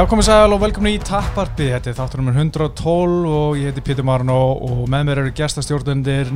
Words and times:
Já, 0.00 0.06
komið 0.08 0.30
sæl 0.30 0.54
og 0.54 0.62
velkomin 0.62 0.94
í 0.96 1.00
Tapparpi, 1.04 1.66
þetta 1.74 1.90
er 1.90 1.96
þáttur 1.98 2.22
nummer 2.22 2.36
112 2.40 3.24
og 3.28 3.58
ég 3.60 3.66
heiti 3.68 3.82
Pítur 3.84 4.06
Marno 4.08 4.36
og 4.64 4.78
með 4.88 5.02
mér 5.10 5.18
eru 5.20 5.32
gestastjórnundir 5.36 6.30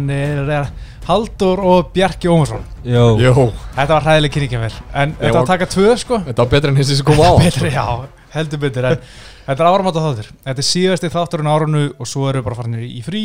Haldur 1.07 1.63
og 1.65 1.89
Bjarki 1.95 2.29
Ómarsson. 2.29 2.61
Jó, 2.85 3.17
Jó, 3.23 3.33
Þetta 3.79 3.87
var 3.95 4.05
hræðileg 4.05 4.35
kynningavel, 4.35 4.69
en 4.93 5.15
þetta 5.17 5.31
var 5.33 5.41
að 5.41 5.53
taka 5.55 5.69
tvö 5.73 5.95
sko. 6.03 6.19
þetta 6.27 6.45
var 6.45 6.51
betra 6.53 6.75
enn 6.75 6.81
þessi 6.83 6.99
sem 6.99 7.09
kom 7.09 7.23
á 7.25 7.33
Betri, 7.41 7.71
já, 7.73 7.87
heldur 8.35 8.61
betur, 8.67 8.89
en 8.91 9.01
þetta 9.47 9.57
er 9.57 9.71
áramáta 9.71 10.05
þáttur. 10.05 10.29
Þetta 10.45 10.61
er 10.61 10.69
síðasti 10.69 11.13
þátturinn 11.17 11.49
á 11.49 11.57
árunu 11.57 11.87
og 11.97 12.11
svo 12.11 12.27
eru 12.29 12.43
við 12.43 12.49
bara 12.51 12.59
farinir 12.61 12.85
í 12.85 13.01
frí. 13.07 13.23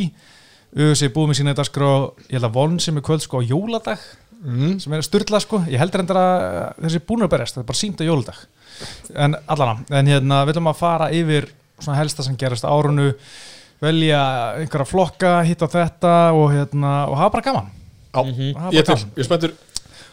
Uðvitað 0.71 1.13
búið 1.17 1.33
með 1.33 1.41
sína 1.41 1.51
þetta 1.51 1.67
skrá, 1.67 1.91
ég 2.29 2.39
held 2.39 2.47
að 2.47 2.55
von 2.61 2.79
sem 2.79 2.95
er 2.95 3.07
kvöld 3.09 3.27
sko 3.27 3.43
á 3.43 3.49
jóladag, 3.51 4.07
mm. 4.39 4.79
sem 4.85 4.95
er 4.95 5.03
styrla 5.03 5.43
sko. 5.43 5.65
Ég 5.67 5.83
heldur 5.83 6.05
endur 6.05 6.21
að 6.23 6.47
þessi 6.85 7.03
búin 7.11 7.27
að 7.27 7.35
berjast, 7.35 7.59
þetta 7.59 7.67
er 7.67 7.71
bara 7.73 7.81
sínt 7.83 7.99
á 7.99 8.07
jóladag. 8.07 8.39
En 9.15 9.37
allana, 9.47 9.77
en 9.89 10.09
hérna, 10.09 10.43
við 10.47 10.55
ætlum 10.55 10.69
að 10.71 10.79
fara 10.79 11.09
yfir 11.15 11.49
svona 11.79 11.99
helsta 12.01 12.25
sem 12.25 12.37
gerast 12.39 12.67
á 12.67 12.71
árunu, 12.71 13.11
velja 13.79 14.21
einhverja 14.59 14.87
flokka, 14.89 15.33
hitta 15.47 15.69
þetta 15.71 16.13
og 16.35 16.49
hérna, 16.53 16.93
og 17.07 17.17
hafa 17.19 17.33
bara 17.37 17.47
gaman. 17.49 17.69
Já, 18.09 18.19
Hafa 18.19 18.33
ég 18.35 18.55
bara 18.57 18.81
er 18.81 18.87
til, 18.89 18.99
ég 19.19 19.27
spenntur. 19.27 19.55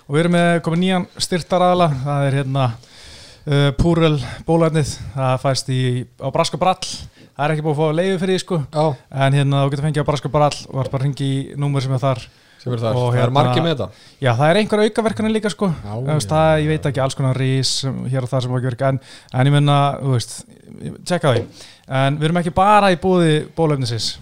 Og 0.06 0.14
við 0.14 0.22
erum 0.22 0.36
með 0.36 0.50
komið 0.62 0.82
nýjan 0.84 1.06
styrtaraðala, 1.18 1.88
það 2.04 2.26
er 2.28 2.38
hérna 2.40 2.66
uh, 2.70 3.70
Púrel 3.80 4.16
bólæfnið, 4.46 4.92
það 5.16 5.36
fæst 5.42 5.70
í, 5.74 5.80
á 6.22 6.28
Braska 6.34 6.60
Brall, 6.60 6.90
það 7.34 7.44
er 7.46 7.54
ekki 7.56 7.64
búið 7.66 7.74
að 7.74 7.80
fá 7.80 7.98
leiði 8.00 8.18
fyrir 8.22 8.36
því 8.36 8.42
sko, 8.44 8.60
Já, 8.70 8.84
en 9.26 9.38
hérna 9.40 9.64
þú 9.64 9.72
getur 9.74 9.88
fengið 9.88 10.06
á 10.06 10.10
Braska 10.12 10.32
Brall 10.36 10.58
og 10.68 10.76
það 10.76 10.84
er 10.84 10.92
bara 10.92 11.00
að 11.02 11.06
ringi 11.08 11.30
í 11.32 11.40
númur 11.58 11.84
sem 11.84 11.96
er 11.96 12.04
þar. 12.04 12.26
Sem 12.66 12.74
er 12.76 12.82
þar, 12.82 12.96
Og 12.98 13.06
það 13.06 13.16
hérna- 13.16 13.26
er 13.30 13.34
margir 13.38 13.62
með 13.64 13.72
þetta. 13.76 13.88
Já, 14.26 14.30
það 14.34 14.50
er 14.50 14.60
einhver 14.60 14.82
aukaverkanir 14.84 15.34
líka 15.36 15.50
sko, 15.54 15.68
Já, 15.70 15.94
veist, 16.10 16.26
já. 16.28 16.34
það, 16.34 16.52
ég 16.64 16.70
veit 16.74 16.86
ekki 16.90 17.02
alls 17.06 17.14
konar 17.18 17.38
rís 17.40 17.72
hér 18.10 18.22
og 18.26 18.30
það 18.34 18.42
sem 18.46 18.50
var 18.56 18.60
ekki 18.60 18.70
verið, 18.72 18.86
en, 18.90 19.00
en 19.32 19.46
ég 19.50 19.54
menna, 19.56 19.76
þú 20.02 20.14
veist, 20.16 20.34
tjekka 21.06 21.34
því. 21.36 21.44
En 22.02 22.18
við 22.18 22.28
erum 22.30 22.40
ekki 22.42 22.54
bara 22.56 22.90
í 22.90 22.98
búði 22.98 23.36
bólefnisins. 23.56 24.16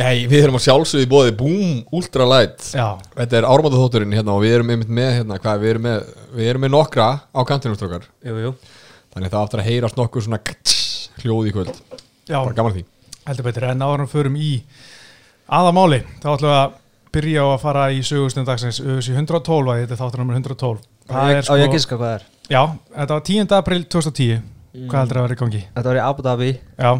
Nei, 0.00 0.24
við 0.30 0.44
erum 0.46 0.56
að 0.56 0.62
sjálfsögðu 0.64 1.04
í 1.04 1.08
bóði 1.10 1.32
Boom 1.36 1.72
Ultra 1.92 2.24
Light. 2.24 2.70
Já, 2.72 2.86
Þetta 3.18 3.36
er 3.40 3.46
áramönda 3.50 3.76
þótturinn 3.82 4.14
hérna 4.16 4.32
og 4.32 4.40
við 4.46 4.54
erum 4.56 4.70
einmitt 4.72 4.88
með 4.96 5.10
hérna, 5.18 5.36
hvað, 5.42 5.58
við 5.60 5.72
erum 5.74 5.84
með, 5.84 6.12
við 6.38 6.48
erum 6.54 6.64
með 6.64 6.72
nokkra 6.72 7.08
á 7.36 7.40
kantinum 7.44 7.76
strókar. 7.76 8.06
Þannig 8.24 9.26
að 9.26 9.34
það 9.34 9.42
áttur 9.44 9.60
að 9.60 9.68
heyrast 9.68 9.98
nokkuð 9.98 10.24
svona 10.24 10.38
ktss, 10.40 11.10
hljóð 11.20 11.50
í 11.50 11.52
kvöld. 11.52 11.74
Já, 12.30 12.38
Bara 12.40 12.54
gaman 12.56 12.72
að 12.72 12.78
því. 12.80 12.84
Heldur 13.26 13.44
betur, 13.50 13.64
en 13.74 13.84
áður 13.84 14.00
en 14.06 14.10
förum 14.14 14.36
í 14.40 14.50
aðamáli, 15.50 16.00
þá 16.22 16.28
ætlum 16.34 16.50
við 16.50 16.56
að 16.56 16.76
byrja 17.14 17.42
á 17.42 17.46
að 17.54 17.60
fara 17.62 17.84
í 17.94 18.00
sögustund 18.06 18.46
dagsins. 18.48 18.80
Öðs 18.80 19.08
í 19.10 19.14
112, 19.16 19.70
að 19.72 19.80
þetta 19.82 19.96
er 19.96 20.00
þáttur 20.02 20.22
nummer 20.22 20.36
112 20.38 20.84
það 21.10 21.32
er 21.34 21.48
Á 21.50 21.54
ég 21.58 21.66
að 21.68 21.74
giska 21.74 21.96
hvað 21.98 22.06
það 22.06 22.14
er? 22.18 22.28
Já, 22.50 22.62
þetta 22.98 23.16
var 23.16 23.24
10. 23.30 23.54
april 23.58 23.80
2010 23.96 24.42
hvað 24.86 25.00
heldur 25.00 25.18
að 25.20 25.26
vera 25.26 25.34
í 25.34 25.40
gangi? 25.40 25.62
Þetta 25.74 25.88
var 25.90 25.98
í 25.98 26.04
Abu 26.06 26.22
Dhabi. 26.26 26.50
Já, 26.78 26.90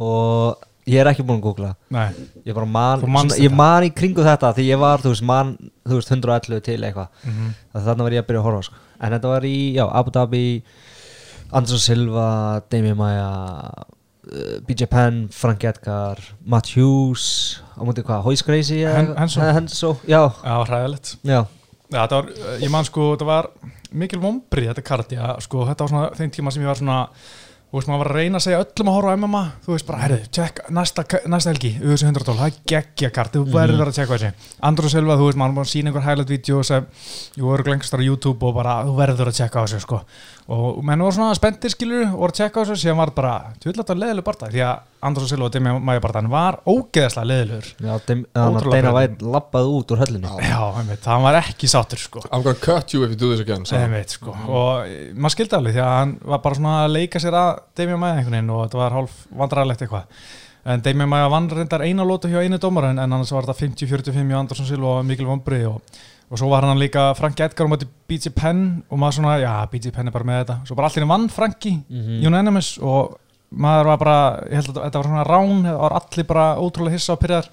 og 0.00 0.66
ég 0.90 0.98
er 1.04 1.10
ekki 1.12 1.22
búinn 1.26 1.38
að 1.38 1.44
googla. 1.46 1.68
Nei, 1.94 2.08
Ég 2.46 2.54
bara 2.56 2.66
man, 2.66 3.00
Þú 3.04 3.10
manst 3.14 3.34
svona, 3.36 3.42
ég 3.44 3.50
þetta? 3.52 3.58
man 3.60 3.86
í 3.86 3.90
kringu 3.94 4.24
þetta 4.26 4.50
því 4.56 4.64
ég 4.66 4.80
var, 4.82 5.04
þú 5.04 5.12
veist, 5.14 5.26
man, 5.30 5.52
þú 5.86 5.98
veist, 6.00 6.10
111 6.10 6.64
til 6.66 6.78
eitthvað. 6.82 7.08
Mm 7.26 7.52
Þannig 7.76 8.06
var 8.08 8.16
ég 8.16 8.24
að 8.24 8.28
byrja 8.30 8.40
að 8.42 8.46
horfa 8.48 8.62
sko. 8.66 8.80
En 9.00 9.12
þetta 9.14 9.28
var 9.30 9.46
í, 9.46 9.56
já, 9.76 9.84
Abu 10.00 10.10
Dhabi 10.10 10.44
Anderson 11.52 11.78
Silva, 11.82 12.26
Demi 12.70 12.92
Maia 12.94 13.30
BJ 14.68 14.86
Penn, 14.92 15.22
Frank 15.34 15.64
Edgar 15.66 16.20
Matt 16.46 16.70
Hughes 16.76 17.60
á 17.74 17.82
mútið 17.86 18.06
hvað, 18.10 18.24
Hoist 18.28 18.46
Gracie? 18.46 18.84
Henso. 19.18 19.42
Eh, 19.42 19.52
já, 20.44 20.54
hræðilegt 20.68 21.16
var, 22.14 22.32
ég 22.62 22.70
man 22.70 22.86
sko, 22.86 23.12
þetta 23.16 23.26
var 23.26 23.50
mikil 23.98 24.20
vombrið 24.22 24.70
þetta 24.70 24.86
kart, 24.86 25.14
já, 25.16 25.24
sko, 25.42 25.64
þetta 25.66 25.86
var 25.86 25.94
svona 25.94 26.10
þeim 26.18 26.34
tíma 26.36 26.52
sem 26.54 26.62
ég 26.62 26.70
var 26.70 26.78
svona, 26.78 26.98
þú 27.70 27.78
veist, 27.78 27.88
maður 27.90 28.02
var 28.04 28.10
að 28.12 28.18
reyna 28.20 28.38
að 28.38 28.44
segja 28.46 28.60
öllum 28.62 28.90
að 28.92 28.96
horfa 28.98 29.10
á 29.10 29.18
MMA, 29.18 29.42
þú 29.64 29.74
veist, 29.74 29.86
bara, 29.88 30.02
herru, 30.04 30.18
tjekk, 30.38 30.60
næsta, 30.78 31.04
næsta 31.34 31.50
helgi, 31.50 31.72
auðvitað 31.80 32.06
112, 32.12 32.38
það 32.38 32.46
er 32.46 32.60
geggja 32.74 33.10
kart, 33.18 33.34
þú 33.34 33.42
verður 33.56 33.90
að 33.90 33.98
tjekka 33.98 34.18
þessi. 34.22 34.48
Andrú 34.70 34.92
Silva, 34.94 35.18
þú 35.18 35.26
veist, 35.26 35.40
maður 35.42 35.58
var 35.58 35.66
að 35.66 35.72
sína 35.72 35.90
einhver 35.90 36.06
highlight-vídeó 36.06 36.62
sem, 36.70 36.86
jú, 37.38 37.50
eru 37.56 37.66
lengstar 37.74 38.02
á 38.02 38.06
YouTube 38.06 38.46
og 38.46 38.54
bara, 38.60 38.78
þú 38.86 38.94
verður 39.02 39.32
að 39.32 39.38
tjekka 39.40 39.58
á 39.58 39.66
þessu, 39.66 39.82
sko. 39.86 40.02
Og 40.50 40.80
menn 40.82 40.98
voru 40.98 41.14
svona 41.14 41.34
spenntir, 41.38 41.70
skilur, 41.70 42.08
og 42.08 42.24
voru 42.24 42.32
að 42.32 42.38
tjekka 42.40 42.58
á 42.58 42.66
þessu, 42.66 42.82
síðan 42.82 42.98
var 42.98 43.12
bara, 43.14 43.34
tjóðlega 43.62 43.94
leðileg 43.94 44.26
barða, 44.26 44.48
því 44.50 44.64
að 44.66 44.80
Andrú 45.06 45.28
Silva 45.30 45.46
og 45.46 45.52
Demi 45.54 45.74
Maja 45.86 46.02
barðan 46.02 46.30
var 46.32 46.58
ógeðslega 46.66 47.28
leðilegur. 47.30 47.68
Já, 47.78 47.92
þannig 48.08 48.26
að 48.34 48.58
breyting. 48.66 48.90
White 48.96 49.30
lappaði 49.36 49.70
út 49.76 49.94
úr 49.94 50.02
höllinu 50.02 50.34
Já, 50.42 50.58
einmitt, 50.80 51.04
það 51.06 51.24
var 51.28 51.40
ekki 51.44 51.70
sáttur, 51.70 52.02
sko. 52.02 52.24
I'm 52.32 52.42
gonna 52.42 52.58
cut 52.58 52.96
you 52.96 53.06
if 53.06 53.14
you 53.14 53.20
do 53.20 53.30
this 53.30 53.44
again 53.44 53.62
hann. 53.62 53.86
Einmitt, 53.86 54.18
sko. 54.18 54.34
og 54.50 54.90
eh, 54.90 55.14
maður 55.14 55.36
skildi 55.38 55.58
alveg 55.60 55.78
því 55.78 55.84
að 55.86 55.96
hann 56.00 56.18
var 56.34 56.42
bara 56.44 56.58
svona 56.58 56.76
að 56.82 56.94
leika 56.98 57.22
sér 57.22 57.38
að 57.38 57.64
Damian 57.78 58.02
Maia 58.02 58.18
einhvern 58.18 58.40
veginn 58.40 58.54
og 58.56 58.62
þetta 58.66 58.82
var 58.82 58.98
hálf 58.98 59.18
vandræðilegt 59.44 59.86
eitthvað 59.86 60.24
en 60.64 60.82
Damian 60.84 61.08
Maia 61.08 61.28
vann 61.32 61.48
reyndar 61.50 61.84
eina 61.86 62.04
lótu 62.04 62.28
hjá 62.28 62.42
einu 62.42 62.58
dómar 62.60 62.90
en 62.90 62.98
annars 63.00 63.32
var 63.32 63.46
þetta 63.48 63.70
50-45 63.70 64.28
hjá 64.28 64.38
Andersson 64.38 64.68
Silva 64.68 64.98
og 64.98 65.06
mikil 65.08 65.28
vombrið 65.30 65.70
og, 65.70 66.00
og 66.30 66.38
svo 66.38 66.48
var 66.48 66.62
hann 66.62 66.78
líka 66.78 67.08
Frank 67.18 67.40
Edgar 67.40 67.66
og 67.66 67.72
mætti 67.72 67.88
BJ 68.08 68.30
Penn 68.36 68.82
og 68.90 68.98
maður 68.98 69.18
svona, 69.20 69.38
já, 69.42 69.54
BJ 69.70 69.90
Penn 69.92 70.06
er 70.08 70.12
bara 70.14 70.24
með 70.24 70.44
þetta. 70.44 70.58
Svo 70.66 70.76
bara 70.76 70.88
allir 70.88 71.06
vann 71.10 71.28
Franki, 71.28 71.72
Mhm. 71.90 72.26
unanimous 72.26 72.78
og 72.78 73.18
maður 73.52 73.84
var 73.84 73.96
bara, 73.98 74.16
ég 74.46 74.54
held 74.54 74.68
að 74.76 74.84
þetta 74.84 74.98
var 75.02 75.08
svona 75.10 75.26
rán, 75.26 75.62
það 75.64 75.78
var 75.80 75.92
allir 76.00 76.26
bara 76.26 76.56
ótrúlega 76.56 76.92
hissa 76.92 77.12
og 77.12 77.20
pyrjar 77.20 77.48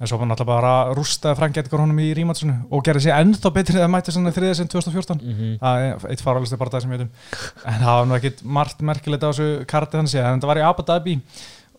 en 0.00 0.06
svo 0.06 0.18
var 0.18 0.26
náttúrulega 0.26 0.46
bara 0.46 0.94
rústaði 0.94 1.36
Frank 1.36 1.56
Edgar 1.56 1.80
honum 1.80 1.98
í 1.98 2.14
rímatsinu 2.14 2.54
og 2.70 2.82
gerði 2.84 3.02
sér 3.06 3.18
ennþá 3.22 3.50
betri 3.54 3.74
þegar 3.74 3.90
mætti 3.90 4.12
svona 4.12 4.32
þriðið 4.34 4.54
sem 4.56 4.68
2014 4.68 5.20
Mhm. 5.22 5.58
það 5.58 5.82
er 5.82 6.10
eitt 6.10 6.20
faralisti 6.22 6.56
bara 6.58 6.70
það 6.70 6.82
sem 6.82 6.90
ég 6.90 6.98
veitum 6.98 7.10
en 7.66 7.80
það 7.80 7.98
var 7.98 8.06
nú 8.06 8.14
ekkit 8.20 8.44
margt 8.44 8.78
merkilegt 8.80 9.22
á 9.22 9.30
þessu 9.30 9.64
karti 9.66 9.96
þannig 9.98 10.14
en 10.22 10.40
þetta 10.40 10.46
var 10.46 10.56
í 10.56 10.62
Abu 10.68 10.82
Dhabi 10.82 11.20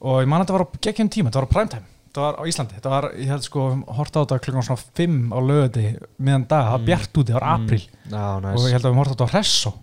og 0.01 0.21
ég 0.23 0.27
man 0.27 0.41
að 0.41 0.45
þetta 0.47 0.57
var 0.57 0.65
á 0.65 0.67
geggjum 0.81 1.09
tíma, 1.09 1.29
þetta 1.31 1.41
var 1.43 1.47
á 1.47 1.53
primetime 1.55 1.83
þetta 2.15 2.23
var 2.23 2.37
á 2.39 2.43
Íslandi, 2.47 2.77
þetta 2.77 2.91
var, 2.93 3.05
ég 3.19 3.27
held 3.33 3.43
sko 3.43 3.63
horta 3.97 4.15
á 4.15 4.23
þetta 4.23 4.37
klukkan 4.45 4.63
svona 4.63 4.83
5 4.95 5.17
á 5.35 5.39
lögði 5.43 5.83
meðan 6.23 6.45
dag, 6.47 6.61
það 6.63 6.71
var 6.77 6.85
bjart 6.87 7.19
úti, 7.19 7.33
það 7.33 7.39
var 7.41 7.47
april 7.49 7.81
Já, 7.83 8.21
og 8.23 8.45
næs 8.45 8.67
ég 8.69 8.75
held 8.77 8.85
að 8.87 8.93
við 8.95 8.99
horta 9.01 9.11
á 9.11 9.15
þetta 9.15 9.27
á 9.27 9.33
Hresso. 9.33 9.73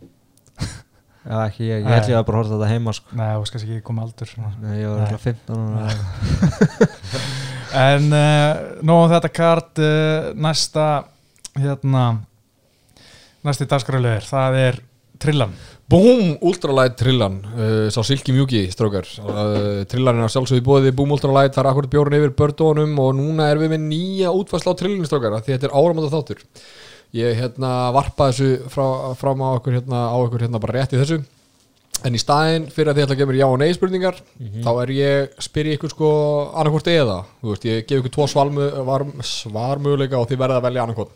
Já, 1.22 1.36
ekki, 1.44 1.66
ég, 1.68 1.84
ég 1.84 1.92
held 1.92 2.08
ég 2.10 2.16
að 2.18 2.24
bara 2.26 2.38
horfa 2.40 2.56
þetta 2.56 2.70
heima 2.72 2.94
sko. 2.96 3.14
nei, 3.20 3.28
þú 3.36 3.44
skast 3.50 3.66
ekki 3.68 3.82
koma 3.86 4.02
aldur 4.06 4.26
svona. 4.32 4.48
Nei, 4.58 4.72
Ég 4.80 4.88
var 4.90 5.04
alltaf 5.04 5.22
15 5.28 5.60
ára. 5.78 5.92
en 7.86 8.08
uh, 8.16 8.62
nú 8.82 8.96
um 9.04 9.12
þetta 9.12 9.30
kart 9.36 9.82
uh, 9.84 10.32
næsta 10.34 10.86
hérna 11.60 12.06
næsti 13.46 13.68
dagskröluður, 13.70 14.26
það 14.26 14.58
er 14.64 14.80
Trillan 15.22 15.52
Boom 15.92 16.38
Ultra 16.40 16.72
Light 16.72 16.94
trillan. 16.96 17.34
Uh, 17.52 17.90
Sá 17.92 18.00
Silky 18.00 18.32
Mjúki 18.32 18.62
strókar. 18.72 19.04
Uh, 19.20 19.82
Trillan 19.90 20.16
er 20.16 20.24
að 20.24 20.32
sjálfsögðu 20.32 20.64
bóði 20.64 20.92
Boom 20.96 21.12
Ultra 21.12 21.34
Light 21.36 21.52
Það 21.52 21.66
er 21.66 21.68
akkurat 21.68 21.92
bjórn 21.92 22.16
yfir 22.16 22.32
bördónum 22.38 22.94
Og 23.02 23.10
núna 23.18 23.50
erum 23.52 23.66
við 23.66 23.74
með 23.74 23.84
nýja 23.90 24.32
útfærsla 24.32 24.72
á 24.72 24.78
trillinu 24.80 25.04
strókar 25.08 25.36
Því 25.42 25.52
þetta 25.52 25.68
er 25.68 25.76
áramönda 25.76 26.08
þáttur. 26.14 26.40
Ég 27.12 27.36
hérna 27.42 27.74
varpa 27.92 28.30
þessu 28.30 28.70
frá, 28.72 28.86
fram 29.20 29.44
á 29.44 29.48
okkur 29.58 29.76
hérna, 29.76 30.02
á 30.08 30.16
okkur 30.16 30.46
hérna 30.46 30.62
bara 30.64 30.78
rétt 30.78 30.96
í 30.96 31.02
þessu. 31.02 31.20
En 32.08 32.16
í 32.16 32.20
staðinn 32.24 32.70
fyrir 32.72 32.94
að 32.94 32.96
þið 32.96 33.04
ætla 33.04 33.14
að 33.14 33.20
gefa 33.20 33.30
mér 33.30 33.40
já 33.42 33.46
og 33.52 33.58
nei 33.60 33.68
spurningar 33.76 34.16
Þá 34.64 34.70
er 34.82 34.92
ég, 34.96 35.34
spyr 35.44 35.68
ég 35.70 35.76
ykkur 35.76 35.92
sko 35.92 36.08
annarkvort 36.56 36.88
eða 36.90 37.18
Þú 37.42 37.52
veist, 37.52 37.66
ég 37.68 37.84
gef 37.86 38.00
ykkur 38.00 38.14
tvo 38.16 38.26
svarmöguleika 38.32 40.18
og 40.18 40.26
þið 40.32 40.40
verða 40.40 40.56
að 40.58 40.66
velja 40.66 40.86
annarkvort 40.86 41.12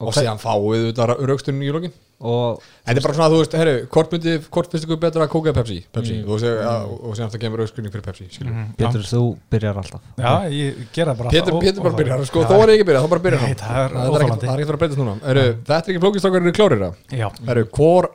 Og, 0.00 0.08
Og 0.10 0.16
síðan 0.16 0.40
fáið 0.42 0.88
þetta 0.90 1.04
raukstunni 1.28 1.68
í 1.68 1.72
lokin 1.74 1.92
Og 2.24 2.60
Þetta 2.86 3.00
er 3.00 3.04
bara 3.04 3.14
svona, 3.16 3.26
þú 3.32 3.38
veist, 3.40 3.54
herru, 3.58 3.72
hvort 3.94 4.12
myndi, 4.14 4.32
hvort 4.54 4.72
finnst 4.72 4.86
ykkur 4.86 4.98
betra 5.02 5.24
að 5.26 5.30
kóka 5.32 5.50
eða 5.50 5.56
Pepsi? 5.58 5.76
Pepsi, 5.92 6.14
Mm. 6.20 6.28
og, 6.30 6.40
seg, 6.40 6.58
mm. 6.62 6.92
og 7.04 7.16
síðan 7.18 7.32
það 7.32 7.42
kemur 7.42 7.62
auðskrunning 7.64 7.92
fyrir 7.94 8.04
Pepsi, 8.06 8.26
skiljum. 8.30 8.54
Mhm. 8.54 8.74
Pétur, 8.78 9.04
þú 9.10 9.22
byrjar 9.50 9.80
alltaf 9.82 10.00
Já, 10.16 10.32
ég 10.54 10.80
gera 10.94 11.12
það 11.14 11.18
bara 11.18 11.30
Pétur, 11.34 11.58
Pétur 11.60 11.82
bara 11.82 11.98
byrjar, 11.98 12.24
sko, 12.30 12.44
þó 12.44 12.54
er 12.62 12.72
ég 12.72 12.74
ekki 12.78 12.88
byrjað, 12.88 13.04
þá 13.04 13.10
bara 13.14 13.24
byrjar 13.26 13.40
hann. 13.44 13.54
það 13.54 13.80
er 13.84 13.90
er 13.94 14.14
er 14.54 14.64
ekki 14.64 14.74
að 14.74 14.80
breytast 14.82 15.00
núna. 15.02 15.16
Herru, 15.24 15.46
þetta 15.64 15.80
er 15.80 15.92
ekki 15.94 16.04
flókistakar 16.04 16.40
eru 16.40 16.54
klárir 16.58 16.84
það. 16.84 16.94
Já, 17.18 17.28
Herru, 17.48 17.64
hvor, 17.74 18.10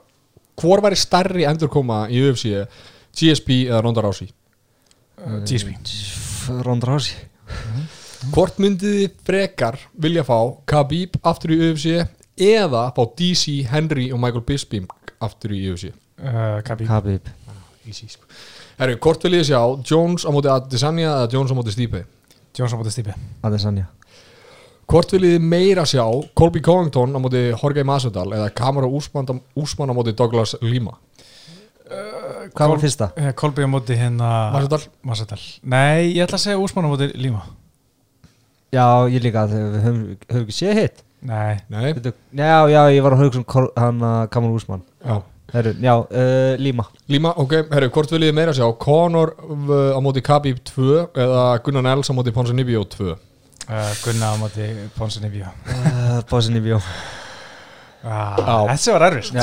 hvor 0.56 0.82
væri 0.82 0.96
stærri 0.96 1.46
endurkoma 1.50 2.00
í 2.10 2.24
UFC, 2.24 2.66
GSP 3.14 3.50
eða 3.70 3.84
Ronda 3.84 4.02
Rousey? 4.02 4.32
GSP 5.46 5.76
Ronda 6.64 6.88
Rousey 6.88 7.16
Hvort 8.34 8.60
myndið 8.60 8.96
þið 8.98 9.20
frekar 9.30 9.80
vilja 9.96 10.26
fá 10.28 10.38
Khabib 10.68 11.16
aftur 11.24 11.54
í 11.56 11.60
UFC 11.70 12.02
eða 12.40 12.90
fá 12.96 13.02
DC, 13.16 13.62
Henry 13.72 14.10
og 14.12 14.20
Michael 14.20 14.44
Bisping 14.48 14.90
aftur 15.24 15.56
í 15.56 15.62
UFC? 15.72 15.94
uh, 16.20 16.60
Kabi 16.68 16.88
Khabib 16.90 17.30
Easy, 17.88 18.10
sko. 18.12 18.28
Herru, 18.80 18.98
hvort 19.02 19.24
vil 19.24 19.40
ég 19.40 19.48
sjá 19.48 19.60
Jones 19.88 20.28
á 20.28 20.30
móti 20.36 20.52
Adesanya 20.52 21.14
eða 21.14 21.30
Jones 21.32 21.52
á 21.52 21.56
móti 21.58 21.74
Stipe? 21.74 22.04
Johnson 22.58 22.82
bóti 22.82 22.92
stípi 22.92 23.16
Adesanya 23.46 23.88
Hvort 24.90 25.12
viljið 25.14 25.36
þið 25.38 25.44
meira 25.46 25.86
sjá 25.88 26.04
Colby 26.38 26.62
Covington 26.66 27.14
á 27.16 27.20
móti 27.22 27.44
Jorge 27.54 27.86
Masvidal 27.86 28.28
eða 28.34 28.50
Kamara 28.58 28.90
Úsmann, 28.90 29.30
á 29.30 29.96
móti 29.96 30.16
Douglas 30.18 30.56
Lima 30.62 30.98
Hvað 31.90 32.72
var 32.74 32.82
fyrsta? 32.82 33.12
Eh, 33.18 33.32
Kolby 33.38 33.66
á 33.66 33.70
móti 33.70 33.96
hérna 33.98 34.52
Masvidal 34.54 34.82
Massadal 35.06 35.42
Nei, 35.64 36.12
ég 36.18 36.26
ætla 36.26 36.38
að 36.38 36.46
segja 36.48 36.62
Úsmann 36.62 36.90
á 36.90 36.92
móti 36.92 37.10
Líma 37.16 37.46
Já, 38.70 38.86
ég 39.10 39.24
líka, 39.26 39.48
þegar 39.50 39.72
við 39.74 39.86
höfum, 39.88 40.02
höfum 40.30 40.44
ekki 40.46 40.58
séð 40.60 40.80
hitt. 40.84 41.04
Nei, 41.26 41.58
Nei, 41.68 41.90
Veitu, 41.90 42.14
Já, 42.32 42.70
já, 42.72 42.80
ég 42.94 43.04
var 43.04 43.16
að 43.16 43.26
hugsa 43.26 43.42
um 43.42 43.70
hann 43.76 44.04
að 44.08 44.22
Kamal 44.32 44.54
Úsmann 44.56 44.86
já. 45.04 45.18
Herru, 45.50 45.74
já, 45.82 45.96
uh, 45.98 46.54
Líma. 46.62 46.86
Líma, 47.10 47.34
ok, 47.42 47.56
herru, 47.74 47.90
hvort 47.90 48.12
viljið 48.14 48.30
þið 48.30 48.38
meira 48.38 48.54
sjá? 48.54 48.68
Conor 48.80 49.34
uh, 49.50 49.98
á 49.98 50.00
móti 50.06 50.22
Khabib 50.24 50.62
2 50.70 51.02
eða 51.10 51.48
Gunnar 51.66 51.88
Nels 51.90 52.12
á 52.12 52.14
móti 52.14 52.34
Ponzinibbio 52.36 52.86
2 52.94 53.10
uh, 53.10 53.18
Gunna 54.04 54.34
á 54.34 54.36
móti 54.40 54.70
Ponsin 54.98 55.26
Ivjó 55.26 55.50
uh, 55.50 55.74
ah, 55.74 56.22
Þessi 58.00 58.94
var 58.96 59.06
erfist 59.10 59.34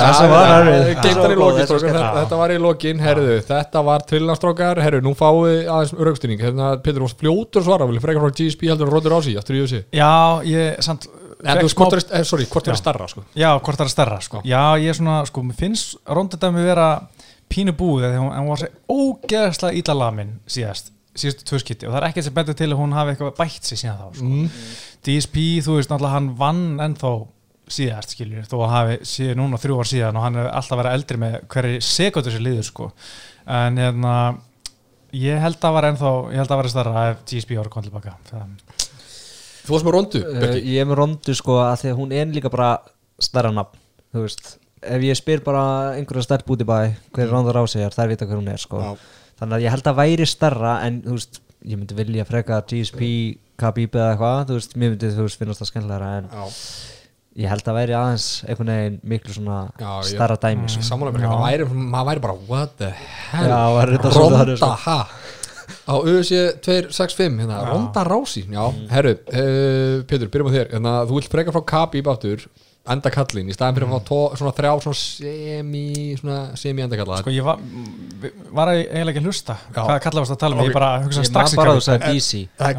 þetta, 2.16 2.38
var 2.40 2.54
í 2.54 2.58
lokin, 2.60 3.02
Þetta 3.04 3.82
var 3.84 4.06
trillnastrókar, 4.08 4.80
herru, 4.80 5.02
nú 5.04 5.12
fáið 5.18 5.68
aðeins 5.68 5.92
raukstunning, 5.92 6.40
hérna, 6.40 6.72
þú 6.80 7.04
varst 7.04 7.20
fljótur 7.20 7.60
að 7.60 7.68
svara 7.68 7.90
frekar 8.06 8.24
frá 8.24 8.32
GSP 8.40 8.70
heldur 8.70 8.88
að 8.88 8.96
rótur 8.96 9.16
á 9.16 9.20
sig, 9.20 9.36
aftur 9.36 9.58
í 9.58 9.62
þessi 9.66 9.82
Já, 9.92 10.40
ég, 10.48 10.80
En 11.44 11.60
hvort 11.68 11.92
er, 11.92 12.02
eh, 12.16 12.24
sorry, 12.24 12.46
hvort 12.48 12.68
er 12.68 12.78
starra, 12.78 13.06
sko? 13.08 13.22
Já, 13.36 13.50
hvort 13.60 13.76
það 13.76 13.84
er 13.84 13.92
stærra 13.92 14.20
sko. 14.24 14.40
Já, 14.44 14.78
ég 14.80 14.88
er 14.88 14.96
svona, 14.96 15.18
sko, 15.28 15.42
mér 15.44 15.58
finnst 15.58 15.96
rondadæmi 16.08 16.64
vera 16.64 16.88
pínu 17.52 17.74
búið 17.76 18.06
þegar 18.06 18.22
hún, 18.22 18.32
en 18.32 18.42
hún 18.42 18.48
var 18.48 18.62
svo 18.62 18.70
ógeðslega 18.88 19.76
illa 19.76 19.94
lamin 20.00 20.32
síðast, 20.48 20.92
síðustu 21.14 21.44
tvö 21.44 21.60
skipti. 21.60 21.86
Og 21.86 21.92
það 21.92 22.00
er 22.00 22.08
ekkert 22.08 22.24
sem 22.24 22.34
betur 22.34 22.56
til 22.56 22.70
að 22.72 22.80
hún 22.80 22.96
hafi 22.96 23.12
eitthvað 23.12 23.36
bætt 23.36 23.68
sig 23.68 23.82
síðan 23.82 24.00
þá, 24.00 24.08
sko. 24.16 24.24
mm. 24.24 24.50
DSP, 25.06 25.44
þú 25.66 25.76
veist, 25.76 25.92
náttúrulega 25.92 26.16
hann 26.16 26.30
vann 26.40 26.64
ennþá 26.88 27.12
síðast, 27.66 28.14
skiljur, 28.14 28.44
þó 28.46 28.56
að 28.62 28.74
hafi 28.74 28.98
síðan 29.10 29.40
núna 29.42 29.58
þrjú 29.60 29.78
ár 29.80 29.88
síðan 29.90 30.18
og 30.18 30.26
hann 30.26 30.38
er 30.40 30.50
alltaf 30.52 30.80
verið 30.80 30.98
eldri 30.98 31.20
með 31.22 31.38
hverju 31.52 31.80
sekundur 31.82 32.34
sér 32.34 32.44
liður, 32.44 32.68
sko. 32.68 32.90
En 33.56 33.80
hérna 33.80 34.12
ég 35.16 35.40
held 35.42 35.64
að 35.64 35.74
var 35.76 35.88
ennþá, 35.90 36.12
ég 36.34 36.42
held 36.42 36.52
að 36.52 36.60
var 36.60 36.68
stærra 36.72 37.06
ef 37.12 37.24
DSP 37.30 37.56
ára 37.60 37.72
kom 37.72 37.86
tilbaka 37.86 38.16
Þú 39.66 39.74
varst 39.74 39.86
með 39.86 39.96
rondu, 39.96 40.22
uh, 40.22 40.52
Ég 40.60 40.78
er 40.82 40.86
með 40.86 41.00
rondu 41.00 41.34
sko 41.34 41.58
að 41.64 41.80
því 41.82 41.90
að 41.90 41.98
hún 42.00 42.14
er 42.14 42.30
líka 42.30 42.52
bara 42.52 42.70
stærra 43.22 43.50
nafn 43.54 43.80
Þú 44.14 44.22
veist, 44.22 44.52
ef 44.86 45.06
ég 45.06 45.18
spyr 45.18 45.42
bara 45.46 45.64
einhverja 45.96 46.26
stærp 46.28 46.52
út 46.54 46.62
í 46.62 46.68
bæ 46.68 46.78
hver 47.16 47.32
rondur 47.32 47.58
á 47.58 47.64
sig 47.68 47.82
er, 47.84 47.94
þær 47.94 48.12
vita 48.12 48.28
hver 48.28 48.38
hún 48.38 48.52
er 48.52 48.62
sko. 48.62 48.80
Já. 48.80 48.92
Þannig 49.40 49.56
að 49.58 49.64
ég 49.66 49.74
held 49.74 49.90
að 49.90 49.98
væri 49.98 50.28
stærra 50.30 50.74
en 50.86 51.00
þú 51.04 51.16
veist, 51.18 51.40
ég 51.66 51.80
myndi 51.80 51.98
vilja 51.98 52.26
freka 52.28 52.60
GSP, 52.70 53.08
Khabib 53.60 53.96
eða 53.96 54.12
eitthvað 54.14 54.42
Þú 54.50 54.58
veist, 54.60 54.76
mér 54.76 54.92
myndi 54.94 55.10
þú 55.16 55.26
veist 55.26 55.40
finnast 55.40 55.62
það 55.62 55.70
skemmtilegra 55.72 56.10
en 56.20 56.30
Já, 56.30 56.46
ég 57.36 57.48
held 57.52 57.66
að 57.68 57.76
væri 57.76 57.94
aðeins 57.98 58.26
einhvern 58.48 58.70
veginn 58.72 58.98
miklu 59.12 59.34
svona 59.36 59.58
Já, 59.78 59.90
ég- 60.00 60.10
stærra 60.14 60.36
dæmi 60.40 60.68
sko. 60.72 60.82
mér, 61.12 61.26
Já. 61.26 61.30
það 61.32 61.44
væri, 61.46 61.68
maður 61.94 62.08
væri 62.10 62.22
bara 62.26 62.36
What 62.48 62.76
the 62.78 62.90
hell, 63.30 63.48
Já, 63.48 63.60
ronda, 64.16 64.56
sko. 64.56 64.70
ha 64.86 65.08
Á 65.86 65.94
UFC 66.02 66.32
265, 66.62 67.38
hérna, 67.42 67.58
Já. 67.62 67.70
ronda 67.72 68.04
rási 68.06 68.42
Já, 68.50 68.64
herru, 68.90 69.12
uh, 69.28 70.02
Pétur, 70.06 70.28
byrjum 70.30 70.50
á 70.50 70.54
þér 70.56 70.70
hérna, 70.74 70.94
Þú 71.06 71.18
vilt 71.20 71.30
frekar 71.30 71.52
frá 71.54 71.64
Khabib 71.72 72.06
áttur 72.10 72.46
enda 72.46 72.65
kallin, 73.14 73.48
í 73.50 73.54
staðin 73.56 73.76
fyrir 73.78 73.88
að 73.88 73.94
fá 73.96 74.06
tó, 74.06 74.18
svona 74.38 74.52
þrjá 74.56 74.72
svona 74.84 74.98
semi, 75.00 75.84
svona 76.20 76.38
semi 76.58 76.84
enda 76.84 76.98
kalla 77.00 77.18
sko, 77.20 77.32
ég 77.34 77.46
var, 77.46 77.58
var 78.54 78.72
eiginlega 78.74 79.12
ekki 79.14 79.22
að 79.22 79.28
hlusta. 79.30 79.56
Já. 79.72 79.80
hvað 79.82 80.00
kallar 80.06 80.24
varst 80.24 80.36
að 80.36 80.40
tala 80.44 80.56
um, 80.56 80.62
Ok. 80.62 80.68
ég 80.70 80.76
bara 80.76 80.90
hugsa 81.02 81.24
Ég 81.24 81.30
strax 81.30 81.56
bara 81.58 81.74
að 81.76 82.06
DC 82.06 82.42
Það 82.56 82.68
er 82.70 82.78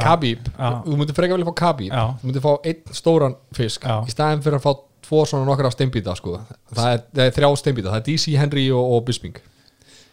Já. 0.58 0.72
þú 0.88 0.98
myndir 1.02 1.18
frekar 1.18 1.40
vilja 1.40 1.50
fá 1.52 1.58
Khabib. 1.64 1.92
Já. 1.92 2.06
Þú 2.22 2.30
myndir 2.32 2.46
fá 2.48 2.52
einn 2.72 2.96
stóran 3.02 3.36
fisk. 3.58 3.84
Já. 3.84 3.98
í 4.08 4.16
staðin 4.16 4.46
fyrir 4.46 4.60
að 4.62 4.66
fá 4.68 4.72
tvo 5.08 5.26
svona 5.28 5.48
nokkra 5.48 5.72
steinbíta 5.72 6.16
sko. 6.20 6.40
það, 6.74 6.90
er, 6.94 7.06
það 7.14 7.26
er 7.28 7.38
þrjá 7.38 7.52
steinbíta, 7.62 7.92
það 7.94 8.02
er 8.02 8.08
DC, 8.10 8.34
Henry 8.40 8.66
og, 8.72 8.96
og 8.98 9.06
Bisping. 9.08 9.38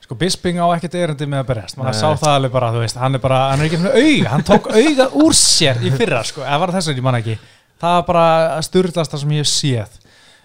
Sko 0.04 0.18
Bisping 0.20 0.58
á 0.60 0.68
ekkert 0.76 0.94
erindi 1.00 1.26
með 1.26 1.40
að 1.40 1.46
berjast. 1.48 1.78
Maður 1.80 1.94
Nei. 1.94 2.00
sá 2.02 2.20
það 2.20 2.34
alveg 2.38 2.52
bara, 2.52 2.68
þú 2.74 2.82
veist, 2.82 2.98
hann 3.00 3.16
er 3.16 3.22
bara 3.24 3.38
hann 3.50 3.62
er 3.62 3.70
ekki 3.70 3.80
með 3.80 3.94
auga, 3.96 4.32
hann 4.34 4.44
tók 4.44 4.66
auga 4.68 5.06
úr 5.24 5.36
sér 5.38 5.80
í 5.80 5.92
fyrra, 5.96 6.20
sko, 6.28 6.42
eða 6.44 6.58
var 6.60 6.72
það 6.74 6.80
þess 6.82 6.92
að 6.92 7.00
ég 7.00 7.06
man 7.06 7.18
ekki 7.22 7.36
það 7.82 7.98
var 7.98 8.08
bara 8.08 8.62
styrlast 8.62 9.12
það 9.14 9.22
sem 9.24 9.36
ég 9.36 9.44
hef 9.44 9.52
séð. 9.52 10.00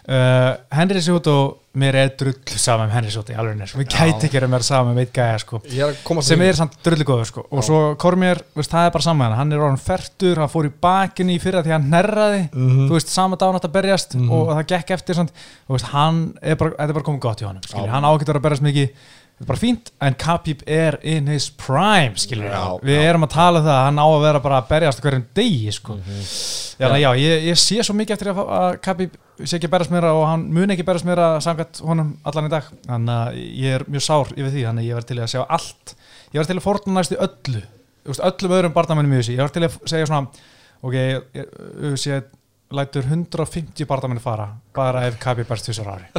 Uh, 0.10 0.56
Henry 0.74 1.02
Sjóto 1.06 1.34
mér 1.78 1.94
er 2.00 2.08
drull 2.18 2.34
saman 2.58 2.88
með 2.90 2.96
Henry 2.96 3.12
Sjóto 3.14 3.30
í 3.30 3.36
alveg 3.38 3.60
nýr, 3.60 3.74
við 3.78 3.92
gæti 3.94 4.26
ekki 4.26 4.40
að 4.40 4.48
mér 4.50 4.64
saman 4.66 4.96
með 4.98 5.04
eitt 5.04 5.12
gæja, 5.14 5.36
sko, 5.44 5.60
er 5.62 6.24
sem 6.26 6.42
er 6.42 6.58
samt 6.58 6.80
drulli 6.82 7.06
góður, 7.06 7.28
sko, 7.30 7.44
og 7.54 7.62
svo 7.68 7.82
Kormér, 8.02 8.42
það 8.58 8.88
er 8.88 8.96
bara 8.96 9.06
saman, 9.06 9.36
hann. 9.38 9.54
Er 9.54 9.62
orðin 9.68 9.78
fertur, 9.84 10.42
hann 10.42 10.50
fór 10.50 10.66
í 10.66 10.74
bakinu 10.82 11.36
í 11.36 11.38
fyrra 11.44 11.62
því 11.62 11.76
hann 11.76 11.86
nærraði, 11.94 12.42
Mhm. 12.50 12.88
þú 12.90 12.98
veist, 12.98 13.14
sama 13.14 13.38
dánátt 13.38 13.70
að 13.70 13.76
berjast 13.78 14.16
og 14.18 14.50
það 14.56 14.66
gekk 14.74 14.92
eftir, 14.98 15.22
veist, 15.70 15.86
hann 15.94 16.34
er 16.42 16.56
bara, 16.56 16.74
er 16.80 16.94
bara 16.98 17.06
komið 17.06 17.20
gott 17.28 17.42
í 17.42 17.46
honum, 17.46 17.62
hann 17.94 18.04
ágættur 18.10 18.40
að 18.42 18.48
berjast 18.50 18.66
mikið 18.66 18.90
þetta 19.40 19.46
er 19.46 19.50
bara 19.50 19.60
fínt, 19.62 19.90
en 20.04 20.18
Khabib 20.20 20.64
er 20.68 20.98
in 21.08 21.30
his 21.32 21.48
prime, 21.56 22.18
skilur 22.20 22.50
Já, 22.52 22.64
við 22.84 22.98
já. 23.00 23.06
erum 23.10 23.24
að 23.26 23.32
tala 23.38 23.62
um 23.62 23.66
það, 23.66 23.78
að 23.78 23.86
hann 23.88 24.02
á 24.04 24.08
að 24.10 24.24
vera 24.26 24.42
bara 24.44 24.60
að 24.60 24.68
berjast 24.74 25.02
hverjum 25.06 25.26
degi, 25.40 25.72
sko. 25.78 25.96
Já, 26.80 26.88
já, 27.00 27.10
ég, 27.24 27.48
ég 27.48 27.60
sé 27.64 27.80
svo 27.88 27.96
mikið 27.96 28.16
eftir 28.18 28.32
að, 28.34 28.42
að 28.60 28.78
Khabib 28.84 29.18
sé 29.40 29.56
ekki 29.56 29.70
að 29.70 29.74
berjast 29.78 29.96
meira 29.96 30.14
og 30.18 30.26
hann 30.28 30.46
mun 30.60 30.76
ekki 30.76 30.86
berjast 30.88 31.08
meira 31.08 31.30
samkvæmt 31.44 31.80
honum 31.88 32.14
allan 32.28 32.50
í 32.50 32.54
dag. 32.54 32.68
Þannig 32.90 33.16
að 33.16 33.40
ég 33.64 33.78
er 33.80 33.88
mjög 33.88 34.06
sár 34.10 34.34
yfir 34.36 34.52
því 34.52 34.66
þannig 34.68 34.84
að 34.84 34.90
ég 34.90 35.00
verð 35.00 35.10
til 35.14 35.20
að 35.24 35.32
sjá 35.34 35.42
allt. 35.48 35.96
Ég 36.34 36.42
verð 36.42 36.52
til 36.52 36.58
að 36.60 36.66
fórna 36.68 36.98
næstu 37.00 37.20
öllu. 37.24 37.64
Öllum 38.10 38.58
öðrum 38.58 38.76
barndamennum 38.76 39.16
í 39.16 39.22
þessu 39.22 39.36
ég 39.38 39.44
verð 39.44 39.56
til 39.56 39.66
að 39.68 39.80
segja 39.92 40.10
svona 40.10 40.28
ok, 40.82 40.94
ég, 40.96 41.26
ég, 41.36 41.50
ég 42.10 42.30
lætur 42.76 43.08
150 43.08 43.88
barndamenni 43.90 44.22
fara 44.24 44.50
bara 44.76 45.08
ef 45.08 45.18
Khabib 45.22 45.50
berst 45.50 45.70
þessar 45.70 45.94
ári 45.96 46.10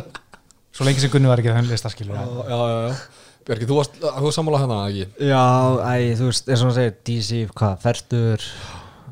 svo 0.76 0.87
lengi 0.87 1.02
sem 1.02 1.11
Gunni 1.12 1.28
var 1.31 1.40
ekki 1.43 1.52
þannig 1.55 1.72
lista 1.75 1.90
skilur 1.93 2.14
já, 2.19 2.26
já, 2.50 2.61
já. 2.90 3.00
Björki, 3.49 3.67
þú 3.70 3.76
varst, 3.81 3.94
þú 4.02 4.22
varst 4.26 4.37
sammála 4.38 4.58
hérna 4.62 4.78
ekki? 4.90 5.06
Já, 5.26 5.44
æ, 5.81 5.93
þú 6.20 6.26
veist, 6.28 6.50
eins 6.52 6.61
og 6.62 6.69
hann 6.69 6.76
segir 6.76 6.93
DC, 7.08 7.38
hvað, 7.56 7.78
Fertur 7.82 8.44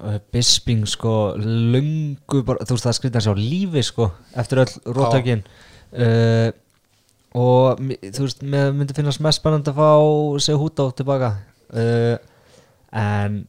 uh, 0.05 0.19
Bisping, 0.37 0.85
sko 0.87 1.15
löngu, 1.41 2.43
bara, 2.47 2.63
þú 2.69 2.77
veist, 2.77 2.87
það 2.87 2.97
skrifta 3.01 3.23
sér 3.25 3.35
á 3.35 3.41
lífi, 3.41 3.83
sko, 3.89 4.11
eftir 4.39 4.61
öll 4.63 4.75
róttökin 4.99 5.43
uh, 5.49 6.51
og 7.41 7.81
mi- 7.83 7.99
þú 8.05 8.27
veist, 8.29 8.45
mér 8.45 8.71
myndi 8.77 8.95
finnast 8.97 9.25
mest 9.25 9.41
spennandi 9.43 9.73
að 9.73 9.81
fá 9.81 9.91
sig 10.45 10.61
hút 10.61 10.85
á 10.85 10.87
tilbaka 11.01 11.33
uh, 11.73 12.17
en 12.93 13.41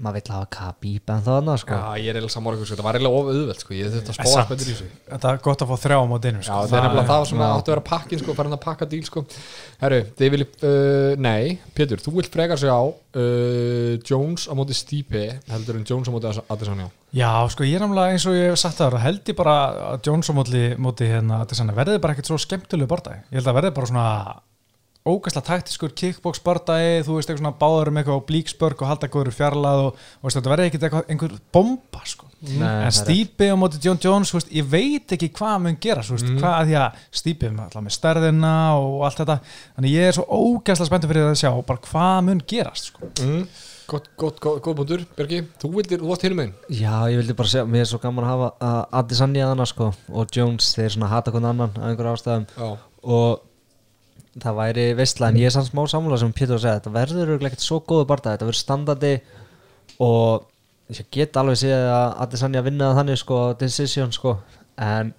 maður 0.00 0.16
vill 0.16 0.32
hafa 0.34 0.46
Khabib 0.54 1.10
en 1.12 1.22
það 1.22 1.36
annað, 1.40 1.58
sko 1.62 1.76
Já, 1.76 2.00
ég 2.02 2.10
er 2.10 2.18
ykkur, 2.18 2.32
sko, 2.32 2.66
þetta 2.70 2.84
var 2.86 2.96
eiginlega 2.98 3.20
of 3.20 3.28
auðvelt 3.30 3.62
sko. 3.62 3.74
ég 3.76 3.92
þurfti 3.94 4.12
að 4.14 4.30
samt. 4.32 4.50
betur 4.50 4.70
í 4.70 4.74
þessu 4.74 4.88
þetta 5.12 5.30
er 5.30 5.40
gott 5.44 5.62
að 5.64 5.70
fá 5.70 5.76
þrjá 5.84 5.98
á 6.00 6.06
mótinu 6.10 6.40
Já, 6.40 6.46
sko. 6.48 6.58
það 6.70 6.76
er 6.78 6.84
nefnilega 6.86 7.10
það 7.10 7.26
sem 7.30 7.42
já. 7.42 7.46
áttu 7.46 7.70
að 7.70 7.74
vera 7.74 7.84
pakkin 7.90 8.22
sko, 8.22 8.36
farin 8.40 8.56
að 8.56 8.62
pakka 8.64 8.88
díl 8.90 9.02
sko. 9.06 9.24
Herru, 9.84 10.00
þið 10.18 10.34
viljið, 10.34 10.66
uh, 10.66 11.14
nei, 11.28 11.54
Pétur, 11.76 12.02
þú 12.02 12.16
vilt 12.18 12.34
frekar 12.34 12.60
sig 12.60 12.72
á 12.74 12.82
uh, 12.82 13.94
Jones 14.10 14.48
á 14.50 14.52
móti 14.58 14.76
Stipe 14.80 15.24
heldur 15.52 15.78
en 15.78 15.86
Jones 15.86 16.10
á 16.10 16.12
móti 16.14 16.34
Adesanya 16.50 16.90
Já, 17.14 17.30
sko, 17.50 17.66
ég 17.66 17.78
er 17.78 17.86
náttúrulega 17.86 18.14
eins 18.16 18.26
og 18.30 18.36
ég 18.38 18.50
hef 18.50 18.58
sagt 18.58 18.82
það 18.82 19.00
held 19.06 19.22
ég 19.30 19.38
bara 19.38 19.56
að 19.94 20.06
Jones 20.06 20.30
á 20.30 20.34
móti, 20.34 20.66
móti 20.78 21.10
hérna, 21.10 21.44
Adesanya, 21.46 21.74
verði 21.78 22.02
bara 22.02 22.16
ekkert 22.16 22.30
svo 22.30 22.38
skemmtilegu 22.42 22.90
bardagi 22.90 23.22
ég 23.30 23.40
held 23.40 23.50
að 23.50 23.60
verði 23.60 23.76
bara 23.78 23.90
svona 23.90 24.06
ógæslega 25.08 25.46
taktiskur 25.46 25.92
kickbox 25.96 26.42
bardagi 26.44 26.98
þú 27.06 27.14
veist, 27.16 27.30
eitthvað 27.30 27.40
svona 27.40 27.56
báður 27.60 27.88
um 27.90 28.00
eitthvað 28.00 28.18
á 28.20 28.28
blíksbörg 28.28 28.82
og 28.84 28.90
halda 28.90 29.08
góður 29.08 29.32
fjarlað 29.32 29.84
og, 29.86 29.94
og 30.20 30.26
veist, 30.28 30.36
þetta 30.36 30.52
verði 30.52 30.66
ekkert 30.68 30.84
eitthvað 30.88 31.14
einhver 31.14 31.36
bomba, 31.56 32.02
sko. 32.04 32.28
Nei, 32.40 32.58
það 32.60 32.82
en 32.82 32.90
er 32.90 32.96
Stípi 32.98 33.48
á 33.48 33.56
móti 33.60 33.80
John 33.84 33.98
Jones, 34.04 34.30
þú 34.32 34.38
veist, 34.38 34.52
ég 34.60 34.68
veit 34.74 35.14
ekki 35.16 35.30
hvað 35.40 35.56
mun 35.64 35.78
gera, 35.80 36.04
þú 36.04 36.18
veist, 36.18 36.28
Mm. 36.28 36.38
hvað 36.42 36.54
að 36.58 36.68
því 36.70 36.76
að 36.82 37.00
Stípi 37.20 37.48
er 37.48 37.56
alltaf 37.64 37.82
með 37.86 37.96
stærðina 37.96 38.52
og 38.76 39.02
allt 39.08 39.18
þetta. 39.24 39.38
Þannig 39.78 39.96
ég 39.96 40.08
er 40.10 40.16
svo 40.20 40.24
ógæslega 40.28 40.90
spenntur 40.92 41.12
fyrir 41.14 41.28
að 41.32 41.40
sjá 41.40 41.50
bara 41.66 41.84
hvað 41.88 42.24
mun 42.28 42.42
gerast, 42.46 42.92
sko. 42.92 43.10
Mm. 43.24 43.44
Gott, 43.90 44.06
gott, 44.16 44.38
gott, 44.38 44.60
góð 44.62 44.76
búndur, 44.78 45.00
Björki 45.16 45.40
Þú 45.58 45.68
vildir, 45.74 45.98
þú 45.98 46.10
varst 46.12 46.22
hinum 46.22 46.38
einn 46.44 46.52
Já, 46.70 46.92
ég 47.10 47.16
vildi 47.18 47.34
bara 47.34 47.48
segja, 47.50 47.64
mér 47.66 47.80
er 47.82 47.88
svo 47.90 47.98
gaman 47.98 48.22
að 48.22 48.30
hafa 48.30 48.50
uh, 48.62 48.98
Adesanya 49.00 49.48
að 49.48 49.50
hana, 49.56 49.66
sko, 49.66 49.88
og 50.14 50.30
Jones 50.30 50.68
þeir 50.76 50.92
svona 50.94 51.08
hata 51.10 51.32
hvernig 51.34 51.50
annan 51.50 51.72
af 51.74 51.88
einhverju 51.88 52.12
ástæðum. 52.14 52.44
Já, 52.54 52.68
og 53.02 53.40
það 54.38 54.58
væri 54.60 54.86
veistla 54.98 55.30
en 55.30 55.38
ég 55.40 55.50
er 55.50 55.54
samt 55.54 55.70
smá 55.72 55.82
sammála 55.90 56.20
sem 56.20 56.32
Pétur 56.32 56.60
segja 56.62 56.78
þetta 56.78 56.94
verður 56.94 57.32
ekkert 57.38 57.64
svo 57.64 57.80
góðu 57.82 58.06
barða 58.10 58.36
þetta 58.36 58.46
verður 58.46 58.60
standandi 58.60 59.12
og 60.06 60.46
ég 60.90 61.08
get 61.14 61.38
alveg 61.38 61.58
séð 61.60 61.88
að 61.90 62.14
Adesanya 62.24 62.62
vinna 62.66 62.90
það 62.90 63.00
þannig 63.00 63.20
sko 63.20 63.40
decision 63.58 64.14
sko. 64.14 64.36
En 64.80 65.12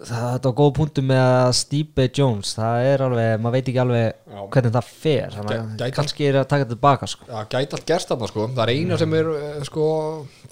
það 0.00 0.34
er 0.34 0.46
á 0.48 0.52
góð 0.56 0.70
punktu 0.78 1.02
með 1.04 1.20
að 1.20 1.50
Stipe 1.58 2.04
Jones 2.16 2.54
það 2.56 2.86
er 2.88 3.02
alveg, 3.04 3.32
maður 3.42 3.54
veit 3.58 3.68
ekki 3.68 3.80
alveg 3.82 4.06
Já. 4.30 4.40
hvernig 4.54 4.72
það 4.76 4.90
fer 5.02 5.34
þannig 5.36 5.56
að 5.58 5.72
gæti- 5.82 5.94
kannski 5.98 6.28
er 6.30 6.38
að 6.40 6.46
taka 6.48 6.64
þetta 6.64 6.74
tilbaka 6.76 7.08
sko. 7.12 7.24
Já, 7.28 7.40
gæti 7.52 7.76
allt 7.76 7.86
gerst 7.90 8.08
þarna 8.12 8.28
sko. 8.30 8.46
Það 8.56 8.62
er 8.64 8.72
eina 8.74 8.98
sem 9.02 9.14
er 9.20 9.30
eh, 9.36 9.62
sko 9.68 9.86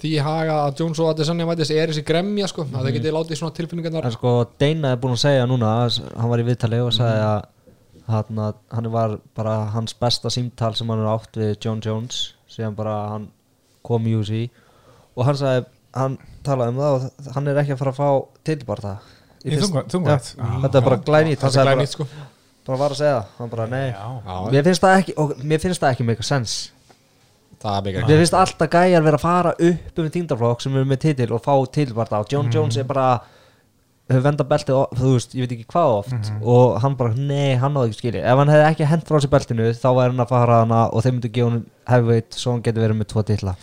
því 0.01 0.11
í 0.13 0.19
haga 0.23 0.57
að 0.67 0.75
Jones 0.83 0.99
og 1.01 1.09
Adesanya 1.13 1.47
mætis 1.49 1.71
er 1.73 1.89
þessi 1.93 2.05
gremja 2.05 2.47
sko. 2.51 2.67
Að 2.69 2.85
þeir 2.89 2.97
getið 2.99 3.15
látið 3.17 3.41
svona 3.41 3.57
tilfinningarnar 3.57 4.05
en 4.11 4.17
sko 4.19 4.35
Dana 4.61 4.91
er 4.93 5.01
búin 5.01 5.17
að 5.17 5.23
segja 5.25 5.47
núna 5.49 5.73
hann 5.89 6.29
var 6.29 6.39
í 6.43 6.47
viðtali 6.51 6.83
og 6.85 6.93
sagði 6.93 7.19
Mhm. 7.19 7.33
að 7.33 7.45
hann, 8.09 8.53
hann 8.71 8.91
var 8.91 9.19
bara 9.35 9.57
hans 9.73 9.93
besta 9.93 10.29
símtal 10.29 10.75
sem 10.75 10.87
hann 10.89 10.99
er 11.01 11.09
átt 11.17 11.33
við 11.37 11.57
John 11.65 11.81
Jones 11.81 12.33
síðan 12.49 12.75
bara 12.75 13.09
hann 13.15 13.27
kom 13.83 14.05
í 14.05 14.13
UC 14.17 14.49
og 15.17 15.25
hann 15.25 15.35
sagði 15.35 15.65
hann 15.93 16.17
talaði 16.43 16.69
um 16.69 16.77
það 16.77 16.93
og 16.93 17.33
hann 17.35 17.47
er 17.47 17.55
ekki 17.63 17.73
að 17.73 17.77
fara 17.81 17.91
að 17.91 17.99
fá 17.99 18.27
tilbar 18.45 18.77
það 18.77 18.97
Já, 20.35 20.43
Já. 20.43 20.61
þetta 20.65 20.77
er 20.77 20.85
bara 20.89 20.97
glænýtt 20.97 21.39
Það 21.39 21.57
er 21.61 21.69
glænýtt 21.77 21.93
sko. 21.95 22.05
bara 22.67 22.77
var 22.77 22.89
að 22.91 22.99
segja 22.99 23.25
það 23.37 23.49
bara 23.49 23.65
nei. 23.67 23.87
Mér 24.51 24.63
finnst 24.67 24.81
það 24.83 24.97
ekki 24.99 25.13
og 25.17 25.33
mér 25.43 25.59
finnst 25.63 25.81
það 25.81 25.91
ekki 25.95 26.03
er 26.05 26.09
mikið 26.11 26.29
mér 28.07 28.21
finnst 28.21 28.33
alltaf 28.39 28.69
gæjar 28.71 29.03
vera 29.03 29.17
að 29.17 29.21
fara 29.25 29.51
upp 29.59 29.99
um 29.99 30.09
þingdarflokk 30.09 30.61
sem 30.63 30.75
eru 30.75 30.85
með 30.85 30.99
titil 31.03 31.33
og 31.35 31.41
fá 31.43 31.53
tilbar 31.75 32.07
það 32.07 32.19
og 32.25 32.31
John 32.31 32.45
Mhm. 32.47 32.53
Jones 32.53 32.77
er 32.77 32.83
bara 32.83 33.07
hefur 34.09 34.23
vendað 34.25 34.47
beltið, 34.49 34.77
þú 34.97 35.09
veist, 35.13 35.33
ég 35.35 35.41
veit 35.45 35.51
ekki 35.53 35.65
hvað 35.69 35.97
oft 35.99 36.13
Mhm. 36.13 36.41
og 36.43 36.79
hann 36.81 36.95
bara, 36.95 37.13
nei, 37.13 37.55
hann 37.55 37.73
náði 37.73 37.89
ekki 37.89 37.99
skilji 37.99 38.23
ef 38.23 38.37
hann 38.37 38.47
hefði 38.47 38.69
ekki 38.71 38.85
hent 38.87 39.05
frá 39.05 39.19
sér 39.21 39.29
beltinu 39.29 39.69
þá 39.73 39.89
væri 39.93 40.11
hann 40.15 40.25
að 40.25 40.29
fara 40.29 40.59
hana 40.63 40.79
og 40.93 41.03
þeir 41.03 41.11
myndu 41.13 41.29
gefa 41.31 41.49
hann 41.51 41.65
heavyweight 41.87 42.31
svo 42.33 42.51
hann 42.53 42.61
getur 42.63 42.81
verið 42.87 42.97
með 42.97 43.07
tvo 43.07 43.23
titla 43.25 43.55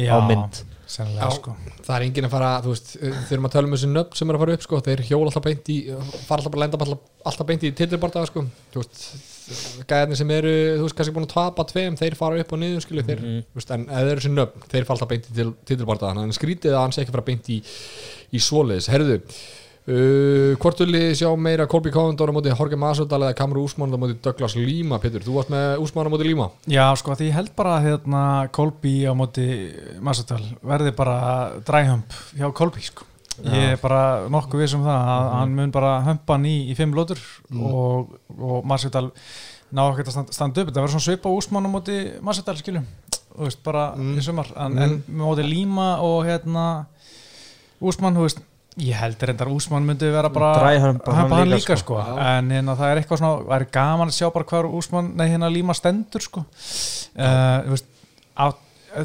á 0.00 0.18
mynd 0.28 0.62
sennilega 0.90 1.26
Já. 1.30 1.36
sko 1.38 1.54
það 1.86 1.94
er 1.96 2.04
enginn 2.06 2.26
að 2.28 2.32
fara, 2.34 2.50
þú 2.64 2.72
veist, 2.74 2.92
þeir 3.00 3.36
eru 3.36 3.46
að 3.48 3.52
tala 3.54 3.68
um 3.70 3.74
þessi 3.76 3.90
nöfn 3.90 4.18
sem 4.20 4.30
er 4.32 4.36
að 4.38 4.42
fara 4.44 4.54
upp, 4.58 4.64
sko, 4.66 4.80
þeir 4.88 5.02
hjóla 5.08 5.28
alltaf 5.30 5.44
beint 5.46 5.70
í 5.70 5.76
fara 6.26 6.38
alltaf 6.40 6.54
bara 6.54 6.62
lenda 6.64 6.80
alltaf, 6.80 7.04
alltaf 7.30 7.46
beint 7.50 7.66
í 7.66 7.72
titilbardaga, 7.80 8.30
sko, 8.30 8.44
þú 8.74 8.82
veist 8.82 9.04
gæðinni 9.90 10.16
sem 10.20 10.30
eru, 10.30 10.52
þú 10.78 10.84
veist, 10.86 10.96
kannski 10.98 11.14
búin 11.16 11.26
að 11.26 11.32
tapa 11.34 11.64
tveim, 11.70 11.96
þeir 11.98 12.14
fara 12.18 12.38
upp 12.42 12.52
og 12.54 12.60
niður, 12.62 12.84
skilu, 12.84 13.02
þeir 13.06 13.20
Mhm. 13.24 13.40
þú 13.50 13.58
veist, 13.60 13.70
en 13.74 13.86
ef 13.88 13.96
þeir 13.96 14.10
eru 14.12 14.20
þessi 14.20 14.34
nöfn, 14.36 14.66
þeir 14.70 14.84
fara 14.86 14.94
alltaf 14.98 15.08
beint 15.10 15.26
í 15.30 15.34
til, 15.40 15.48
titilbardaga, 15.66 16.22
en 16.22 16.36
skrítið 16.36 16.70
að 16.76 16.82
hann 16.84 16.92
sé 16.94 17.02
ekki 17.02 17.14
fara 17.16 17.26
beint 17.26 17.48
í, 17.50 17.58
í 18.30 18.38
svoleiðis, 18.38 18.86
herðu 18.92 19.16
Uh, 19.90 20.52
hvort 20.62 20.78
vil 20.84 20.94
ég 20.94 21.16
sjá 21.18 21.26
meira 21.40 21.64
Colby 21.66 21.90
Covendor 21.90 22.30
á 22.30 22.34
móti 22.36 22.52
Jorge 22.52 22.76
Masvidal 22.78 23.24
eða 23.26 23.34
Kamru 23.40 23.64
Úsmann 23.66 23.90
á 23.90 23.98
móti 23.98 24.14
Douglas 24.22 24.54
Lima, 24.54 25.00
Pétur, 25.02 25.24
þú 25.26 25.34
varst 25.38 25.50
með 25.50 25.80
Úsmann 25.82 26.06
á 26.06 26.12
móti 26.12 26.26
Lima 26.28 26.46
Já, 26.70 26.84
sko, 27.00 27.16
því 27.18 27.30
ég 27.30 27.34
held 27.34 27.50
bara 27.58 27.78
hérna, 27.82 28.20
Kolby 28.54 28.92
á 29.10 29.12
móti 29.18 29.46
Massadal 30.04 30.44
verði 30.62 30.92
bara 30.94 31.16
dræhump 31.66 32.14
hjá 32.38 32.46
Kolby, 32.54 32.84
sko. 32.86 33.06
Ég 33.40 33.72
er 33.72 33.80
bara 33.80 34.28
nokkuð 34.30 34.62
viss 34.62 34.76
um 34.76 34.84
það 34.84 35.10
að 35.16 35.28
hann 35.40 35.54
mun 35.58 35.72
bara 35.74 35.94
hömpa 36.06 36.36
hann 36.36 36.44
í, 36.46 36.54
í 36.70 36.76
fimm 36.78 36.92
lótur 36.94 37.18
og, 37.56 38.12
og 38.36 38.66
Massadal 38.68 39.08
ná 39.72 39.82
ekkert 39.88 40.10
að 40.12 40.30
standa, 40.34 40.60
upp. 40.60 40.70
Það 40.74 40.80
verður 40.82 40.92
svona 40.96 41.06
svipa 41.08 41.32
úsmann 41.32 41.66
á 41.66 41.70
móti 41.72 41.96
Massadal, 42.26 42.56
skiljum. 42.60 42.84
Þú 43.30 43.46
veist, 43.46 43.60
bara 43.64 43.88
Mm. 43.96 44.12
í 44.18 44.22
sumar. 44.26 44.48
En, 44.60 44.78
en 44.82 44.94
móti 45.18 45.46
Líma 45.46 45.96
og 46.04 46.26
hérna 46.28 46.66
úsmann, 47.80 48.18
þú 48.18 48.26
veist, 48.26 48.42
ég 48.80 48.96
held 49.00 49.26
reyndar 49.28 49.50
úsmann 49.52 49.86
myndi 49.88 50.08
vera 50.12 50.30
bara 50.32 50.52
Dræhumpa 50.58 51.14
hann 51.16 51.30
hann 51.34 51.50
líka, 51.50 51.56
líka, 51.56 51.76
sko. 51.80 51.98
sko. 52.00 52.16
En 52.24 52.50
hérna, 52.54 52.76
það 52.78 52.92
er 52.94 53.02
eitthvað 53.02 53.22
svona, 53.22 53.44
það 53.50 53.56
er 53.58 53.68
gaman 53.76 54.12
að 54.12 54.18
sjá 54.18 54.30
bara 54.34 54.48
hvað 54.52 54.72
úsmann, 54.80 55.12
nei, 55.20 55.26
hérna 55.28 55.52
Líma 55.52 55.76
stendur, 55.76 56.24
sko. 56.24 56.44
Uh, 57.14 57.70
veist, 57.74 57.88
á, 58.38 58.46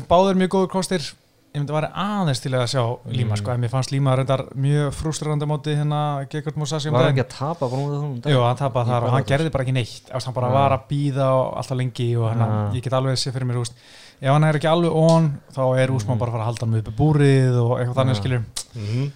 báður 0.09 0.39
mjög 0.41 0.55
góður 0.55 0.73
kostir 0.77 1.11
ég 1.55 1.61
myndi 1.61 1.71
að 1.71 1.77
vera 1.79 1.89
aðeins 2.03 2.41
til 2.43 2.51
að 2.57 2.65
sjá 2.73 2.81
Líma 3.15 3.37
sko, 3.39 3.51
en 3.53 3.61
mér 3.63 3.71
fannst 3.71 3.91
Líma 3.93 4.15
reyndar 4.19 4.43
mjög 4.59 4.91
frústrarandi 4.97 5.47
móti 5.47 5.75
hérna 5.77 5.99
Gekard 6.31 6.57
um 6.57 6.65
var 6.65 6.73
hann 6.75 6.93
daginn. 6.93 7.11
ekki 7.13 7.23
að 7.23 7.35
tapa 7.37 7.69
bara 7.71 8.33
Jú, 8.33 8.41
hann 8.43 8.59
tapaði 8.59 8.91
þar 8.91 9.07
og 9.07 9.13
hann 9.15 9.27
gerði 9.29 9.53
bara 9.53 9.65
ekki 9.65 9.75
neitt 9.75 10.09
Eftir, 10.09 10.25
hann 10.27 10.35
bara 10.35 10.49
Já. 10.49 10.55
var 10.57 10.75
að 10.75 10.87
býða 10.91 11.27
alltaf 11.61 11.79
lengi 11.79 12.09
og 12.19 12.27
hann, 12.31 12.43
Já. 12.43 12.75
ég 12.75 12.83
get 12.87 12.97
alveg 12.99 13.21
sé 13.21 13.31
fyrir 13.35 13.47
mér 13.47 13.61
úst, 13.63 13.77
ef 14.19 14.31
hann 14.33 14.47
er 14.49 14.59
ekki 14.59 14.71
alveg 14.71 14.97
on 14.99 15.29
þá 15.55 15.61
er 15.79 15.95
Úsmann 15.95 16.19
bara 16.19 16.33
að 16.33 16.35
fara 16.35 16.43
að 16.43 16.49
halda 16.51 16.65
hann 16.67 16.79
upp 16.81 16.91
í 16.91 16.97
búrið 16.99 17.61
og 17.63 17.77
eitthvað 17.79 18.01
þannig 18.01 18.17
Já. 18.17 18.21
skilur 18.21 18.43
mm 18.75 19.13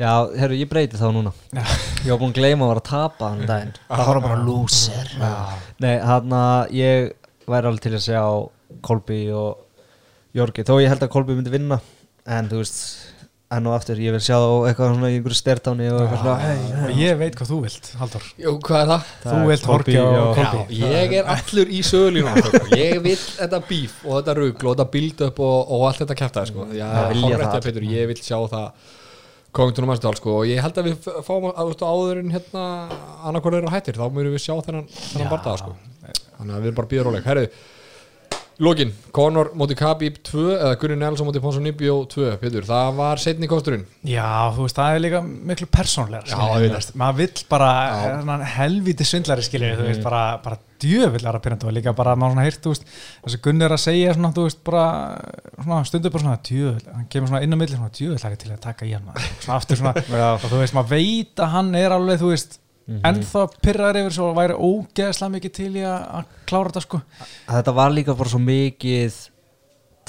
Já, 0.00 0.12
herru, 0.32 0.56
ég 0.56 0.68
breyti 0.70 0.96
þá 0.96 1.10
núna. 1.12 1.30
Ég 1.52 2.08
var 2.08 2.20
búin 2.22 2.30
að 2.32 2.38
gleyma 2.38 2.64
að 2.64 2.70
vera 2.72 2.80
að 2.80 2.88
tapa 2.88 3.28
hann 3.34 3.42
daginn. 3.48 3.72
Það 3.90 4.06
var 4.08 4.20
bara 4.24 4.40
loser 4.46 5.10
Nei, 5.84 5.94
hann 6.00 6.32
að 6.32 6.72
ég 6.78 7.10
væri 7.50 7.68
alveg 7.68 7.84
til 7.84 7.94
að 7.98 8.04
sjá 8.06 8.22
Kolby 8.86 9.20
og 9.36 9.66
Jorgi. 10.38 10.64
Þó 10.64 10.78
ég 10.80 10.92
held 10.92 11.04
að 11.04 11.12
Kolby 11.12 11.36
myndi 11.36 11.52
vinna 11.52 11.80
En 12.30 12.46
þú 12.48 12.60
veist, 12.62 12.78
enn 13.50 13.66
og 13.66 13.74
aftur 13.76 13.98
Ég 14.00 14.14
vil 14.14 14.22
sjá 14.24 14.36
eitthvað 14.38 14.92
svona 14.94 15.10
í 15.10 15.16
einhverju 15.18 15.36
stertáni 15.36 15.88
og 15.90 15.98
eitthvað 16.04 16.22
svona. 16.22 16.36
Hey, 16.46 16.62
og 16.86 17.00
ég 17.02 17.18
veit 17.20 17.36
hvað 17.36 17.50
þú 17.50 17.58
vilt, 17.66 17.90
Haldur 18.00 18.28
Jú, 18.44 18.52
hvað 18.68 18.80
er 18.84 18.92
það? 18.92 19.10
þú 19.26 19.40
vilt 19.50 19.66
Horki 19.72 19.96
og 20.00 20.16
og- 20.20 20.38
Kolby 20.38 20.78
Já, 20.78 20.86
ég 20.94 21.16
er 21.18 21.28
allur 21.34 21.74
í 21.74 21.82
sögulínu 21.90 22.54
Ég 22.78 23.02
vil 23.04 23.18
þetta 23.18 23.60
bíf 23.68 23.98
og 24.06 24.16
þetta 24.22 24.36
rugl 24.38 24.70
og 24.70 24.72
þetta 24.78 24.88
build 24.96 25.26
up 25.28 25.44
og, 25.50 25.74
og 25.76 25.84
allt 25.90 26.04
þetta 26.06 26.18
kæftaði 26.22 26.52
sko. 26.54 26.68
Já, 26.78 26.88
vilja 27.12 27.42
það. 27.44 27.82
Ég 27.90 28.10
vil 28.14 28.22
sjá 28.22 28.38
það 28.54 28.96
Kongtunum 29.56 29.90
Masvidal 29.90 30.14
sko 30.18 30.36
og 30.40 30.46
ég 30.46 30.62
held 30.62 30.76
að 30.78 30.88
við 30.90 31.08
fáum 31.26 31.48
að 31.50 31.56
þú 31.58 31.68
veist, 31.72 31.80
áður 31.82 32.20
en 32.20 32.34
hérna 32.36 32.64
annarkor 33.26 33.56
eru 33.58 33.72
hættir, 33.72 33.98
þá 33.98 34.06
mjög 34.14 34.34
við 34.36 34.44
sjá 34.44 34.54
þennan, 34.66 34.86
þennan 34.94 35.32
bardaða 35.32 35.62
sko. 35.64 35.72
Þannig 36.36 36.54
að 36.54 36.60
við 36.60 36.68
erum 36.70 36.78
bara 36.78 36.90
býður 36.92 37.08
róleg. 37.08 37.26
Herru, 37.26 37.46
Lókin, 38.60 38.90
Conor 39.16 39.54
móti 39.56 39.72
Khabib 39.72 40.18
2 40.28 40.42
eða 40.52 40.74
Gunni 40.82 40.98
Nelson 41.00 41.24
móti 41.24 41.40
Ponsonibio 41.40 41.94
2 42.12 42.34
Pétur, 42.42 42.66
það 42.68 42.98
var 42.98 43.22
setni 43.22 43.48
kosturinn. 43.48 43.86
Já, 44.04 44.52
þú 44.52 44.66
veist, 44.66 44.76
það 44.76 44.96
er 44.96 45.02
líka 45.06 45.22
miklu 45.24 45.68
veist. 46.74 46.92
maður 47.00 47.18
vill 47.22 47.46
bara 47.48 47.70
Já. 47.88 48.02
þennan 48.18 48.44
helvíti 48.58 49.06
svindlari 49.08 49.46
skilur 49.48 49.80
þú 49.80 49.88
veist, 49.88 50.04
bara, 50.04 50.22
bara 50.44 50.60
djöfullara 50.84 51.40
pyrrandu 51.40 51.70
og 51.70 51.76
líka 51.78 51.96
bara 51.96 52.12
maður 52.20 52.36
svona 52.36 52.44
heyrt, 52.50 52.60
þú 52.66 52.74
veist, 52.74 52.88
þessi 53.24 53.42
Gunni 53.48 53.64
er 53.64 53.76
að 53.78 53.84
segja 53.86 54.14
svona, 54.18 54.34
þú 54.36 54.46
veist, 54.50 54.62
bara 54.68 54.86
svona, 55.56 55.82
stundu 55.88 56.12
bara 56.12 56.26
svona 56.26 56.38
djöfull, 56.50 56.88
hann 56.98 57.10
kemur 57.14 57.32
svona 57.32 57.44
inn 57.46 57.56
á 57.56 57.60
milli 57.64 57.78
svona 57.78 57.94
djöfullari 57.96 58.42
til 58.44 58.52
að 58.52 58.64
taka 58.68 58.84
í 58.84 58.92
hann 58.92 59.08
svona 59.40 59.56
aftur 59.56 59.80
svona, 59.80 59.96
og 60.36 60.44
þú 60.50 60.60
veist, 60.60 60.76
maður 60.76 60.98
veit 60.98 61.40
að 61.40 61.54
hann 61.56 61.72
er 61.80 61.96
alveg, 61.96 62.20
þú 62.20 62.34
veist, 62.34 62.60
ennþá 62.90 63.44
pyrrar 63.62 63.98
yfir 64.00 64.16
svo 64.16 64.32
væri 64.34 64.56
ógeðslega 64.58 65.34
mikið 65.36 65.52
til 65.60 65.70
í 65.78 65.84
að 65.86 66.24
klára 66.50 66.72
þetta 66.72 66.82
sko. 66.86 67.00
Þetta 67.46 67.74
var 67.76 67.90
líka 67.94 68.16
bara 68.18 68.32
svo 68.32 68.40
mikið 68.42 69.18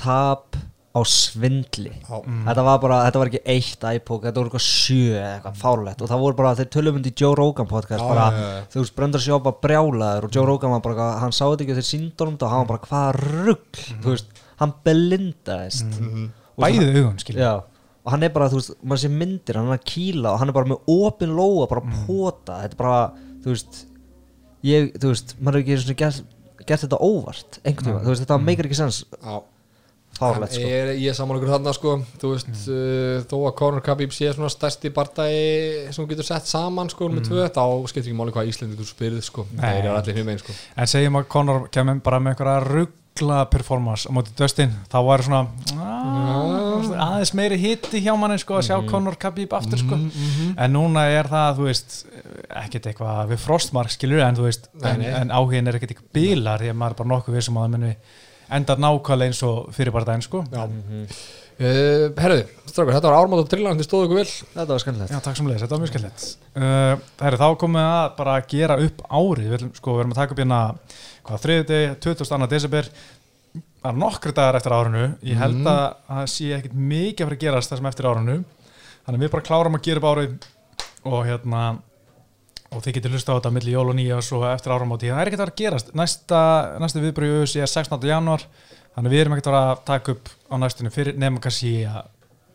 tap 0.01 0.57
á 0.91 0.99
svindli. 1.07 1.93
Já. 2.03 2.17
þetta 2.49 2.63
var 2.67 2.79
bara, 2.83 2.95
þetta 3.05 3.19
var 3.21 3.29
ekki 3.29 3.39
eitt 3.47 3.85
iPod 3.95 4.25
þetta 4.25 4.41
voru 4.41 4.49
eitthvað 4.49 4.65
sjö 4.65 5.13
eða 5.15 5.29
eitthvað 5.37 5.59
fárlegt 5.61 6.01
og 6.03 6.09
það 6.11 6.19
voru 6.25 6.35
bara, 6.41 6.51
þeir 6.59 6.67
tölum 6.73 6.97
um 6.99 7.05
Joe 7.21 7.35
Rogan 7.39 7.69
podcast 7.69 8.03
Já, 8.03 8.07
bara, 8.09 8.25
já, 8.35 8.41
já. 8.57 8.65
þú 8.73 8.81
veist, 8.81 8.95
Bröndar 8.97 9.23
sjá 9.23 9.37
bara 9.45 9.55
brjálaður 9.63 10.27
og 10.27 10.35
Joe 10.35 10.45
Rogan 10.49 10.73
var 10.75 10.81
bara, 10.83 10.95
eitthvað- 10.97 11.21
hann 11.21 11.31
sá 11.37 11.45
þetta 11.47 11.63
ekki 11.63 11.77
þeir 11.79 11.87
síndunum 11.93 12.35
og 12.41 12.49
hann 12.51 12.65
var 12.65 12.71
bara, 12.73 12.83
hvað 12.89 13.21
rugg 13.47 13.79
þú 14.03 14.09
veist, 14.17 14.43
hann 14.59 14.73
belindaðist 14.83 15.95
Og 15.95 16.01
svo- 16.01 16.65
bæði 16.65 16.89
augun 16.99 17.19
skilur 17.23 17.39
já, 17.39 17.53
og 18.05 18.11
hann 18.15 18.23
er 18.25 18.29
bara, 18.33 18.49
þú 18.49 18.57
veist, 18.59 18.71
maður 18.83 19.03
sé 19.03 19.09
myndir 19.13 19.59
hann 19.59 19.69
er 19.71 19.77
að 19.77 19.85
kýla 19.91 20.33
og 20.33 20.39
hann 20.41 20.49
er 20.49 20.57
bara 20.57 20.71
með 20.71 20.81
opin 20.89 21.35
lóa 21.37 21.67
bara 21.69 21.81
Mm. 21.85 21.93
að 21.93 22.05
pota, 22.07 22.59
þetta 22.63 22.73
er 22.73 22.81
bara 22.81 23.13
þú 23.43 23.53
veist, 23.55 23.85
ég, 24.63 24.91
þú 24.97 25.11
veist 25.13 25.35
maður 25.41 25.55
er 25.59 25.63
ekki 25.65 25.79
svona 25.83 25.99
gert, 26.01 26.23
gert 26.65 26.81
þetta 26.87 26.99
óvart 27.01 27.59
einhvern 27.65 27.87
tíma, 27.91 28.03
þú 28.05 28.13
veist, 28.13 28.23
þetta 28.25 28.41
meikir 28.41 28.65
ekki 28.69 28.79
sens. 28.81 29.03
Já. 29.21 29.41
Fárlegt, 30.11 30.51
sko. 30.53 30.61
Ég, 30.67 30.89
ég 30.99 31.07
er 31.09 31.15
saman 31.15 31.37
okkur 31.39 31.49
þarna 31.53 31.71
sko. 31.73 31.91
Þú 32.19 32.29
veist, 32.33 32.49
uh, 32.67 33.21
þó 33.31 33.35
að 33.47 33.53
Conor 33.61 33.81
Khabib 33.85 34.11
sé 34.13 34.27
svona 34.35 34.49
stærsti 34.51 34.91
bardagi 34.93 35.93
sem 35.95 36.05
getur 36.09 36.27
sett 36.27 36.45
saman 36.51 36.89
sko 36.91 37.07
með 37.09 37.29
tvö, 37.29 37.45
þá 37.47 37.63
skiptir 37.87 38.11
ekki 38.11 38.17
máli 38.19 38.33
hvað 38.35 38.49
Íslandi 38.51 38.75
þú 38.77 38.85
spyrð 38.89 39.21
sko, 39.23 39.45
Nei. 39.55 39.61
þeir 39.63 39.85
eru 39.87 39.95
allir 39.95 40.19
hinn 40.19 40.41
sko. 40.43 40.53
En 40.75 40.85
segjum 40.91 41.15
að 41.21 41.27
Conor 41.31 41.69
kemur 41.71 42.01
bara 42.03 42.19
með 42.19 42.35
einhverja 42.35 42.65
ruggla 43.11 43.45
performance 43.49 44.07
á 44.07 44.11
móti 44.13 44.31
Dustin, 44.37 44.71
þá 44.89 44.97
var 45.05 45.23
svona 45.25 45.41
að, 45.75 46.93
aðeins 46.95 47.33
meiri 47.37 47.57
hitti 47.59 48.01
hjá 48.01 48.13
manni 48.17 48.39
sko 48.39 48.57
að 48.57 48.67
sjá 48.69 48.75
Conor 48.89 49.17
Khabib 49.19 49.53
aftur 49.53 49.81
sko. 49.81 49.99
En 50.57 50.73
núna 50.73 51.05
er 51.11 51.29
það, 51.29 51.59
þú 51.59 51.67
veist 51.67 51.97
ekkert 52.63 52.89
eitthvað 52.91 53.33
við 53.33 53.43
frostmark 53.43 53.93
skilur 53.93 54.23
en 54.25 54.39
þú 54.39 54.47
veist, 54.47 54.69
en, 54.83 55.03
en 55.03 55.31
áhugin 55.31 55.67
er 55.67 55.77
ekkert 55.77 55.95
eitthvað 55.95 56.15
bílar 56.17 56.63
því 56.63 56.71
að 56.71 56.79
maður 56.81 56.95
er 56.95 57.01
bara 57.01 57.13
nokkuð 57.13 57.37
vissum 57.37 57.61
að 57.61 57.77
það 57.77 57.95
enda 58.51 58.75
nákvæmlega 58.83 59.31
eins 59.31 59.43
og 59.47 59.69
fyrir 59.75 59.93
bara 59.95 60.09
daginn 60.09 60.25
sko. 60.25 60.43
Já 60.51 60.65
uh, 61.61 62.05
Herðu, 62.21 62.41
strákar, 62.65 62.95
þetta 62.97 63.09
var 63.11 63.17
ármátt 63.19 63.43
og 63.43 63.49
trillan 63.51 63.79
þið 63.79 63.87
stóðu 63.87 64.07
ykkur 64.07 64.19
vel. 64.19 64.33
Þetta 64.55 64.67
var 64.71 64.83
skemmtilegt. 64.83 65.13
Já, 65.13 65.19
takk 65.27 65.39
sem 65.39 65.49
leiðis, 65.49 65.63
þetta 65.63 65.77
var 65.77 65.83
mjög 65.83 65.91
skemmtilegt. 65.93 66.25
Uh, 66.55 66.93
Það 67.21 67.29
er 67.29 67.37
þá 67.41 67.47
komið 67.63 67.87
að 67.87 68.05
bara 68.19 68.35
gera 68.53 68.77
upp 68.85 69.03
árið. 69.07 69.47
Við 69.47 69.57
ætlum, 69.59 69.73
sko, 69.79 69.95
við 69.95 70.03
erum 70.03 70.15
að 70.15 70.21
taka 70.21 70.35
upp 70.35 70.41
hérna 70.43 70.61
hvað, 71.27 71.43
þriðið, 71.45 71.85
22. 72.07 72.49
desember. 72.55 72.91
Það 73.81 73.91
er 73.91 74.01
nokkri 74.01 74.33
dagar 74.37 74.59
eftir 74.59 74.75
árinu. 74.77 75.05
Ég 75.25 75.39
held 75.41 75.69
að 75.69 75.85
það 76.09 76.25
sé 76.35 76.49
ekkit 76.57 76.73
mikið 76.77 77.23
að 77.23 77.29
fara 77.31 77.37
að 77.39 77.45
gerast 77.45 77.71
það 77.71 77.81
sem 77.81 77.91
eftir 77.91 78.09
árinu. 78.11 78.35
Þannig 79.05 79.23
við 79.23 79.31
bara 79.33 79.47
klárum 79.47 79.77
að 79.79 79.87
gera 79.87 80.01
upp 80.01 80.11
árið 80.11 80.35
og 81.11 81.23
hérna 81.25 81.61
og 82.71 82.83
þið 82.85 82.95
getur 82.97 83.15
hlusta 83.15 83.33
á 83.33 83.37
þetta 83.39 83.51
milli 83.51 83.73
jól 83.73 83.89
og 83.91 83.97
nýjas 83.97 84.29
og 84.37 84.45
eftir 84.47 84.71
áramóti, 84.71 85.09
það 85.11 85.21
er 85.23 85.31
ekkert 85.31 85.41
að 85.41 85.47
fara 85.47 85.55
að 85.55 85.61
gerast. 85.61 85.89
Næsta, 85.97 86.43
næsta 86.79 87.01
viðbröðu 87.03 87.41
er 87.43 87.71
16. 87.71 88.05
januar 88.07 88.45
þannig 88.95 89.11
við 89.11 89.23
erum 89.23 89.35
ekkert 89.35 89.57
að 89.57 89.71
taka 89.89 90.15
upp 90.15 90.31
á 90.51 90.55
næstunni 90.59 90.91
fyrir 90.93 91.17
nefnum 91.17 91.41
kannski 91.43 91.73
að 91.87 92.05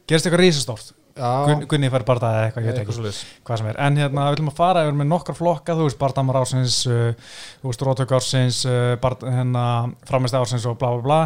gerast 0.06 0.28
eitthvað 0.28 0.44
risastórt. 0.44 0.94
Gun, 1.16 1.62
Gunni 1.64 1.88
fær 1.88 2.04
bara 2.04 2.28
eða 2.28 2.40
eitthvað, 2.44 2.66
ég 2.66 2.74
veit 2.74 2.80
ekki 2.82 3.12
hvað 3.46 3.60
sem 3.60 3.68
er, 3.70 3.78
en 3.86 3.94
hérna 3.96 4.26
við 4.26 4.34
ætlum 4.34 4.50
að 4.50 4.58
fara 4.58 4.82
yfir 4.84 4.98
með 4.98 5.08
nokkar 5.08 5.36
flokka, 5.38 5.76
þú 5.78 5.86
veist, 5.86 5.98
Bardamar 6.00 6.38
ársins 6.42 6.76
uh, 6.90 7.30
þú 7.62 7.70
veist, 7.70 7.84
Rótök 7.88 8.12
ársins 8.18 8.58
uh, 8.68 8.90
Bard, 9.00 9.24
hérna, 9.24 9.62
framist 10.10 10.36
ársins 10.36 10.66
og 10.68 10.76
bla 10.76 10.92
bla 10.92 11.06
bla. 11.06 11.20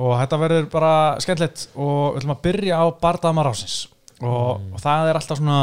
Og 0.00 0.14
þetta 0.22 0.40
verður 0.40 0.70
bara 0.72 0.94
skemmtilegt 1.20 1.66
og 1.74 2.16
við 2.16 2.22
ætlum 2.22 2.34
að 2.38 2.42
byrja 2.48 2.80
á 2.80 2.84
Bardamar 3.04 3.50
ársins. 3.52 3.76
Og, 4.22 4.64
og 4.72 4.80
það 4.80 5.10
er 5.10 5.20
alltaf 5.20 5.42
svona 5.42 5.60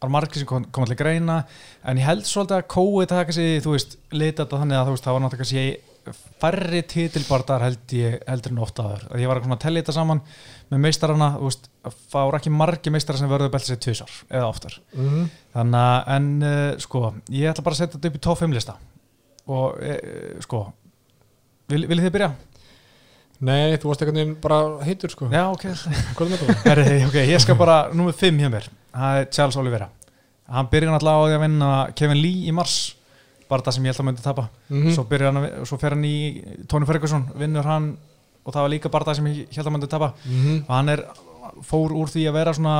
er 0.00 0.12
margir 0.12 0.40
sem 0.40 0.48
kom, 0.48 0.64
kom 0.72 0.86
allir 0.86 0.96
greina 0.96 1.42
en 1.84 2.00
ég 2.00 2.06
held 2.08 2.24
svolítið 2.24 2.56
að 2.56 2.68
kóið 2.72 3.10
það 3.12 3.24
kannski, 3.28 3.48
þú 3.66 3.74
veist, 3.74 3.96
lita 4.14 4.44
þetta 4.46 4.60
þannig 4.62 4.78
að 4.78 4.86
þú 4.88 4.94
veist, 4.94 5.06
það 5.06 5.16
var 5.16 5.24
náttúrulega 5.24 5.44
kannski 5.44 5.89
færri 6.40 6.80
titilbardar 6.88 7.64
held 7.64 7.94
ég 7.96 8.18
heldur 8.28 8.54
en 8.54 8.62
ofta 8.64 8.86
aður, 8.86 9.06
ég 9.20 9.30
var 9.30 9.40
eitthvað 9.40 9.56
að 9.56 9.62
tellja 9.64 9.82
þetta 9.82 9.94
saman 9.96 10.22
með 10.70 10.82
meistarana, 10.86 11.28
þú 11.36 11.48
veist, 11.48 11.70
voru 12.12 12.38
ekki 12.38 12.52
margi 12.54 12.92
meistarar 12.94 13.20
sem 13.20 13.30
verður 13.30 13.52
beltið 13.54 13.72
sér 13.72 13.80
tvisar 13.84 14.18
eða 14.28 14.50
oftar. 14.50 14.76
Mhm. 14.96 15.30
þannig 15.56 15.80
að, 15.80 16.12
en 16.16 16.28
uh, 16.42 16.78
sko 16.84 17.02
ég 17.28 17.50
ætla 17.50 17.66
bara 17.66 17.76
að 17.76 17.82
setja 17.82 17.96
þetta 17.98 18.12
upp 18.12 18.20
í 18.20 18.22
top 18.26 18.42
5 18.42 18.56
lista. 18.56 18.76
Og 19.50 19.80
uh, 19.82 20.40
sko 20.44 20.62
vil, 21.70 21.84
viljið 21.90 22.06
þið 22.08 22.14
byrja? 22.18 22.30
Nei, 23.40 23.76
þú 23.80 23.88
varst 23.88 24.02
veginn 24.04 24.34
bara 24.42 24.60
heitur 24.84 25.12
sko. 25.14 25.30
Já, 25.32 25.46
ok. 25.48 25.64
Hvað 26.16 26.26
er 26.26 26.32
með 26.34 26.42
það? 26.44 26.62
Herri, 26.68 26.98
ok, 27.06 27.18
ég 27.30 27.40
skal 27.40 27.56
bara, 27.56 27.78
númer 27.96 28.12
5 28.16 28.42
hjá 28.42 28.50
mér. 28.52 28.68
Það 28.92 29.20
er 29.20 29.28
Charles 29.32 29.56
Oliveira. 29.60 29.88
Hann 30.50 30.68
byrjar 30.68 30.92
náttúrulega 30.92 31.16
á 31.16 31.24
því 31.24 31.36
að 31.38 31.44
vinna 31.46 31.70
Kevin 31.96 32.20
Lee 32.20 32.50
í 32.50 32.54
mars 32.54 32.76
bara 33.50 33.66
það 33.66 33.76
sem 33.76 33.84
ég 33.88 33.92
held 33.92 34.02
að 34.04 34.08
myndi 34.08 34.24
tapa. 34.24 34.46
Mhm. 34.70 34.94
svo, 34.94 35.04
byrjar 35.10 35.32
hann, 35.32 35.42
að- 35.42 35.66
svo 35.68 35.78
fer 35.82 35.96
hann 35.96 36.06
í 36.06 36.16
Tony 36.70 36.86
Ferguson 36.88 37.26
vinnur 37.36 37.68
hann 37.68 37.90
og 38.44 38.54
það 38.54 38.62
var 38.64 38.72
líka 38.72 38.90
bara 38.90 39.04
það 39.10 39.16
sem 39.20 39.26
ég 39.26 39.56
held 39.58 39.66
að 39.66 39.72
myndi 39.76 39.90
tapa. 39.90 40.12
Mhm. 40.24 40.64
og 40.68 40.74
hann 40.74 40.88
er 40.88 41.04
fór 41.66 41.92
úr 41.92 42.08
því 42.08 42.28
að 42.28 42.38
vera 42.38 42.54
svona 42.54 42.76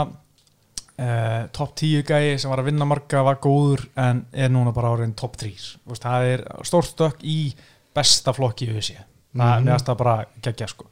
uh, 1.01 1.49
top 1.53 1.75
10 1.77 2.03
gæi 2.07 2.39
sem 2.39 2.51
var 2.51 2.63
að 2.63 2.71
vinna 2.71 2.87
marga 2.89 3.23
var 3.27 3.41
góður 3.43 3.87
en 3.97 4.25
er 4.33 4.49
núna 4.53 4.73
bara 4.73 4.93
áriðin 4.95 5.17
top 5.17 5.37
3 5.41 5.51
Vist, 5.89 6.03
það 6.05 6.27
er 6.35 6.45
stórt 6.63 6.91
stökk 6.93 7.25
í 7.25 7.55
besta 7.97 8.35
flokki 8.37 8.69
í 8.69 8.77
USA 8.77 9.05
það 9.37 9.61
mm 9.63 9.69
-hmm. 9.69 9.97
bara 9.97 10.25
geggja 10.43 10.67
sko. 10.69 10.87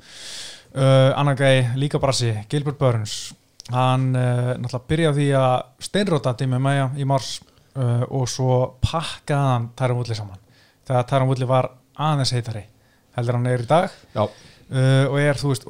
Uh, 0.75 1.11
annar 1.17 1.35
gæi, 1.35 1.75
líka 1.77 1.99
brasi 1.99 2.45
Gilbert 2.49 2.79
Burns. 2.79 3.35
Hann 3.71 4.15
uh, 4.17 4.55
náttúrulega 4.57 4.89
byrjaði 4.89 5.15
því 5.17 5.29
að 5.35 5.63
steinróta 5.81 6.35
Dimi 6.39 6.59
Maja 6.59 6.91
í 6.97 7.05
mars 7.05 7.41
uh, 7.79 8.05
og 8.11 8.27
svo 8.31 8.59
pakkaði 8.83 9.53
hann 9.55 9.71
Tyron 9.79 10.01
Woodley 10.01 10.19
saman. 10.19 10.43
Þegar 10.89 11.07
Tyron 11.09 11.31
Woodley 11.31 11.49
var 11.49 11.71
aðeins 11.99 12.35
heitari 12.37 12.67
heldur 13.19 13.39
hann 13.39 13.49
er 13.51 13.65
í 13.65 13.69
dag. 13.69 13.95
Uh, 14.15 15.07
og 15.09 15.17
er 15.23 15.41
þú 15.41 15.55
veist 15.55 15.69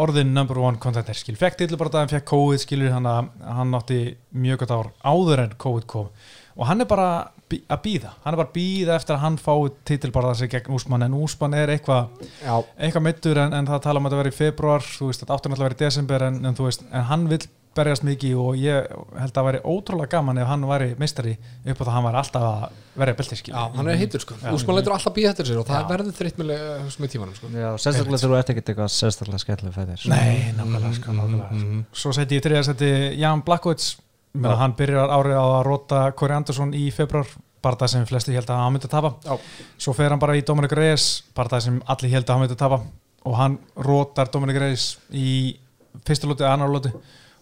orðin 0.00 0.32
number 0.34 0.58
one 0.58 0.80
contender. 0.82 1.16
Skil, 1.16 1.36
fekk 1.38 1.60
hann 1.94 2.10
fekk 2.10 2.26
COVID 2.30 2.62
skilur 2.62 2.94
hann 2.94 3.06
að 3.06 3.30
hann 3.46 3.76
átti 3.78 4.00
mjög 4.34 4.64
gott 4.64 4.74
ár 4.74 4.90
áður 5.06 5.44
en 5.44 5.54
COVID 5.64 5.86
kom. 5.90 6.10
Og 6.58 6.66
hann 6.68 6.82
er 6.82 6.90
bara 6.90 7.08
að 7.52 7.82
býða, 7.84 8.12
hann 8.24 8.34
er 8.34 8.40
bara 8.40 8.48
að 8.48 8.54
býða 8.56 8.94
eftir 8.98 9.16
að 9.16 9.24
hann 9.24 9.36
fái 9.40 9.72
titil 9.88 10.12
bara 10.14 10.32
þessi 10.32 10.48
gegn 10.54 10.76
Úsmann 10.76 11.06
en 11.06 11.18
Úsmann 11.18 11.56
er 11.58 11.74
eitthvað 11.74 12.24
já, 12.40 12.54
eitthvað 12.78 13.06
mittur 13.08 13.42
en, 13.42 13.52
en 13.58 13.68
það 13.68 13.84
tala 13.84 14.00
um 14.00 14.08
að 14.08 14.14
þetta 14.14 14.22
verið 14.22 14.34
í 14.34 14.38
februar 14.38 14.86
þú 14.86 15.10
veist, 15.10 15.22
þetta 15.22 15.36
áttur 15.36 15.52
náttúrulega 15.52 15.70
verið 15.70 15.82
í 15.82 15.84
desember 15.84 16.26
en, 16.28 16.40
en 16.48 16.58
veist, 16.64 16.86
en 16.90 17.06
hann 17.10 17.28
vil 17.30 17.42
berjast 17.74 18.04
mikið 18.06 18.38
og 18.38 18.58
ég 18.58 18.86
held 19.18 19.30
að 19.32 19.34
það 19.34 19.46
væri 19.48 19.60
ótrúlega 19.66 20.12
gaman 20.14 20.38
ef 20.40 20.50
hann 20.50 20.66
væri 20.68 20.88
mistari 21.00 21.34
upp 21.34 21.80
á 21.80 21.82
það 21.82 21.88
að 21.88 21.96
hann 21.96 22.06
væri 22.06 22.20
alltaf 22.20 22.46
að 22.48 22.76
verja 23.02 23.16
belti 23.18 23.38
skil 23.40 23.54
já, 23.54 23.62
hann 23.74 23.90
er 23.90 23.98
heitur 23.98 24.22
sko. 24.22 24.36
Úsmann 24.54 24.78
leitur 24.78 24.94
alltaf 24.94 25.16
býða 25.16 25.32
eftir 25.32 25.50
sér 25.50 25.60
og 25.62 25.66
það 25.68 25.88
verður 25.90 26.16
þreytt 26.20 26.38
með, 26.40 26.54
með 27.02 27.12
tímanum 27.14 27.34
sko. 27.38 27.50
Já, 27.50 27.68
sérstaklega 27.82 28.22
þegar 28.22 28.34
þú 28.34 28.38
ert 28.38 28.52
ekkert 28.54 28.72
eitthvað 28.72 28.92
sérstaklega 28.94 29.42
skemmtilega 29.42 29.76
fæðir. 29.80 30.06
Nei, 30.12 30.54
nákvæmlega, 30.54 30.94
sko, 31.00 31.16
nákvæmlega. 31.18 31.50
Mhm. 31.58 31.84
Svo 32.04 32.14
seti 32.14 32.38
ég 32.38 32.44
í 32.44 32.46
þriða 32.46 32.64
seti 32.70 32.92
Jan 33.18 33.42
Blackwoods 33.46 33.90
Já. 34.34 34.54
hann 34.58 34.74
byrjar 34.74 35.12
árið 35.14 35.38
á 35.38 35.46
að 35.46 35.64
róta 35.68 35.98
Corey 36.18 36.36
Anderson 36.36 36.72
í 36.74 36.88
februar, 36.94 37.28
bara 37.62 37.78
það 37.80 37.92
sem 37.92 38.06
flesti 38.08 38.34
held 38.34 38.50
að 38.50 38.62
hann 38.62 38.72
myndi 38.74 38.90
tapa. 38.90 39.14
Já. 39.24 39.38
svo 39.78 39.94
fer 39.94 40.10
hann 40.10 40.22
bara 40.22 40.36
í 40.36 40.42
Dominic 40.42 40.72
Reyes, 40.74 41.24
bara 41.34 41.48
það 41.52 41.66
sem 41.68 41.82
allir 41.86 42.10
held 42.16 42.24
að 42.26 42.34
hann 42.34 42.42
myndi 42.44 42.56
tapa. 42.58 42.80
Og 43.24 43.36
hann 43.38 43.58
rótar 43.76 44.32
Dominic 44.32 44.58
Reyes 44.60 44.88
í 45.10 45.56
fyrsta 46.04 46.28
lóti, 46.28 46.44
annar 46.44 46.72
lóti 46.72 46.90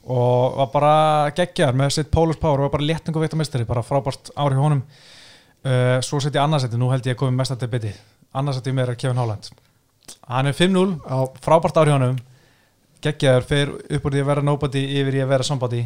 og 0.02 0.56
var 0.58 0.70
bara 0.72 0.94
geggjar 1.36 1.76
með 1.78 1.92
sitt 1.96 2.10
Pólus 2.10 2.38
Power. 2.40 2.60
Og 2.60 2.68
var 2.68 2.76
bara 2.76 2.88
léttingu 2.90 3.22
veitt 3.22 3.36
mistari, 3.38 3.64
bara 3.64 3.84
frábært 3.86 4.32
árið 4.34 4.62
honum. 4.62 4.82
Uh, 5.62 6.00
svo 6.02 6.18
seti 6.20 6.40
ég 6.40 6.42
annarsæti, 6.42 6.78
nú 6.78 6.90
held 6.90 7.06
ég 7.06 7.14
að 7.14 7.20
komið 7.22 7.38
mest 7.38 7.54
að 7.54 7.62
debiti. 7.62 7.92
Annarsæti 8.34 8.74
mér 8.74 8.92
er 8.92 8.98
Kevin 8.98 9.20
Holland. 9.22 9.52
Hann 10.26 10.50
er 10.50 10.56
5-0 10.58 10.96
Já, 10.98 11.18
frábært 11.44 11.78
árið 11.78 11.94
honum 11.94 12.16
geggjaður, 13.02 13.46
fer 13.48 13.70
upp 13.96 14.04
úr 14.08 14.14
því 14.16 14.20
að 14.24 14.28
vera 14.32 14.42
nobody 14.46 14.82
yfir 15.00 15.16
í 15.18 15.22
að 15.24 15.30
vera 15.36 15.46
somebody 15.46 15.84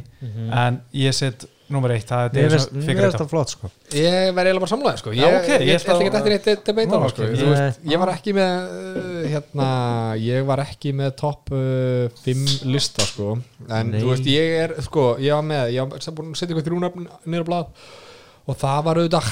en 0.52 0.80
ég 0.92 1.14
set 1.16 1.46
nummer 1.66 1.90
eitt, 1.90 2.06
það 2.06 2.36
er 2.38 2.52
finnst 2.52 2.70
Figueiredo. 2.76 3.10
þetta 3.16 3.26
flott 3.30 3.50
sko 3.50 3.70
Ég 3.96 4.28
verði 4.36 4.52
eiginlega 4.52 4.62
bara 4.62 4.70
samlaði 4.70 5.00
sko. 5.00 5.14
Ég, 5.16 5.36
ætla 5.40 5.56
ekki 5.56 6.10
að- 6.12 6.18
eftir 6.20 6.34
eitt 6.36 6.64
debate 6.68 6.86
á 6.86 6.98
það 7.02 7.10
sko. 7.10 7.26
Ég- 7.90 7.98
var 7.98 8.12
ekki 8.12 8.34
með 8.36 8.52
uh, 8.76 9.26
hérna, 9.32 9.66
ég 10.22 10.46
var 10.46 10.62
ekki 10.62 10.92
með 10.94 11.10
topp 11.18 11.50
5 11.50 12.64
lista 12.70 13.02
sko. 13.08 13.38
en 13.66 13.90
Nei. 13.90 13.98
þú 14.00 14.12
veist, 14.12 14.28
ég 14.30 14.56
er 14.62 14.76
sko, 14.86 15.16
ég 15.18 15.34
var 15.34 15.42
með, 15.46 15.72
ég 15.74 15.90
var 15.90 16.04
sem 16.06 16.14
búin 16.14 16.30
að 16.30 16.38
setja 16.38 16.54
ykkur 16.54 16.68
þrjúnafn 16.70 17.08
niður 17.26 17.46
á 17.46 17.48
blað 17.50 17.66
og 18.46 18.56
það 18.60 18.82
var 18.86 19.00
auðvitað 19.00 19.30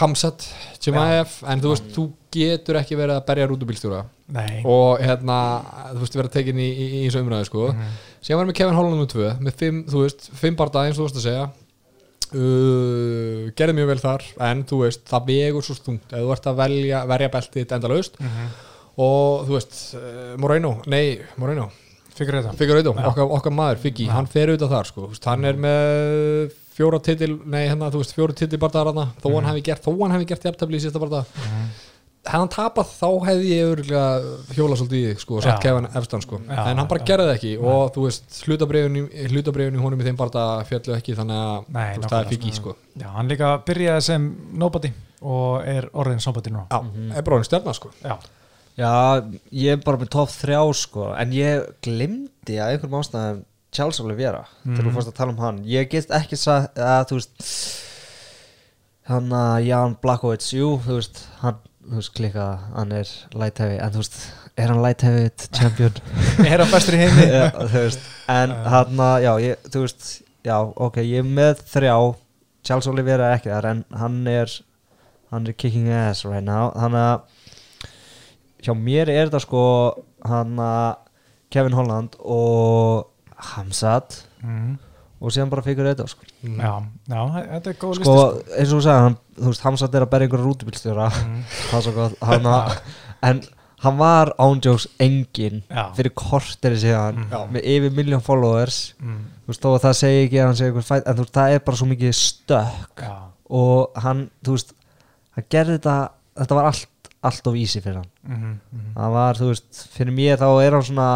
Hamsat 0.00 0.46
Jemaev, 0.84 1.34
en 1.48 1.60
þú 1.62 1.70
veist, 1.72 1.84
þú 1.94 2.02
getur 2.34 2.76
ekki 2.80 2.96
verið 2.98 3.16
að 3.16 3.26
berja 3.28 3.46
rútubílstjóra 3.48 4.00
og 4.68 5.00
hérna, 5.04 5.36
þú 5.94 6.00
veist, 6.02 6.16
vera 6.18 6.28
tekin 6.32 6.58
í, 6.60 6.66
í, 6.72 6.86
í 6.98 7.02
þessu 7.06 7.22
umræðu 7.24 7.46
sko. 7.48 7.66
Mhm. 7.72 7.92
síðan 8.24 8.40
var 8.40 8.46
með 8.50 8.56
Kevin 8.58 8.74
Holland 8.78 9.00
um 9.04 9.06
tvö 9.12 9.30
með 9.40 9.54
fimm, 9.60 9.82
þú 9.88 10.02
veist, 10.02 10.30
fimm 10.40 10.56
barða 10.56 10.86
eins 10.88 10.98
og 10.98 11.04
þú 11.04 11.08
veist 11.08 11.20
að 11.20 11.26
segja. 11.28 11.46
Uh, 12.34 13.50
gerði 13.54 13.74
mjög 13.78 13.90
vel 13.92 14.00
þar 14.02 14.22
en 14.48 14.62
þú 14.66 14.78
veist, 14.82 15.04
það 15.06 15.26
vegur 15.28 15.62
svo 15.66 15.76
stungt 15.78 16.10
ef 16.16 16.24
þú 16.24 16.32
ert 16.34 16.48
að 16.50 16.56
velja, 16.64 17.02
verja 17.06 17.28
beltið 17.30 17.74
endalaust 17.76 18.16
Mhm. 18.18 18.48
og 19.04 19.44
þú 19.46 19.54
veist 19.58 19.76
uh, 19.94 20.34
Moreno, 20.42 20.72
nei, 20.90 21.20
Moreno. 21.36 21.70
Já. 22.46 22.50
okkar, 23.10 23.30
okkar 23.38 23.52
maður, 23.54 23.78
Figgi, 23.84 24.06
hann 24.10 24.26
fer 24.30 24.48
auðvitað 24.52 24.70
þar 24.74 24.86
sko, 24.90 25.08
hann 25.26 25.44
er 25.44 25.54
með 25.54 26.52
fjóra 26.74 27.00
titil, 27.04 27.32
nei 27.46 27.64
hérna, 27.68 27.90
þú 27.94 28.02
veist, 28.02 28.14
fjóra 28.16 28.36
titil 28.36 28.60
barðar 28.62 28.92
hann, 28.92 29.16
þó 29.22 29.28
hann 29.36 29.50
hefði 29.50 29.66
gert, 29.70 29.84
þó 29.84 29.92
hann 30.02 30.14
hefði 30.16 30.30
gert 30.32 30.46
jafntabli 30.48 30.80
í 30.80 30.84
sísta 30.84 31.02
barða 31.02 31.24
hefði 32.24 32.40
hann 32.40 32.50
tapað 32.52 32.92
þá 32.96 33.08
hefði 33.28 33.48
ég 33.50 33.70
örgulega 33.70 34.04
hjóla 34.56 34.78
svolítið 34.80 35.00
í 35.00 35.08
þig 35.10 35.24
sko, 35.24 35.38
og 35.38 35.44
sett 35.44 35.58
Já. 35.58 35.62
Kevin 35.66 35.88
Efstan 35.90 36.22
sko. 36.24 36.38
Já, 36.48 36.60
en 36.70 36.80
hann 36.80 36.88
bara 36.88 37.02
já. 37.02 37.06
gerði 37.10 37.34
ekki 37.34 37.50
og 37.60 37.90
þú 37.94 38.06
veist 38.06 38.38
hlutabriðun 38.46 39.76
í, 39.76 39.82
honum 39.82 40.00
í 40.00 40.06
þeim 40.06 40.20
bara 40.20 40.46
fjallu 40.68 40.96
ekki 40.96 41.16
þannig 41.18 41.42
að 41.42 41.68
Nei, 41.76 41.82
veist, 41.98 42.08
það 42.08 42.20
er 42.20 42.30
fikk 42.32 42.46
í 42.48 42.54
sko. 42.56 42.76
Já, 43.02 43.08
hann 43.18 43.32
líka 43.32 43.50
byrjaði 43.68 44.06
sem 44.08 44.30
nobody 44.56 44.92
og 45.24 45.68
er 45.68 45.90
orðin 45.92 46.24
somebody 46.24 46.52
núna. 46.54 46.64
Já, 46.72 47.12
er 47.12 47.26
bara 47.28 47.40
hann 47.42 47.48
stjarnar 47.50 47.76
sko. 47.76 47.92
Já, 48.00 48.16
Já, 48.74 49.22
ég 49.54 49.76
er 49.76 49.82
bara 49.84 50.00
með 50.00 50.10
top 50.16 50.32
3 50.34 50.56
sko. 50.74 51.10
En 51.14 51.34
ég 51.34 51.68
glimti 51.84 52.56
að 52.58 52.72
einhverjum 52.74 52.96
ástæðum 52.98 53.44
Charles 53.74 54.00
Oliveira 54.04 54.44
Þegar 54.62 54.86
þú 54.88 54.94
fórst 54.96 55.10
að 55.12 55.18
tala 55.18 55.34
um 55.34 55.42
hann. 55.42 55.60
Ég 55.68 55.90
get 55.92 56.12
ekki 56.14 56.38
sagt 56.40 56.78
að 56.80 57.10
þú 57.10 57.18
veist 57.20 57.48
Hann 59.10 59.28
að 59.36 59.66
Jan 59.68 59.96
Blakowicz 60.00 60.52
Jú, 60.56 60.74
þú 60.86 60.98
veist, 61.00 61.24
hann 61.42 61.58
Þú 61.84 61.98
veist, 61.98 62.12
klikka, 62.16 62.44
hann 62.72 62.92
er 62.96 63.10
light 63.36 63.58
heavy 63.60 63.76
En 63.84 63.92
þú 63.92 64.00
veist, 64.00 64.14
er 64.56 64.70
hann 64.72 64.80
light 64.80 65.02
heavy 65.04 65.26
champion? 65.52 65.98
Er 66.48 66.62
hann 66.62 66.70
bestur 66.72 66.96
í 66.96 67.00
heimi? 67.02 67.26
Já, 67.34 67.42
þú 67.60 67.82
veist, 67.82 68.06
en 68.32 68.54
hann 68.72 69.02
að, 69.04 69.16
já, 69.26 69.32
ég, 69.44 69.66
þú 69.74 69.82
veist, 69.82 70.06
já, 70.48 70.54
ok, 70.86 70.96
ég 71.04 71.20
er 71.20 71.28
með 71.28 71.60
þrjá, 71.74 71.96
Charles 72.64 72.88
Oliveira 72.88 73.26
er 73.28 73.36
ekki 73.36 73.52
þar, 73.52 73.68
en 73.74 73.82
hann 74.00 74.16
er, 74.32 74.54
hann 75.34 75.50
er 75.50 75.56
kicking 75.60 75.90
ass 75.92 76.24
right 76.24 76.46
now, 76.46 76.70
hann 76.80 76.96
að, 76.96 77.26
hjá 78.64 78.72
mér 78.80 79.12
er 79.12 79.26
þetta 79.28 79.42
sko, 79.44 79.64
hann 80.24 80.56
að 80.64 81.02
Kevin 81.52 81.76
Holland 81.76 82.16
og 82.24 83.10
Hamzat 83.36 84.22
Mhm. 84.42 84.78
og 85.24 85.30
síðan 85.32 85.48
bara 85.50 85.62
fyrir 85.62 85.86
þetta, 85.94 86.06
sko. 86.08 86.22
Já, 86.44 86.82
já, 87.08 87.20
þetta 87.48 87.66
er 87.70 87.76
góð 87.80 87.94
Sko, 87.94 87.98
listi 87.98 88.04
sko. 88.04 88.56
eins 88.58 88.72
og 88.72 88.78
þú 88.78 88.82
hann, 89.00 89.16
þú 89.38 89.46
veist, 89.52 89.62
Hamzat 89.64 89.94
er 89.94 90.02
að 90.04 90.10
berja 90.10 90.28
einhverja 90.28 90.46
rútubílstjóra, 90.48 91.06
er 91.72 92.46
að, 92.50 92.74
en 93.22 93.40
hann 93.84 93.96
var 93.98 94.32
ándjóks 94.38 94.86
engin 95.00 95.62
Já. 95.70 95.90
fyrir 95.96 96.12
korteri 96.14 96.76
síðan 96.80 97.24
Já. 97.30 97.40
með 97.52 97.64
yfir 97.64 97.90
miljón 97.96 98.22
followers 98.24 98.94
Mm, 99.00 99.24
þú 99.44 99.52
veist, 99.52 99.60
þó 99.62 99.68
að 99.74 99.82
það 99.86 99.94
segi 100.02 100.24
ekki 100.28 100.40
að 100.40 100.46
hann 100.46 100.56
segi 100.60 100.70
eitthvað 100.72 100.90
fætt 100.92 101.06
en 101.08 101.14
þú 101.16 101.24
veist, 101.24 101.34
það 101.34 101.54
er 101.54 101.58
bara 101.66 101.76
svo 101.76 101.86
mikið 101.90 102.14
stökk 102.20 103.02
Já, 103.04 103.14
og 103.50 103.90
hann, 104.04 104.30
þú 104.44 104.50
veist 104.58 104.72
hann 105.36 105.44
gerði 105.50 105.78
þetta, 105.78 105.96
þetta 106.36 106.54
var 106.60 106.64
allt 106.70 106.86
allt 107.24 107.48
of 107.50 107.56
easy 107.58 107.82
fyrir 107.84 108.02
hann 108.02 108.10
mhm, 108.26 108.52
mhm. 108.70 108.92
það 108.98 109.16
var, 109.16 109.40
þú 109.40 109.50
veist, 109.52 109.80
fyrir 109.94 110.16
mér 110.16 110.42
þá 110.42 110.48
er 110.50 110.76
hann 110.76 110.86
svona 110.90 111.08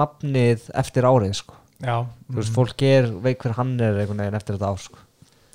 nafnið 0.00 0.70
eftir 0.82 1.08
árið 1.08 1.36
sko. 1.40 1.58
já 1.82 1.96
þú 1.98 2.32
mhm. 2.32 2.38
veist, 2.40 2.54
fólk 2.54 2.86
er, 2.88 3.12
veit 3.26 3.42
hver 3.42 3.58
hann 3.58 3.76
er 3.76 4.00
einhvern 4.02 4.24
veginn 4.24 4.40
eftir 4.40 4.58
þetta 4.58 4.72
ár 4.72 4.82
sko. 4.86 5.04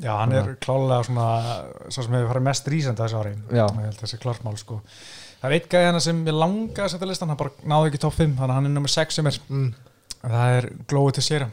Já, 0.01 0.15
hann 0.17 0.33
er 0.33 0.55
klálega 0.59 1.05
svona 1.05 1.27
svo 1.87 2.01
sem 2.01 2.15
hefur 2.17 2.31
farið 2.31 2.45
mest 2.47 2.69
rísenda 2.71 3.05
þessu 3.05 3.19
ári 3.21 3.33
Já. 3.53 3.67
Ég 3.67 3.83
held 3.85 3.99
þessi 4.01 4.17
klartmál 4.19 4.55
sko 4.59 4.79
Það 5.43 5.45
er 5.45 5.55
eitt 5.57 5.67
gæði 5.69 5.87
hana 5.91 5.99
sem 6.01 6.21
ég 6.25 6.35
langa 6.35 6.85
að 6.85 6.93
setja 6.95 7.07
listan 7.07 7.29
hann 7.29 7.39
bara 7.39 7.67
náði 7.69 7.91
ekki 7.91 8.01
topp 8.01 8.15
5, 8.17 8.33
þannig 8.39 8.53
að 8.53 8.57
hann 8.57 8.69
er 8.69 8.73
nummer 8.73 8.91
6 8.93 9.19
sem 9.19 9.29
er 9.29 9.37
mm. 9.43 9.67
það 10.23 10.55
er 10.57 10.67
Glói 10.89 11.13
til 11.13 11.25
sér 11.27 11.45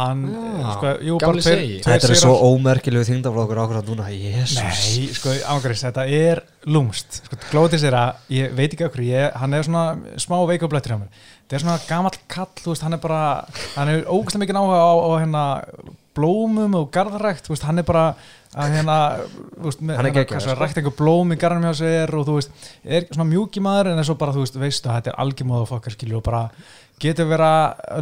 hann, 0.00 0.22
Já, 0.32 0.70
sko, 0.76 0.92
jú, 1.06 1.18
bara 1.22 1.32
tveir, 1.38 1.44
segi. 1.60 1.78
tveir 1.84 2.00
þetta 2.00 2.10
er 2.14 2.20
svo 2.22 2.34
ómerkilegu 2.50 3.06
þingdaflokkur 3.10 3.60
ákveð 3.64 3.90
núna, 3.92 4.08
jésus 4.14 4.58
Nei, 4.60 5.06
sko, 5.16 5.34
ángriðs, 5.54 5.84
þetta 5.88 6.06
er 6.20 6.42
lúmst 6.66 7.20
sko, 7.24 7.38
Glói 7.52 7.68
til 7.72 7.82
sér 7.84 7.98
að, 8.00 8.24
ég 8.36 8.56
veit 8.58 8.72
ekki 8.74 8.88
okkur 8.88 9.04
ég, 9.06 9.36
hann 9.42 9.54
er 9.58 9.66
svona 9.68 9.84
smá 10.20 10.36
veikublættir 10.50 10.94
hjá 10.96 11.00
mér. 11.04 11.24
Þetta 11.44 11.56
er 11.58 11.64
svona 11.64 11.78
gamall 11.88 12.18
kall, 12.30 12.50
þú 12.62 12.74
veist, 12.74 12.84
hann 12.86 12.94
er 12.94 13.00
bara 13.02 13.22
hann 13.76 13.88
er 13.94 14.04
ógæslega 14.06 14.44
mikið 14.44 14.60
áhuga 14.60 14.82
á, 14.86 14.92
á 15.02 15.08
hérna 15.18 15.44
blómum 16.14 16.74
og 16.78 16.90
garðrækt 16.94 17.46
þú 17.46 17.54
veist, 17.54 17.64
hann 17.66 17.78
er 17.82 17.86
bara 17.86 18.04
að 18.50 18.72
hérna 18.74 18.96
þú 19.22 19.64
veist, 19.68 19.82
með, 19.82 19.96
Hann 20.00 20.06
er 20.08 20.14
hérna, 20.14 20.24
hversu 20.30 20.48
sko. 20.50 20.56
rækt 20.58 20.78
einhver 20.80 20.94
blóm 20.98 21.34
í 21.34 21.38
garðanum 21.38 21.70
hjá 21.70 21.78
sér 21.80 22.12
og 22.18 22.24
þú 22.26 22.36
veist, 22.40 22.54
er 22.82 23.06
svona 23.12 23.28
mjúki 23.30 23.62
maður 23.62 23.92
en 23.92 24.02
er 24.02 24.06
svo 24.08 24.16
bara, 24.18 24.34
þú 24.34 24.42
veist, 24.44 24.58
veistu, 24.62 24.90
þetta 24.90 25.12
er 25.12 25.18
algjörmóð 25.22 25.64
og 25.64 25.68
fokkar 25.70 25.94
skilju 25.94 26.18
og 26.18 26.24
bara 26.26 26.42
getur 27.02 27.28
vera 27.30 27.50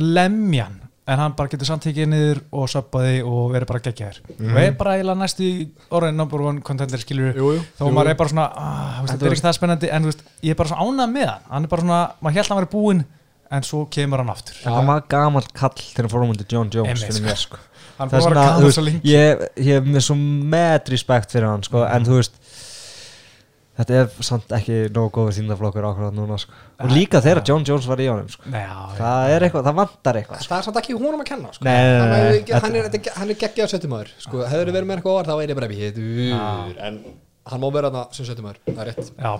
lemjan, 0.01 0.79
en 1.09 1.19
hann 1.23 1.33
bara 1.39 1.49
getur 1.49 1.65
samt 1.71 1.83
tekið 1.87 2.09
niður 2.13 2.41
og 2.53 2.67
söppaði 2.69 3.21
og 3.25 3.47
verið 3.55 3.71
bara 3.71 3.81
geggjaður. 3.87 4.19
Mhm. 4.37 4.51
og 4.53 4.59
er 4.63 4.73
bara 4.77 4.97
eiginlega 4.99 5.21
næstu 5.23 5.45
í 5.47 5.69
orðin 5.97 6.19
number 6.21 6.43
one 6.45 6.61
contender 6.61 7.01
skilju 7.01 7.31
Jú, 7.33 7.53
jú, 7.57 7.63
þó 7.79 7.85
jú, 7.87 7.93
maður 7.97 8.11
er 8.13 8.19
bara 8.21 8.33
svona 8.35 8.49
ah, 8.53 8.99
veist, 9.01 9.15
þetta 9.15 9.25
þú 9.25 9.31
er 9.31 9.37
ekki 9.39 9.47
það 9.47 9.57
spennandi. 9.59 9.91
En 9.97 10.09
veist, 10.11 10.23
ég 10.45 10.53
er 10.53 10.59
bara 10.61 10.69
svona 10.75 10.85
ánað 10.85 11.15
með 11.17 11.31
hann. 11.33 11.47
Hann 11.55 11.65
er 11.65 11.73
bara 11.73 11.87
svona, 11.87 12.01
maður 12.21 12.37
held 12.39 12.45
að 12.45 12.53
hann 12.55 12.61
væri 12.63 12.73
búinn 12.77 13.05
en 13.51 13.65
svo 13.65 13.87
kemur 13.89 14.21
hann 14.21 14.29
aftur. 14.35 14.61
Hann 14.69 14.87
var 14.93 15.03
gamall 15.09 15.49
kall 15.57 15.73
þegar 15.81 16.05
hann 16.05 16.13
fór 16.13 16.27
um 16.29 16.35
undir 16.37 16.47
John 16.53 16.69
Jones 16.75 17.01
fyrir 17.07 17.17
sko. 17.17 17.25
mér 17.25 17.41
sko. 17.41 17.63
Hann 17.99 18.11
Það 18.13 18.21
búið 18.21 18.27
að 18.27 18.31
er 18.31 18.35
vera 18.37 18.47
gaman 18.53 18.73
svo 18.77 18.85
lengi. 18.85 19.01
ég, 19.11 19.41
ég 19.65 19.81
hef 19.81 19.89
með 19.89 20.05
svo 20.07 20.15
með 20.21 20.91
respekt 20.93 21.33
fyrir 21.35 21.49
hann 21.49 21.65
sko, 21.67 21.81
en 21.89 22.05
þú 22.07 22.19
veist 22.21 22.38
þetta 23.79 23.95
er 24.03 24.09
samt 24.27 24.53
ekki 24.59 24.77
nógu 24.95 25.11
góður 25.15 25.37
þýndaflokkur 25.39 25.87
ákveðað 25.89 26.17
núna 26.19 26.39
sko. 26.43 26.53
og 26.83 26.91
líka 26.93 27.21
þegar 27.25 27.41
já. 27.43 27.47
John 27.53 27.65
Jones 27.69 27.87
var 27.91 28.03
í 28.03 28.09
honum 28.11 28.29
sko. 28.33 28.51
Nei, 28.51 28.61
já, 28.65 28.77
það 28.99 29.31
er 29.37 29.47
eitthvað, 29.49 29.65
það 29.69 29.79
vantar 29.81 30.19
eitthvað 30.21 30.43
sko. 30.43 30.51
Það 30.53 30.59
er 30.59 30.67
samt 30.69 30.81
ekki 30.83 30.99
honum 30.99 31.23
að 31.23 31.29
kenna 31.31 31.53
sko. 31.55 31.65
Nei, 31.65 31.79
nei, 31.79 31.95
nei, 31.95 32.03
Hann 32.03 32.19
er- 32.19 32.43
þetta- 32.43 32.61
Hann 32.67 32.77
er, 32.77 32.91
þetta- 32.93 33.17
hann 33.19 33.31
er 33.31 33.41
geggjað 33.45 33.73
setjumæður 33.75 34.13
sko. 34.27 34.45
Hefur 34.53 34.73
verið 34.75 34.89
með 34.91 34.97
eitthvað 34.99 35.15
óvar 35.15 35.31
þá 35.31 35.35
er 35.43 35.49
ég 35.49 35.59
bara 35.63 35.73
hétur 35.79 36.85
En 36.89 37.01
hann 37.49 37.61
má 37.63 37.69
vera 37.73 37.91
þarna 37.91 38.07
sem 38.15 38.27
setjumæður 38.27 38.59
Það 38.67 38.81
er 38.85 38.91
rétt 38.93 39.13
já. 39.17 39.33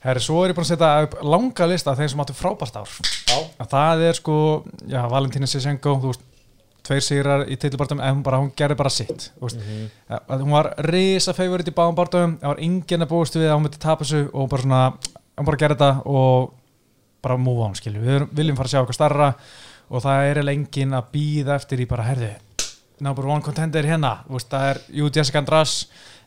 Herri, 0.00 0.20
svo 0.24 0.38
er 0.44 0.48
ég 0.52 0.56
búin 0.56 0.64
að 0.64 0.70
setja 0.72 1.02
upp 1.04 1.14
langa 1.28 1.66
lista 1.68 1.90
af 1.92 1.98
þeim 2.00 2.08
sem 2.08 2.20
áttu 2.22 2.32
frábært 2.32 2.76
ár 2.80 2.88
Já. 3.28 3.36
að 3.60 3.68
það 3.68 4.04
er 4.08 4.14
sko, 4.16 4.36
já, 4.88 5.02
Valentína 5.12 5.46
Sisenko 5.50 5.92
þú 6.00 6.08
veist, 6.14 6.22
tveir 6.90 7.06
sigrar 7.06 7.46
í 7.46 7.56
titlubartum 7.60 8.02
en 8.02 8.18
hún, 8.18 8.22
bara, 8.26 8.42
hún 8.42 8.52
gerði 8.58 8.76
bara 8.82 8.92
sitt 8.92 9.30
ja, 10.10 10.20
að 10.20 10.44
hún 10.44 10.54
var 10.58 10.72
risa 10.90 11.34
favorit 11.36 11.70
í 11.70 11.76
báðum 11.76 11.98
barndum 11.98 12.36
það 12.42 12.52
var 12.52 12.62
enginn 12.66 13.06
að 13.06 13.12
búast 13.14 13.38
við 13.38 13.48
að 13.48 13.56
hún 13.56 13.66
myndi 13.68 13.82
tapa 13.86 14.04
þessu 14.04 14.26
og 14.34 14.50
bara 14.50 14.66
svona, 14.66 14.82
hún 15.38 15.50
bara 15.50 15.62
gerði 15.64 15.78
þetta 15.80 16.10
og 16.10 16.52
bara 17.24 17.40
move 17.40 17.66
on, 17.68 17.78
skilju 17.78 18.04
við 18.04 18.28
viljum 18.34 18.58
fara 18.58 18.68
að 18.68 18.74
sjá 18.74 18.82
eitthvað 18.82 19.00
starra 19.00 19.32
og 19.90 20.04
það 20.04 20.28
er 20.28 20.44
enginn 20.50 20.94
að 20.98 21.10
býða 21.14 21.56
eftir 21.60 21.82
í 21.82 21.88
bara, 21.90 22.06
herði 22.10 22.34
number 23.00 23.26
one 23.26 23.42
contender 23.44 23.86
hérna. 23.88 24.20
Þú 24.28 24.36
veist, 24.36 24.50
það 24.52 24.68
er, 24.70 24.80
jú, 25.00 25.10
Jessica 25.14 25.40
András 25.40 25.74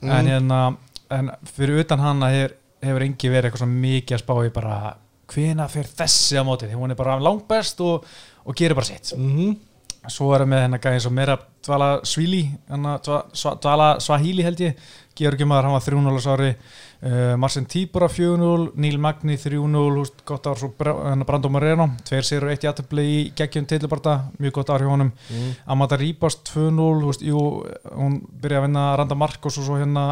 en 0.03 0.29
hérna, 0.29 0.59
en 1.13 1.31
fyrir 1.53 1.83
utan 1.83 2.01
hana 2.01 2.31
hefur, 2.33 2.55
hefur 2.83 3.05
engi 3.05 3.31
verið 3.31 3.49
eitthvað 3.49 3.63
svona 3.63 3.83
mikið 3.85 4.17
að 4.17 4.23
spá 4.23 4.33
í 4.41 4.53
bara, 4.57 4.77
hvena 5.33 5.67
fyrir 5.71 5.93
þessi 6.01 6.41
á 6.41 6.43
móti, 6.47 6.67
því 6.69 6.79
hún 6.81 6.95
er 6.95 6.99
bara 6.99 7.19
langbest 7.21 7.83
og, 7.85 8.09
og 8.43 8.57
gerir 8.57 8.77
bara 8.77 8.89
sitt. 8.89 9.13
Mhm. 9.17 9.53
Svo 10.11 10.33
erum 10.35 10.51
við 10.51 10.65
hennar 10.65 10.79
gæði 10.83 10.97
eins 10.99 11.05
og 11.07 11.13
meira 11.15 11.37
Dvala 11.63 11.89
Sva- 12.03 13.55
Dvala 13.61 13.99
Swahili 14.03 14.43
held 14.43 14.59
ég. 14.63 14.75
Georgimaður, 15.13 15.67
hann 15.67 15.75
var 15.75 15.83
3-0 15.85 16.17
á 16.17 16.21
sári 16.25 16.47
uh, 17.05 17.35
Marcin 17.37 17.67
Tíbora 17.69 18.07
4-0 18.09 18.71
Níl 18.81 18.97
Magni 18.97 19.35
3-0, 19.37 19.83
húst, 19.99 20.23
gott 20.25 20.47
ár 20.49 20.57
svo 20.57 20.71
hennar 20.81 21.27
Brando 21.29 21.51
Moreno, 21.53 21.85
tveir 22.09 22.25
sér 22.25 22.47
og 22.47 22.49
eitt 22.55 22.65
jættubli 22.65 23.05
í 23.05 23.19
geggjum 23.37 23.67
tilbarta, 23.69 24.15
mjög 24.41 24.55
gott 24.57 24.71
ár 24.73 24.81
hjá 24.81 24.89
honum. 24.89 25.11
Amanda 25.69 25.99
Ribas 26.01 26.39
2-0 26.49 27.05
húst, 27.05 27.21
jú, 27.21 27.37
hún 27.93 28.17
byrjaði 28.41 28.63
að 28.63 28.67
vinna 28.67 28.87
Randa 28.97 29.15
Marcos 29.21 29.61
og 29.61 29.67
svo 29.69 29.77
hérna 29.77 30.07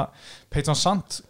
Peyton 0.54 0.78
Sand 0.78 1.24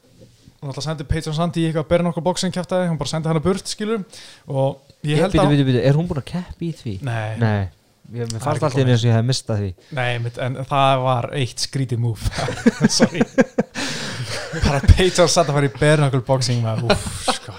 hún 0.61 0.69
alltaf 0.69 0.83
sendi 0.85 1.07
Peyton 1.09 1.33
Sand 1.33 1.55
í 1.57 1.63
eitthvað 1.71 1.87
berinn 1.89 2.11
okkur 2.11 2.27
boxing 2.27 2.51
kæftæði, 2.53 2.91
hún 2.91 2.99
bara 2.99 3.09
sendi 3.15 3.31
hann 3.31 3.39
að 3.39 3.47
burt 3.47 3.71
skilur 3.71 4.03
og 4.51 4.83
ég 5.07 5.17
held 5.23 5.31
Bíddu, 5.31 5.45
að 5.47 5.53
bíddu, 5.55 5.63
bíddu, 5.71 5.79
er 5.89 5.95
hún 5.97 6.11
búin 6.11 6.19
að 6.21 6.27
keppi 6.35 6.67
í 6.67 6.75
því? 6.77 6.93
Nei, 7.07 7.37
Nei, 7.41 7.61
ég, 8.15 8.31
fannst 8.37 8.47
alltaf 8.65 8.77
eins 8.81 9.03
og 9.03 9.09
ég 9.09 9.15
hef 9.17 9.27
mistað 9.27 9.61
því. 9.63 9.71
Nei, 9.97 10.07
en 10.45 10.57
það 10.69 11.03
var 11.05 11.29
eitt 11.39 11.63
skrítið 11.63 12.01
move. 12.03 12.47
Sorry. 12.99 13.23
Bara 14.65 14.81
Peyton 14.83 15.29
satt 15.31 15.47
að 15.47 15.55
fara 15.57 15.69
í 15.69 15.73
bare-knuckle 15.77 16.23
boxing 16.27 16.63
maður, 16.63 16.91
úf, 16.91 17.05
sko. 17.37 17.55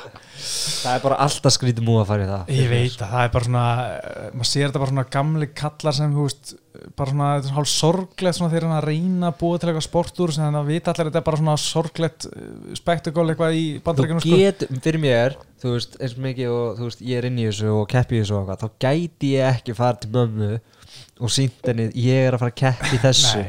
Það 0.82 0.96
er 0.96 1.02
bara 1.04 1.16
alltaf 1.24 1.54
skrítið 1.54 1.84
múið 1.86 2.00
að 2.02 2.08
fara 2.10 2.24
í 2.24 2.28
það. 2.32 2.50
Ég 2.56 2.70
veit 2.72 2.96
að 3.04 3.12
það 3.12 3.22
er 3.26 3.32
bara 3.36 3.46
svona 3.48 3.66
eh, 3.92 4.26
maður 4.34 4.48
sér 4.50 4.64
þetta 4.66 4.82
bara 4.82 4.92
svona 4.92 5.04
gamli 5.16 5.48
kallar 5.62 5.96
sem 5.98 6.16
þú 6.16 6.26
veist, 6.26 6.52
bara 6.98 7.12
svona, 7.12 7.28
hálf 7.56 7.70
sorglegt 7.70 8.38
svona 8.38 8.50
þegar 8.52 8.66
hann 8.66 8.76
að 8.80 8.86
reyna 8.88 9.30
að 9.30 9.36
búa 9.42 9.60
til 9.62 9.68
eitthvað 9.70 9.86
sportur 9.86 10.32
sem 10.34 10.44
þannig 10.46 10.60
að 10.62 10.70
vita 10.72 10.92
allir 10.94 11.10
þetta 11.10 11.20
er 11.22 11.26
bara 11.28 11.40
svona 11.42 11.56
sorglegt 11.62 12.26
spektakól 12.80 13.26
eitthvað 13.32 13.58
í 13.58 13.64
Þú 13.76 13.84
bandaríkjunum 13.88 14.22
sko. 14.24 14.38
get, 14.42 14.64
fyrir 14.86 15.02
mér, 15.02 15.36
þú 15.62 15.74
veist, 15.76 15.98
eins 16.02 16.16
og 16.16 16.24
mikið 16.26 16.54
og 16.56 16.80
þú 16.80 16.88
veist, 16.88 17.04
ég 17.12 17.20
er 17.22 17.28
inn 17.30 17.38
í 17.38 17.46
þessu 17.50 17.74
og 17.76 17.84
keppi 17.92 18.18
í 18.18 18.22
þessu 18.24 18.38
og 18.38 18.42
eitthvað, 18.42 18.64
þá 18.64 18.86
gæti 18.86 19.32
ég 19.36 19.52
ekki 19.60 19.76
fara 19.78 20.00
til 20.02 20.10
mömmu 20.16 20.50
og 21.22 21.30
sínt 21.36 21.68
henni, 21.70 21.86
ég 22.02 22.26
er 22.26 22.34
að 22.38 22.42
fara 22.42 22.54
að 22.56 22.58
keppi 22.64 22.96
í 22.96 23.02
þessu. 23.06 23.44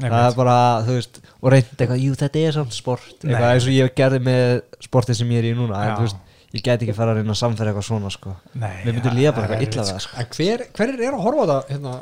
Nei, 0.00 0.08
það 0.08 0.24
er 0.24 0.36
bara, 0.40 0.58
þú 0.86 0.94
veist, 0.96 1.18
og 1.38 1.50
reyndi 1.52 1.76
eitthvað, 1.76 2.00
jú 2.00 2.14
þetta 2.16 2.42
er 2.48 2.54
samt 2.56 2.72
sport, 2.74 3.10
eitthvað 3.20 3.50
eins 3.52 3.66
og 3.68 3.74
ég 3.76 3.90
gerði 4.00 4.20
með 4.24 4.46
sportið 4.88 5.18
sem 5.20 5.32
ég 5.36 5.42
er 5.42 5.48
í 5.50 5.56
núna, 5.58 5.82
en 5.84 5.98
þú 6.00 6.06
veist, 6.08 6.22
ég 6.52 6.62
gæti 6.66 6.84
ekki 6.86 6.94
fara 6.96 7.14
að 7.14 7.20
reyna 7.22 7.32
að 7.34 7.40
samfæra 7.40 7.72
eitthvað 7.72 7.86
svona, 7.88 8.10
sko. 8.12 8.34
Nei, 8.54 8.74
myndi 8.84 9.02
það- 9.06 9.16
líða 9.18 9.32
bara 9.38 9.46
það 9.48 9.54
er 9.56 9.62
eitthvað 9.62 9.72
illa 9.72 9.86
það, 9.88 10.02
sko. 10.06 10.20
En 10.22 10.30
hver, 10.36 10.66
hver 10.76 10.92
er 10.98 11.16
að 11.16 11.24
horfa 11.26 11.42
á 11.42 11.50
það 11.52 11.72
hérna, 11.72 11.94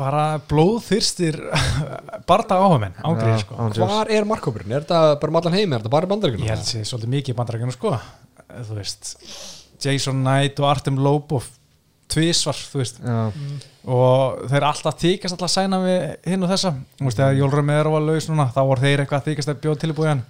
bara 0.00 0.24
blóðþyrstir 0.48 1.38
barða 2.30 2.56
áhaumenn 2.62 2.94
ángrið 3.04 3.32
Já, 3.34 3.38
sko. 3.44 3.70
Hvar 3.76 4.10
er 4.16 4.28
markkópurinn? 4.30 4.72
Er 4.78 4.84
þetta 4.86 5.00
bara 5.20 5.34
um 5.34 5.40
allan 5.42 5.56
heim? 5.58 5.72
Er 5.76 5.82
þetta 5.82 5.92
bara 5.92 6.06
ég 6.08 6.12
bandaríkjunum? 6.14 6.50
held 6.54 6.68
sér 6.70 6.86
svolítið 6.88 7.14
mikið 7.18 7.38
bandarækjunum 7.40 7.74
sko. 7.76 7.94
Þú 8.70 8.76
veist 8.78 9.14
Jason 9.84 10.22
Knight 10.24 10.60
og 10.62 10.68
Artem 10.70 10.96
Lobov 11.00 11.48
tvísvar, 12.10 12.56
þú 12.72 12.80
veist. 12.80 12.96
Já, 13.04 13.18
og 13.86 14.40
þeir 14.50 14.64
alltaf 14.66 14.96
þykast 14.98 15.36
alltaf 15.36 15.46
að 15.46 15.52
sæna 15.54 15.78
við 15.84 16.00
hinn 16.32 16.42
og 16.42 16.50
þessa, 16.50 16.72
þú 16.98 17.06
veist, 17.06 17.20
þegar 17.20 17.36
Jólra 17.38 17.62
meður 17.68 17.90
var 17.94 18.02
laus 18.08 18.26
núna, 18.30 18.48
þá 18.50 18.60
voru 18.66 18.82
þeir 18.82 19.02
eitthvað 19.04 19.20
að 19.20 19.28
þykast 19.30 19.52
að 19.52 19.60
bjóða 19.62 19.80
tilbúið 19.84 20.10
hann 20.10 20.24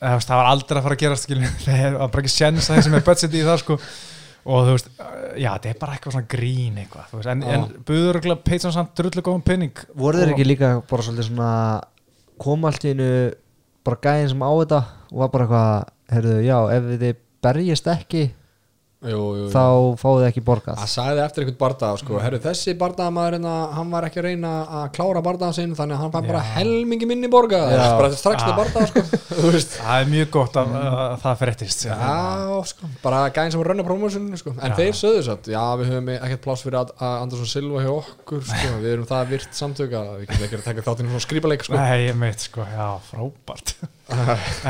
það 0.00 0.38
var 0.40 0.48
aldrei 0.50 0.78
að 0.78 0.86
fara 0.86 0.96
að 0.96 1.02
gerast 1.04 1.26
skilur, 1.28 1.52
þeir 1.66 1.98
var 1.98 2.14
bara 2.14 2.24
ekki 2.24 2.32
sjens 2.32 2.70
að 2.70 2.78
þeir 2.78 2.86
sem 2.86 2.96
er 2.98 3.06
budget 3.10 3.36
í 3.36 3.44
það 3.46 3.60
sko. 3.64 3.78
Og 4.50 4.64
þú 4.64 4.72
veist, 4.72 4.86
já, 5.36 5.50
þetta 5.50 5.68
er 5.68 5.78
bara 5.82 5.94
eitthvað 5.96 6.14
svona 6.14 6.30
grín 6.32 6.78
eitthvað, 6.80 7.10
veist, 7.12 7.28
en, 7.28 7.42
en 7.44 7.66
buður 7.86 8.18
eitthvað 8.18 8.42
Peyton 8.46 8.72
samt 8.72 8.94
drullu 8.96 9.24
góðum 9.26 9.44
penning 9.44 9.82
voru 10.00 10.22
þeir 10.22 10.32
ekki 10.32 10.46
líka 10.46 10.70
bara 10.88 11.04
svolítið 11.04 11.28
svona 11.28 11.50
koma 12.40 12.70
allt 12.70 12.86
í 12.88 12.94
einu 12.94 13.08
bara 13.84 14.00
gæðin 14.06 14.30
sem 14.32 14.44
á 14.48 14.52
þetta 14.62 14.80
og 15.10 15.20
var 15.20 15.32
bara 15.34 15.44
eitthvað, 15.44 15.92
heyrðu, 16.14 16.38
já, 16.46 16.56
ef 16.78 16.88
þið 17.04 17.20
berjist 17.44 17.90
ekki 17.92 18.24
Jú, 19.00 19.16
jú, 19.16 19.28
jú. 19.40 19.44
þá 19.48 19.62
fáið 19.96 20.18
þið 20.20 20.26
ekki 20.26 20.40
borgað 20.44 20.76
Það 20.82 20.88
sagði 20.92 21.20
eftir 21.24 21.42
einhvern 21.46 21.58
bardaða 21.62 22.00
sko, 22.02 22.18
herru 22.20 22.38
þessi 22.44 22.74
bardaðamaður 22.82 23.36
hérna, 23.38 23.52
hann 23.78 23.92
var 23.94 24.06
ekki 24.10 24.18
að 24.20 24.26
reyna 24.26 24.50
að 24.76 24.82
klára 24.98 25.22
bardaðan 25.24 25.54
sinn 25.56 25.70
þannig 25.78 25.96
að 25.96 26.02
hann 26.02 26.12
fann 26.16 26.26
bara 26.28 26.42
helmingi 26.50 27.08
minni 27.08 27.30
borga 27.32 27.60
Já. 27.72 27.80
bara 27.96 28.10
strax 28.12 28.44
til 28.44 28.52
Ah. 28.52 28.58
bardaða 28.58 28.90
sko, 28.90 29.04
þú 29.40 29.52
veist 29.54 29.72
það 29.78 30.02
er 30.04 30.10
mjög 30.12 30.28
gott 30.36 30.58
að, 30.60 30.74
að 30.84 31.14
það 31.24 31.38
fréttist 31.40 31.86
Já, 31.88 31.96
sko, 32.74 32.90
bara 33.06 33.22
gæðin 33.38 33.54
sem 33.56 33.64
rönna 33.70 33.86
promósuninu 33.88 34.40
sko. 34.42 34.52
en 34.60 34.74
Já. 34.74 34.76
þeir 34.82 34.98
sögðu 35.00 35.22
satt, 35.30 35.48
já 35.56 35.64
við 35.80 35.94
höfum 35.94 36.10
ekkert 36.18 36.44
pláss 36.44 36.66
fyrir 36.68 36.80
að, 36.82 36.92
að 37.00 37.16
Andersson 37.24 37.50
Silva 37.54 37.86
hjá 37.86 37.92
okkur 37.94 38.44
sko. 38.52 38.74
við 38.84 38.90
erum 38.98 39.08
það 39.08 39.32
virt 39.32 39.56
samtök 39.62 39.96
að 39.96 40.12
við 40.18 40.28
getum 40.28 40.44
ekki 40.50 40.60
að 40.60 40.68
taka 40.68 40.84
þáttinn 40.90 41.08
svona 41.14 41.24
skrýpaleik 41.24 41.64
sko. 41.64 41.80
Nei, 41.80 42.04
ég 42.10 42.20
meit 42.20 42.44
sko, 42.50 42.68
já, 42.68 42.90
frábært 43.08 43.78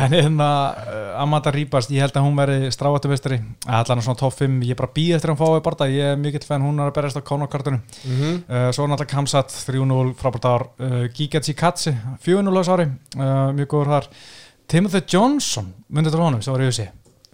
En 0.00 0.12
hérna, 0.12 0.48
uh, 0.70 1.22
Amanda 1.22 1.52
Ribas 1.54 1.88
ég 1.90 2.04
held 2.04 2.16
að 2.16 2.26
hún 2.26 2.38
veri 2.38 2.70
stráðatuvistari 2.74 3.40
allan 3.66 4.04
svona 4.04 4.20
top 4.20 4.36
5, 4.38 4.60
ég 4.66 4.74
er 4.74 4.80
bara 4.80 4.92
býð 4.94 5.16
eftir 5.16 5.32
að 5.32 5.40
hún 5.40 5.40
fái 5.40 5.64
barða 5.66 5.88
ég 5.90 6.12
er 6.12 6.20
mikill 6.20 6.44
fenn, 6.46 6.66
hún 6.66 6.78
er 6.80 6.90
að 6.90 6.96
berjast 6.98 7.20
á 7.20 7.28
kónakartunum 7.30 7.80
mm 7.80 8.20
-hmm. 8.20 8.38
uh, 8.44 8.68
svo 8.72 8.84
er 8.84 8.92
náttúrulega 8.92 9.14
Kamsat 9.14 9.50
3-0 9.66 10.14
frábært 10.20 10.44
ár, 10.44 10.66
uh, 10.78 11.08
Giga 11.14 11.40
Chikatsi 11.40 11.96
4-0 12.24 12.60
á 12.60 12.72
ári, 12.74 12.86
uh, 13.16 13.52
mjög 13.56 13.68
góður 13.68 13.92
þar. 13.94 14.06
Timothy 14.68 15.00
Johnson 15.08 15.74
myndið 15.88 16.10
til 16.10 16.20
honum, 16.20 16.42
sem 16.42 16.52
var 16.52 16.62
í 16.62 16.66
USA 16.66 16.90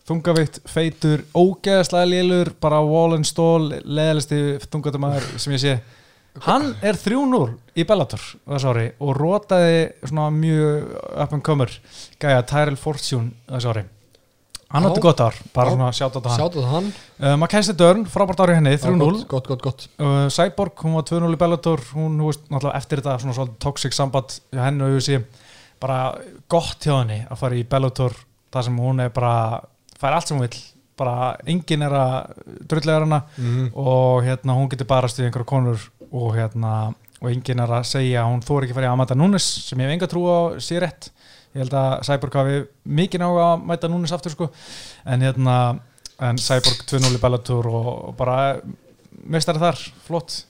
þungavikt, 0.06 0.60
feitur, 0.70 1.24
ógeðslega 1.34 2.06
lélur 2.06 2.52
bara 2.62 2.78
wall 2.86 3.16
and 3.16 3.26
stall 3.26 3.72
leðalisti 3.82 4.58
þungatumæður 4.70 5.24
sem 5.42 5.54
ég 5.56 5.62
sé 5.64 5.72
hann 6.44 6.74
er 6.84 6.98
3-0 7.00 7.42
í 7.76 7.84
Bellator 7.88 8.22
ári 8.46 8.86
og 9.00 9.12
rótaði 9.16 9.78
mjög 10.36 10.88
up 11.16 11.32
and 11.36 11.44
comer 11.46 11.72
gæja 12.20 12.42
Tyrell 12.48 12.76
Fortune 12.80 13.32
þess 13.48 13.68
ári. 13.70 13.84
Hann 14.66 14.86
átti 14.88 15.00
gott 15.00 15.20
ár, 15.22 15.36
bara 15.54 15.70
svona 15.70 15.92
sjátt 15.94 16.16
á 16.18 16.20
hann. 16.26 16.38
Sjáttu 16.40 16.58
það 16.58 16.72
hann. 16.72 16.86
Uh, 17.20 17.34
Mackenzie 17.38 17.74
Dörn, 17.78 18.02
frábært 18.10 18.40
ár 18.42 18.50
í 18.50 18.56
henni, 18.58 18.72
3-0 18.82 19.20
Gott, 19.30 19.46
gott, 19.46 19.62
gott, 19.62 19.84
uh, 20.02 20.26
Cyborg, 20.26 20.82
hún 20.82 20.96
var 20.98 21.06
2-0 21.06 21.30
í 21.36 21.38
Bellator 21.38 21.84
hún, 21.94 22.16
þú 22.18 22.32
veist, 22.32 22.48
náttúrulega 22.50 22.80
eftir 22.80 23.02
þetta 23.02 23.18
svona 23.22 23.36
svolítið 23.36 23.60
toxic 23.62 23.94
samband 23.94 24.40
hjá 24.50 24.64
henni 24.66 24.88
og 24.88 24.96
UFC 24.98 25.20
bara 25.82 26.00
gott 26.50 26.82
hjá 26.82 26.96
henni 26.98 27.20
að 27.30 27.40
fara 27.44 27.60
í 27.60 27.66
Bellator 27.76 28.16
þar 28.54 28.66
sem 28.66 28.80
hún 28.82 29.04
er 29.04 29.12
bara 29.14 29.36
fær 30.00 30.16
allt 30.18 30.32
sem 30.32 30.38
hún 30.40 30.48
vill 30.48 30.64
bara 30.96 31.36
enginn 31.44 31.84
er 31.84 31.92
að 31.92 32.42
drullega 32.70 33.02
hana 33.04 33.22
Mm 33.36 33.66
og 33.76 34.24
hérna 34.24 34.54
hún 34.56 34.70
getur 34.72 34.88
barast 34.88 35.18
við 35.20 35.28
einhverja 35.28 35.50
konur 35.50 35.82
og 36.12 36.34
hérna 36.36 36.94
og 37.22 37.30
enginn 37.32 37.60
er 37.64 37.70
að 37.78 37.86
segja 37.88 38.22
að 38.22 38.30
hún 38.30 38.42
þóri 38.44 38.66
ekki 38.66 38.74
að 38.74 38.78
fara 38.80 38.88
í 38.90 38.92
Amanda 38.92 39.14
Nunes 39.16 39.46
sem 39.66 39.78
ég 39.80 39.88
hef 39.88 39.94
enga 39.96 40.08
trú 40.12 40.24
á 40.28 40.38
sér 40.60 40.82
rétt. 40.84 41.08
Ég 41.56 41.62
held 41.64 41.72
að 41.72 41.94
Cyborg 42.04 42.34
hafi 42.36 42.58
mikið 42.84 43.22
ná 43.22 43.28
að 43.32 43.62
mæta 43.70 43.88
Nunes 43.88 44.12
aftur 44.12 44.34
sko. 44.34 44.50
En 45.08 45.24
hérna 45.24 45.54
en 46.20 46.36
Cyborg 46.40 46.84
2-0 46.90 47.16
í 47.16 47.22
Bellator 47.22 47.66
og, 47.70 47.88
og 48.10 48.16
bara 48.18 48.58
mestari 49.26 49.58
þar, 49.62 49.80
flott. 50.06 50.42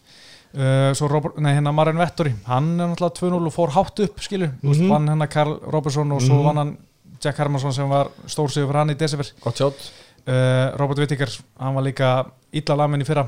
Uh, 0.56 0.90
svo 0.96 1.08
Robert, 1.10 1.36
nei, 1.42 1.52
hérna 1.52 1.72
Marin 1.74 1.98
Vettori 2.00 2.30
hann 2.46 2.68
er 2.80 2.88
náttúrulega 2.88 3.18
2-0 3.18 3.48
og 3.50 3.52
fór 3.52 3.72
hátt 3.74 4.00
upp 4.06 4.22
skilu, 4.24 4.46
mm 4.62 4.70
Mhm. 4.72 4.88
vann 4.88 5.08
hérna 5.10 5.26
Karl 5.28 5.58
Robertson 5.70 6.12
og 6.12 6.20
svo 6.22 6.38
Mhm. 6.38 6.44
vann 6.46 6.56
hann 6.56 6.76
Jack 7.22 7.36
Hermansson 7.38 7.72
sem 7.74 7.88
var 7.88 8.08
stórsýður 8.26 8.68
fyrir 8.70 8.78
hann 8.80 8.90
í 8.90 8.94
sjátt 8.94 9.90
uh, 10.26 10.76
Robert 10.78 10.98
Whittaker, 10.98 11.28
hann 11.60 11.74
var 11.74 11.82
líka 11.82 12.26
illa 12.52 12.74
lamin 12.76 13.02
í 13.02 13.04
fyrra 13.04 13.26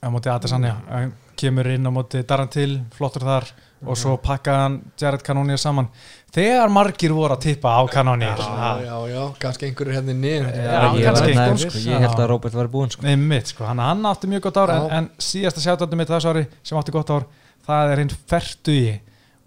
á 0.00 0.08
móti 0.12 0.30
Adesanya. 0.32 0.76
Hann 0.88 1.12
kemur 1.40 1.68
inn 1.72 1.86
á 1.86 1.92
móti 1.92 2.22
Darantil 2.26 2.80
flottur 2.96 3.24
þar 3.24 3.48
og 3.80 3.96
svo 3.96 4.16
pakkaði 4.20 4.60
hann 4.60 4.78
Jared 5.00 5.22
Cannonier 5.24 5.60
saman. 5.60 5.88
Þegar 6.34 6.72
margir 6.72 7.14
voru 7.16 7.36
að 7.36 7.44
tippa 7.46 7.72
á 7.80 7.82
Cannonier. 7.90 8.40
Já, 8.40 8.82
já, 8.84 8.96
já, 9.10 9.22
kannski 9.40 9.68
einhverjur 9.68 9.96
hérna 9.96 10.16
ég, 10.28 10.48
ánægður, 10.50 11.62
sko. 11.64 11.84
ég 11.88 12.04
held 12.04 12.18
að 12.20 12.28
Robert 12.32 12.58
var 12.60 12.72
búinn 12.72 12.92
sko. 12.92 13.14
Sko, 13.52 13.68
hann, 13.68 13.84
hann 13.84 14.10
átti 14.10 14.30
mjög 14.30 14.48
gott 14.48 14.60
ár 14.60 14.74
en, 14.76 14.88
en 14.98 15.08
síðasta 15.20 15.64
sjáttandi 15.64 16.00
mitt 16.00 16.12
þessu 16.12 16.34
ári 16.34 16.44
sem 16.60 16.80
átti 16.80 16.94
gott 16.94 17.14
ár, 17.14 17.28
það 17.66 17.94
er 17.94 18.04
hinn 18.04 18.12
fertugi 18.30 18.98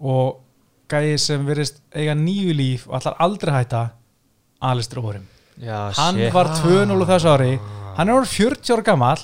og 0.02 0.40
gæði 0.90 1.14
sem 1.22 1.46
verist 1.46 1.80
eiga 1.94 2.16
nýju 2.18 2.58
líf 2.58 2.88
og 2.90 2.98
ætlar 2.98 3.16
aldrei 3.22 3.54
hætta 3.54 3.86
Alistair 4.64 5.22
Já, 5.62 5.92
hann 5.94 6.18
shit. 6.18 6.32
var 6.34 6.50
2-0 6.58 6.94
úr 6.98 7.06
þessu 7.06 7.30
ári. 7.30 7.50
Hann 7.94 8.10
er 8.10 8.16
orðinn 8.16 8.32
40 8.32 8.74
ára 8.74 8.84
gammal 8.88 9.20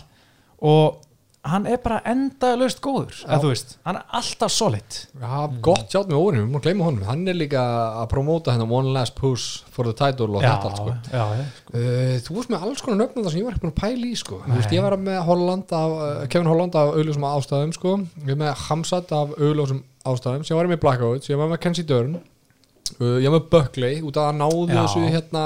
og 0.62 1.00
hann 1.48 1.64
er 1.64 1.78
bara 1.80 2.02
endalaust 2.04 2.82
góður, 2.84 3.16
hann 3.24 3.96
er 3.96 4.02
alltaf 4.12 4.52
solid 4.52 4.96
Já, 5.16 5.46
gott 5.64 5.86
sjátt 5.88 6.10
með 6.10 6.18
órinum, 6.20 6.50
við 6.52 6.66
gleyma 6.66 6.84
honum 6.84 7.06
Hann 7.08 7.22
er 7.32 7.38
líka 7.38 7.62
að 8.02 8.08
promóta 8.12 8.52
hennar 8.52 8.68
One 8.68 8.92
Last 8.92 9.14
Push 9.16 9.62
for 9.72 9.88
the 9.88 9.94
Title 9.96 10.28
og 10.36 10.44
þetta 10.44 10.68
allt 10.68 10.80
sko. 10.82 10.96
já, 11.08 11.22
já, 11.38 11.46
uh, 11.72 12.16
Þú 12.26 12.36
veist 12.36 12.52
með 12.52 12.66
alls 12.68 12.84
konar 12.84 13.00
nöfnum 13.00 13.24
það 13.24 13.32
sem 13.32 13.40
ég 13.40 13.48
var 13.48 13.56
ekki 13.56 13.64
búin 13.64 13.72
að 13.72 13.80
pæla 13.80 14.10
í 14.10 14.18
sko. 14.20 14.40
Veist, 14.50 14.74
ég 14.76 14.84
var 14.84 14.98
með 15.00 15.22
Holland 15.30 15.72
af, 15.80 15.94
uh, 15.96 16.26
Kevin 16.32 16.50
Holland 16.52 16.76
af 16.76 16.92
auðljósum 16.92 17.26
ástæðum 17.30 17.72
sko. 17.78 17.94
Ég 18.26 18.34
var 18.34 18.42
með 18.44 18.66
Hamzat 18.66 19.16
af 19.16 19.32
auðljósum 19.38 19.80
ástæðum 20.12 20.44
sem 20.44 20.60
var 20.60 20.68
ég 20.68 20.74
með 20.74 20.82
Blackouts, 20.84 21.32
ég 21.32 21.40
var 21.40 21.48
með 21.54 21.62
Kenzie 21.64 21.88
Dörn 21.88 22.18
uh, 22.20 23.16
ég 23.20 23.28
var 23.30 23.38
með 23.38 23.48
Buckley 23.52 24.04
út 24.04 24.20
af 24.20 24.30
að 24.30 24.38
náðu 24.42 24.62
Já. 24.68 24.76
þessu 24.82 25.02
hérna 25.08 25.44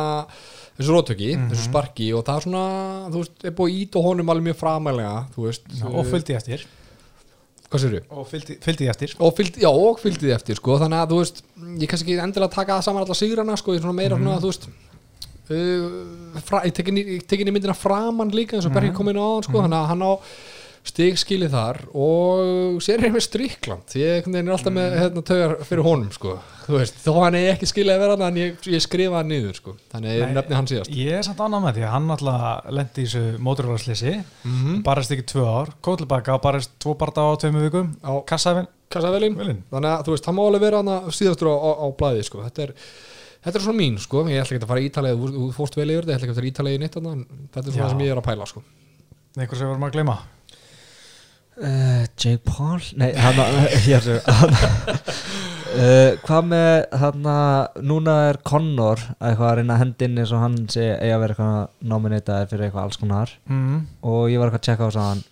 þessu 0.78 0.94
rótöki, 0.94 1.32
þessu 1.50 1.66
sparki 1.68 2.08
og 2.16 2.24
það 2.26 2.40
er 2.40 2.46
svona, 2.46 2.64
þú 3.10 3.20
veist, 3.22 3.37
er 3.44 3.54
búið 3.58 3.76
ít 3.82 3.98
og 3.98 4.08
honum 4.08 4.32
alveg 4.32 4.48
mjög 4.48 4.58
framælega, 4.62 5.18
þú 5.34 5.46
veist. 5.48 5.68
Já 5.80 5.87
og 5.90 6.08
fylgdi 6.10 6.38
eftir. 6.38 6.64
Hvað 7.68 7.82
sér 7.84 7.94
og 8.12 8.26
fylgdi, 8.30 8.56
fylgdi 8.62 8.88
eftir. 8.90 9.14
Og 9.18 9.34
fylgdi, 9.34 9.62
já, 9.64 9.70
og 9.70 10.00
fylgdi 10.02 10.28
því 10.28 10.34
eftir 10.37 10.58
sko, 10.60 10.78
þannig 10.82 11.00
að 11.00 11.14
þú 11.14 11.20
veist, 11.22 11.44
ég 11.82 11.90
kannski 11.90 12.12
ekki 12.12 12.26
endilega 12.26 12.54
taka 12.54 12.80
saman 12.87 13.06
alla 13.06 13.16
sigrana, 13.18 13.56
sko, 13.58 13.74
ég 13.74 13.80
er 13.80 13.87
svona 13.87 13.98
meira 13.98 14.18
svona, 14.18 14.37
þú 14.42 14.52
veist 14.52 14.68
uh, 15.50 16.42
fra, 16.44 16.62
ég 16.68 16.74
tekin 16.76 17.00
í, 17.00 17.04
ég 17.18 17.24
tekin 17.28 17.50
í 17.50 17.54
myndina 17.54 17.76
framan 17.76 18.32
líka 18.34 18.58
eins 18.58 18.68
og 18.68 18.74
Bergi 18.74 18.92
kom 18.96 19.10
inn 19.12 19.20
á 19.20 19.30
sko, 19.44 19.60
þannig 19.60 19.80
að 19.80 19.90
hann 19.92 20.04
á 20.06 20.12
stig 20.85 21.16
skilið 21.16 21.55
þar 21.55 21.79
og 21.97 22.81
sér 22.85 23.01
með 23.09 23.23
strikland, 23.25 23.87
því 23.88 24.03
ég 24.03 24.27
er 24.29 24.51
alltaf 24.53 24.75
með 24.75 24.97
hérna, 25.01 25.23
taugar 25.25 25.55
fyrir 25.64 25.87
honum, 25.87 26.11
sko 26.12 26.35
veist, 26.68 26.99
þó 27.01 27.14
hann 27.23 27.37
er 27.38 27.55
ekki 27.55 27.68
skilið 27.70 27.94
að 27.94 28.03
vera 28.05 28.16
hann 28.18 28.27
en 28.29 28.40
ég, 28.42 28.59
ég 28.68 28.85
skrifa 28.85 29.16
hann 29.23 29.31
niður, 29.33 29.57
sko, 29.57 29.75
þannig 29.94 30.18
ég 30.18 30.27
Nei. 30.29 30.35
nefni 30.37 30.59
hann 30.59 30.68
síðast 30.68 30.92
ég 30.92 31.16
er 31.18 31.25
samt 31.25 31.40
annað 31.44 31.64
með 31.64 31.79
því 31.79 31.87
að 31.88 31.94
hann 31.94 32.12
alltaf 32.16 32.68
lendi 32.79 33.01
í 33.01 33.09
þessu 33.09 33.25
móturvarslýsi 33.49 34.14
Mhm. 34.44 34.83
barist 34.85 35.11
ekki 35.16 35.27
tvö 35.33 35.47
ár, 35.49 35.73
og 35.88 36.42
barist 36.44 36.77
tvo 36.79 36.94
barða 37.01 37.27
á 37.29 37.33
tveimu 37.40 37.64
vikum 37.64 37.90
kassavelin 38.29 39.37
Velin. 39.40 39.64
þannig 39.73 39.90
að 39.90 40.05
þú 40.05 40.14
veist, 40.14 40.27
hann 40.29 40.37
má 40.37 40.44
alveg 40.47 40.61
vera 40.61 40.83
hann 40.85 41.11
síðastur 41.11 41.49
á, 41.49 41.57
á, 41.57 41.70
á 41.81 41.87
blæði 41.97 42.25
sko. 42.29 42.44
þetta 42.44 42.68
er 42.68 42.75
Þetta 43.44 43.59
er 43.59 43.61
svona 43.66 43.77
mín, 43.77 43.99
sko, 44.01 44.23
ég 44.25 44.40
ætla 44.40 44.57
ekki 44.57 44.64
að 44.64 44.70
fara 44.70 44.81
í 44.81 44.87
ítalið 44.88 45.18
þú 45.35 45.49
fórst 45.53 45.75
vel 45.77 45.90
yfir 45.92 46.07
þetta, 46.07 46.12
ég 46.12 46.16
ætla 46.16 46.25
ekki 46.25 46.33
að 46.33 46.38
fara 46.38 46.47
í 46.49 46.53
ítalið 46.55 46.73
í 46.73 46.79
en 46.81 47.27
þetta 47.53 47.66
er 47.68 47.73
svona 47.75 47.85
Já. 47.85 47.90
sem 47.92 47.99
ég 48.01 48.12
er 48.14 48.20
að 48.23 48.25
pæla, 48.25 48.47
sko 48.49 48.62
einhver 49.37 49.59
sem 49.59 49.66
við 49.68 49.75
erum 49.75 49.85
að 49.85 49.92
gleyma 49.92 50.14
Uh, 51.55 52.05
Jake 52.19 52.43
Paul? 52.45 52.81
Nei, 52.99 53.12
hann 53.14 53.38
hér, 53.85 54.07
hann, 54.40 54.55
uh, 55.75 56.17
Hvað 56.25 56.49
með 56.51 56.97
hann 56.99 57.29
núna 57.87 58.17
er 58.31 58.40
Connor 58.47 59.03
eitthvað 59.21 59.47
að 59.51 59.55
reyna 59.61 59.77
að 59.77 59.85
hendi 59.85 60.09
inn 60.09 60.19
eins 60.23 60.33
og 60.35 60.43
hann 60.43 60.57
sé 60.73 60.88
eigi 60.97 61.12
að 61.14 61.23
vera 61.23 61.37
eitthvað 61.37 61.93
nominataði 61.93 62.51
fyrir 62.51 62.67
eitthvað 62.69 62.88
alls 62.88 63.01
konar. 63.03 63.37
Mm. 63.47 63.79
og 64.03 64.27
ég 64.33 64.43
var 64.43 64.51
eitthvað 64.51 64.62
að 64.62 64.67
checka 64.71 64.83
á 64.83 64.88
þess 64.88 65.03
að 65.03 65.09
hann. 65.12 65.25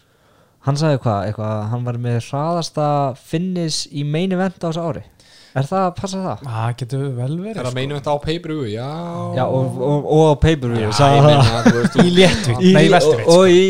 Hann 0.63 0.79
sagði 0.79 1.01
hvað, 1.03 1.25
eitthvað, 1.27 1.57
hann 1.73 1.87
var 1.89 1.99
með 2.05 2.21
hraðasta 2.29 2.89
finnis 3.19 3.83
í 3.91 4.05
main 4.07 4.35
event 4.37 4.63
á 4.63 4.71
þessu 4.71 4.87
ári 4.87 5.03
Er 5.53 5.67
það 5.69 5.83
að 5.85 5.91
passa 5.99 6.21
það? 6.25 6.45
það 6.49 6.77
getur 6.81 7.01
vel 7.19 7.35
verið 7.43 7.59
Er 7.61 7.67
það 7.67 7.75
meinu 7.77 7.97
þetta 7.99 8.13
á 8.15 8.19
pay-per-view? 8.25 8.69
Já 8.73 8.87
Já, 9.37 9.43
og, 9.45 9.75
og, 9.85 10.07
og 10.17 10.23
á 10.25 10.35
pay-per-view 10.47 10.89
meina, 10.89 12.07
í 12.07 12.15
léttvikt, 12.17 12.63
Í- 12.63 12.73
nei 12.73 12.85
í 12.87 12.93
vesturvikt 12.95 13.29
og, 13.29 13.43
og 13.43 13.53
í 13.53 13.61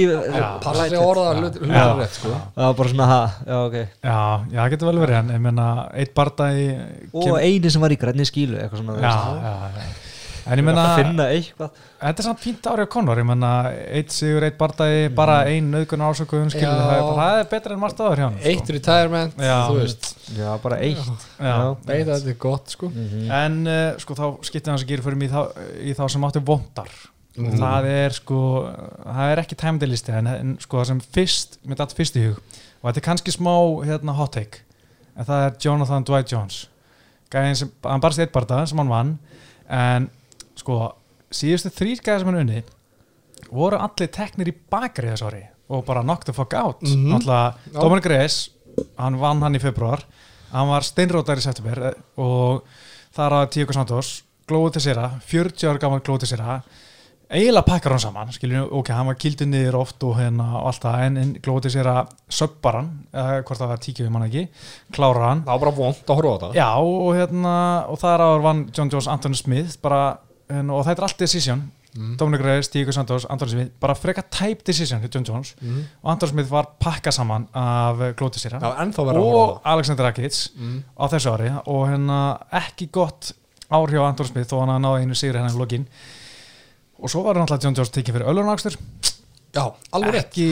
passa 0.63 0.87
sig 0.87 1.01
að 1.01 1.09
orða 1.11 1.33
hlut 1.41 1.59
Já. 1.59 1.65
hlutar 1.67 1.99
rétt, 2.05 2.15
sko 2.21 2.37
Það 2.37 2.69
var 2.69 2.79
bara 2.83 2.93
svona, 2.95 3.11
ha, 3.11 3.21
já 3.51 3.59
ok 3.67 3.77
já, 3.83 4.21
það 4.55 4.71
getur 4.77 4.93
vel 4.93 5.03
verið 5.03 5.19
en 5.25 5.35
ég 5.35 5.45
menna, 5.49 5.69
eitt 6.05 6.15
bardagi 6.15 6.71
Og 7.13 7.35
eini 7.43 7.75
sem 7.75 7.83
var 7.83 7.97
í 7.97 8.01
grænni 8.05 8.29
skílu 8.31 8.61
eitthvað 8.63 8.85
svona 8.85 8.99
já, 9.03 9.03
veist. 9.03 9.43
já, 9.43 9.83
já 9.83 10.11
en 10.47 10.59
ég 10.61 10.67
menna, 10.67 10.85
finna 10.99 11.27
eitthvað. 11.33 11.79
Þetta 12.03 12.23
er 12.23 12.27
samt 12.27 12.43
fínt 12.43 12.67
ári 12.71 12.87
á 12.87 12.89
Conor 12.93 13.21
ég 13.23 13.29
menna, 13.29 13.53
eitt 13.99 14.15
sigur, 14.15 14.47
eitt 14.47 14.59
bardagi 14.59 15.07
bara 15.15 15.39
ein 15.51 15.71
nöðgun 15.73 16.05
ásökuðum, 16.09 16.51
það 16.55 16.93
er, 16.97 17.23
er 17.43 17.49
betra 17.53 17.77
en 17.77 17.83
margt 17.83 18.03
áður 18.03 18.23
hjá 18.23 18.27
hann 18.27 18.41
sko. 18.41 18.51
Eitt 18.53 18.75
retirement, 18.77 19.39
Já. 19.39 19.57
þú 19.69 19.79
veist. 19.79 20.11
Já, 20.39 20.51
bara 20.65 20.81
eitt. 20.83 21.15
Þetta 21.39 22.19
er 22.19 22.39
gott, 22.43 22.75
sko. 22.75 22.91
Mhm. 22.91 23.31
en 23.39 23.63
uh, 23.67 23.81
sko 24.03 24.19
þá 24.19 24.27
skiptir 24.49 24.75
hans 24.75 24.85
að 24.87 24.93
gera 24.95 25.07
fyrir 25.07 25.21
mig 25.23 25.31
í 25.31 25.33
þá, 25.33 25.65
í 25.79 25.97
þá 25.99 26.05
sem 26.17 26.29
áttu 26.29 26.45
vondar. 26.53 26.93
Mhm. 27.33 27.55
það 27.57 27.87
er 27.89 28.13
sko 28.13 28.39
það 29.07 29.31
er 29.33 29.41
ekki 29.41 29.57
tæmdelisti 29.57 30.13
en, 30.13 30.27
en 30.29 30.51
sko 30.61 30.83
það 30.83 30.91
sem 30.91 30.99
fyrst, 31.15 31.55
mér 31.65 31.79
datt 31.81 31.95
fyrst 31.97 32.19
í 32.21 32.27
hug 32.27 32.37
og 32.83 32.91
þetta 32.91 33.01
er 33.01 33.07
kannski 33.07 33.33
smá 33.33 33.55
hérna, 33.87 34.13
hot 34.19 34.35
take 34.37 34.61
en 35.17 35.25
það 35.29 35.47
er 35.47 35.57
Jonathan 35.65 36.05
Dwight 36.09 36.33
Jones. 36.33 36.59
Gæðin 37.33 37.57
sem, 37.57 37.71
hann 37.87 38.03
barst 38.05 38.21
eitt 38.21 38.33
barða 38.35 38.67
sem 38.69 38.81
hann 38.81 38.93
vann 38.93 39.15
en 39.73 40.11
sko 40.63 40.79
síðustu 41.33 41.73
þrýr 41.73 42.03
gæðir 42.03 42.23
sem 42.23 42.31
hann 42.31 42.41
unni 42.43 42.63
voru 43.53 43.81
allir 43.83 44.11
teknir 44.13 44.53
í 44.53 44.57
bakari 44.73 45.13
þess 45.13 45.27
ári 45.27 45.43
og 45.73 45.85
bara 45.89 46.05
knock 46.05 46.27
the 46.29 46.35
fuck 46.37 46.55
out 46.55 46.83
mm. 46.83 47.19
-hmm. 47.19 47.27
Já. 47.27 47.81
Dominic 47.81 48.07
Reyes, 48.07 48.51
hann 48.97 49.19
vann 49.21 49.43
hann 49.43 49.57
í 49.57 49.63
februar 49.63 50.05
hann 50.53 50.69
var 50.69 50.85
steinrótar 50.85 51.41
í 51.41 51.45
september 51.45 51.95
og 52.17 52.63
þar 53.13 53.43
að 53.43 53.51
Tíko 53.57 53.73
Santos 53.73 54.23
glóði 54.49 54.73
til 54.77 54.87
sér 54.89 55.03
40 55.21 55.69
ára 55.69 55.79
gaman 55.79 56.05
glóði 56.05 56.27
til 56.27 56.37
sér 56.37 56.63
eiginlega 57.33 57.65
pakkar 57.65 57.95
hann 57.95 58.03
saman 58.03 58.33
skiljum, 58.35 58.67
ok, 58.77 58.91
hann 58.93 59.09
var 59.09 59.17
kildur 59.21 59.49
niður 59.49 59.79
oft 59.81 60.05
og, 60.05 60.17
hérna, 60.19 60.49
og 60.59 60.67
allt 60.69 60.85
það, 60.85 61.05
en, 61.07 61.17
en 61.23 61.31
glóði 61.45 61.73
sér 61.73 61.89
að 61.89 62.11
söpbar 62.29 62.79
hann, 62.81 62.91
eða 63.13 63.39
hvort 63.47 63.63
það 63.63 63.73
var 63.73 63.81
tíkja 63.87 64.05
við 64.05 64.13
mann 64.13 64.27
ekki 64.27 64.43
klára 64.93 65.31
hann, 65.31 65.45
Það 65.47 65.55
var 65.55 65.63
bara 65.65 65.75
vont 65.79 66.03
að 66.13 66.21
horfa 66.21 66.33
á 66.33 66.41
þetta 66.43 66.61
já 66.61 66.69
og 66.83 67.09
hérna 67.17 67.55
og 67.89 68.03
þar 68.03 68.27
áður 68.27 68.45
vann 68.49 68.63
John 68.77 68.93
Jones 68.93 69.09
Anthony 69.15 69.41
Smith 69.41 69.79
bara, 69.85 70.03
hérna, 70.53 70.73
og 70.79 70.85
þetta 70.87 70.99
er 71.03 71.07
allt 71.09 71.19
decision. 71.19 71.63
Mhm. 71.95 72.17
Dominic 72.17 72.41
Reyes, 72.41 72.69
Tíko 72.73 72.93
Santos, 72.93 73.27
Anthony 73.29 73.51
Smith 73.51 73.73
bara 73.81 73.95
freka 73.95 74.23
type 74.31 74.63
decision 74.65 75.01
hjá 75.03 75.11
John 75.15 75.25
Jones. 75.29 75.55
Mhm. 75.61 75.83
og 76.03 76.11
Anthony 76.13 76.31
Smith 76.33 76.51
var 76.51 76.69
pakkað 76.81 77.13
saman 77.13 77.49
af 77.55 77.97
Það 78.61 78.79
að 79.13 79.21
horfa 79.21 79.21
á 79.21 79.49
og 79.53 79.61
Alexander 79.65 80.05
Rakic 80.05 80.51
Mhm. 80.57 80.83
á 80.99 81.05
þessu 81.09 81.37
ári. 81.37 81.63
Og 81.67 81.89
hérna 81.89 82.39
ekki 82.53 82.91
gott 82.91 83.33
ár 83.71 83.89
hjá 83.89 84.09
Anton 84.09 84.27
Smith 84.27 84.49
þó 84.53 84.61
hann 84.61 84.69
að 84.69 84.81
náða 84.87 85.01
einu 85.03 85.15
sigri 85.15 85.37
hennar 85.39 85.51
í 85.53 85.59
lokin. 85.59 85.87
Og 87.03 87.09
svo 87.11 87.23
var 87.25 87.35
hann 87.35 87.43
alltaf 87.47 87.63
John 87.63 87.75
Jones 87.75 87.91
tekið 87.91 88.13
fyrir 88.15 88.29
ölunakstur 88.29 88.77
Já, 89.53 89.67
alveg 89.93 90.15
ekki, 90.17 90.45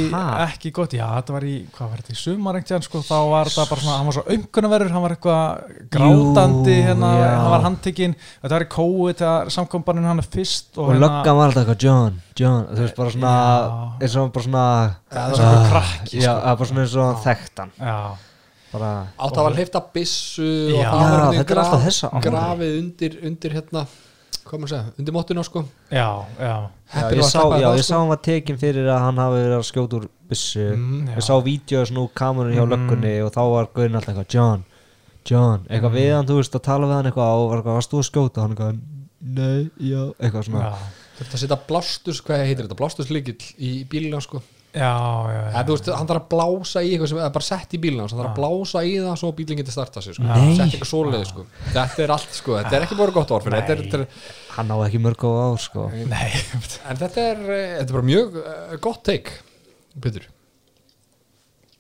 ekki 0.45 0.71
gott, 0.77 0.93
já 0.93 1.07
þetta 1.15 1.33
var 1.33 1.45
í 1.49 1.55
hvað 1.73 1.87
var 1.89 2.01
þetta? 2.03 2.13
Í 2.13 2.19
sumar 2.21 2.57
einhvern 2.59 2.83
sko, 2.85 3.01
þá 3.01 3.15
var 3.31 3.49
þetta 3.49 3.65
bara 3.71 3.81
svona, 3.81 3.95
hann 3.97 4.09
var 4.11 4.17
svo 4.19 4.25
umkunnaverður 4.35 4.91
hann 4.93 5.05
var 5.07 5.15
eitthvað 5.15 5.79
grátandi 5.95 6.75
Jú, 6.75 6.83
hérna, 6.85 7.13
já. 7.17 7.29
hann 7.39 7.49
var 7.55 7.65
handtekinn. 7.65 8.17
Þetta 8.43 8.53
var 8.59 8.65
í 8.67 8.69
kói 8.75 9.15
þegar 9.17 9.53
samkombarnin 9.57 10.09
hann 10.11 10.21
er 10.21 10.29
fyrst 10.35 10.77
og, 10.77 10.91
Og 10.93 11.01
löggan 11.01 11.39
var 11.39 11.49
alltaf 11.49 11.63
eitthvað 11.65 11.87
John, 11.87 12.19
John 12.43 12.67
Þú 12.75 12.85
veist 12.85 12.99
bara 13.01 13.15
svona 13.17 13.33
eins 14.05 14.19
og 14.21 14.35
bara 14.37 14.47
svona 14.51 14.67
Já, 14.85 15.17
það 15.17 15.31
var 15.31 15.41
svona 15.41 15.57
Ah, 15.63 15.71
krakki, 15.73 16.21
Já, 16.21 16.21
sko. 16.21 16.37
það 16.37 16.51
var 16.51 16.61
bara 16.61 16.71
svona 16.75 16.85
eins 16.85 16.99
og 17.01 17.07
hann 17.09 17.25
þekkt 17.25 17.65
hann. 17.65 17.73
Já, 17.81 17.99
Bara 18.71 18.93
Alltaf 19.17 19.49
var 19.49 19.57
hleyft 19.57 19.81
að 19.81 19.89
byssu 19.97 20.51
og 20.77 20.85
það 20.85 21.09
var 21.09 21.41
er 21.41 22.29
grafið 22.29 22.77
undir, 22.85 23.17
undir 23.27 23.57
hérna 23.57 23.87
hvað 24.45 24.61
maður 24.63 24.73
segja, 24.73 24.93
undir 24.99 25.15
móttuna 25.17 25.43
sko. 25.47 25.63
Já, 25.91 26.07
já, 26.41 26.55
Já, 26.91 27.03
ég 27.15 27.23
sá, 27.23 27.41
sko. 27.45 27.83
sá 27.87 27.95
hann 27.99 28.09
var 28.11 28.21
tekin 28.27 28.59
fyrir 28.59 28.89
að 28.91 29.01
hann 29.05 29.17
hafi 29.23 29.37
verið 29.41 29.57
að 29.59 29.67
skjóta 29.71 29.99
úr 30.01 30.07
byssu. 30.31 30.67
Mm. 30.77 31.09
Ég 31.17 31.23
sá 31.27 31.35
vídeo 31.45 31.85
svona 31.87 32.05
úr 32.07 32.13
kamerun 32.15 32.55
hjá 32.57 32.65
Mhm. 32.65 32.73
löggunni 32.75 33.15
og 33.25 33.33
þá 33.33 33.43
var 33.55 33.67
Guðin 33.75 33.95
alltaf 33.99 34.15
eitthvað 34.15 34.35
John, 34.35 34.65
John, 35.27 35.67
eitthvað 35.71 35.93
við 35.95 36.15
hann, 36.17 36.27
þú 36.27 36.37
veist, 36.41 36.55
að 36.55 36.63
tala 36.63 36.87
við 36.87 36.95
hann 36.97 37.05
eitthvað 37.11 37.35
og 37.37 37.51
var 37.51 37.59
eitthvað, 37.59 37.77
varst 37.79 37.91
þú 37.91 37.99
að 38.01 38.09
skjóta? 38.11 38.41
Hann 38.41 38.55
eitthvað, 38.57 38.81
nei, 39.21 39.71
já, 39.81 40.03
eitthvað 40.21 40.45
svona. 40.49 40.61
Já, 40.71 40.75
Þetta 41.21 41.37
setja 41.37 41.57
blástus, 41.69 42.23
hvað 42.25 42.47
heitir 42.49 42.65
þetta, 42.65 42.77
blástuslykill 42.81 43.45
í 43.61 43.85
bílina 43.87 44.23
sko 44.23 44.41
já, 44.71 44.91
já, 45.35 45.41
Eða, 45.51 45.63
þú 45.67 45.75
veist, 45.75 45.91
hann 45.99 46.09
þarf 46.11 46.21
að 46.21 46.29
blása 46.35 46.83
í 46.85 46.91
eitthvað 46.93 47.11
sem 47.11 47.21
er 47.21 47.33
bara 47.35 47.47
sett 47.47 47.75
í 47.75 47.81
bílina 47.83 48.05
hann 48.05 48.13
þarf 48.21 48.31
að 48.31 48.39
blása 48.39 48.83
í 48.87 48.93
það 49.01 49.17
svo 49.23 49.31
bílinn 49.39 49.61
getur 49.61 49.77
startað 49.77 50.07
sér 50.07 50.19
sko. 50.19 50.39
Sett 50.59 50.65
eitthvað 50.67 50.91
svoleið 50.93 51.25
sko. 51.31 51.47
þetta 51.75 52.05
er 52.05 52.15
allt 52.17 52.37
sko, 52.39 52.57
þetta 52.59 52.79
er 52.79 52.87
ekki 52.87 52.99
bara 53.01 53.17
gott 53.17 53.35
orð 53.37 53.51
er, 53.51 53.57
þetta 53.71 54.01
er, 54.01 54.07
Hann 54.57 54.71
á 54.75 54.77
ekki 54.87 55.01
mörg 55.03 55.25
á 55.27 55.31
ár, 55.31 55.61
sko. 55.63 55.87
Nei. 56.11 56.29
En 56.91 57.01
þetta 57.01 57.27
er, 57.33 57.43
eh, 57.47 57.77
þetta 57.81 57.89
er 57.89 57.97
bara 57.99 58.09
mjög 58.11 58.39
uh, 58.43 58.77
gott 58.83 59.03
take 59.07 59.39
Petur 59.99 60.29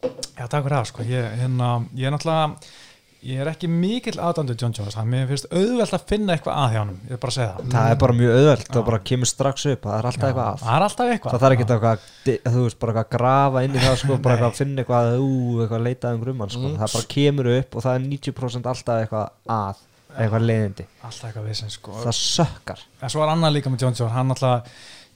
Já, 0.00 0.46
takk 0.48 0.64
fyrir 0.64 0.76
það, 0.79 0.87
sko. 0.88 1.05
Ég, 1.05 1.26
hérna, 1.42 1.72
ég 1.98 2.09
er 2.09 2.14
náttúrulega, 2.14 2.70
ég 3.27 3.41
er 3.43 3.49
ekki 3.51 3.69
mikill 3.69 4.17
aðdandu 4.23 4.55
John 4.57 4.73
Jones, 4.77 4.95
hann 4.97 5.09
mér 5.13 5.27
finnst 5.29 5.49
auðvelt 5.53 5.93
að 5.97 6.05
finna 6.09 6.35
eitthvað 6.37 6.57
að 6.61 6.71
hjá 6.73 6.79
hann, 6.81 6.93
ég 7.05 7.13
er 7.17 7.21
bara 7.21 7.33
að 7.33 7.37
segja 7.37 7.51
það. 7.57 7.67
Það 7.75 7.91
er 7.91 7.99
bara 8.03 8.17
mjög 8.21 8.37
auðvelt, 8.39 8.65
það 8.71 8.85
bara 8.87 9.01
kemur 9.11 9.31
strax 9.31 9.67
upp 9.73 9.85
það 9.89 9.97
er 9.99 10.09
alltaf 10.11 10.29
eitthvað 10.31 10.49
að. 10.51 10.63
það 10.65 10.77
er 10.79 10.87
alltaf 10.87 11.13
eitthvað. 11.15 11.35
Það 11.35 11.45
þarf 11.45 11.57
ekki 11.59 11.67
eitthvað, 11.67 12.07
di- 12.25 12.39
þú 12.47 12.65
veist, 12.65 12.79
bara 12.81 12.93
eitthvað 12.95 13.05
að 13.05 13.13
grafa 13.19 13.65
inn 13.67 13.77
í 13.77 13.85
það, 13.85 13.97
sko, 14.05 14.17
bara 14.25 14.35
eitthvað 14.39 14.51
að 14.51 14.61
finna 14.63 14.85
eitthvað 14.85 15.13
ú, 15.21 15.31
eitthvað 15.61 15.79
að 15.81 15.87
leita 15.91 16.15
um 16.17 16.25
grumman, 16.25 16.55
sko, 16.57 16.73
það 16.81 16.95
bara 16.97 17.11
kemur 17.17 17.51
upp 17.59 17.77
og 17.77 17.85
það 17.87 17.99
er 18.01 18.07
90% 18.09 18.71
alltaf 18.73 19.03
eitthvað 19.05 19.29
að 19.61 19.85
eitthvað 20.21 20.47
leiðindi, 20.49 20.87
alltaf 21.07 21.29
eitthvað 21.29 21.51
vissin 21.53 21.71
sko. 21.71 21.93
það 22.03 22.17
sökkar. 22.19 22.81
En 23.05 23.13
svo 23.13 23.23
er 23.23 23.31
annað 23.37 23.55
líka 23.59 23.71
með 23.71 23.85
John 23.85 23.95
Jones, 24.01 24.13
hann 24.17 24.35
alltaf 24.35 24.67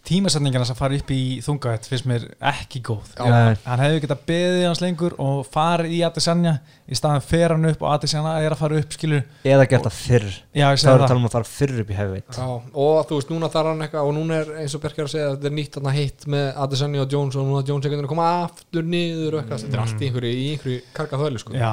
tímasetningarna 0.04 0.66
sem 0.68 0.76
fara 0.76 0.96
upp 0.98 1.10
í 1.14 1.20
þungavett 1.44 1.86
finnst 1.88 2.06
mér 2.10 2.24
ekki 2.50 2.82
góð. 2.84 3.12
Já. 3.16 3.54
hann 3.64 3.80
hefði 3.80 4.02
getað 4.04 4.24
beðið 4.28 4.64
hans 4.68 4.82
lengur 4.84 5.14
og 5.22 5.44
farið 5.48 5.94
í 5.96 6.00
Adesanya 6.04 6.52
í 6.84 6.98
staðan 6.98 7.22
fer 7.24 7.54
hann 7.54 7.64
upp 7.70 7.80
og 7.84 7.92
Adesanya 7.94 8.34
er 8.44 8.52
að 8.52 8.60
fara 8.60 8.80
upp 8.82 8.92
skilur, 8.92 9.22
eða 9.48 9.64
gert 9.70 9.86
það 9.88 9.96
fyrr, 10.02 10.26
já 10.52 10.66
þá 10.68 10.84
er 10.84 10.92
að 10.92 11.00
það. 11.00 11.06
tala 11.08 11.20
um 11.22 11.28
að 11.30 11.36
fara 11.38 11.48
fyrr 11.48 11.80
upp 11.80 11.92
í 11.94 11.96
hefveit 11.96 12.36
Já, 12.36 12.48
og 12.84 12.98
þú 13.08 13.18
veist, 13.20 13.32
núna 13.32 13.50
þarf 13.54 13.70
hann 13.72 13.84
eitthvað 13.86 14.10
og 14.10 14.14
núna 14.18 14.40
er 14.42 14.52
eins 14.60 14.76
og 14.76 14.82
Berkjar 14.84 15.08
að 15.08 15.14
segja 15.14 15.30
að 15.30 15.36
þetta 15.38 15.50
er 15.50 15.56
nýtt 15.56 15.78
þarna 15.78 15.94
hitt 15.96 16.26
með 16.34 16.44
Adesanya 16.66 17.00
og 17.06 17.16
Jones 17.16 17.38
og 17.40 17.48
núna 17.48 17.64
Jones 17.70 17.88
veginn 17.88 18.04
að 18.04 18.12
koma 18.12 18.28
aftur 18.44 18.84
niður 18.92 19.38
og 19.38 19.40
eitthvað, 19.40 19.64
þetta 19.64 19.78
er 19.78 19.84
allt 19.86 20.04
í 20.04 20.10
einhverju, 20.10 20.34
í 20.34 20.44
einhverju 20.52 20.84
karga 21.00 21.22
þölu 21.24 21.40
sko. 21.40 21.56
Já, 21.56 21.72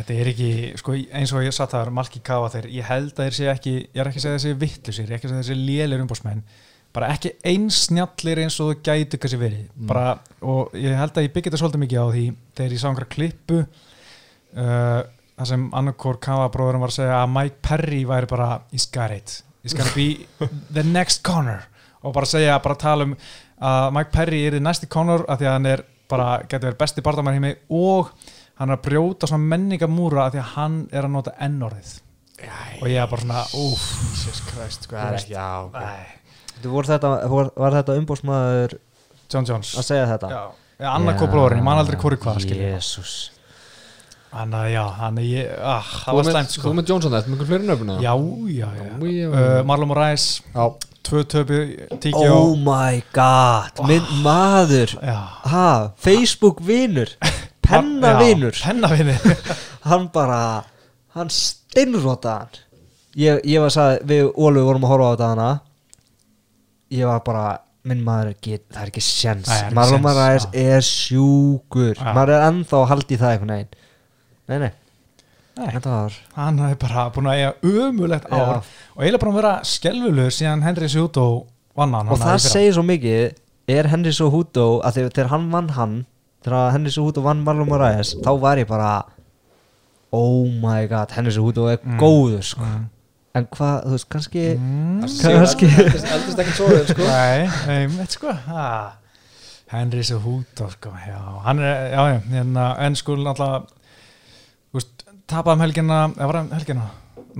þetta 0.00 0.18
er 0.18 0.32
ekki, 0.34 0.50
sko, 0.82 0.96
eins 1.22 1.32
og 1.38 1.46
ég 1.46 1.54
satt 1.56 1.76
það 1.76 1.92
Malki 2.00 2.22
Kawa 2.26 2.50
þeir, 2.56 2.68
ég 2.80 2.90
held 2.90 3.14
að 3.14 3.28
þeir 3.28 3.38
sé 3.38 3.48
ekki 3.54 3.76
ég 3.86 4.02
er 4.02 4.10
ekki 4.10 4.18
að 4.22 4.26
segja 4.26 4.40
þessi 4.40 4.58
vittlusir, 4.66 5.06
ég 5.06 5.14
er 5.14 5.20
ekki 5.20 5.30
að 5.30 5.34
segja 5.36 5.46
þessi 5.46 5.58
lélir 5.62 6.02
umbósmenn, 6.02 6.42
bara 6.92 7.08
ekki 7.14 7.34
eins 7.48 7.86
snjallir 7.86 8.42
eins 8.42 8.58
og 8.60 8.72
þau 8.72 8.82
gætu 8.84 9.20
kannski 9.20 9.40
verið. 9.40 9.64
Bara, 9.88 10.18
og 10.44 10.74
ég 10.76 10.96
held 10.98 11.16
að 11.16 11.26
ég 11.28 11.34
byggja 11.34 11.50
þetta 11.50 11.62
svolítið 11.62 11.82
mikið 11.86 12.02
á 12.04 12.06
því, 12.12 12.24
þegar 12.58 12.74
ég 12.76 12.82
sá 12.82 12.88
einhverja 12.90 13.14
klippu 13.16 13.60
uh, 13.62 15.00
það 15.38 15.48
sem 15.52 15.64
annarkor 15.78 16.18
Kawa 16.22 16.50
bróðurum 16.52 16.84
var 16.84 16.92
að 16.92 16.98
segja 17.00 17.22
að 17.22 17.32
Mike 17.36 17.62
Perry 17.64 18.02
væri 18.08 18.28
bara, 18.30 18.50
he's 18.74 18.86
got 18.92 19.14
it. 19.14 19.40
He's 19.64 19.76
gonna 19.78 19.94
be 19.96 20.26
the 20.76 20.84
next 20.84 21.22
Connor. 21.26 21.64
Og 22.02 22.14
bara 22.14 22.28
segja, 22.28 22.58
bara 22.62 22.78
tala 22.78 23.08
um 23.08 23.16
að 23.62 23.88
Mike 23.96 24.12
Perry 24.14 24.44
er 24.48 24.58
í 24.58 24.62
næsti 24.62 24.88
Connor 24.90 25.24
af 25.30 25.40
því 25.40 25.48
að 25.48 25.56
hann 25.56 25.68
er 25.72 25.84
bara, 26.10 26.30
getur 26.44 26.68
verið 26.68 26.80
besti 26.82 27.04
bardamæri 27.04 27.38
heimi 27.38 27.52
og 27.72 28.10
hann 28.58 28.72
er 28.72 28.76
að 28.76 28.86
brjóta 28.88 29.28
svona 29.30 29.48
menningamúra 29.54 30.26
af 30.26 30.34
því 30.34 30.42
að 30.42 30.50
hann 30.56 30.80
er 30.92 31.06
að 31.06 31.14
nota 31.14 31.36
N-orðið. 31.46 31.92
Og 32.82 32.88
ég 32.90 32.98
er 32.98 33.06
bara 33.10 33.22
svona, 33.22 33.44
úf 33.54 33.86
Jesus 34.10 34.42
Christ, 34.50 34.90
það 34.90 35.14
er 35.14 35.20
ekki, 35.20 35.38
þetta, 36.60 37.12
var, 37.32 37.52
var 37.56 37.76
þetta 37.78 37.98
umbósmaður 38.00 38.76
John 39.32 39.46
Jones. 39.48 39.74
að 39.78 39.86
segja 39.88 40.08
þetta? 40.10 40.32
Já, 40.32 40.42
já 40.84 40.88
annar 40.92 41.16
kópulórin, 41.20 41.62
ég 41.62 41.66
man 41.66 41.80
aldrei 41.82 41.98
hvori 42.00 42.20
hvað 42.22 42.44
Jésús 42.52 43.30
Þannig 44.32 44.56
að 44.56 44.70
já, 44.72 44.82
þannig 44.96 45.24
ég, 45.28 45.48
ah, 45.60 45.88
það 46.06 46.16
var 46.16 46.26
slæmt 46.30 46.54
sko. 46.54 46.62
Þú 46.64 46.70
með 46.78 46.86
Johnson 46.88 47.12
þetta, 47.12 47.28
með 47.28 47.34
einhver 47.34 47.48
fleiri 47.50 47.66
nöfnum 47.68 47.98
Já, 48.00 48.12
já, 48.48 48.68
já, 48.78 48.86
Já. 49.12 49.26
Uh, 49.28 49.58
Marlon 49.68 49.90
Moraes, 49.90 50.24
Já, 50.54 50.62
tvö 51.04 51.24
töpu 51.34 51.58
tíkjó 52.00 52.30
Oh 52.32 52.54
my 52.56 53.02
god, 53.12 53.82
minn 53.90 54.08
maður. 54.24 54.94
Já, 55.04 55.18
ha, 55.52 55.66
Facebook 56.00 56.64
vinur. 56.64 57.12
Penna 57.66 58.14
vinur. 58.22 58.56
Penna 58.56 58.88
vinur. 58.94 59.20
Hann 59.90 60.08
bara, 60.14 60.62
hann 61.12 61.28
steinróta 61.28 62.38
hann 62.38 62.60
ég, 63.18 63.40
ég 63.44 63.60
var 63.60 63.68
að 63.68 63.74
sagði, 63.74 64.02
við 64.08 64.28
Ólu 64.38 64.64
vorum 64.64 64.86
að 64.86 64.92
horfa 64.94 65.08
á 65.08 65.12
þetta 65.12 65.30
hana 65.32 65.48
ég 66.92 67.08
var 67.08 67.22
bara 67.26 67.44
minn 67.88 68.02
maður, 68.06 68.34
get, 68.44 68.62
það 68.70 68.82
er 68.84 68.90
ekki 68.92 69.02
er 69.02 69.40
ekki 69.42 69.74
Marlon 69.74 69.98
séns, 69.98 70.04
Marais 70.06 70.44
já. 70.46 70.52
er 70.76 70.84
sjúkur 70.86 71.96
Já. 71.98 72.12
maður 72.14 72.34
er 72.36 72.44
ennþá 72.50 72.78
að 72.78 72.88
halda 72.92 73.14
í 73.16 73.18
það 73.22 73.32
einhvern 73.34 73.54
veginn 73.56 73.72
nei, 74.52 74.58
nei, 74.62 74.70
Nei, 75.52 75.80
var 75.84 76.14
hann 76.36 76.60
er 76.64 76.76
bara 76.80 77.06
búin 77.12 77.26
að 77.28 77.40
eiga 77.40 77.50
umulegt 77.88 78.28
ár 78.32 78.38
Já. 78.38 78.60
og 78.94 79.02
eiginlega 79.02 79.22
bara 79.24 79.32
að 79.32 79.40
vera 79.40 79.54
skelvulegur 79.72 80.36
síðan 80.38 80.62
Henry 80.64 80.88
Sjuto 80.94 81.26
vann 81.76 81.92
hann 81.98 82.08
og 82.12 82.16
hana 82.22 82.30
það 82.36 82.46
segir 82.46 82.76
svo 82.78 82.84
mikið 82.88 83.74
er 83.76 83.88
Henry 83.92 84.12
Sohuto 84.14 84.68
að 84.84 84.96
þegar, 85.00 85.12
þegar 85.18 85.32
hann 85.34 85.50
vann 85.52 85.68
hann 85.76 85.98
þegar 86.44 86.72
Henry 86.76 86.90
Sohuto 86.94 87.22
vann 87.26 87.42
Marlon 87.46 87.68
Moraes 87.68 88.14
þá 88.22 88.30
var 88.42 88.62
ég 88.62 88.70
bara 88.70 88.94
oh 90.12 90.46
my 90.62 90.86
god, 90.90 91.10
Henry 91.16 91.32
Sohuto 91.34 91.66
er 91.72 91.78
Mm. 91.82 91.98
góður 91.98 92.42
sko. 92.44 92.62
Mm. 92.64 92.88
En 93.34 93.46
hvað, 93.48 93.76
þú 93.86 93.92
veist, 93.96 94.08
kannski 94.12 94.42
Mm. 94.58 95.00
Kannski. 95.02 95.68
Eldist 95.68 96.38
ekkert 96.42 96.56
svo 96.58 96.66
sko 96.90 97.06
Nei, 97.06 97.48
einmitt 97.76 98.10
sko 98.18 98.32
ha. 98.48 98.66
Henry 99.72 100.02
Sjuto 100.04 100.66
sko, 100.74 100.90
já, 101.06 101.16
hann 101.46 101.58
er, 101.64 101.92
já, 101.94 102.02
já 102.12 102.18
hérna, 102.34 102.66
en 102.84 102.96
sko 103.00 103.14
náttúrulega 103.16 103.62
þú 104.72 104.76
veist, 104.80 105.04
tapaði 105.32 105.56
um 105.56 105.62
helgina 105.64 106.00
eða 106.12 106.26
var 106.28 106.36
það 106.36 106.44
um 106.44 106.52
helgina, 106.58 106.84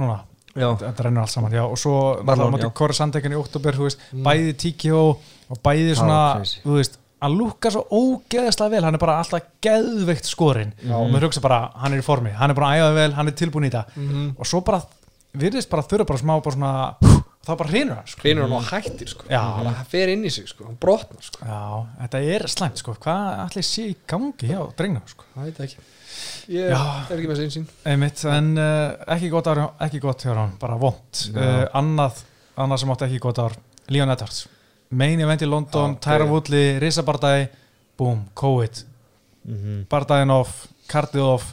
núna 0.01 0.17
já, 0.57 0.69
þetta 0.81 1.05
rennur 1.07 1.27
allt 1.27 1.35
saman, 1.35 1.53
já, 1.59 1.63
og 1.67 1.77
svo 1.81 1.93
Marlon, 2.25 2.25
náttúrulega 2.25 2.49
já. 2.49 2.71
móti 2.73 2.79
Kori 2.81 2.97
Sandekinn 2.97 3.37
í 3.37 3.41
oktober, 3.43 3.77
þú 3.77 3.85
veist, 3.91 4.07
bæði 4.25 4.55
TKO 4.65 5.03
og 5.53 5.61
bæði 5.69 5.93
svona, 6.01 6.19
crazy. 6.39 6.63
þú 6.65 6.79
veist 6.81 6.99
hann 7.23 7.37
lúkar 7.39 7.71
svo 7.77 7.85
ógeðslega 8.01 8.73
vel, 8.79 8.83
hann 8.89 8.97
er 8.97 9.05
bara 9.05 9.19
alltaf 9.21 9.45
geðveikt 9.63 10.27
skorinn 10.33 10.73
og 10.89 11.13
maður 11.13 11.29
hugsa 11.29 11.45
bara, 11.45 11.61
hann 11.85 11.93
er 11.95 12.01
í 12.01 12.07
formi, 12.09 12.33
hann 12.35 12.51
er 12.51 12.59
bara 12.59 12.73
æðað 12.81 12.97
vel 13.03 13.13
hann 13.21 13.29
er 13.31 13.37
tilbúin 13.39 13.69
í 13.69 13.71
þetta 13.71 13.85
Mhm. 14.01 14.25
og 14.41 14.49
svo 14.49 14.65
bara, 14.67 14.81
virðist 15.39 15.71
bara 15.73 15.85
þurfa 15.89 16.09
bara 16.11 16.21
smá 16.21 16.35
bara 16.45 16.57
svona, 16.57 17.23
þá 17.43 17.53
bara 17.55 17.71
hrinur 17.71 17.99
hann 18.01 18.11
sko. 18.11 18.23
Hreinur 18.25 18.47
hann 18.47 18.57
og 18.59 18.69
hættir, 18.69 19.11
sko. 19.13 19.29
Hann 19.31 19.81
fer 19.91 20.13
inn 20.13 20.27
í 20.29 20.33
sig, 20.33 20.49
sko, 20.51 20.67
hann 20.69 20.77
brotnar, 20.81 21.25
sko. 21.25 21.41
Já, 21.47 21.63
þetta 22.03 22.23
er 22.35 22.47
slæmt 22.53 22.83
sko, 22.83 22.95
hvað 23.03 23.41
allir 23.47 23.67
sé 23.67 23.89
í 23.91 23.97
gangi 24.11 24.51
hjá 24.53 24.61
drengnum 24.79 25.09
sko? 25.11 25.29
Það 25.35 25.49
veit 25.49 25.61
ekki. 25.67 25.85
Ég 26.53 26.69
Já. 26.69 26.81
er 27.09 27.17
ekki 27.17 27.29
með 27.31 27.39
þessi 27.39 27.47
einsýn 27.49 27.69
Einmitt, 27.89 28.21
en 28.29 28.51
uh, 28.61 28.99
ekki 29.15 29.31
gott 29.33 29.49
ár, 29.49 29.61
ekki 29.87 30.01
gott 30.03 30.25
hjá 30.27 30.35
hann, 30.37 30.53
bara 30.61 30.77
vond 30.81 31.23
uh, 31.33 31.65
annað, 31.79 32.21
annað 32.61 32.83
sem 32.83 32.93
átti 32.93 33.07
ekki 33.09 33.21
gott 33.23 33.41
ár 33.41 33.57
Leon 33.93 34.13
Edwards, 34.13 34.43
main 34.93 35.23
event 35.25 35.45
í 35.45 35.49
London 35.49 35.97
Tyra 36.05 36.27
ok. 36.27 36.35
Woodley, 36.35 36.77
risabardagi 36.83 37.49
boom, 37.99 38.27
COVID, 38.39 38.83
mhm, 39.49 39.81
bardaginn 39.91 40.35
off 40.35 40.67
kardið 40.93 41.25
off, 41.25 41.53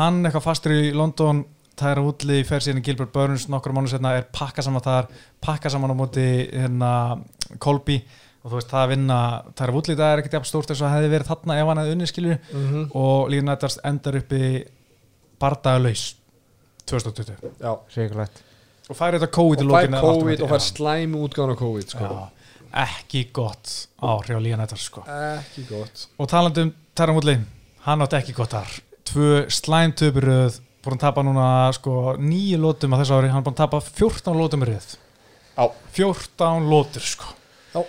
hann 0.00 0.24
eitthvað 0.24 0.46
fastur 0.48 0.74
í 0.74 0.90
London, 0.96 1.44
Tyra 1.76 2.02
Woodley 2.04 2.44
fer 2.46 2.60
síðan 2.62 2.78
í 2.78 2.84
Gilbert 2.86 3.12
Burns, 3.12 3.48
nokkur 3.50 3.72
mánu 3.74 3.88
setna 3.90 4.12
er 4.18 4.26
pakka 4.32 4.62
saman 4.62 4.82
þar, 4.84 5.08
pakka 5.42 5.70
saman 5.72 5.90
á 5.90 5.96
móti 5.98 6.26
hérna 6.52 6.90
Colby. 7.58 7.96
Og 8.44 8.50
þú 8.52 8.58
veist 8.60 8.68
það 8.70 8.82
að 8.84 8.90
vinna 8.92 9.18
Tyra 9.56 9.72
Woodley 9.74 9.96
það 9.96 10.12
er 10.12 10.20
ekkert 10.22 10.36
jafn 10.38 10.48
stórt 10.50 10.70
eins 10.70 10.82
og 10.84 10.90
hefði 10.92 11.10
verið 11.14 11.30
þarna 11.32 11.56
ef 11.62 11.66
hann 11.70 11.80
hefði 11.82 11.94
unni 11.96 12.06
skilju 12.10 12.38
Mhm. 12.52 12.82
og 12.94 13.30
Leon 13.32 13.48
Edwards 13.48 13.78
endar 13.84 14.18
uppi 14.20 14.40
bardagalaus 15.40 16.14
2020 16.86 17.38
Já. 17.60 17.70
Og 17.72 17.88
rekulegt 17.96 18.42
fær 18.92 19.16
þetta 19.16 19.30
COVID 19.32 19.62
í 19.62 19.64
Og 19.64 19.72
fær 19.72 20.00
COVID 20.04 20.42
og 20.44 20.50
fær 20.52 20.60
slæmi 20.60 21.16
útgáðan 21.24 21.56
á 21.56 21.62
COVID, 21.62 21.88
sko. 21.88 22.04
Já. 22.04 22.28
ekki 22.84 23.24
gott 23.32 23.86
ár 24.02 24.22
hjá 24.28 24.36
Leon 24.42 24.60
Edwards 24.60 24.82
sko. 24.90 25.00
Ekki 25.06 25.64
gott. 25.68 26.06
Og 26.18 26.28
talandi 26.28 26.60
um 26.66 26.74
Tyra 26.94 27.12
Woodley 27.14 27.38
hann 27.86 28.00
átti 28.04 28.16
ekki 28.20 28.34
gott 28.34 28.52
ár. 28.54 28.68
Tvö 29.08 29.46
slæmtöpuröð 29.48 30.60
búin 30.84 30.98
að 30.98 31.04
tapa 31.06 31.22
núna 31.26 31.46
sko, 31.76 31.94
nýju 32.18 32.58
lótum 32.62 32.94
á 32.94 32.96
þessu 33.00 33.16
ári. 33.18 33.30
Hann 33.32 33.40
er 33.42 33.46
búin 33.48 33.56
að 33.56 33.62
tapa 33.64 33.80
14 33.80 34.36
lótum 34.38 34.62
í 34.64 34.68
röð. 34.70 34.88
Já 35.56 35.64
14 35.96 36.68
lótur 36.70 37.02
sko. 37.04 37.32
Já. 37.74 37.82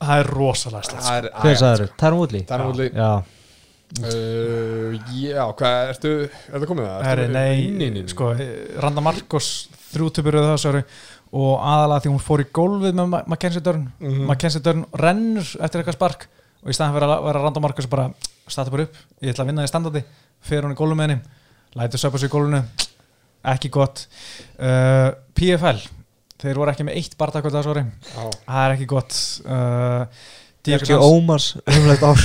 það 0.00 0.18
er 0.24 0.30
rosalega 0.34 0.82
slett 0.88 1.00
sko. 1.02 1.08
Það 1.08 1.18
er 1.22 1.30
hver 1.44 1.56
sagður, 1.62 1.90
Tyron 2.00 2.18
Woodley? 2.18 2.44
Það 2.48 2.60
er 2.60 2.72
útli 2.74 2.90
já, 2.94 3.10
Uh, 3.94 4.96
já, 5.14 5.44
hvað, 5.54 5.74
ertu, 5.92 6.10
er 6.26 6.54
það 6.58 6.64
komið 6.66 6.86
það? 6.88 7.04
Ertu- 7.12 7.26
nei, 7.30 7.50
nei, 7.70 7.76
nei, 7.78 7.90
nei. 8.02 8.08
sko, 8.10 8.30
Randa 8.82 9.00
Marcos 9.04 9.68
ári. 9.94 10.80
Og 11.34 11.58
aðalega 11.62 12.02
því 12.02 12.10
hún 12.10 12.22
fór 12.22 12.42
í 12.42 12.46
gólfið 12.54 12.92
með 12.94 13.08
Ma- 13.08 13.22
Mackenzie 13.26 13.60
Dörn 13.62 13.92
Mhm. 14.00 14.26
Mackenzie 14.26 14.60
Dörn 14.60 14.84
rennur 14.94 15.42
eftir 15.62 15.80
eitthvað 15.82 15.92
spark 15.98 16.26
og 16.64 16.68
í 16.70 16.74
staðan 16.74 16.94
fyrir 16.94 17.08
að 17.10 17.24
vera 17.24 17.42
Randa 17.42 17.60
Marcos 17.60 17.86
bara 17.86 18.08
starta 18.48 18.70
bara 18.70 18.82
upp, 18.84 18.94
ég 19.22 19.30
ætla 19.34 19.44
að 19.44 19.46
vinna 19.46 19.62
í 19.62 19.68
standardi. 19.70 20.04
Fer 20.40 20.62
hún 20.62 20.72
í 20.72 20.76
gólfið 20.76 20.96
með 20.96 21.06
henni, 21.08 21.20
lætur 21.78 22.02
söpa 22.02 22.20
sig 22.20 22.30
í 22.30 22.34
gólfinu. 22.34 22.62
Ekki 23.54 23.68
gott. 23.74 24.06
Uh, 24.56 25.10
PFL 25.36 25.82
þeir 26.44 26.60
voru 26.60 26.72
ekki 26.74 26.86
með 26.86 26.98
eitt 27.00 27.18
barndakvöld 27.20 27.58
ári. 27.60 27.84
Já. 27.84 28.24
það 28.46 28.62
er 28.64 28.74
ekki 28.76 28.88
gott. 28.90 29.18
Uh, 29.44 30.32
Sanz- 30.64 31.04
Ómars 31.04 31.50
umlegt 31.68 32.04
ár. 32.04 32.24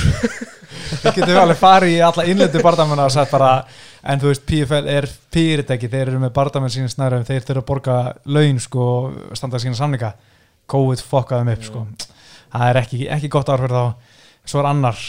Við 0.90 1.20
getum 1.20 1.38
alveg 1.42 1.58
farið 1.60 1.92
í 1.94 2.00
alla 2.02 2.24
innlendu 2.28 2.62
bardamenn 2.64 3.02
og 3.04 3.12
sagt 3.12 3.30
bara, 3.34 3.50
en 4.02 4.20
þú 4.22 4.30
veist 4.30 4.46
PFL 4.48 4.88
er 4.90 5.06
fyrirtæki, 5.34 5.90
þeir 5.92 6.08
eru 6.08 6.22
með 6.22 6.32
bardamenn 6.38 6.72
sína 6.72 6.90
snærum, 6.90 7.26
þeir 7.28 7.44
þurfa 7.46 7.62
að 7.62 7.68
borga 7.68 7.96
laun 8.32 8.58
sko, 8.62 8.86
standa 9.38 9.60
sína 9.62 9.78
samninga. 9.78 10.14
COVID 10.70 11.04
fokkaði 11.04 11.44
þeim 11.44 11.52
upp 11.54 11.68
sko. 11.68 11.84
það 12.54 12.66
er 12.68 12.80
ekki, 12.82 13.00
ekki 13.18 13.32
gott 13.32 13.52
ár 13.52 13.62
fyrir 13.64 13.76
þá. 13.76 14.18
Svo 14.50 14.62
er 14.62 14.70
annar 14.72 15.00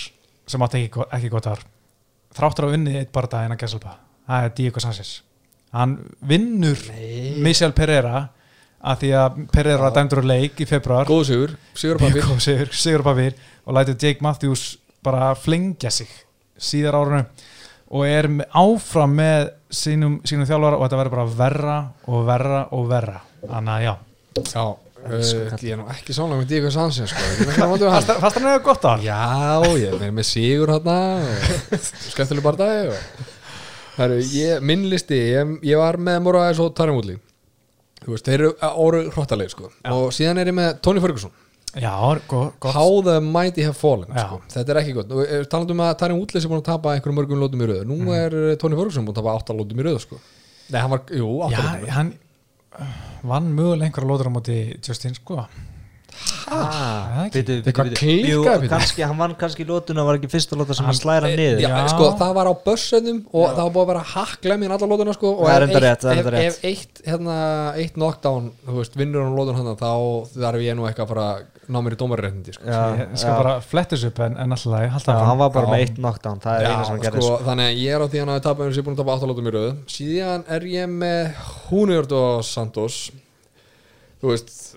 sem 0.52 0.68
átti 0.68 0.86
ekki, 0.86 1.08
ekki 1.18 1.34
gott 1.34 1.50
ár. 1.50 1.66
Þráttur 2.36 2.68
að 2.68 2.78
vinni 2.78 2.98
eitt 3.00 3.14
barda 3.16 3.46
en 3.46 3.56
að 3.56 3.64
Gesselba 3.64 3.98
það 4.32 4.48
er 4.48 4.56
Diego 4.60 4.84
Sanchez 4.84 5.14
hann 5.76 5.98
vinnur 6.28 6.82
Michel 7.44 7.76
Pereira 7.76 8.26
að 8.82 9.04
því 9.04 9.14
að 9.22 9.40
Pereira 9.54 9.84
var 9.86 9.96
dæmdur 9.96 10.24
úr 10.24 10.30
leik 10.32 10.60
í 10.64 10.68
februar 10.68 11.10
sigur, 11.28 11.56
sigur 11.78 12.00
á 12.02 12.04
papir 12.08 12.26
góð 12.26 12.44
sigur, 12.48 12.74
sigur 12.74 13.06
á 13.06 13.10
papír 13.12 13.38
og 13.66 13.78
lætur 13.78 14.00
Jake 14.00 14.26
Matthews 14.26 14.66
bara 15.06 15.32
flengja 15.38 15.92
sig 15.94 16.10
síðar 16.62 16.98
árunu 16.98 17.24
og 17.92 18.06
er 18.08 18.30
áfram 18.56 19.18
með 19.18 19.50
sínum, 19.74 20.20
sínum 20.28 20.48
þjálfara 20.48 20.78
og 20.78 20.86
þetta 20.86 21.02
verður 21.02 21.16
bara 21.18 21.26
verra 21.42 21.76
og 22.08 22.24
verra 22.30 22.62
og 22.76 22.88
verra. 22.92 23.18
Þannig 23.42 23.74
að 23.74 23.84
já. 23.84 23.92
Já, 24.48 24.64
uh, 25.02 25.18
ég 25.60 25.74
er 25.74 25.82
nú 25.82 25.90
ekki 25.92 26.16
sánlega 26.16 26.40
með 26.40 26.54
sko, 27.12 27.26
er 27.52 27.52
að 27.52 27.84
hann. 27.92 28.08
Fast 28.08 28.24
fast 28.24 28.40
hann 28.40 28.48
hefur 28.48 28.64
gott 28.70 28.88
ár? 28.88 29.04
Já, 29.04 29.20
ég 29.82 29.98
er 30.08 30.16
með 30.16 30.30
sigur 30.30 30.72
og 30.78 30.88
skemmtileg 32.14 32.48
bardagi 32.48 32.94
og 32.94 33.31
Heru, 34.02 34.18
ég, 34.34 34.64
minn 34.66 34.88
listi, 34.92 35.18
ég, 35.36 35.52
ég 35.68 35.78
var 35.82 35.98
með 36.02 36.20
Moraes 36.26 36.60
og 36.64 36.74
Tarim 36.78 36.98
Woodley 36.98 37.20
Þú 38.02 38.16
veist, 38.16 38.26
þeir 38.26 38.40
eru 38.42 38.52
orðu 38.82 39.02
hróttaleg 39.14 39.52
sko. 39.54 39.68
og 39.94 40.08
síðan 40.16 40.40
er 40.42 40.50
ég 40.50 40.56
með 40.58 40.80
Tony 40.82 41.04
Ferguson 41.04 41.32
Já, 41.72 41.94
gott, 42.28 42.58
gott. 42.60 42.74
How 42.76 42.98
the 43.06 43.20
mighty 43.24 43.64
have 43.64 43.78
fallen 43.80 44.10
Já. 44.12 44.26
sko. 44.26 44.40
Þetta 44.52 44.74
er 44.74 44.80
ekki 44.82 44.96
gott 44.98 45.12
og 45.16 45.22
eh, 45.24 45.44
talandi 45.48 45.72
um 45.72 45.84
að 45.86 45.94
Tarim 46.02 46.18
Woodley 46.20 46.42
sem 46.44 46.52
búin 46.52 46.60
að 46.60 46.66
tapa 46.68 46.96
einhverjum 46.98 47.16
mörgum 47.22 47.40
lótum 47.40 47.62
í 47.64 47.70
röðu 47.70 47.86
Nú 47.88 48.00
Mm. 48.02 48.10
er 48.18 48.36
eh, 48.52 48.56
Tony 48.60 48.76
Ferguson 48.76 49.06
búin 49.08 49.16
að 49.16 49.22
tapa 49.22 49.36
8 49.40 49.56
lótum 49.56 49.80
í 49.80 49.86
röðu 49.88 50.02
sko. 50.04 50.20
Nei, 50.74 50.80
hann 50.82 50.92
var, 50.92 51.04
jú, 51.16 51.30
8 51.48 51.54
Já, 51.54 51.62
lótum 51.64 51.94
hann 51.96 52.12
uh, 52.76 52.98
vann 53.32 53.48
mögulega 53.56 53.88
einhverja 53.88 54.10
lótur 54.12 54.28
á 54.28 54.36
móti 54.36 54.58
Justin 54.84 55.16
sko 55.16 55.46
Ah, 56.52 57.26
Eitthvað 57.32 57.92
bitu. 57.94 58.70
kannski, 58.70 59.04
hann 59.08 59.18
vann 59.18 59.36
kannski 59.40 59.66
lótuna 59.68 60.04
var 60.06 60.18
ekki 60.20 60.30
fyrsta 60.32 60.58
lóta 60.60 60.76
sem 60.76 60.86
Hann- 60.86 60.98
slæra 60.98 61.30
niður. 61.32 61.62
Já, 61.64 61.70
Já. 61.70 61.88
sko, 61.94 62.10
það 62.20 62.34
var 62.36 62.46
á 62.52 62.54
börsöðum 62.66 63.22
og 63.34 63.48
það 63.56 63.62
var 63.64 63.72
búið 63.72 63.84
að 63.86 63.88
vera 63.92 64.04
hakklemmi 64.04 64.66
í 64.68 64.72
alla 64.72 64.88
lótuna 64.92 65.14
sko, 65.14 65.32
og 65.38 65.48
Það 65.48 65.56
er 65.56 65.64
ef 65.64 65.70
eitt- 65.70 65.82
rétt, 65.86 66.02
það 66.02 66.12
er 66.12 66.34
ef, 66.34 66.58
ef 66.58 66.64
eitt, 66.66 67.02
hérna, 67.06 67.38
eitt 67.76 67.94
knockdown 67.94 68.52
veist, 68.68 68.96
vinnur 68.96 69.24
hann 69.24 69.36
lótun 69.36 69.56
hann 69.56 69.76
þá 69.76 69.92
þarf 70.36 70.62
ég 70.62 70.76
nú 70.76 70.86
eitthvað 70.90 71.06
að 71.06 71.08
fara 71.08 71.26
að 71.32 71.44
ná 71.72 71.80
mér 71.82 71.94
í 71.96 72.00
dómarréttindi 72.02 72.54
sko. 72.54 72.64
Já, 72.66 72.98
Ég 73.00 73.18
skal 73.18 73.32
já. 73.32 73.44
bara 73.44 73.62
flettis 73.62 74.04
upp 74.04 74.20
en, 74.20 74.36
en 74.38 74.52
alltaf 74.52 75.08
Já, 75.08 75.26
hann 75.26 75.38
var 75.38 75.50
bara 75.50 75.68
Já. 75.68 75.72
með 75.72 75.80
eitt 75.86 75.96
knockdown 75.96 76.40
það 76.40 76.62
er 76.62 77.22
sko, 77.22 77.38
þannig 77.46 77.66
að 77.72 77.80
ég 77.80 77.96
er 77.96 78.02
á 78.02 78.08
því 78.12 78.20
hann 78.20 78.30
að 78.30 78.42
ég 78.42 78.78
er 78.78 78.84
búin 78.84 78.96
að 78.96 78.98
tapa 78.98 79.16
8 79.16 79.28
lótum 79.30 79.48
í 79.48 79.52
röðu 79.56 79.76
síðan 79.88 80.44
er 80.50 80.62
ég 80.62 80.90
með 80.90 81.34
Húnjörd 81.70 82.12
og 82.12 82.44
Santos. 82.44 83.12
Þú 84.22 84.28
veist 84.36 84.71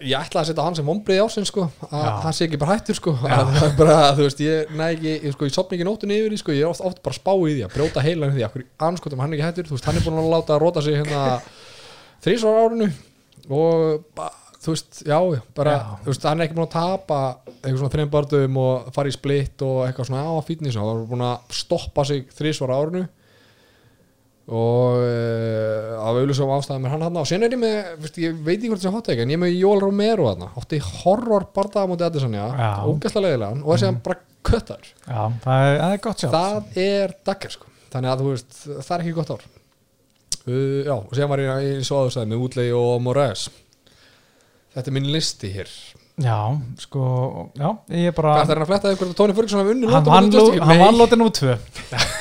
ég 0.00 0.14
ætla 0.18 0.42
að 0.42 0.48
setja 0.50 0.64
hann 0.66 0.76
sem 0.78 0.88
ombrið 0.92 1.22
ásinn 1.24 1.46
sko, 1.48 1.66
að 1.90 2.06
hann 2.22 2.36
sé 2.36 2.46
ekki 2.46 2.60
bara 2.62 2.76
hættur 2.76 2.98
sko, 2.98 3.16
að 3.26 3.52
það 3.56 3.66
er 3.66 3.74
bara, 3.80 3.96
þú 4.16 4.26
veist, 4.28 4.42
ég 4.44 4.72
næ 4.78 4.86
ekki 4.92 5.12
ég, 5.12 5.26
sko, 5.34 5.48
ég 5.50 5.56
sopna 5.56 5.76
ekki 5.78 5.88
nóttunni 5.88 6.18
yfir 6.22 6.38
sko, 6.42 6.54
ég 6.54 6.62
er 6.64 6.70
oft, 6.70 6.84
oft 6.86 7.02
bara 7.04 7.18
spá 7.18 7.32
í 7.34 7.56
því 7.56 7.66
að 7.66 7.74
brjóta 7.74 8.04
heilan 8.06 8.32
í 8.32 8.38
því, 8.38 8.46
akkur 8.46 8.66
anskotum 8.88 9.22
hann 9.24 9.34
er 9.34 9.38
ekki 9.40 9.48
hættur, 9.48 9.68
þú 9.70 9.78
veist, 9.78 9.88
hann 9.90 10.00
er 10.00 10.06
búin 10.06 10.22
að 10.22 10.32
láta 10.36 10.56
að 10.56 10.62
róta 10.64 10.84
sig 10.86 10.98
hérna 11.00 11.22
þrísvar 12.26 12.60
árinu. 12.62 12.90
Og 13.46 14.06
þú 14.66 14.72
veist, 14.74 15.02
já, 15.06 15.18
bara, 15.54 15.74
Já. 15.76 15.90
þú 16.04 16.10
veist, 16.12 16.24
hann 16.26 16.40
er 16.40 16.46
ekki 16.48 16.56
búin 16.58 16.66
að 16.66 16.74
tapa 16.74 17.20
eitthvað 17.56 17.78
svona 17.82 17.94
þreim 17.94 18.10
bardum 18.14 18.56
og 18.62 18.88
fara 18.94 19.10
í 19.10 19.14
splitt 19.14 19.62
og 19.66 19.82
eitthvað 19.86 20.08
svona 20.10 20.24
á 20.26 20.34
fítnis 20.46 20.78
hann 20.78 20.88
var 20.88 21.04
búin 21.10 21.26
að 21.26 21.54
stoppa 21.54 22.04
sig 22.08 22.26
þrísvar 22.34 22.72
árinu 22.74 23.04
og 24.46 25.00
uh, 25.02 25.96
af 25.98 26.18
auðvitað 26.20 26.52
ástæðum 26.54 26.86
er 26.86 26.92
hann 26.94 27.04
hann 27.06 27.18
og 27.18 27.26
sen 27.26 27.42
er 27.42 27.56
ég 27.56 27.58
með, 27.58 27.90
veist, 28.04 28.20
ég 28.22 28.36
veit 28.46 28.56
ekki 28.60 28.70
hvort 28.70 28.84
það 28.84 28.90
er 28.92 28.94
hot 28.94 29.08
take 29.08 29.24
en 29.24 29.32
ég 29.32 29.40
er 29.40 29.42
með 29.42 29.56
Jóel 29.56 29.82
Romero 29.82 30.28
hann 30.30 30.46
átti 30.46 30.78
horror 31.02 31.48
bardaða 31.56 31.90
mútið 31.90 32.06
leiðilegan. 33.26 33.64
Og 33.64 33.74
þessi 33.74 33.88
hann 33.90 34.00
bara 34.06 34.20
köttar. 34.46 34.88
Já, 35.02 35.20
það 35.42 35.66
er, 35.66 35.82
er 35.90 36.02
gott 36.06 36.22
sjálf. 36.22 36.36
Það 36.36 36.80
er 36.86 37.14
dagger 37.26 37.56
sko. 37.56 37.70
Þannig 37.90 38.12
að 38.12 38.22
þú 38.22 38.32
veist, 38.32 38.58
það 38.70 38.94
er 38.96 39.04
ekki 39.04 39.16
gott 39.16 39.34
ár. 39.34 39.46
Uh, 40.46 40.80
já, 40.86 40.94
og 40.94 41.14
sen 41.18 41.30
var 41.32 41.42
ég 41.42 41.68
í 41.72 41.86
svoðustæði 41.86 42.30
með 42.30 42.44
Woodley 42.44 42.74
og 42.76 43.00
Moraes 43.02 43.48
þetta 44.76 44.90
er 44.92 44.96
minn 44.98 45.08
listi 45.08 45.50
hér 45.54 45.70
Já, 46.16 46.36
sko, 46.80 47.02
já, 47.52 47.68
ég 47.92 48.08
er 48.08 48.14
bara 48.16 48.38
það 48.40 48.54
er 48.54 48.60
að 48.62 48.70
fletta 48.70 48.92
ykkur 48.94 49.10
að 49.10 49.16
Tony 49.18 49.34
Ferguson 49.36 49.60
hafi 49.60 49.74
unni 49.74 49.90
Hann 49.92 50.06
vann 50.08 50.30
hann 50.64 50.80
vann 50.80 50.96
lótin 50.96 51.24
út 51.26 51.36
tvö. 51.36 51.56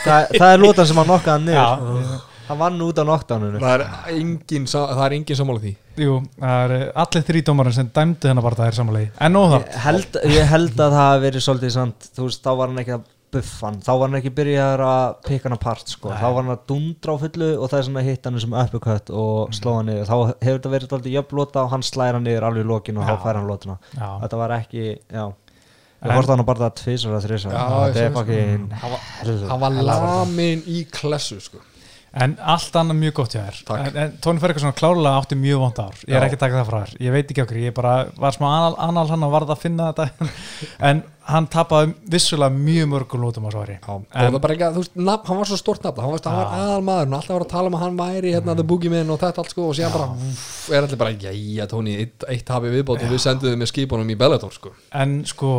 Það, 0.04 0.34
það 0.36 0.50
er 0.50 0.60
lótan 0.60 0.90
sem 0.90 1.00
hann 1.00 1.12
nokkaði 1.14 1.46
niður. 1.46 1.62
Já. 1.62 2.18
hann 2.50 2.60
vann 2.60 2.84
út 2.86 3.00
á 3.00 3.04
knockdowninu. 3.08 3.62
Það 3.64 3.76
er 3.78 3.86
engin, 4.18 4.68
er 4.68 5.16
engin 5.16 5.40
sammála 5.40 5.64
því. 5.64 5.74
Jú, 5.96 6.16
það 6.42 6.76
er 6.76 6.86
allir 7.06 7.24
þrý 7.30 7.42
dómarinn 7.48 7.76
sem 7.76 7.90
dæmdu 7.96 8.28
hennar 8.28 8.44
bara 8.44 8.60
það 8.60 8.68
er 8.68 8.78
samanlegi 8.82 9.12
En 9.24 9.36
nóð 9.36 9.54
það 9.54 9.68
ég 9.86 10.34
ég 10.36 10.50
held 10.52 10.74
að 10.76 10.82
það 10.84 10.96
hafi 11.00 11.22
verið 11.24 11.46
svolítið 11.46 11.74
sant, 11.78 12.08
þú 12.18 12.28
veist, 12.28 12.42
þá 12.44 12.52
var 12.60 12.72
hann 12.72 12.82
ekki 12.84 12.96
að 12.98 13.06
buffa 13.34 13.68
hann 13.70 13.80
þá 13.84 13.90
var 13.92 14.04
hann 14.10 14.18
ekki 14.20 14.32
byrjað 14.38 14.84
að 14.86 15.16
pikka 15.28 15.50
hann 15.50 15.56
apart 15.58 15.92
sko. 15.92 16.10
Nei. 16.12 16.18
þá 16.22 16.26
var 16.28 16.38
hann 16.44 16.54
að 16.56 16.62
dundra 16.72 17.16
á 17.16 17.18
fullu 17.24 17.50
og 17.60 17.70
það 17.72 17.80
er 17.80 17.88
svona 17.90 18.04
hitt 18.06 18.30
hann 18.30 18.40
sem 18.44 18.54
uppercut 18.62 19.10
og 19.12 19.56
sló 19.58 19.74
hann 19.80 19.90
niður 19.92 20.10
þá 20.12 20.16
hefur 20.46 20.60
þetta 20.60 20.74
verið 20.76 20.92
svolítið 20.94 21.16
jöfnlóta 21.18 21.64
og 21.66 21.74
hann 21.74 21.84
slæra 21.86 22.22
niður 22.24 22.48
alveg 22.50 22.66
í 22.66 22.70
lokin 22.70 23.00
og 23.02 23.08
Já. 23.08 23.10
þá 23.16 23.26
fær 23.26 23.40
hann 23.42 23.50
lótuna 23.50 23.78
Já, 23.96 24.08
þetta 24.26 24.42
var 24.44 24.56
ekki, 24.60 24.86
já 25.12 25.26
við 26.06 26.12
vortum 26.20 26.36
hann 26.38 26.46
bara 26.46 26.64
það 26.68 26.74
tvisar 26.84 27.16
að 27.18 27.24
þrisar 27.26 27.54
Já, 27.56 27.64
þetta 27.66 28.04
er 28.06 28.12
sko. 28.12 28.20
fucking 28.20 28.66
hann 28.84 28.92
var, 28.96 29.06
helvete. 29.22 29.48
hann 29.52 29.64
var 29.66 29.78
lamin 29.90 30.66
í 30.70 30.84
klessu 30.94 31.40
sko 31.42 31.64
en 32.16 32.38
allt 32.40 32.78
annað 32.80 33.00
mjög 33.02 33.14
gott 33.18 33.34
hjá 33.36 33.42
þér. 33.44 33.58
Takk. 33.68 33.88
En, 33.90 33.98
en 34.06 34.14
Tóni 34.24 34.40
Ferguson 34.44 34.76
klárlega 34.78 35.18
átti 35.20 35.36
mjög 35.40 35.60
vond 35.66 35.82
ár. 35.84 35.98
Ég 36.08 36.14
er 36.16 36.24
Já. 36.24 36.28
ekki 36.30 36.38
að 36.38 36.44
taka 36.46 36.62
það 36.62 36.70
frá 36.70 36.78
þér, 36.86 36.94
ég 37.04 37.16
veit 37.16 37.34
ekki 37.34 37.44
okkur. 37.44 37.60
Ég 37.66 37.76
bara 37.76 37.96
var 38.22 38.36
smá 38.38 38.46
anal, 38.54 38.78
anal 38.88 39.04
hann 39.12 39.26
og 39.28 39.34
varð 39.36 39.52
að 39.56 39.60
finna 39.66 39.90
þetta. 39.92 40.30
En 40.90 41.02
hann 41.26 41.48
tapaði 41.50 41.96
vissulega 42.14 42.54
mjög 42.54 42.88
mörgum 42.92 43.24
lótum 43.26 43.48
á 43.48 43.52
svari 43.52 43.76
Já, 43.80 43.90
og 43.90 44.04
En- 44.14 44.30
það 44.36 44.40
bara 44.46 44.56
ekki 44.56 44.66
að, 44.68 44.76
þú 44.78 44.84
veist, 44.84 44.96
nafn, 45.10 45.28
hann 45.32 45.40
var 45.42 45.50
svo 45.50 45.58
stort 45.60 45.88
nafn. 45.88 46.02
Hann, 46.06 46.14
hann 46.14 46.38
var 46.38 46.46
Já. 46.46 46.60
aðal 46.62 46.86
maður, 46.86 47.06
hann 47.08 47.18
alltaf 47.20 47.34
var 47.36 47.46
að 47.48 47.52
tala 47.56 47.72
um 47.72 47.78
að 47.80 47.84
hann 47.86 47.98
væri 48.00 48.34
hérna 48.36 48.56
the 48.60 48.66
boogeyman 48.70 49.10
og 49.16 49.20
þetta 49.24 49.42
allt 49.44 49.56
sko 49.56 49.66
og 49.72 49.76
síðan 49.80 49.96
bara, 49.96 50.08
úff, 50.30 50.46
er 50.72 50.86
allir 50.86 51.02
bara, 51.02 51.16
jæja 51.26 51.68
Tóni 51.72 51.96
eitt, 52.04 52.28
eitt 52.30 52.54
hafi 52.54 52.72
viðbót 52.76 53.02
og 53.08 53.12
við 53.16 53.24
senduðum 53.26 53.64
með 53.64 53.72
skipunum 53.74 54.14
í 54.14 54.18
Bellator 54.22 54.54
sko. 54.54 54.72
En 54.94 55.18
sko, 55.26 55.52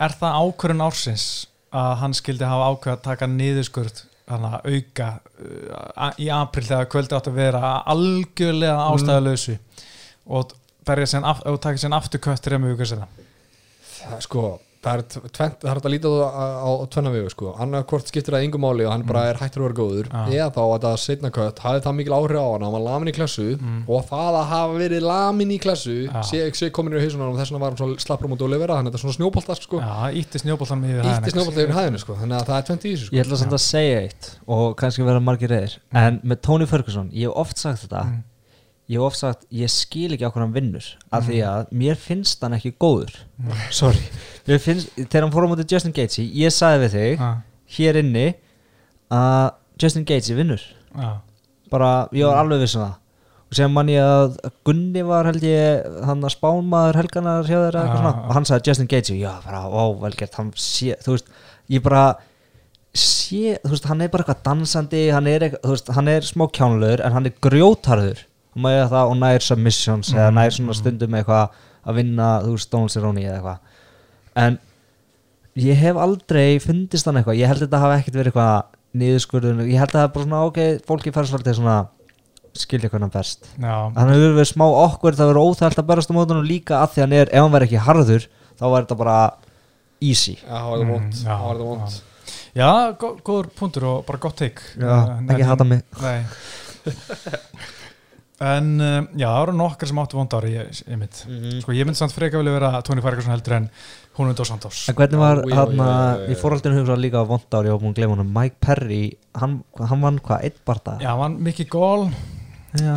er 0.00 0.16
það 0.18 0.40
ákvörun 0.40 0.82
ársins 0.88 1.26
að 1.74 1.92
hann 2.00 2.16
skildi 2.16 2.48
hafa 2.48 2.72
ákveð 2.72 2.96
að 2.96 3.04
taka 3.04 3.28
niðurskurð 3.30 4.02
hana, 4.30 4.60
auka 4.64 5.08
uh, 5.20 6.10
í 6.20 6.30
april 6.32 6.66
þegar 6.68 6.90
kvöldi 6.92 7.16
átt 7.18 7.30
að 7.30 7.40
vera 7.40 7.72
algjörlega 7.92 8.86
ástæðalösu 8.92 9.58
og 10.24 10.54
af, 11.24 11.42
og 11.48 11.60
taka 11.60 11.80
sér 11.80 11.96
aftur 11.96 12.22
kött 12.24 12.44
þrejum 12.44 12.70
vikur 12.70 12.90
það, 12.94 14.20
sko, 14.24 14.44
það 14.84 15.00
er, 15.00 15.04
tvent, 15.38 15.56
það 15.64 15.70
er 15.72 15.80
að 15.80 15.92
líta 15.94 16.10
á, 16.12 16.28
á, 16.28 16.68
á 16.68 16.84
tvenna 16.92 17.12
vegu 17.14 17.30
sko, 17.32 17.52
annað 17.64 17.84
hvort 17.90 18.10
skiptir 18.10 18.36
það 18.36 18.44
yngum 18.48 18.64
máli 18.64 18.86
og 18.86 18.92
hann 18.92 19.04
bara 19.08 19.22
er 19.30 19.40
hættur 19.40 19.64
að 19.64 19.68
vera 19.68 19.78
góður 19.78 20.10
Já. 20.10 20.22
eða 20.38 20.48
þá 20.54 20.60
að 20.64 20.84
það 20.84 20.96
setna 21.04 21.30
kött 21.34 21.62
hafði 21.64 21.84
það 21.86 21.96
mikil 22.00 22.16
áhrif 22.18 22.40
á 22.44 22.48
hann, 22.50 22.66
hann 22.66 22.74
var 22.76 22.84
lamin 22.84 23.10
í 23.10 23.14
klessu 23.16 23.46
og 23.54 24.04
það 24.10 24.38
að 24.40 24.48
hafa 24.52 24.78
verið 24.82 25.06
lamin 25.08 25.54
í 25.54 25.58
klessu 25.64 25.96
Já. 26.04 26.20
sé, 26.28 26.42
sé 26.60 26.70
komin 26.74 26.98
í 26.98 27.04
hausunar 27.04 27.32
og 27.32 27.40
þess 27.40 27.54
vegna 27.54 27.62
var 27.64 27.74
hann 27.74 27.80
svo 27.80 28.04
slappur 28.04 28.28
á 28.28 28.30
móti 28.34 28.46
og 28.46 28.52
lifera, 28.52 28.78
þannig 28.80 28.92
að 28.92 28.98
þetta 28.98 29.00
er 29.00 29.06
svona 29.06 29.18
snjóboltar 29.18 29.62
sko, 29.62 29.80
Já, 29.80 29.94
ítti 30.20 30.42
snjóboltan 30.44 30.82
með 30.84 31.00
yfir 31.64 31.74
hæðinu 31.78 32.02
sko, 32.04 32.18
þannig 32.20 32.38
að 32.40 32.46
það 32.50 32.60
er 32.60 32.68
tvent 32.70 32.84
í 32.84 32.94
þessu 32.94 33.08
sko. 33.08 33.16
Ég 33.16 33.24
ætla 33.24 33.40
samt 33.40 33.56
að 33.56 33.64
segja 33.64 34.04
eitt 34.04 34.30
og 34.58 34.66
kannski 34.80 35.06
vera 35.06 35.22
margir 35.24 35.52
reyðir 35.54 35.78
en 36.04 36.20
með 36.24 36.44
Tony 36.44 36.68
Ferguson, 36.68 37.10
ég 37.14 37.30
hef 37.30 37.44
oft 37.44 37.60
sagt 37.62 37.84
þetta 37.86 38.04
ég 38.90 38.98
hef 39.00 39.06
oft 39.06 39.16
sagt, 39.20 39.46
ég 39.54 39.70
skil 39.72 40.12
ekki 40.14 40.26
okkur 40.28 40.42
hann 40.44 40.54
vinnur 40.54 40.86
af 41.14 41.24
því 41.28 41.38
að 41.48 41.70
mér 41.80 41.96
finnst 42.00 42.42
hann 42.44 42.56
ekki 42.58 42.74
góður. 42.80 43.14
Sorry. 43.80 44.02
Mér 44.48 44.60
finnst, 44.60 44.90
þegar 44.98 45.24
hann 45.26 45.32
fór 45.34 45.46
á 45.46 45.50
móti 45.52 45.64
Justin 45.70 45.94
Gaethje 45.96 46.24
ég 46.36 46.52
sagði 46.52 46.82
við 46.84 46.96
þig, 46.98 47.22
Já, 47.22 47.30
hér 47.78 48.00
inni 48.02 48.26
að 49.14 49.46
Justin 49.80 50.04
Gaethje 50.08 50.36
vinnur. 50.36 50.66
Já, 50.94 51.08
bara, 51.72 51.94
ég 52.14 52.28
var 52.28 52.42
alveg 52.44 52.60
viss 52.66 52.76
um 52.78 52.84
það. 52.84 53.00
Og 53.44 53.56
sem 53.58 53.72
mann 53.76 53.90
ég 53.92 54.02
að 54.02 54.36
Gunni 54.66 55.02
var 55.06 55.28
held 55.28 55.42
ég, 55.46 55.88
hann 56.08 56.24
að 56.26 56.32
spánmaður 56.34 56.98
helganar 57.02 57.48
hjá 57.48 57.56
þeirra 57.56 57.82
eitthvað 57.84 57.96
Já, 57.96 58.02
svona. 58.02 58.12
Já. 58.14 58.28
og 58.28 58.36
hann 58.38 58.46
sagði 58.48 58.70
Justin 58.70 58.88
Gaethje, 58.92 59.16
já, 59.20 59.32
bara, 59.46 59.64
ó, 59.68 59.84
velgert 60.04 60.38
hann 60.40 60.52
sé, 60.58 60.94
þú 61.04 61.16
veist, 61.16 61.28
ég 61.72 61.84
bara 61.84 62.04
sé, 62.94 63.56
þú 63.64 63.72
veist, 63.74 63.88
hann 63.90 64.04
er 64.04 64.12
bara 64.12 64.24
eitthvað 64.24 64.44
dansandi, 64.48 65.02
hann 65.14 65.28
er 65.30 65.48
eitthvað, 65.48 65.72
veist, 65.72 65.90
hann 65.96 66.10
er 66.12 66.26
smá 66.28 66.46
kjánlegur 66.56 67.02
en 67.06 67.16
hann 67.16 67.28
er 67.30 67.36
grjótarður 67.48 68.22
maður 68.56 68.82
er 68.84 68.90
það 68.92 69.10
og 69.10 69.16
nær 69.20 69.40
submissions 69.48 70.12
eða 70.14 70.28
Mm, 70.30 70.34
nær 70.38 70.50
svona 70.56 70.74
stundum 70.78 71.14
eitthvað 71.18 71.48
að 71.86 71.94
vinna, 71.98 72.28
þú 72.44 72.52
veist, 72.54 72.68
Stone 72.68 72.88
Cerrone 72.88 73.20
eða 73.24 73.34
eitthvað. 73.40 73.58
En 74.36 74.58
ég 75.56 75.76
hef 75.76 75.96
aldrei 75.96 76.58
fundist 76.62 77.04
hann 77.06 77.16
eitthvað. 77.20 77.38
Ég 77.38 77.46
held 77.50 77.62
að 77.62 77.66
þetta 77.68 77.80
hafi 77.82 77.98
ekkert 78.00 78.14
verið 78.20 78.32
eitthvað 78.32 78.64
niðurskurðun, 78.94 79.64
ég 79.70 79.78
held 79.82 79.90
að 79.90 79.98
það 79.98 80.04
er 80.06 80.12
bara 80.14 80.24
svona 80.24 80.44
ok 80.46 80.58
fólki 80.86 81.12
fær 81.14 81.26
svolítið 81.26 81.56
svona 81.58 81.76
skilja 82.54 82.86
hvernig 82.88 83.08
hann 83.08 83.10
best 83.10 83.48
já, 83.58 83.72
hann 83.96 84.10
hefur 84.14 84.36
verið 84.36 84.46
smá 84.52 84.62
okkur 84.70 85.16
það 85.18 85.30
verið 85.32 85.46
óþægt 85.48 85.80
að 85.82 85.86
berast 85.88 86.10
á 86.10 86.14
mótunum 86.14 86.44
líka 86.46 86.76
að 86.78 86.92
því 86.94 87.00
hann 87.02 87.14
er, 87.18 87.26
ef 87.34 87.42
hann 87.42 87.50
verið 87.56 87.66
ekki 87.72 87.80
harður 87.88 88.26
þá 88.54 88.62
var 88.70 88.84
þetta 88.84 88.98
bara 89.00 89.16
easy. 90.00 90.36
Já, 90.38 90.54
það 90.54 90.70
það 90.70 90.84
Mm, 90.84 91.10
já, 91.10 91.34
það 91.34 91.48
það 91.50 91.64
vond 91.66 91.96
já. 92.54 92.70
Gó- 93.02 93.16
góður 93.26 93.48
punktur 93.58 93.84
og 93.90 94.06
bara 94.06 94.18
gott 94.22 94.36
teik 94.38 94.62
Já, 94.78 94.94
ekki 95.34 95.42
hata 95.50 95.64
mig. 95.66 95.82
En 98.42 98.70
um, 98.82 99.04
já, 99.14 99.28
það 99.28 99.42
eru 99.44 99.52
nokkar 99.60 99.88
sem 99.90 99.98
áttu 100.02 100.18
vond 100.18 100.32
ári 100.34 100.56
ég, 100.56 100.70
ég 100.90 100.98
mynd 100.98 101.18
Sko 101.62 101.74
ég 101.76 101.86
mynd 101.86 101.98
samt 101.98 102.14
freka 102.16 102.40
vilja 102.40 102.56
vera 102.56 102.70
Tony 102.82 103.04
Ferguson 103.04 103.30
heldur 103.30 103.54
en 103.60 103.68
hún 104.18 104.32
Dos 104.34 104.50
Santos. 104.50 104.80
En 104.90 104.96
hvernig 104.98 105.20
var 105.22 105.42
já. 105.46 105.60
í 106.30 106.36
fórhaldinu 106.38 106.80
hugsa 106.80 106.96
líka 106.98 107.22
á 107.22 107.30
vondári 107.30 107.70
og 107.70 107.78
búin 107.82 107.94
að 107.94 108.00
gleyma 108.00 108.18
hann 108.18 108.32
Mike 108.34 108.58
Perry, 108.62 109.02
hann, 109.38 109.60
hann 109.78 110.02
vann 110.02 110.18
hvað, 110.18 110.48
eitt 110.48 110.58
barða 110.66 110.96
Já, 111.02 111.12
hann 111.18 111.38
Mickey 111.46 111.66
Gall. 111.70 112.08
Já. 112.10 112.34
Já, 112.82 112.94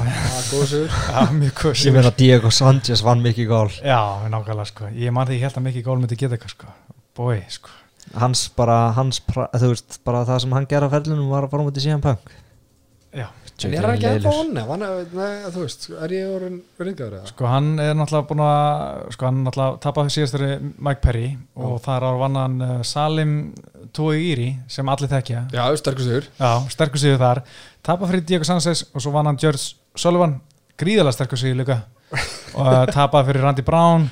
Það 0.00 0.38
er 0.38 0.46
góð 0.48 0.62
sigur 0.70 0.94
já 0.96 1.32
mjög 1.36 1.54
kus 1.58 1.84
ég 1.84 1.92
meina 1.92 2.12
Diego 2.16 2.50
Sanchez 2.56 3.02
vann 3.04 3.20
mikið 3.20 3.48
gól 3.50 3.72
Já, 3.76 4.00
nákvæmlega 4.32 4.68
sko. 4.70 4.88
Ég 4.96 5.12
man 5.12 5.28
því 5.28 5.36
ég 5.36 5.44
held 5.44 5.58
að 5.60 5.66
Mickey 5.66 5.84
Gall 5.84 6.00
myndi 6.00 6.16
geta 6.16 6.38
eitthvað 6.38 6.54
sko. 6.54 6.72
Bói, 7.18 7.42
sko. 7.52 7.74
Hans 8.16 8.46
bara, 8.56 8.78
hans, 8.96 9.20
þú 9.28 9.68
veist, 9.74 10.00
bara 10.08 10.24
það 10.28 10.40
sem 10.46 10.56
hann 10.56 10.68
gerði 10.70 10.88
á 10.88 10.94
ferlinum 10.96 11.28
var 11.28 11.44
að 11.44 11.52
fara 11.52 11.66
mútið 11.68 11.84
síðan 11.84 12.04
punk. 12.04 12.32
Já, 13.12 13.26
En 13.62 13.74
er 13.76 13.84
hann 13.86 13.94
ekki 13.94 14.30
onni? 14.30 14.62
Nei, 15.12 15.50
þú 15.52 15.60
veist, 15.62 15.84
er 15.92 16.14
ég 16.16 16.30
orðin 16.32 16.56
ringaður 16.82 17.18
eða? 17.18 17.28
sko 17.30 17.46
hann 17.46 17.68
er 17.82 17.92
náttúrulega 17.94 18.28
búin 18.30 18.42
að 18.42 19.12
sko 19.14 19.28
hann 19.28 19.42
náttúrulega 19.46 19.78
tapaði 19.84 20.14
síðast 20.16 20.36
þeirri 20.36 20.70
Mike 20.88 21.02
Perry 21.04 21.26
og 21.54 21.76
þar 21.84 22.06
á 22.08 22.12
vann 22.22 22.38
hann 22.40 22.56
uh, 22.66 22.72
Salim 22.86 23.34
Tuigiri 23.94 24.48
sem 24.72 24.88
allir 24.88 25.12
þekkja. 25.12 25.44
Já, 26.40 26.50
sterkur 26.72 27.02
sigur. 27.04 27.20
Þar. 27.20 27.42
Tapaði 27.84 28.14
fyrir 28.14 28.24
Diego 28.32 28.48
Sanchez 28.48 28.86
og 28.90 29.04
svo 29.04 29.12
vann 29.14 29.28
hann 29.30 29.38
George 29.42 29.76
Sullivan. 30.00 30.38
Gríðalega 30.80 31.18
sterkur 31.18 31.40
sigur 31.42 31.60
líka. 31.60 31.82
Og 32.58 32.66
uh, 32.66 32.82
tapaði 32.92 33.30
fyrir 33.30 33.46
Randy 33.46 33.62
Brown. 33.64 34.08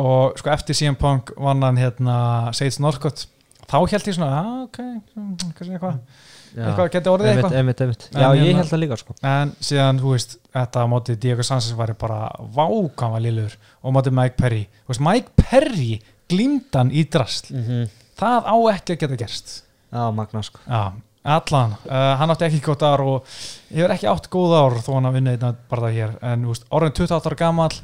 Og 0.00 0.34
sko 0.40 0.50
eftir 0.52 0.76
CM 0.76 0.96
Punk 0.98 1.30
vann 1.38 1.62
hann 1.62 1.78
hérna 1.78 2.16
Sage 2.56 2.82
Northcutt 2.82 3.28
þá 3.68 3.76
held 3.90 4.08
ég 4.08 4.16
svona, 4.16 4.30
já 4.30 4.42
ok 4.64 4.78
kannski 5.56 5.74
eitthvað, 5.74 6.00
eitthvað 6.54 6.90
geti 6.94 7.10
orðið 7.10 7.30
eitthvað. 7.32 7.56
einmitt, 7.58 7.80
einmitt. 7.84 8.08
En 8.14 8.20
Já, 8.22 8.28
ég 8.34 8.44
hérna- 8.44 8.62
held 8.62 8.70
það 8.70 8.82
líka 8.84 8.98
sko. 9.00 9.14
En 9.22 9.52
síðan, 9.60 10.00
þú 10.00 10.12
veist, 10.14 10.36
þetta 10.54 10.84
á 10.84 10.86
móti 10.86 11.16
Diego 11.18 11.42
Sanchez 11.42 11.74
væri 11.74 11.96
bara 11.98 12.30
vákama 12.54 13.20
lillur 13.22 13.56
og 13.82 13.92
móti 13.96 14.12
Mike 14.14 14.36
Perry. 14.36 14.68
Þú 14.86 14.94
veist, 14.94 15.04
Mike 15.08 15.28
Perry 15.36 16.00
glímdan 16.30 16.90
í 16.94 17.04
drast 17.10 17.50
mm 17.52 17.88
það 18.18 18.46
á 18.46 18.56
ekki 18.74 18.94
að 18.94 19.00
geta 19.04 19.18
gerst. 19.24 19.52
Já, 19.90 20.10
magna 20.14 20.42
sko. 20.42 20.60
Já, 20.68 20.92
allan, 21.34 21.74
uh, 21.88 22.14
hann 22.20 22.30
átti 22.34 22.46
ekki 22.48 22.60
gott 22.62 22.82
ár 22.86 23.02
og 23.02 23.26
hefur 23.72 23.94
ekki 23.94 24.08
átt 24.10 24.28
góð 24.32 24.54
ár 24.58 24.76
þó 24.84 24.90
hann 24.98 25.08
að 25.10 25.16
vinna 25.18 25.34
einna 25.34 25.50
bara 25.70 25.86
það 25.88 25.98
hér. 25.98 26.14
En 26.30 26.44
þú 26.46 26.52
veist, 26.54 26.66
orðin 26.70 26.94
28 26.94 27.30
ára 27.30 27.40
gamall 27.42 27.80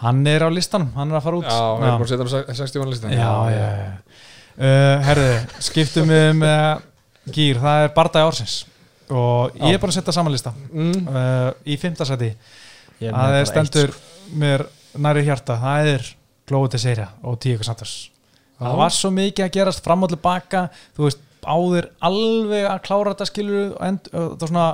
hann 0.00 0.26
er 0.30 0.46
á 0.46 0.48
listanum, 0.52 0.92
hann 0.96 1.12
er 1.12 1.20
að 1.20 1.26
fara 1.26 1.40
út. 1.42 1.48
Já, 1.48 1.60
við 1.76 1.86
erum 1.88 2.00
bara 2.00 2.08
að 2.08 2.12
setja 2.12 2.24
hann 2.24 2.48
á 2.48 2.60
60 2.60 2.82
mann 2.82 2.92
listan 2.94 3.12
já, 3.12 3.30
já, 3.52 3.68
já. 3.84 3.92
Uh, 4.54 4.96
Herðu, 5.08 5.30
skiptum 5.66 6.12
við 6.12 6.28
með 6.38 6.84
gýr, 7.32 7.60
það 7.62 7.84
er 7.84 7.92
bardagi 7.96 8.28
ársins. 8.28 8.56
Og 9.12 9.56
ég 9.60 9.76
er 9.76 9.80
bara 9.82 9.92
að 9.92 9.98
setja 9.98 10.14
samanlista 10.16 10.52
mm. 10.72 11.08
uh, 11.08 11.50
í 11.68 11.76
með 11.76 13.12
það 13.12 13.34
er 13.34 13.38
eitt, 13.42 13.50
stendur 13.50 13.92
sko. 13.92 14.36
mér 14.40 14.66
næri 15.04 15.24
hjarta, 15.26 15.58
það 15.60 15.90
er 15.94 16.10
Glóðu 16.44 16.74
til 16.74 16.80
Seira 16.82 17.06
og 17.24 17.38
Tíko 17.40 17.64
Santos. 17.64 18.10
Það 18.58 18.76
var 18.80 18.92
svo 18.92 19.10
mikið 19.10 19.44
að 19.46 19.54
gerast 19.56 19.84
fram 19.84 20.04
og 20.04 20.10
tilbaka. 20.12 20.66
Þú 20.96 21.06
veist, 21.06 21.22
áður 21.44 21.88
alveg 22.04 22.66
að 22.68 22.82
klára 22.84 23.14
þetta 23.14 23.28
skilur 23.28 23.70
og 23.74 24.10
það 24.12 24.34
var 24.40 24.50
svona 24.52 24.66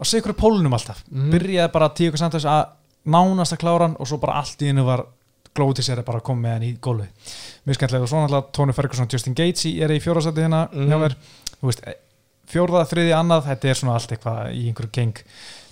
á 0.00 0.04
sikru 0.06 0.34
pólunum 0.38 0.74
alltaf. 0.74 1.04
Mhm. 1.10 1.30
byrjaði 1.34 1.72
bara 1.72 1.88
Tíko 1.94 2.16
Santos 2.18 2.46
að 2.46 2.70
nánast 3.10 3.54
að 3.54 3.62
klára 3.64 3.86
hann 3.88 3.96
og 3.98 4.08
svo 4.08 4.18
bara 4.22 4.38
allt 4.40 4.62
í 4.62 4.70
hennu 4.70 4.84
var 4.86 5.04
Glóðu 5.54 5.80
til 5.80 5.84
Seira 5.88 6.02
bara 6.06 6.20
að 6.20 6.28
koma 6.28 6.46
með 6.46 6.52
hann 6.54 6.62
í 6.68 6.72
gólfi 6.78 7.08
mjög 7.66 7.76
skemmtilega 7.76 8.06
og 8.06 8.10
svo 8.12 8.20
náttúrulega 8.22 8.52
Tony 8.54 8.72
Ferguson 8.76 9.08
Justin 9.10 9.34
Gaethje 9.34 9.72
er 9.82 9.90
í 9.90 10.00
fjórasæti 10.02 10.44
hérna 10.44 10.68
Mhm. 10.70 10.88
Þú 11.60 11.70
veist, 11.70 11.82
fjórða, 12.50 12.84
þriði, 12.90 13.12
annað 13.14 13.44
þetta 13.50 13.68
er 13.70 13.74
svona 13.80 13.94
allt 13.98 14.12
eitthvað 14.16 14.54
í 14.56 14.66
einhverju 14.70 14.92
geng. 14.92 15.20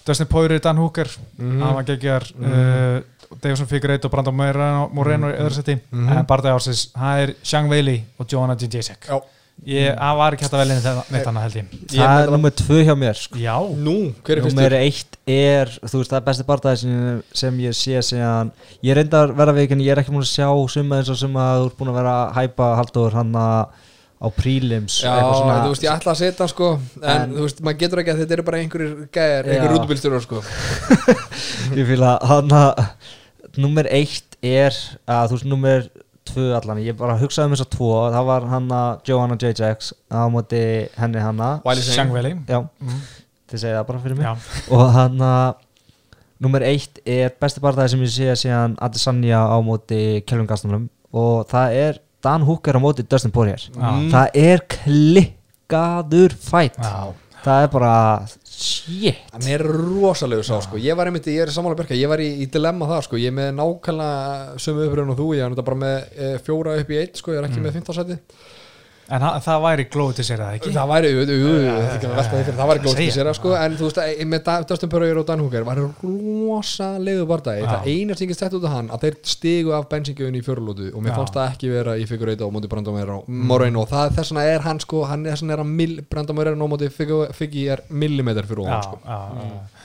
Dustin 0.07 0.27
Poirier, 0.31 0.61
Dan 0.65 0.77
Hooker 0.81 1.09
Mhm. 1.39 1.61
hann 1.63 1.75
var 1.75 1.85
geggjar 1.85 2.25
uh, 2.41 3.01
Davison 3.43 3.67
Figueiredo 3.69 4.09
og 4.09 4.13
Brandon 4.13 4.35
Moreno, 4.35 4.89
Moreno 4.93 5.29
í 5.29 5.37
öðru 5.37 5.53
seti 5.59 5.75
Mhm. 5.91 6.09
en 6.19 6.25
bara 6.27 6.43
það 6.43 6.55
ársins, 6.59 6.87
það 6.97 7.23
er 7.27 7.35
Shang 7.43 7.69
Weili 7.69 8.03
og 8.19 8.27
Joanna 8.33 8.55
Jędrzejczyk. 8.57 9.05
Já. 9.09 9.21
ég, 9.67 9.97
það 9.99 10.17
var 10.17 10.33
ekki 10.37 10.45
hægt 10.47 10.55
að 10.55 10.61
velja 10.63 11.05
neitt 11.11 11.27
annað 11.27 11.43
held 11.43 11.55
ég. 11.59 11.71
Það 11.91 12.23
er 12.23 12.31
nummer 12.31 12.51
tvö 12.51 12.77
hjá 12.87 12.95
mér 12.95 13.17
sko. 13.19 13.37
Fyrstur? 14.71 14.77
eitt 14.79 15.17
er, 15.27 15.67
þú 15.83 15.99
veist, 15.99 16.11
það 16.13 16.17
er 16.17 16.27
besti 16.29 16.45
barndagi 16.47 16.79
sem, 16.79 17.23
sem 17.35 17.59
ég 17.59 17.75
sé 17.75 17.99
síðan. 18.07 18.53
Ég 18.85 18.95
reyndar 18.95 19.33
vera 19.35 19.53
veikin, 19.53 19.81
ég 19.83 19.91
er 19.91 19.99
ekki 19.99 20.13
múin 20.15 20.23
að 20.23 20.31
sjá 20.31 20.47
suma 20.71 20.97
eins 21.01 21.11
og 21.11 21.17
sem 21.19 21.35
að 21.35 21.59
þú 21.59 21.67
ert 21.67 21.77
búin 21.77 21.91
að 21.91 21.99
vera 21.99 22.15
að 22.29 22.35
hæpa 22.39 22.77
haldur 22.79 23.13
hann 23.19 23.35
á 24.19 24.27
prílims 24.35 24.99
Já, 25.05 25.15
þú 25.23 25.71
veist, 25.71 25.85
ég 25.87 25.93
ætla 25.95 26.13
að 26.15 26.21
setja 26.23 26.43
hann 26.43 26.51
sko 26.53 26.69
En, 27.03 27.11
En- 27.13 27.35
þú 27.37 27.45
veist, 27.47 27.61
maður 27.63 27.79
getur 27.85 28.03
ekki 28.03 28.13
að 28.15 28.21
þetta 28.25 28.37
eru 28.39 28.47
bara 28.49 28.59
einhverjir 28.63 28.97
Já. 29.15 29.55
einhverjir 29.55 29.75
rútubilstjórar 29.77 30.25
sko. 30.25 30.43
Ég 31.79 31.87
fýla 31.89 32.17
hann 32.27 32.51
að 32.59 32.85
Númer 33.59 33.89
eitt 33.91 34.37
er 34.45 34.75
að 35.11 35.31
þú 35.31 35.37
veist, 35.39 35.47
númer 35.51 35.87
tvö 36.29 36.49
allan 36.59 36.83
Ég 36.85 36.97
bara 36.99 37.17
hugsaði 37.19 37.49
um 37.49 37.55
þess 37.57 37.65
að 37.67 37.73
tvo 37.77 37.93
Það 38.15 38.27
var 38.29 38.49
hann 38.53 38.69
að 38.75 39.09
Joanna 39.09 39.39
J.J.X 39.41 39.93
á 40.13 40.21
móti 40.31 40.61
henni 40.99 41.23
Weili. 42.15 42.35
Já, 42.47 42.61
Mhm. 42.83 43.01
þið 43.49 43.63
segið 43.63 43.79
það 43.79 43.87
bara 43.89 44.03
fyrir 44.05 44.17
mig. 44.19 44.27
Já, 44.27 44.35
og 44.77 44.93
hann 44.93 45.19
að 45.25 45.55
nummer 46.39 46.63
eitt 46.63 47.01
er 47.07 47.33
besti 47.41 47.61
barndagi 47.65 47.91
sem 47.95 48.03
ég 48.05 48.13
sé 48.13 48.35
síðan 48.45 48.77
Adesanya 48.79 49.41
á 49.49 49.57
móti 49.65 50.21
Kelvin 50.27 50.47
Gastonum 50.47 50.85
og 51.13 51.49
það 51.49 51.73
er 51.75 51.99
Dan 52.25 52.45
Hooker 52.49 52.79
á 52.79 52.81
móti 52.83 53.07
Dustin 53.07 53.33
Poirier. 53.35 53.63
Já. 53.75 53.89
það 54.13 54.39
er 54.43 54.65
klikkaður 54.75 56.35
fætt 56.35 56.79
já, 56.83 57.15
það 57.45 57.65
er 57.65 57.73
bara 57.73 57.95
shit. 58.59 59.23
Hann 59.33 59.47
er 59.47 59.63
rosalegu 59.63 60.43
sá 60.47 60.57
sko. 60.65 60.81
Ég 60.83 60.97
var 60.99 61.11
einmitt, 61.11 61.29
ég 61.31 61.45
er 61.45 61.53
sammála 61.55 61.79
berka 61.79 61.97
Ég 61.97 62.11
var 62.11 62.23
í, 62.23 62.29
í 62.43 62.49
dilemma 62.51 62.89
það 62.91 63.05
sko. 63.07 63.21
Ég 63.21 63.31
er 63.31 63.37
með 63.37 63.53
nákvæmlega 63.61 64.63
sömu 64.65 64.87
uppröðun 64.89 65.15
og 65.15 65.21
þú 65.21 65.29
Ég 65.37 65.45
er 65.47 65.67
bara 65.69 65.83
með 65.85 65.99
e, 66.19 66.31
fjóra 66.47 66.75
upp 66.81 66.91
í 66.91 66.99
eitt 66.99 67.21
sko. 67.21 67.35
Ég 67.35 67.43
er 67.43 67.49
ekki 67.49 67.63
með 67.63 67.79
15 67.79 67.99
sæti 68.01 68.19
en 69.09 69.23
það 69.45 69.61
væri 69.65 69.85
Glóðu 69.93 70.17
til 70.19 70.25
Seira, 70.29 70.49
ekki? 70.59 70.73
Það 70.75 70.91
væri, 70.91 71.11
jú, 71.15 71.23
jú, 71.33 71.53
að 71.65 72.49
Það 72.59 72.69
væri 72.71 72.93
Segja. 72.93 73.15
sér 73.17 73.31
sko 73.39 73.55
En 73.57 73.77
þú 73.79 73.89
veist, 73.89 74.01
með 74.29 74.91
Poirier 74.93 75.21
og 75.21 75.27
Dan 75.29 75.41
Hooker 75.45 75.65
var 75.65 75.81
rosalegu 76.03 77.25
bardagi 77.31 77.63
Já. 77.65 77.71
Það 77.73 77.89
eina 77.95 78.19
sem 78.19 78.29
ég 78.29 78.37
stætt 78.39 78.59
út 78.59 78.67
af 78.69 78.77
hann 78.77 78.91
Að 78.93 79.07
þeir 79.07 79.19
stigu 79.33 79.73
af 79.77 79.89
bensingjöfun 79.93 80.37
í 80.39 80.45
fjörulótu 80.45 80.91
Og 80.93 81.01
mér. 81.01 81.13
Mm. 81.13 81.17
fannst 81.23 81.39
það 81.39 81.55
ekki 81.55 81.73
vera 81.73 81.97
í 81.97 82.05
Figur 82.11 82.33
Eita 82.35 82.45
og 82.49 82.53
móti 82.57 82.69
Brandon 82.69 82.95
Moreno 82.99 83.23
Moreno 83.29 83.85
og 83.87 83.91
það 83.93 84.15
þess 84.19 84.35
vegna 84.35 84.45
er 84.53 84.67
hann 84.69 84.81
sko 84.85 85.05
Hann 85.09 85.27
er 85.27 85.37
þess 85.37 85.47
vegna 85.47 85.57
er 85.57 85.65
hann 85.65 86.37
Moreno 86.37 86.69
og 86.69 86.75
móti 86.77 86.93
Figi 86.93 87.69
er 87.73 87.85
millimeter 87.89 88.45
fyrir 88.49 88.67
já, 88.69 88.77
ofan 88.77 88.83
sko 88.93 89.78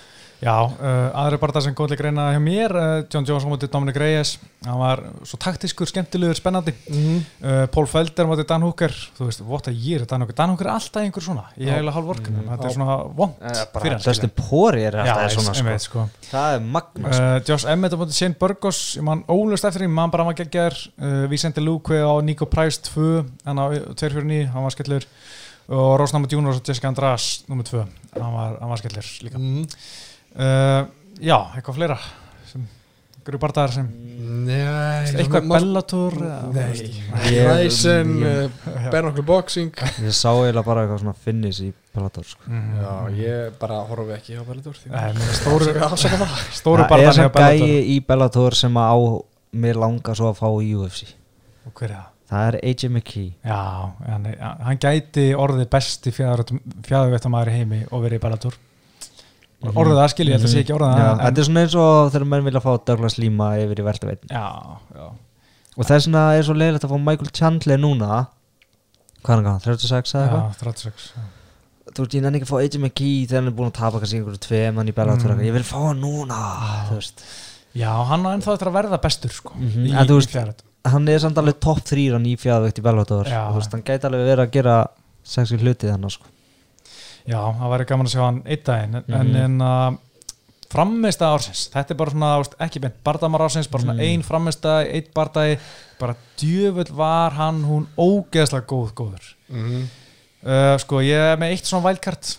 já, 0.43 0.49
já. 0.49 0.53
Já, 0.53 0.55
uh, 0.67 1.09
aðri 1.23 1.37
bara 1.39 1.53
það 1.55 1.63
sem 1.63 1.75
góðlega 1.77 2.01
greina 2.01 2.23
hjá 2.33 2.39
mér, 2.43 2.73
uh, 2.75 3.03
John 3.09 3.25
Jones 3.25 3.45
á 3.45 3.47
móti 3.47 3.69
Dominic 3.71 3.95
Reyes, 4.01 4.33
hann 4.65 4.77
var 4.79 4.99
svo 5.23 5.37
taktiskur, 5.39 5.87
skemmtilegur, 5.87 6.35
spennandi 6.35 6.73
Mhm. 6.89 7.21
uh, 7.43 7.65
Paul 7.71 7.87
Felder 7.87 8.25
á 8.25 8.29
móti 8.29 8.45
Dan 8.47 8.61
Hooker 8.61 8.91
þú 9.17 9.25
veist, 9.29 9.41
what 9.47 9.67
a 9.67 9.71
year 9.71 10.05
Dan 10.05 10.21
Hooker 10.21 10.35
Dan 10.35 10.49
Hooker 10.51 10.67
er 10.67 10.73
alltaf 10.73 11.01
einhver 11.01 11.23
svona, 11.23 11.45
ég 11.57 11.69
hef 11.69 11.77
eiginlega 11.79 11.95
hálf 11.95 12.05
vorkunum 12.11 12.49
þetta 12.51 12.65
er 12.69 12.75
svona 12.75 12.97
vond 13.15 13.33
fyrir 13.39 13.95
hann 13.95 14.03
Dustin 14.03 14.29
Poirier 14.35 14.95
er 14.95 15.05
Já, 15.05 15.13
alltaf 15.15 15.31
ég- 15.31 15.39
svona 15.39 15.73
ég 15.73 15.79
sko. 15.81 16.07
sko. 16.09 16.09
það 16.31 16.55
er 16.55 16.59
magna 16.59 17.13
sko. 17.13 17.23
Uh, 17.23 17.39
Josh 17.47 17.65
Emmett 17.65 17.93
á 17.93 17.97
móti 18.03 18.13
Shane 18.19 18.35
Burgos 18.39 18.81
ég 18.97 19.03
man 19.03 19.23
ólust 19.29 19.63
eftir 19.65 19.81
því, 19.85 19.89
mann 19.89 20.11
bara 20.11 20.23
var 20.25 20.33
geggjær 20.35 20.73
uh, 20.99 21.27
Vicente 21.31 21.61
Luque 21.61 21.95
á 22.03 22.11
Nico 22.21 22.45
Price 22.45 22.79
2 22.93 23.23
hann 23.45 23.57
á 23.57 23.71
249, 23.95 24.51
hann 24.51 24.63
var 24.63 24.71
skellur 24.75 25.05
og 25.69 25.97
Rosnama 25.99 26.27
Junior 26.27 26.55
og 26.57 26.61
Jessica 26.67 26.89
András 26.91 27.45
nummer 27.47 27.63
2, 27.63 27.85
hann 28.19 28.33
var, 28.33 28.57
hann 28.59 28.69
var 28.69 28.77
skellur 28.77 29.05
líka 29.23 29.37
Mhm. 29.39 29.67
Uh, 30.35 30.85
já, 31.19 31.37
eitthvað 31.55 31.75
fleira 31.79 31.97
bardaðar 33.39 33.71
sem 33.71 33.85
Nei 34.43 34.57
eitthvað 35.13 35.45
Bellator 35.47 36.15
ég- 36.19 37.45
uh, 38.27 38.87
Bernoklu 38.91 39.23
Boxing. 39.27 39.69
Ég 40.03 40.15
sá 40.15 40.29
eiginlega 40.33 40.63
bara 40.67 40.83
eitthvað 40.83 40.99
svona 41.03 41.13
finnis 41.15 41.59
í 41.63 41.69
Bellator 41.95 42.25
sko. 42.27 42.41
Mhm. 42.47 42.79
Já, 42.81 42.93
ég 43.19 43.53
bara 43.61 43.77
horfi 43.87 44.15
ekki 44.17 44.35
á 44.39 44.43
Bellator 44.47 44.75
Nei, 44.91 45.13
menn 45.13 45.35
stóru, 45.39 45.69
Afsaka 45.87 46.17
það. 46.23 46.33
stóru 46.59 46.87
er 46.99 47.13
sem 47.13 47.29
gæi 47.37 47.95
í 47.95 47.99
Bellator 48.07 48.55
sem 48.59 48.73
að 48.81 48.91
á 48.91 48.97
mér 49.63 49.79
langar 49.85 50.17
svo 50.19 50.31
að 50.33 50.39
fá 50.41 50.49
í 50.65 50.73
UFC 50.75 51.13
og 51.67 51.71
hver 51.79 51.91
er 51.91 51.95
það? 51.95 52.09
það 52.33 52.47
er 52.49 52.55
AJ 52.63 52.89
McKee. 52.89 53.31
Já, 53.45 53.59
hann, 54.09 54.27
hann 54.67 54.79
gæti 54.81 55.25
orðið 55.37 55.67
besti 55.69 56.11
fjæðuvettamæður 56.17 57.51
í 57.51 57.57
heimi 57.59 57.81
og 57.91 58.03
verið 58.03 58.19
í 58.19 58.23
Bellator 58.25 58.57
orðið 59.71 59.97
það 60.01 60.09
skilji, 60.13 60.31
ég 60.33 60.39
held 60.39 60.47
að 60.47 60.53
sé 60.53 60.59
ekki 60.63 60.73
Mhm. 60.73 60.79
Það 60.93 61.11
en- 61.11 61.19
þetta 61.25 61.37
er 61.39 61.47
svona 61.47 61.61
eins 61.63 61.75
og 61.75 62.11
þegar 62.13 62.27
menn 62.27 62.43
vilja 62.43 62.61
fá 62.61 62.71
Douglas 62.85 63.17
Lima 63.17 63.47
yfir 63.57 63.79
í 63.79 63.83
veltaveit 63.87 64.21
Já, 64.29 64.47
já 64.95 65.05
og 65.77 65.85
þess 65.89 66.05
vegna 66.07 66.23
er 66.37 66.43
svo 66.43 66.53
leiðilegt 66.53 66.83
að 66.85 66.91
fá 66.93 66.99
Michael 66.99 67.31
Chandler 67.33 67.77
núna 67.79 68.27
hvað 69.23 69.29
er 69.31 69.35
hann 69.39 69.43
gana, 69.43 69.59
36 69.59 70.13
eða 70.13 70.23
eitthvað 70.27 70.43
Já, 70.43 70.57
36 70.59 71.11
já. 71.15 71.21
þú 71.93 71.99
veist, 72.03 72.13
ég 72.13 72.21
nenni 72.21 72.39
ekki 72.39 72.47
að 72.47 72.53
fá 72.53 72.59
AJ 72.63 72.77
McKee 72.79 73.25
þegar 73.27 73.39
hann 73.41 73.47
er 73.47 73.57
búin 73.57 73.71
að 73.71 73.77
tapa 73.79 73.99
kannski 73.99 74.17
einhverju 74.19 74.39
tveim 74.43 74.75
hann 74.75 74.87
í 74.87 74.93
Bellator 74.93 75.31
Mm. 75.33 75.39
mm. 75.39 75.45
ég 75.47 75.53
vil 75.53 75.63
fá 75.63 75.79
hann 75.87 76.01
núna 76.01 76.39
Já, 77.73 77.89
hann 78.05 78.21
á 78.25 78.29
ennþá 78.37 78.53
eftir 78.53 78.69
að 78.69 78.77
verða 78.77 78.99
bestur 79.01 79.31
sko, 79.33 79.53
Mhm, 79.57 79.87
í, 79.87 79.93
en 79.97 80.07
veist- 80.07 80.61
hann 80.85 81.07
er 81.09 81.17
samt 81.19 81.37
alveg 81.37 81.59
topp 81.59 81.79
þrýr 81.79 82.11
hann 82.13 82.25
í 82.25 82.35
fjæðveikt 82.37 82.77
í 82.79 82.83
Bellator 82.83 83.25
Já. 83.25 83.47
og 83.47 83.55
þú 83.55 83.57
veist, 83.61 83.71
hann 83.71 83.81
gæti 83.83 84.05
alveg 84.05 84.27
verið 84.29 84.45
að 84.45 84.51
gera 84.51 84.87
sexi 85.23 85.57
hluti 85.57 85.87
þannig 85.89 86.11
sko. 86.11 86.25
Já, 87.25 87.39
það 87.55 87.69
væri 87.71 87.85
gaman 87.87 88.05
að 88.09 88.13
sjá 88.15 88.23
hann 88.25 88.41
einn 88.45 88.63
daginn 88.67 88.95
en, 88.95 89.03
Mhm. 89.07 89.19
en, 89.19 89.35
en 89.35 89.61
uh, 89.61 89.97
frammeista 90.73 91.29
ársins 91.33 91.67
þetta 91.73 91.93
er 91.93 91.97
bara 91.99 92.11
svona, 92.11 92.31
veist, 92.41 92.55
ekki 92.65 92.81
beint 92.83 92.95
bardamar 93.05 93.41
ársins 93.45 93.67
bara 93.71 93.83
svona 93.83 93.93
Mm. 93.93 93.99
ein 94.07 94.23
frammeista, 94.23 94.79
einn 94.83 95.07
bardagi 95.15 95.59
bara 95.99 96.15
djöfull 96.37 96.91
var 96.97 97.31
hann 97.37 97.63
hún 97.63 97.87
ógeðslega 97.97 98.65
góð, 98.65 98.93
góður 98.93 99.33
Mhm. 99.49 99.83
uh, 100.45 100.77
sko, 100.79 101.01
ég 101.01 101.33
er 101.33 101.37
með 101.37 101.51
eitt 101.53 101.65
svona 101.65 101.85
wildcard 101.85 102.37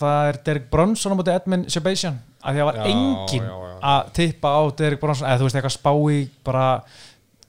það 0.00 0.28
er 0.28 0.38
Derek 0.44 0.70
Brunson 0.70 1.12
á 1.12 1.16
móti 1.16 1.34
Edmund 1.34 1.70
Sebastian 1.70 2.18
af 2.42 2.54
því 2.54 2.58
að 2.58 2.60
það 2.60 2.64
var 2.64 2.74
Já, 2.74 2.84
enginn 2.84 3.44
já, 3.44 3.56
já. 3.70 3.78
að 3.82 4.12
tippa 4.12 4.48
á 4.48 4.60
Derek 4.76 5.00
Brunson 5.00 5.28
eða 5.28 5.38
þú 5.38 5.42
veist 5.48 5.56
eitthvað 5.56 5.78
spá 5.78 5.92
í 6.10 6.28
bara 6.44 6.82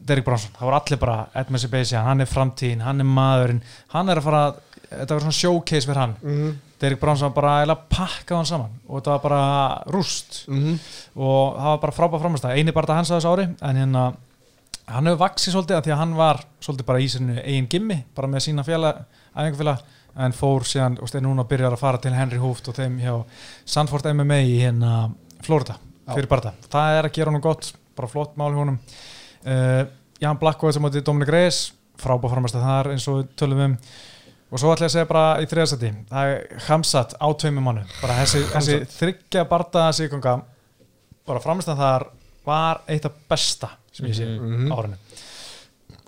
Derek 0.04 0.26
Bronson, 0.26 0.52
það 0.52 0.66
voru 0.68 0.76
allir 0.82 1.00
bara 1.00 1.28
Edmund 1.36 1.62
Sebastian, 1.62 2.04
hann 2.06 2.22
er 2.22 2.26
framtíðin, 2.26 2.82
hann 2.82 3.00
er 3.00 3.06
maðurinn 3.06 3.62
hann 3.90 4.10
er 4.10 4.16
að 4.18 4.24
fara, 4.24 4.56
þetta 4.92 5.16
var 5.16 5.24
svona 5.26 5.38
showcase 5.40 5.88
fyrir 5.88 6.02
hann, 6.02 6.16
Mhm. 6.22 6.52
Derek 6.82 7.00
Bronson 7.00 7.34
bara 7.34 7.60
eiginlega 7.62 7.88
pakkaði 7.94 8.36
hann 8.40 8.46
saman 8.50 8.72
og 8.90 8.98
þetta 9.04 9.12
var 9.12 9.20
bara 9.20 9.84
rúst. 9.94 10.48
Mhm. 10.50 10.80
og 11.16 11.56
það 11.58 11.70
var 11.72 11.78
bara 11.78 11.92
frábæð 11.92 12.22
framstæð, 12.22 12.58
eini 12.58 12.72
bara 12.74 12.96
hans 12.96 13.12
að 13.12 13.20
þessu 13.22 13.32
ári 13.38 13.56
en 13.62 13.76
hérna, 13.78 14.16
hann 14.88 15.06
hefur 15.06 15.22
vaksið 15.28 15.54
svolítið 15.54 15.78
að 15.78 15.84
því 15.86 15.92
að 15.94 15.98
hann 15.98 16.16
var 16.16 16.40
svolítið 16.62 16.86
bara 16.86 17.00
í 17.00 17.08
sinu 17.10 17.36
eigin 17.44 17.68
gimmi, 17.70 18.04
bara 18.16 18.28
með 18.28 18.42
sína 18.48 18.64
félag 18.66 19.04
æfingafélag, 19.38 19.80
en 20.18 20.32
fór 20.34 20.66
síðan 20.68 20.98
og 21.02 21.08
stein 21.08 21.24
núna 21.24 21.46
byrjar 21.48 21.72
að 21.72 21.80
fara 21.80 21.98
til 21.98 22.12
Henry 22.14 22.38
Hooft 22.38 22.68
og 22.68 22.76
þeim 22.76 23.00
hjá 23.00 23.24
Sandford 23.66 24.06
MMA 24.14 24.42
í 24.44 24.60
hérna 24.60 25.14
Florida, 25.42 25.78
fyrir 26.14 26.28
barða 26.28 26.52
það 26.70 26.98
er 27.00 27.04
að 27.08 27.14
gera 27.14 27.32
honum 27.32 27.42
gott, 27.42 27.74
bara 27.96 28.08
flott 28.08 28.36
mál 28.36 28.52
hjá 28.52 28.58
honum. 28.66 28.80
Uh, 29.46 29.86
Jan 30.20 30.38
Blackwell 30.38 30.74
sem 30.74 30.84
átti 30.86 31.02
Dominic 31.04 31.30
Reyes, 31.30 31.72
frábæð 31.98 32.34
framstæð 32.34 32.62
þar 32.66 32.90
eins 32.92 33.08
og 33.08 33.30
tölum 33.38 33.64
um 33.66 33.78
og 34.52 34.60
svo 34.60 34.74
ætla 34.74 34.86
ég 34.86 34.90
að 34.92 34.96
segja 34.98 35.08
bara 35.10 35.26
í 35.42 35.46
þriðasæti 35.48 35.92
það 36.10 36.32
er 36.34 36.64
Hamsat 36.68 37.14
á 37.16 37.28
tveimum 37.40 37.64
mánu 37.70 37.84
bara 38.02 38.18
þessi, 38.22 38.42
þessi 38.52 38.80
þryggja 38.98 39.46
barða 39.50 39.86
siganga 39.96 40.42
bara 41.28 41.40
framstæðan 41.40 41.78
þar 41.80 42.06
var 42.46 42.82
eitt 42.90 43.06
af 43.06 43.14
besta 43.30 43.70
sem 43.94 44.06
ég 44.08 44.16
sé 44.18 44.26
Mhm. 44.26 44.72
á 44.72 44.76
árinu. 44.76 44.96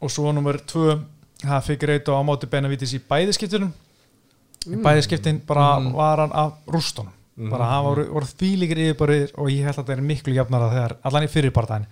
Og 0.02 0.10
svo 0.12 0.32
nummer 0.34 0.58
tvö 0.58 1.00
það 1.44 1.62
fikk 1.68 1.84
reytu 1.88 2.12
á 2.12 2.20
móti 2.26 2.48
Benavides 2.50 2.94
í 2.94 3.00
bæðiskiptunum 3.00 3.72
í 4.68 4.76
bæðiskiptin 4.82 5.42
bara 5.46 5.80
Mhm. 5.80 5.94
var 5.94 6.18
hann 6.18 6.32
af 6.34 6.54
rústunum. 6.68 7.12
Mhm. 7.38 7.50
bara 7.50 7.66
hann 7.66 7.84
voru, 7.86 8.04
voru 8.14 8.26
þvílíkir 8.26 8.78
yfirborðir 8.78 9.32
og 9.38 9.48
ég 9.50 9.64
held 9.64 9.76
að 9.78 9.86
þetta 9.86 9.94
er 9.98 10.02
miklu 10.02 10.34
jafnara 10.36 10.70
þegar 10.70 10.96
allan 11.04 11.24
í 11.24 11.28
fyrirpartæðin 11.34 11.86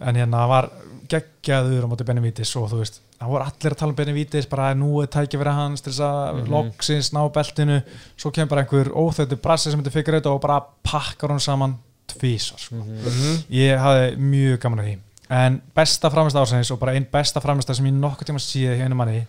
en 0.00 0.14
hérna 0.16 0.46
var 0.48 0.70
geggjaður 1.08 1.84
á 1.84 1.88
móti 1.88 2.04
Benavides 2.04 2.50
og 2.60 2.68
þú 2.70 2.78
veist, 2.82 3.00
það 3.18 3.28
voru 3.32 3.44
allir 3.48 3.72
að 3.74 3.78
tala 3.80 3.90
um 3.94 3.96
Benavides 3.96 4.46
bara 4.50 4.74
nú 4.76 5.02
er 5.02 5.06
tækja 5.08 5.38
verið 5.40 5.56
hans 5.56 5.80
til 5.80 5.92
þess 5.92 6.04
að 6.04 6.34
Mhm. 6.42 6.50
loksins 6.52 7.12
ná 7.16 7.22
beltinu 7.32 7.82
svo 8.16 8.30
kemur 8.30 8.48
bara 8.50 8.62
einhver 8.64 8.90
óþögtu 8.92 9.36
brassi 9.40 9.70
sem 9.70 9.80
þetta 9.82 9.90
fikk 9.96 10.08
reytu 10.12 10.26
og 10.34 10.40
bara 10.40 10.60
pakkar 10.84 11.30
hún 11.30 11.40
saman 11.40 11.78
tvísar 12.08 12.58
sko. 12.58 12.74
Mhm. 12.74 13.44
ég 13.50 13.78
hafði 13.78 14.16
mjög 14.18 14.60
gaman 14.60 14.78
af 14.80 14.84
því 14.86 14.98
en 15.30 15.62
besta 15.76 16.10
framist 16.10 16.36
ársæðis 16.36 16.70
og 16.72 16.78
bara 16.80 16.92
einn 16.92 17.06
besta 17.12 17.40
framist 17.40 17.74
sem 17.74 17.84
ég 17.86 17.92
nokkuð 17.92 18.24
tíma 18.28 18.38
síði 18.40 18.76
hjá 18.78 18.84
einu 18.84 18.94
manni 18.96 19.26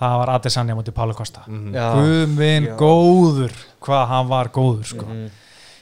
það 0.00 0.16
var 0.18 0.28
Adesanya 0.38 0.74
mútið 0.74 0.92
Pála 0.94 1.14
Kosta 1.14 1.40
Mhm. 1.46 1.72
Já. 1.74 1.94
Guðminn 1.94 2.76
góður 2.76 3.52
hvað 3.82 4.06
hann 4.08 4.28
var 4.28 4.48
góður 4.48 4.84
sko. 4.84 5.06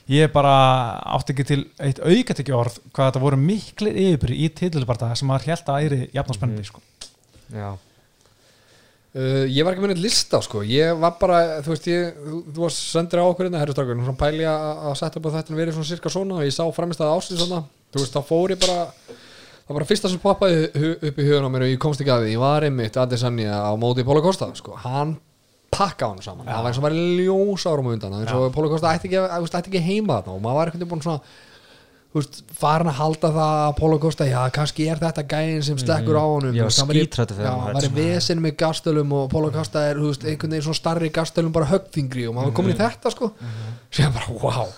Mhm. 0.09 0.17
ég 0.17 0.33
bara 0.33 0.55
átti 1.17 1.35
ekki 1.35 1.45
til 1.47 1.61
eitt 1.79 2.01
aukat 2.01 2.41
ekki 2.41 2.55
orð 2.57 2.79
hvað 2.93 3.11
þetta 3.11 3.21
voru 3.21 3.37
miklir 3.37 3.93
yfirbyrði 3.93 4.39
í 4.41 4.49
titilbarta 4.57 5.11
sem 5.17 5.29
maður 5.29 5.53
held 5.53 5.69
að 5.69 5.85
æri 5.85 6.01
jafn 6.17 6.31
og 6.33 6.39
spennandi 6.41 6.65
sko. 6.65 6.81
Já, 7.53 7.77
Uh, 9.19 9.49
ég 9.49 9.65
var 9.65 9.73
ekki 9.73 9.81
með 9.83 9.95
neitt 9.95 10.03
lista 10.05 10.39
sko. 10.45 10.61
Ég 10.69 10.93
var 11.01 11.15
bara, 11.19 11.63
þú 11.65 11.73
veist 11.73 11.87
ég 11.89 12.11
þú, 12.21 12.41
þú 12.53 12.61
varst 12.61 12.83
sendir 12.93 13.19
á 13.19 13.25
okkur 13.25 13.47
hérna, 13.49 13.63
herrustrákur 13.63 13.97
svona 14.05 14.21
pæli 14.21 14.45
að 14.45 14.83
að 14.85 14.97
setja 15.01 15.19
upp 15.19 15.29
á 15.33 15.35
þetta 15.39 15.57
verið 15.57 15.73
svona 15.79 15.89
cirka 15.89 16.13
svona 16.13 16.37
og 16.37 16.45
ég 16.45 16.53
sá 16.53 16.65
fremist 16.77 17.01
að 17.01 17.15
ásins 17.17 17.41
svona 17.41 17.63
þú 17.89 18.03
veist, 18.03 18.13
þá 18.13 18.21
fór 18.29 18.53
ég 18.53 18.61
bara 18.61 18.77
það 19.09 19.71
var 19.73 19.79
bara 19.79 19.89
fyrsta 19.89 20.11
sem 20.13 20.21
poppaði 20.21 20.69
upp 21.09 21.19
í 21.19 21.25
hugun 21.25 21.49
á 21.49 21.51
mér 21.57 21.65
og 21.65 21.73
ég 21.73 21.81
komst 21.81 22.05
ekki 22.05 22.13
að 22.15 22.27
því, 22.27 22.35
ég 22.37 22.43
var 22.45 22.67
einmitt 22.69 23.01
Adesanya 23.01 23.57
á 23.65 23.73
móti 23.81 24.05
Póla 24.05 24.21
Kosta, 24.23 24.51
sko, 24.55 24.77
hann 24.85 25.17
pakka 25.75 26.09
hann 26.13 26.23
saman, 26.25 26.47
það 26.49 26.63
var 26.65 26.71
eins 26.73 26.79
og 26.81 26.87
var 26.87 26.97
ljós 26.97 27.67
árum 27.69 27.91
undan, 27.93 28.15
eins 28.23 28.33
og 28.33 28.49
Póla 28.55 28.71
Kosta 28.73 28.95
ætti 28.97 29.11
ekki, 29.11 29.21
ætti 29.21 29.61
ekki 29.69 29.85
heima 29.85 30.19
þarna. 30.23 30.35
Og 30.39 30.43
maður 30.45 30.59
var 30.61 30.71
eitthvað 30.73 30.91
búin 30.93 31.03
svona 31.05 31.21
þú 32.09 32.23
veist, 32.23 32.39
farin 32.57 32.89
að 32.89 32.97
halda 33.03 33.31
það 33.37 33.51
að 33.67 33.75
Póla 33.79 33.99
Kosta, 34.01 34.27
já, 34.29 34.39
kannski 34.57 34.87
er 34.89 35.03
þetta 35.03 35.25
gæðin 35.29 35.67
sem 35.67 35.81
stekkur 35.83 36.17
á 36.17 36.25
honum. 36.25 36.55
Veist, 36.57 36.81
hann 36.81 36.89
væri- 36.89 37.05
skítræddur 37.05 37.37
fyrir 37.37 37.51
já, 37.51 37.53
hann, 37.53 37.75
var 37.77 37.83
í 37.83 37.91
sko. 37.91 37.99
vesen 38.01 38.41
með 38.47 38.57
gastelum 38.65 39.13
og 39.19 39.29
Póla 39.35 39.51
Kosta 39.53 39.85
er, 39.91 40.01
þú 40.01 40.09
veist, 40.15 40.25
einhvern 40.25 40.57
veginn 40.57 40.67
svona 40.71 40.81
starri 40.81 41.13
gastelum 41.13 41.53
bara 41.53 41.69
höggfingri 41.75 42.25
og 42.31 42.35
maður 42.39 42.49
var 42.49 42.57
komin 42.63 42.75
í 42.75 42.79
þetta, 42.81 43.13
sko. 43.13 43.31
Sem 43.91 44.13
bara, 44.17 44.33
wow 44.41 44.73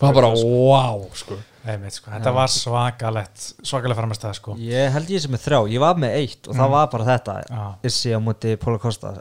það 0.00 0.06
var 0.08 0.14
bara, 0.16 0.28
wow, 0.40 1.02
sko. 1.12 1.36
Einmitt, 1.68 1.92
sko. 1.92 2.08
þetta 2.08 2.32
var 2.32 2.48
svakalett 2.48 3.42
svakalega 3.60 3.98
framistæð 4.00 4.36
sko. 4.38 4.54
Ég 4.56 4.94
held 4.94 5.10
ég 5.12 5.20
sem 5.20 5.34
er 5.36 5.42
þrjá, 5.42 5.58
ég 5.68 5.82
var 5.82 5.98
með 6.00 6.14
eitt 6.16 6.48
og 6.48 6.56
það 6.56 6.70
var 6.72 6.86
bara 6.94 7.04
þetta. 7.04 7.34
Já. 7.50 7.66
Issi 7.84 8.14
á 8.16 8.18
móti 8.24 8.54
Póla 8.56 8.80
Kosta 8.80 9.18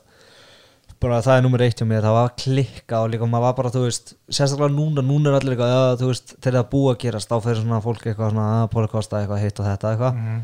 bara 0.99 1.21
það 1.23 1.37
er 1.37 1.43
nummer 1.45 1.61
eitt 1.63 1.79
hjá 1.79 1.85
mér, 1.87 2.03
það 2.03 2.15
var 2.17 2.33
klikka 2.41 2.99
og 3.03 3.11
líka 3.13 3.27
maður 3.29 3.45
var 3.47 3.55
bara, 3.59 3.71
þú 3.75 3.83
veist, 3.85 4.13
sérstaklega 4.27 4.75
núna 4.75 5.03
núna 5.05 5.31
er 5.31 5.37
allir 5.39 5.55
eitthvað, 5.55 5.71
já, 5.73 5.97
þú 6.01 6.09
veist, 6.11 6.33
þegar 6.37 6.57
það 6.59 6.69
búið 6.73 6.89
að 6.91 6.99
gerast 7.03 7.31
þá 7.31 7.35
fyrir 7.45 7.61
svona 7.63 7.81
fólk 7.85 8.05
eitthvað 8.09 8.33
svona, 8.33 8.47
að 8.59 8.69
Póla 8.73 8.91
Kosta 8.91 9.21
eitthvað 9.21 9.43
hitt 9.45 9.59
og 9.61 9.69
þetta 9.69 9.93
eitthvað. 9.93 10.19
Mhm. 10.19 10.39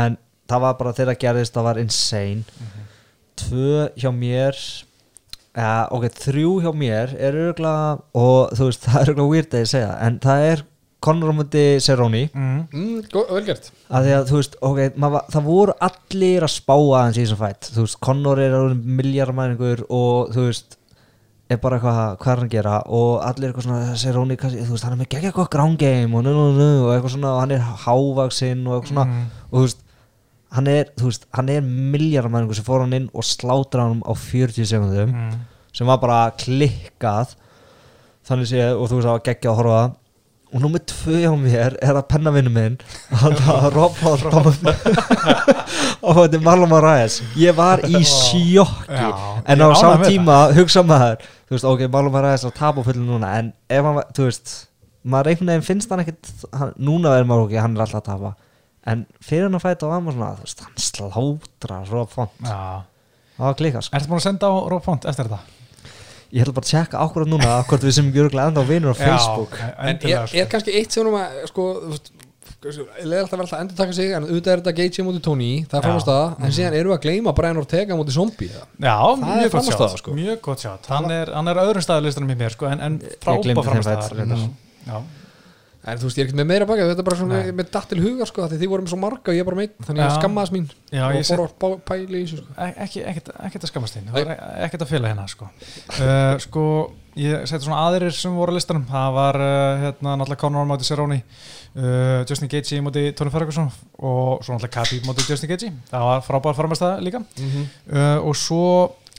en 0.00 0.18
það 0.48 0.60
var 0.64 0.74
bara 0.80 0.92
þegar 0.96 1.12
það 1.12 1.22
gerðist, 1.26 1.54
það 1.54 1.68
var 1.68 1.78
insane. 1.82 2.44
Tvö 3.38 3.88
hjá 4.00 4.10
mér 4.14 4.56
ja, 5.58 5.88
ok, 5.90 6.08
þrjú 6.24 6.54
hjá 6.64 6.72
mér 6.74 7.14
er 7.18 7.38
örgulega, 7.44 8.00
og 8.14 8.56
þú 8.56 8.68
veist, 8.70 8.84
það 8.88 9.00
er 9.02 9.12
örgulega 9.12 9.32
weird 9.34 9.54
að 9.54 9.64
ég 9.64 9.72
segja, 9.74 9.92
en 10.06 10.18
það 10.24 10.46
er 10.52 10.64
Conor 11.00 11.30
á 11.30 11.34
móti 11.38 11.64
Cerrone 11.80 12.24
mm. 12.34 12.62
mm, 12.74 13.02
gó- 13.12 13.28
vel 13.30 13.44
gert 13.46 13.70
að 13.90 14.04
því 14.08 14.14
að 14.16 14.24
þú 14.32 14.36
veist, 14.40 14.56
ok, 14.66 14.78
var, 14.98 15.22
það 15.30 15.44
voru 15.46 15.74
allir 15.88 16.42
að 16.48 16.54
spá 16.56 16.74
aðeins 16.74 17.18
í 17.18 17.22
þessum 17.22 17.38
fætt 17.44 17.68
þú 17.74 17.84
veist, 17.84 17.98
Conor 18.02 18.40
er 18.42 18.56
miljardmæningur 19.02 19.84
og 19.88 20.32
þú 20.34 20.46
veist 20.48 20.74
er 21.48 21.56
bara 21.62 21.78
eitthvað, 21.78 22.16
hvað 22.20 22.32
er 22.32 22.40
hann 22.42 22.48
að 22.50 22.54
gera 22.56 22.72
og 22.92 23.12
allir 23.24 23.48
eitthvað 23.52 23.64
svona, 23.68 23.94
Cerrone, 23.96 24.36
kannski, 24.36 24.64
þú 24.66 24.74
veist, 24.74 24.84
hann 24.84 24.96
er 24.96 25.00
með 25.00 25.08
geggja 25.14 25.30
eitthvað 25.30 25.50
ground 25.54 25.78
game 25.80 26.18
og, 26.18 26.24
nú, 26.26 26.32
nú, 26.36 26.48
nú, 26.58 26.66
og 26.84 26.90
eitthvað 26.96 27.14
svona 27.14 27.30
og 27.36 27.40
hann 27.44 27.54
er 27.56 27.62
hávaksinn 27.86 28.66
og 28.66 28.74
eitthvað 28.76 28.90
svona 28.92 29.06
Mhm. 29.08 29.22
og 29.48 29.54
þú 29.54 29.62
veist, 29.68 29.80
hann 30.58 30.66
er, 30.74 30.90
þú 30.98 31.04
veist, 31.08 31.24
hann 31.38 31.48
er 31.54 31.60
miljardmæningur 31.62 32.54
sem 32.58 32.64
fór 32.66 32.80
hann 32.84 32.92
inn 32.98 33.08
og 33.14 33.22
slátra 33.24 33.86
hann 33.88 34.02
á 34.04 34.12
40 34.12 34.66
sekundum 34.66 35.14
Mm. 35.14 35.38
sem 35.72 35.86
var 35.86 35.98
bara 36.02 36.30
klikkað 36.36 37.32
þannig 38.28 38.48
sé 38.50 38.60
og 38.74 38.88
þú 38.90 38.98
veist 38.98 39.06
það 39.08 39.16
var 39.16 39.24
geggja 39.30 39.50
að 39.50 39.56
horfa 39.62 39.72
á 39.72 39.80
það. 39.80 39.96
Og 40.48 40.62
nummið 40.62 40.84
tvö 40.88 41.18
hjá 41.22 41.32
mér 41.36 41.76
er 41.84 41.98
að 41.98 42.06
pennavinnu 42.12 42.52
minn 42.52 42.76
hann 43.22 43.36
að 43.54 43.66
Rob 43.74 43.98
og 46.08 46.14
þetta 46.18 46.38
er 46.38 46.44
Marlon 46.44 46.70
Moraes. 46.70 47.18
Ég 47.38 47.56
var 47.58 47.82
í 47.84 48.00
sjokki. 48.06 49.02
En 49.44 49.60
á 49.60 49.68
með 49.68 50.06
tíma 50.08 50.38
hugsa 50.56 50.84
maður 50.86 51.20
þú 51.48 51.56
veist 51.56 51.68
ok, 51.68 51.84
Marlon 51.92 52.14
Moraes 52.14 52.44
er 52.44 52.52
að 52.52 52.58
tapa 52.60 52.84
fullu 52.86 53.04
núna 53.04 53.34
en 53.40 53.52
ef 53.68 53.88
hann, 53.88 54.00
þú 54.16 54.28
veist 54.28 54.54
maður 55.08 55.32
einhvern 55.32 55.52
veginn 55.52 55.66
finnst 55.68 55.92
hann 55.92 56.04
ekkit 56.04 56.32
hann, 56.56 56.74
núna 56.80 57.16
er 57.18 57.28
maður 57.28 57.48
ok, 57.48 57.56
hann 57.62 57.76
er 57.76 57.84
alltaf 57.84 58.02
að 58.02 58.08
tapa. 58.12 58.34
En 58.88 59.04
fyrir 59.24 59.48
hann 59.48 59.58
að 59.58 59.64
fæta 59.66 59.88
á 59.88 59.94
hann 59.96 60.08
svona, 60.08 60.32
þú 60.38 60.48
veist, 60.48 60.64
hann 60.64 60.80
slátra 60.88 61.82
Rob 61.92 62.12
Font, 62.12 62.34
það 62.44 63.44
var 63.44 63.56
klikkað 63.60 63.86
sko. 63.86 63.96
Ertu 63.98 64.12
búin 64.12 64.20
að 64.22 64.26
senda 64.30 64.48
á 64.48 64.54
Rob 64.72 64.84
Font 64.84 65.08
eftir 65.08 65.28
þetta? 65.28 65.57
Ég 66.34 66.44
ætla 66.44 66.54
bara 66.56 66.66
að 66.66 66.72
tjekka 66.72 67.02
ákvörð 67.04 67.32
núna 67.32 67.58
hvort 67.68 67.84
við 67.86 67.94
sem 67.96 68.08
ekki 68.10 68.24
örgulega 68.26 68.52
enda 68.52 68.64
á 68.64 68.68
vinur 68.68 68.92
á 68.92 68.96
Facebook 68.98 69.58
Já, 69.58 69.68
en 69.68 69.92
endilega, 69.94 70.24
er, 70.28 70.40
er 70.42 70.48
kannski 70.52 70.74
eitt 70.76 70.96
sem 70.96 71.08
að 71.08 71.38
sko, 71.48 71.68
þú 71.84 71.92
veist, 71.94 72.10
leðilegt 72.58 73.32
að 73.32 73.38
vera 73.38 73.44
alltaf 73.44 73.54
að 73.54 73.62
endur 73.62 73.78
taka 73.78 73.94
sig 73.94 74.12
en 74.16 74.26
auðvitað 74.26 74.52
er 74.52 74.62
þetta 74.62 74.74
Gaethje 74.80 75.04
mútið 75.06 75.22
Tony 75.28 75.50
það 75.70 75.78
er 75.78 76.00
aða, 76.02 76.16
en 76.42 76.54
síðan 76.56 76.76
erum 76.78 76.92
við 76.92 76.96
að 76.96 77.04
gleyma 77.06 77.34
Brian 77.38 77.60
Ortega 77.60 77.98
mútið 77.98 78.16
Zombie 78.18 78.48
eða? 78.50 78.64
Já, 78.82 78.96
Það 78.98 79.28
er 79.28 79.38
mjög 79.38 79.44
gott 79.44 79.54
frammistaða, 79.54 79.88
sjátt 79.92 80.02
sko. 80.02 80.16
Mjög 80.18 80.40
gott 80.48 80.64
sjátt 80.64 80.90
Hann 80.90 81.14
er, 81.14 81.32
hann 81.38 81.52
er 81.52 81.60
öðrum 81.62 81.84
staðalistanum 81.86 82.34
í 82.34 82.38
mér 82.40 82.56
sko, 82.56 82.66
en, 82.72 82.82
en 82.82 82.98
frábá 83.22 83.64
reyndar. 83.68 84.42
Já, 84.88 84.98
en 85.92 85.98
þú 86.00 86.08
veist, 86.08 86.18
ég 86.18 86.24
er 86.24 86.28
ekkert 86.28 86.38
með 86.40 86.48
meira 86.50 86.66
baka 86.68 86.86
þetta 86.90 87.02
er 87.04 87.08
bara 87.08 87.18
svona 87.20 87.34
Nei. 87.38 87.42
með, 87.48 87.56
með 87.60 87.70
datt 87.74 87.88
til 87.92 87.98
huga 88.04 88.26
sko, 88.28 88.46
því 88.50 88.58
þið 88.62 88.70
vorum 88.72 88.88
svo 88.92 88.98
marga 89.02 89.32
og 89.32 89.36
ég 89.38 89.42
er 89.44 89.48
bara 89.48 89.58
meitt 89.60 89.74
þannig 89.86 90.02
Já. 90.02 90.06
ég 90.08 90.16
skammaðast 90.20 90.54
mín 90.56 90.66
Já, 90.92 91.02
og 91.08 91.16
ég 91.18 91.28
fór 91.28 91.42
að 91.44 91.54
pá- 91.62 91.80
pæla 91.90 92.18
í 92.18 92.22
þessu 92.24 92.38
sko. 92.42 92.56
E- 92.58 92.74
ekki, 92.86 93.02
ekkert, 93.12 93.28
ekkert 93.48 93.66
að 93.66 93.72
skammast 93.72 93.98
þín 93.98 94.08
Það 94.12 94.20
er 94.22 94.32
e- 94.34 94.66
ekkert 94.68 94.84
að 94.86 94.92
fela 94.94 95.12
hérna 95.12 95.26
sko. 95.32 95.48
uh, 95.48 96.34
sko, 96.44 96.64
ég 97.18 97.46
seti 97.50 97.64
svona 97.68 97.80
aðrir 97.88 98.14
sem 98.14 98.36
voru 98.38 98.54
á 98.54 98.58
listanum, 98.58 98.84
það 98.88 99.16
var 99.18 99.40
uh, 99.42 99.82
hérna 99.86 100.16
náttúrulega 100.20 100.42
Conor 100.44 100.66
á 100.66 100.70
móti 100.70 100.86
Cerrone 100.88 101.18
uh, 101.22 102.24
Justin 102.28 102.48
Gaethje 102.52 102.80
móti 102.84 103.06
Tony 103.18 103.32
Ferguson 103.34 103.68
og 103.98 104.44
svo 104.44 104.54
náttúrulega 104.54 104.76
Khabib 104.78 105.08
móti 105.08 105.26
Justin 105.28 105.50
Gaethje 105.52 105.72
það 105.90 106.06
var 106.10 106.24
frábær 106.26 106.56
farmestað 106.58 107.00
líka 107.06 107.22
uh, 107.24 108.18
og 108.22 108.36
svo 108.38 108.62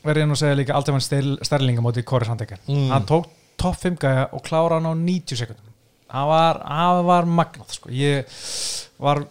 verði 0.06 0.24
ég 0.24 0.30
nú 0.32 0.38
að 0.38 0.44
segja 0.46 0.56
líka 0.62 0.78
Altemann 0.80 1.04
Sterling 1.44 1.82
á 1.82 1.84
móti 1.84 2.06
Corey 2.08 2.30
Sandegger 2.30 2.62
Mm. 2.70 2.88
hann 2.94 3.06
tók 3.10 3.28
topp 3.60 3.76
5 3.84 3.98
gæja 4.00 4.30
og 4.32 4.44
klára 4.46 4.78
hann 4.80 4.88
á 4.88 4.94
90 4.96 5.36
sekundum 5.42 5.66
það 6.10 6.30
var, 6.34 6.60
var 7.08 7.28
magnað 7.40 7.76
sko. 7.76 7.92
ég 7.94 8.40
var 9.00 9.22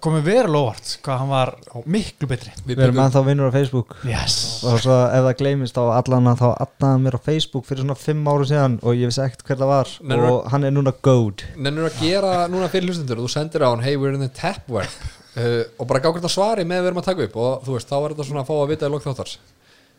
komið 0.00 0.22
verulega 0.24 0.64
óvart 0.64 0.92
hvað 1.04 1.18
hann 1.20 1.30
var 1.32 1.50
miklu 1.84 2.28
betri. 2.30 2.52
Við 2.64 2.80
erum 2.86 3.00
ennþá 3.02 3.22
vinnur 3.26 3.50
á 3.52 3.56
Facebook. 3.58 3.96
Yes. 4.08 4.38
og 4.64 4.78
svo 4.80 4.96
ef 5.04 5.26
það 5.26 5.36
gleymist 5.42 5.76
þá 5.76 5.82
allan 5.98 6.30
þá 6.38 6.46
addaði 6.54 7.02
mér 7.04 7.18
á 7.18 7.26
Facebook 7.26 7.68
fyrir 7.68 7.84
svona 7.84 7.98
5 8.00 8.32
áru 8.32 8.48
síðan 8.48 8.78
og 8.80 8.96
ég 8.96 9.12
vissi 9.12 9.22
ekkert 9.26 9.44
hver 9.50 9.60
það 9.60 9.72
var. 9.74 9.92
Nennirðu- 10.00 10.32
og 10.32 10.50
hann 10.54 10.64
er 10.64 10.74
núna 10.74 10.94
gold 11.02 11.44
nennur 11.56 11.90
að 11.90 12.00
gera 12.00 12.32
núna 12.48 12.70
fyrir 12.72 12.88
hlustendur 12.88 13.20
þú 13.20 13.30
sendir 13.34 13.66
á 13.66 13.68
hann 13.68 13.84
hey 13.84 13.96
we're 14.00 14.14
in 14.16 14.24
the 14.24 14.32
tap 14.32 14.64
web. 14.68 14.88
Uh, 15.38 15.62
og 15.78 15.86
bara 15.86 16.00
gá 16.02 16.08
hvert 16.10 16.24
að 16.26 16.32
svari 16.32 16.64
með 16.66 16.80
við 16.80 16.88
erum 16.88 16.98
að 16.98 17.04
taka 17.12 17.26
upp 17.28 17.34
og 17.38 17.60
þú 17.62 17.74
veist 17.76 17.86
þá 17.92 17.94
er 17.98 18.10
þetta 18.10 18.24
svona 18.26 18.40
að 18.42 18.48
fá 18.48 18.54
að 18.58 18.70
vita 18.72 18.88
í 18.88 18.90
lók 18.90 19.04
þáttars 19.04 19.34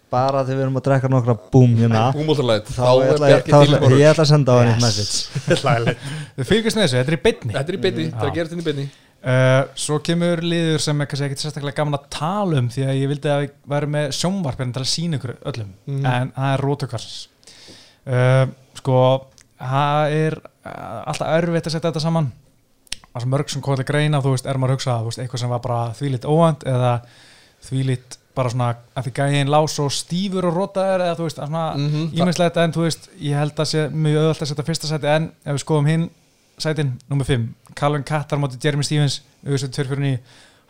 bara 0.09 0.41
þegar 0.45 0.57
við 0.57 0.63
erum 0.65 0.79
að 0.79 0.85
drekka 0.87 1.11
nokkra 1.11 1.35
búm 1.53 1.75
hérna. 1.77 2.07
Þá 2.13 2.89
ætla 3.09 3.29
ég, 3.29 3.49
ég 3.49 4.09
ætla 4.09 4.25
að 4.25 4.31
senda 4.31 4.55
á 4.55 4.57
hann 4.59 4.71
eitt 4.73 4.81
message. 4.83 5.29
Þið 6.39 6.49
fylgjast 6.49 6.79
með 6.79 6.85
þessu, 6.85 6.97
þetta 6.97 7.13
er 7.13 7.17
í 7.17 7.21
beinni. 7.27 7.53
Þetta 7.55 7.73
er 7.73 7.77
í 7.77 7.81
beinni, 7.83 8.07
þetta 8.09 8.25
er 8.25 8.31
að 8.31 8.39
gera 8.39 8.51
þetta 8.51 8.63
í 8.63 8.67
beinni. 8.69 8.87
Uh, 9.19 9.65
svo 9.75 9.97
kemur 9.99 10.39
liður 10.39 10.79
sem 10.79 11.01
er 11.03 11.07
kannski 11.11 11.25
ekkert 11.27 11.41
sérstaklega 11.43 11.75
gaman 11.81 11.97
að 11.97 12.05
tala 12.15 12.61
um 12.61 12.69
því 12.71 12.85
að 12.87 12.99
ég 13.01 13.09
vildi 13.11 13.31
að 13.33 13.41
við 13.43 13.49
værum 13.73 13.91
með 13.97 14.13
sjónvarpinn 14.15 14.71
til 14.71 14.83
að 14.85 14.91
sína 14.93 15.19
ykkur 15.19 15.33
öllum. 15.51 15.73
Mhm. 15.89 16.05
en 16.07 16.31
það 16.37 16.53
er 16.53 16.63
rótukvars 16.63 17.09
uh, 18.07 18.45
sko 18.79 19.01
það 19.59 20.15
er 20.21 20.37
uh, 20.39 21.01
alltaf 21.11 21.33
erfitt 21.35 21.67
að 21.67 21.75
setja 21.75 21.89
þetta 21.89 22.05
saman. 22.05 22.31
Það 23.09 23.25
er 23.25 23.31
mörg 23.33 23.51
sem 23.51 23.65
komið 23.65 23.81
til 23.81 23.89
greina 23.89 24.23
þú 24.23 24.33
veist, 24.37 24.47
er 24.47 24.61
maður 24.61 24.77
að 24.77 24.79
hugsa 24.79 24.97
þú 25.01 25.09
veist, 25.09 25.21
eitthvað 25.25 25.43
sem 25.43 25.51
var 25.51 25.61
bara 25.67 25.81
þvílitt 25.99 26.29
óvænt 26.29 26.65
eða 26.69 26.93
þvílitt 27.67 28.18
bara 28.39 28.51
svona 28.53 28.69
að 28.97 29.07
því 29.07 29.13
gæðin 29.19 29.51
lá 29.51 29.59
svo 29.69 29.85
stífur 29.93 30.47
og 30.49 30.57
rótaður 30.57 31.05
eða 31.05 31.17
þú 31.19 31.27
veist, 31.27 31.39
að 31.39 31.51
svona 31.51 31.65
Mhm, 31.75 32.09
ímislegt 32.17 32.59
en 32.63 32.75
þú 32.75 32.85
veist, 32.85 33.09
ég 33.19 33.39
held 33.39 33.59
að 33.59 33.69
sé 33.71 33.85
mjög 33.89 34.19
öðvöld 34.23 34.43
að 34.43 34.51
setja 34.51 34.67
fyrsta 34.67 34.89
sæti 34.89 35.11
en 35.13 35.31
ef 35.45 35.55
við 35.57 35.63
skoðum 35.63 35.89
hinn 35.89 36.09
sætin, 36.59 36.93
nummer 37.09 37.25
5, 37.25 37.47
Calvin 37.75 38.03
Kattar 38.03 38.39
móti 38.39 38.59
Jeremy 38.63 38.83
Stevens, 38.83 39.21
auðvitað 39.45 39.75
249 39.77 40.19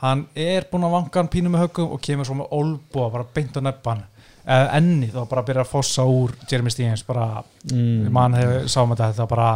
hann 0.03 0.25
er 0.35 0.67
búinn 0.71 0.85
að 0.87 0.95
vanga 0.95 1.19
hann 1.19 1.31
pínu 1.33 1.51
með 1.51 1.65
höggum 1.65 1.91
og 1.95 2.01
kemur 2.01 2.27
svo 2.27 2.37
með 2.39 2.53
olbúa 2.55 3.09
bara 3.11 3.27
beint 3.33 3.57
á 3.57 3.61
nefn 3.61 4.03
eða 4.49 4.69
enni 4.77 5.09
þá 5.11 5.19
bara 5.29 5.43
byrjar 5.45 5.65
að 5.65 5.73
fossa 5.73 6.05
úr 6.07 6.33
Jeremy 6.49 6.71
Stevens 6.73 7.03
bara, 7.05 7.43
mm. 7.71 8.07
mann 8.11 8.37
hefur 8.37 8.69
sáum 8.71 8.95
þetta 8.95 9.25
var 9.25 9.31
bara, 9.33 9.49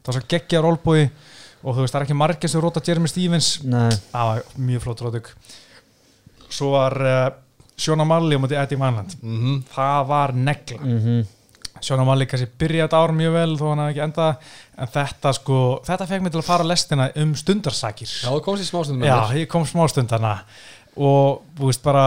það 0.00 0.12
var 0.12 0.18
svo 0.18 0.28
geggjar 0.32 0.66
olbúi 0.66 1.02
og 1.60 1.74
þú 1.76 1.84
veist, 1.84 1.92
það 1.92 2.00
er 2.00 2.06
ekki 2.06 2.16
margir 2.16 2.50
sem 2.50 2.62
róta 2.64 2.80
Jeremy 2.86 3.10
Stevens. 3.12 3.50
Nei, 3.68 3.90
það 4.10 4.30
var 4.30 4.54
mjög 4.70 4.86
flott 4.86 5.02
rótug 5.04 5.28
svo 6.50 6.72
var 6.74 6.96
uh, 7.80 7.84
Sjóna 7.84 8.06
Malli 8.06 8.36
á 8.36 8.40
móti 8.44 8.56
Eddie 8.60 8.78
Vanland 8.80 9.16
Mhm. 9.22 9.60
það 9.74 10.06
var 10.06 10.32
negla. 10.36 10.80
Mm 10.84 11.20
Sjóna 11.80 12.04
Malli 12.04 12.26
kannski 12.28 12.44
byrjaði 12.60 12.92
ár 12.92 13.12
mjög 13.16 13.32
vel 13.32 13.52
þó 13.56 13.62
hann 13.70 13.78
hafði 13.80 13.92
ekki 13.94 14.02
endað 14.04 14.50
en 14.76 14.88
þetta 14.92 15.30
sko, 15.32 15.60
þetta 15.86 16.06
fekk 16.10 16.22
mig 16.26 16.32
til 16.34 16.40
að 16.42 16.48
fara 16.50 16.64
að 16.66 16.68
lestina 16.74 17.06
um 17.22 17.30
stundarsakir. 17.34 18.10
Já, 18.20 18.28
þú 18.34 18.42
komst 18.44 18.62
í 18.62 18.68
smástundum 18.68 19.06
Já, 19.08 19.16
ég 19.38 19.48
kom 19.48 19.64
smástundana 19.64 20.34
og 21.00 21.40
þú 21.56 21.70
veist 21.70 21.82
bara 21.82 22.02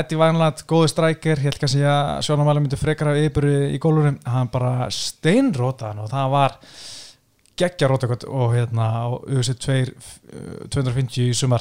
Eddie 0.00 0.16
Vanland, 0.16 0.62
góði 0.70 0.88
strækir 0.94 1.36
ég 1.36 1.44
held 1.44 1.58
kannski 1.60 1.82
að 1.84 2.22
Sjóna 2.24 2.46
Malli 2.48 2.62
myndi 2.64 2.78
frekar 2.80 3.10
af 3.12 3.20
yfirburu 3.20 3.52
í 3.68 3.78
gólurinn, 3.82 4.16
hann 4.24 4.48
bara 4.48 4.88
steinrótaði 4.88 5.90
hann 5.92 6.00
og 6.06 6.08
það 6.14 6.30
var 6.32 6.56
geggja 7.58 7.88
rótakot 7.90 8.24
og 8.30 8.54
hérna 8.56 8.88
á 9.02 9.06
USA 9.28 9.52
2 9.52 9.76
uh, 9.82 10.68
250 10.72 11.28
í 11.28 11.34
sumar. 11.36 11.60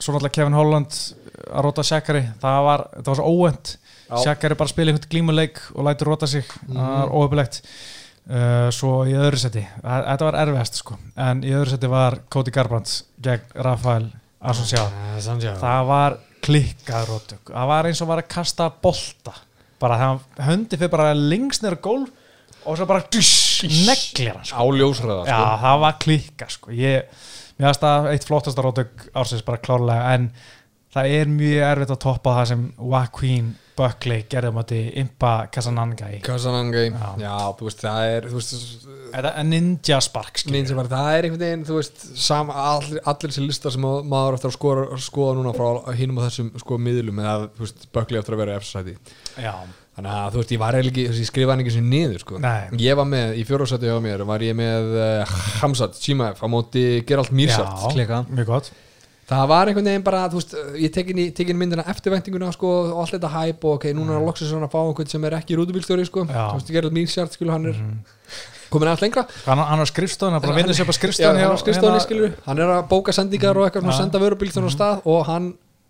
Svo 0.00 0.14
náttúrulega 0.14 0.36
Kevin 0.38 0.54
Holland 0.56 0.94
að 1.48 1.64
róta 1.66 1.84
Shakari, 1.86 2.22
það 2.42 2.58
var, 2.66 2.84
það 2.98 3.10
var 3.12 3.18
svo 3.20 3.30
óvend 3.34 3.72
Já. 4.10 4.16
Shakari 4.24 4.56
bara 4.58 4.68
spila 4.72 4.90
einhvern 4.92 5.10
glímuleik 5.12 5.58
og 5.74 5.84
lætur 5.86 6.10
róta 6.10 6.26
sig, 6.26 6.44
það 6.66 6.94
var 6.96 7.12
óöfulegt 7.14 7.60
uh, 8.30 8.70
svo 8.74 8.94
í 9.06 9.14
öðru 9.14 9.38
seti. 9.38 9.62
Það- 9.84 10.06
þetta 10.08 10.26
var 10.28 10.38
erfiðast 10.44 10.80
sko. 10.82 10.96
En 11.16 11.44
í 11.46 11.52
öðru 11.54 11.70
seti 11.76 11.90
var 11.92 12.18
Cody 12.28 12.50
Garbrandt 12.54 12.96
gegn 13.22 13.54
Rafael 13.54 14.08
Assunção 14.40 14.88
það 15.60 15.86
var 15.90 16.14
klikkað 16.40 17.08
rótök 17.10 17.50
það 17.52 17.66
var 17.68 17.88
eins 17.90 18.00
og 18.00 18.08
var 18.08 18.22
að 18.22 18.30
kasta 18.32 18.70
bolta. 18.82 19.34
Bara 19.80 19.98
þegar 20.00 20.46
höndi 20.48 20.78
fyrir 20.80 20.90
bara 20.92 21.10
lengst 21.14 21.62
nýra 21.64 21.76
gól 21.84 22.06
og 22.64 22.76
svo 22.76 22.86
bara 22.88 23.04
neglir 23.12 24.34
hann 24.34 24.44
sko. 24.48 24.56
Á 24.56 24.64
ljósræða 24.76 25.26
Já, 25.28 25.40
það 25.62 25.80
var 25.84 25.98
klikka 26.02 26.48
sko. 26.52 26.72
ég, 26.72 27.04
mér 27.58 27.68
finnst 27.70 27.84
það 27.84 28.08
eitt 28.14 28.26
flottasta 28.28 28.64
rótök 28.64 29.06
ársins 29.14 29.44
bara 29.46 29.60
klárlega. 29.62 30.14
En 30.16 30.30
það 30.94 31.14
er 31.20 31.28
mjög 31.30 31.64
erfitt 31.70 31.92
að 31.94 32.00
toppa 32.02 32.36
það 32.40 32.48
sem 32.50 32.62
Joaquin 32.78 33.50
Buckley 33.80 34.24
gerði 34.28 34.50
á 34.52 34.56
móti 34.58 34.78
Impa 35.00 35.30
Casanangai 35.54 36.18
Kasanangay 36.26 36.90
Já. 36.90 37.06
Já, 37.22 37.34
þú 37.56 37.68
veist, 37.68 37.84
það 37.86 38.08
er 38.16 38.26
veist, 38.34 38.88
ninja 39.48 40.00
spark. 40.04 40.42
Ninja 40.52 40.76
var, 40.76 40.88
það 40.90 41.10
er 41.14 41.28
einhvern 41.28 41.44
veginn, 41.44 41.62
þú 41.68 41.78
veist 41.78 42.02
sam, 42.20 42.50
allir, 42.52 43.00
allir 43.08 43.30
þessi 43.32 43.44
listar 43.46 43.72
sem 43.74 43.84
ma- 43.86 44.02
maður 44.04 44.36
eftir 44.36 44.50
að 44.50 44.56
skoða, 44.58 44.98
skoða 45.06 45.36
núna 45.38 45.54
frá 45.56 45.94
hinum 45.96 46.20
á 46.20 46.26
þessum 46.26 46.50
sko 46.60 46.80
miðlum 46.82 47.22
eða, 47.24 47.36
þú 47.56 47.64
veist, 47.64 47.86
Bökli 47.96 48.20
eftir 48.20 48.36
að 48.36 48.42
vera 48.44 48.58
eftirsæti 48.60 48.96
Já, 49.46 49.54
þannig 49.96 50.12
að, 50.18 50.28
þú 50.34 50.42
veist, 50.42 50.54
ég 50.58 50.62
var 50.66 50.80
ekki, 50.82 51.06
ég 51.08 51.30
skrifaði 51.30 51.64
ekki 51.64 51.74
sem 51.78 51.88
niður, 51.94 52.20
sko 52.26 52.42
Nei. 52.44 52.68
ég 52.84 53.00
var 53.00 53.08
með, 53.14 53.32
í 53.40 53.46
fjórásæti 53.48 53.88
hjá 53.88 53.96
mér, 54.04 54.26
var 54.28 54.44
ég 54.44 54.58
með 54.60 54.92
uh, 55.06 55.40
Hamzat, 55.62 55.96
Chimaev, 56.04 56.42
á 56.44 56.46
móti 56.52 56.84
Gerald 57.08 57.32
Mirsat 57.32 57.72
Já, 57.72 57.90
Klika. 57.96 58.22
mjög 58.28 58.52
gott 58.52 58.72
það 59.30 59.46
var 59.52 59.70
einhvern 59.70 59.86
veginn 59.90 60.04
bara, 60.06 60.20
þú 60.32 60.40
veist, 60.40 60.54
ég 60.82 60.92
tekin, 60.94 61.18
í, 61.22 61.26
tekin 61.36 61.58
myndina 61.58 61.84
eftirvæntinguna, 61.92 62.52
sko, 62.56 62.70
og 62.90 63.00
allt 63.04 63.14
þetta 63.14 63.30
hæp 63.34 63.64
og 63.64 63.76
ok, 63.78 63.84
núna 63.94 64.16
er 64.16 64.20
að 64.20 64.26
loksins 64.30 64.50
svona 64.50 64.66
að 64.66 64.72
fá 64.74 64.80
einhvern 64.82 65.10
sem 65.12 65.24
er 65.28 65.36
ekki 65.38 65.58
rútubílstjóri, 65.60 66.06
sko, 66.08 66.24
Já. 66.26 66.40
þú 66.50 66.56
veist, 66.58 66.72
Gerald 66.74 66.96
Mirsat, 66.96 67.36
skilur, 67.36 67.52
hann 67.54 67.66
er 67.70 67.78
komin 68.70 68.88
aðeins 68.90 69.02
lengra. 69.06 69.24
Hann, 69.46 69.58
hann 69.70 69.78
var 69.82 69.90
skrifstofun, 69.90 70.32
hann 70.36 70.42
bara 70.44 70.56
vinnur 70.58 70.74
sér 70.78 70.86
på 70.88 70.94
Já, 70.94 70.98
skrifstofun 70.98 71.38
hann 71.38 71.44
er 71.46 71.54
á 71.54 71.58
skrifstofunni, 71.62 72.02
skilur 72.04 72.34
hann 72.46 72.58
er 72.64 72.74
að 72.76 72.82
bóka 72.90 73.14
sendingar 73.14 73.56
og 73.58 73.66
eitthvað, 73.68 73.86
svona 73.86 73.98
senda 74.02 74.18
vörubílstjónu 74.22 74.70
á 74.70 74.72
stað 74.74 75.06
og 75.10 75.24
hann 75.30 75.48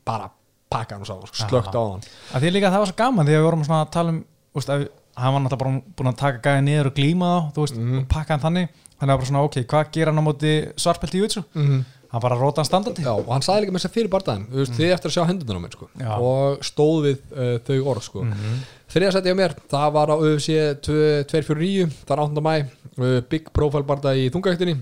bara 0.09 0.30
pakka 0.70 0.97
hann 0.97 1.05
saman, 1.09 1.28
sko, 1.28 1.45
slögt 1.49 1.76
á 1.76 1.80
hann. 1.82 2.01
Að 2.34 2.45
því 2.47 2.53
líka 2.57 2.70
það 2.72 2.84
var 2.84 2.93
svo 2.93 2.97
gaman 3.03 3.26
því 3.28 3.34
að 3.36 3.41
við 3.41 3.49
vorum 3.51 3.64
svona 3.68 3.82
að 3.84 3.91
tala 3.97 4.14
um 4.14 4.20
úst, 4.57 4.70
að 4.72 4.86
hann 5.20 5.34
var 5.34 5.43
náttúrulega 5.45 5.61
bara 5.64 5.97
búin 5.99 6.09
að 6.12 6.20
taka 6.22 6.41
gæði 6.47 6.64
niður 6.70 6.88
og 6.91 6.95
glíma 6.97 7.30
þá, 7.36 7.49
þú 7.57 7.64
veist, 7.66 7.76
Mhm. 7.76 7.99
og 7.99 8.09
pakka 8.09 8.32
hann 8.36 8.45
þannig. 8.47 8.68
Þannig 9.01 9.12
að 9.14 9.18
bara 9.20 9.28
svona, 9.30 9.43
ok, 9.45 9.57
hvað 9.68 9.91
gera 9.93 10.12
hann 10.12 10.20
á 10.20 10.28
móti 10.28 10.53
svartbelti 10.76 11.18
í 11.18 11.22
jutsu? 11.24 11.45
Mhm. 11.55 11.84
Hann 12.11 12.22
bara 12.24 12.36
róta 12.40 12.58
hann 12.62 12.66
standandi 12.66 13.04
Já, 13.06 13.12
og 13.14 13.28
hann 13.30 13.44
sagði 13.46 13.62
líka 13.66 13.72
með 13.76 13.82
þess 13.82 13.88
að 13.90 13.96
fyrir 13.96 14.11
þú 14.50 14.58
veist, 14.61 14.72
þið 14.78 14.94
eftir 14.96 15.11
að 15.11 15.14
sjá 15.14 15.24
á 15.54 15.62
mér, 15.62 15.74
sko. 15.76 15.86
Og 16.18 16.64
stóð 16.66 16.96
við 17.06 17.18
uh, 17.30 17.52
þau 17.68 17.76
orð, 17.92 18.02
sko. 18.08 18.24
Mm 18.26 18.32
Mhm. 18.34 18.61
þriða 18.90 19.12
seti 19.14 19.30
á 19.30 19.36
mér, 19.38 19.52
það 19.70 19.92
var 19.94 20.11
á 20.11 20.16
UFC 20.18 20.48
249, 20.82 21.90
það 22.08 22.16
er 22.16 22.22
8. 22.24 22.42
mæ 22.42 22.54
uh, 22.98 23.20
Big 23.30 23.50
Profile 23.54 23.86
bardaði 23.86 24.24
í 24.26 24.32
þungæktinni 24.34 24.74
uh, 24.74 24.80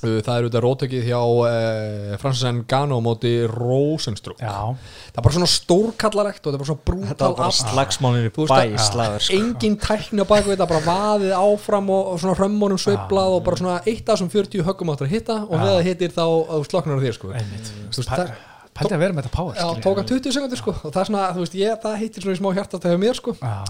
það 0.00 0.30
er 0.34 0.44
auðvitað 0.46 0.62
rótökið 0.64 1.04
hjá 1.10 1.20
uh, 1.20 2.16
Francis 2.22 2.44
Ngannou 2.56 2.98
á 2.98 3.02
móti 3.04 3.32
Rosenstruck. 3.50 4.40
Já, 4.40 4.72
það 5.12 5.18
er 5.20 5.24
bara 5.26 5.34
svona 5.36 5.48
stórkallarekt 5.52 6.46
og 6.46 6.52
það 6.52 6.56
er 6.56 6.62
bara 6.62 6.70
svona 6.70 6.80
Þetta 6.80 6.90
brútal 6.90 7.36
bara 7.36 7.48
allt. 7.50 7.60
slagsmálin 7.74 8.26
í 8.28 8.32
Þú 8.34 8.46
veist 8.46 8.54
bæ 8.54 8.62
að- 8.64 8.84
slagur 8.86 9.24
sko. 9.26 9.38
engin 9.40 9.76
tækni 9.84 10.24
á 10.24 10.26
baku 10.32 10.52
þetta 10.54 10.68
bara 10.70 10.84
vaðið 10.88 11.34
áfram 11.40 11.90
og, 11.94 12.12
og 12.14 12.20
svona 12.22 12.36
hrömmunum 12.40 12.80
sveiflað 12.80 13.34
og 13.36 13.42
bara 13.48 13.60
svona 13.60 13.78
eitt 13.86 14.04
af 14.08 14.16
þessum 14.18 14.30
40 14.32 14.64
höggum 14.70 14.92
áttur 14.94 15.08
að 15.08 15.14
hitta 15.16 15.36
og 15.44 15.56
við 15.60 15.70
það 15.74 15.88
hittir 15.90 16.14
þá 16.16 16.24
að 16.26 16.54
þú 16.56 16.70
sloknar 16.70 16.96
á 16.96 17.04
þér 17.04 17.18
sko. 17.20 17.32
Þú 17.34 18.00
veist, 18.00 18.08
það- 18.10 18.32
Pældi 18.80 18.94
að 18.94 19.00
vera 19.02 19.12
með 19.12 19.24
þetta 19.26 19.34
power 19.34 19.54
Já, 19.58 19.64
skilur. 19.66 19.82
tók 19.84 19.96
hann 19.98 20.06
20 20.08 20.32
sekundur 20.32 20.58
sko. 20.60 20.70
Og 20.86 20.92
það 20.94 21.00
er 21.02 21.08
svona, 21.10 21.22
þú 21.34 21.40
veist, 21.42 21.54
ég, 21.58 21.80
það 21.82 21.96
hittir 22.00 22.22
svona 22.22 22.36
í 22.36 22.38
smá 22.40 22.50
hjarta 22.54 22.78
þegar 22.80 23.00
mér 23.02 23.16
sko. 23.18 23.32
Já, 23.42 23.64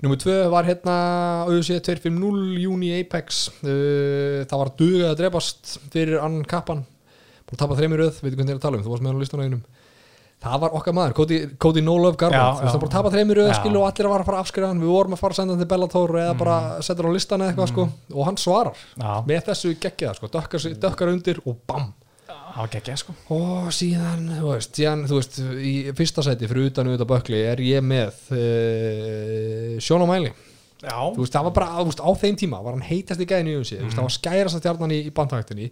Númer 0.00 0.16
2 0.16 0.36
var 0.48 0.64
hérna 0.64 0.94
UFC 1.52 1.74
250 1.84 2.56
Juni 2.62 2.94
Apex. 3.02 3.42
Uh, 3.60 4.46
það 4.48 4.62
var 4.62 4.70
dugað 4.78 5.10
að 5.10 5.18
drepast 5.20 5.74
fyrir 5.92 6.22
annan 6.22 6.46
kappan. 6.48 6.86
Búin 7.44 7.58
að 7.58 7.62
tapa 7.66 7.76
þreymir 7.76 8.00
röð, 8.04 8.22
veitu 8.22 8.38
hvernig 8.38 8.48
það 8.48 8.56
er 8.56 8.60
að 8.60 8.64
tala 8.64 8.80
um 8.80 8.86
þú 8.86 8.94
varst 8.94 9.04
með 9.04 9.12
hann 9.12 9.20
á 9.20 9.22
listan 9.24 9.42
á 9.42 9.44
einum. 9.44 9.62
Það 10.40 10.60
var 10.62 10.76
okkar 10.78 10.94
maður, 10.96 11.14
Cody, 11.18 11.38
Cody 11.60 11.82
No 11.84 11.98
Love 12.00 12.16
Já, 12.16 12.20
Garbrandt 12.22 12.60
þú 12.60 12.64
veist 12.64 12.72
það 12.72 12.80
bara 12.80 12.88
að 12.88 12.94
tapa 12.96 13.10
þreymir 13.12 13.38
röð 13.42 13.50
Já. 13.50 13.56
skilu 13.58 13.80
og 13.82 13.88
allir 13.90 14.06
að 14.06 14.14
vara 14.14 14.24
að 14.24 14.28
fara 14.30 14.38
að 14.38 14.44
afskrifa 14.46 14.70
hann. 14.70 14.80
Við 14.80 14.92
vorum 14.94 15.16
að 15.16 15.20
fara 15.20 15.34
að 15.34 15.40
senda 15.40 15.52
hann 15.52 15.60
til 15.60 15.70
Bellator 15.74 16.14
eða 16.22 16.36
bara 16.40 16.54
setja 16.80 16.96
hann 17.02 17.12
á 17.12 17.16
listan 17.18 17.44
eða 17.44 17.52
eitthvað 17.52 17.72
sko. 17.74 17.84
Og 18.14 18.28
hann 18.30 18.40
svarar. 18.40 18.84
Já, 18.96 19.10
með 19.28 19.42
þessu 19.50 19.74
geggjaða 19.82 20.16
sko, 20.16 20.30
dökkar, 20.32 20.64
dökkar 20.86 21.12
undir 21.12 21.42
og 21.44 21.60
bam 21.68 21.90
geggja 22.72 22.96
sko. 23.00 23.14
Og 23.36 23.70
síðan, 23.74 24.28
þú 24.36 24.52
veist, 24.52 24.76
síðan, 24.76 25.06
þú 25.08 25.18
veist 25.18 25.40
í 25.40 25.74
fyrsta 25.96 26.24
sæti 26.26 26.48
fyrir 26.50 26.70
utan 26.70 26.90
auðvitað 26.90 27.10
bökli 27.14 27.42
er 27.48 27.64
ég 27.64 27.84
með 27.84 28.22
uh, 28.36 30.06
Mæli 30.10 30.32
Já, 30.80 30.96
þú 31.12 31.20
veist, 31.20 31.34
það 31.34 31.46
var 31.46 31.56
bara, 31.58 31.72
þú 31.76 31.88
veist, 31.90 32.00
á 32.00 32.10
þeim 32.22 32.36
tíma 32.40 32.62
var 32.64 32.76
hann 32.76 32.86
heitast 32.86 33.20
í 33.20 33.26
gæðinu 33.28 33.52
í 33.52 33.58
um 33.58 33.66
sig, 33.68 33.80
þú 33.80 33.84
veist, 33.84 33.98
það 33.98 34.06
var 34.06 34.14
skærast 34.14 34.56
að 34.56 34.62
stjarnan 34.62 34.94
í, 34.96 35.00
í 35.04 35.12
bandhægtinni 35.16 35.68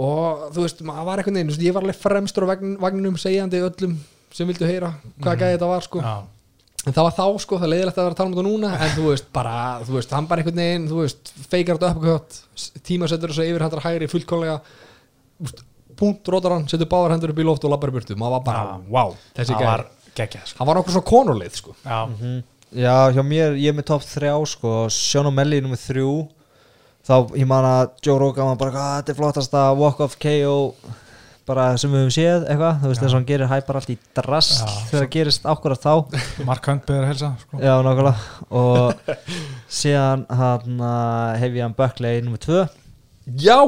og 0.00 0.48
þú 0.56 0.64
veist, 0.64 0.82
maður 0.86 1.06
var 1.06 1.22
eitthvað 1.22 1.38
veist, 1.52 1.62
ég 1.62 1.76
var 1.76 1.86
alveg 1.86 2.00
fremstur 2.00 2.46
á 2.46 2.50
vagn, 2.50 2.74
vagninum 2.82 3.20
segjandi 3.20 3.62
öllum 3.62 3.94
sem 4.34 4.50
vildu 4.50 4.66
heyra 4.66 4.90
hvað 5.22 5.40
gæði 5.44 5.56
þetta 5.56 5.70
var, 5.70 5.86
sko. 5.86 6.02
Já, 6.02 6.16
en 6.80 6.96
það 6.96 7.06
var 7.06 7.16
þá, 7.20 7.24
sko, 7.44 7.60
það 7.62 7.72
leiðilegt 7.74 8.00
að 8.00 8.06
vera 8.08 8.16
að 8.16 8.20
tala 8.20 8.30
um 8.30 8.34
þetta 8.34 8.46
núna 8.48 8.72
en 8.74 8.94
þú 8.96 9.06
veist, 9.12 9.30
bara, 9.38 9.56
þú 9.86 9.96
veist, 10.00 10.14
hann 10.18 10.28
bara 10.30 10.42
einhvern 10.42 10.62
veginn 10.64 10.90
þú 10.90 11.00
veist, 11.04 11.32
feikar 11.46 11.78
þetta 11.78 11.94
uppkvæmt 11.94 12.84
tímasettur 12.90 13.34
þessu 13.34 13.46
yfir 13.46 13.66
hættar 13.66 13.86
hægri 13.86 14.10
veist, 15.38 15.62
punkt, 16.00 16.30
rótar 16.32 16.56
hann, 16.56 16.66
setur 16.70 16.88
báðar 16.90 17.14
hendur 17.16 17.34
upp 17.34 17.42
í 17.42 17.46
loft 17.46 17.66
og 17.68 17.74
labbar 17.74 17.92
í 17.92 17.96
burtu, 17.98 18.16
maður 18.18 18.36
var 18.38 18.46
bara, 18.48 18.62
Já. 18.64 18.92
wow 18.96 19.14
þessi 19.36 19.52
það 19.54 19.66
var 19.68 19.84
gæði, 19.84 20.14
geggja 20.20 20.42
sko. 20.46 20.58
Hann 20.60 20.70
var 20.70 20.80
okkur 20.82 20.96
svo 20.96 21.04
konurleið, 21.12 21.60
sko. 21.60 21.76
Já, 21.84 22.00
Já, 22.70 22.94
hjá 23.10 23.22
mér, 23.26 23.56
ég 23.58 23.72
er 23.72 23.74
með 23.74 23.88
top 23.90 24.04
3 24.06 24.32
sko, 24.46 24.72
Sean 24.94 25.26
O'Malley 25.26 25.58
nummer 25.64 25.78
3 25.80 26.04
þá, 27.02 27.14
ég 27.34 27.46
man 27.50 27.66
að 27.66 27.96
Joe 28.06 28.18
Rogan 28.22 28.52
var 28.52 28.58
bara, 28.60 28.74
hvað, 28.76 28.92
þetta 29.00 29.12
er 29.14 29.18
flottasta 29.18 29.62
walk 29.74 30.02
of 30.04 30.14
KO 30.22 30.56
bara 31.50 31.64
sem 31.80 31.90
við 31.90 32.04
höfum 32.04 32.12
séð 32.14 32.44
eitthvað, 32.46 32.76
þú 32.78 32.90
veist 32.92 33.00
þess 33.02 33.10
að 33.10 33.16
hann 33.16 33.26
gerir 33.26 33.50
hæpar 33.50 33.78
allt 33.80 33.90
í 33.90 33.96
drast 34.14 34.60
þegar 34.90 35.00
það 35.00 35.08
gerist 35.16 35.48
ákvarðat 35.50 35.86
þá. 35.86 36.20
Mark 36.46 36.68
Hunt 36.70 36.84
beður 36.86 37.06
að 37.06 37.10
helsa 37.10 37.30
sko. 37.40 37.58
Já, 37.64 37.72
nákvæmlega. 37.82 38.12
Og 38.60 39.00
síðan 39.80 40.22
hann 40.30 40.84
hef 41.42 41.56
ég 41.58 41.64
hann 41.66 41.74
Buckley 41.80 42.22
nummer 42.22 42.38
2 42.44 42.60
já, 43.42 43.58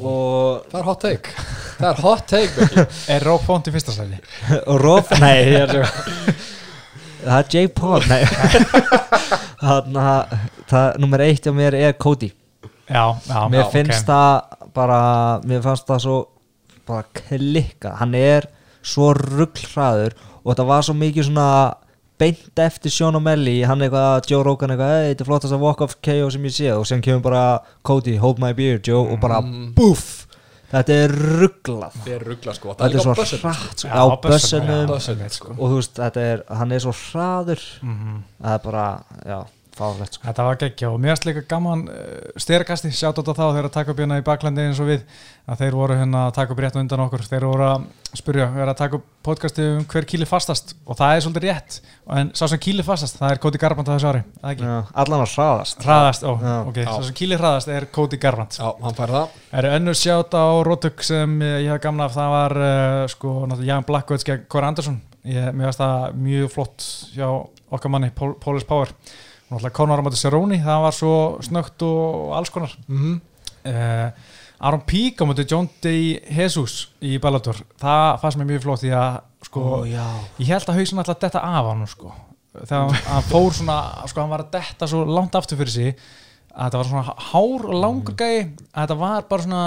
það 0.00 0.78
er 0.80 0.86
hot 0.88 1.00
take. 1.04 1.34
Það 1.80 1.88
er 1.90 2.00
hot 2.04 2.24
take, 2.30 2.66
Er 3.14 3.24
Rob 3.28 3.44
Font 3.46 3.68
í 3.70 3.74
fyrsta 3.74 3.94
stæli? 3.94 4.18
og 4.66 4.80
Rob, 4.82 5.12
nei, 5.24 5.36
er 5.60 5.74
það 7.24 7.36
er 7.38 7.50
Jake 7.54 7.74
Paul, 7.76 8.04
nei. 8.10 8.22
Hann 9.66 9.96
það, 10.70 11.00
nummer 11.02 11.20
1 11.24 11.50
á 11.50 11.52
mér 11.52 11.76
er 11.76 11.96
Cody. 12.00 12.30
Já, 12.90 13.04
já 13.28 13.40
mér 13.52 13.60
já, 13.64 13.68
finnst 13.74 14.00
ok. 14.02 14.08
það 14.08 14.72
bara 14.74 15.00
mér 15.46 15.60
fannst 15.62 15.86
það 15.86 16.00
svo 16.04 16.16
bara 16.88 17.04
klikka 17.14 17.92
hann 18.00 18.16
er 18.18 18.46
svo 18.82 19.12
rugglaður 19.14 20.16
og 20.40 20.48
þetta 20.52 20.66
var 20.66 20.86
svo 20.86 20.94
mikið 20.98 21.28
svona 21.28 21.46
beint 22.20 22.60
eftir 22.62 22.92
Sean 22.92 23.16
O'Malley 23.18 23.62
hann 23.66 23.80
eitthvað, 23.86 24.28
Joe 24.30 24.44
Rogan 24.46 24.74
eitthvað 24.74 24.96
þetta 25.08 25.24
er 25.24 25.28
flottast 25.30 25.56
að 25.56 25.62
walk-off 25.64 25.96
KO 26.04 26.30
sem 26.30 26.44
ég 26.48 26.54
sé. 26.56 26.70
Og 26.76 26.86
sem 26.86 27.00
kemur 27.04 27.22
bara 27.24 27.44
Cody, 27.82 28.16
hold 28.20 28.38
my 28.42 28.52
beer 28.56 28.78
Joe. 28.84 29.06
Og 29.12 29.20
bara 29.20 29.40
Mm. 29.42 29.72
búff! 29.74 30.26
Þetta 30.70 30.94
er 31.02 31.10
rugglað 31.10 31.94
þetta 31.98 32.12
er 32.14 32.20
ruggla 32.28 32.52
sko. 32.54 32.74
Þetta 32.78 32.94
er 32.94 33.02
svo 33.02 33.14
hratt 33.42 33.80
sko, 33.80 33.88
á 33.90 34.04
bössunum, 34.22 34.92
sko. 35.34 35.50
og 35.58 35.64
þú 35.66 35.78
veist, 35.80 35.94
þetta 35.98 36.16
er, 36.22 36.42
hann 36.60 36.72
er 36.72 36.78
svo 36.84 36.92
hraður. 36.94 37.64
Mhm. 37.82 38.22
það 38.44 38.54
er 38.54 38.58
bara, 38.70 38.84
já, 39.26 39.40
fárlegt 39.80 40.16
sko. 40.18 40.26
Þetta 40.28 40.46
var 40.50 40.60
geggja 40.60 40.90
og 40.92 41.00
mér 41.02 41.14
erst 41.16 41.26
líka 41.28 41.42
gaman 41.50 41.86
uh, 41.88 42.16
styrkasti, 42.40 42.92
sjátt 42.94 43.20
á 43.20 43.22
það 43.24 43.40
þegar 43.56 43.68
að 43.70 43.76
taka 43.78 43.94
upp 43.94 44.02
hérna 44.04 44.20
í 44.20 44.26
baklandi 44.26 44.68
eins 44.68 44.80
og 44.84 44.90
við 44.92 45.04
að 45.50 45.64
þeir 45.64 45.76
voru 45.80 45.96
hérna 45.98 46.26
að 46.28 46.36
taka 46.36 46.54
upp 46.54 46.60
rétt 46.62 46.76
undan 46.78 47.02
okkur 47.08 47.24
þeir 47.26 47.46
voru 47.48 47.64
að 47.66 47.88
spyrja, 48.20 48.46
við 48.50 48.60
erum 48.62 48.72
að 48.74 48.78
taka 48.80 48.98
upp 49.00 49.06
podcasti 49.26 49.64
um 49.76 49.82
hver 49.90 50.06
kýli 50.08 50.26
fastast 50.26 50.72
og 50.86 50.96
það 50.98 51.14
er 51.16 51.24
svolítið 51.24 51.44
rétt 51.46 51.76
en 52.16 52.30
sá 52.38 52.44
sem 52.50 52.60
kýli 52.62 52.84
fastast, 52.86 53.18
það 53.20 53.34
er 53.34 53.40
Cody 53.42 53.60
Garbrandt 53.62 53.90
á 53.90 53.94
þessu 53.94 54.08
ári, 54.10 54.22
það 54.40 54.54
ekki? 54.54 54.68
já, 54.70 54.76
allan 55.02 55.24
að 55.24 55.34
hraðast 55.34 55.84
Hraðast, 55.86 56.24
ó, 56.26 56.32
Já. 56.40 56.54
ok, 56.70 56.80
Já. 56.80 56.88
sá 56.90 57.06
sem 57.08 57.16
kýli 57.20 57.38
hraðast 57.40 57.70
er 57.74 57.86
Cody 57.94 58.18
Garbrandt 58.22 58.58
já, 58.58 58.66
hann 58.82 58.96
fær 58.98 59.14
það 59.14 59.36
Það 59.50 59.60
eru 59.62 59.72
önnur 59.78 59.98
sjátt 60.00 60.34
á 60.38 60.46
Rótug 60.66 61.04
sem 61.06 61.36
ég 61.46 61.70
hef 61.70 61.82
gamla 61.84 62.08
af, 62.10 62.16
það 62.18 62.34
var 62.34 62.56
uh, 62.64 63.04
sko, 63.14 63.34
náttúrulega 63.46 63.70
Jan 63.74 63.88
Blackwood 63.90 64.26
gegn 64.30 64.46
Corey 64.50 64.70
Anderson 64.72 65.00
ég, 65.26 65.50
mér 65.54 65.70
finnst 65.70 65.82
það 65.84 66.20
mjög 66.26 66.52
flott 66.56 66.88
hjá 67.14 67.28
okkar 67.70 67.94
manni, 67.94 68.10
Pol 68.16 68.34
Polish 68.42 68.66
Power 68.70 68.90
náttúrulega 69.50 69.76
Conor 69.76 70.02
móti 70.06 70.20
Cerrone, 70.20 70.60
það 70.62 70.84
var 70.86 70.96
svo 70.96 71.14
snögt 71.44 71.82
og 71.86 72.36
alls 72.38 72.52
konar 72.54 72.76
mm 72.88 73.18
uh, 73.66 74.38
Aron 74.60 74.82
Pík 74.84 75.20
á 75.20 75.24
móti 75.24 75.46
John 75.48 75.68
D. 75.80 76.20
Jesus 76.28 76.90
í 77.00 77.16
Bellator 77.22 77.56
það 77.80 78.18
fannst 78.20 78.40
mér 78.40 78.50
mjög 78.50 78.64
flott 78.66 78.82
því 78.84 78.90
að 78.92 79.20
sko, 79.48 79.60
Ó, 79.64 79.76
ég 79.88 80.50
held 80.52 80.68
að 80.68 80.80
hausin 80.80 81.00
alltaf 81.00 81.20
detta 81.22 81.40
af 81.40 81.68
hann 81.70 81.86
sko. 81.88 82.10
þegar 82.58 82.98
hann 83.06 83.28
fór 83.30 83.54
svona 83.56 83.78
sko, 84.10 84.20
hann 84.20 84.34
var 84.34 84.44
að 84.44 84.50
detta 84.58 84.88
svo 84.90 85.06
langt 85.08 85.38
aftur 85.38 85.60
fyrir 85.62 85.72
sig 85.72 85.94
að 86.50 86.66
þetta 86.66 86.80
var 86.80 86.88
svona 86.90 87.14
hár 87.30 87.64
og 87.70 87.76
langur 87.78 88.16
gæi 88.18 88.36
að 88.42 88.80
þetta 88.82 88.96
var 89.00 89.24
bara 89.30 89.46
svona 89.46 89.64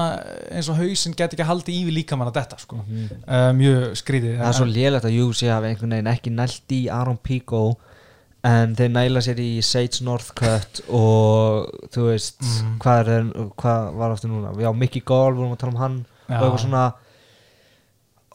eins 0.51 0.69
og 0.69 0.77
hausin 0.77 1.15
get 1.17 1.34
ekki 1.34 1.47
haldið 1.47 1.77
í 1.79 1.86
við 1.88 1.97
líka 1.97 2.17
mann 2.19 2.29
að 2.29 2.38
detta 2.41 2.59
sko. 2.61 2.81
uh, 2.84 3.49
mjög 3.57 3.97
skrítið 3.97 4.38
það 4.41 4.49
er 4.51 4.57
svo 4.59 4.67
lélegt 4.69 5.07
að 5.09 5.17
UFC 5.23 5.47
hafi 5.49 5.71
einhvern 5.71 5.95
veginn 5.97 6.11
ekki 6.13 6.36
nælt 6.38 6.75
í 6.75 6.81
Aron 6.91 7.17
Pico 7.23 7.63
en 8.44 8.74
þeir 8.76 8.91
næla 8.91 9.22
sér 9.24 9.39
í 9.39 9.52
Sage 9.64 10.04
Northcutt 10.04 10.82
og 10.91 11.70
þú 11.94 12.10
veist 12.10 12.41
Mm. 12.44 12.74
hvað, 12.84 13.12
er, 13.14 13.30
hvað 13.60 13.94
var 14.00 14.12
aftur 14.12 14.32
núna 14.34 14.52
já, 14.60 14.72
Mickey 14.76 15.02
Gall, 15.06 15.32
við 15.32 15.44
vorum 15.44 15.56
að 15.56 15.62
tala 15.62 15.74
um 15.74 15.80
hann 15.84 15.98
Já. 16.28 16.38
og 16.39 16.44
eitthvað 16.44 16.64
svona 16.66 16.84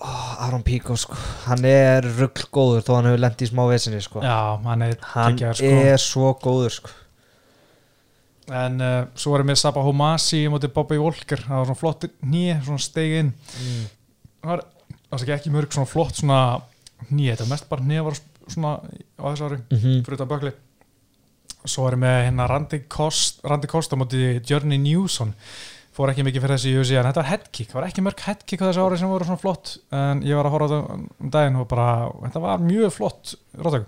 oh, 0.00 0.46
Aron 0.46 0.64
Pico 0.64 0.96
sko, 0.96 1.18
hann 1.48 1.66
er 1.68 2.06
ruggl 2.18 2.80
þó 2.84 2.94
hann 2.96 3.10
hefur 3.10 3.22
lent 3.24 3.44
í 3.44 3.50
smá 3.50 3.64
vesinni 3.68 4.00
sko. 4.04 4.22
já, 4.24 4.38
hann 4.64 4.86
er 4.86 4.96
hann 5.12 5.36
geggjaður, 5.36 5.60
sko. 5.60 5.84
er 5.92 6.02
svo 6.02 6.32
góður 6.40 6.76
sko. 6.78 6.94
en 8.48 8.80
uh, 8.80 9.04
svo 9.18 9.36
erum 9.36 9.52
við 9.52 9.60
Saba 9.60 9.84
Homasi 9.84 10.46
móti 10.48 10.72
Bobby 10.72 10.96
Walker 11.00 11.42
það 11.44 11.60
var 11.60 11.68
svona 11.68 11.82
flott 11.82 12.08
nýja, 12.24 12.62
svona 12.64 12.80
steig 12.80 13.18
inn 13.20 13.32
það 14.40 14.54
var 14.54 15.36
ekki 15.36 15.52
mörg 15.52 15.74
svona 15.76 15.90
flott 15.90 16.16
svona 16.22 16.40
nýja, 17.10 17.34
þetta 17.34 17.44
var 17.44 17.52
mest 17.52 17.68
bara 17.68 17.88
nýja 17.88 18.06
var 18.08 18.20
svona 18.48 18.76
á 19.18 19.24
þessu 19.30 19.48
ári 19.48 19.58
mm 19.58 19.78
-hmm. 19.78 20.04
fyrir 20.04 20.18
þetta 20.18 20.32
bökli 20.34 20.52
svo 21.68 21.88
erum 21.88 22.00
við 22.06 22.22
hérna 22.28 22.46
Randy 22.48 22.78
Kost, 22.88 23.40
Randy 23.44 23.66
Kost 23.66 23.92
á 23.92 23.96
móti 24.00 24.40
Journey 24.50 24.78
Newson 24.78 25.34
fór 25.98 26.12
ekki 26.12 26.22
mikið 26.22 26.44
fyrir 26.44 26.56
þessi 26.56 26.70
í 26.70 26.78
UFC 26.78 26.94
en 26.94 27.08
þetta 27.08 27.22
var 27.22 27.30
headkick, 27.32 27.70
það 27.70 27.74
var 27.80 27.88
ekki 27.88 28.02
mörg 28.06 28.20
headkick 28.28 28.62
á 28.62 28.68
þessu 28.68 28.84
ári 28.86 28.98
sem 28.98 29.08
voru 29.10 29.24
svona 29.26 29.42
flott 29.42 29.78
en 29.90 30.22
ég 30.22 30.36
var 30.38 30.46
að 30.46 30.54
horfa 30.54 30.66
á 30.66 30.70
þetta 30.70 30.94
um 31.24 31.30
daginn 31.34 31.56
og 31.58 31.68
bara, 31.68 31.88
þetta 32.22 32.40
var 32.40 32.58
mjög 32.62 32.92
flott 32.94 33.34
rótök 33.58 33.86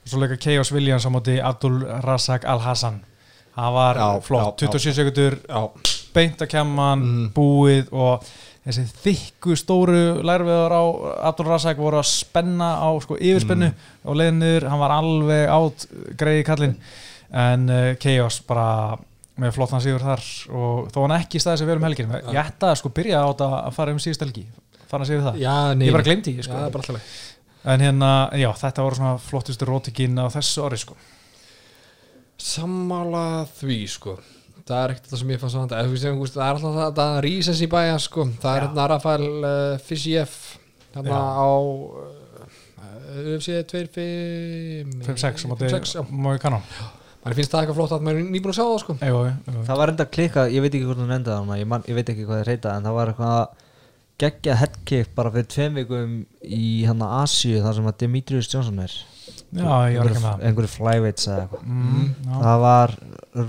og 0.00 0.08
svo 0.08 0.20
leika 0.22 0.36
Chaos 0.40 0.72
Williams 0.72 1.04
á 1.04 1.10
móti 1.12 1.36
Abdul 1.42 1.84
Razak 2.00 2.44
Al-Hassan 2.48 3.02
það 3.56 3.72
var 3.72 3.96
Já, 3.96 4.20
flott, 4.24 4.60
já, 4.62 4.66
já. 4.66 4.72
27 4.72 4.94
sekundur 4.94 5.38
beint 6.14 6.40
að 6.42 6.48
kemman, 6.48 7.02
Mm. 7.04 7.32
búið 7.34 7.92
og 7.92 8.24
þessi 8.66 8.84
þykku 9.04 9.56
stóru 9.56 10.00
lærfiðar 10.26 10.74
á 10.76 10.82
Abdul 11.30 11.46
Razak 11.48 11.78
voru 11.80 12.00
að 12.00 12.08
spenna 12.10 12.72
á 12.84 12.90
sko, 13.00 13.16
yfirspennu 13.16 13.70
Mm. 13.70 13.86
og 14.04 14.18
leiðinir, 14.20 14.66
hann 14.68 14.82
var 14.82 14.96
alveg 14.98 15.48
átt 15.48 15.86
greiði 16.20 16.44
kallinn. 16.44 16.76
En 17.30 17.68
uh, 17.70 17.94
Chaos 18.02 18.40
bara 18.42 18.98
með 19.40 19.54
flottan 19.56 19.80
sigur 19.80 20.02
þar 20.04 20.24
og 20.52 20.90
þó 20.92 20.98
hann 21.06 21.16
ekki 21.20 21.40
staði 21.40 21.62
sem 21.62 21.68
vel 21.70 21.78
um 21.78 21.86
helgin 21.86 22.10
ég 22.10 22.40
ætta 22.42 22.72
að 22.72 22.80
sko 22.82 22.90
byrja 22.92 23.22
á 23.22 23.30
þetta 23.30 23.50
að 23.60 23.76
fara 23.78 23.94
um 23.94 24.02
síðust 24.02 24.24
helgi. 24.26 24.44
Fara 24.90 25.06
að 25.06 25.12
segja 25.12 25.22
það, 25.28 25.38
já, 25.40 25.54
ég 25.86 25.94
bara 25.94 26.08
glemdi 26.08 26.34
já, 26.36 26.42
sko. 26.44 26.58
er 26.66 26.74
bara 26.74 27.00
en 27.70 27.80
hérna, 27.84 28.10
já, 28.40 28.48
þetta 28.56 28.84
voru 28.84 28.98
svona 28.98 29.16
flottustu 29.20 29.68
rótikinn 29.68 30.18
á 30.18 30.26
þessu 30.32 30.62
orði 30.64 30.80
sko. 30.82 30.96
Sammála 32.40 33.24
því 33.60 33.78
sko 33.92 34.18
Það 34.68 34.78
er 34.82 34.94
ekkert 34.94 35.10
það 35.10 35.22
sem 35.22 35.34
ég 35.34 35.42
fann 35.42 35.52
svona 35.54 35.68
Það 35.70 35.80
er 35.80 36.54
alltaf 36.54 36.78
það, 36.78 36.94
það 37.00 37.18
rísens 37.26 37.60
í 37.64 37.68
bæja 37.70 37.98
sko. 38.02 38.26
Það 38.42 38.56
er 38.56 38.64
hérna 38.66 38.86
Rafael 38.94 39.28
uh, 39.40 39.76
Fiziev 39.84 40.38
Hérna 40.94 41.10
Já. 41.10 41.20
á 41.20 41.50
uh, 41.50 43.34
UFC 43.34 43.60
2-5 43.70 45.04
5-6 45.06 45.44
á 45.44 45.46
móti 45.50 45.70
5-6, 45.70 45.94
já. 45.98 46.02
Mói 46.10 46.38
Kanon 46.42 46.64
Manni 47.20 47.36
finnst 47.36 47.52
það 47.52 47.64
eitthvað 47.64 47.76
flott 47.76 47.92
að 47.92 48.04
maður 48.06 48.20
er 48.22 48.28
nýbúin 48.32 48.52
að 48.54 48.56
sjá 48.56 48.64
það 48.64 48.78
sko. 48.80 48.94
Jú, 49.04 49.16
jú, 49.26 49.32
jú. 49.52 49.64
það 49.66 49.80
var 49.82 49.90
enda 49.92 50.06
klikka, 50.08 50.44
ég 50.48 50.62
veit 50.64 50.70
ekki 50.72 50.86
hvort 50.88 51.02
hún 51.02 51.12
endaði 51.12 51.42
hana, 51.42 51.58
ég, 51.60 51.68
man, 51.68 51.82
ég 51.84 51.98
veit 51.98 52.12
ekki 52.14 52.24
hvað 52.24 52.38
það 52.40 52.46
reyta 52.48 52.72
en 52.72 52.86
það 52.88 52.96
var 52.96 53.10
eitthvað 53.12 53.66
geggja 54.20 54.56
headkick 54.60 55.12
bara 55.16 55.32
fyrir 55.34 55.50
tveim 55.52 55.76
vikum 55.82 56.14
í 56.44 56.70
hann 56.88 57.04
að 57.04 57.12
Asíu 57.18 57.60
þar 57.64 57.76
sem 57.76 57.90
að 57.90 57.98
Demetrius 58.02 58.48
Johnson 58.52 58.80
er. 58.86 58.96
Já, 59.50 59.68
ég 59.92 60.00
var 60.00 60.08
ekki 60.08 60.16
með 60.16 60.26
það. 60.26 60.42
einhverju 60.48 60.72
flyweights 60.78 61.28
eða 61.28 61.44
eitthvað. 61.44 61.68
Mm, 61.68 62.08
já. 62.24 62.34
það 62.40 62.64
var 62.64 62.96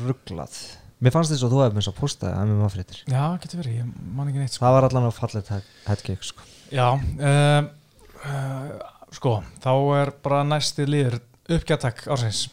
rugglað 0.03 0.59
mér 1.01 1.15
fannst 1.15 1.33
þess 1.33 1.45
að 1.47 1.53
þú 1.53 1.61
hefði 1.63 1.75
með 1.75 1.81
þess 1.81 1.91
að 1.91 1.99
posta 1.99 2.29
það 2.29 2.47
MMA 2.51 2.71
fréttir 2.75 3.01
já, 3.09 3.23
getur 3.43 3.61
verið, 3.61 3.77
ég 3.81 3.91
man 4.15 4.31
ekki 4.31 4.43
neitt 4.43 4.55
sko. 4.55 4.65
það 4.65 4.77
var 4.77 4.87
allan 4.87 5.09
að 5.09 5.17
fallet 5.17 5.51
headkick 5.87 6.25
sko. 6.27 6.47
Já, 6.71 6.87
um, 6.95 7.69
uh, 8.21 8.71
sko, 9.17 9.35
þá 9.63 9.71
er 9.99 10.13
bara 10.23 10.41
næsti 10.47 10.87
liður 10.87 11.19
uppgættak 11.51 12.05
ársins 12.11 12.45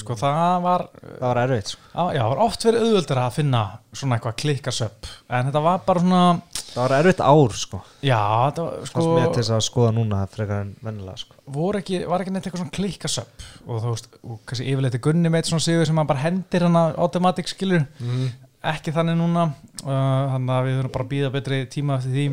sko, 0.00 0.16
það 0.16 0.58
var 0.64 0.86
það 0.96 1.26
var 1.26 1.40
erfitt 1.44 1.74
sko. 1.74 1.86
á, 1.92 2.02
já, 2.16 2.22
það 2.22 2.32
var 2.32 2.42
oft 2.46 2.66
verið 2.66 2.86
auðvöldur 2.86 3.22
að 3.22 3.36
finna 3.38 3.62
svona 3.92 4.18
eitthvað 4.18 4.38
klikkasöpp 4.42 5.10
en 5.28 5.50
þetta 5.50 5.64
var 5.68 5.82
bara 5.86 6.04
svona 6.04 6.24
það 6.72 6.82
var 6.82 6.94
erfitt 6.98 7.22
ár 7.24 7.56
sko. 7.58 7.80
já, 8.02 8.18
þetta 8.18 8.66
var 8.66 8.86
sko, 8.90 9.02
sko 9.04 9.16
með 9.16 9.26
til 9.26 9.40
þess 9.40 9.54
að 9.56 9.64
skoða 9.66 9.94
núna 9.96 10.20
frekar 10.32 10.62
en 10.64 10.70
vennilega 10.84 11.22
sko. 11.22 11.36
voru 11.56 11.82
ekki, 11.82 12.00
var 12.10 12.24
ekki 12.24 12.34
neitt 12.34 12.46
eitthvað 12.46 12.62
svona 12.64 12.76
klikkasöpp 12.78 13.44
og 13.66 13.82
þú 13.82 13.92
veist, 13.94 14.08
og 14.22 14.40
kannski 14.48 14.70
yfirleitt 14.72 14.98
er 14.98 15.04
Gunni 15.08 15.32
meitt 15.32 15.50
svona 15.50 15.66
sigur 15.66 15.88
sem 15.88 16.00
hann 16.02 16.10
bara 16.10 16.24
hendir 16.24 16.66
hann 16.66 16.80
automatic 16.80 17.52
skilur, 17.52 17.84
mm. 18.00 18.24
ekki 18.72 18.94
þannig 18.96 19.20
núna 19.20 19.48
uh, 19.48 19.92
þannig 20.36 20.56
að 20.56 20.70
við 20.70 20.80
þurfum 20.80 20.96
bara 20.96 21.08
að 21.08 21.12
býða 21.16 21.34
betri 21.36 21.60
tíma 21.72 22.00
eftir 22.00 22.16
því 22.16 22.26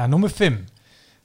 en 0.00 0.14
númer 0.14 0.32
5 0.34 0.62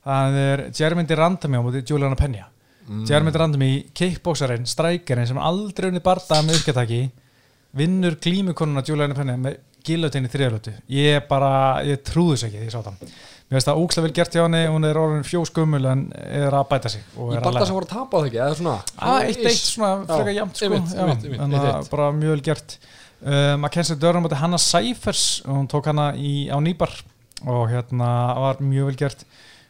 það 0.06 0.42
er 0.42 0.68
Jeremy 0.76 1.08
Durandami 1.10 1.62
á 1.62 1.66
móti 1.66 1.86
Juliana 1.86 2.20
Penja 2.20 2.50
Mm. 2.86 3.06
Jeremy 3.10 3.32
Durandami, 3.34 3.70
kickboxarinn, 3.98 4.68
strækjarinn 4.70 5.26
sem 5.26 5.40
aldrei 5.42 5.88
unni 5.90 6.02
barða 6.06 6.44
með 6.46 6.60
uppgættaki 6.60 7.00
vinnur 7.76 8.18
glímukonuna 8.22 8.84
Juliana 8.86 9.18
Penja 9.18 9.38
með 9.42 9.58
gillutinni 9.86 10.32
þriðalötu 10.34 10.74
ég 10.96 11.26
bara, 11.30 11.54
ég 11.88 12.04
trúðu 12.08 12.36
þess 12.36 12.48
ekki 12.50 12.60
því 12.62 12.68
ég 12.70 12.76
sá 12.76 12.82
það. 12.86 13.16
Mér 13.46 13.60
finnst 13.60 13.68
það 13.70 13.80
ókslega 13.84 14.06
vel 14.08 14.16
gert 14.18 14.36
hjá 14.36 14.42
henni 14.42 14.62
hún 14.74 14.88
er 14.90 14.98
orðin 14.98 15.26
fjóskummul 15.28 15.86
en 15.92 16.00
er 16.18 16.56
að 16.58 16.64
bæta 16.72 16.90
sig 16.90 17.04
Ég 17.14 17.36
er 17.36 17.38
að 17.38 17.46
bara 17.46 17.60
það 17.62 17.68
sem 17.70 17.76
voru 17.78 17.86
að 17.86 17.92
tapa 17.94 18.18
það 18.22 18.30
ekki 18.32 18.40
Eða 18.42 18.56
svona? 18.58 18.76
Ah, 18.98 19.20
eitt 19.22 19.44
eitt 19.46 19.60
svona 19.62 19.90
frekar 20.10 20.32
Já, 20.32 20.38
jæmt 20.40 20.56
sko. 20.58 20.66
einmitt, 20.66 20.96
Já, 20.96 21.02
einmitt, 21.04 21.26
einmitt, 21.28 21.42
þannig 21.44 21.60
eitt, 21.60 21.68
að 21.70 21.78
eitt. 21.84 21.92
bara 21.92 22.08
mjög 22.18 22.34
vel 22.34 22.46
gert. 22.50 22.78
Uh, 23.26 23.54
Mackenzie 23.62 23.98
Durham 24.02 24.26
átti 24.28 24.40
Hanna 24.42 24.58
Seifers 24.62 25.26
hún 25.46 25.70
tók 25.72 25.92
hana 25.92 26.08
í, 26.18 26.34
á 26.50 26.58
Nýbar 26.66 26.92
og 27.46 27.70
hérna 27.70 28.10
var 28.42 28.64
mjög 28.66 28.90
vel 28.90 28.98
gert 29.06 29.22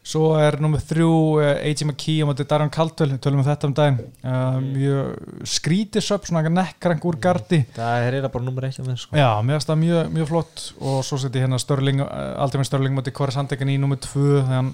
svo 0.05 0.35
er 0.37 0.59
nummið 0.61 0.83
þrjú 0.91 1.09
uh, 1.39 1.47
A.J. 1.57 1.87
McKee 1.87 2.21
á 2.21 2.29
móti 2.29 2.45
Darren 2.49 2.71
Caldwell 2.73 3.17
tölum 3.21 3.41
við 3.41 3.49
þetta 3.51 3.69
um 3.69 3.75
daginn. 3.79 3.97
Uh, 4.21 4.59
mjög 4.61 5.49
skrítisöp, 5.55 6.29
svona 6.29 6.45
nekkrang 6.53 7.09
úr 7.09 7.17
gardi. 7.21 7.63
Það 7.75 7.97
er 8.03 8.07
eiginlega 8.11 8.33
bara 8.35 8.47
nummer 8.47 8.69
eitt 8.69 8.79
af 8.81 8.87
mér 8.89 9.01
sko. 9.01 9.17
Já, 9.17 9.29
mér 9.41 9.57
finnst 9.57 9.73
það 9.73 9.81
mjög, 9.81 10.13
mjög 10.19 10.31
flott. 10.31 10.69
Og 10.83 11.01
svo 11.07 11.19
seti 11.21 11.43
hérna 11.43 11.59
Störling, 11.61 12.05
aldrei 12.05 12.61
með 12.61 12.71
Störling 12.71 12.97
móti 12.97 13.15
Kåre 13.15 13.35
Sandegin 13.35 13.73
í 13.73 13.79
nummer 13.81 13.99
2 14.01 14.25
þegar 14.29 14.53
hann 14.53 14.73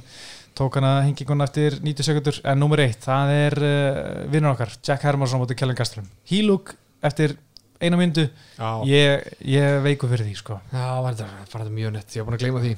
tók 0.58 0.76
hana 0.80 0.98
hengingun 1.06 1.46
eftir 1.46 1.78
90 1.80 2.08
sekundur 2.08 2.40
en 2.44 2.60
nummer 2.60 2.82
1, 2.84 3.00
það 3.06 3.34
er 3.38 3.56
uh, 3.64 4.26
vinnur 4.32 4.56
okkar, 4.56 4.74
Jack 4.84 5.06
Hermansson 5.08 5.42
móti 5.42 5.58
Kellen 5.58 5.78
Gastelum. 5.78 6.10
Hílúk 6.28 6.76
eftir 7.06 7.38
eina 7.82 7.98
myndu. 8.00 8.24
Já, 8.58 8.70
ég, 8.88 9.28
ég 9.52 9.76
veiku 9.86 10.10
fyrir 10.12 10.28
því 10.30 10.36
sko. 10.40 10.58
Já, 10.72 10.86
var 11.04 11.18
þetta 11.18 11.28
var 11.52 11.64
þetta 11.66 11.76
mjög 11.76 11.94
nett 11.98 12.16
Ég 12.16 12.24
var 12.24 12.30
búin 12.30 12.38
að 12.38 12.44
gleyma 12.46 12.64
því. 12.64 12.74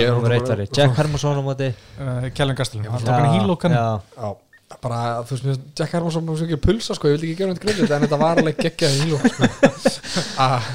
Ég 0.00 0.10
er 0.10 0.18
veri? 0.26 0.66
Jack 0.78 0.96
Hermansson 1.00 1.40
á 1.40 1.44
móti. 1.46 1.70
Uh, 1.98 2.26
Kellen 2.36 2.58
Gastelum, 2.58 2.88
hann 2.92 3.04
tók 3.04 3.14
hana 3.14 3.32
Hílúkan 3.36 3.76
já. 3.76 3.86
Já, 4.16 4.28
bara, 4.82 5.00
þú 5.26 5.38
veist, 5.40 5.66
Jack 5.78 5.94
Hermansson 5.96 6.26
var 6.26 6.38
svo 6.40 6.46
ekki 6.48 6.58
að 6.58 6.64
pulsa, 6.68 6.96
sko, 6.98 7.10
ég 7.10 7.18
vildi 7.18 7.32
ekki 7.32 7.42
gera 7.42 7.52
hann 7.54 7.60
til 7.62 7.70
grunni 7.72 7.96
en 7.96 8.06
þetta 8.06 8.20
var 8.22 8.40
alveg 8.42 8.62
geggjað 8.64 8.96
í 9.02 9.10
lúk 9.12 9.26
sko. 9.34 9.50
ah, 10.46 10.70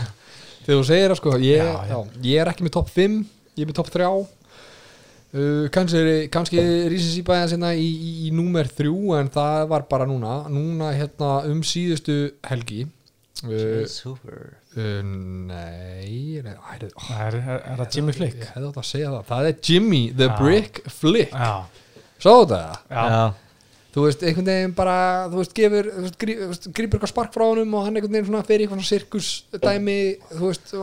Þegar 0.61 0.77
þú 0.77 0.83
segir 0.91 1.09
það, 1.11 1.17
sko 1.19 1.33
ég, 1.41 1.63
Já, 1.63 1.71
já, 1.73 1.95
já. 1.95 2.21
ég 2.29 2.43
er 2.43 2.51
ekki 2.51 2.67
með 2.67 2.75
topp 2.77 2.91
5 2.93 3.17
ég 3.57 3.65
er 3.65 3.71
með 3.71 3.77
topp 3.81 3.91
3 3.95 4.07
uh, 4.13 5.67
kannski, 5.73 6.01
kannski 6.33 6.63
rísins 6.91 7.17
í 7.19 7.23
bæðan 7.27 7.51
sinna 7.55 7.71
í, 7.75 7.87
í, 7.89 8.11
í 8.27 8.31
númer 8.35 8.69
þrjú 8.71 9.15
en 9.17 9.31
það 9.33 9.67
var 9.71 9.85
bara 9.91 10.07
núna 10.09 10.41
núna 10.51 10.91
hérna 10.95 11.31
um 11.49 11.63
síðustu 11.65 12.17
helgi 12.47 12.85
Super 13.89 14.41
uh, 14.77 15.01
nei 15.03 16.41
nei, 16.45 16.53
æ, 16.53 16.89
ó, 16.91 17.05
Það 17.07 17.21
er, 17.27 17.37
er, 17.41 17.61
er 17.71 17.79
það 17.81 17.95
Jimmy 17.97 18.13
Flick? 18.17 18.35
ég 18.41 18.51
hefði 18.55 18.67
átt 18.71 18.81
að 18.81 18.87
segja 18.91 19.13
það. 19.15 19.23
Það 19.31 19.49
er 19.51 19.55
Jimmy 19.69 20.01
the 20.13 20.27
Já. 20.29 20.35
Brick 20.41 20.81
Flick. 20.93 21.33
Já, 21.33 21.53
svo 22.21 22.35
þetta 22.43 22.61
já, 22.61 23.05
Já, 23.15 23.23
þú 23.91 24.05
veist, 24.05 24.21
einhvern 24.23 24.47
veginn 24.47 24.73
bara 24.77 24.95
þú 25.31 25.39
veist, 25.41 25.53
gefur, 25.57 25.89
þú 25.95 26.03
veist, 26.51 26.67
grípur 26.77 26.97
eitthvað 26.99 27.11
spark 27.11 27.33
frá 27.35 27.43
honum 27.49 27.73
og 27.75 27.85
hann 27.87 27.97
einhvern 27.99 28.13
veginn 28.15 28.29
svona 28.29 28.43
fyrir 28.47 28.63
eitthvað 28.65 28.79
svona 28.79 28.91
sirkus 28.91 29.31
dæmi, 29.65 29.97
þú 30.31 30.43
veist 30.51 30.73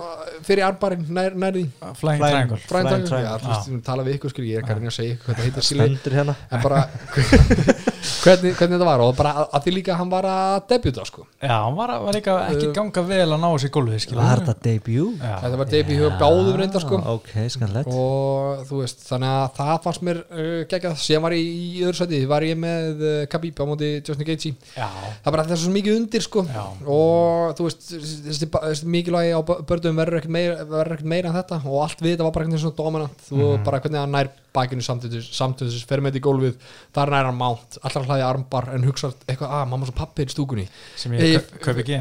fyrir 0.48 0.64
armbarinn, 0.68 1.06
nær, 1.16 1.36
nær 1.40 1.56
því. 1.56 1.64
Flying 1.78 2.20
Flying- 2.20 2.20
Triangle. 2.20 2.60
Flying 2.68 2.88
Triangle, 2.90 3.08
Triangle. 3.08 3.30
já, 3.30 3.44
þú 3.44 3.54
veist, 3.54 3.84
tala 3.88 4.04
við 4.08 4.18
ykkur 4.18 4.34
skil, 4.34 4.44
ég 4.50 4.58
er 4.58 4.64
ekki 4.66 4.74
að 4.74 4.80
reyna 4.82 4.92
að 4.92 4.98
segja 4.98 5.16
ykkur 5.16 5.28
hvað 5.28 5.38
það 5.40 5.48
heitir 5.48 5.68
skil 5.68 5.80
stendur 5.82 6.18
hérna. 6.18 6.36
En 6.52 6.62
bara 6.66 6.82
hvernig, 7.48 8.52
hvernig 8.58 8.76
þetta 8.78 8.86
var 8.88 9.02
og 9.04 9.14
bara 9.18 9.32
að, 9.46 9.56
því 9.64 9.72
líka 9.78 9.96
hann 9.98 10.10
var 10.12 10.26
að 10.28 10.56
debuta 10.72 11.04
sko, 11.08 11.24
Já, 11.42 11.54
hann 11.64 11.76
var, 11.78 11.92
var 12.04 12.16
líka 12.16 12.36
ekki 12.52 12.70
ganga 12.76 13.02
vel 13.08 13.24
að 13.26 13.40
ná 13.42 13.48
þessi 13.54 13.70
gólfið 13.74 14.02
skilur. 14.04 14.22
Var 14.22 14.42
þetta 14.42 14.66
debut? 14.68 15.16
Já, 15.22 15.34
þetta 15.44 15.60
var 15.62 15.70
debut 15.72 16.00
hjá 16.02 16.10
báðum 16.20 16.58
reynda 16.60 16.82
sko. 16.84 17.00
Ah, 17.02 17.14
Ok, 17.18 17.32
skannlegt 17.54 17.88
og 17.92 18.62
þú 18.68 18.82
veist, 18.82 19.02
þannig 19.08 19.32
að 19.38 19.48
það 19.58 19.74
fannst 19.86 20.04
mér 20.08 20.20
uh, 20.28 20.60
geggjað, 20.70 20.98
síðan 21.02 21.24
var 21.26 21.36
ég 21.38 21.48
í 21.48 21.82
öðru 21.86 21.98
sæti 22.02 22.20
var 22.30 22.46
ég 22.46 22.58
með 22.60 22.97
uh, 23.00 23.26
Khabib 23.30 23.58
á 23.60 23.64
móti 23.68 23.88
Justin 24.02 24.26
Gaethje. 24.28 24.52
Já, 24.76 24.86
það 25.22 25.28
er 25.30 25.34
bara 25.36 25.44
er 25.54 25.60
svo 25.62 25.72
mikið 25.74 25.96
undir 26.00 26.24
sko. 26.24 26.44
Já. 26.48 26.64
og 26.86 27.54
þú 27.58 27.66
veist 27.68 27.86
þessi, 27.92 28.48
þessi 28.50 28.88
mikilvægi 28.94 29.32
á 29.34 29.40
börnum 29.44 29.98
verður 30.02 30.18
ekkert 30.20 30.34
meira, 30.38 30.56
verður 30.64 30.94
ekkert 30.98 31.10
meira 31.14 31.28
en 31.32 31.36
þetta. 31.38 31.60
Og 31.66 31.82
allt 31.84 32.00
við 32.04 32.14
þetta 32.16 32.26
var 32.28 32.34
bara 32.38 32.46
veginn 32.48 32.62
svona 32.64 32.78
dominant. 32.82 33.18
Þú 33.28 33.36
Mhm. 33.42 33.64
bara 33.64 33.80
hvernig 33.80 34.00
hann 34.02 34.12
nær 34.18 34.30
bakinu 34.58 34.82
samtöðus 34.82 35.84
fer 35.86 36.00
með 36.00 36.12
þetta 36.16 36.22
í 36.22 36.26
gólfið, 36.28 36.54
þar 36.94 37.10
nær 37.14 37.28
hann 37.28 37.38
mánt 37.38 37.78
allar 37.84 38.06
hlaði 38.08 38.24
armbar 38.26 38.68
en 38.74 38.82
hugsa 38.88 39.12
eitthvað 39.28 39.52
að 39.58 39.68
mamma 39.68 39.86
svo 39.86 39.94
pappi 39.94 40.22
er 40.22 40.26
í 40.26 40.34
stúkunni. 40.34 40.66
Sem 40.96 41.12
ég 41.12 41.38
kau- 41.38 41.58
kaup 41.68 41.78
ekki 41.84 42.00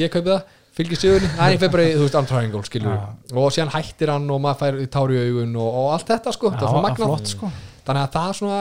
ég 0.00 0.10
kaupi 0.10 0.30
það, 0.30 0.42
fylgir 0.76 0.96
stöðunni 1.00 1.28
næ, 1.36 1.48
ég 1.54 1.58
fer 1.60 1.72
bara 1.72 1.82
í, 1.82 1.94
þú 1.98 2.04
veist, 2.06 2.28
triangle, 2.30 2.62
skilur 2.62 2.94
Já. 2.94 3.36
og 3.36 3.50
síðan 3.54 3.72
hættir 3.74 4.12
hann 4.14 4.30
og 4.30 4.40
maður 4.44 4.60
fær 4.62 4.78
tári 4.94 5.18
í 5.18 5.24
augun 5.28 5.56
og, 5.58 5.74
og 5.82 5.88
allt 5.96 6.06
þetta 6.12 6.32
sko, 6.36 6.50
það 6.54 6.62
er 6.62 6.70
svona 6.70 6.84
magnað. 6.88 7.10
flott 7.10 7.26
sko. 7.34 7.50
Þannig 7.86 8.04
að 8.06 8.12
það 8.14 8.34
svona 8.38 8.60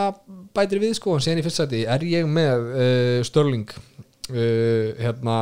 bætir 0.56 0.82
við 0.82 0.96
sko 0.98 1.18
en 1.18 1.24
síðan 1.26 1.42
í 1.42 1.46
fyrst 1.46 1.62
sæti 1.62 1.84
er 1.90 2.06
ég 2.08 2.28
með 2.30 2.66
uh, 2.70 3.20
Störling 3.28 3.70
uh, 3.70 4.90
hérna 5.00 5.38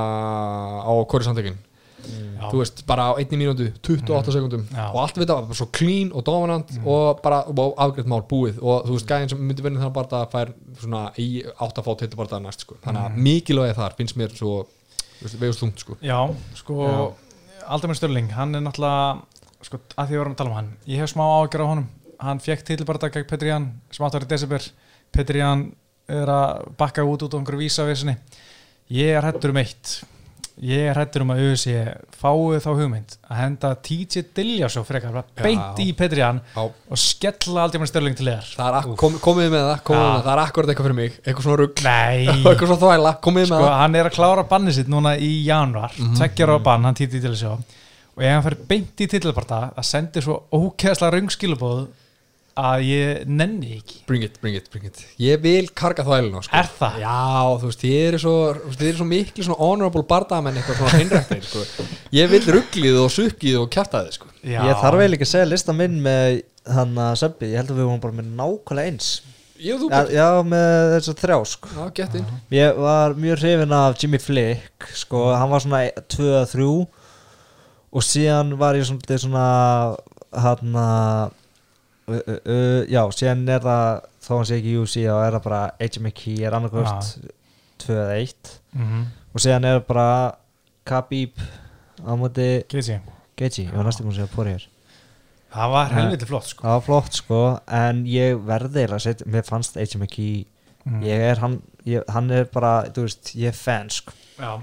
á 0.83 0.93
korrisandekinn 1.09 1.63
Já. 2.07 2.47
þú 2.51 2.61
veist, 2.61 2.81
bara 2.87 3.09
á 3.11 3.19
einni 3.19 3.39
mínútu 3.41 3.67
28 3.83 4.33
sekundum 4.35 4.63
Já. 4.69 4.85
og 4.93 4.99
allt 5.01 5.17
við 5.17 5.25
þetta 5.25 5.37
var 5.37 5.47
bara 5.49 5.59
svo 5.59 5.67
clean 5.75 6.11
og 6.15 6.23
dominant 6.27 6.71
og 6.85 7.21
bara 7.23 7.41
og 7.49 7.79
afgreitt 7.83 8.09
mál 8.09 8.21
búið. 8.29 8.61
Og 8.61 8.87
þú 8.87 8.95
veist, 8.95 9.07
gæðin 9.09 9.31
sem 9.33 9.41
myndi 9.43 9.65
vinna 9.65 9.81
þannig 9.81 9.95
bara 9.97 10.21
að 10.21 10.31
fær 10.35 10.53
svona 10.79 11.03
í 11.19 11.27
átt 11.49 11.81
að 11.81 11.87
fá 11.87 11.91
til 11.99 12.09
bara 12.15 12.41
næst 12.43 12.63
sko. 12.63 12.77
þannig 12.85 13.03
að 13.03 13.21
mikilvægi 13.27 13.77
þar 13.79 13.97
finnst 13.97 14.19
mér 14.19 14.35
svo 14.37 14.53
vegust 15.41 15.63
þungt 15.63 15.83
sko. 15.83 15.97
Já, 16.05 16.19
sko 16.55 16.77
Aldar 17.67 17.91
með 17.91 17.99
Störling, 17.99 18.29
hann 18.31 18.55
er 18.55 18.63
náttúrulega 18.63 19.65
sko, 19.65 19.79
að 19.97 19.97
því 19.97 20.03
að 20.05 20.11
við 20.13 20.21
vorum 20.21 20.35
að 20.35 20.39
tala 20.39 20.51
um 20.53 20.57
hann 20.61 20.69
ég 20.87 21.01
hef 21.01 21.11
smá 21.11 21.23
ágjör 21.25 21.63
á 21.67 21.71
honum, 21.73 21.87
hann 22.23 22.39
fekk 22.39 22.63
titilbarða 22.69 23.09
gegn 23.11 23.27
Petri 23.27 23.49
Jan, 23.51 23.65
sem 23.91 24.05
átt 24.05 24.15
að 24.15 24.21
vera 24.21 24.29
í 24.29 24.31
desember 24.31 24.67
Petri 25.17 25.41
Jan 25.43 25.65
er 26.07 26.29
að 26.31 26.67
bakka 26.79 27.03
út 27.07 27.25
út 27.25 27.33
á 27.35 27.37
einhverju 27.41 27.65
vísavesinni 27.65 28.13
ég 28.95 29.17
er 29.17 29.25
hættur 29.27 29.51
um 29.51 29.57
eitt. 29.59 29.97
Ég 30.57 30.87
er 30.89 30.97
hættur 30.97 31.21
um 31.21 31.29
að 31.35 31.41
auðvitað 31.43 31.59
sé 31.61 31.81
fáið 32.17 32.63
þá 32.63 32.69
hugmynd 32.79 33.11
að 33.29 33.37
henda 33.43 33.69
TJ 33.85 34.23
Dilljásó 34.33 34.81
frekar, 34.87 35.19
beint 35.37 35.81
í 35.83 35.91
Petri 35.93 36.23
Jan 36.23 36.39
Já. 36.55 36.63
og 36.65 36.97
skella 36.97 37.65
Aldar 37.67 37.83
með 37.83 37.91
Störling 37.91 38.15
til 38.17 38.25
þér 38.31 38.95
kom, 38.97 39.19
komið 39.21 39.51
með 39.53 39.67
það, 39.67 39.83
komið 39.85 40.01
með 40.01 40.15
það, 40.15 40.23
það 40.25 40.31
er 40.33 40.41
akkurat 40.45 40.71
eitthvað 40.73 40.87
fyrir 40.87 40.97
mig. 40.97 41.19
Eitthvað 41.27 41.45
svona 41.45 41.59
rugg, 41.61 41.83
eitthvað 42.31 42.63
svona 42.71 42.81
þvæla, 42.87 43.11
komið 43.27 43.43
með 43.43 43.51
sko, 43.51 43.61
það? 43.67 43.77
hann 43.83 43.99
er 44.01 44.09
að 44.09 44.17
klára 44.17 44.47
bannið 44.55 44.77
sitt 44.79 44.89
núna 44.95 45.13
í 45.21 45.31
januar, 45.45 45.93
mm 45.93 46.07
Mhm. 46.07 46.17
tveggjar 46.23 46.55
á 46.55 46.57
bann 46.71 46.89
hann 46.89 46.97
að 46.97 47.37
sjá 47.43 47.51
og 47.53 48.23
ef 48.25 48.33
hann 48.33 48.45
fer 48.47 48.57
beint 48.73 48.97
í 49.05 49.07
titilbarta 49.13 49.59
það 49.77 49.85
sendir 49.91 50.25
svo 50.25 50.39
ókeðslega 50.57 51.13
raungskilubóð 51.19 51.83
að 52.57 52.83
ég 52.87 53.29
nenni 53.29 53.77
ekki 53.77 54.01
Bring 54.09 54.25
it, 54.25 54.39
bring 54.41 54.57
it, 54.57 54.67
bring 54.73 54.87
it 54.89 55.03
Ég 55.21 55.39
vil 55.43 55.69
karga 55.77 56.05
þvæluna 56.07 56.43
sko. 56.45 56.55
Er 56.57 56.69
það? 56.79 56.99
Já, 57.03 57.15
þú 57.61 57.69
veist, 57.69 57.83
þið 57.85 57.95
eru 58.07 58.21
svo, 58.23 58.35
þið 58.73 58.89
eru 58.89 58.99
svo 59.01 59.07
miklu 59.11 59.47
svona 59.47 59.59
honorable 59.61 60.05
bardamenn 60.09 60.59
eitthvað 60.59 60.81
svona 60.81 60.93
hreinrættir 60.97 61.47
sko. 61.47 61.87
Ég 62.17 62.29
vil 62.33 62.43
rugglið 62.57 62.99
og 63.03 63.09
sukkið 63.13 63.57
og 63.61 63.71
kjartaðið 63.75 64.19
sko. 64.19 64.29
Já. 64.41 64.61
Ég 64.63 64.83
þarf 64.83 65.01
eiginlega 65.01 65.19
ekki 65.19 65.27
að 65.29 65.33
segja 65.33 65.49
lista 65.53 65.75
minn 65.77 65.97
með 66.05 66.41
hann 66.77 66.99
að 66.99 67.17
söpbi, 67.23 67.51
ég 67.53 67.61
held 67.61 67.73
að 67.73 67.79
við 67.81 67.89
vorum 67.89 68.03
bara 68.03 68.17
með 68.17 68.31
nákvæmlega 68.37 68.91
eins 68.91 69.09
Ég 69.57 69.73
og 69.73 69.81
þú 69.81 69.87
Já, 69.87 69.93
bara 69.95 70.13
já 70.13 70.43
með 70.45 70.91
þess 70.93 71.11
að 71.11 71.21
þrjá 71.23 71.37
sko 71.49 71.71
Já, 71.73 71.85
gett 71.97 72.17
inn 72.19 72.27
Ég 72.53 72.81
var 72.83 73.15
mjög 73.17 73.39
hrifin 73.41 73.73
af 73.77 73.97
Jimmy 74.03 74.19
Flick 74.21 74.89
sko, 74.99 75.23
hann 75.33 75.49
var 75.49 75.63
svona 75.63 75.79
2-3 76.13 76.67
og 77.87 78.03
síðan 78.03 78.51
var 78.59 78.77
ég 78.77 78.85
svona, 78.85 79.01
þetta 79.01 79.15
er 79.15 79.23
svona 79.23 79.45
hann 80.43 80.75
að 80.77 81.35
uh, 82.07 82.15
uh, 82.15 82.39
uh, 82.45 82.81
já, 82.89 83.01
síðan 83.11 83.43
er 83.49 83.59
það 83.65 84.01
þó 84.27 84.31
hann 84.37 84.45
sé 84.49 84.57
ekki 84.61 84.75
UC 84.81 84.95
og 85.11 85.21
er 85.25 85.37
það 85.37 85.43
bara 85.47 85.61
McKee 86.01 86.45
er 86.47 86.55
annarkvört 86.57 87.11
2-1 87.83 88.57
Mhm. 88.77 89.05
og 89.33 89.41
síðan 89.43 89.65
er 89.65 89.79
bara 89.79 90.35
Khabib 90.87 91.37
á 92.05 92.13
móti. 92.15 92.63
Gaethje, 93.37 93.65
ég 93.67 93.73
var 93.75 93.83
næstum 93.85 94.07
að 94.09 94.15
segja 94.17 94.27
Poirier 94.33 94.67
það 95.53 95.71
var 95.71 95.87
helviti 95.95 96.25
flott 96.27 96.45
sko. 96.49 96.63
það 96.63 96.73
var 96.75 96.81
flott 96.85 97.13
sko 97.13 97.41
en 97.67 98.03
ég 98.05 98.39
verði 98.45 98.87
mér 99.25 99.45
fannst 99.47 99.77
McKee 99.99 100.45
Mhm. 100.85 101.01
ég 101.03 101.19
er 101.31 101.35
hann, 101.39 101.61
ég, 101.85 102.03
hann 102.09 102.31
er 102.31 102.45
bara 102.45 102.83
þú 102.89 103.01
veist, 103.07 103.33
ég 103.35 103.47
er 103.47 103.51
fan 103.53 103.89
sko 103.89 104.13
Já. 104.39 104.61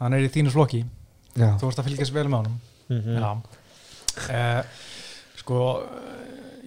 hann 0.00 0.12
er 0.14 0.18
í 0.26 0.28
þínu 0.28 0.50
flokki 0.50 0.84
já, 1.36 1.56
þú 1.58 1.60
vorst 1.68 1.78
að 1.78 1.84
fylgjast 1.90 2.12
vel 2.12 2.26
með 2.26 2.36
honum 2.36 2.60
Mhm. 2.90 3.18
Já 3.20 3.42
eh, 4.30 4.62
Sko 5.36 5.82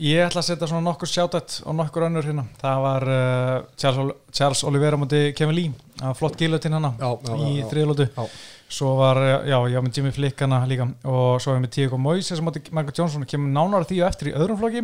Ég 0.01 0.23
ætla 0.25 0.41
að 0.41 0.47
setja 0.47 0.67
svona 0.69 0.87
nokkur 0.87 1.09
sjátat 1.09 1.59
og 1.69 1.75
nokkur 1.77 2.07
önnur 2.07 2.25
hérna. 2.25 2.45
Það 2.61 2.79
var 2.81 3.05
uh, 3.13 3.65
Charles, 3.77 4.15
Charles 4.33 4.63
Oliveira 4.65 4.97
múti 4.97 5.19
Kevin 5.37 5.57
Lee 5.57 5.73
Það 5.99 6.07
var 6.07 6.17
flott 6.17 6.37
gilutinn 6.39 6.73
hana 6.73 6.89
Já, 6.97 7.09
já, 7.13 7.33
í 7.45 7.65
þriðlótu. 7.69 8.07
Svo 8.73 8.95
var, 8.97 9.19
eh, 9.21 9.49
já, 9.51 9.57
ég 9.69 9.77
var 9.77 9.85
með 9.85 9.99
Jimmy 9.99 10.13
Flick 10.15 10.41
hana 10.41 10.63
líka. 10.65 10.87
Og 11.05 11.37
svo 11.43 11.53
var 11.53 11.59
ég 11.59 11.65
með 11.67 11.73
Tíko 11.75 11.99
Moises 12.01 12.39
sem 12.39 12.47
múti 12.47 12.63
Michael 12.71 12.97
Johnson 12.97 13.27
kemur 13.29 13.53
nánar 13.53 13.85
því 13.85 13.99
og 14.01 14.09
eftir 14.09 14.31
í 14.31 14.33
öðrum 14.33 14.59
flokki. 14.63 14.81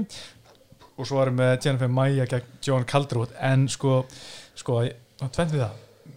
Og 0.99 1.10
svo 1.10 1.18
var 1.18 1.32
ég 1.32 1.39
með 1.39 1.55
Jennifer 1.66 1.89
Maia 1.89 2.28
gegn 2.30 2.53
John 2.68 2.86
Calderwood. 2.86 3.34
En 3.41 3.66
sko, 3.72 4.03
sko, 4.60 4.84
tvennt 5.26 5.55
við 5.55 5.66
það. 5.66 6.14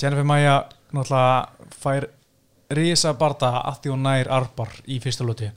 Jennifer 0.00 0.24
Maia 0.32 0.56
náttúrulega 0.96 1.76
fær 1.76 2.08
risa 2.72 3.12
barda 3.18 3.52
að 3.66 3.82
því 3.82 3.92
hún 3.92 4.04
nær 4.06 4.32
arbar 4.32 4.74
í 4.88 4.96
fyrsta 5.02 5.26
lóti 5.26 5.50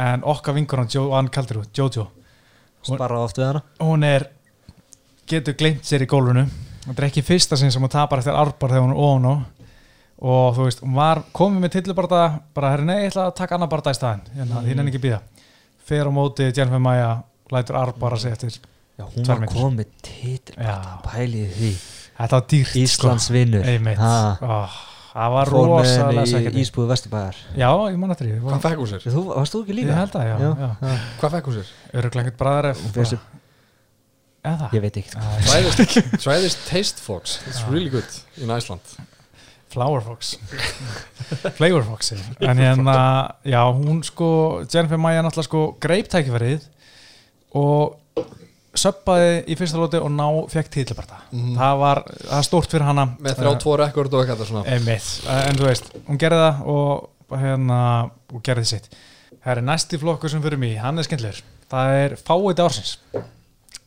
en 0.00 0.24
okkar 0.32 0.56
vingur 0.56 0.80
hann 0.82 0.90
Joan 0.92 1.28
Calderwood, 1.32 1.70
Jojo 1.76 2.08
sparra 2.86 3.20
oft 3.26 3.38
við 3.38 3.50
hana. 3.50 3.62
hún 3.84 4.04
er 4.08 4.26
getur 5.28 5.54
gleymt 5.54 5.84
sér 5.86 6.02
í 6.06 6.08
gólfinu. 6.10 6.46
Þetta 6.86 7.02
er 7.02 7.08
ekki 7.10 7.22
fyrsta 7.22 7.58
sinn 7.60 7.70
sem 7.72 7.82
hún 7.84 7.92
tapar 7.92 8.22
eftir 8.22 8.34
arbar 8.34 8.72
þegar 8.72 8.86
hún 8.86 8.94
er 8.94 9.02
ofan 9.04 9.28
á. 9.28 9.34
Og 10.20 10.56
þú 10.56 10.64
veist, 10.66 10.80
hún 10.84 10.96
var 10.96 11.22
komið 11.36 11.62
með 11.64 11.74
tillubarda 11.76 12.22
bara, 12.56 12.72
herri, 12.74 12.84
nei, 12.88 12.96
ég 13.04 13.12
ætla 13.12 13.28
að 13.30 13.36
taka 13.38 13.56
annar 13.56 13.70
barda 13.72 13.92
í 13.94 13.96
staðin 13.96 14.26
hérna, 14.36 14.60
því 14.64 14.74
henni 14.74 14.92
ekki 14.92 15.02
býða 15.04 15.20
fer 15.90 16.06
á 16.06 16.12
móti 16.12 16.48
Jennifer 16.50 16.82
Maia, 16.82 17.08
lætur 17.50 17.78
arbar 17.80 18.16
að 18.16 18.24
segja 18.24 18.36
eftir 18.36 18.52
já, 19.00 19.04
hún 19.14 19.26
var 19.26 19.46
komið 19.48 19.88
Já. 20.60 20.76
pælið 21.06 21.56
því. 21.56 21.70
Þetta 22.20 22.36
var 22.36 22.46
dýrt 22.52 22.76
Íslands 22.76 23.30
vinnur 23.32 23.64
sko. 23.64 24.50
oh, 24.50 24.76
það 25.10 25.32
var 25.34 25.50
rosalega 25.54 26.24
sækjandi. 26.30 26.62
Ísbúðu 26.64 26.90
Vesturbæðar 26.92 27.36
já, 27.58 27.68
ég 27.90 27.98
man 28.00 28.14
eftir 28.14 28.28
því. 28.30 28.38
Hvað 28.46 28.64
fekk 28.66 28.80
hún 28.82 28.90
sér? 28.92 29.06
þú, 29.10 29.22
varst 29.34 29.54
þú 29.56 29.62
ekki 29.64 29.76
líka? 29.78 29.90
ég 29.92 30.00
held 30.00 30.16
að, 30.20 30.26
já, 30.30 30.36
já. 30.40 30.96
Hvað 31.20 31.36
fekk 31.36 31.50
hún 31.50 31.56
sér? 31.60 31.70
öruglega 32.00 32.24
einhvern 32.24 32.40
bræðar 32.42 32.68
ef 32.70 32.82
Hún 32.84 32.94
fékk 32.96 33.10
sér- 33.12 33.24
eða? 34.50 34.68
Ég 34.76 34.84
veit 34.86 34.96
ekki 35.02 35.10
Æ, 35.14 35.22
Try 35.46 35.62
this, 35.68 36.22
try 36.24 36.36
this 36.40 36.58
taste 36.68 36.98
fox. 37.04 37.38
It's 37.50 37.62
really 37.70 37.90
good 37.92 38.06
in 38.40 38.50
Iceland. 38.50 38.80
Flower 39.70 40.00
Fox. 40.02 40.32
Flavor 41.54 41.84
Fox 41.86 42.10
en 42.12 42.58
hérna, 42.58 43.36
já, 43.46 43.60
hún 43.70 44.00
sko 44.02 44.64
Jennifer 44.66 44.98
Maia 44.98 45.22
náttúrulega 45.22 45.46
sko 45.46 45.60
greip 45.78 46.08
tækifærið 46.10 46.64
og 47.54 47.99
söppaði 48.80 49.30
í 49.52 49.56
fyrsta 49.58 49.78
lóti 49.80 50.00
og 50.00 50.10
ná 50.14 50.26
fekk 50.50 50.70
titlabarta 50.74 51.18
Mhm. 51.32 51.54
það 51.58 51.78
var, 51.80 52.02
stórt 52.46 52.70
fyrir 52.72 52.86
hana. 52.88 53.04
Með 53.20 53.36
þrjá 53.40 53.52
tvo 53.60 53.76
rekord 53.78 54.14
og 54.14 54.24
eitthvað 54.26 54.46
svona. 54.48 54.64
Einmitt, 54.66 55.08
en 55.28 55.56
þú 55.60 55.66
veist, 55.68 55.90
hún 56.08 56.18
gerði 56.18 56.42
það 56.44 56.66
og 56.66 57.38
hérna, 57.40 57.80
og 58.34 58.42
gerði 58.42 58.66
sitt. 58.66 58.88
Það 59.44 59.56
er 59.56 59.62
næsti 59.62 59.98
flokkur 60.00 60.30
sem 60.30 60.42
fyrir 60.42 60.58
mig 60.58 60.76
hann 60.78 60.98
er 60.98 61.02
skemmtilegur, 61.06 61.42
það 61.70 61.94
er 62.04 62.16
fáið 62.16 62.62
ársins. 62.64 62.96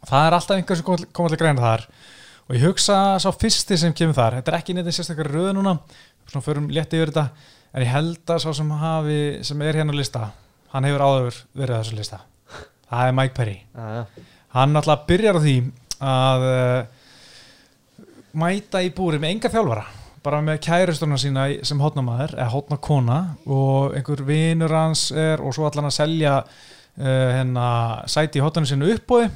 Það 0.07 0.27
er 0.27 0.33
alltaf 0.37 0.57
einhver 0.57 0.75
sem 0.79 0.85
kom 0.85 0.97
kom 1.13 1.27
til 1.29 1.37
greina 1.37 1.61
þar. 1.61 1.85
Og 2.49 2.55
ég 2.57 2.63
hugsa 2.67 3.19
sá 3.23 3.29
fyrsti 3.31 3.77
sem 3.79 3.93
kemur 3.93 4.13
þar, 4.17 4.35
þetta 4.41 4.51
er 4.51 4.57
ekki 4.59 4.73
neitt 4.75 4.87
sérstaklega 4.91 5.31
röð 5.31 5.53
núna, 5.55 5.77
svona 6.27 6.43
förum 6.43 6.67
létti 6.69 6.97
yfir 6.99 7.11
þetta, 7.13 7.29
en 7.73 7.83
ég 7.85 7.87
held 7.93 8.25
að 8.27 8.41
sá 8.43 8.53
sem 8.57 8.69
hafi, 8.69 9.43
sem 9.43 9.61
er 9.61 9.73
hérna 9.79 9.93
á 9.95 9.99
lista, 9.99 10.31
hann 10.73 10.83
hefur 10.83 10.99
áður 11.05 11.37
verið 11.55 11.75
á 11.75 11.81
þessu 11.83 11.95
lista. 11.97 12.19
Það 12.91 13.07
er 13.07 13.11
Mike 13.13 13.33
Perry. 13.33 13.55
Já. 13.75 14.05
Hann 14.53 14.73
náttúrulega 14.75 15.07
byrjar 15.09 15.39
á 15.39 15.41
því 15.43 15.55
að 16.03 16.45
uh, 16.49 16.79
mæta 18.39 18.81
í 18.83 18.91
búri 18.95 19.19
með 19.21 19.35
enga 19.35 19.53
þjálfara 19.53 19.85
bara 20.23 20.39
með 20.45 20.61
kæristuna 20.63 21.17
sína 21.19 21.47
sem 21.67 21.81
hotnamaður 21.83 22.37
eða 22.37 22.51
hotnakona 22.53 23.17
og 23.43 23.97
einhver 23.97 24.23
vinur 24.27 24.71
hans 24.71 25.09
er 25.11 25.41
og 25.43 25.55
svo 25.55 25.67
allan 25.67 25.89
að 25.89 25.97
selja 25.97 26.37
uh, 26.43 27.29
hérna 27.37 27.67
sæti 28.09 28.39
í 28.39 28.45
hotnanu 28.45 28.69
sínu 28.69 28.93
uppbúi 28.95 29.27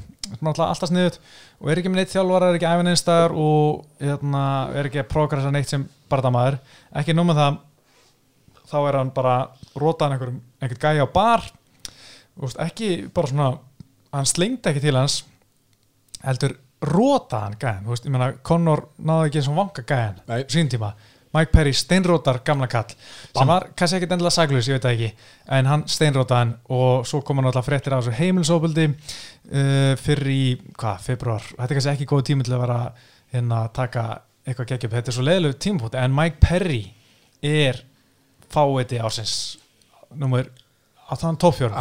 alltaf 0.41 0.89
sniðut 0.89 1.19
og 1.57 1.71
er 1.71 1.79
ekki 1.79 1.91
með 1.91 2.01
neitt 2.01 2.13
þjálfara, 2.13 2.49
er 2.51 2.57
ekki 2.59 2.69
æfin 2.69 2.91
einstæðar 2.91 3.33
og 3.39 3.85
hérna, 4.01 4.43
er 4.75 4.89
ekki 4.89 5.01
að 5.01 5.09
progressa 5.13 5.53
neitt 5.53 5.71
sem 5.71 5.85
barndamaður, 6.11 6.59
ekki 6.99 7.15
nú 7.15 7.25
með 7.27 7.39
það 7.41 7.61
þá 8.67 8.77
er 8.81 8.97
hann 8.99 9.13
bara 9.15 9.37
rótaðan 9.79 10.17
einhvern 10.17 10.81
gæja 10.83 11.07
á 11.07 11.09
bar 11.11 11.45
og 12.37 12.59
ekki 12.61 13.07
bara 13.15 13.31
svona 13.31 13.49
hann 14.13 14.29
slengdi 14.29 14.71
ekki 14.71 14.83
til 14.83 14.95
hans 14.97 15.21
heldur 16.23 16.57
rótaðan 16.87 17.57
gæjan 17.59 17.85
þú 17.85 17.93
veist, 17.93 18.07
ég 18.07 18.13
meina, 18.13 18.31
Conor 18.45 18.87
náði 18.97 19.29
ekki 19.29 19.39
eins 19.41 19.51
og 19.51 19.57
vanga 19.57 19.85
gæjan 19.87 20.19
Nei. 20.29 20.41
sín 20.51 20.69
tíma. 20.71 20.93
Mike 21.35 21.51
Perry 21.51 21.73
steinrótar 21.75 22.39
gamla 22.45 22.69
kall 22.71 22.93
sem 23.35 23.49
var 23.49 23.67
kannski 23.77 23.97
ekkit 23.99 24.13
endilega 24.15 24.33
saglus, 24.33 24.69
ég 24.69 24.77
veit 24.77 24.85
það 24.85 24.93
ekki 24.95 25.09
en 25.57 25.69
hann 25.69 25.83
steinrótaðan 25.91 26.53
og 26.73 27.07
svo 27.09 27.21
kom 27.25 27.41
hann 27.41 27.49
alltaf 27.49 27.67
fréttir 27.67 27.93
af 27.93 28.05
þessu 28.05 28.15
heimilsóbildi 28.17 28.87
uh, 28.87 29.91
fyrir 29.99 30.31
í, 30.31 30.45
hvað, 30.77 31.03
februar 31.09 31.49
þetta 31.49 31.67
er 31.67 31.79
kannski 31.79 31.93
ekki 31.93 32.09
góð 32.13 32.23
tími 32.31 32.47
til 32.47 32.55
að 32.55 32.63
vera 32.63 32.79
hérna 33.35 33.59
að 33.65 33.73
taka 33.81 34.05
eitthvað 34.47 34.71
geggjum 34.71 34.95
þetta 34.95 35.11
er 35.11 35.17
svo 35.17 35.27
leiðilegu 35.27 35.59
tímpúti 35.67 35.99
en 35.99 36.15
Mike 36.15 36.41
Perry 36.41 36.81
er 37.43 37.83
fáiði 38.53 39.01
ásins 39.03 39.35
nummer 40.15 40.47
að 41.07 41.21
það 41.21 41.29
er 41.29 41.39
toppfjörn 41.43 41.79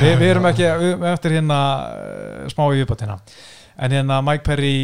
Vi, 0.00 0.14
við 0.20 0.26
erum 0.30 0.48
ekki 0.50 0.70
við, 0.82 1.04
eftir 1.10 1.36
hérna 1.38 1.60
uh, 1.90 2.48
smá 2.52 2.64
í 2.70 2.80
viðbátina 2.80 3.18
en 3.80 3.94
hérna 3.96 4.20
Mike 4.24 4.46
Perry 4.46 4.74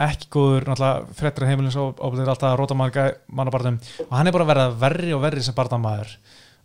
ekki 0.00 0.30
góður, 0.32 0.68
náttúrulega 0.70 1.16
frettir 1.18 1.48
heimilins 1.48 1.76
og 1.80 1.98
óbúinir 2.00 2.30
alltaf 2.32 2.54
að 2.54 2.60
róta 2.62 2.76
mannabartum 2.78 3.80
og 4.06 4.14
hann 4.16 4.30
er 4.30 4.36
bara 4.36 4.46
að 4.46 4.52
verða 4.54 4.78
verri 4.84 5.10
og 5.16 5.24
verri 5.24 5.44
sem 5.44 5.56
barndamaður 5.56 6.14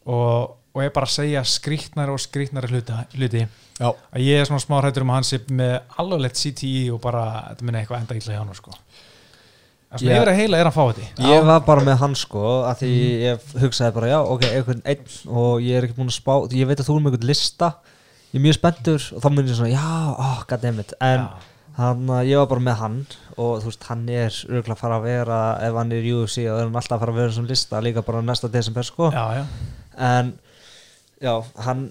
og, 0.05 0.55
og 0.75 0.83
er 0.83 0.93
bara 0.95 1.09
að 1.09 1.15
segja 1.17 1.43
skrýtnari 1.49 2.13
og 2.13 2.21
skrýtnari 2.21 2.69
hluti, 2.71 2.99
hluti. 3.17 3.43
Já. 3.75 3.89
að 3.91 4.23
ég 4.23 4.39
er 4.39 4.47
svona 4.47 4.63
smá 4.63 4.77
hrættur 4.79 5.03
um 5.03 5.11
að 5.11 5.19
hann 5.19 5.27
sé 5.27 5.41
með 5.51 5.73
alveg 5.99 6.21
lett 6.23 6.39
CTI 6.39 6.85
og 6.95 7.01
bara 7.03 7.25
þetta 7.49 7.67
minna 7.67 7.81
eitthvað 7.81 8.03
enda 8.03 8.19
illa 8.21 8.37
hjá 8.37 8.39
hann 8.39 8.55
sko. 8.55 8.75
Svona 9.99 10.11
Já. 10.11 10.17
yfir 10.19 10.31
að 10.31 10.39
heila 10.39 10.59
er 10.59 10.69
hann 10.69 10.75
fáið 10.75 11.01
Ég 11.25 11.47
var 11.47 11.65
bara 11.65 11.83
með 11.87 11.97
hann 12.01 12.15
sko 12.19 12.43
að 12.69 12.83
því 12.83 12.91
ég 13.23 13.49
hugsaði 13.63 13.95
bara 13.97 14.11
já, 14.11 14.17
ok, 14.35 14.45
einhvern 14.51 14.85
einn 14.85 15.17
og 15.31 15.65
ég 15.65 15.79
er 15.79 15.87
ekki 15.87 15.97
búin 15.97 16.11
að 16.11 16.17
spá, 16.17 16.33
ég 16.55 16.69
veit 16.69 16.79
að 16.79 16.89
þú 16.89 16.95
er 16.95 17.03
með 17.05 17.15
einhvern 17.15 17.29
lista. 17.31 17.71
Ég 18.31 18.39
er 18.39 18.45
mjög 18.45 18.57
spenntur 18.59 19.09
og 19.15 19.23
þá 19.23 19.27
mun 19.31 19.49
ég 19.49 19.59
svona, 19.59 19.71
já, 19.71 19.89
oh, 20.25 20.39
goddammit. 20.49 20.95
En 20.99 21.27
hann, 21.79 22.05
uh, 22.09 22.21
ég 22.27 22.41
var 22.41 22.49
bara 22.51 22.65
með 22.67 22.79
hann 22.81 22.97
og 23.35 23.63
þú 23.63 23.71
veist, 23.71 23.87
hann 23.89 24.05
er 24.09 24.39
örgulega 24.49 24.75
að 24.75 24.81
fara 24.83 24.99
að 24.99 25.07
vera 25.09 25.39
ef 25.67 25.79
hann 25.79 25.95
er 25.95 26.07
í 26.07 26.13
UFC 26.15 26.45
og 26.45 26.59
er 26.59 26.67
hann 26.67 26.79
alltaf 26.79 26.97
að 26.97 27.03
fara 27.05 27.15
að 27.15 27.21
vera 27.23 27.35
sem 27.37 27.49
lista 27.49 27.83
líka 27.83 28.05
bara 28.07 28.23
næsta 28.23 28.51
desember 28.51 28.87
sko. 28.87 29.11
Já, 29.15 29.41
já, 29.41 29.45
en 30.11 30.33
já, 31.23 31.33
hann 31.67 31.89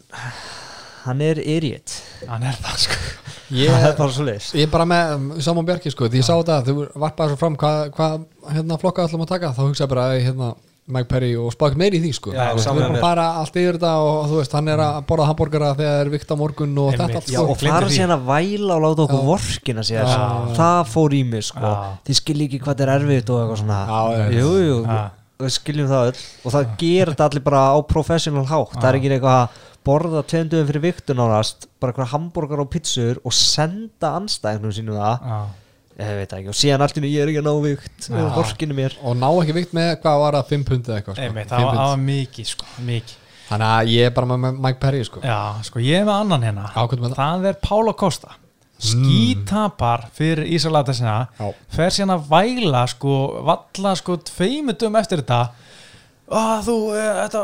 hann 1.05 1.21
er 1.25 1.41
idiot. 1.41 1.99
Hann 2.29 2.49
er 2.49 2.57
það 2.65 2.83
sko 2.87 3.24
Ég, 3.55 3.71
það 3.71 3.89
er 3.93 3.97
bara 4.03 4.15
svo 4.19 4.27
leis. 4.27 4.51
ég 4.57 4.67
er 4.67 4.71
bara 4.75 4.85
með 4.91 5.15
um, 5.15 5.27
saman 5.47 5.67
Bjarki 5.69 5.93
sko, 5.95 6.09
því 6.11 6.21
ég 6.23 6.27
sá 6.27 6.35
þetta 6.35 6.61
þú 6.67 6.77
varpaði 6.99 7.35
svo 7.35 7.41
fram 7.41 7.57
hvað 7.61 7.83
hva, 7.97 8.09
hérna, 8.51 8.79
flokka 8.83 9.09
ætlum 9.09 9.23
að 9.27 9.35
taka, 9.37 9.53
þá 9.57 9.61
hugsaði 9.69 9.93
bara 9.95 10.07
að, 10.11 10.23
hérna, 10.29 10.55
Mike 10.85 11.09
Perry 11.09 11.31
og 11.41 11.49
spáði 11.55 11.79
meiri 11.81 11.97
í 11.97 12.03
því 12.03 12.09
sko. 12.13 12.33
Já, 12.37 12.51
við 12.53 12.83
erum 12.83 12.99
fara 13.01 13.23
allt 13.41 13.55
yfir 13.57 13.79
þetta 13.79 13.93
og, 14.05 14.19
þú 14.29 14.41
veist, 14.43 14.57
hann 14.59 14.67
er 14.69 14.83
að 14.85 14.99
borða 15.09 15.29
hambúrgara 15.31 15.71
þegar 15.79 15.95
það 15.95 16.03
er 16.03 16.11
vikt 16.13 16.35
á 16.35 16.37
morgun 16.37 16.75
og 16.83 16.91
þetta 16.93 17.07
allt 17.23 17.31
sko. 17.31 17.45
og 17.55 17.57
fara 17.63 17.89
síðan 17.95 18.13
að 18.19 18.27
væla 18.29 18.75
og 18.77 18.83
láta 18.85 19.07
okkur 19.07 19.23
vorkina 19.31 19.85
sér 19.89 20.11
það 20.59 20.81
fór 20.93 21.17
í 21.17 21.23
mig 21.31 21.47
sko. 21.49 21.73
Þið 22.05 22.19
skilji 22.21 22.49
ekki 22.51 22.61
hvað 22.67 22.83
er 22.85 22.93
erfitt 22.99 23.33
og 23.33 23.41
eitthvað 23.47 23.63
svona. 23.63 23.79
Skiljum 25.55 25.89
það 25.91 26.11
öll. 26.13 26.21
Og 26.45 26.53
það 26.55 26.69
gerir 26.85 27.11
þetta 27.15 27.27
allir 27.31 27.43
bara 27.49 27.63
á 27.75 27.77
professional 27.89 28.45
hátt. 28.49 28.77
Það 28.77 28.91
er 28.93 28.99
ekki 29.01 29.11
eitthvað 29.17 29.41
að 29.41 29.63
borða 29.85 30.23
tveimdöfum 30.31 30.69
fyrir 30.71 30.83
viktun 30.85 31.21
ánast 31.25 31.67
bara 31.81 31.93
eitthvað 31.93 32.13
hambúrgar 32.15 32.63
og 32.65 32.71
pizzur 32.73 33.21
og 33.25 33.35
senda 33.37 34.15
anstæðinum 34.21 34.73
sínum 34.75 34.97
það 34.99 35.27
já, 35.29 35.41
ég 36.05 36.15
veit 36.21 36.33
ekki 36.39 36.53
og 36.53 36.59
síðan 36.61 36.85
allt 36.87 36.97
í 36.97 37.03
einu 37.03 37.11
ég 37.13 37.25
er 37.25 37.33
ekki 37.33 37.43
að 37.43 37.49
ná 37.49 37.55
vikt 37.67 38.09
Já. 38.09 38.23
vorkinu 38.39 38.79
mér 38.79 38.97
og 39.03 39.19
ná 39.21 39.29
ekki 39.43 39.57
vikt 39.59 39.75
með 39.77 39.91
hvað 40.05 40.23
var 40.25 40.39
það 40.39 40.49
5 40.55 40.65
pund 40.71 40.89
eða 40.89 40.97
eitthvað 41.01 41.19
sko. 41.19 41.27
einmitt, 41.29 41.53
Fimm 41.53 41.69
það 41.69 41.83
var- 41.83 42.01
mikið 42.09 42.49
sko, 42.55 42.71
mikið 42.89 43.19
þannig 43.45 43.69
að 43.75 43.93
ég 43.93 44.07
er 44.09 44.15
bara 44.17 44.27
með 44.39 44.57
Mike 44.65 44.81
Perry 44.81 45.05
sko. 45.05 45.21
Já, 45.21 45.41
sko 45.69 45.83
ég 45.85 46.01
er 46.01 46.09
með 46.09 46.17
annan 46.25 46.43
hérna 46.49 46.71
með 46.73 47.15
það? 47.19 47.47
Er 47.53 47.61
Pála 47.63 47.93
Costa 47.95 48.33
Skítapar 48.85 50.09
fyrir 50.17 50.49
Ísalata 50.51 50.93
sinna 50.97 51.29
Já. 51.39 51.53
Fer 51.77 51.93
síðan 51.95 52.17
að 52.17 52.25
væla 52.33 52.83
sko 52.91 53.15
Valla 53.47 53.93
sko 53.99 54.17
tveimundum 54.27 54.97
eftir 54.99 55.23
þetta 55.23 55.39
Ó, 56.25 56.41
þú, 56.65 56.75
eh, 56.97 57.09
þetta 57.19 57.41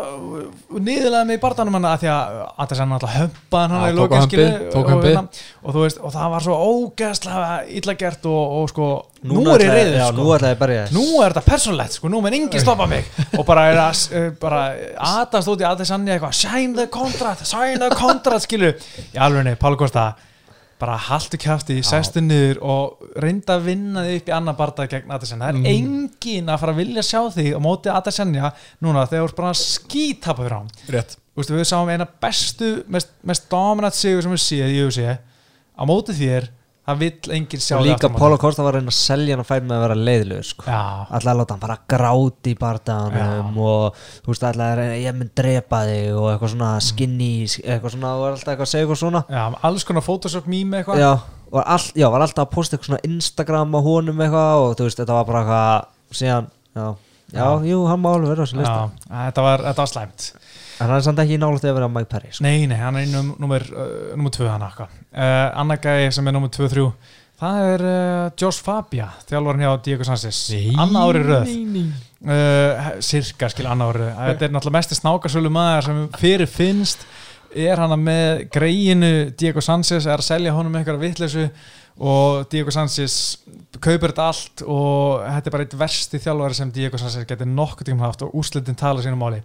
Nýðilega 0.80 1.26
mig 1.28 1.36
í 1.36 1.40
barndanum 1.42 1.74
hann 1.76 1.86
Því 2.00 2.08
að 2.14 2.38
sann 2.78 2.94
alltaf 2.96 3.12
hömpaðan 3.12 3.74
hann 3.74 3.82
í 3.90 4.46
og, 4.70 4.88
hömpið. 4.88 5.08
hérna, 5.10 5.42
og 5.60 5.74
þú 5.74 5.82
veist, 5.84 6.00
og 6.00 6.14
það 6.14 6.30
var 6.34 6.46
svo 6.46 6.56
ógeðslega 6.70 7.50
illa 7.80 7.94
gert 8.00 8.24
og, 8.30 8.54
og 8.60 8.72
sko 8.72 8.88
Nú 9.20 9.36
Núna 9.36 9.58
er 9.58 9.66
ég 9.66 9.74
reyður 9.76 9.98
sko. 10.06 10.16
nú 10.16 10.30
að 10.32 10.38
þess 10.38 10.54
Nú 10.96 11.04
er 11.20 11.34
þetta 11.34 11.44
persónlegt, 11.44 11.98
sko, 11.98 12.08
nú 12.08 12.22
menn 12.24 12.38
enginn 12.38 12.62
stoppa 12.64 12.86
mig. 12.88 13.04
Og 13.38 13.44
bara 13.44 13.66
er 13.68 13.82
að 13.82 14.06
uh, 14.16 14.30
bara 14.40 14.62
aðast 14.96 15.50
út 15.52 15.60
í 15.60 15.66
að 15.68 15.82
þess 15.82 15.92
annir 15.98 16.16
eitthvað 16.16 16.38
sign 16.40 16.72
the 16.78 16.88
contract, 16.88 17.44
sign 17.44 17.76
the 17.84 17.90
contract 17.92 18.46
skilur, 18.48 18.80
í 19.12 19.20
alvegni, 19.20 19.58
Pála 19.60 19.76
Kosta 19.76 20.06
bara 20.80 20.96
haltu 21.08 21.38
kjafti, 21.40 21.78
sestu 21.84 22.22
niður 22.24 22.60
og 22.64 23.08
reynda 23.20 23.58
að 23.58 23.66
vinna 23.68 24.04
þig 24.06 24.20
upp 24.20 24.30
í 24.30 24.34
annan 24.36 24.56
barða 24.58 24.86
gegn 24.90 25.12
Adesanya, 25.14 25.50
það 25.50 25.58
er 25.60 25.72
enginn 25.74 26.52
að 26.52 26.62
fara 26.62 26.74
að 26.74 26.80
vilja 26.80 27.04
sjá 27.06 27.20
þig 27.36 27.50
á 27.52 27.60
móti 27.60 27.92
Adesanya 27.92 28.52
núna 28.80 29.04
þegar 29.08 29.26
þú 29.26 29.28
ert 29.28 29.40
bara 29.40 29.52
að 29.52 29.60
skítapa 29.60 30.44
fyrir 30.44 30.56
hann. 30.56 30.70
Rétt. 30.94 31.18
Þú 31.30 31.42
veist, 31.42 31.52
við 31.54 31.68
sáum 31.70 31.90
eina 31.92 32.06
bestu 32.24 32.70
mest, 32.90 33.12
mest 33.28 33.46
dominant 33.52 33.96
sigur 33.96 34.24
sem 34.24 34.34
við 34.34 34.42
séð 34.44 34.72
í 34.74 34.80
UFC 34.86 35.04
á 35.80 35.82
móti 35.88 36.16
þér, 36.16 36.48
það 36.88 37.00
vill 37.02 37.32
enginn 37.36 37.62
sjá 37.62 37.74
og 37.78 37.84
líka. 37.86 38.08
Pála 38.14 38.38
Kosta 38.40 38.64
var 38.64 38.74
að 38.74 38.80
reyna 38.80 38.92
að 38.92 38.96
selja 38.98 39.34
hann 39.36 39.42
að 39.44 39.48
fæta 39.50 39.66
með 39.68 39.76
að 39.76 39.82
vera 39.84 39.96
leiðilegur 40.00 40.46
sko. 40.48 40.64
Alltaf 40.70 41.36
láta 41.40 41.54
hann 41.54 41.62
bara 41.64 41.76
gráti 41.92 42.54
í 42.54 42.58
bardaganum 42.60 43.58
og 43.62 44.00
þú 44.24 44.32
veist 44.32 44.46
alltaf 44.48 44.64
að 44.66 44.78
reyna 44.80 44.96
ég 45.02 45.18
mun 45.20 45.30
drepa 45.42 45.82
þig 45.90 46.08
og 46.16 46.30
eitthvað 46.32 46.54
svona 46.54 46.70
skinny 46.88 47.30
eitthvað 47.46 47.94
svona 47.96 48.14
og 48.16 48.24
alltaf 48.30 48.54
eitthvað 48.54 48.66
að 48.66 48.72
segja 48.72 48.86
eitthvað 48.86 49.02
svona. 49.04 49.22
Já, 49.30 49.44
alls 49.70 49.86
konar 49.90 50.06
photoshop 50.08 50.48
meme 50.50 50.80
eitthvað. 50.80 51.02
Já, 51.04 51.12
var 51.54 51.70
all, 51.76 51.86
já, 52.00 52.08
var 52.14 52.24
alltaf 52.26 52.46
að 52.48 52.54
posta 52.56 52.76
eitthvað 52.78 52.90
svona 52.94 53.04
Instagram 53.12 53.76
á 53.76 53.80
honum 53.86 54.24
eitthvað 54.26 54.64
og 54.64 54.74
þú 54.80 54.88
veist 54.88 55.02
þetta 55.04 55.20
var 55.20 55.30
bara 55.30 55.44
eitthvað 55.44 56.18
síðan, 56.20 56.50
já, 56.80 56.88
já, 57.32 57.46
jú, 57.70 57.78
hann 57.90 58.02
má 58.02 58.10
alveg 58.14 58.32
vera 58.32 58.42
á 58.42 58.46
þessu 58.46 58.58
lista. 58.60 58.74
Já, 59.06 59.14
þetta 59.28 59.44
var, 59.46 59.64
þetta 59.68 59.84
var 59.84 59.92
slæmt. 59.94 60.26
En 60.80 60.86
hann 60.88 60.96
er 60.96 61.04
samt 61.04 61.22
ekki 61.24 61.38
nálægt 61.40 61.64
að 61.68 61.76
vera 61.76 61.88
Mike 61.92 62.08
Perry 62.10 62.30
sko. 62.32 62.44
Nei, 62.46 62.66
nei, 62.70 62.78
hann 62.80 62.96
er 62.96 63.08
num, 63.12 63.34
nummer, 63.42 63.64
uh, 63.76 64.12
nummer 64.16 64.32
2 64.32 64.46
hann 64.48 64.62
eitthvað 64.64 64.94
uh, 65.12 65.60
Annar 65.60 65.80
gæði 65.84 66.06
sem 66.16 66.30
er 66.30 66.36
nummer 66.36 66.52
2-3 66.56 66.86
Það 67.40 67.58
er 67.70 67.82
uh, 67.88 68.30
Josh 68.36 68.60
Fabia 68.64 69.06
þjálfarinn 69.28 69.64
hjá 69.64 69.70
Diego 69.84 70.04
Sanchez. 70.04 70.40
Annað 70.76 71.06
ári 71.08 71.22
röð. 71.24 71.52
uh, 72.28 72.90
Cirka, 73.04 73.48
skil, 73.52 73.68
annað 73.70 73.94
ári 73.94 74.08
Þetta 74.18 74.46
er 74.48 74.54
náttúrulega 74.56 74.76
mesti 74.76 74.98
snákarsölu 74.98 75.52
maður 75.52 75.86
sem 75.88 76.00
fyrir 76.20 76.50
finnst. 76.52 77.06
Er 77.50 77.80
hann 77.82 77.96
með 78.04 78.44
greiinu 78.52 79.12
Diego 79.40 79.64
Sanchez 79.64 80.04
er 80.06 80.20
að 80.20 80.28
selja 80.28 80.52
honum 80.54 80.76
eitthvað 80.78 81.00
vitleysu 81.02 81.46
og 82.00 82.46
Diego 82.52 82.72
Sanchez 82.72 83.16
kaupir 83.80 84.12
þetta 84.12 84.28
allt 84.30 84.62
og 84.64 85.20
þetta 85.26 85.50
er 85.50 85.54
bara 85.56 85.66
eitt 85.66 85.76
versti 85.80 86.20
þjálfari 86.20 86.56
sem 86.56 86.70
Diego 86.72 87.00
Sanchez 87.00 87.26
getur 87.28 87.48
nokkuð 87.48 87.90
tíma 87.90 88.08
haft 88.08 88.24
og 88.24 88.32
úslitin 88.40 88.78
tala 88.78 89.04
sínum 89.04 89.20
máli. 89.20 89.42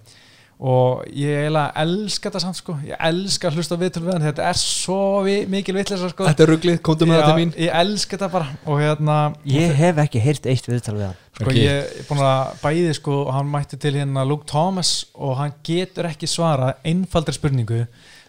Og 0.55 1.01
ég 1.11 1.35
eiginlega 1.41 1.73
elska 1.83 2.29
þetta 2.29 2.39
samt 2.45 2.55
sko. 2.61 2.77
Ég 2.87 2.95
elska 3.03 3.49
að 3.49 3.57
hlusta 3.57 3.75
viðtölu 3.75 4.05
við 4.07 4.13
hann 4.15 4.23
þetta 4.23 4.45
er 4.47 4.59
svo 4.61 4.99
vi, 5.25 5.33
mikil 5.51 5.75
vitleysa 5.75 6.07
sko. 6.13 6.29
Þetta 6.29 6.45
er 6.45 6.51
rugglið, 6.53 6.77
komdu 6.87 7.07
með 7.09 7.23
til 7.25 7.33
mín. 7.41 7.51
ég 7.59 7.75
elska 7.75 8.15
þetta 8.15 8.29
bara. 8.31 8.47
Og 8.63 8.79
hérna 8.79 9.17
ég 9.51 9.75
hef 9.75 9.99
ekki 10.05 10.21
heyrt 10.23 10.47
eitt 10.47 10.69
viðtal 10.71 10.95
við 10.95 11.05
hann. 11.09 11.19
Sko 11.35 11.49
Ok. 11.51 11.59
ég 11.59 11.71
er 11.75 12.07
búin 12.07 12.23
að 12.23 12.53
bæði 12.63 12.93
sko 12.95 13.17
hann 13.35 13.51
mætti 13.51 13.81
til 13.83 13.97
hérna 13.99 14.23
Luke 14.23 14.47
Thomas 14.47 14.93
og 15.13 15.35
hann 15.41 15.51
getur 15.67 16.07
ekki 16.07 16.31
svarað 16.31 16.79
einfaldri 16.87 17.35
spurningu 17.35 17.81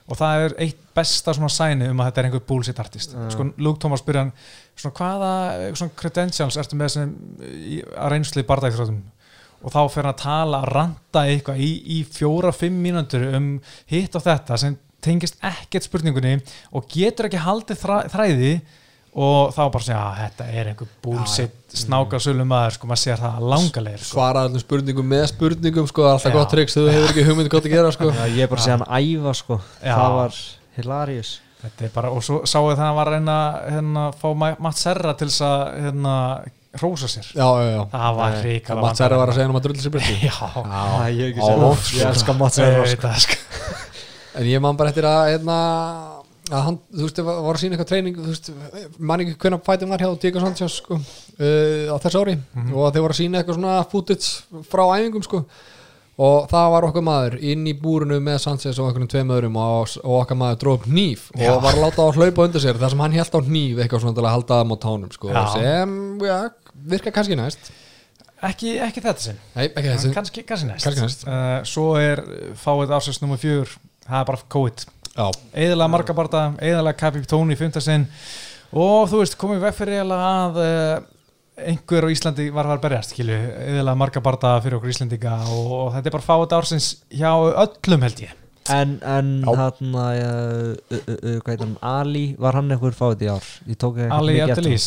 og 0.06 0.18
það 0.18 0.44
er 0.44 0.54
eitt 0.62 0.78
besta 0.96 1.34
svona 1.34 1.50
sæni 1.52 1.90
um 1.90 2.00
að 2.00 2.08
þetta 2.10 2.22
er 2.22 2.28
einhver 2.28 2.46
bullshit 2.48 2.80
artist. 2.80 3.16
Sko 3.32 3.48
Luke 3.58 3.82
Thomas 3.82 4.02
spyrir 4.04 4.22
hann 4.22 4.32
svona 4.76 4.96
hvaða 5.00 5.32
svona 5.74 5.96
credentials 5.98 6.58
ertu 6.60 6.78
með 6.78 6.92
sem 6.94 7.12
í, 7.42 7.80
að 7.82 8.12
reynslu 8.14 8.44
í 8.44 8.48
bardækþrótum 8.48 9.02
og 9.66 9.72
þá 9.72 9.80
fer 9.90 10.06
hann 10.06 10.12
að 10.12 10.22
tala, 10.22 10.62
að 10.62 10.72
ranta 10.76 11.22
eitthvað 11.26 11.62
í, 11.64 11.70
í 11.96 12.00
fjóra-fimm 12.06 12.76
mínútur 12.84 13.24
um 13.34 13.52
hitt 13.90 14.18
og 14.18 14.24
þetta 14.26 14.58
sem 14.60 14.76
tengist 15.02 15.40
ekkert 15.44 15.86
spurningunni 15.86 16.36
og 16.76 16.86
getur 16.92 17.28
ekki 17.28 17.42
haldið 17.42 17.80
þræ, 17.82 17.96
þræði 18.12 18.52
og 19.16 19.54
þá 19.56 19.62
bara 19.72 19.84
segja 19.86 20.00
að 20.02 20.18
þetta 20.20 20.46
er 20.60 20.68
einhver 20.72 20.88
bullshit 21.04 21.54
snákarsölu 21.76 22.44
maður 22.48 22.74
sko, 22.76 22.88
maður 22.90 23.00
sér 23.02 23.22
það 23.22 23.46
langalegir 23.52 24.02
sko. 24.04 24.10
svara 24.18 24.42
allir 24.44 24.60
spurningum 24.64 25.08
með 25.12 25.24
spurningum 25.32 25.88
sko, 25.88 26.04
alltaf 26.10 26.32
Já. 26.32 26.36
gott 26.36 26.52
tricks, 26.52 26.76
þú 26.76 26.84
hefur 26.92 27.08
ekki 27.14 27.24
hugmynd 27.30 27.50
gott 27.52 27.64
að 27.68 27.72
gera 27.78 27.92
sko. 27.96 28.10
Já, 28.12 28.26
ég 28.36 28.44
er 28.44 28.50
bara 28.52 28.60
að 28.60 28.66
segja 28.66 28.76
hann 28.76 29.00
æfa 29.00 29.32
sko 29.40 29.58
Já. 29.80 29.94
það 29.96 30.16
var 30.20 30.38
hilarious 30.76 31.32
Þetta 31.66 31.86
er 31.88 31.90
bara, 31.96 32.10
og 32.12 32.20
svo 32.22 32.42
sáu 32.46 32.66
það 32.68 32.74
að 32.76 32.80
hann 32.84 32.96
var 32.98 33.08
að 33.08 33.14
reyna 33.16 33.36
hérna, 33.72 34.02
fá 34.20 34.26
Ma- 34.36 34.56
Matt 34.60 34.76
Serra 34.78 35.14
til 35.18 35.26
þess 35.32 35.40
að 35.46 35.62
hérna, 35.86 36.12
hrósa 36.76 37.08
sér 37.08 37.30
Já, 37.32 37.46
já, 37.64 37.70
já 37.72 37.80
það 37.96 38.18
var 38.20 38.36
hrikala 38.42 38.84
Mats 38.84 39.00
Serra 39.00 39.16
var 39.22 39.32
að 39.32 39.38
segja 39.38 39.46
hann 39.48 39.54
um 39.54 39.58
að 39.62 39.64
drulla 39.66 39.82
sér 39.86 39.94
breytti 39.96 40.18
Já, 40.28 40.36
Já, 40.36 40.84
ég 41.16 41.22
hef 41.24 41.32
ekki 41.32 41.40
á, 41.40 41.46
séð 41.48 41.64
vont, 41.64 41.80
það. 41.80 41.88
sko. 41.88 41.96
Ég 41.96 42.12
elska 42.12 42.36
Mats 42.42 42.60
ég 42.60 42.76
Serra 42.92 43.14
sko. 43.16 43.16
sko 43.24 43.36
En 44.36 44.44
ég 44.52 44.60
man 44.60 44.76
bara 44.76 44.92
eftir 44.92 45.08
að 45.08 45.30
hérna, 45.32 45.56
að 46.46 46.66
hann, 46.68 46.76
þú 46.94 47.06
veist, 47.06 47.22
var 47.26 47.56
að 47.56 47.62
sína 47.62 47.76
eitthvað 47.76 47.88
treyning 47.90 48.18
þú 48.18 48.26
veist, 48.30 48.50
man 48.98 49.22
ekki 49.22 49.38
hvernig 49.42 49.64
fætum 49.66 49.94
var 49.94 50.02
hjá 50.04 50.10
Diego 50.22 50.42
Sanchez 50.42 50.76
sko, 50.80 50.98
uh, 50.98 51.88
á 51.90 51.96
þessu 52.04 52.20
ári. 52.22 52.36
Og 52.70 52.92
þeir 52.92 53.02
voru 53.02 53.16
að 53.16 53.20
sína 53.20 53.40
eitthvað 53.40 53.58
svona 53.58 53.78
footage 53.90 54.62
frá 54.70 54.84
æfingum 54.98 55.24
sko. 55.26 55.42
Og 56.16 56.46
það 56.48 56.70
var 56.72 56.86
okkar 56.88 57.04
maður 57.04 57.34
inn 57.44 57.66
í 57.68 57.74
búrinu 57.76 58.16
með 58.24 58.38
Sanchez 58.46 58.78
og 58.80 58.88
einhvern 58.88 59.10
tveim 59.12 59.32
öðrum 59.34 59.58
og, 59.60 59.96
og 60.00 60.14
okkar 60.22 60.38
maður 60.40 60.60
dróð 60.62 60.78
upp 60.78 60.86
hníf 60.88 61.26
Já. 61.36 61.50
og 61.52 61.58
var 61.66 61.76
að 61.76 61.82
láta 61.82 62.00
á 62.00 62.08
að 62.08 62.20
hlaupa 62.22 62.46
undir 62.46 62.64
sér 62.64 62.78
þar 62.80 62.94
sem 62.94 63.02
hann 63.04 63.16
held 63.18 63.36
á 63.36 63.40
hníf 63.50 63.82
eitthvað 63.82 64.04
svona 64.06 64.16
til 64.16 64.24
að 64.24 64.32
halda 64.32 64.60
það 64.60 64.70
mot 64.70 64.80
tánum 64.86 65.10
sko, 65.12 65.34
Já. 65.34 65.42
sem 65.52 65.92
ja, 66.24 66.38
virka 66.94 67.12
kannski 67.18 67.36
næst. 67.36 67.68
Ekki, 68.46 68.72
ekki 68.86 69.02
þetta 69.04 69.26
sinn, 69.26 69.42
kannski 70.16 70.46
næst. 70.46 70.86
Kannski 70.86 71.04
næst. 71.04 71.28
Uh, 71.28 71.58
Svo 71.68 71.90
er 72.00 72.24
fáið 72.64 72.96
ársins 72.96 73.20
nummer 73.20 73.40
fjör 73.40 73.76
það 74.06 74.20
er 74.20 74.28
bara 74.30 74.48
COVID 74.56 74.84
eðalega 75.16 75.90
marga 75.92 76.16
barða, 76.16 76.46
eðalega 76.60 77.00
í 77.52 77.58
fymtasinn 77.58 78.08
og 78.76 79.10
þú 79.10 79.20
veist 79.22 79.38
komið 79.40 79.62
veg 79.66 79.76
fyrir 79.76 79.98
eiginlega 79.98 80.32
að 80.32 80.58
uh, 80.62 80.96
einhver 81.66 82.08
á 82.08 82.12
Íslandi 82.12 82.48
var 82.54 82.68
að 82.68 82.82
berjast 82.84 83.14
eðalega 83.66 84.00
marga 84.00 84.24
barða 84.24 84.56
fyrir 84.64 84.78
okkur 84.78 84.92
Íslandinga 84.92 85.38
og, 85.48 85.70
og 85.80 85.94
þetta 85.94 86.10
er 86.10 86.18
bara 86.18 86.28
fáið 86.28 86.58
ársins 86.58 86.90
hjá 87.08 87.30
öllum 87.32 88.04
held 88.04 88.26
ég 88.26 88.45
En, 88.72 88.96
en 89.02 89.28
að 89.46 89.80
hvað 90.90 91.50
heit 91.52 91.60
hann, 91.62 91.74
Ali 91.86 92.24
var 92.40 92.56
hann 92.58 92.70
eitthvað 92.74 92.96
fáið 92.98 93.24
í 93.26 93.28
ár? 93.32 93.46
Ég 93.70 93.78
tók 93.80 93.98
ekki 94.00 94.14
Ali 94.16 94.36
honum. 94.40 94.52
Abdelis, 94.54 94.86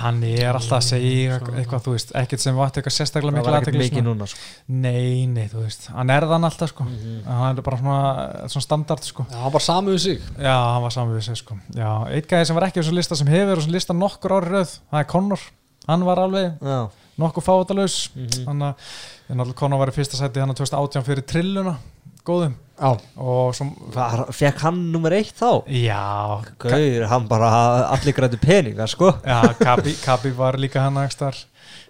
hann. 0.00 0.20
Er 0.28 0.58
alltaf 0.58 0.76
að 0.78 0.86
segja 0.88 1.38
eitthvað, 1.38 1.82
þú 1.86 1.94
veist, 1.94 2.12
ekkert 2.22 2.44
sem 2.44 2.58
vart 2.58 2.78
eitthvað 2.80 2.96
sérstaklega 2.96 3.42
var 3.44 3.66
svona. 3.68 4.04
núna 4.08 4.28
sko. 4.30 4.40
Nei, 4.68 5.26
nei, 5.26 5.46
þú 5.52 5.64
veist, 5.64 5.88
hann 5.94 6.10
er 6.14 6.28
þann 6.32 6.48
alltaf 6.48 6.72
sko, 6.72 6.86
hann 7.26 7.58
er 7.58 7.66
bara 7.68 7.80
svona, 7.82 7.98
svona 8.54 8.66
standard 8.68 9.04
sko. 9.08 9.26
Já, 9.30 9.40
hann 9.44 9.52
bara 9.58 9.66
samið 9.68 9.96
við 9.96 10.02
sig. 10.06 10.22
Já, 10.38 10.56
hann 10.74 10.82
var 10.86 10.94
saman 10.96 11.16
við 11.18 11.26
sig 11.28 11.36
sko. 11.42 11.58
Já, 11.76 11.90
eitt 12.14 12.28
gæði 12.30 12.46
sem 12.50 12.58
var 12.58 12.68
ekki 12.68 12.80
á 12.80 12.82
þessu 12.84 12.96
lista 12.98 13.16
sem 13.18 13.32
hefur 13.32 13.56
og 13.62 13.66
sem 13.68 13.72
lista 13.74 13.96
nokkur 13.96 14.36
ári 14.38 14.52
röð, 14.54 14.78
það 14.92 15.00
er 15.04 15.10
Connor. 15.12 15.40
Hann 15.88 16.04
var 16.04 16.20
alveg 16.20 16.58
Já, 16.60 16.80
nokkuð 17.18 17.44
fátalus 17.46 18.10
Mhm. 18.14 18.44
þannig 18.46 19.44
að 19.44 19.54
Connor 19.56 19.78
var 19.78 19.88
í 19.88 19.96
fyrsta 19.96 20.16
sæti 20.20 20.40
hann 20.40 20.50
að 20.52 20.60
2018 20.62 21.04
fyrir 21.04 21.24
trilluna. 21.26 21.76
Góðum 22.28 22.54
Já, 22.78 22.92
og 23.18 23.54
Var, 23.94 24.24
fekk 24.32 24.60
hann 24.62 24.80
nummer 24.92 25.14
eitt 25.16 25.34
þá? 25.38 25.64
já. 25.66 26.42
Gauður, 26.62 27.06
hann 27.10 27.28
bara 27.28 27.52
allir 27.90 28.14
grættu 28.14 28.38
peninga 28.38 28.86
sko. 28.86 29.12
Já, 29.26 29.40
Kabi, 29.58 29.96
Kabi 30.04 30.30
var 30.36 30.58
líka 30.60 30.84
hann 30.86 31.00
ekstar 31.02 31.34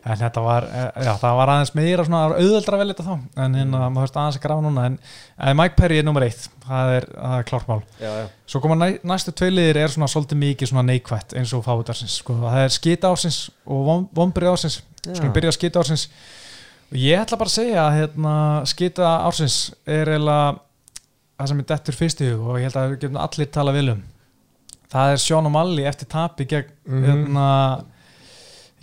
en 0.09 0.17
þetta 0.17 0.43
var, 0.43 0.65
eh, 0.65 1.05
já, 1.05 1.13
það 1.21 1.37
var 1.39 1.51
aðeins 1.53 1.73
meira 1.77 2.05
svona 2.07 2.21
auðveldra 2.39 2.79
vel 2.81 2.89
þetta 2.93 3.05
þá. 3.05 3.15
En 3.45 3.57
hérna, 3.59 3.81
maður 3.93 4.07
höfst 4.07 4.19
aðeins 4.21 4.39
að 4.39 4.45
grafa 4.47 4.65
núna. 4.65 4.85
En, 4.89 4.99
en 5.39 5.59
Mike 5.59 5.77
Perry 5.79 5.99
er 6.01 6.07
nummer 6.07 6.25
eitt, 6.25 6.47
það 6.65 6.93
er, 6.97 7.07
það 7.15 7.35
er 7.39 7.49
klármál 7.51 7.81
Já, 8.01 8.11
já. 8.23 8.27
Svo 8.49 8.63
koma 8.65 8.79
næ, 8.79 8.87
næstu 9.11 9.35
tveiliðir 9.37 9.81
er 9.83 9.93
svona 9.93 10.09
svolítið 10.09 10.41
mikið 10.45 10.71
svona 10.73 10.87
neikvætt 10.89 11.35
eins 11.37 11.53
og 11.57 11.67
fáutarsins 11.67 12.19
sko. 12.23 12.39
það 12.47 12.63
er 12.65 12.75
skita 12.79 13.11
ársins 13.13 13.41
og 13.67 14.09
vombrið 14.17 14.53
ársins. 14.55 14.81
Já. 15.05 15.13
skulum 15.19 15.35
byrja 15.37 15.53
skita 15.59 15.83
ársins. 15.83 16.09
Og 16.89 16.97
ég 17.03 17.21
ætla 17.21 17.37
bara 17.37 17.53
að 17.53 17.59
segja 17.59 17.83
að 17.85 17.99
hérna, 17.99 18.35
skita 18.71 19.13
ársins 19.29 19.59
er 19.85 20.15
eiginlega 20.15 20.57
það 21.39 21.49
sem 21.53 21.61
er 21.63 21.69
dettur 21.73 21.95
fyrst 21.99 22.21
í 22.25 22.31
hug 22.33 22.47
og 22.51 22.59
ég 22.59 22.69
held 22.69 22.79
að 22.81 22.91
við 22.93 23.01
getum 23.05 23.21
allir 23.23 23.51
tala 23.55 23.73
vil 23.77 23.89
um. 23.95 24.03
Það 24.93 25.13
er 25.13 25.17
Sean 25.23 25.45
O'Malley 25.51 25.85
eftir 25.89 26.09
tapi 26.09 26.47
gegn, 26.49 26.71
Mhm. 26.89 27.05
hérna, 27.05 27.85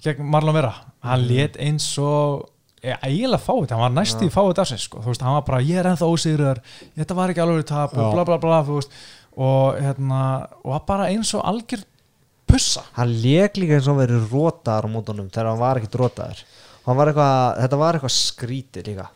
gegn 0.04 0.24
Marlon 0.30 0.54
Vera. 0.54 0.74
Hann 1.04 1.22
Mhm. 1.22 1.28
lét 1.30 1.58
eins 1.58 1.98
og 1.98 2.50
eiginlega 2.84 3.42
fáið, 3.42 3.70
hann 3.72 3.80
var 3.80 3.90
næst 4.04 4.22
í 4.22 4.30
fáið 4.30 4.60
ársins 4.62 4.82
sko. 4.88 5.00
þú 5.02 5.06
veist, 5.10 5.22
hann 5.22 5.34
var 5.34 5.42
bara, 5.42 5.62
ég 5.62 5.78
er 5.80 5.86
ennþá 5.86 6.06
ósýrður 6.14 6.60
þetta 6.98 7.16
var 7.16 7.30
ekki 7.30 7.42
alveg 7.42 7.66
tap 7.66 7.98
og 7.98 8.14
bla 8.14 8.24
bla 8.24 8.38
bla 8.38 8.62
veist, 8.64 8.90
og 9.38 9.76
hérna 9.80 10.48
og 10.64 10.72
var 10.72 10.80
bara 10.86 11.08
eins 11.10 11.34
og 11.34 11.44
algjör 11.44 11.84
pussa. 12.48 12.84
Hann 12.94 13.10
lék 13.10 13.56
líka 13.58 13.74
eins 13.80 13.88
og 13.88 13.98
hann 13.98 14.08
verið 14.08 14.30
rótaðar 14.30 14.86
á 14.86 14.90
mótunum 14.94 15.32
þegar 15.32 15.50
hann 15.50 15.60
var 15.60 15.76
ekkit 15.78 15.98
rótaðar 16.00 16.44
hann 16.86 16.96
var 16.98 17.08
eitthvað, 17.08 17.58
þetta 17.60 17.78
var 17.78 17.94
eitthvað 17.96 18.16
skrítið 18.36 18.84
líka 18.86 19.08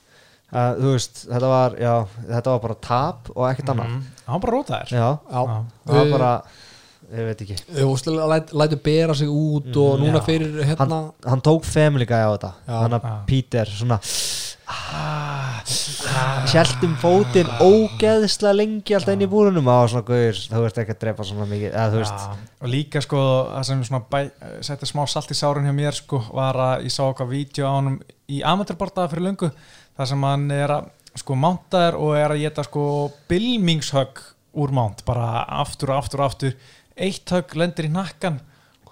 uh, 0.54 0.72
þú 0.80 0.94
veist, 0.96 1.22
þetta 1.30 1.52
var 1.54 1.78
já, 1.82 1.94
þetta 2.32 2.56
var 2.56 2.60
bara 2.66 2.80
tap 2.90 3.30
og 3.36 3.46
ekkert 3.52 3.70
annað. 3.76 3.94
Mm. 3.94 4.02
hann 4.26 4.34
var 4.40 4.44
bara 4.48 4.58
rótaðir 4.58 4.96
það 4.96 5.96
var 6.00 6.12
bara 6.16 6.34
ég 7.10 7.26
veit 7.26 7.40
ekki, 7.42 7.56
veist, 7.90 8.10
læt, 8.54 8.54
bera 8.86 9.14
sig 9.18 9.28
út 9.34 9.72
og 9.82 9.96
Mm, 9.98 10.04
núna 10.06 10.20
já. 10.20 10.26
fyrir 10.26 10.60
hérna 10.64 10.86
hann, 10.86 11.12
hann 11.26 11.42
tók 11.42 11.64
Family 11.66 12.06
Guy 12.06 12.22
á 12.22 12.30
þetta. 12.38 12.52
Hann 12.68 12.94
að. 13.00 13.08
Peter 13.26 13.66
svona 13.66 13.98
hjæltum 16.50 16.94
fótinn 17.02 17.50
ógeðslega 17.64 18.54
lengi 18.58 18.94
alltaf 18.94 19.16
inn 19.16 19.24
í 19.26 19.30
búrunum. 19.32 19.66
Og 19.72 19.90
svona 19.90 20.06
guður, 20.06 20.38
þú 20.52 20.62
veist 20.66 20.78
ekki 20.84 20.94
að 20.96 21.00
drepa 21.04 21.26
svona 21.26 21.48
mikið. 21.50 21.72
Eða 21.74 21.90
Já, 22.04 22.38
og 22.62 22.72
líka 22.74 23.02
sko 23.02 23.24
það 23.56 23.66
sem 23.70 23.84
svona 23.90 24.04
bæ, 24.12 24.20
setti 24.70 24.90
smá 24.90 25.04
salt 25.10 25.34
í 25.34 25.38
sárin 25.40 25.66
hjá 25.70 25.74
mér 25.76 25.98
sko 25.98 26.22
var 26.38 26.60
að 26.68 26.86
ég 26.88 26.94
sá 26.94 27.02
okkar 27.08 27.30
vídeo 27.32 27.66
á 27.66 27.74
honum 27.80 28.00
í 28.30 28.42
amatörbardaða 28.46 29.10
fyrir 29.14 29.26
löngu 29.30 29.50
þar 30.00 30.12
sem 30.14 30.28
hann 30.30 30.52
er 30.56 30.76
að 30.78 30.90
sko 31.20 31.36
mántaður 31.36 31.98
og 32.00 32.12
er 32.16 32.32
að 32.32 32.44
geta 32.46 32.64
sko 32.64 32.84
bilmingshögg 33.28 34.22
úr 34.60 34.72
mánt 34.74 35.04
bara 35.08 35.44
aftur 35.60 35.92
og 35.92 36.04
aftur 36.06 36.24
og 36.24 36.32
aftur. 36.32 36.54
Eitt 37.00 37.32
högg 37.32 37.58
lendir 37.60 37.88
í 37.90 37.92
nakkan 37.92 38.40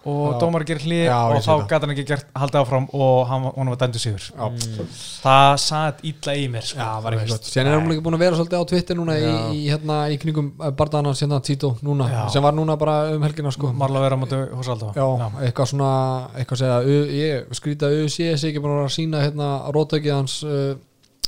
og 0.08 0.36
Já. 0.36 0.40
dómar 0.40 0.64
gerir 0.68 0.86
hlið 0.86 1.10
og 1.12 1.34
ég 1.36 1.44
þá 1.44 1.54
gæti 1.68 1.84
hann 1.84 1.94
ekki 1.94 2.06
gert 2.08 2.30
haldið 2.38 2.60
áfram 2.62 2.86
og 2.96 3.18
hann, 3.28 3.48
var 3.72 3.80
dæmdu 3.82 4.00
sigur. 4.00 4.24
Já, 4.30 4.86
það 5.24 5.56
satt 5.64 6.04
illa 6.08 6.36
í 6.38 6.46
mér 6.52 6.68
sko, 6.70 6.80
Já, 6.80 7.02
var 7.04 7.18
ekki 7.18 7.32
gott. 7.34 7.50
Sen 7.50 7.68
er 7.68 7.76
hann 7.76 7.90
líka 7.92 8.06
búin 8.06 8.16
að 8.16 8.24
vera 8.24 8.40
svolítið 8.40 8.64
á 8.64 8.70
Twitter 8.72 9.00
núna 9.00 9.18
í, 9.20 9.28
í, 9.58 9.62
hérna, 9.68 10.00
í 10.14 10.20
knygum 10.22 10.52
bardaðan 10.64 11.12
hans 11.12 11.24
hérna 11.26 11.42
Tito 11.44 11.74
núna 11.84 12.08
Já. 12.12 12.22
sem 12.38 12.46
var 12.46 12.56
núna 12.56 12.78
bara 12.80 12.98
um 13.16 13.28
helgina 13.28 13.52
sko. 13.52 13.74
Marla 13.76 14.04
vera 14.06 14.20
móti 14.20 14.40
hos 14.40 14.72
Já, 14.96 15.08
eitthvað 15.44 15.72
svona 15.74 15.92
eitthvað 16.38 16.64
að 16.64 16.64
segja, 16.64 17.00
ég 17.18 17.58
skrýta 17.60 17.92
að 17.92 18.06
UC 18.06 18.16
sé 18.16 18.52
ekki 18.52 18.64
búin 18.64 18.78
að 18.86 18.94
sína 18.96 19.26
hérna 19.26 19.52
róttökið 19.76 20.16
hans 20.16 20.40
uh, 20.48 20.78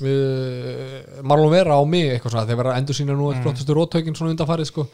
uh, 0.06 1.22
Marlon 1.28 1.54
Vera 1.54 1.78
á 1.78 1.84
mig 1.84 2.14
eitthvað 2.14 2.36
svona, 2.36 2.48
þeir 2.50 2.60
verða 2.62 2.76
að 2.76 2.82
endur 2.84 3.00
sína 3.00 3.16
nú 3.18 3.32
mm. 3.32 3.42
flottustu 3.44 3.76
róttökin 3.78 4.18
svona 4.18 4.36
undanfarið 4.36 4.70
sko 4.72 4.88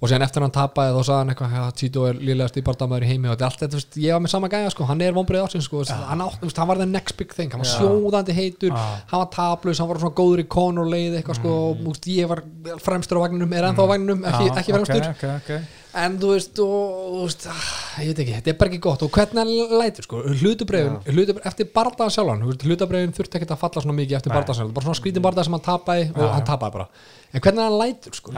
og 0.00 0.08
síðan 0.08 0.24
eftir 0.24 0.44
hann 0.44 0.52
tapaði 0.54 0.94
þá 0.94 1.00
sagði 1.04 1.18
hann 1.18 1.30
eitthvað 1.34 1.54
ja, 1.58 1.64
Tito 1.76 2.04
er 2.08 2.20
lílegast 2.24 2.56
í 2.56 2.62
bardamæður 2.64 3.04
í 3.04 3.08
heimi. 3.10 3.28
Og 3.28 3.34
þetta 3.34 3.44
er 3.44 3.50
allt 3.50 3.64
þetta, 3.64 3.76
veist, 3.76 3.98
ég 4.00 4.16
var 4.16 4.22
með 4.24 4.32
sama 4.32 4.48
gæja 4.52 4.70
sko, 4.72 4.86
hann 4.88 5.02
er 5.04 5.16
vonbreið 5.16 5.44
ársins 5.44 5.66
sko, 5.68 5.82
ja. 5.84 5.98
hann, 6.08 6.22
átt, 6.24 6.38
veist, 6.40 6.60
hann 6.62 6.70
var 6.70 6.80
the 6.80 6.86
next 6.88 7.18
big 7.18 7.34
thing, 7.36 7.52
hann 7.52 7.60
var 7.60 7.68
sjóðandi 7.68 8.36
heitur 8.38 8.72
Já. 8.72 8.86
hann 9.12 9.22
var 9.24 9.28
taplaus, 9.34 9.82
hann 9.82 9.90
var 9.90 10.00
svona 10.00 10.16
góður 10.16 10.40
í 10.40 10.46
Conor 10.56 10.88
leið 10.88 11.18
eitthvað 11.20 11.40
sko, 11.42 11.52
og 11.66 11.82
þú 11.82 11.92
veist, 11.92 12.08
ég 12.16 12.32
var 12.32 12.42
fremstur 12.80 13.20
á 13.20 13.24
vagninum, 13.26 13.52
er 13.52 13.68
ennþá 13.68 13.84
á 13.84 13.92
vagninum, 13.92 14.26
ekki, 14.32 14.50
ekki 14.62 14.76
fremstur. 14.78 15.06
ok, 15.10 15.28
ok, 15.36 15.52
ok. 15.60 15.78
en 16.00 16.18
þú 16.24 16.32
veist, 16.32 16.64
og, 16.64 17.06
þú 17.12 17.22
veist 17.26 17.48
ah, 17.52 17.70
ég 18.00 18.12
veit 18.14 18.24
ekki, 18.24 18.36
þetta 18.40 18.54
er 18.54 18.60
bara 18.64 18.72
ekki 18.72 18.84
gott. 18.88 19.04
Og 19.04 19.12
hvernig 19.12 19.44
hann 19.44 19.80
lætur 19.84 20.08
sko, 20.08 20.24
hlutubrefin, 20.40 21.00
hlutubrefin 21.10 21.52
eftir 21.52 21.72
bardaðan 21.76 22.46
veist, 22.48 22.64
hlutubrefin 22.64 23.16
þurfti 23.20 23.40
ekki 23.42 23.52
að 23.52 23.64
falla 23.66 23.84
svona 23.84 24.00
mikið 24.00 24.22
eftir 24.22 24.32
bardaðan 24.32 24.62
sjálfan. 24.62 24.76
Bara 24.78 24.88
svona 24.88 25.00
skrítin 25.02 25.24
bardað 25.24 25.50
sem 25.50 25.58
hann 25.58 25.66
tapaði 25.66 26.12
og 26.14 26.30
hann 26.30 26.46
tapaði 26.46 26.78
bara. 26.78 26.86
En 27.34 27.44
hvernig 27.44 27.66
hann 27.66 27.82
lætur 27.82 28.16
sko. 28.16 28.36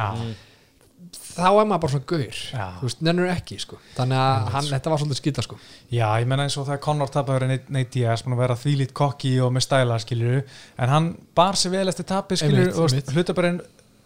Þá 1.36 1.46
er 1.48 1.66
maður 1.68 1.82
bara 1.84 1.92
svona 1.92 2.08
gaur. 2.12 2.38
Þú 2.80 2.86
veist, 2.88 3.02
nennur 3.06 3.28
ekki 3.32 3.58
sko. 3.62 3.78
Þannig 3.96 4.18
að 4.22 4.48
hann, 4.54 4.68
þetta 4.72 4.90
var 4.92 5.02
svolítið 5.02 5.20
skýta 5.20 5.44
sko. 5.46 5.58
Já, 5.92 6.06
ég 6.22 6.26
menna 6.30 6.46
eins 6.46 6.56
og 6.60 6.66
þegar 6.68 6.80
Conor 6.86 7.12
tapaður 7.14 7.46
en 7.48 7.54
Nate 7.72 7.90
Diaz 7.96 8.24
búin 8.26 8.36
að 8.36 8.42
vera 8.44 8.56
þvílít 8.62 8.92
kokki 8.92 9.32
og 9.44 9.52
með 9.56 9.66
stæla 9.66 9.98
skilur 10.02 10.42
en 10.78 10.88
hann 10.92 11.08
bar 11.38 11.54
sér 11.60 11.70
vel 11.76 11.88
eftir 11.92 12.04
skilur 12.42 12.66
Einmitt, 12.66 12.76
og 12.76 12.88
einmitt. 12.90 13.12
hlutabarinn 13.16 13.60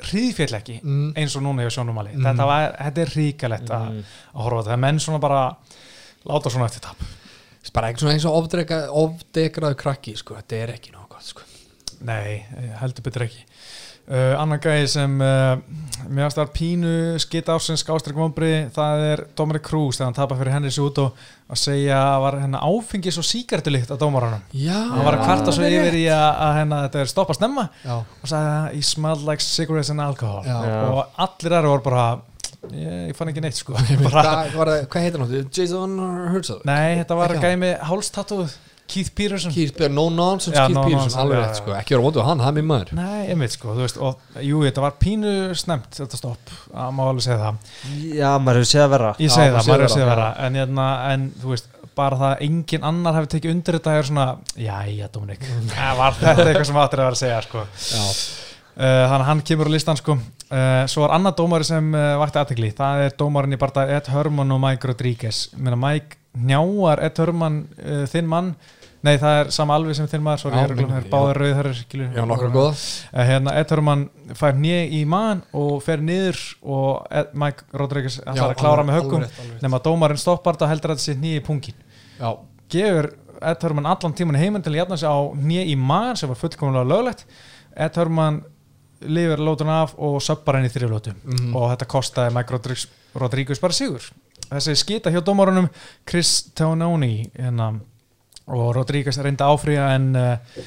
hríðféll 0.06 0.54
ekki 0.58 0.80
Mm. 0.84 1.12
eins 1.16 1.36
og 1.36 1.42
núna 1.42 1.64
hjá 1.64 1.70
sjónumali 1.78 2.12
Mm. 2.12 2.24
þetta, 2.26 2.46
var, 2.46 2.76
þetta 2.84 3.00
er 3.00 3.12
ríkalett 3.16 3.70
að, 3.70 3.86
að 4.34 4.42
horfa 4.44 4.58
þetta, 4.60 4.68
það 4.68 4.72
er 4.76 4.82
menn 4.84 4.98
svona 5.00 5.18
bara 5.20 5.56
láta 6.26 6.50
svona 6.52 6.66
eftir 6.68 6.82
tap. 6.84 6.98
Þetta 7.64 7.70
er 7.70 7.72
bara 7.72 7.92
svona 7.96 8.12
eins 8.12 8.26
og 8.28 8.36
ofdreka, 8.42 8.80
ofdekraðu 8.92 9.76
krakki 9.80 10.16
sko, 10.16 10.34
þetta 10.36 10.56
er 10.62 10.74
ekki 10.76 10.92
gott 10.92 11.22
sko. 11.24 11.42
Nei, 12.04 12.44
heldur 12.82 13.02
betur 13.06 13.24
ekki 13.24 13.45
uh, 14.10 14.34
Annan 14.40 14.60
gæði 14.62 14.86
sem 14.90 15.16
uh, 15.22 15.56
mér 16.12 16.34
það 16.34 16.52
pínu 16.54 16.92
skita 17.22 17.56
ásins 17.56 17.82
skástrík 17.82 18.16
vombri, 18.18 18.66
það 18.74 19.02
er 19.10 19.22
Dominic 19.38 19.64
Cruz 19.66 19.98
þegar 19.98 20.10
hann 20.10 20.18
tapar 20.18 20.40
fyrir 20.40 20.54
Henry 20.56 20.72
Suto 20.74 21.08
að 21.46 21.60
segja 21.62 21.98
að 22.02 22.20
var 22.26 22.38
hennar 22.42 22.66
áfengis 22.66 23.18
og 23.20 23.26
síkartulikt 23.26 23.90
á 23.90 23.96
dómaranum 24.00 24.44
Já, 24.54 24.76
hann 24.76 25.04
var 25.06 25.18
að 25.18 25.26
kvarta 25.26 25.56
svo 25.56 25.66
yfir 25.68 25.98
í 25.98 26.06
að, 26.12 26.28
að 26.46 26.54
hennar 26.60 26.86
þetta 26.86 27.02
er 27.02 27.12
stoppa 27.12 27.36
snemma 27.38 27.66
Já, 27.82 27.96
og 27.98 28.30
sagði 28.30 28.54
að 28.54 28.70
he 28.76 28.86
smelled 28.92 29.26
like 29.26 29.44
cigarettes 29.44 29.92
and 29.94 30.02
alcohol. 30.04 30.40
Já. 30.46 30.56
og 30.90 31.20
allir 31.26 31.58
aðra 31.58 31.74
voru 31.74 31.86
bara 31.86 32.06
ég, 32.72 32.94
ég 33.10 33.18
fann 33.18 33.30
ekki 33.32 33.42
neitt 33.44 33.58
sko. 33.58 33.76
Bara, 34.06 34.46
var 34.54 34.72
það- 34.72 34.88
hvað 34.92 35.06
heitir 35.06 35.22
hann? 35.22 35.50
Jason 35.54 35.98
Herzog? 36.34 36.64
nei, 36.68 36.96
þetta 37.02 37.18
var 37.18 37.36
með 37.62 37.76
hálstatúð 37.90 38.56
Keith 38.86 39.10
Peterson. 39.18 39.52
Keith 39.52 39.72
Peterson, 39.74 39.94
no 39.98 40.06
nonsense 40.14 40.56
Já, 40.56 40.66
Keith 40.66 40.76
no 40.78 40.84
Peterson, 40.86 41.02
nonsense, 41.02 41.22
alveg 41.22 41.40
rétt 41.42 41.60
sko. 41.60 41.72
ekki 41.74 41.96
vera 41.96 42.04
vondu 42.06 42.22
hann, 42.26 42.42
það 42.44 42.50
er 42.52 42.56
mér 42.60 42.66
maður. 42.70 42.92
Nei, 42.98 43.22
einmitt 43.32 43.54
sko, 43.56 43.74
þú 43.74 43.82
veist, 43.84 43.98
og 43.98 44.42
jú, 44.46 44.60
þetta 44.66 44.84
var 44.84 44.94
pínu 45.02 45.32
snemt, 45.58 45.88
þetta 45.98 46.20
stopp, 46.20 46.52
að 46.70 46.92
má 46.96 47.02
alveg 47.08 47.26
segja 47.26 47.38
það. 47.42 47.72
Já, 48.14 48.28
maður 48.38 48.60
hefur 48.62 48.70
séð 48.72 48.84
að 48.86 48.92
vera 48.96 49.10
Ég 49.18 49.34
maður 49.34 49.56
það, 49.56 49.66
maður 49.70 49.80
er 49.80 49.86
að 49.86 49.90
það, 49.90 49.96
segja 49.96 50.06
já. 50.06 50.14
það 50.22 50.46
en, 50.46 50.60
hérna, 50.62 50.86
en 51.12 51.26
þú 51.42 51.52
veist, 51.54 51.68
bara 51.96 52.18
það 52.20 52.32
að 52.34 52.42
engin 52.46 52.82
annar 52.84 53.16
hefði 53.16 53.30
tekið 53.34 53.54
undir 53.56 53.78
þetta 53.78 53.92
er 53.96 54.08
svona, 54.10 54.26
jæja 54.60 55.06
Dominik 55.14 55.46
það 55.72 56.00
var 56.02 56.18
þetta 56.20 56.44
eitthvað 56.50 56.66
sem 56.68 56.80
áttir 56.82 57.00
að 57.00 57.06
vera 57.06 57.16
að 57.16 57.22
segja 57.22 57.38
sko. 57.46 57.62
Já, 57.88 58.02
uh, 58.76 59.04
þannig 59.08 59.16
að 59.16 59.26
hann 59.30 59.42
kemur 59.50 59.70
á 59.72 59.74
listan 59.76 60.00
sko. 60.00 60.18
uh, 60.50 60.82
svo 60.92 61.06
var 61.06 61.14
annar 61.16 61.34
dómari 61.38 61.66
sem 61.68 61.88
uh, 61.96 62.04
vakti 62.20 62.40
aðtegli, 62.42 62.70
það 62.76 63.06
er 63.06 63.16
dómarin 63.18 63.56
í 63.56 63.60
barða 63.60 63.86
Ed 63.96 64.10
Herman 64.12 64.52
og 64.52 64.60
Mike 64.62 64.92
Rodriguez. 64.92 65.46
Meina, 65.56 65.78
Mike 65.80 66.20
njáar 66.36 67.00
Ed 67.06 67.16
Herman 67.22 67.62
uh, 67.80 68.04
þinn 68.12 68.28
mann, 68.28 68.52
nei 69.06 69.14
það 69.22 69.36
er 69.40 69.50
sama 69.54 69.76
alveg 69.78 69.96
sem 69.98 70.08
þinn 70.10 70.24
maður, 70.26 70.56
ég 70.56 70.62
er 70.64 70.72
það 70.80 70.96
er 70.98 71.08
báðir 71.12 71.40
rauðhörur 71.42 71.82
já 72.16 72.24
nokkra 72.30 72.50
góða 72.54 72.72
Uh, 72.76 73.22
hérna, 73.30 73.54
Ed 73.60 73.70
Herman 73.74 74.02
fær 74.38 74.58
nýja 74.60 74.80
í 74.98 75.02
mann 75.08 75.42
og 75.56 75.76
fer 75.86 76.02
niður 76.04 76.40
og 76.62 77.06
Ed, 77.10 77.30
Mike 77.38 77.68
Rodriguez 77.80 78.18
ætlar 78.24 78.50
að 78.52 78.58
klára 78.60 78.84
með 78.86 78.98
höggum 79.00 79.24
nema 79.62 79.80
dómarinn 79.84 80.20
stoppar 80.20 80.58
og 80.60 80.68
heldur 80.72 80.92
að 80.92 80.98
þetta 80.98 81.06
sé 81.06 81.14
nýja 81.22 81.40
í 81.40 81.44
pungin. 81.46 81.78
Já, 82.18 82.30
gefur 82.72 83.10
Ed 83.46 83.62
Herman 83.62 83.86
allan 83.86 84.14
tíman 84.16 84.38
heiminn 84.40 84.64
til 84.64 84.72
að 84.74 84.80
jafna 84.82 84.96
sig 85.00 85.08
á 85.12 85.18
nýja 85.36 85.64
í 85.68 85.76
mann 85.76 86.16
sem 86.16 86.28
var 86.32 86.38
fullkomlega 86.40 86.88
löglegt. 86.88 87.24
Ed 87.76 87.96
Herman 88.00 88.42
lifir 89.06 89.42
lótun 89.44 89.68
af 89.68 89.92
og 90.00 90.20
söppar 90.24 90.56
henni 90.56 90.70
í 90.70 90.72
þrjulótu 90.72 91.12
Mhm. 91.12 91.50
og 91.56 91.66
þetta 91.74 91.86
kostaði 91.86 92.32
Mike 92.34 92.54
Rodriguez, 92.56 92.86
Rodriguez 93.14 93.60
bara 93.60 93.72
sigur. 93.76 94.00
Þessi 94.50 94.76
skita 94.76 95.10
hjá 95.12 95.20
dómarunum 95.20 95.68
Chris 96.08 96.50
Tononi 96.54 97.30
hérna, 97.36 97.80
og 98.46 98.66
Rodriguez 98.76 99.18
reyndi 99.18 99.44
að 99.44 99.56
áfrýja 99.56 99.88
en 99.96 100.08
uh, 100.18 100.60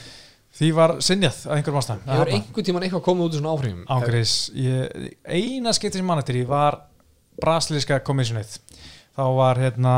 því 0.60 0.72
var 0.76 0.96
sinjað 1.06 1.46
að 1.48 1.56
einhverjum 1.56 1.80
ástæðum. 1.82 2.04
Hefur 2.10 2.34
einhvern 2.36 2.68
tíman 2.68 2.86
eitthvað 2.86 3.06
komið 3.06 3.26
út 3.26 3.38
úr 3.38 3.42
svona 3.44 3.56
áfrýjum. 3.56 3.82
Ángriðs, 3.96 4.36
ég, 4.60 5.10
eina 5.24 5.74
skipti 5.76 6.02
sem 6.02 6.10
mann 6.10 6.22
eftir 6.22 6.42
í 6.42 6.46
var 6.50 6.82
brasilíska 7.40 8.02
kommissionið 8.04 8.58
þá 9.16 9.26
var 9.38 9.60
hérna 9.62 9.96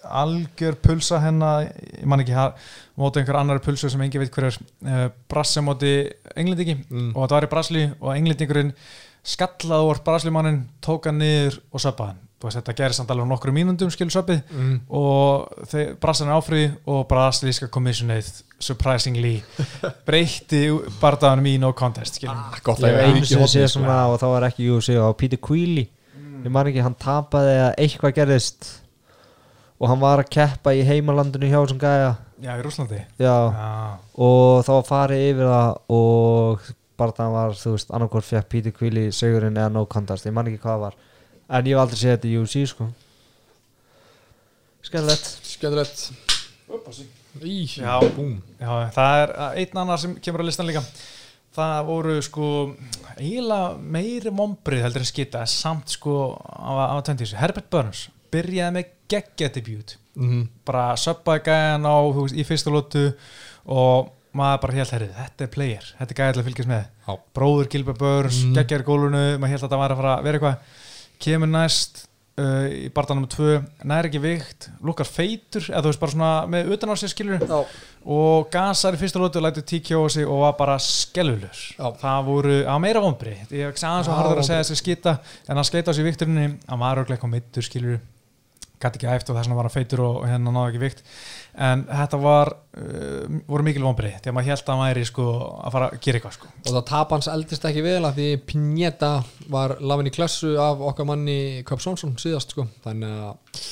algjör 0.00 0.78
pulsa 0.80 1.20
hennar 1.20 1.66
ég 1.68 2.06
man 2.08 2.22
ekki 2.22 2.36
að 2.36 2.56
móti 3.00 3.20
einhver 3.20 3.36
annar 3.40 3.60
pulsu 3.64 3.90
sem 3.92 4.00
engin 4.00 4.22
veit 4.22 4.32
hver 4.34 4.48
er. 4.48 4.58
Uh, 4.84 5.04
brassa 5.30 5.64
móti 5.64 5.94
englendingi. 6.34 6.80
Mm. 6.88 7.12
og 7.14 7.22
þetta 7.24 7.36
var 7.36 7.46
í 7.46 7.52
Brasli 7.54 7.84
og 7.98 8.10
englendingurinn 8.14 8.74
skallaði 9.20 9.90
úr 9.90 10.02
Braslimannin 10.04 10.64
tók 10.84 11.08
hann 11.08 11.20
niður 11.20 11.60
og 11.70 11.84
söppaði 11.84 12.14
hann 12.14 12.26
veist, 12.46 12.56
þetta 12.58 12.76
gerir 12.78 12.96
samt 12.96 13.12
alveg 13.12 13.28
nokkru 13.28 13.52
mínundum 13.54 13.90
skilur 13.92 14.14
söppið 14.14 14.40
mm. 14.48 14.74
og 14.96 15.66
þeir 15.70 15.94
brassan 16.00 16.30
er 16.30 16.38
áfrið 16.38 16.66
og 16.88 17.06
brasilíska 17.10 17.68
kommissionið 17.72 18.32
surprisingly 18.60 19.38
breytti 20.08 20.66
bardaðanum 21.00 21.48
í 21.52 21.56
no 21.60 21.72
contest 21.76 22.20
skilur. 22.20 22.36
Ah, 22.36 22.60
Gott 22.64 22.82
Ég 22.84 22.90
að 22.90 23.00
hef 23.00 23.00
ég 23.00 23.16
einu 23.20 23.42
hótt 23.44 23.54
séð 23.54 23.72
svona 23.74 24.02
og 24.10 24.20
þá 24.22 24.28
var 24.34 24.48
ekki 24.50 24.70
UFC 24.72 24.96
á 24.96 25.08
Peter 25.16 25.40
Queally 25.40 25.88
Mm. 26.40 26.46
ég 26.46 26.52
man 26.52 26.68
ekki, 26.70 26.80
hann 26.84 26.96
tapaði 26.96 27.56
að 27.60 27.74
eitthvað 27.84 28.16
gerðist. 28.16 28.68
Og 29.80 29.88
hann 29.88 30.00
var 30.00 30.20
að 30.20 30.30
keppa 30.32 30.74
í 30.76 30.82
heimalandinu 30.84 31.48
hjá 31.48 31.58
þessum 31.58 31.80
gæja. 31.80 32.10
Já, 32.40 32.52
í 32.56 32.64
Rúslandi 32.64 33.00
já, 33.20 33.36
Já, 33.52 33.98
og 34.16 34.62
þá 34.64 34.70
var 34.72 34.86
farið 34.88 35.24
yfir 35.28 35.48
það 35.50 35.70
og 35.96 36.68
bara 37.00 37.16
það 37.16 37.34
var, 37.34 37.56
þú 37.60 37.72
veist, 37.74 37.92
annarkvort 37.96 38.28
fekk 38.28 38.48
Peter 38.52 38.74
Queally 38.76 39.06
segurinn 39.12 39.56
eða 39.60 39.72
no 39.72 39.84
contest, 39.88 40.28
ég 40.28 40.36
man 40.36 40.48
ekki 40.48 40.62
hvað 40.62 40.84
var 40.86 40.96
en 41.50 41.70
ég 41.70 41.74
hef 41.74 41.82
aldrei 41.82 42.00
séð 42.00 42.14
þetta 42.16 42.30
í 42.30 42.36
UFC 42.40 42.64
sko. 42.70 42.88
Skemmtilegt. 44.86 45.30
Skemmtilegt. 45.50 46.04
Já. 47.80 47.96
Já, 48.60 48.70
það 48.94 49.22
er 49.22 49.32
uh, 49.34 49.48
einn 49.58 49.82
annar 49.82 50.00
sem 50.02 50.14
kemur 50.22 50.42
á 50.42 50.48
listan 50.48 50.68
líka. 50.70 50.82
Það 51.54 51.80
voru 51.88 52.14
sko 52.22 52.48
eiginlega 53.16 53.74
meiri 53.96 54.30
mombrið 54.34 54.84
heldur 54.86 55.02
en 55.02 55.10
skita 55.10 55.42
samt 55.50 55.90
sko 55.96 56.14
á, 56.38 56.94
á 56.94 56.96
tventísu 57.02 57.38
Herbert 57.40 57.66
Burns 57.72 58.06
byrjaði 58.30 58.76
með 58.76 58.94
geggja 59.10 59.50
debut. 59.56 59.96
Mm. 60.20 60.48
bara 60.66 60.96
söppaði 60.98 61.44
gæjan 61.46 61.86
á 61.86 61.96
þú 61.96 62.24
veist, 62.24 62.34
í 62.36 62.44
fyrstu 62.44 62.72
lótu 62.74 63.04
og 63.70 64.10
maður 64.36 64.58
bara 64.64 64.76
held 64.76 64.92
herrið, 64.94 65.12
þetta 65.16 65.44
er 65.46 65.50
player, 65.54 65.86
þetta 66.00 66.24
er 66.26 66.40
að 66.40 66.48
fylgjast 66.48 66.70
með. 66.70 66.82
Já. 67.06 67.12
bróður 67.38 67.70
Gilbert 67.70 67.98
Burns, 67.98 68.40
mm. 68.44 68.56
geggjar 68.58 68.84
í 68.84 68.86
gólunu 68.86 69.22
maður 69.38 69.52
held 69.54 69.60
að 69.60 69.66
þetta 69.66 69.80
var 69.80 69.94
að 69.94 70.00
fara 70.02 70.12
að 70.16 70.26
vera 70.26 70.40
eitthvað 70.40 70.79
kemur 71.20 71.50
næst 71.50 72.04
uh, 72.40 72.66
í 72.68 72.88
barndanum 72.94 73.26
2, 73.30 73.56
næri 73.88 74.10
ekki 74.10 74.22
vikt 74.22 74.68
lukkar 74.86 75.08
feitur, 75.08 75.66
eða 75.68 75.82
þú 75.84 75.92
veist 75.92 76.02
bara 76.02 76.14
svona 76.14 76.30
með 76.50 76.72
utan 76.76 76.92
á 76.92 76.96
sér 77.00 77.12
skilur 77.12 77.44
Já, 77.44 77.58
og 78.16 78.48
gasar 78.52 78.96
í 78.96 79.00
fyrsta 79.00 79.22
lótu, 79.22 79.42
lætur 79.44 79.66
tíkja 79.66 80.00
á 80.00 80.04
sig 80.12 80.28
og 80.28 80.44
var 80.44 80.56
bara 80.60 80.78
skellulur 80.84 81.64
það 82.00 82.30
voru 82.30 82.56
á 82.64 82.74
meira 82.82 83.02
vombri 83.04 83.36
ég 83.48 83.76
sagði 83.76 83.90
aðeins 83.92 84.12
og 84.12 84.20
harður 84.20 84.42
að 84.42 84.48
segja 84.48 84.62
þessi 84.64 84.80
skita 84.80 85.18
en 85.46 85.60
hann 85.60 85.68
skeita 85.68 85.92
á 85.92 85.96
sig 85.96 86.08
vikturinni 86.08 86.48
hann 86.66 86.82
var 86.82 87.02
örglega 87.02 87.18
eitthvað 87.18 87.36
meittur 87.36 87.66
skilur 87.66 88.00
gæti 88.80 88.98
ekki 89.00 89.08
æft 89.12 89.30
og 89.30 89.36
þess 89.36 89.46
vegna 89.46 89.58
var 89.58 89.68
hann 89.68 89.74
feitur 89.74 90.02
og 90.06 90.16
hérna 90.28 90.52
náði 90.54 90.70
ekki 90.72 90.82
vikt. 90.82 91.02
En 91.66 91.84
þetta 91.88 92.20
var 92.22 92.50
uh, 92.54 93.38
voru 93.50 93.66
mikil 93.66 93.84
vombri 93.84 94.12
því 94.16 94.32
að 94.32 94.36
maður 94.36 94.50
held 94.50 94.62
að 94.64 94.72
hann 94.72 94.82
væri 94.86 95.04
sko 95.10 95.26
að 95.50 95.76
fara 95.76 95.90
að 95.90 96.00
gera 96.06 96.20
eitthvað 96.20 96.36
sko. 96.38 96.50
Og 96.64 96.70
það 96.70 96.86
tap 96.92 97.14
hans 97.16 97.30
eldist 97.34 97.68
ekki 97.70 97.84
vel 97.84 98.00
að 98.00 98.20
því 98.20 98.28
Pineta 98.50 99.12
var 99.52 99.76
lafin 99.84 100.10
í 100.10 100.14
klassu 100.16 100.54
af 100.62 100.84
okkar 100.90 101.10
manni 101.10 101.38
Köp 101.68 101.84
Sonsson 101.84 102.16
síðast 102.20 102.56
sko. 102.56 102.66
Þannig 102.86 103.20
að 103.28 103.62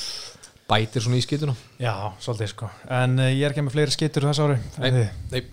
bætir 0.68 1.04
svona 1.04 1.16
í 1.16 1.24
skituna. 1.24 1.56
Já, 1.80 1.94
svolítið 2.20 2.52
sko. 2.52 2.70
En 3.00 3.16
uh, 3.22 3.32
ég 3.32 3.46
er 3.46 3.54
ekki 3.54 3.64
með 3.64 3.78
fleiri 3.78 3.96
skittur 3.96 4.28
þessu 4.28 4.48
ári 4.50 4.60
Nei. 4.84 5.08
Nei, 5.32 5.44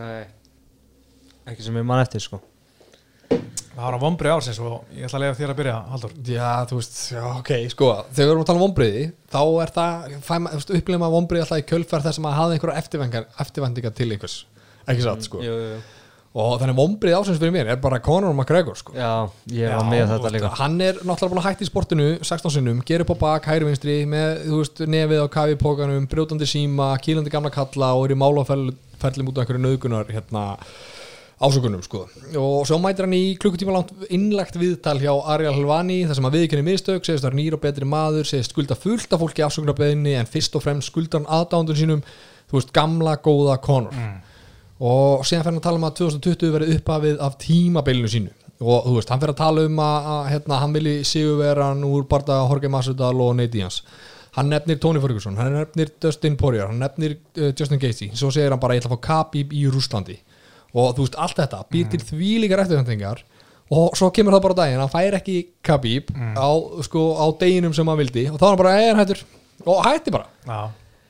nei. 0.00 0.22
Ekki 1.48 1.64
sem 1.64 1.78
ég 1.78 1.86
man 1.86 2.02
eftir 2.02 2.24
sko 2.24 2.42
það 3.78 3.84
var 3.86 3.94
á 3.94 4.02
vombri 4.02 4.30
ársins 4.32 4.58
og 4.62 4.88
ég 4.90 5.06
ætla 5.06 5.18
að 5.20 5.24
lega 5.24 5.36
þér 5.38 5.52
að 5.52 5.58
byrja 5.60 5.74
Haldur 5.92 6.14
já 6.26 6.48
þú 6.70 6.78
veist, 6.80 6.96
já 7.14 7.20
ok 7.28 7.52
sko, 7.74 7.90
þegar 8.08 8.24
við 8.24 8.32
erum 8.32 8.42
að 8.42 8.48
tala 8.48 8.58
um 8.58 8.64
vombriði 8.64 9.04
þá 9.30 9.42
er 9.62 9.74
það, 9.76 10.08
upplifum 10.80 11.06
að 11.06 11.14
vombriði 11.14 11.44
alltaf 11.44 11.62
í 11.62 11.68
kjölfær 11.68 12.08
þess 12.08 12.18
að 12.18 12.24
maður 12.26 12.40
hafði 12.40 12.58
einhverja 12.58 12.82
eftirvængar 12.82 13.28
eftirvæntingar 13.44 13.94
til 13.94 14.10
einhvers, 14.10 14.36
ekki 14.88 15.06
satt 15.06 15.28
sko. 15.28 15.44
Jú, 15.44 15.54
jú. 15.62 15.78
og 16.42 16.56
þannig 16.60 16.78
vombriði 16.80 17.20
ásins 17.20 17.38
fyrir 17.38 17.54
mér 17.54 17.70
er 17.76 17.78
bara 17.82 18.00
Conor 18.02 18.34
McGregor 18.34 18.80
sko. 18.82 18.96
Já, 18.98 19.30
ég 19.54 19.78
var 19.78 19.86
með 19.86 20.04
þú 20.04 20.16
þetta 20.16 20.34
líka. 20.34 20.52
Hann 20.58 20.76
er 20.82 20.98
náttúrulega 20.98 21.32
búin 21.32 21.42
að 21.44 21.48
hætti 21.48 21.66
í 21.66 21.70
sportinu 21.70 22.10
16 22.18 22.54
sinnum, 22.58 22.82
gerir 22.86 23.06
upp 23.06 23.14
á 23.14 23.22
bak, 23.22 23.48
hægri 23.48 23.70
vinstri 23.70 23.96
með, 24.10 24.44
þú 24.44 24.60
veist, 24.60 24.84
nefið 24.90 25.24
á 25.24 25.26
kafi 25.38 25.58
pókanum 25.62 26.10
brjótandi 26.10 26.50
síma, 26.50 26.92
kýlandi 27.02 27.32
gamla 27.32 27.54
kalla 27.54 27.94
og 27.96 28.06
er 28.06 28.14
í 28.14 28.20
málaferðlim 28.22 29.32
út 29.32 29.40
af 29.40 29.46
einhverju 29.46 29.64
nöðgunar 29.64 30.12
hérna 30.14 30.44
ásökunum 31.38 31.82
sko. 31.84 32.06
og 32.36 32.66
svo 32.66 32.78
mætir 32.82 33.06
hann 33.06 33.14
í 33.14 33.36
klukkutíma 33.38 33.74
langt 33.74 33.92
innlegt 34.10 34.58
viðtal 34.58 34.98
hjá 34.98 35.12
Ariel 35.34 35.54
Helvani 35.54 36.00
þar 36.08 36.18
sem 36.18 36.26
að 36.26 36.38
viðkenni 36.38 36.66
mistök, 36.66 37.04
segist 37.06 37.22
það 37.24 37.30
er 37.30 37.38
nýr 37.38 37.56
og 37.58 37.62
betri 37.62 37.86
maður 37.86 38.26
segist 38.26 38.54
skulda 38.54 38.74
fullt 38.78 39.14
af 39.14 39.22
fólki 39.22 39.44
afsökunarbeðinni 39.46 40.16
en 40.18 40.30
fyrst 40.30 40.58
og 40.58 40.64
fremst 40.66 40.90
skuldar 40.90 41.22
hann 41.22 41.30
aðdándun 41.38 41.78
sínum 41.78 42.02
þú 42.50 42.58
veist, 42.58 42.74
gamla 42.74 43.14
góða 43.22 43.60
Conor 43.62 43.94
og 44.78 45.24
síðan 45.26 45.44
fer 45.44 45.52
hann 45.52 45.62
að 45.62 45.66
tala 45.68 45.80
um 45.80 45.88
að 45.88 45.96
2020 46.02 46.52
verið 46.54 46.76
upphafið 46.76 47.24
af 47.26 47.38
tímabilinu 47.42 48.10
sínu. 48.12 48.34
Og 48.58 48.86
þú 48.86 48.92
veist, 48.96 49.10
hann 49.10 49.22
fer 49.22 49.32
að 49.32 49.40
tala 49.40 49.64
um 49.66 49.80
að, 49.82 50.06
að 50.12 50.28
hérna, 50.32 50.60
hann 50.62 50.74
vilji 50.74 50.94
sigurveran 51.06 51.82
úr 51.86 52.06
barða 52.10 52.40
Jorge 52.44 52.70
Masvidal 52.70 53.14
og 53.22 53.36
Nate 53.38 53.54
Diaz 53.54 53.82
hann 54.38 54.50
nefnir 54.52 54.78
Tony 54.78 55.00
Ferguson, 55.02 55.34
hann 55.38 55.54
nefnir 55.56 55.88
Dustin 56.02 56.36
Poirier, 56.38 56.68
hann 56.68 56.78
nefnir 56.78 57.16
uh, 57.40 57.48
Justin 57.58 57.80
Gaethje. 57.82 58.12
Svo 58.14 58.28
segir 58.30 58.52
hann 58.54 58.60
bara 58.62 58.76
ég 58.76 58.84
ætla 58.84 58.92
að 58.92 58.98
fá 59.00 59.06
Khabib 59.08 59.54
í 59.56 59.64
Rúslandi 59.72 60.18
og 60.74 60.94
þú 60.96 61.04
veist, 61.06 61.18
allt 61.18 61.38
þetta 61.40 61.62
býr 61.72 61.90
til 61.92 62.00
þvílíkar 62.10 62.64
eftirvendingar 62.64 63.22
og 63.68 63.96
svo 63.98 64.08
kemur 64.14 64.36
það 64.36 64.44
bara 64.46 64.56
á 64.56 64.60
daginn, 64.62 64.82
hann 64.82 64.92
fær 64.92 65.16
ekki 65.18 65.36
Khabib 65.64 66.12
á, 66.16 66.48
sko, 66.86 67.04
á 67.20 67.26
deginum 67.40 67.74
sem 67.76 67.88
hann 67.88 68.00
vildi 68.00 68.26
og 68.32 68.40
þá 68.40 68.44
er 68.44 68.50
hann 68.50 68.60
bara, 68.62 68.74
ég 68.80 68.90
er 68.92 69.00
hættur. 69.02 69.24
Og 69.66 69.80
hætti 69.84 70.12
bara. 70.14 70.28
Já, 70.46 70.60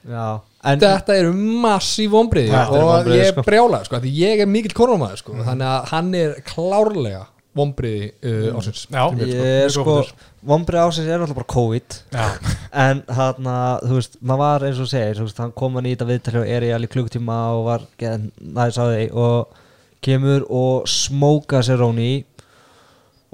já, 0.08 0.26
en 0.72 0.82
þetta 0.82 1.16
eru 1.20 1.32
massíf 1.62 2.14
eru 2.16 2.46
og 2.50 3.10
ég 3.12 3.28
sko. 3.30 3.42
er 3.42 3.46
brjálega 3.46 3.86
sko, 3.86 4.00
því 4.02 4.14
ég 4.18 4.42
er 4.42 4.50
mikill 4.50 4.74
kornumæður 4.74 5.20
sko, 5.22 5.36
þannig 5.46 5.68
að 5.68 5.90
hann 5.92 6.14
er 6.18 6.38
klárlega 6.48 7.26
vonbriði 7.56 8.10
uh, 8.28 8.58
ásins 8.58 8.84
er 8.90 9.14
mjög 9.16 9.72
sko 9.74 9.84
góður. 9.86 10.12
vombrið 10.50 10.82
ásins 10.84 11.08
er 11.08 11.22
alltaf 11.22 11.38
bara 11.38 11.50
COVID. 11.54 11.96
Já, 12.12 12.26
en 12.86 13.02
hann 13.18 13.50
þú 13.84 13.96
veist, 13.96 14.20
maður 14.20 14.42
var 14.44 14.68
eins 14.68 14.82
og 14.84 14.90
segir 14.92 15.22
veist, 15.24 15.40
hann 15.42 15.56
kom 15.56 15.78
hann 15.78 15.88
í 15.88 15.94
þetta 15.96 16.10
viðtali 16.12 16.42
og 16.42 16.52
er 16.58 16.68
í 16.68 16.74
alveg 16.76 16.94
klukktíma 16.94 17.40
og 17.56 17.64
var 17.70 17.88
næðis 17.98 18.78
á 18.78 18.84
því 18.84 19.08
og 19.24 19.58
kemur 20.04 20.46
og 20.54 20.88
smóka 20.90 21.64
sér 21.66 21.80
Róni 21.82 22.12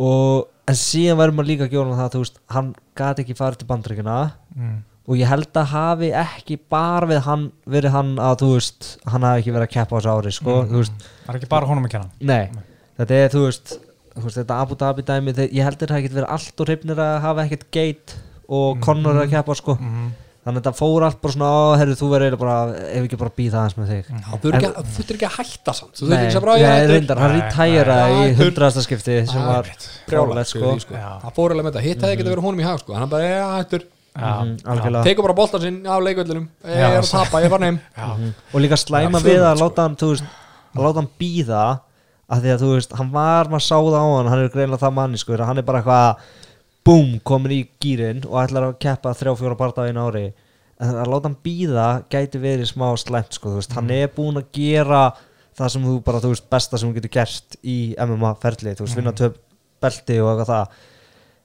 og 0.01 0.51
en 0.65 0.79
síðan 0.79 1.21
verður 1.21 1.39
maður 1.39 1.51
líka 1.51 1.67
að 1.67 1.77
gjóna 1.77 1.99
það 1.99 2.13
þú 2.15 2.25
veist, 2.25 2.43
hann 2.55 2.75
gati 2.97 3.25
ekki 3.25 3.37
farið 3.39 3.61
til 3.61 3.69
bandrykkina 3.69 4.19
mm. 4.57 4.77
og 5.05 5.19
ég 5.21 5.31
held 5.31 5.61
að 5.61 5.73
hafi 5.75 6.11
ekki 6.17 6.59
bara 6.73 7.09
við 7.11 7.21
hann 7.27 7.49
verið 7.69 7.97
hann 7.99 8.15
að 8.23 8.39
þú 8.45 8.53
veist, 8.55 8.93
hann 9.11 9.27
hafi 9.29 9.45
ekki 9.45 9.57
verið 9.57 9.69
að 9.69 9.75
keppa 9.77 9.93
á 9.93 9.97
þessu 9.99 10.15
ári 10.15 10.35
sko, 10.39 10.61
þú 10.71 10.81
veist, 10.81 11.09
það 11.27 11.35
er 11.35 11.41
ekki 11.41 11.51
bara 11.53 11.71
honum 11.71 11.89
að 11.89 11.97
kenna. 11.97 12.15
Nei. 12.33 12.65
Þetta 12.95 13.19
er, 13.19 13.33
þú 13.35 13.45
veist, 13.49 13.75
veist 14.23 14.39
þetta 14.39 14.61
Abu 14.63 14.75
Dhabi 14.79 15.03
dæmi, 15.03 15.33
þeir, 15.35 15.49
ég 15.53 15.65
heldur 15.65 15.89
það 15.91 15.99
ekki 16.05 16.15
verið 16.15 16.31
allt 16.37 16.61
og 16.61 16.67
hrifnir 16.69 17.01
að 17.03 17.21
hafa 17.25 17.45
ekkert 17.49 17.65
geit 17.75 18.15
og 18.49 18.79
Conor 18.85 19.23
að 19.25 19.31
keppa 19.33 19.55
sko. 19.59 19.75
Mm. 19.81 20.13
þannig 20.45 20.61
að 20.61 20.65
þetta 20.67 20.77
fór 20.77 21.03
allt 21.07 21.21
bara 21.25 21.33
svona 21.33 21.47
"Ó, 21.49 21.77
herru, 21.81 21.95
þú 21.97 22.07
verður 22.13 22.25
eiginlega 22.29 22.39
bara, 22.45 22.57
ef 22.93 23.05
ekki 23.07 23.17
bara 23.19 23.31
býða 23.33 23.57
aðeins 23.63 23.77
með 23.81 23.87
þig? 23.89 24.05
Þú 24.43 24.51
ekki, 24.53 24.67
að- 24.69 24.77
þú 24.85 24.93
þurftir 24.99 25.17
ekki 25.17 25.29
að 25.31 25.37
hætta 25.39 25.73
samt. 25.75 25.95
Þú 25.97 26.05
Nei, 26.05 26.17
þurftir 26.19 26.29
ekki 26.29 26.45
að 26.45 26.61
ég 26.61 26.69
hættur 26.75 26.93
reyndar, 26.95 27.19
hann 27.25 27.33
rítæra 27.41 27.97
í 28.13 28.21
Já, 28.29 28.35
hundraðasta 28.43 28.83
skipti 28.85 29.15
sem 29.27 29.41
Já, 29.41 29.47
var 29.49 29.65
brjálað 29.65 30.29
fáránlegt, 30.29 30.51
sko. 30.53 30.79
sko. 30.85 30.95
Það 30.95 31.33
fór 31.35 31.51
alveg 31.55 31.65
með 31.65 31.73
þetta, 31.73 31.81
hitt 31.89 32.01
hefði 32.05 32.17
getið 32.21 32.33
verið 32.35 32.45
honum 32.45 32.61
í 32.61 32.65
hag 32.69 32.79
sko. 32.85 32.95
hann 32.95 33.09
bara, 33.09 33.23
ég 33.25 33.57
hættur, 33.57 33.83
Mhm, 34.15 35.03
tekur 35.03 35.23
bara 35.25 35.35
boltan 35.35 35.61
sinn 35.61 35.87
af 35.87 36.01
leikvöldunum 36.03 36.49
ég 36.63 36.77
er 36.77 37.01
að 37.01 37.11
tapa, 37.11 37.41
ég 37.43 37.49
var 37.51 37.59
neym. 37.59 37.81
Já, 37.97 38.05
og 38.55 38.61
líka 38.61 38.77
slæma 38.77 39.19
við 39.25 39.41
að 39.41 39.59
láta 39.59 39.83
hann 40.95 41.09
býða 41.19 41.81
að 42.33 42.45
því 42.45 42.55
að 42.55 42.63
þú 42.63 42.71
veist, 42.73 42.97
hann 42.99 43.13
var 43.13 43.51
maður 43.53 43.67
sáða 43.67 44.01
á 44.01 44.07
hann 44.09 44.31
hann 44.33 44.43
er 44.45 44.55
greinlega 44.55 44.83
það 44.85 44.97
manni 44.97 45.21
sko 45.21 45.37
hann 45.41 45.61
er 45.61 45.67
bara 45.67 45.83
eitthvað 45.83 46.25
búm, 46.85 47.19
komin 47.25 47.55
í 47.55 47.61
gýrin 47.81 48.25
og 48.29 48.41
ætlar 48.43 48.69
að 48.69 48.81
keppa 48.85 49.15
þrjá 49.17 49.37
fjóra 49.41 49.57
barða 49.57 49.87
einu 49.89 50.05
ári. 50.05 50.25
En 50.83 50.97
að 50.99 51.13
láta 51.13 51.31
hann 51.31 51.39
býða 51.45 51.87
gæti 52.13 52.41
verið 52.43 52.69
smá 52.69 52.89
slæmt 53.01 53.37
sko, 53.37 53.55
þú 53.55 53.61
veist, 53.61 53.77
hann 53.77 53.93
er 53.95 54.11
búin 54.13 54.41
að 54.41 54.51
gera 54.57 55.05
það 55.55 55.71
sem 55.73 55.87
þú 55.87 55.95
bara, 56.05 56.21
þú 56.21 56.33
veist, 56.35 56.49
besta 56.51 56.81
sem 56.81 56.91
þú 56.91 56.99
getur 56.99 57.15
gert 57.15 57.57
í 57.63 57.77
MMA 57.95 58.33
ferli, 58.43 58.75
þú 58.75 58.85
veist, 58.85 58.99
vinna 58.99 59.15
töp 59.17 59.39
belti 59.85 60.19
og 60.21 60.33
eitthvað 60.33 60.51
það 60.51 60.83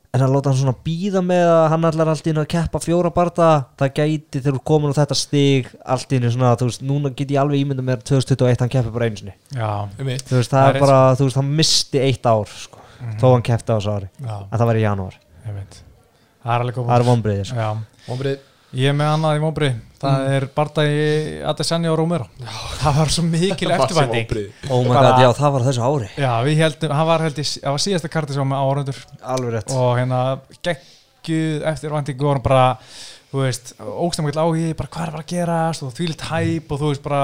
en 0.09 0.23
að 0.25 0.31
láta 0.33 0.49
hann 0.49 0.57
svona 0.57 0.73
býða 0.85 1.21
með 1.21 1.47
að 1.53 1.63
hann 1.73 1.87
ætlar 1.89 2.09
allt 2.11 2.27
í 2.27 2.31
einu 2.33 2.41
að 2.41 2.49
keppa 2.55 2.81
fjóra 2.81 3.11
barða 3.13 3.49
það 3.77 3.91
gæti 3.99 4.41
þegar 4.41 4.55
þú 4.57 4.61
komin 4.71 4.93
á 4.95 4.99
þetta 4.99 5.17
stig 5.19 5.69
allt 5.85 6.09
í 6.15 6.19
einu 6.19 6.31
svona, 6.33 6.53
þú 6.57 6.69
veist, 6.69 6.85
núna 6.89 7.11
get 7.13 7.33
ég 7.35 7.41
alveg 7.43 7.61
ímynda 7.61 7.85
mér 7.85 8.01
2021 8.01 8.63
hann 8.63 8.73
keppi 8.73 8.93
bara 8.95 9.09
einu 9.09 9.21
sinni. 9.21 9.35
Já, 9.53 9.69
þú 9.99 10.07
veist, 10.09 10.25
það, 10.31 10.49
Það 10.49 10.69
er 10.73 10.81
bara, 10.85 10.99
þú 11.19 11.27
veist, 11.29 11.39
hann 11.41 11.51
misti 11.61 12.01
eitt 12.07 12.29
ár 12.29 12.53
sko, 12.55 12.81
þó 13.21 13.27
hann 13.35 13.45
keppti 13.45 13.69
á 13.69 13.77
þessu 13.77 13.93
ári. 13.93 14.09
Já, 14.17 14.35
að 14.49 14.57
það 14.57 14.71
var 14.71 14.79
í 14.81 14.85
janúar, 14.87 15.19
Það 16.39 16.53
er 16.55 16.63
alveg 16.63 16.79
góð 16.79 16.89
það 16.89 16.97
er 18.25 18.39
ég 18.77 18.93
með 18.95 19.13
annað 19.15 19.37
í 19.39 19.43
mómbri 19.43 19.69
Það 19.99 20.25
er 20.31 20.43
bardagi 20.55 20.99
Adesanya 21.49 21.89
og 21.91 21.97
Romero. 21.99 22.25
Það 22.79 22.93
var 23.01 23.09
svo 23.11 23.23
mikil 23.27 23.71
eftirvænting. 23.75 24.29
Vonbrigði. 24.29 24.53
oh 24.71 24.85
my 24.85 24.93
Bara- 24.95 25.09
god, 25.11 25.23
já, 25.25 25.29
það 25.41 25.51
var 25.55 25.59
á 25.59 25.67
þessu 25.67 25.83
ári. 25.89 26.07
Já, 26.15 26.29
við 26.47 26.61
heldum, 26.63 26.93
hann 26.95 27.09
var 27.09 27.23
held 27.25 27.41
í, 27.43 27.45
það 27.57 27.75
var 27.75 27.83
síðasta 27.83 28.11
karti 28.13 28.37
sem 28.37 28.39
var 28.45 28.49
með 28.53 28.61
áhörundur 28.63 29.01
alveg 29.33 29.51
rétt. 29.57 29.73
Og 29.75 29.89
hérna 29.99 30.21
geggjuð 30.69 31.67
eftirvænting 31.73 32.23
vorum 32.23 32.45
bara, 32.47 32.63
þú 33.33 33.43
veist 33.43 33.73
ógstæmmill 33.83 34.39
áhugi, 34.39 34.71
bara 34.79 34.93
hvað 34.95 35.11
er 35.35 35.53
að 35.57 35.83
og 35.83 35.93
þvílitt 35.99 36.25
hæp 36.31 36.71
og 36.71 36.79
þú 36.79 36.93
veist 36.93 37.03
bara 37.09 37.21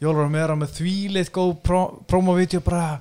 Jólur 0.00 0.24
Romero 0.24 0.56
með 0.56 0.72
þvílitt 0.80 1.32
góð 1.36 1.52
pró, 1.60 1.82
promo-vídeó 2.08 2.64
bara 2.64 3.00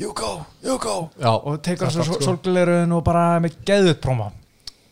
you 0.00 0.16
go, 0.16 0.32
you 0.64 0.80
go. 0.80 1.10
Já, 1.20 1.28
og 1.36 1.60
tekur 1.60 1.92
það 1.92 2.00
þessu 2.00 2.16
sko. 2.16 2.24
solglerun 2.32 2.96
og 2.96 3.04
bara 3.04 3.36
með 3.44 3.60
geðut 3.68 4.00
promo. 4.00 4.32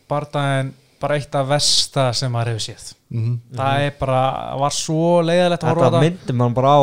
Bardaginn 0.05 0.75
bara 1.05 1.17
eitt 1.19 1.35
af 1.39 1.49
versta 1.53 2.07
sem 2.17 2.33
maður 2.33 2.55
hefur 2.55 2.65
séð. 2.69 2.87
Mhm. 3.15 3.35
það 3.55 3.83
er 3.87 3.97
bara, 3.99 4.21
var 4.65 4.73
svo 4.75 5.19
leiðilegt 5.25 5.63
að 5.63 5.69
horfa 5.71 5.85
á 5.85 5.87
þetta 5.87 5.99
þetta 5.99 6.05
myndi 6.09 6.39
mann 6.41 6.55
bara 6.57 6.73
á 6.75 6.81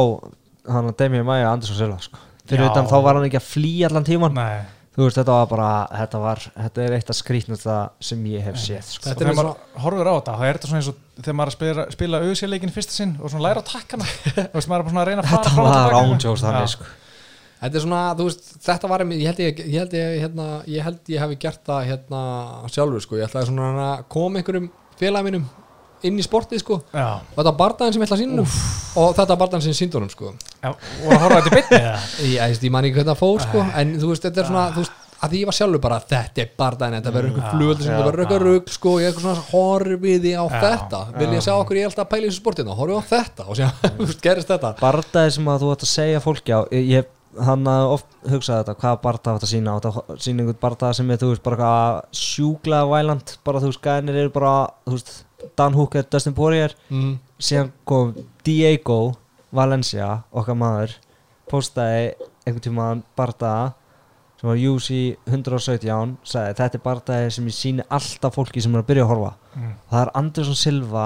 hann 0.72 0.92
að 0.92 0.96
Demi 1.02 1.24
Maja 1.26 1.50
Andersson 1.52 1.76
Silva 1.80 1.98
sko. 2.00 2.20
fyrir 2.46 2.68
utan 2.70 2.86
þá 2.86 2.96
var 3.02 3.18
hann 3.18 3.26
ekki 3.26 3.40
að 3.42 3.50
flýja 3.50 3.88
allan 3.90 4.06
tíman 4.06 4.34
Nei, 4.36 4.62
þú 4.94 5.06
veist, 5.08 5.18
þetta 5.18 5.34
var 5.40 5.46
bara 5.50 5.68
þetta, 5.98 6.20
var, 6.22 6.42
þetta 6.54 6.84
er 6.86 6.96
eitt 6.98 7.10
af 7.10 7.18
skrítnasta 7.18 7.76
sem 8.00 8.24
ég 8.30 8.44
hef 8.46 8.58
séð 8.62 8.82
sko. 8.86 9.08
Þetta 9.08 9.24
er 9.26 9.34
maður 9.38 9.52
horfir 9.82 10.10
á 10.10 10.14
þetta 10.20 10.36
þá 10.38 10.44
er 10.46 10.58
þetta 10.58 10.70
svona 10.70 10.80
eins 10.82 10.90
og 10.92 10.98
þegar 11.18 11.38
maður 11.40 11.52
að 11.52 11.56
spila, 11.58 11.86
spila 11.96 12.20
auðsérleikin 12.26 12.74
fyrsta 12.76 12.96
sinn 12.98 13.14
og 13.18 13.32
svona 13.32 13.46
læra 13.48 13.64
á 13.64 13.70
takkana 13.72 14.06
þú 14.52 14.58
veist 14.58 14.70
maður 14.70 14.78
er 14.78 14.86
bara 14.86 14.92
svona 14.94 15.04
að 15.04 15.10
reyna 15.10 15.24
að 15.24 15.30
fara 15.32 15.44
þetta 15.50 15.66
var 15.66 15.98
ándjóðs 16.02 16.44
þannig 16.46 16.74
sko. 16.76 16.90
Þetta 17.62 17.78
er 17.78 17.84
svona, 17.84 18.02
þú 18.18 18.24
veist, 18.26 18.46
þetta 18.66 18.88
var 18.90 19.04
ég 19.06 19.26
held 19.30 19.42
ég, 19.44 19.60
ég 19.70 19.78
held 19.78 19.92
ég, 19.94 20.14
hérna, 20.24 20.46
ég 20.66 20.86
held 20.86 21.12
ég 21.14 21.22
hafi 21.22 21.36
gert 21.44 21.60
það 21.68 21.84
hérna 21.92 22.22
sjálfur, 22.74 23.04
sko, 23.04 23.18
ég 23.20 23.28
ætlaði 23.28 23.52
svona 23.52 23.68
að 23.86 24.06
koma 24.10 24.40
einhverjum 24.40 24.70
félagum 24.98 25.28
mínum 25.30 25.44
inn 26.02 26.18
í 26.18 26.24
sportið, 26.26 26.58
sko, 26.64 26.80
Já, 26.90 27.20
og 27.22 27.36
þetta 27.36 27.46
var 27.52 27.60
bardaðin 27.60 27.94
sem 27.94 28.02
ég 28.02 28.08
ætla 28.08 28.18
að 28.18 28.24
sínum 28.24 28.48
og 28.98 29.12
þetta 29.14 29.28
var 29.30 29.40
bardaðin 29.44 29.66
sem 29.68 29.76
síndunum, 29.78 30.10
sko. 30.10 30.32
Já, 30.58 30.72
og 30.72 31.14
að 31.14 31.22
horfa 31.22 31.38
á 31.38 31.44
þetta 31.46 31.78
eða? 31.78 31.94
ég, 32.26 32.34
ég, 32.34 32.58
ég 32.66 32.74
man 32.74 32.88
ekki 32.88 32.98
hvernig 32.98 33.12
það 33.12 33.22
fór, 33.22 33.46
sko. 33.46 33.62
En 33.78 33.94
þú 34.02 34.10
veist, 34.10 34.26
þetta 34.26 34.42
er 34.42 34.50
svona, 34.50 34.66
þú 34.74 34.82
veist, 34.82 34.98
að 35.22 35.30
því 35.30 35.40
ég 35.44 35.48
var 35.52 35.56
sjálfur 35.60 35.82
bara 35.86 36.00
þetta 36.10 36.42
er 36.42 36.50
bardaðin, 36.58 36.98
þetta 36.98 37.14
verður 37.14 37.30
einhver 37.30 37.46
Já, 37.46 37.52
flugöldur 37.54 37.86
sem 37.86 38.02
verður 38.02 38.26
já. 38.26 38.38
rugg, 38.42 38.72
sko. 38.74 38.94
Ég 38.98 39.06
er 39.06 39.12
eitthvað 39.12 39.26
svona 39.28 39.46
horfiði 39.52 40.32
á 40.34 40.44
Já, 40.50 40.58
þetta. 40.66 41.02
Vil 41.20 41.28
ég 41.30 41.44
sjá 41.46 41.52
okkur 41.54 41.78
ég 41.78 41.86
held 41.86 42.02
að 42.02 42.10
pæla 42.10 42.26
í 42.26 42.30
þessu 42.32 42.42
sportinu? 42.42 42.74
Horfið 42.82 42.98
á 42.98 43.02
þetta 43.12 43.46
og 43.46 43.60
veist, 44.02 44.22
gerist 44.26 44.50
þetta. 44.50 44.72
Bardaði 44.82 45.34
sem 45.38 45.50
að 45.54 45.62
þú 45.62 45.70
ætti 45.76 45.86
að 45.86 45.92
segja 45.92 46.24
fólki 46.26 46.56
á 46.58 46.60
ég, 46.74 47.06
hann 47.40 47.66
hafði 47.66 47.90
oft 47.94 48.16
hugsað 48.28 48.58
þetta 48.62 48.74
hvaða 48.82 49.00
bardaði 49.02 49.36
átt 49.38 49.46
að 49.46 49.52
sína 49.52 49.74
átt 49.78 49.86
að 49.88 50.00
sína 50.20 50.42
einhvern 50.44 50.60
bardaði 50.60 50.98
sem 50.98 51.10
er 51.14 51.20
þú 51.22 51.30
veist 51.32 51.42
bara 51.46 51.56
eitthvað 51.56 52.22
sjúklega 52.22 52.88
væland 52.92 53.34
bara 53.44 53.62
þú 53.62 53.70
veist 53.70 53.82
gænir 53.86 54.18
eru 54.22 54.32
bara 54.34 54.54
þú 54.86 54.96
veist 54.98 55.12
Dan 55.58 55.74
Hooker, 55.74 56.04
Dustin 56.06 56.34
Poirier 56.36 56.74
mm. 56.92 57.14
síðan 57.42 57.72
kom 57.88 58.12
Diego 58.46 58.98
Valencia 59.52 60.22
okkar 60.30 60.54
maður 60.60 60.92
postaði 61.50 62.12
einhvern 62.46 62.62
tíma 62.68 62.86
bardaða 63.18 63.72
sem 64.38 64.48
var 64.50 64.58
UC 64.58 64.88
117 65.30 66.14
sagði 66.26 66.54
þetta 66.60 66.78
er 66.78 66.84
bardaði 66.86 67.32
sem 67.34 67.48
ég 67.50 67.56
síni 67.56 67.84
alltaf 67.94 68.34
fólki 68.38 68.62
sem 68.62 68.74
er 68.74 68.82
að 68.84 68.90
byrja 68.92 69.06
að 69.08 69.14
horfa 69.14 69.32
Mm. 69.52 69.72
það 69.90 70.00
er 70.00 70.10
Anderson 70.16 70.56
Silva 70.56 71.02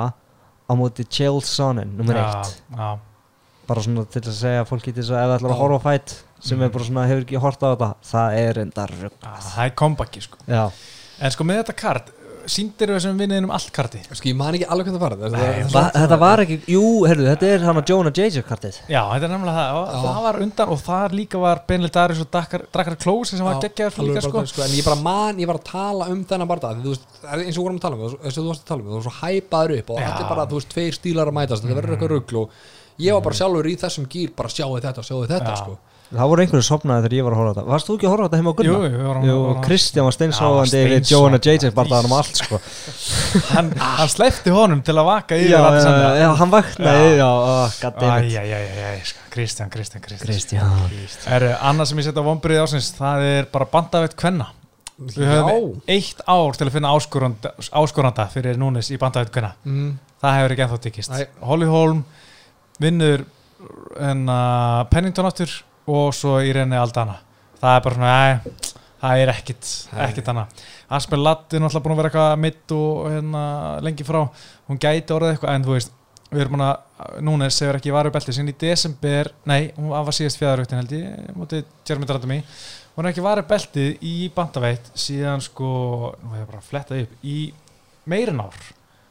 á 0.70 0.72
móti 0.78 1.02
Chael 1.10 1.40
Sonnen 1.42 1.96
nummer 1.98 2.14
Já, 2.14 2.26
eitt 2.28 2.60
já, 2.78 2.92
bara 3.68 3.84
svona 3.86 4.04
til 4.10 4.22
að 4.24 4.36
segja 4.40 4.66
fólki 4.68 4.92
til 4.92 5.02
þess 5.02 5.14
að 5.14 5.22
ef 5.22 5.30
það 5.30 5.38
ætlar 5.38 5.54
að 5.54 5.62
horfa 5.62 5.78
á 5.80 5.86
fætt 5.86 6.16
sem 6.46 6.62
er 6.62 6.74
bara 6.74 6.88
svona 6.90 7.06
hefur 7.10 7.24
ekki 7.26 7.42
hort 7.42 7.64
á 7.64 7.68
þetta 7.72 7.90
það 8.10 8.38
er 8.42 8.62
enda 8.64 8.86
rugg 8.92 9.16
já, 9.16 9.32
það 9.48 9.64
er 9.64 9.74
comeback 9.82 10.20
sko. 10.26 10.44
já, 10.46 10.62
En 11.16 11.32
sko 11.32 11.46
með 11.48 11.62
þetta 11.62 11.76
kart 11.80 12.10
síndir 12.50 12.90
við 12.90 12.98
þessum 12.98 13.18
vinniðin 13.20 13.46
um 13.48 13.52
allt 13.54 13.70
karti 13.74 14.00
sko, 14.06 14.28
ég 14.28 14.36
man 14.38 14.54
ekki 14.56 14.66
alveg 14.70 14.88
hvernig 14.88 15.00
það 15.00 15.02
var. 15.02 15.14
Þetta 15.22 15.40
Nei, 15.40 15.62
er 15.62 15.72
Va 15.72 15.82
þetta 15.96 16.18
var 16.20 16.42
ekki, 16.44 16.58
jú, 16.70 16.82
herru, 17.08 17.26
þetta 17.26 17.48
er 17.50 17.64
hann 17.66 17.80
að 17.80 17.90
Jonah 17.92 18.14
Jager 18.20 18.46
kartið. 18.46 18.78
Já, 18.92 19.00
þetta 19.12 19.28
er 19.28 19.32
nefnilega 19.32 19.64
það. 19.64 19.80
Og 19.80 20.06
það 20.06 20.20
var 20.26 20.38
undan 20.44 20.72
og 20.74 20.82
það 20.84 21.16
líka 21.20 21.42
var 21.42 21.62
Benil 21.70 21.92
Darius 21.96 22.22
og 22.22 22.30
Drakar 22.30 22.98
Klósi 23.02 23.34
sem 23.34 23.46
var 23.46 23.60
geggjaður 23.64 23.96
fyrir 23.96 24.12
líka 24.12 24.24
sko. 24.28 24.44
sko. 24.52 24.64
en 24.66 24.76
ég 24.78 24.86
bara 24.86 25.00
man, 25.02 25.42
ég 25.42 25.50
var 25.50 25.60
að 25.60 25.68
tala 25.72 26.10
um 26.12 26.22
þennan 26.28 26.50
barða 26.50 26.72
það 26.76 26.96
er 27.34 27.44
eins 27.44 27.56
og 27.56 27.60
við 27.60 27.64
vorum 27.66 27.80
að 27.80 27.86
tala 27.86 27.98
um 27.98 28.06
og 28.06 28.16
þú 28.30 28.46
varst 28.46 28.64
að 28.64 28.70
tala 28.70 28.82
um, 28.84 28.88
þú 28.92 28.98
var 29.00 29.06
svo 29.08 29.16
hæpaður 29.20 29.76
upp 29.80 29.90
og 29.90 30.00
Já. 30.00 30.06
þetta 30.06 30.22
er 30.22 30.30
bara, 30.30 30.46
þú 30.46 30.60
veist, 30.60 30.72
tveir 30.74 30.96
stílar 31.00 31.30
að 31.32 31.38
mætast 31.40 31.66
þetta 31.66 31.78
verður 31.80 31.96
eitthvað 31.96 32.14
rugl 32.14 32.42
og 32.44 32.60
ég 33.02 33.12
var 33.16 33.22
bara 33.26 33.34
sjálfur 33.40 33.66
í 33.68 33.74
þessum 33.80 34.06
gýr 34.10 34.32
bara 34.36 34.48
sjáu 34.52 34.72
þetta, 34.80 35.02
sjáu 35.04 35.26
þetta 35.26 35.52
Já. 35.52 35.56
sko. 35.60 35.76
það 36.06 36.28
voru 36.30 36.42
einhverju 36.44 36.62
sopnaði 36.66 37.02
þegar 37.02 37.14
ég 37.16 37.24
var 37.26 37.34
að 37.34 37.38
horfa 37.40 37.50
á 37.50 37.54
þetta 37.56 37.70
varst 37.72 37.88
þú 37.88 37.94
ekki 37.96 38.06
að 38.06 38.12
horfa 38.14 38.22
á 38.22 38.26
þetta 38.26 38.38
heima 38.40 38.50
á 38.52 38.56
Gunna? 38.56 38.70
Jú, 38.70 38.76
jú, 38.76 38.90
við 38.96 39.06
vorum- 39.10 39.24
jú 39.26 39.36
vorum- 39.42 39.64
Kristján 39.66 40.04
var 40.06 40.12
Já, 40.12 40.16
steinsóðandi 40.16 40.82
yfir. 40.86 41.02
Jonah 41.10 41.40
Jager 41.42 41.72
barðaðan 41.76 42.06
um 42.06 42.14
allt 42.16 42.36
sko. 42.40 42.60
hann, 43.56 43.72
hann 43.80 44.12
sleppti 44.12 44.54
honum 44.54 44.82
til 44.86 44.94
að 44.94 45.08
vaka 45.10 45.34
já, 45.40 45.58
hann 46.38 46.52
vaknaði 46.54 47.18
Kristján, 49.30 49.70
Kristján, 49.70 50.00
Kristján 50.00 50.20
Kristján 50.22 50.62
Er 51.26 51.48
annað 51.58 51.90
sem 51.90 51.98
ég 52.00 52.06
setja 52.08 52.24
vombriði 52.24 52.62
ásins 52.62 52.92
það 52.96 53.26
er 53.26 53.48
bara 53.52 53.66
bandavett 53.72 54.14
kvenna 54.16 54.52
Við 54.96 55.26
höfum 55.28 55.82
eitt 55.92 56.22
ár 56.24 56.56
til 56.56 56.70
að 56.70 56.72
finna 56.78 56.94
áskoranda, 56.96 57.50
áskoranda 57.76 58.24
fyrir 58.32 58.56
Núnes 58.56 58.88
í 58.94 58.96
bandavett 59.00 59.32
kvenna 59.34 59.52
mm. 59.66 59.90
Það 60.22 60.38
hefur 60.38 60.54
ekki 60.54 60.64
ennþá 60.64 60.78
tekist 60.86 61.12
Nei. 61.12 61.26
Holly 61.44 61.68
Holm 61.68 62.00
vinnur 62.82 63.24
enna, 64.02 64.38
Pennington 64.90 65.28
áttur 65.28 65.52
og 65.86 66.14
svo 66.14 66.38
Irene 66.44 66.78
Aldana. 66.80 67.18
Það 67.60 67.76
er 67.76 67.84
bara 67.84 67.98
svona, 67.98 68.14
nei, 68.14 68.72
það 69.02 69.22
er 69.22 69.32
ekkit 69.32 69.70
ekkit 70.06 70.32
annað. 70.32 70.64
Asper 70.96 71.22
Ladd 71.22 71.56
er 71.56 71.62
náttúrulega 71.62 71.84
búin 71.84 71.94
að 71.96 72.00
vera 72.02 72.10
eitthvað 72.12 72.42
mitt 72.44 72.74
og 72.76 73.06
hérna, 73.10 73.44
lengi 73.86 74.06
frá, 74.06 74.22
hún 74.68 74.82
gæti 74.82 75.16
orðið 75.16 75.34
eitthvað 75.34 75.54
en 75.56 75.66
þú 75.66 75.76
veist, 75.76 75.94
við 76.30 76.44
erum 76.44 76.58
búin 76.58 76.66
að 76.70 76.82
Núnes 77.20 77.58
hefur 77.60 77.76
ekki 77.76 77.92
varu 77.92 78.08
belti 78.08 78.32
sinni 78.32 78.54
í 78.54 78.56
desember 78.56 79.28
nei, 79.44 79.68
hún 79.76 79.90
var 79.92 80.14
síðast 80.16 80.40
fjæðarautin 80.40 80.78
held 80.80 80.94
ég 80.96 81.34
mútið 81.36 81.66
Jeremy 81.84 82.08
Drandami 82.08 82.38
hún 82.96 83.04
er 83.04 83.12
ekki 83.12 83.24
varu 83.24 83.42
belti 83.44 83.84
í 84.00 84.14
bandaveitt 84.32 84.88
síðan 84.96 85.44
sko, 85.44 86.14
nú 86.22 86.32
hefur 86.32 86.40
ég 86.40 86.48
bara 86.48 86.64
flettað 86.64 87.02
upp 87.04 87.26
í 87.28 87.36
meirin 88.08 88.40
ár. 88.40 88.56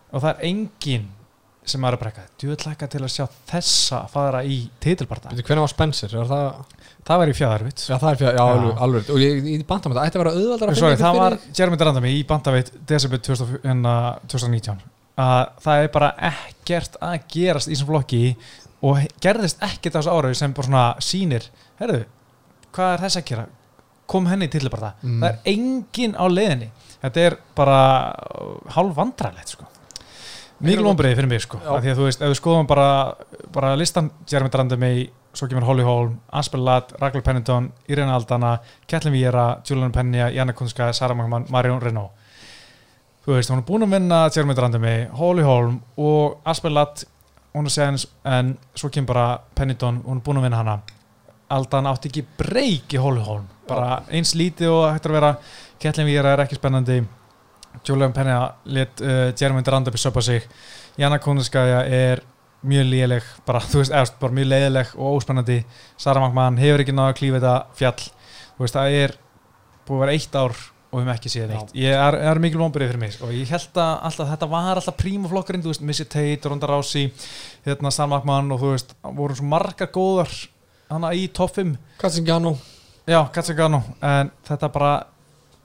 Og 0.10 0.24
það 0.24 0.32
er 0.32 0.48
enginn 0.50 1.06
sem 1.70 1.82
maður 1.84 1.98
er 1.98 2.02
bara 2.04 2.12
eitthvað 2.12 2.32
djúðlækka 2.44 2.88
til 2.94 3.02
að 3.06 3.12
sjá 3.16 3.26
þessa 3.52 4.00
að 4.04 4.10
fara 4.16 4.42
í 4.46 4.58
titilbarta 4.84 5.32
Veitu, 5.34 5.46
hvernig 5.48 5.66
var 5.66 5.72
Spencer? 5.74 6.16
Er 6.22 6.30
það... 6.30 6.76
það 7.10 7.22
var 7.22 7.32
í 7.32 7.36
fjæðarvitt 7.40 7.86
Já, 7.86 7.96
það 8.02 8.26
er 8.30 8.40
alveg 8.86 9.10
og 9.16 9.22
ég, 9.24 9.40
ég 9.54 9.66
banta 9.70 9.90
með 9.92 10.00
það, 10.00 10.10
ætti 10.10 10.20
að 10.20 10.24
vera 10.26 10.36
auðvaldar 10.40 10.74
að 10.74 10.80
Sorry, 10.82 11.00
það 11.02 11.20
var 11.22 11.38
Jeremy 11.60 11.80
Drandami 11.82 12.14
í 12.16 12.24
bandaveit 12.30 12.72
desember 12.92 13.24
2000 13.30 13.60
hérna, 13.66 13.96
2019 14.32 14.86
að 15.26 15.44
það 15.64 15.82
er 15.86 15.92
bara 15.96 16.12
ekkert 16.32 16.98
að 17.00 17.18
gerast 17.32 17.70
í 17.70 17.76
þessum 17.76 17.92
flokki 17.94 18.24
og 18.86 19.06
gerðist 19.24 19.62
ekkert 19.64 19.96
á 19.96 20.00
þessu 20.02 20.16
ára 20.18 20.34
sem 20.36 20.56
bara 20.58 20.68
svona 20.68 20.88
sýnir 21.00 21.46
herðu, 21.80 22.02
hvað 22.76 22.92
er 22.98 23.06
þess 23.06 23.22
að 23.22 23.30
gera? 23.30 23.46
Kom 24.06 24.28
henni 24.30 24.46
í 24.46 24.52
titilbarta 24.54 24.92
Mm. 25.02 25.22
það 25.24 25.30
er 25.32 25.38
enginn 25.50 26.14
á 26.20 26.26
leiðinni. 26.30 26.68
Þetta 27.02 27.22
er 27.26 27.36
bara 27.58 27.78
hálf 28.76 28.94
vandrarlegt 28.98 29.56
sko 29.56 29.66
mikil 30.60 30.86
vonbreiði 30.86 31.20
fyrir 31.20 31.30
mig 31.32 31.44
sko. 31.44 31.60
Því 31.60 31.92
að 31.92 32.00
þú 32.00 32.08
veist, 32.08 32.22
ef 32.24 32.32
við 32.32 32.40
skoðum 32.40 32.68
bara, 32.70 32.90
bara 33.54 33.74
listan 33.80 34.12
Jeremy 34.30 34.52
Drandami, 34.54 34.92
svo 35.36 35.50
kemur 35.52 35.66
Holly 35.68 35.84
Holm 35.84 36.20
Asper 36.32 36.62
Ladd, 36.64 36.94
Ragnar 37.02 37.24
Pennington 37.26 37.72
Irene 37.92 38.14
Aldana, 38.16 38.58
Kettlin 38.88 39.16
Viera, 39.16 39.48
Julian 39.68 39.92
Penja 39.92 40.30
Janne 40.32 40.56
Kunska, 40.56 40.94
Sara 40.94 41.18
Magman, 41.18 41.50
Marion 41.52 41.82
Renault. 41.82 42.12
Þú 43.26 43.34
veist, 43.36 43.50
hún 43.50 43.60
er 43.60 43.68
búin 43.68 43.84
að 43.84 43.98
vinna 43.98 44.22
Jeremy 44.30 44.56
Drandemi, 44.56 44.96
Holly 45.18 45.44
Holm 45.44 45.82
og 45.98 46.40
Aspelat 46.46 47.04
hún 47.56 47.68
er 47.70 47.74
séðans 47.74 48.08
en 48.28 48.56
svo 48.76 48.92
kemur 48.92 49.14
bara 49.14 49.28
Pennington 49.56 50.02
hún 50.06 50.20
er 50.20 50.26
búin 50.26 50.40
að 50.40 50.48
vinna 50.48 50.62
hana. 50.62 50.80
Aldan 51.56 51.88
átti 51.90 52.10
ekki 52.10 52.26
breyk 52.40 52.96
í 52.96 53.02
Holly 53.02 53.24
Holm 53.24 53.46
bara 53.68 54.04
eins 54.14 54.36
lítið 54.38 54.72
og 54.72 54.88
hættur 54.94 55.14
að 55.14 55.20
vera. 55.20 55.36
Kettlin 55.80 56.08
Víra 56.08 56.34
er 56.34 56.44
ekki 56.46 56.58
spennandi 56.60 57.02
Julian 57.88 58.14
Penna 58.16 58.40
let 58.66 59.02
uh, 59.02 59.32
Jeremy 59.34 59.64
Drandemi 59.66 60.00
söpa 60.02 60.24
sig. 60.26 60.46
Jana 60.98 61.20
Kónarskaja 61.20 61.84
er 61.86 62.24
mjög 62.66 62.88
léleg 62.90 63.26
bara, 63.46 63.62
þú 63.62 63.82
veist, 63.82 63.94
eðast, 63.94 64.16
bara 64.22 64.34
mjög 64.34 64.48
leiðileg 64.54 64.94
og 64.96 65.18
óspennandi. 65.20 65.60
Sara 66.02 66.24
Magman 66.24 66.58
hefur 66.62 66.86
ekki 66.86 66.96
náða 66.96 67.14
að 67.14 67.20
klífa 67.20 67.42
þetta 67.42 67.58
fjall. 67.82 68.08
Þú 68.56 68.66
veist, 68.66 68.78
það 68.78 68.98
er 69.02 69.18
búið 69.86 69.98
að 69.98 70.06
vera 70.06 70.16
eitt 70.16 70.40
ár 70.40 70.56
og 70.96 71.02
við 71.02 71.04
hefum 71.04 71.14
ekki 71.16 71.32
séð 71.34 71.52
neitt. 71.52 71.74
Ég 71.78 72.00
er, 72.00 72.18
er 72.32 72.40
mikil 72.42 72.62
vonbyrðið 72.62 72.92
fyrir 72.92 73.02
mig 73.02 73.18
og 73.26 73.34
ég 73.36 73.52
held 73.52 73.80
að 73.84 73.94
alltaf, 74.10 74.30
þetta 74.32 74.50
var 74.52 74.80
alltaf 74.80 74.98
prímuflokkurinn 75.02 75.66
þú 75.66 75.74
veist, 75.74 75.84
Missy 75.86 76.06
Tate, 76.08 76.48
Ronda 76.48 76.70
Rousey 76.72 77.10
hérna 77.66 77.92
Sara 77.92 78.10
Magman 78.14 78.54
og 78.56 78.62
þú 78.62 78.72
veist 78.72 78.96
voru 79.18 79.36
svo 79.36 79.50
margar 79.52 79.92
góðar 79.94 80.32
hana 80.94 81.12
í 81.18 81.28
top 81.36 81.58
5 81.58 81.76
Katsingano 82.00 82.56
já, 83.10 83.20
Katsugano, 83.34 83.82
en 84.02 84.32
þetta 84.48 84.72
bara 84.74 84.94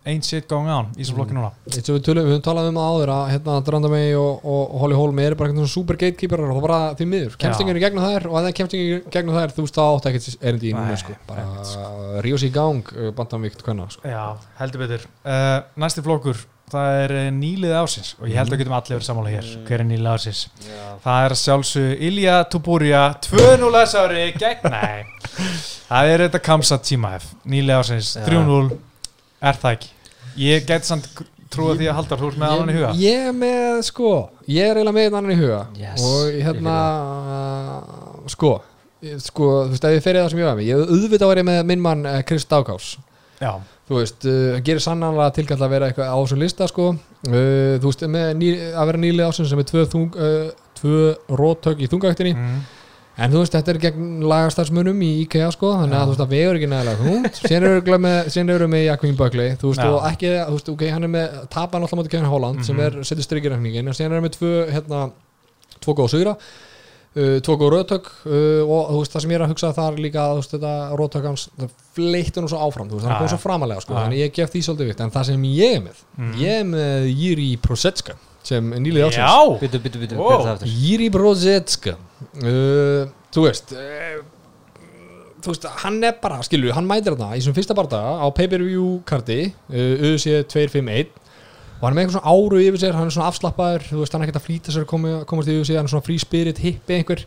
ain't 0.07 0.25
shit 0.25 0.47
going 0.49 0.71
on 0.73 0.89
í 0.95 1.03
þessum 1.03 1.19
flokki 1.19 1.37
núna. 1.37 1.51
Eitt 1.69 1.89
við 1.91 2.01
tölum, 2.07 2.27
við 2.27 2.37
höfum 2.37 2.45
talað 2.47 2.69
um 2.71 2.79
það 2.81 2.93
áður 2.95 3.13
að 3.15 3.25
hérna 3.35 3.57
Drandamei 3.67 4.05
og, 4.17 4.47
og, 4.49 4.77
Holly 4.81 4.97
Holm 4.97 5.21
eru 5.21 5.37
bara 5.37 5.51
eitthvað 5.51 5.67
svona 5.67 5.75
super 5.75 5.99
gatekeeper 6.01 6.45
og 6.45 6.55
það 6.55 6.65
bara 6.65 6.79
því 6.99 7.09
miður. 7.11 7.35
Kemst 7.43 7.61
Já. 7.61 7.65
enginn 7.65 7.81
í 7.81 7.85
gegnum 7.85 8.07
þær 8.07 8.29
og 8.31 8.39
að 8.39 8.49
það 8.49 8.57
kemst 8.61 8.79
enginn 8.79 8.95
í 8.95 9.13
gegnum 9.17 9.37
þær 9.37 9.55
þú 9.59 9.67
það 9.69 9.99
átt 9.99 10.09
ekkert 10.11 10.47
erindi 10.51 10.71
í 10.71 10.79
núna 10.79 10.97
sko. 11.01 11.19
bara 11.29 12.23
ríos 12.25 12.47
í 12.47 12.53
gang 12.55 12.95
uh, 12.97 13.11
bantamvíkt 13.19 13.67
hvenna 13.67 13.91
sko. 13.93 14.09
Já, 14.09 14.25
heldur 14.63 14.87
betur. 14.87 15.07
Uh, 15.21 15.61
Næsti 15.85 16.05
flokkur, 16.07 16.43
það 16.73 16.99
er 17.05 17.17
uh, 17.19 17.31
nýlið 17.37 17.77
ásins 17.77 18.15
og 18.17 18.29
ég 18.31 18.41
held 18.41 18.55
að 18.55 18.63
getum 18.63 18.77
allir 18.79 18.97
verið 18.97 19.09
sammála 19.09 19.33
hér 19.35 19.49
hver 19.69 19.83
er 19.83 19.89
nýlið 19.89 20.11
ásins 20.15 20.43
það 21.05 21.25
er 21.27 21.35
sjálfsög 21.41 22.05
Ilja 22.09 22.37
Tuburia 22.53 23.01
2-0 23.27 23.73
þess 23.75 23.99
ári 23.99 24.29
gegn, 24.39 24.71
nei. 24.71 25.01
Það 25.91 26.13
er 26.13 26.23
þetta 26.23 26.41
Kamsa 26.47 26.77
Tímaef 26.87 27.25
nýlið 27.51 27.81
ásins, 27.81 28.13
Já. 28.15 28.23
3-0 28.29 28.79
er 29.41 29.61
það 29.61 29.77
ekki? 29.77 29.93
Ég 30.41 30.67
get 30.69 30.89
samt 30.89 31.09
trúa 31.51 31.75
því 31.75 31.89
að 31.91 31.97
halda 31.99 32.19
þú 32.21 32.29
ert 32.31 32.41
með 32.41 32.53
annan 32.55 32.71
í 32.71 32.79
huga. 32.79 32.91
ég, 33.01 33.29
er 33.31 33.37
með 33.37 33.81
sko 33.89 34.11
ég 34.47 34.69
er 34.69 34.79
eiginlega 34.79 34.99
með 34.99 35.17
annan 35.19 35.35
í 35.35 35.39
huga. 35.41 35.63
Yes, 35.81 36.05
og 36.07 36.43
hérna 36.47 36.77
uh, 37.35 38.27
sko 38.31 38.59
sko, 39.01 39.51
þú 39.65 39.73
veist, 39.73 39.85
ef 39.89 39.97
ég 39.97 40.03
fer 40.05 40.19
í 40.19 40.21
það 40.21 40.33
sem 40.33 40.41
ég 40.43 40.49
var 40.49 40.59
með 40.59 40.67
ég 40.69 40.81
auðvitað 40.91 41.31
var 41.31 41.41
ég 41.41 41.47
með 41.49 41.61
minn 41.71 41.85
mann 41.85 42.09
uh, 42.09 42.19
Chris 42.29 42.45
Daukás 42.49 42.89
Já, 43.41 43.55
þú 43.89 43.97
veist, 43.97 44.27
uh, 44.29 44.59
gerir 44.65 44.83
sannanlega 44.85 45.35
tilkall 45.39 45.61
að 45.65 45.73
vera 45.73 45.89
eitthvað 45.89 46.11
á 46.13 46.17
þessum 46.21 46.43
lista 46.43 46.67
sko. 46.69 46.91
Uh, 47.25 47.79
þú 47.81 47.89
veist, 47.89 48.05
með 48.13 48.27
ný, 48.37 48.51
að 48.77 48.91
vera 48.91 49.01
nýlið 49.01 49.31
ásins 49.31 49.49
sem 49.49 49.63
er 49.63 49.69
tvö, 49.71 49.85
þung, 49.95 50.19
uh, 50.21 50.75
tvö 50.77 51.07
róttök 51.41 51.81
í 51.81 51.89
þungaktinni 51.89 52.35
mm. 52.37 52.61
En 53.21 53.33
þú 53.35 53.43
veist, 53.43 53.53
þetta 53.57 53.73
er 53.75 53.79
gegn 53.85 54.07
lagastarsmunum 54.31 55.03
í 55.05 55.11
IKEA 55.27 55.51
sko, 55.53 55.73
þannig 55.83 55.99
að 55.99 56.07
þú 56.07 56.15
veist, 56.15 56.23
það 56.23 56.33
vegur 56.35 56.59
ekki 56.61 56.71
nægilega 56.73 57.05
þungt 57.05 57.41
síðan 57.43 57.59
eru 57.67 57.75
örugglega 57.77 58.03
með, 58.07 58.31
síðan 58.35 58.55
eru 58.57 58.69
með 58.73 58.85
Jakob 58.87 59.17
Buckley, 59.21 59.51
þú 59.61 59.73
veist, 59.75 59.85
Já. 59.85 59.91
og 59.93 60.09
ekki 60.11 60.33
þú 60.41 60.57
veist, 60.57 60.73
ok, 60.75 60.87
hann 60.95 61.05
er 61.09 61.13
með, 61.17 61.37
tapar 61.53 61.81
náttúrulega 61.85 62.01
móti 62.03 62.15
Kevin 62.17 62.31
Holland 62.33 62.65
sem 62.65 62.77
Mhm. 62.77 62.87
er, 62.87 63.05
setur 63.05 63.27
strykirreikningin 63.29 63.89
og 63.89 63.95
síðan 63.99 64.11
er 64.13 64.21
hann 64.21 64.27
með 64.29 64.37
tvö, 64.39 64.53
hérna 64.73 65.03
tvo 65.81 65.95
góða 66.01 66.11
sugra 66.15 66.35
uh, 67.17 67.37
tvo 67.43 67.57
góða 67.59 67.71
rauðtök 67.77 68.09
uh, 68.25 68.63
og 68.71 68.91
þú 68.95 68.99
veist, 69.03 69.13
það 69.17 69.21
sem 69.27 69.31
ég 69.31 69.39
er 69.41 69.45
að 69.47 69.53
hugsa 69.55 69.73
þar 69.75 70.01
líka, 70.01 70.25
þú 70.31 70.41
veist, 70.41 70.55
þetta 70.57 70.73
rauðtök 71.01 71.29
hans 71.31 71.49
það 71.59 71.71
fleittur 71.99 72.43
nú 72.45 72.49
svo 72.53 72.61
áfram, 72.67 72.89
þú 72.91 72.99
veist, 73.01 73.07
hann 73.11 73.19
kom 73.21 73.31
svo 73.35 73.41
framalega 73.43 73.81
sko, 73.85 73.95
þannig 73.99 74.23
ég 74.25 74.35
gef 74.39 74.51
því 74.55 74.65
svolítið 74.69 74.91
vikt, 74.93 75.01
en 75.05 75.11
það 75.11 75.25
sem 75.33 75.43
ég 75.51 75.77
er 75.77 75.81
með 75.89 76.03
Mhm. 76.17 76.35
ég 76.41 76.61
er 76.61 76.65
með 76.65 77.09
Jiri 77.21 77.57
Prosetska 77.61 78.15
sem 78.47 78.71
nýlið 78.81 79.07
ásins 79.09 79.21
Já, 79.21 79.59
Byttu, 79.61 79.81
byttu, 79.85 80.03
byttu, 80.03 80.17
Wow. 80.19 80.29
hver 80.31 80.41
er 80.41 80.45
það 80.47 80.53
aftur? 80.57 80.75
Jiri 80.81 81.09
Brozetska. 81.15 81.97
Uh, 82.41 83.11
Þú 83.35 83.45
veist 83.47 83.73
uh, 83.77 84.21
Þú 85.41 85.55
veist, 85.55 85.67
hann 85.85 86.03
er 86.05 86.17
bara, 86.21 86.41
skilur, 86.45 86.75
hann 86.77 86.89
mætir 86.89 87.15
þarna 87.15 87.31
í 87.37 87.41
þessum 87.41 87.55
fyrsta 87.57 87.77
bardaga 87.79 88.19
á 88.21 88.27
pay-per-view 88.37 88.99
karti 89.09 89.39
uh, 89.49 90.11
UFC 90.11 90.35
251 90.53 91.15
og 91.81 91.87
hann 91.87 91.95
er 91.95 91.97
með 91.97 92.03
eitthvað 92.03 92.17
svona 92.19 92.33
áru 92.37 92.59
yfir 92.61 92.81
sér 92.83 92.97
hann 92.99 93.09
er 93.09 93.15
svona 93.15 93.29
afslappaður, 93.33 93.87
þú 93.89 94.01
veist, 94.03 94.13
hann 94.13 94.21
er 94.21 94.29
ekkert 94.29 94.41
að 94.43 94.45
flýta 94.51 94.75
sér 94.75 94.83
að 94.85 94.91
koma, 94.91 95.13
komast 95.31 95.49
í 95.49 95.55
UFC, 95.57 95.73
hann 95.79 95.89
er 95.89 95.93
svona 95.95 96.05
free 96.05 96.21
spirit 96.21 96.61
hippi 96.61 96.99
einhver, 96.99 97.23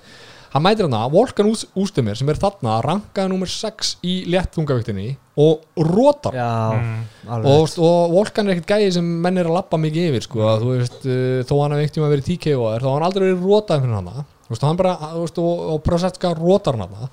hann 0.54 0.64
mætir 0.64 0.86
þarna 0.86 1.04
Volkan 1.14 1.50
Ústumir 1.52 2.18
sem 2.18 2.30
er 2.30 2.40
þarna 2.42 2.78
rankaði 2.86 3.32
nummer 3.32 3.50
6 3.50 3.98
í 4.06 4.20
léttþungavíktinni 4.30 5.16
og 5.42 5.64
rótar 5.90 6.36
Já, 6.38 6.78
mm. 6.78 7.00
og, 7.50 7.74
og 7.82 8.14
Volkan 8.14 8.48
er 8.48 8.58
ekkert 8.58 8.76
gæði 8.76 8.92
sem 9.00 9.08
menn 9.24 9.42
er 9.42 9.50
að 9.50 9.58
lappa 9.58 9.80
mikið 9.82 10.12
yfir 10.12 10.26
sko, 10.28 10.44
að, 10.46 10.66
þú 10.66 10.74
veist, 10.78 11.00
uh, 11.08 11.38
þó 11.50 11.54
hann 11.58 11.74
hafði 11.74 11.88
einhvern 11.88 11.96
tíma 11.98 12.12
verið 12.14 12.28
TKO 12.30 12.68
er, 12.70 12.86
þá 12.86 12.90
har 12.92 12.98
hann 13.00 13.08
aldrei 13.10 13.26
verið 13.26 13.48
rótaði 13.48 13.86
fyrir 13.86 13.98
hana. 13.98 14.26
Þú 14.44 14.54
veist, 14.54 14.66
hann 14.68 14.82
bara, 14.84 14.96
þú 15.16 15.24
veist, 15.24 15.40
og, 15.42 15.64
og 15.74 15.80
Prosetska 15.88 16.34
rótar 16.38 16.78
hann 16.78 16.86
hana. 16.86 17.10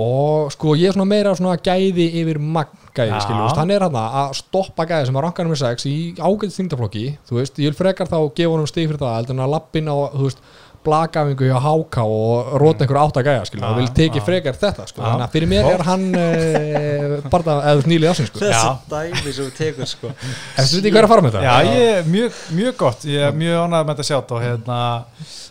Og 0.00 0.52
sko 0.54 0.76
ég 0.78 0.92
er 0.92 0.94
svona 0.94 1.08
meira 1.10 1.32
svona 1.34 1.56
gæði 1.58 2.04
yfir 2.20 2.38
magn 2.38 2.76
gæði, 2.94 3.14
Já. 3.16 3.22
skilju, 3.24 3.40
þú 3.40 3.46
veist, 3.48 3.58
hann 3.58 3.72
er 3.74 3.84
hann 3.86 3.98
að 4.00 4.36
stoppa 4.38 4.86
gæði 4.86 5.08
sem 5.08 5.18
að 5.18 5.24
ranka 5.24 5.46
nummer 5.46 5.58
6 5.58 5.88
í 5.90 5.96
ágætt 6.20 6.54
þingdaflokki, 6.54 7.06
þú 7.26 7.40
veist, 7.40 7.58
ég 7.58 7.72
vil 7.72 7.78
frekar 7.78 8.10
þá 8.10 8.18
gefa 8.36 8.52
honum 8.52 8.68
stig 8.70 8.86
fyrir 8.86 9.00
það, 9.00 9.16
heldur 9.16 9.36
en 9.38 9.44
að 9.46 9.52
lappin 9.56 9.90
á, 9.90 9.96
þú 10.14 10.28
veist 10.28 10.44
blagafingu 10.86 11.48
hjá 11.50 11.58
háká 11.60 12.04
og 12.06 12.54
róta 12.62 12.84
einhver 12.86 13.00
átt 13.02 13.18
að 13.20 13.26
gæja, 13.28 13.44
skilju, 13.48 13.64
Já, 13.64 13.70
og 13.72 13.80
vil 13.80 13.90
teki 13.98 14.20
já. 14.20 14.24
frekar 14.28 14.56
þetta, 14.60 14.86
sko, 14.88 15.02
Já. 15.02 15.06
þannig 15.10 15.26
að 15.26 15.34
fyrir 15.34 15.50
mér 15.52 15.68
er 15.74 15.84
hann 15.88 16.06
uh, 16.14 17.28
bara, 17.32 17.56
eða 17.72 17.90
nýlið 17.90 18.12
ásins, 18.14 18.30
sko 18.32 18.40
Já. 18.46 18.62
Þessi 18.62 18.94
dæmi 18.94 19.34
sem 19.36 19.44
þú 19.44 19.52
tekur 19.58 19.90
sko. 19.90 20.14
Eftir 20.56 20.80
veit 20.80 20.88
ég 20.88 20.94
hvað 20.96 21.02
er 21.02 21.08
að 21.08 21.12
fara 21.14 21.26
með 21.26 21.36
þetta? 21.36 21.44
Já, 21.44 21.74
ég 21.76 21.92
er 21.98 22.08
mjög, 22.14 22.40
mjög 22.60 22.80
gott. 22.80 23.04
Ég 23.10 23.28
er 23.28 23.36
mjög 23.36 23.60
ánægð 23.66 23.84
með 23.84 23.94
þetta 23.94 24.08
sjátt 24.10 24.34
og 24.36 24.42
hérna 24.44 24.80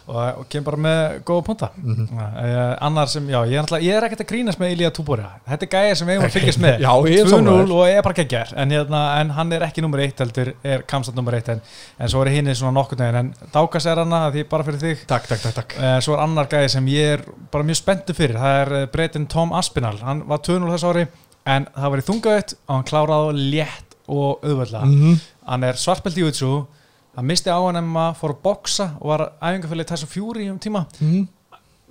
og, 0.10 0.18
og 0.42 0.46
kem 0.50 0.64
bara 0.66 0.80
með 0.82 1.02
góða 1.28 1.44
punta. 1.46 1.68
Mm 1.78 1.98
Mhm. 2.00 2.22
annar 2.82 3.08
sem, 3.12 3.28
já, 3.30 3.40
ég 3.46 3.60
er, 3.60 3.82
ég 3.84 3.94
er 3.98 4.06
ekkert 4.08 4.22
að 4.24 4.30
grínast 4.32 4.60
með 4.62 4.72
Ilja 4.74 4.90
Túbóri 4.96 5.26
þetta 5.50 5.66
er 5.66 5.70
gæja 5.74 5.96
sem 6.00 6.08
við 6.08 6.14
eigum 6.16 6.26
að 6.26 6.34
fylgjast 6.38 6.62
með. 6.64 6.80
Já, 6.86 6.92
ég 7.12 7.20
er 7.20 7.28
2-0 7.28 7.34
sammála 7.36 7.76
og 7.76 7.90
er 7.90 8.02
bara 8.06 8.18
geggjær 8.18 8.54
en, 8.58 8.72
hérna, 8.74 9.02
en 9.20 9.30
hann 9.36 9.52
er 9.54 9.66
ekki 9.68 9.84
nummer 9.86 10.00
1 10.02 10.24
heldur 10.24 10.52
er 10.64 10.82
Kamsat 10.90 11.16
nummer 11.18 11.36
1 11.38 11.52
en, 11.54 11.62
en 12.00 12.10
svo 12.10 12.24
er 12.24 12.32
hinn 12.34 12.50
svona 12.56 12.74
nokkur 12.80 12.98
neginn 13.02 13.20
en 13.20 13.32
Dákas 13.54 13.86
er 13.92 14.02
hana 14.02 14.22
því 14.34 14.46
bara 14.50 14.66
fyrir 14.66 14.80
þig 14.82 15.04
Takk, 15.20 15.28
takk, 15.28 15.42
takk, 15.42 15.56
takk. 15.56 15.74
Eh, 15.76 15.98
Svo 16.00 16.16
er 16.16 16.22
annar 16.24 16.48
gæði 16.48 16.70
sem 16.72 16.86
ég 16.88 17.14
er 17.18 17.24
bara 17.52 17.66
mjög 17.68 17.80
spenntu 17.82 18.14
fyrir, 18.16 18.38
það 18.40 18.60
er 18.62 18.86
breytin 18.94 19.26
Tom 19.28 19.52
Aspinall, 19.58 19.98
hann 20.00 20.22
var 20.30 20.40
2-0 20.46 20.70
þess 20.72 20.86
ári 20.88 21.08
en 21.50 21.66
það 21.76 21.92
var 21.92 22.00
í 22.00 22.06
þungaðut 22.08 22.54
og 22.56 22.72
hann 22.72 22.86
kláraði 22.88 23.48
létt 23.52 23.98
og 24.08 24.46
auðvöldlega 24.46 24.86
-hmm. 24.86 25.18
hann 25.50 25.64
er 25.68 25.82
svartbelt 25.82 26.18
í 26.18 26.24
útsú 26.24 26.52
hann 27.18 27.26
misti 27.28 27.52
á 27.52 27.60
hann 27.60 27.82
um 27.82 27.98
að 28.00 28.16
fór 28.22 28.34
að 28.36 28.42
boksa 28.44 28.86
og 29.02 29.08
var 29.12 29.32
æfingafélagi 29.42 29.88
Tyson 29.88 30.10
Fury 30.10 30.50
um 30.50 30.60
tíma. 30.60 30.86
Mhm. 31.00 31.28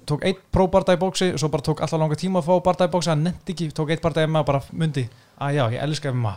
tók 0.08 0.24
eitt 0.24 0.38
próbarda 0.50 0.94
í 0.94 0.96
bóksi 0.96 1.32
og 1.34 1.38
svo 1.38 1.48
bara 1.48 1.62
tók 1.62 1.80
alltaf 1.80 2.00
langa 2.00 2.14
tíma 2.14 2.40
að 2.40 2.46
fá 2.46 2.64
barda 2.64 2.86
í 2.86 2.88
bóksi 2.88 3.10
hann 3.10 3.24
nefndi 3.24 3.52
ekki, 3.52 3.72
tók 3.72 3.90
eitt 3.90 4.00
barda 4.00 4.22
í 4.22 4.26
MMA 4.26 4.40
og 4.40 4.46
bara 4.46 4.62
myndi 4.72 5.08
að 5.38 5.54
já, 5.54 5.70
ég 5.70 5.82
elska 5.82 6.12
MMA 6.12 6.36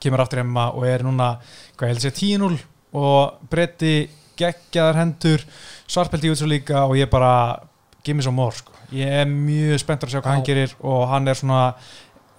kemur 0.00 0.20
aftur 0.20 0.40
í 0.40 0.42
MMA 0.42 0.74
og 0.74 0.84
er 0.84 1.02
núna 1.04 1.38
hvað 1.76 1.88
ég 1.88 1.92
held 1.94 2.02
sér 2.02 2.10
10-0 2.10 2.58
og 2.92 3.38
breyti 3.50 4.10
geggjaðar 4.36 4.96
hendur 4.96 5.44
svartbelt 5.92 6.24
í 6.24 6.32
útsú 6.32 6.48
líka 6.48 6.86
og 6.86 6.96
ég 6.98 7.10
bara 7.12 7.32
give 8.04 8.16
me 8.16 8.24
some 8.24 8.36
more 8.36 8.54
sko. 8.56 8.72
ég 8.92 9.08
er 9.22 9.28
mjög 9.28 9.80
spenntur 9.80 10.08
að 10.08 10.16
sjá 10.16 10.22
hvað 10.22 10.34
hann 10.34 10.48
gerir 10.48 10.72
og 10.80 11.04
hann 11.08 11.28
er 11.28 11.38
svona 11.38 11.60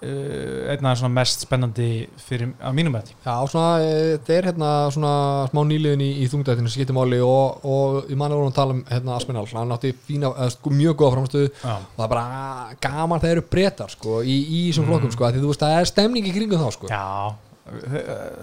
uh, 0.04 0.72
einn 0.72 0.86
af 0.86 0.98
svona 0.98 1.12
mest 1.14 1.44
spennandi 1.46 1.88
fyrir, 2.26 2.52
að 2.60 2.76
mínum 2.76 2.94
með 2.94 3.12
Já, 3.14 3.34
svona, 3.50 3.70
e, 3.82 3.94
þetta 4.14 4.34
er 4.36 4.48
hérna 4.50 4.72
svona 4.94 5.14
smá 5.50 5.60
nýliðin 5.70 6.04
í, 6.04 6.10
í 6.24 6.28
þungdættinu 6.32 6.70
sem 6.70 6.78
skiptir 6.78 6.96
máli 6.96 7.20
og, 7.24 7.64
og 7.64 8.10
ég 8.10 8.18
manna 8.20 8.38
vorum 8.38 8.52
að 8.52 8.58
tala 8.58 8.76
um 8.76 8.84
hérna 8.90 9.16
Aspinall, 9.16 9.48
hann 9.54 9.74
átti 9.76 9.94
fína, 10.06 10.32
eða, 10.34 10.50
sko, 10.54 10.74
mjög 10.74 10.98
góða 11.00 11.16
framstöðu 11.16 11.50
því 11.54 11.72
og 11.72 11.96
það 11.96 12.06
er 12.06 12.12
bara 12.14 12.78
gaman 12.86 13.24
þegar 13.24 13.38
eru 13.38 13.48
breytar 13.56 13.96
sko, 13.96 14.20
í, 14.22 14.38
í 14.44 14.62
þessum 14.68 14.88
flokkum, 14.90 15.14
sko, 15.14 15.30
því 15.30 15.44
þú 15.44 15.52
veist, 15.52 15.64
það 15.64 15.80
er 15.80 15.90
stemning 15.94 16.30
í 16.30 16.36
kringum 16.36 16.64
þá, 16.64 16.70
sko. 16.78 16.92
Já, 16.92 17.04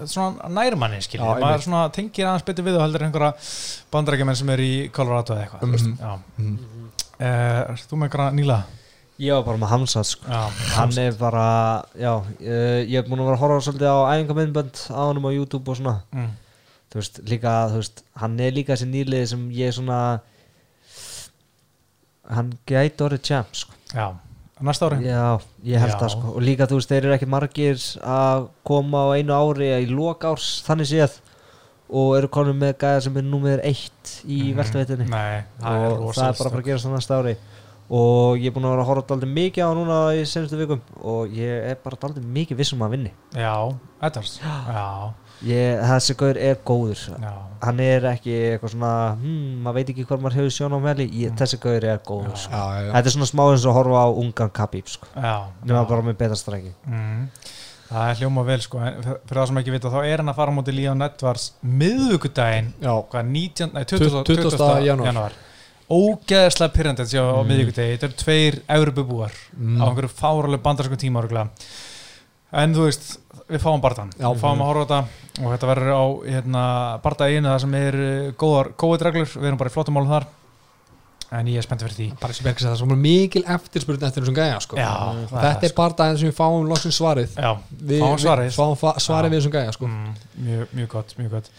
svona 0.09 0.49
nærmanni 0.49 1.01
skilja, 1.05 1.25
Já, 1.25 1.39
maður 1.43 1.65
svona 1.67 1.81
tengir 1.93 2.25
aðeins 2.25 2.45
betur 2.47 2.65
við 2.65 2.77
og 2.79 2.85
heldur 2.87 3.05
einhverja 3.05 3.33
bandarækjumenn 3.93 4.39
sem 4.39 4.49
er 4.55 4.63
í 4.65 4.73
Colorado 4.95 5.35
eða 5.35 5.43
eitthvað 5.45 5.65
mm 5.67 5.75
-hmm. 5.75 6.19
Mhm. 6.37 6.59
uh, 7.19 7.75
Þú 7.87 7.97
með 7.97 8.07
einhverja 8.09 8.31
nýla 8.39 8.59
Ég 9.21 9.35
var 9.37 9.43
bara 9.45 9.57
með 9.61 9.69
Hamsat 9.69 10.05
sko. 10.05 10.25
Já, 10.25 10.49
Hann 10.75 10.97
er 10.97 11.11
bara, 11.13 11.83
já, 11.93 12.15
uh, 12.17 12.81
ég 12.81 12.95
hef 12.97 13.05
búin 13.05 13.19
að 13.21 13.27
vera 13.29 13.35
að 13.37 13.43
horfa 13.43 13.65
svolítið 13.67 13.91
á 13.93 13.97
æfingamindbönd 14.15 14.75
á 14.89 15.01
honum 15.05 15.27
á 15.29 15.31
YouTube 15.35 15.69
og 15.69 15.77
svona. 15.77 16.01
Mm. 16.11 16.31
Þú 16.89 16.95
veist, 16.95 17.19
líka, 17.29 17.51
þú 17.69 17.75
veist, 17.75 18.03
hann 18.15 18.39
er 18.39 18.51
líka 18.51 18.73
þessi 18.73 18.87
nýlið 18.89 19.25
sem 19.27 19.51
ég 19.51 19.75
svona 19.77 19.99
Hann 22.31 22.51
gæti 22.65 23.03
orðið 23.03 23.21
champ 23.27 23.53
sko. 23.53 23.73
Já, 23.93 24.15
næsta 24.67 24.87
ári? 24.89 25.01
Já, 25.05 25.39
ég 25.67 25.81
held 25.83 25.97
það 25.97 26.13
sko. 26.15 26.31
Og 26.35 26.45
líka, 26.45 26.67
þú 26.69 26.79
veist, 26.79 26.91
þeir 26.91 27.05
eru 27.07 27.15
ekki 27.15 27.29
margir 27.29 27.83
að 28.01 28.47
koma 28.67 29.03
á 29.05 29.07
einu 29.17 29.35
ári 29.37 29.69
í 29.81 29.87
lok 29.91 30.25
árs 30.29 30.49
þannig 30.67 30.89
séð 30.91 31.19
og 31.91 32.13
eru 32.17 32.29
konum 32.31 32.59
með 32.61 32.77
gæða 32.79 33.01
sem 33.03 33.17
er 33.19 33.25
númer 33.27 33.63
eitt 33.67 34.11
í 34.23 34.53
mm 34.53 34.55
það 35.59 35.85
er 35.85 35.97
og 35.97 36.13
það 36.15 36.27
er 36.29 36.37
bara 36.39 36.61
að 36.61 36.67
gerast 36.69 36.87
það 36.87 36.95
næsta 36.95 37.19
ári. 37.19 37.35
Og 37.91 38.37
ég 38.39 38.47
er 38.47 38.53
búin 38.55 38.63
að 38.69 38.71
vera 38.71 38.83
að 38.85 38.87
horfa 38.87 39.07
daldið 39.09 39.31
mikið 39.35 39.67
á 39.67 39.71
núna 39.75 39.95
í 40.15 40.21
senastu 40.23 40.55
vikum. 40.61 40.79
Og 41.03 41.33
ég 41.35 41.65
er 41.73 41.79
bara 41.83 41.99
daldið 41.99 42.23
mikið 42.23 42.61
vissum 42.61 42.83
að 42.85 42.93
vinni. 42.95 43.11
Já, 43.35 43.51
Edwards 43.99 44.37
Já, 44.39 45.11
ég, 45.47 45.79
þessi 45.89 46.15
gaur 46.19 46.37
er 46.37 46.57
góður 46.65 47.01
Já, 47.21 47.31
hann 47.65 47.79
er 47.79 48.05
ekki 48.11 48.33
eitthvað 48.53 48.73
svona 48.75 48.91
hmm, 49.15 49.61
maður 49.65 49.77
veit 49.79 49.89
ekki 49.93 50.05
hvað 50.09 50.21
maður 50.25 50.37
hefur 50.39 50.53
sjón 50.57 50.75
á 50.77 50.79
meli 50.81 51.07
ég, 51.23 51.33
þessi 51.39 51.59
gaur 51.63 51.87
er 51.93 51.99
góður 52.05 52.35
sko. 52.37 52.51
Já, 52.53 52.91
þetta 52.93 53.07
er 53.11 53.15
svona 53.15 53.29
smá 53.31 53.43
eins 53.51 53.65
og 53.65 53.75
horfa 53.79 54.03
á 54.05 54.09
ungan 54.23 54.53
Khabib 54.53 54.87
sko. 54.91 55.07
já, 55.15 55.35
nema 55.65 55.83
bara 55.89 56.01
með 56.09 56.17
betra 56.21 56.35
strengi 56.39 56.73
Mm. 56.87 57.27
Það 57.91 58.09
er 58.09 58.19
hljóma 58.21 58.43
vel 58.47 58.61
sko 58.63 58.79
en 58.79 59.01
fyr- 59.03 59.17
fyrir 59.27 59.37
það 59.41 59.47
sem 59.49 59.57
ekki 59.59 59.71
vita 59.73 59.89
þá 59.91 59.97
er 60.07 60.21
hann 60.21 60.29
að 60.31 60.35
fara 60.37 60.51
á 60.53 60.55
móti 60.55 60.71
Líón 60.71 61.01
Edvards 61.03 61.49
miðvíkudaginn 61.65 62.69
Já, 62.79 62.93
hvað 63.11 63.25
19, 63.33 63.73
nei 63.75 63.83
20. 63.83 64.23
20. 64.23 64.51
20. 64.55 64.85
janúar. 64.87 65.07
janúar 65.11 65.33
ógeðslega 65.91 66.71
pyrrandi 66.71 67.03
að 67.03 67.09
sjá 67.11 67.19
á 67.19 67.35
Mm. 67.43 67.49
miðvíkudegi 67.51 67.97
þetta 67.97 68.07
eru 68.07 68.19
tveir 68.21 68.59
eurububúar 68.77 69.33
Mm. 69.59 69.81
á 69.81 69.83
einhverju 69.91 70.11
fáraleg 70.21 70.61
bandarskum 70.63 70.95
tíma 70.97 71.49
en 72.53 72.73
þú 72.75 72.83
veist, 72.87 73.17
við 73.51 73.63
fáum 73.63 73.81
barðan 73.83 74.11
Já. 74.17 74.27
við 74.31 74.41
fáum 74.43 74.61
að 74.63 74.69
horfa 74.71 74.83
þetta 74.85 75.45
og 75.45 75.53
þetta 75.55 75.71
verður 75.71 75.91
á 75.95 76.03
hérna, 76.35 76.61
barða 77.03 77.27
einu 77.31 77.49
það 77.51 77.63
sem 77.65 77.79
er 77.81 77.97
uh, 78.03 78.29
góðar 78.39 78.71
COVID-reglur, 78.83 79.33
við 79.37 79.49
erum 79.51 79.59
bara 79.61 79.71
í 79.71 79.75
flottumálum 79.75 80.13
þar 80.15 80.29
en 81.31 81.47
ég 81.47 81.61
er 81.61 81.63
spenntið 81.63 81.87
fyrir 81.87 81.95
því 81.95 82.19
bara 82.19 82.35
sem 82.35 82.47
að 82.49 82.57
það 82.65 82.81
er 82.91 82.97
mikil 82.99 83.41
eftirspurn 83.55 84.01
eftir 84.03 84.25
þessum 84.25 84.35
gæja 84.35 84.57
sko. 84.65 84.75
Já, 84.75 84.89
Þetta 85.31 85.67
er 85.69 85.75
bara 85.77 85.95
daginn 86.01 86.17
sem 86.19 86.27
við 86.27 86.35
fáum 86.35 86.65
loksins 86.67 86.97
svarið 86.99 87.37
Já, 87.39 87.51
Við- 87.71 88.01
fáum 88.03 88.17
svarið. 88.19 88.49
við- 88.49 88.57
Fáum 88.57 88.99
svarið 89.05 89.31
við 89.31 89.37
þessum 89.39 89.53
gæja 89.55 89.71
sko. 89.77 89.87
mm, 89.87 90.09
mjög, 90.47 90.73
mjög 90.75 90.89
gott, 90.91 91.13
mjög 91.21 91.31
gott 91.37 91.49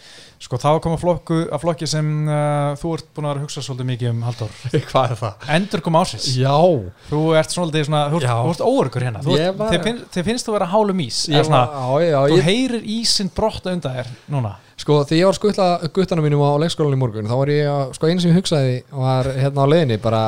sko 0.43 0.59
þá 0.59 0.69
koma 0.83 0.97
flokku, 0.99 1.37
að 1.55 1.61
flokki 1.63 1.87
sem 1.87 2.07
uh, 2.27 2.73
þú 2.81 2.93
ert 2.97 3.07
búin 3.15 3.29
að 3.31 3.37
að 3.39 3.45
hugsa 3.45 3.63
svolítið 3.63 3.89
mikið 3.93 4.09
um 4.11 4.25
Halldór. 4.27 4.57
Hvað 4.91 5.13
er 5.15 5.21
það? 5.21 5.47
endur 5.57 5.83
kom 5.87 5.99
ásins 6.01 6.27
Já, 6.35 6.57
þú 7.13 7.21
ert 7.39 7.55
svolítið 7.55 7.87
svona, 7.87 8.01
þú 8.11 8.19
ert, 8.51 8.65
óörgur 8.67 9.07
hérna. 9.07 9.23
Ert, 9.23 9.55
var- 9.61 9.71
þið, 9.77 9.85
finn, 9.87 10.03
þið 10.17 10.27
finnst 10.33 10.49
þú 10.51 10.57
vera 10.59 10.69
hálum 10.73 11.05
ís. 11.07 11.21
Ég 11.31 11.47
svona, 11.47 11.63
já, 11.71 12.11
já, 12.11 12.19
þú 12.27 12.41
ég, 12.41 12.45
heyrir 12.51 12.91
ísinn 12.99 13.31
brotta 13.39 13.71
undan 13.77 13.97
þér 14.01 14.13
núna. 14.35 14.53
Sko, 14.83 14.97
þegar 15.07 15.21
ég 15.21 15.29
var 15.29 15.37
skutla 15.37 15.67
guttanum 15.95 16.25
mínum 16.27 16.41
á 16.43 16.59
leikskólanum 16.59 16.97
í 16.97 17.01
morgun 17.05 17.29
þá 17.31 17.35
var 17.39 17.51
ég, 17.53 17.67
að- 17.71 17.93
sko, 17.95 18.09
einu 18.11 18.23
sem 18.25 18.33
ég 18.33 18.39
hugsaði 18.41 18.73
var 18.99 19.29
hérna 19.37 19.63
á 19.63 19.71
leiðinni, 19.71 19.99
bara 20.03 20.23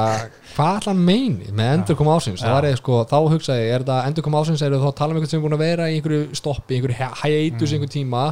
hvað 0.55 0.86
hann 0.93 1.01
meini 1.03 1.49
með 1.51 1.73
endur 1.81 1.99
koma 1.99 2.15
ásins 2.20 2.45
þá 2.45 2.53
var 2.55 2.69
ég, 2.69 2.77
sko, 2.78 3.01
þá 3.11 3.16
hugsaði 3.32 3.65
er 3.73 3.82
þetta 3.82 3.97
endur 4.12 4.27
koma 4.28 4.45
ásins 4.45 4.62
eru 4.62 4.78
þá 4.78 4.86
að 4.93 4.95
tala 5.01 5.11
um 5.11 5.19
einhvern 5.19 5.32
sem 5.32 5.41
er 5.41 5.47
búin 5.49 5.57
að 5.59 5.65
vera 5.65 5.89
í 5.91 5.97
einhverju 5.99 6.39
stoppi, 6.39 6.77
einhverju 6.78 7.01
hiatus 7.01 7.73
Mm. 7.73 7.74
einhver 7.81 7.93
tíma 7.97 8.23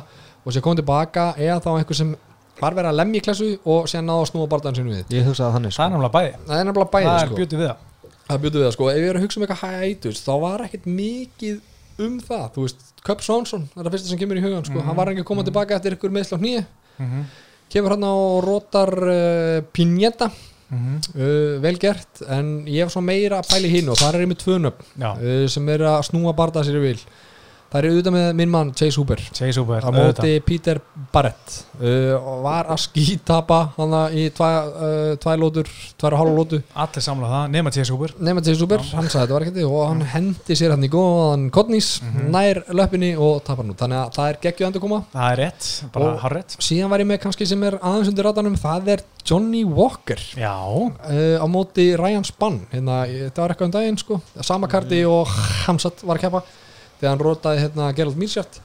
og 0.44 0.52
sem 0.54 0.64
kom 0.64 0.76
tilbaka 0.78 1.32
eða 1.38 1.58
þá 1.64 1.70
einhver 1.76 1.98
sem 1.98 2.14
var 2.60 2.76
verið 2.76 2.92
að 2.92 2.98
lemja 3.00 3.20
í 3.20 3.24
klessu 3.26 3.48
og 3.64 3.88
síðan 3.90 4.08
náða 4.10 4.22
að 4.22 4.28
snúa 4.30 4.50
bardaðan 4.50 4.78
sinu 4.78 4.94
við. 4.94 5.04
Ég 5.16 5.26
hugsaði 5.26 5.56
þannig 5.56 5.72
það 5.72 5.74
sko. 5.74 5.84
er 5.84 5.92
náttúrulega 5.92 6.16
bæði, 6.16 6.32
það 6.46 6.58
er 6.58 6.66
nefnilega 6.68 6.92
bæði, 6.94 7.08
það 7.08 7.22
er 7.22 7.28
sko. 7.28 7.38
bjútið 7.40 7.62
við 7.62 7.70
það. 7.70 7.86
Það 8.28 8.42
bjótu 8.42 8.58
við 8.58 8.66
það, 8.66 8.74
sko, 8.76 8.88
ef 8.90 8.98
ég 9.02 9.08
er 9.10 9.18
að 9.18 9.24
hugsa 9.26 9.38
um 9.38 9.46
eitthvað 9.46 9.62
hiatus 9.62 10.22
þá 10.22 10.32
var 10.42 10.64
ekkert 10.66 10.86
mikið 10.86 12.02
um 12.06 12.18
það. 12.22 12.44
Þú 12.54 12.66
veist, 12.66 12.84
Köp 13.02 13.24
Svonsson, 13.26 13.64
það 13.72 13.80
er 13.80 13.88
það 13.88 13.96
fyrsta 13.96 14.12
sem 14.12 14.20
kemur 14.20 14.38
í 14.38 14.44
hugan 14.44 14.66
sko. 14.68 14.78
Mhm. 14.78 14.86
hann 14.86 14.98
var 15.00 15.10
ekki 15.10 15.24
að 15.24 15.30
koma 15.32 15.42
tilbaka 15.42 15.74
eftir 15.74 15.96
ykkur 15.96 16.14
meðsl 16.14 16.38
á 16.38 16.42
hnýi 16.42 16.60
mm 17.02 17.24
kemur 17.72 17.96
hann 17.96 18.04
á 18.04 18.16
rótar 18.44 18.92
uh, 18.92 19.64
Pineta 19.72 20.28
-hmm. 20.28 20.96
uh, 21.16 21.60
vel 21.62 21.78
gert 21.78 22.22
en 22.28 22.64
ég 22.66 22.84
hef 22.84 22.92
svo 22.92 23.00
meira 23.00 23.40
að 23.40 23.50
pæli 23.54 23.68
hinn 23.72 23.88
og 23.88 23.98
það 24.00 24.14
er 24.14 24.24
ég 24.24 24.32
með 24.32 24.42
tvö 24.44 24.58
nöfn 24.60 24.84
já, 25.00 25.10
uh, 25.16 25.46
sem 25.48 25.68
er 25.68 25.80
að 25.80 26.02
snúa 26.08 26.36
barða 26.36 26.64
sér 26.64 26.80
í 26.80 26.84
vil 26.88 27.00
það 27.72 27.78
er 27.80 27.88
auðvitað 27.90 28.14
með 28.18 28.26
minn 28.36 28.50
mann 28.52 28.72
Chase 28.76 29.00
Hooper 29.00 29.22
segi 29.32 29.54
svo 29.56 29.64
á 29.80 29.88
móti 29.92 30.32
Peter 30.44 30.80
Barrett. 31.12 31.54
Uh, 31.80 32.14
var 32.44 32.68
að 32.70 32.82
skítapa 32.84 33.60
hann 33.78 33.94
í 34.16 34.26
tvær 34.36 34.68
uh, 34.68 35.14
tvær 35.22 35.40
lótur, 35.40 35.70
tvær 35.98 36.14
og 36.16 36.20
hálfa 36.22 36.36
lótu 36.36 36.60
allir 36.84 37.04
samla 37.04 37.30
það, 37.32 37.46
nema 37.56 37.72
T.S. 37.74 37.90
Hooper 37.94 38.14
nema 38.22 38.44
Chase 38.44 38.60
Hooper, 38.62 38.84
hann 38.92 39.08
sagði 39.08 39.24
þetta 39.24 39.36
var 39.38 39.46
ekkert 39.46 39.66
og 39.72 39.82
hann 39.88 40.04
hendi 40.12 40.56
sér 40.58 40.74
hann 40.76 40.84
í 40.86 40.90
góðan 40.92 41.48
kodnís 41.54 41.90
Mhm. 42.02 42.28
nær 42.34 42.58
löppinni 42.74 43.12
og 43.16 43.42
tapar 43.46 43.64
nú. 43.66 43.74
Þannig 43.78 43.98
að 43.98 44.14
það 44.16 44.28
er 44.28 44.38
geggju 44.42 44.66
endur 44.66 44.82
koma 44.84 44.98
það 45.12 45.32
er 45.32 45.40
rétt, 45.42 45.68
bara 45.94 46.30
rétt 46.32 46.56
síðan 46.62 46.90
var 46.92 47.02
ég 47.02 47.06
með 47.08 47.20
kannski 47.24 47.46
sem 47.48 47.62
er 47.66 47.76
aðeins 47.80 48.10
undir 48.12 48.26
ratanum 48.28 48.56
það 48.60 48.88
er 48.96 49.04
Johnny 49.24 49.62
Walker. 49.64 50.18
Já, 50.36 50.54
uh, 50.58 51.38
á 51.40 51.46
móti 51.50 51.92
Ryan 51.98 52.24
Spann 52.26 52.60
hérna, 52.72 53.04
þetta 53.06 53.42
var 53.44 53.54
eitthvað 53.54 53.68
um 53.70 53.74
daginn 53.76 53.98
sko. 54.00 54.20
Sama 54.42 54.68
karti 54.68 55.04
og 55.08 55.26
Hamsat 55.66 56.02
var 56.04 56.18
að 56.18 56.24
keppa 56.26 56.42
þegar 57.02 57.12
hann 57.12 57.26
rótaði 57.26 57.66
hérna 57.66 57.90
Gerald 57.98 58.22
Mírsjátt 58.22 58.62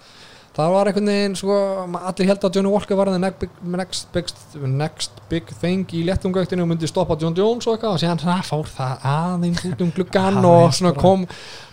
það 0.57 0.73
var 0.73 0.89
einhvern 0.89 1.11
veginn 1.11 1.37
sko 1.37 1.55
allir 1.99 2.29
held 2.31 2.45
að 2.47 2.57
Johnny 2.57 2.71
Walker 2.73 2.97
var 2.97 3.11
next 3.21 4.09
big, 4.13 4.31
next 4.65 5.21
big, 5.29 5.51
thing 5.61 5.85
í 5.93 6.01
léttungauktinu 6.07 6.65
og 6.65 6.71
myndi 6.71 6.89
stoppa 6.89 7.17
John 7.21 7.37
Jones 7.37 7.67
og 7.67 7.75
eitthvað. 7.75 7.93
Og 7.93 8.01
síðan 8.01 8.21
svona, 8.23 8.39
fór 8.47 8.71
það 8.73 9.07
aðeins 9.13 9.63
út 9.69 9.85
um 9.85 9.93
gluggan 9.93 10.41
og 10.51 10.81
kom 10.97 11.27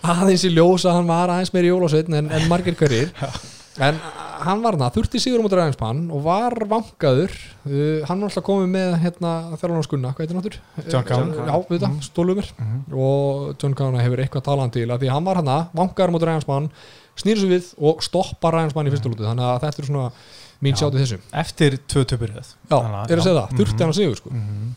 aðeins 0.05 0.45
í 0.45 0.53
ljós 0.53 0.85
að 0.85 0.99
hann 0.99 1.09
var 1.09 1.33
aðeins 1.33 1.53
meir 1.55 1.69
í 1.69 1.73
jólasveitn 1.73 2.19
en, 2.21 2.33
en 2.37 2.49
margir 2.51 2.77
hverjir 2.77 3.13
en 3.79 3.97
hann 4.45 4.61
var 4.63 4.75
það, 4.79 4.93
þurfti 4.97 5.19
sigur 5.19 5.41
um 5.41 5.47
út 5.49 5.55
ræðinspann 5.57 6.03
og 6.15 6.21
var 6.23 6.53
vankaður. 6.69 7.33
Uh, 7.65 8.03
hann 8.07 8.21
var 8.21 8.29
alltaf 8.29 8.45
komið 8.47 8.69
með 8.71 8.93
hérna 9.03 9.31
þjálfarnarskunna, 9.55 10.11
hvað 10.15 10.25
heitir 10.25 10.37
náttur? 10.39 10.57
John. 10.91 11.33
Já, 11.35 11.55
við 11.69 11.79
þetta, 11.81 11.89
stólumir 12.07 12.51
Mhm. 12.59 12.77
og 12.95 13.55
John 13.61 13.73
Cowan 13.75 13.99
hefur 13.99 14.21
eitthvað 14.23 14.45
talað 14.47 14.71
til 14.77 14.87
að 14.87 14.99
því 15.03 15.11
hann 15.11 15.25
var 15.25 15.35
hann 15.41 15.51
vankaður 15.75 16.11
mot 16.15 16.21
ræðinspann 16.21 16.69
snýr 17.15 17.37
svo 17.39 17.47
við 17.51 17.73
og 17.79 18.03
stoppa 18.03 18.51
ræðinspann 18.51 18.87
í 18.87 18.91
fyrstu 18.91 19.09
lútu 19.11 19.23
þannig 19.27 19.45
að 19.47 19.61
þetta 19.65 19.79
er 19.79 19.85
svona 19.89 20.11
mín 20.61 20.75
Já. 20.75 20.79
sjátt 20.83 20.95
í 20.95 21.01
þessu. 21.03 21.19
Eftir 21.33 21.77
tvö 21.87 22.05
töpur 22.05 22.31
Já, 22.69 22.77
er 23.11 23.17
að 23.19 23.23
segja 23.27 23.39
það, 23.41 23.57
þurfti 23.59 23.79
hann 23.79 23.89
að 23.91 23.99
sigur 23.99 24.15
sko. 24.19 24.29
Mhm. 24.29 24.75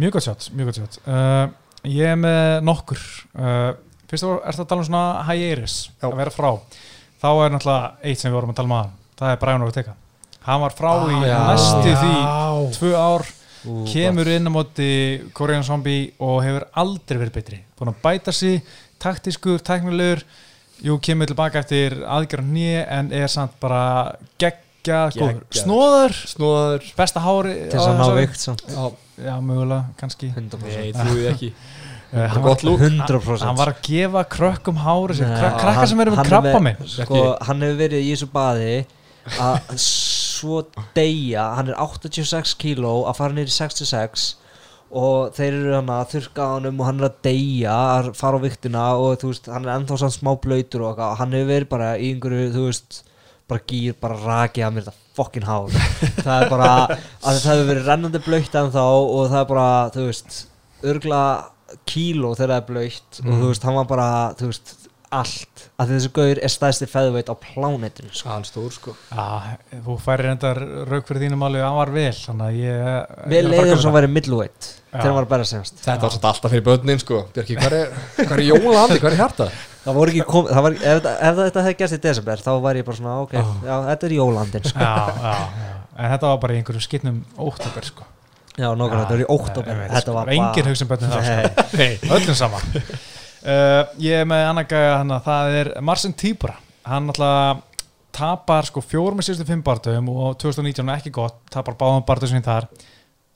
mjög 0.00 0.12
gott 0.12 0.22
sjátt, 0.24 0.50
mjög 0.56 0.64
gott 0.70 0.78
sjátt 0.80 0.98
uh, 1.06 1.48
ég 1.84 2.06
er 2.12 2.16
með 2.16 2.62
nokkur. 2.64 3.00
Uh, 3.36 3.72
fyrst 4.08 4.24
og 4.24 4.40
um 7.20 7.26
Já. 7.26 7.26
þá 7.26 7.44
er 7.44 7.50
náttúrulega 7.54 7.92
eitt 8.02 8.18
sem 8.20 8.30
við 8.30 8.36
vorum 8.38 8.50
að 8.50 8.56
tala 8.60 8.66
um 8.70 8.76
aðan 8.78 8.96
það 9.20 9.32
er 9.34 9.40
Brian 9.42 9.62
Ortega. 9.66 9.94
Hann 10.46 10.60
var 10.62 10.72
frá 10.72 10.90
í 11.04 11.16
Ah, 11.20 11.26
já. 11.28 11.38
næstu 11.50 11.94
því 12.00 12.12
Já. 12.16 12.78
tvö 12.78 12.92
ár 12.96 13.26
Ú, 13.68 13.84
kemur 13.92 14.26
inn 14.32 14.48
á 14.48 14.50
móti 14.50 14.86
Korean 15.36 15.62
Zombie 15.62 16.12
og 16.18 16.38
hefur 16.42 16.64
aldrei 16.80 17.18
verið 17.20 17.32
betri. 17.34 17.58
Búin 17.78 17.90
að 17.92 17.98
bæta 18.02 18.32
sig, 18.32 18.62
taktískur, 18.98 19.58
tæknilegur. 19.60 20.22
Jú, 20.82 20.96
kemur 20.98 21.26
tilbaka 21.28 21.60
eftir 21.60 21.98
aðgerðan 22.08 22.54
nýja 22.56 22.86
en 22.88 23.12
er 23.12 23.28
samt 23.28 23.52
bara 23.60 24.14
geggja, 24.40 25.10
snóður 25.52 26.14
Snóður 26.24 26.86
besta 26.96 27.20
hári 27.20 27.68
til 27.68 27.76
þess 27.76 27.90
að 27.90 27.98
ná 28.00 28.14
veikt 28.16 28.40
samt. 28.40 28.64
Já, 28.64 28.86
já, 29.26 29.34
mögulega, 29.44 29.84
kannski. 30.00 30.32
100% 30.32 30.64
nei, 30.80 30.92
trúið 30.96 31.28
ekki 31.34 31.52
Er 32.12 32.40
gott 32.42 32.64
lúk. 32.66 32.80
100% 32.82 33.44
hann 33.46 33.56
var 33.58 33.70
að 33.70 33.82
gefa 33.86 34.24
krökkum 34.26 34.80
hári 34.82 35.14
sem 35.20 35.28
Nei, 35.30 35.36
krak 35.38 35.52
krakkar 35.60 35.74
hann- 35.78 35.86
sem 35.92 36.00
eru 36.00 36.10
með 36.10 36.16
hann 36.22 36.26
krabba 36.30 36.52
með- 36.56 36.62
minn 36.66 36.88
sko, 36.90 37.20
hann 37.46 37.60
hefur 37.62 37.78
verið 37.84 38.02
í 38.02 38.10
þessu 38.16 38.28
baði 38.34 38.72
að 39.38 39.74
svo 39.78 40.62
deyja. 40.96 41.44
Hann 41.56 41.68
er 41.68 41.74
86 41.78 42.54
kíló 42.58 42.94
að 43.06 43.16
fara 43.20 43.32
niður 43.36 43.52
í 43.52 43.56
66 43.60 44.24
og 44.90 45.30
þeir 45.36 45.52
eru 45.60 45.74
hann 45.76 45.86
að 45.94 46.08
þurka 46.16 46.42
á 46.42 46.50
hann 46.56 46.66
og 46.80 46.86
hann 46.88 46.98
er 47.00 47.08
að 47.10 47.20
deyja 47.22 47.74
að 48.00 48.08
fara 48.18 48.40
á 48.40 48.40
viktina 48.42 48.86
og 48.98 49.20
þú 49.22 49.28
veist, 49.30 49.46
hann 49.46 49.68
er 49.68 49.76
ennþá 49.78 49.98
sann 50.02 50.10
smá 50.16 50.32
blöytur 50.42 50.82
og 50.82 50.96
eitthvað, 50.96 51.16
hann 51.20 51.32
hefur 51.38 51.52
verið 51.52 51.68
bara 51.70 51.92
í 51.94 52.08
einhverju, 52.10 52.48
þú 52.56 52.64
veist 52.66 53.02
bara 53.50 53.60
gýr, 53.70 53.94
bara 54.00 54.16
rakið 54.24 54.66
að 54.66 54.74
mér 54.74 54.84
þetta 54.88 54.98
fokkin 55.20 55.46
hár. 55.46 55.70
Það 56.26 56.42
er 56.42 56.50
bara, 56.50 56.68
að 57.22 57.38
það 57.38 57.54
hefur 57.54 57.70
verið 57.70 57.86
rennandi 57.86 58.20
blöytt 58.26 58.54
ennþá 58.64 58.84
og 58.98 59.30
það 59.30 59.40
er 59.44 59.48
bara, 59.54 59.68
þú 59.94 60.04
veist 60.10 60.36
örgla 60.82 61.22
kíló 61.88 62.34
þegar 62.36 62.54
það 62.54 62.60
er 62.62 62.68
blöytt 62.72 63.20
og 63.24 63.32
þú 63.34 63.48
veist, 63.50 63.66
hann 63.68 63.78
var 63.80 63.88
bara, 63.90 64.08
þú 64.38 64.50
veist 64.52 64.76
allt, 65.10 65.62
að 65.82 65.88
þessi 65.90 66.08
gaur 66.14 66.38
er 66.38 66.52
stæðsti 66.54 66.86
feðveit 66.86 67.26
á 67.26 67.34
plánetinu 67.34 68.12
sko. 68.14 68.28
Hann 68.30 68.44
stór 68.46 68.68
sko 68.70 68.92
Já, 69.10 69.56
þú 69.82 69.96
færir 69.98 70.28
endar 70.30 70.60
rauk 70.86 71.08
fyrir 71.08 71.24
þínum 71.24 71.42
alveg 71.48 71.64
að 71.64 71.66
hann 71.66 71.78
var 71.80 71.90
vel 71.96 72.12
þannig 72.14 72.44
að 72.46 72.58
ég 72.60 72.84
Við 73.32 73.40
að 73.40 73.48
að 73.48 73.50
leiðum 73.50 73.80
það. 73.82 73.96
væri 73.96 74.10
middleweight 74.14 74.68
Já. 74.70 74.92
þegar 74.92 75.08
hann 75.08 75.16
var 75.18 75.26
að 75.26 75.32
bæra 75.32 75.48
semst 75.50 75.82
Þetta 75.82 76.04
var 76.06 76.14
svolítið 76.14 76.28
alltaf 76.30 76.54
fyrir 76.54 76.64
börnin 76.70 77.02
sko 77.02 77.18
Björki, 77.34 77.58
hvað 77.58 77.76
er, 77.80 77.98
er 78.38 78.44
jólandi, 78.46 79.00
hvað 79.02 79.10
er 79.10 79.18
hjarta? 79.24 79.48
Það 79.80 79.98
voru 79.98 80.14
ekki 80.14 80.24
komið, 80.30 80.54
það 80.54 80.64
var, 80.68 80.78
ef, 80.78 80.86
þetta- 81.00 81.16
ef 81.26 81.36
þetta 81.42 81.66
hefði 81.66 81.76
gerst 81.82 81.98
í 81.98 82.00
desember 82.06 82.46
þá 82.46 82.50
var 82.68 82.78
ég 82.78 82.86
bara 82.86 83.00
svona, 83.00 83.18
ok, 83.26 83.34
já, 83.66 83.74
þetta 83.90 84.06
er 84.10 84.14
jólandin 84.20 84.66
sko. 84.70 84.78
já, 84.78 84.94
já, 85.10 85.34
já. 85.66 85.76
en 86.04 86.10
þetta 86.14 86.30
var 86.34 86.40
bara 86.46 86.54
í 86.54 86.60
einhverju 86.62 86.86
skitnum 86.86 87.22
óttabur 87.40 87.86
sko. 87.90 88.06
Já, 88.58 88.68
nokkuð, 88.74 88.98
þetta 88.98 89.14
var 89.14 89.22
í 89.22 89.28
veit, 89.78 89.92
Þetta 89.94 90.14
var 90.16 90.32
engin 90.34 90.64
bara 90.64 90.72
hugsin 90.72 90.90
bötni 90.90 91.10
það. 91.12 91.62
Nei, 91.78 91.92
öllum 92.16 92.36
sama. 92.38 92.60
Uh, 93.40 93.82
ég 94.02 94.20
er 94.20 94.26
með 94.28 94.42
gæja 94.68 94.96
hann 94.98 95.14
að 95.16 95.22
það 95.30 95.54
er 95.60 95.70
Marcin 95.86 96.16
Tíbra 96.18 96.58
hann 96.90 97.12
alltaf 97.12 97.62
tapar 98.14 98.66
sko 98.68 98.82
fjórum 98.84 99.20
með 99.20 99.28
síðustu 99.28 99.46
fimm 99.48 99.62
barndum 99.64 100.08
og 100.12 100.34
2019 100.42 100.88
er 100.88 100.98
ekki 100.98 101.12
gott, 101.14 101.38
tapar 101.52 101.76
báðum 101.78 102.04
barndum 102.06 102.30
sem 102.32 102.42
þar. 102.44 102.66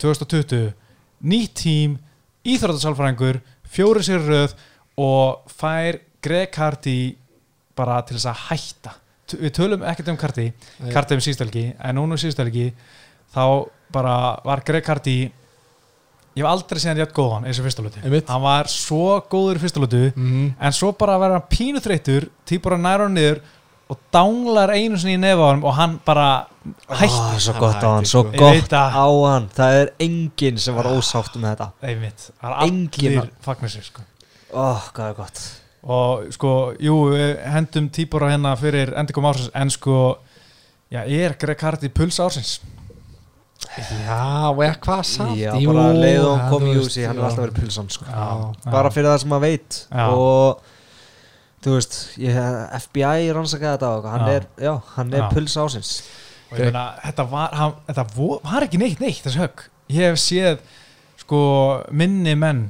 2020 0.03 0.73
nýtt 1.31 1.55
tím, 1.62 1.99
íþrótasálfræðingur 2.45 3.39
fjóri 3.74 4.03
sér 4.05 4.24
röð 4.27 4.57
og 5.01 5.47
fær 5.51 6.01
Greg 6.24 6.59
Hardy 6.59 6.99
bara 7.78 8.01
til 8.07 8.19
þess 8.19 8.31
að 8.32 8.43
hætta. 8.49 8.97
T 9.24 9.39
við 9.41 9.55
tölum 9.57 9.86
ekkert 9.89 10.11
um 10.12 10.19
Hardy 10.20 10.51
Nei. 10.51 10.91
Hardy 10.93 11.16
um 11.16 11.23
síðstelgi, 11.24 11.65
en 11.78 11.97
núna 11.97 12.19
um 12.19 12.20
síðstelgi 12.20 12.66
þá 13.32 13.45
bara 13.94 14.14
var 14.44 14.62
Greg 14.66 14.86
Hardy 14.90 15.16
ég 16.34 16.42
hef 16.42 16.50
aldrei 16.50 16.80
séð 16.82 16.90
hann 16.92 17.00
rétt 17.04 17.14
góðan 17.14 17.44
eins 17.46 17.60
og 17.62 17.66
Einmitt. 18.02 18.28
hann 18.28 18.42
var 18.42 18.66
svo 18.70 19.20
góður 19.30 19.60
í 19.60 19.62
fyrsta 19.62 19.82
lutu 19.82 20.00
Mm. 20.16 20.54
en 20.58 20.72
svo 20.74 20.92
bara 20.98 21.14
að 21.16 21.20
vera 21.28 21.42
pínu 21.50 21.82
þreyttur 21.84 22.28
týpur 22.46 22.74
að 22.74 22.82
næra 22.86 23.06
hann 23.06 23.14
niður 23.14 23.40
og 23.92 23.98
danglar 24.10 24.70
einu 24.74 24.96
sinni 24.98 25.14
í 25.14 25.20
nefa 25.20 25.44
á 25.44 25.48
hann 25.52 25.62
og 25.62 25.74
hann 25.76 25.98
bara 26.04 26.46
hætti 26.88 27.36
Ó, 27.36 27.38
svo 27.38 27.52
Hann 27.52 27.60
gott 27.60 27.84
á 27.84 27.88
hann, 27.94 28.04
svo 28.08 28.22
sko. 28.24 28.38
Gott 28.40 28.72
á 28.72 29.06
hann 29.30 29.48
það 29.54 29.74
er 29.82 29.90
enginn 30.00 30.58
sem 30.58 30.74
var 30.74 30.88
ósátt 30.90 31.36
með 31.36 31.50
þetta 31.52 31.68
einmitt, 31.82 32.30
það 32.40 32.50
er 32.50 32.56
allir 32.64 33.30
fagnar 33.44 33.70
sér 33.70 33.84
sko 33.90 34.02
er 35.10 35.14
gott 35.14 35.42
og 35.84 36.32
sko, 36.32 36.50
jú, 36.80 36.94
við 37.12 37.42
hendum 37.52 37.90
típur 37.92 38.24
á 38.24 38.32
hérna 38.32 38.54
fyrir 38.56 38.94
endingum 38.96 39.26
ársins 39.28 39.50
en 39.54 39.70
sko, 39.70 40.16
já, 40.90 41.02
er 41.04 41.34
Greg 41.38 41.60
Hardy 41.60 41.90
puls 41.92 42.16
ársins? 42.24 42.56
Já, 43.74 44.18
og 44.52 44.60
eða 44.62 44.76
hvað 44.85 45.01
samt 45.09 45.39
já, 45.40 45.51
Jú, 45.59 45.72
bara 45.72 45.94
leið 45.97 46.26
og 46.28 46.43
kom 46.52 46.66
í 46.68 46.74
húsi 46.76 47.05
hann 47.06 47.18
er 47.18 47.26
alltaf 47.26 47.43
verið 47.47 47.60
pulsan 47.62 47.89
sko. 47.90 48.06
Já, 48.06 48.26
bara 48.70 48.90
fyrir 48.94 49.09
það 49.10 49.20
sem 49.22 49.32
maður 49.32 49.47
veit. 49.48 49.78
Já. 49.89 50.05
og 50.14 50.60
þú 51.64 51.74
veist 51.78 51.97
ég, 52.20 52.36
FBI 52.85 53.32
rannsakaði 53.35 53.72
þetta 53.78 53.90
og 53.97 54.09
hann 54.12 54.26
Já. 54.28 54.35
er, 54.36 54.47
já, 54.66 54.72
hann 54.98 55.14
er 55.16 55.22
Já. 55.24 55.28
puls 55.32 55.55
ásins 55.64 55.93
og 56.52 56.59
ég 56.60 56.68
meina, 56.68 56.82
þetta 57.06 57.24
var, 57.32 57.55
hann, 57.56 57.76
þetta 57.89 58.05
var 58.44 58.66
ekki 58.68 58.81
neitt 58.82 59.01
neitt 59.02 59.22
þessi 59.24 59.40
högg, 59.43 59.64
ég 59.97 60.10
hef 60.12 60.20
séð 60.22 60.60
sko, 61.24 61.40
minni 61.90 62.36
menn 62.39 62.66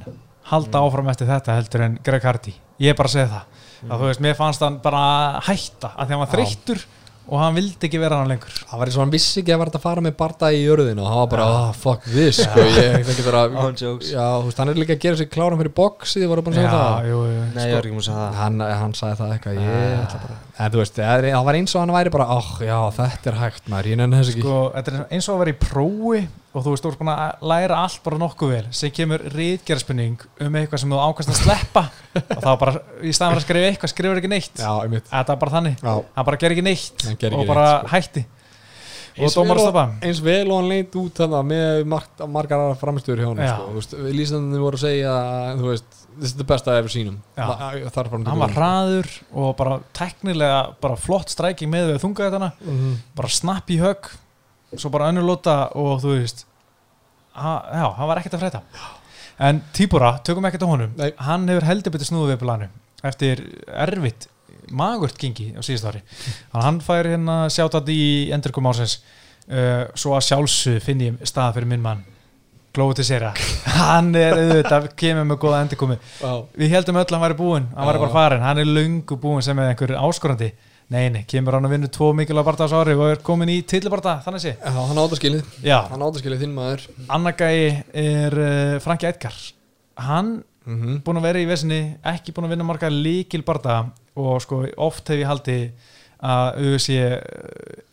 halda 0.49 0.81
áfram 0.87 1.11
eftir 1.11 1.27
þetta 1.29 1.57
heldur 1.59 1.83
en 1.85 1.99
Greg 2.05 2.23
Hardy. 2.25 2.53
Ég 2.81 2.93
er 2.93 2.97
bara 2.97 3.09
að 3.11 3.15
segja 3.17 3.29
það, 3.33 3.61
að 3.89 3.99
þú 3.99 4.09
veist, 4.09 4.23
mér 4.25 4.37
fannst 4.39 4.63
hann 4.63 4.79
bara 4.83 5.03
hætta, 5.45 5.91
að 5.91 6.05
því 6.07 6.15
hann 6.15 6.23
var 6.23 6.31
Já. 6.31 6.35
þreyttur 6.39 6.85
og 7.25 7.41
hann 7.41 7.57
vildi 7.57 7.87
ekki 7.87 8.01
vera 8.01 8.21
hann 8.21 8.31
lengur. 8.31 8.53
Það 8.69 8.81
var 8.81 8.91
eins 8.91 8.97
og 8.99 9.03
hann 9.03 9.13
vissi 9.15 9.41
ekki 9.41 9.55
að 9.55 9.61
vera 9.63 9.75
að 9.79 9.85
fara 9.85 10.05
með 10.05 10.17
barda 10.19 10.51
í 10.53 10.63
jörðinu 10.63 11.05
og 11.05 11.11
hann 11.11 11.21
var 11.23 11.29
bara, 11.35 11.47
ah, 11.59 11.69
fuck 11.85 12.07
this. 12.09 12.41
Sko, 12.43 12.65
ég 12.77 13.05
fengi 13.09 13.27
bara 13.27 13.45
On 13.65 13.77
jokes. 13.81 14.11
Já, 14.13 14.25
þú 14.39 14.49
veist, 14.49 14.61
hann 14.61 14.73
er 14.73 14.81
líka 14.81 14.97
að 14.97 15.05
gera 15.07 15.21
sig 15.21 15.31
kláran 15.33 15.61
fyrir 15.61 15.75
boxi, 15.81 16.19
þið 16.21 16.33
voru 16.33 16.45
búin 16.45 16.57
að 16.57 16.61
segja 16.63 16.73
það? 16.75 17.11
jú, 17.11 17.21
jú. 17.31 17.45
nei, 17.55 17.63
ég 17.65 17.79
var 17.79 17.87
ekki 17.89 17.95
múið 17.95 18.03
að 18.03 18.09
segja 18.11 18.19
það. 18.25 18.41
Hann, 18.43 18.67
hann 18.83 18.99
sagði 19.01 19.21
það 19.23 19.37
eitthvað, 19.37 19.63
ég 19.65 20.03
ætla 20.03 20.25
bara 20.27 20.43
En 20.55 20.71
þú 20.71 20.79
veist, 20.79 20.95
það 20.95 21.25
var 21.43 21.57
eins 21.57 21.73
og 21.75 21.81
hann 21.81 21.91
væri 21.91 22.11
bara, 22.13 22.25
oh, 22.31 22.51
já, 22.63 22.77
þetta 22.95 23.31
er 23.31 23.37
hægt 23.41 23.65
maður, 23.71 23.89
ég 23.91 23.97
nenni 23.99 24.19
þess 24.21 24.31
ekki. 24.31 24.43
Sko, 24.45 24.59
þetta 24.71 24.93
er 24.93 25.01
eins 25.17 25.27
og 25.27 25.33
að 25.35 25.41
vera 25.41 25.51
í 25.51 25.57
prófi 25.59 26.21
og 26.55 26.63
þú 26.63 26.71
veist, 26.71 26.85
þú 26.85 26.91
ert 26.91 27.01
búin 27.01 27.11
að 27.11 27.43
læra 27.51 27.79
allt 27.83 28.05
bara 28.05 28.19
nokkuð 28.21 28.53
vel. 28.53 28.61
Sem 28.79 28.93
kemur 28.95 29.25
rítgerðspinning 29.33 30.23
um 30.45 30.55
eitthvað 30.61 30.83
sem 30.85 30.95
þú 30.95 31.01
ákvæmst 31.03 31.33
að 31.33 31.41
sleppa 31.41 31.83
og 32.21 32.45
þá 32.45 32.49
bara, 32.61 32.75
í 33.03 33.11
staðan 33.17 33.41
að 33.41 33.43
skrifa 33.49 33.73
eitthvað 33.73 33.91
skrifur 33.91 34.21
ekki 34.21 34.31
neitt. 34.31 34.63
Já, 34.63 34.71
einmitt. 34.85 35.11
Þetta 35.11 35.35
er 35.35 35.43
bara 35.43 35.55
þannig, 35.57 35.83
Já. 35.83 35.93
hann 36.15 36.29
bara 36.31 36.41
ger 36.45 36.55
ekki 36.55 36.65
neitt 36.69 37.05
Hann 37.09 37.19
gerir 37.19 37.35
og 37.35 37.43
ekki 37.43 37.51
bara 37.51 37.67
neitt, 37.67 37.83
sko. 37.83 37.95
hætti. 37.97 38.25
Og 39.15 39.29
eins 39.29 39.37
og, 39.39 39.77
eins 40.03 40.19
vel 40.23 40.49
og 40.49 40.57
hann 40.59 40.71
leit 40.71 40.95
út 40.99 41.19
með 41.47 41.85
marg, 41.87 42.23
margar 42.27 42.63
aðra 42.65 42.79
framistöður 42.79 43.21
hjá 43.23 43.29
hann 43.29 43.83
sko, 43.83 44.01
lýsandinn 44.11 44.59
voru 44.59 44.75
að 44.75 44.87
segja 44.89 45.13
þú 45.55 45.69
veist, 45.69 46.01
this 46.19 46.31
is 46.31 46.35
the 46.37 46.43
best 46.43 46.67
I 46.67 46.77
ever 46.77 46.89
seen 46.89 47.07
him. 47.07 47.17
Hann 47.37 48.39
var 48.39 48.53
hraður 48.55 49.09
og 49.33 49.55
bara 49.57 49.79
teknilega 49.93 50.75
bara 50.81 50.95
flott 50.99 51.29
stræking 51.33 51.69
með 51.71 51.93
við 51.93 52.01
þunga 52.03 52.29
þetta 52.31 52.51
Mhm. 52.65 52.93
bara 53.15 53.27
snapp 53.29 53.69
í 53.69 53.79
högg 53.79 54.11
svo 54.77 54.89
bara 54.91 55.09
önnur 55.11 55.23
lóta 55.27 55.71
og 55.75 56.01
þú 56.01 56.15
veist 56.19 56.45
já, 57.35 57.95
hann 57.97 58.07
var 58.07 58.17
ekkert 58.21 58.33
að 58.37 58.43
frétta. 58.45 58.61
En 59.39 59.61
Tíbora, 59.73 60.13
tökum 60.23 60.45
ekkert 60.47 60.63
á 60.63 60.67
honum. 60.71 60.93
Nei. 60.97 61.11
hann 61.17 61.47
hefur 61.47 61.65
heldur 61.67 61.91
betur 61.91 62.07
snúðu 62.07 62.31
við 62.35 62.39
planu 62.39 62.69
eftir 63.03 63.41
erfitt 63.67 64.27
magurt 64.71 65.17
gengi 65.19 65.51
á 65.53 65.61
síðust 65.61 65.85
ári. 65.85 66.01
Hann 66.53 66.79
fær 66.81 67.05
hérna 67.05 67.45
sjátat 67.51 67.85
í 67.91 68.31
endurkum 68.33 68.65
ásins 68.65 68.99
uh, 69.51 69.85
svo 69.93 70.15
að 70.15 70.23
sjálfsög 70.31 70.81
finn 70.81 70.99
ég 71.01 71.19
stað 71.27 71.53
fyrir 71.59 71.67
minn 71.67 71.81
mann 71.83 72.05
Sér 72.75 73.23
hann 73.75 74.13
er 74.19 74.35
auðvitað, 74.35 74.87
kemur 74.99 75.27
með 75.29 75.37
góða 75.41 75.59
endurkomi 75.63 75.95
Já. 76.19 76.31
við 76.59 76.73
heldum 76.75 76.99
öll 76.99 77.05
að 77.05 77.13
hann 77.15 77.23
væri 77.25 77.37
búinn 77.39 77.67
hann 77.75 77.89
væri 77.89 78.01
bara 78.03 78.15
farin, 78.15 78.43
hann 78.43 78.59
er 78.59 78.67
löngu 78.67 79.17
búinn 79.21 79.45
sem 79.45 79.59
er 79.59 79.71
einhver 79.71 79.95
áskorandi. 79.99 80.51
Nei, 80.93 81.07
nei, 81.09 81.23
kemur 81.25 81.55
hann 81.57 81.65
að 81.65 81.71
vinna 81.73 81.87
tvo 81.89 82.11
mikilvæg 82.13 82.45
barða 82.45 82.67
á 82.69 82.77
ári 82.77 82.93
og 82.93 83.07
er 83.09 83.21
komin 83.25 83.49
í 83.49 83.61
tillibarða, 83.65 84.19
þannig 84.21 84.43
sé. 84.43 84.51
Já, 84.59 84.75
hann 84.75 84.99
áttaskilið 85.01 85.55
já, 85.65 85.77
hann 85.89 86.03
áttaskilið 86.05 86.43
þinn 86.43 86.53
maður. 86.53 86.83
Annargæi 87.15 87.55
er 88.03 88.37
uh, 88.37 88.75
Franki 88.83 89.09
Edgar. 89.09 89.39
Hann 89.97 90.43
mm 90.65 90.77
-hmm. 90.81 91.01
búinn 91.01 91.21
að 91.21 91.27
vera 91.29 91.41
í 91.41 91.49
vesinni 91.49 91.81
ekki 92.03 92.35
búinn 92.35 92.49
að 92.49 92.53
vinna 92.53 92.69
marga 92.69 92.89
líkil 92.91 93.41
barða 93.47 93.85
og 94.15 94.41
sko 94.41 94.65
oft 94.77 95.09
hef 95.09 95.23
ég 95.23 95.27
haldi 95.27 95.59
að 96.21 96.47
auðvitað 96.59 96.81
sé, 96.81 97.21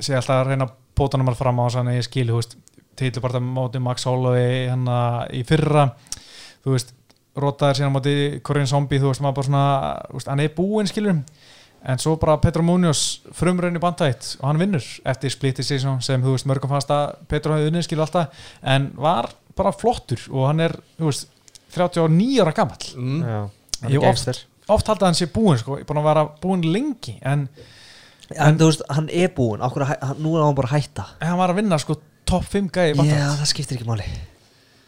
sé 0.00 0.14
alltaf 0.16 0.36
að 0.42 0.48
reyna 0.48 0.68
pótanum 0.94 1.28
að 1.28 1.40
fram 1.40 1.60
á 1.60 1.64
þess 1.64 1.80
að 1.80 1.94
ég 1.96 2.06
skilu, 2.06 2.32
þú 2.32 2.40
veist 2.40 2.56
tillibarða 2.98 3.40
móti 3.42 3.80
Max 3.82 4.04
Holloway 4.08 4.66
hann 4.70 4.86
í 5.34 5.42
fyrra. 5.48 5.86
Þú 6.64 6.74
veist, 6.76 6.92
rotaður 7.36 7.78
síðan 7.80 7.94
móti 7.96 8.14
Korean 8.44 8.68
Zombie, 8.70 9.00
þú 9.00 9.10
veist, 9.12 9.22
maður 9.24 9.38
bara 9.40 9.48
svona 9.48 9.64
þú 10.10 10.18
veist, 10.18 10.28
hann 10.32 10.42
er 10.44 10.52
búinn 10.56 10.90
skilur 10.90 11.22
en 11.82 11.98
svo 11.98 12.12
bara 12.20 12.36
Petro 12.38 12.62
Munoz 12.62 13.00
frumraun 13.34 13.74
í 13.74 13.80
bandætt 13.82 14.36
og 14.38 14.44
hann 14.46 14.60
vinnur 14.60 14.84
eftir 15.10 15.32
splitið 15.34 15.66
season 15.66 15.96
sem 16.04 16.22
þú 16.22 16.36
veist 16.36 16.46
mörgum 16.46 16.70
fannst 16.70 16.92
að 16.94 17.16
Petro 17.32 17.56
hafði 17.56 17.72
unnið 17.72 17.86
skilur 17.88 18.04
alltaf. 18.04 18.44
En 18.62 18.90
var 18.94 19.32
bara 19.58 19.72
flottur 19.74 20.22
og 20.30 20.46
hann 20.50 20.60
er 20.62 20.76
þú 21.00 21.08
veist 21.08 21.26
39 21.74 22.38
ára 22.44 22.52
gamall. 22.54 22.86
Mm. 22.94 23.50
Ég 23.88 23.96
er 23.98 24.08
oft- 24.12 24.46
oft 24.68 24.86
haldið 24.92 25.02
að 25.02 25.08
hann 25.10 25.18
sé 25.18 25.26
búinn 25.34 25.58
sko, 25.58 25.80
búinn 25.82 25.98
að 26.04 26.06
vera 26.12 26.26
búinn 26.44 26.62
lengi 26.72 27.16
en, 27.26 27.48
en 28.36 28.58
þú 28.60 28.68
veist, 28.70 28.84
hann 28.94 29.08
er 29.10 29.32
búinn, 29.34 29.58
nú 30.22 30.36
er 30.36 30.44
hann 30.46 30.54
bara 30.54 30.68
að 30.70 30.76
hætta. 30.76 31.06
En 31.20 31.32
hann 31.32 31.40
var 31.42 31.50
að 31.50 31.58
vinna 31.64 31.78
sko 31.82 31.96
top 32.32 32.52
5 32.52 32.70
gæði 32.74 33.08
já, 33.08 33.24
það 33.38 33.48
skiptir 33.52 33.78
ekki 33.78 33.88
máli. 33.88 34.06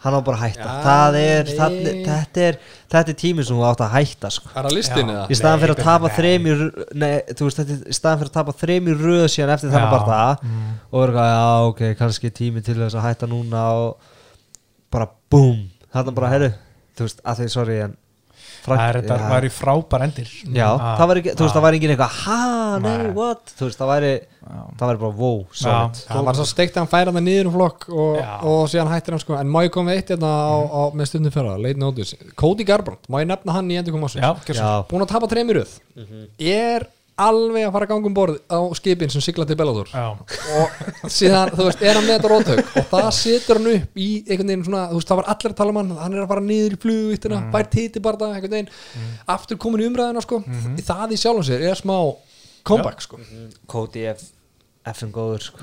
Hann 0.05 0.13
á 0.13 0.21
bara 0.21 0.37
að 0.37 0.43
hætta. 0.51 0.73
Það 0.85 1.15
er, 1.17 1.51
það, 1.57 1.77
þetta 2.05 2.43
er 2.45 2.57
þetta 2.93 3.13
er 3.13 3.17
tíminn 3.23 3.47
sem 3.49 3.57
þú 3.57 3.63
átt 3.71 3.83
að 3.87 3.95
hætta 3.95 4.31
sko. 4.35 4.51
Er 4.53 4.67
það 4.67 4.75
listin 4.77 5.09
Já. 5.09 5.15
eða? 5.15 5.23
í 5.25 5.39
staðan 5.39 5.63
fyrir 5.63 5.73
að 5.75 5.87
tapa 5.87 6.11
þrem 6.19 6.49
í 6.51 6.57
ru- 6.59 6.85
nei, 7.01 7.13
þú 7.31 7.47
veist, 7.49 7.61
þetta 7.63 7.73
er 7.73 7.95
í 7.95 7.97
staðan 7.97 8.21
fyrir 8.21 8.31
að 8.33 8.37
tapa 8.37 8.55
þrem 8.61 8.91
í 8.91 8.97
röð 9.01 9.25
síðan 9.33 9.55
eftir 9.55 9.73
þannig 9.73 9.89
Já, 9.89 9.95
bara 9.95 10.11
það 10.11 10.45
mm. 10.45 10.75
og 10.91 10.99
verður 11.01 11.15
eitthvað, 11.15 11.31
já, 11.33 11.71
ok, 11.71 11.83
kannski 12.03 12.33
tími 12.37 12.65
til 12.67 12.77
þess 12.83 12.99
að 13.01 13.07
hætta 13.09 13.31
núna 13.33 13.65
og 13.81 14.13
bara 14.93 15.09
búm, 15.33 15.65
þarna 15.97 16.17
bara, 16.21 16.33
herru 16.35 16.51
þú 16.99 17.09
veist, 17.09 17.25
að 17.25 17.41
því, 17.41 17.49
sorry, 17.57 17.79
en 17.89 17.97
það 18.65 18.99
er 19.15 19.25
væri 19.31 19.51
frábær 19.53 20.05
endir. 20.07 20.31
Já, 20.57 20.69
Ah, 20.75 20.95
það 20.99 21.09
var 21.11 21.21
ekki, 21.21 21.33
þú 21.37 21.45
veist, 21.45 21.55
það 21.57 21.65
var 21.67 21.77
ekki 21.79 21.89
eitthvað, 21.93 22.15
ha, 22.25 22.79
nei, 22.81 22.97
Nei. 23.03 23.11
what? 23.19 23.53
Þú 23.59 23.69
veist, 23.69 23.79
það 23.83 23.91
væri, 23.93 24.13
já. 24.25 24.61
það 24.81 24.89
væri 24.91 25.01
bara, 25.05 25.15
wow, 25.21 25.39
solid. 25.53 26.01
hann 26.09 26.25
var 26.25 26.35
svo 26.41 26.47
steikt 26.49 26.75
að 26.75 26.81
hann 26.85 26.93
færa 26.95 27.13
það 27.15 27.25
niður 27.29 27.51
um 27.51 27.55
flokk 27.59 27.87
og, 27.93 28.19
síðan 28.73 28.93
hættir 28.95 29.13
hann 29.17 29.21
sko. 29.25 29.37
En 29.41 29.53
má 29.53 29.61
ég 29.67 29.71
koma 29.75 29.91
með 29.91 30.01
eitt 30.01 30.13
hérna 30.15 30.33
á, 30.33 30.57
á, 30.65 30.83
með 30.97 31.11
stundum 31.13 31.35
fyrra 31.37 31.59
leit 31.61 31.77
nótus, 31.81 32.15
Cody 32.35 32.65
Garbrandt, 32.65 33.09
má 33.13 33.21
ég 33.21 33.29
nefna 33.29 33.53
hann 33.59 33.71
í 33.71 33.77
endur 33.81 33.93
koma 33.99 34.09
svo. 34.09 34.21
já, 34.21 34.71
búin 34.89 35.05
að 35.05 35.13
tapa 35.13 35.29
treymiröð 35.29 35.79
er 36.41 36.87
alveg 37.21 37.63
að 37.69 37.73
fara 37.75 37.87
að 37.87 37.91
ganga 37.93 38.09
um 38.11 38.15
borð 38.17 38.39
á 38.51 38.59
skipin 38.75 39.11
sem 39.13 39.23
sigla 39.23 39.47
til 39.47 39.57
Bellator 39.59 39.91
og 39.95 41.11
síðan, 41.13 41.53
þú 41.55 41.67
veist, 41.69 41.83
er 41.85 41.99
hann 41.99 42.07
með 42.09 42.17
þetta 42.17 42.31
rótök 42.33 42.71
og 42.81 42.89
það 42.91 43.09
setur 43.19 43.61
hann 43.61 43.69
upp 43.71 44.01
í 44.03 44.09
einhvern 44.25 44.51
veginn 44.51 44.65
svona, 44.67 44.85
þú 44.91 44.99
veist, 44.99 45.11
það 45.11 45.21
var 45.21 45.29
allir 45.35 45.53
að 45.53 45.59
tala 45.61 45.75
um 45.75 45.79
hann 45.81 45.93
hann 46.01 46.17
er 46.17 46.23
að 46.25 46.31
fara 46.33 46.45
niður 46.49 46.75
í 46.75 46.79
flugvittina, 46.85 47.39
mm. 47.39 47.51
bært 47.55 47.77
hiti 47.79 48.03
bara 48.03 48.31
einhvern 48.33 48.57
veginn, 48.57 48.71
aftur 49.37 49.61
komin 49.63 49.85
í 49.85 49.89
umræðina 49.91 50.25
sko, 50.25 50.41
það 50.91 51.15
í 51.15 51.21
sjálfum 51.23 51.47
sér 51.47 51.67
er 51.71 51.79
smá 51.79 51.97
comeback 52.67 53.05
sko. 53.05 53.21
Cody 53.71 54.09
F 54.11 54.25
F-in 54.95 55.13
góður, 55.15 55.47
sko. 55.47 55.61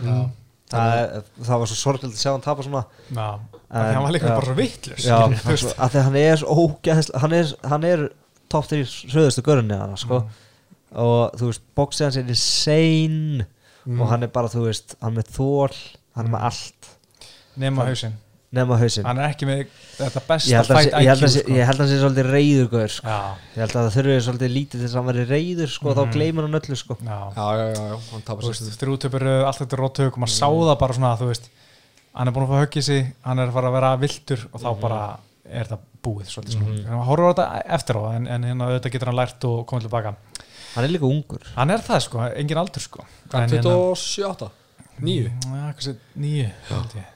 Það, 0.71 0.93
er- 0.95 1.25
það 1.43 1.59
var 1.61 1.69
svo 1.69 1.77
sorglega 1.77 2.13
að 2.13 2.21
sjá 2.21 2.31
hann 2.31 2.43
tapa 2.45 2.63
svona. 2.63 2.85
Já. 3.11 3.27
En- 3.71 3.85
en 3.85 3.93
hann 3.95 4.03
var 4.03 4.13
líka 4.15 4.27
já. 4.29 4.35
bara 4.35 4.45
svo 4.45 4.55
vittlust 4.55 5.05
já, 5.05 5.17
svo, 5.61 5.73
að 5.79 5.97
hann 6.03 6.15
er 6.19 6.39
svo 6.39 6.55
ógæðslega 6.63 7.19
hann 7.23 7.35
er, 7.35 7.51
hann 7.71 7.85
er 7.87 8.05
top 8.51 8.67
3 8.67 8.81
hröðustu 9.11 9.43
görunni 9.45 9.77
hann, 9.79 9.93
sko 9.99 10.23
og 10.91 11.37
þú 11.39 11.51
veist, 11.51 11.63
boxið 11.77 12.07
hans 12.07 12.19
er 12.19 12.31
insane 12.35 13.47
og 13.87 14.03
hann 14.11 14.27
er 14.27 14.31
bara, 14.33 14.51
þú 14.51 14.67
veist, 14.67 14.97
hann 15.01 15.17
er 15.21 15.27
þól 15.31 15.71
hann 16.17 16.27
er 16.27 16.33
með 16.33 16.43
allt. 16.49 16.89
Nema 17.61 17.85
hausinn, 17.87 18.13
nema 18.55 18.77
hausinn. 18.79 19.05
Hann 19.07 19.21
er 19.21 19.31
ekki 19.31 19.47
með 19.47 19.63
þetta 19.97 20.23
besta 20.27 20.61
að 20.61 20.71
held 20.71 21.01
IQ 21.01 21.11
að 21.13 21.33
sko. 21.35 21.55
ég 21.55 21.69
held 21.69 21.77
að 21.77 21.83
hann 21.83 21.91
sé 21.91 21.99
svolítið 22.01 22.29
reyður 22.35 22.69
gaur, 22.73 22.93
sko. 22.95 23.15
ég 23.55 23.63
held 23.63 23.75
að 23.75 23.87
það 23.87 23.97
þurfi 23.97 24.17
svolítið 24.27 24.53
lítið 24.57 24.75
til 24.77 24.83
þess 24.83 24.93
að 24.93 24.99
hann 25.01 25.09
veri 25.11 25.25
reyður 25.29 25.73
sko, 25.75 25.95
þá 25.97 26.03
gleymur 26.15 26.47
hann 26.47 26.59
öllu 26.61 26.79
sko. 26.79 26.97
já. 26.99 27.19
Já, 27.37 27.47
já, 27.61 27.65
já, 27.79 27.97
hann 28.11 28.27
tapar 28.27 28.49
veist, 28.49 28.69
þrjútöpur 28.83 29.27
allt 29.31 29.63
þetta 29.63 29.81
róttök 29.81 30.19
og 30.19 30.23
maður 30.23 30.35
sá 30.35 30.47
það 30.51 30.77
bara 30.83 30.97
svona 30.99 31.13
þú 31.21 31.31
veist, 31.31 31.49
hann 32.11 32.31
er 32.31 32.35
búin 32.35 32.47
að 32.47 32.53
fá 32.53 32.63
höggið 32.65 32.87
sig 32.87 33.11
hann 33.27 33.39
er 33.39 33.51
að 33.51 33.57
fara 33.59 33.71
að 33.71 33.77
vera 33.79 33.91
viltur 34.03 34.47
og 34.51 34.63
þá 34.63 34.69
bara 34.83 35.01
er 35.51 35.67
það 35.71 35.87
búið 36.01 36.31
svolítið 36.31 36.57
sko. 36.57 36.75
hann 36.87 37.05
horfur 37.07 37.27
á 37.27 37.31
þetta 37.31 37.47
eftir 37.77 37.99
á 37.99 38.03
en, 38.15 38.27
en 38.27 38.47
hérna 38.47 38.67
auðvitað 38.67 38.95
getur 38.95 39.11
hann 39.11 39.19
lært 39.19 39.47
og 39.47 39.63
komið 39.69 39.87
tilbaka 39.87 40.15
hann 40.75 40.83
er 40.87 40.91
líka 40.93 41.07
ungur 41.09 41.41
hann 41.55 41.69
er 41.75 41.81
það 41.85 41.99
sko, 42.07 42.25
engin 42.35 42.57
aldur 42.61 42.81
sko 42.83 43.05
Hann 43.31 43.43
En 43.43 43.49
hérna- 43.49 43.75
27, 43.95 44.49
9 45.01 45.31
Já, 45.31 45.73
kannski 45.73 45.95
nýju 46.19 46.49
held 46.69 46.95
ég. 46.99 47.07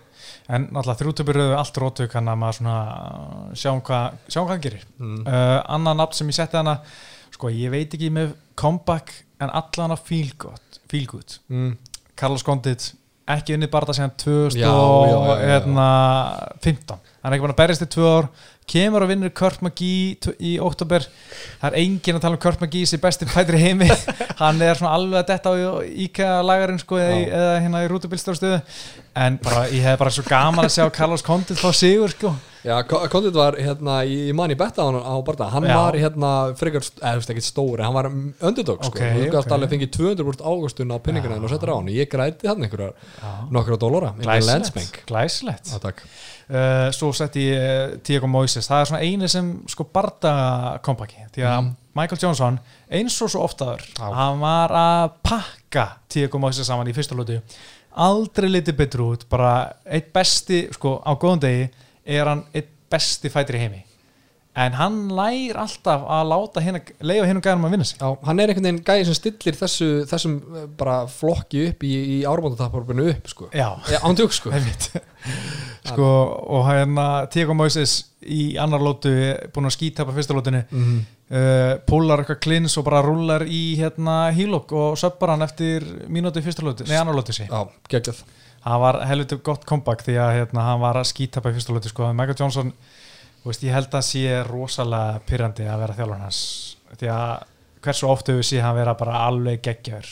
En 0.47 0.67
náttúrulega 0.71 0.99
þrjútöpur 1.01 1.35
eru 1.41 1.55
allt 1.57 1.77
rótök 1.81 2.13
hann 2.17 2.29
að 2.31 2.37
maður 2.41 2.57
svona 2.59 2.75
uh, 2.85 3.53
sjáum 3.57 3.81
hvað 3.81 4.17
sjá 4.29 4.39
hvað 4.41 4.51
hann 4.53 4.63
gerir 4.67 4.83
Mm. 4.99 5.21
uh, 5.27 5.59
Annað 5.75 5.97
nafn 6.01 6.13
sem 6.19 6.29
ég 6.31 6.37
setti 6.39 6.57
hana 6.57 6.77
sko 7.35 7.49
ég 7.51 7.71
veit 7.73 7.93
ekki 7.97 8.11
með 8.13 8.35
comeback 8.55 9.11
en 9.43 9.49
allan 9.51 9.91
að 9.97 10.05
feel 10.07 10.29
good, 10.39 10.79
feel 10.87 11.05
good. 11.09 11.39
mm. 11.49 11.73
Carlos 12.15 12.43
Condit 12.47 12.93
ekki 13.27 13.55
unnið 13.57 13.71
bara 13.73 13.85
það 13.89 13.97
síðan 13.97 14.13
Já, 14.53 14.61
já, 14.61 14.69
já, 15.09 15.49
já. 15.49 15.59
2015 15.65 16.99
hann 17.23 17.31
er 17.31 17.35
ekki 17.35 17.43
búin 17.45 17.53
að 17.55 17.59
berjast 17.61 17.85
í 17.85 17.89
tvö 17.95 18.09
ár 18.19 18.27
kemur 18.69 19.05
og 19.05 19.11
vinnur 19.11 19.31
Kurt 19.37 19.61
McGee 19.61 20.33
í 20.41 20.55
oktober 20.63 21.05
það 21.05 21.67
er 21.69 21.77
enginn 21.83 22.17
að 22.17 22.25
tala 22.25 22.37
um 22.37 22.41
Kurt 22.41 22.63
McGee 22.63 22.89
sem 22.89 23.01
besti 23.03 23.27
fætri 23.29 23.61
heimi. 23.61 23.89
Hann 24.41 24.61
er 24.65 24.79
svona 24.79 24.95
alveg 24.97 25.21
að 25.21 25.29
detta 25.33 25.53
á 25.53 25.55
íka 25.85 26.31
lagarinn 26.45 26.81
sko 26.81 26.97
eða, 27.01 27.21
eða 27.29 27.53
hérna 27.61 27.85
í 27.85 27.91
rútubilstöðstöðu 27.93 28.59
en 29.15 29.37
bara, 29.43 29.67
ég 29.71 29.85
hef 29.85 30.01
bara 30.01 30.11
svo 30.11 30.25
gaman 30.27 30.65
að 30.65 30.73
sjá 30.75 30.89
Carlos 30.95 31.23
Condit 31.23 31.61
fá 31.61 31.69
sigur 31.75 32.11
sko. 32.11 32.33
Já, 32.65 32.79
Kondit 32.89 33.35
var 33.37 33.55
hérna 33.61 33.99
í 34.09 34.33
manni 34.33 34.55
betta 34.57 34.81
á, 34.89 35.13
Barta, 35.23 35.51
hann 35.53 35.67
Já. 35.69 35.75
var 35.77 35.97
hérna 36.01 36.31
frekar, 36.57 36.81
eða 36.97 37.11
þú 37.13 37.21
veist 37.21 37.33
ekki 37.35 37.43
stóri, 37.45 37.83
hann 37.85 37.93
var 37.93 38.09
underdog 38.09 38.81
sko, 38.81 38.89
Ok, 38.97 39.03
þú 39.05 39.27
gafst 39.35 39.51
ok. 39.51 39.53
alveg 39.53 39.73
fengið 39.75 39.91
200 39.99 40.25
búrt 40.25 40.41
águstun 40.41 40.89
á 40.89 40.97
pinninguna 41.05 41.37
og 41.37 41.53
settir 41.53 41.69
á 41.69 41.77
hann, 41.77 41.91
ég 41.93 42.09
græti 42.09 42.49
hann 42.49 42.65
einhverjar 42.65 42.95
nokkra 43.53 43.77
dólara, 43.77 44.15
einhverjar 44.17 44.41
glæsilegt, 44.41 44.55
landsbank. 44.55 44.97
Glæsilegt. 45.13 45.75
Uh, 46.45 46.91
svo 46.93 47.09
sett 47.17 47.39
ég 47.41 47.57
uh, 47.57 47.95
Diego 48.05 48.27
Moises. 48.29 48.67
Það 48.69 48.81
er 48.83 48.89
svona 48.91 49.01
eini 49.01 49.29
sem 49.31 49.47
sko 49.71 49.87
barda 49.89 50.33
kompaki 50.85 51.23
því 51.33 51.47
að 51.49 51.71
Michael 51.95 52.21
Johnson 52.21 52.59
eins 52.91 53.15
og 53.23 53.31
svo 53.31 53.45
oftaður 53.47 53.81
Já. 53.95 54.09
hann 54.13 54.43
var 54.43 54.73
að 54.75 55.15
pakka 55.25 55.87
Diego 56.11 56.41
Moises 56.43 56.67
saman 56.67 56.91
í 56.91 56.93
fyrsta 56.95 57.17
lótu 57.17 57.39
aldrei 57.95 58.49
litið 58.51 58.77
betur 58.77 59.05
út 59.07 59.25
bara 59.31 59.55
eitt 59.87 60.11
besti, 60.13 60.65
sko 60.75 60.97
á 61.01 61.15
góðum 61.15 61.41
degi 61.45 61.67
er 62.05 62.27
hann 62.27 62.43
eitt 62.53 62.71
besti 62.91 63.31
fætir 63.31 63.57
í 63.57 63.63
heimi 63.63 63.81
en 64.55 64.77
hann 64.79 64.97
lær 65.15 65.59
alltaf 65.65 66.05
að 66.17 66.29
láta 66.31 66.63
hérna, 66.63 66.81
leiða 67.03 67.27
hinn 67.29 67.41
og 67.41 67.45
gæðum 67.45 67.67
að 67.67 67.75
vinna 67.75 67.87
sig. 67.89 67.99
Já, 67.99 68.09
hann 68.27 68.39
er 68.39 68.51
einhvern 68.51 68.69
veginn 68.69 68.83
gæði 68.87 69.07
sem 69.09 69.17
stillir 69.19 69.59
þessu, 69.59 69.89
þessum 70.09 70.37
eh, 70.41 70.67
bara 70.79 70.97
flokki 71.11 71.67
upp 71.69 71.85
í, 71.87 71.93
í 72.15 72.17
árbóndataparpinu 72.29 73.09
upp 73.11 73.31
sko, 73.31 73.49
já, 73.51 73.67
ja, 73.91 74.01
ándjók 74.07 74.35
sko. 74.35 74.53
Sko, 75.85 76.05
og 76.49 76.65
hérna 76.65 77.25
Diego 77.33 77.53
Moises 77.57 77.99
í 78.25 78.55
annar 78.61 78.81
lótu 78.81 79.11
búin 79.53 79.69
að 79.69 79.75
skítapa 79.75 80.13
fyrsta 80.15 80.33
lótinu 80.33 80.63
mm. 80.65 80.95
uh, 81.29 81.73
púlar 81.85 82.23
eitthvað 82.23 82.41
klins 82.41 82.77
og 82.79 82.87
bara 82.87 83.03
rúlar 83.05 83.45
í 83.45 83.75
hérna 83.77 84.31
hílokk 84.35 84.73
og 84.73 84.97
söppar 84.97 85.35
hann 85.35 85.45
eftir 85.45 85.85
mínúti 86.09 86.41
fyrsta 86.45 86.65
lóti, 86.65 86.87
nei 86.89 86.97
annar 86.97 87.17
lóti 87.17 87.35
sí 87.37 87.45
Já, 87.45 87.67
geggjað. 87.91 88.23
Það 88.65 88.81
var 88.81 88.97
helviti 89.05 89.37
gott 89.45 89.65
comeback 89.69 90.01
því 90.07 90.17
að 90.23 90.31
hérna, 90.39 90.63
hann 90.71 90.81
var 90.81 90.97
að 90.97 91.11
skítapa 91.11 91.53
fyrsta 91.53 91.75
lóti 91.75 91.91
sko, 91.91 92.09
Michael 92.17 92.39
Johnson, 92.39 92.73
veist, 93.51 93.65
ég 93.65 93.75
held 93.75 93.93
að 93.97 94.05
sé 94.07 94.23
rosalega 94.47 95.19
pyrrandi 95.27 95.67
að 95.69 95.81
vera 95.83 95.97
þjálfur 95.99 96.23
hans. 96.23 96.39
Því 96.95 97.09
að 97.13 97.33
hversu 97.85 98.07
oft 98.09 98.29
hefur 98.31 98.47
sé 98.47 98.61
hann 98.63 98.77
vera 98.77 98.95
bara 98.97 99.25
alveg 99.27 99.61
geggjör 99.65 100.11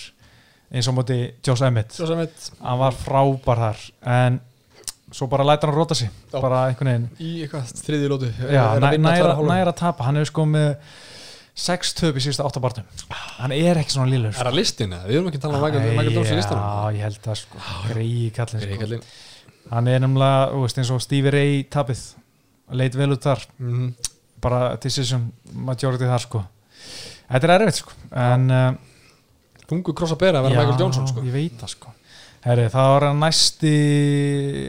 eins 0.74 0.90
og 0.90 0.98
móti 0.98 1.20
Josh 1.46 1.66
Emmett. 1.66 1.94
Svo 1.94 2.10
sem 2.10 2.20
veit 2.24 2.50
hann 2.62 2.82
var 2.82 2.98
frábær 2.98 3.62
þar 3.68 3.82
en 4.16 4.40
svo 5.14 5.28
bara 5.30 5.46
læta 5.46 5.68
hann 5.70 5.76
róta 5.78 5.96
sig 5.98 6.10
Já. 6.10 6.40
bara 6.42 6.68
einhvern 6.70 6.90
veginn. 6.90 7.10
Í 7.22 7.34
eitthvað 7.46 7.74
þriði 7.86 8.10
lótu 8.10 8.30
Já, 8.50 8.64
næ, 8.82 8.88
næra, 8.98 9.36
næra 9.46 9.74
að 9.74 9.82
tapa, 9.84 10.08
hann 10.08 10.18
hefur 10.18 10.32
sko 10.32 10.46
með 10.50 10.72
6 11.54 11.92
töp 12.00 12.18
í 12.18 12.24
síðustu 12.26 12.42
8 12.42 12.62
barnum 12.64 12.88
hann 13.38 13.54
er 13.54 13.78
ekki 13.78 13.94
svona 13.94 14.10
lílur 14.10 14.34
Er 14.34 14.48
það 14.50 14.56
listin 14.58 14.96
eða? 14.96 15.06
Við 15.06 15.20
erum 15.20 15.28
ekki 15.30 15.38
að 15.38 15.44
tala 15.46 15.60
um 15.60 15.66
Michael 15.68 15.98
Michael 16.00 16.16
Johnson 16.18 16.40
listanum. 16.40 16.64
Já, 16.66 16.98
ég 16.98 17.06
held 17.06 17.28
að 17.30 17.38
sko, 17.44 17.62
greiði 17.92 18.32
kallin 18.34 18.64
sko. 18.64 19.00
hann 19.70 19.92
er 19.94 20.02
nefnilega, 20.02 20.40
þú 20.56 20.64
veist, 20.66 20.82
eins 20.82 20.92
og 20.96 21.04
Stevie 21.06 21.34
Ray 21.36 21.62
tapið, 21.70 22.02
leit 22.72 22.96
vel 22.96 23.12
út 23.12 23.24
þar 23.24 23.46
Mhm. 23.60 23.94
bara 24.42 24.76
decision 24.78 25.32
majority 25.54 26.04
þar 26.06 26.20
sko 26.20 26.44
þetta 27.32 27.44
er 27.44 27.62
erfitt 27.62 27.76
sko 27.76 27.92
en 28.12 28.52
uh, 28.52 28.74
Þungu 29.64 29.94
kross 29.96 30.12
að 30.12 30.20
bera 30.20 30.40
að 30.42 30.50
vera 30.50 30.64
Michael 30.64 30.80
Johnson 30.80 31.08
sko. 31.08 31.22
ég 31.24 31.32
veit 31.32 31.60
það 31.62 31.70
sko 31.70 31.94
Herri, 32.44 32.66
það 32.70 32.90
var 32.92 33.06
næsti 33.16 33.76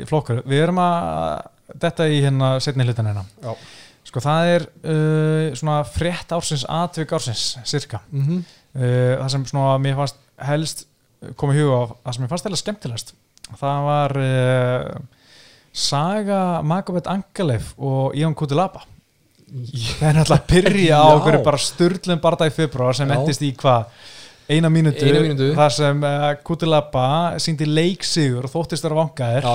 flokkur 0.06 0.42
við 0.46 0.62
erum 0.62 0.78
að 0.78 1.48
detta 1.82 2.06
í 2.06 2.20
hérna 2.22 2.60
setni 2.62 2.86
hlutan 2.86 3.08
hérna 3.10 3.24
Já. 3.42 3.56
sko 4.04 4.20
það 4.20 4.50
er 4.52 4.66
uh, 4.84 5.54
svona 5.58 5.80
frétt 5.88 6.32
ársins 6.36 6.64
atvik 6.70 7.12
ársins, 7.12 7.56
cirka 7.64 8.00
mm 8.12 8.22
-hmm. 8.22 8.44
uh, 8.78 9.18
það 9.24 9.28
sem 9.34 9.46
svona 9.46 9.78
mér 9.78 9.96
fannst 9.96 10.16
helst 10.38 10.86
komið 11.40 11.60
huga 11.62 11.74
á, 11.74 11.82
það 12.04 12.12
sem 12.14 12.22
mér 12.22 12.28
fannst 12.28 12.44
helst 12.44 12.62
skemmtilegast 12.62 13.14
það 13.58 13.84
var 13.90 14.16
uh, 14.16 14.94
Saga 15.74 16.62
Magobet 16.62 17.08
Angalev 17.10 17.72
og 17.82 18.14
Ion 18.14 18.34
Kutilaba 18.38 18.84
það 19.54 20.08
er 20.08 20.16
náttúrulega 20.18 20.40
að 20.40 20.50
byrja 20.50 20.98
á 20.98 21.06
okkur 21.14 21.38
bara 21.46 21.62
styrlum 21.62 22.20
barða 22.22 22.48
í 22.48 22.52
februar 22.54 22.96
sem 22.96 23.10
endist 23.14 23.42
í 23.44 23.52
hvað 23.58 23.88
eina 24.48 24.68
mínútu, 24.68 25.04
Eina 25.06 25.22
mínútu. 25.24 25.48
þar 25.56 25.72
sem 25.72 26.02
uh, 26.04 26.26
Kutilaba 26.44 27.06
síndi 27.42 27.68
leiksigur 27.68 28.48
og 28.48 28.52
þóttist 28.52 28.84
vera 28.84 28.98
vangaðir 28.98 29.48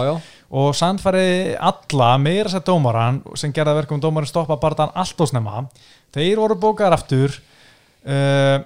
og 0.49 0.71
sannfæri 0.77 1.55
alla 1.55 2.09
meira 2.21 2.49
sér 2.49 2.63
dómaran 2.65 3.21
sem 3.37 3.53
gerða 3.53 3.77
verkum 3.81 4.01
dómarin 4.01 4.29
stoppa 4.29 4.57
barðan 4.61 4.93
allt 4.97 5.21
og 5.21 5.29
snemma. 5.29 5.67
Þeir 6.15 6.41
voru 6.41 6.57
bókaðar 6.57 6.97
aftur 6.97 7.35
uh, 8.09 8.57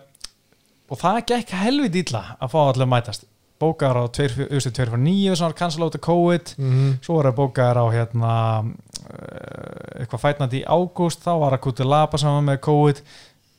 og 0.87 1.01
það 1.01 1.19
gekk 1.33 1.53
helvið 1.59 2.01
illa 2.05 2.23
að 2.39 2.53
fá 2.55 2.59
allir 2.63 2.87
að 2.87 2.93
mætast 2.95 3.27
bókaðar 3.63 4.03
á 4.03 4.05
2.9 4.19 5.35
sem 5.39 5.47
var 5.47 5.57
cancel 5.57 5.87
out 5.87 5.97
of 5.97 6.03
COVID. 6.03 6.55
Mm 6.57 6.71
-hmm. 6.71 6.95
svo 7.01 7.17
voru 7.17 7.33
bókaðar 7.41 7.81
á 7.81 7.85
hérna 7.95 8.31
uh, 8.63 9.99
eitthvað 9.99 10.23
fætnandi 10.25 10.61
í 10.61 10.67
ágúst 10.67 11.23
þá 11.23 11.33
var 11.39 11.53
að 11.57 11.63
Kutilaba 11.67 12.17
saman 12.17 12.49
með 12.51 12.59
COVID. 12.69 13.03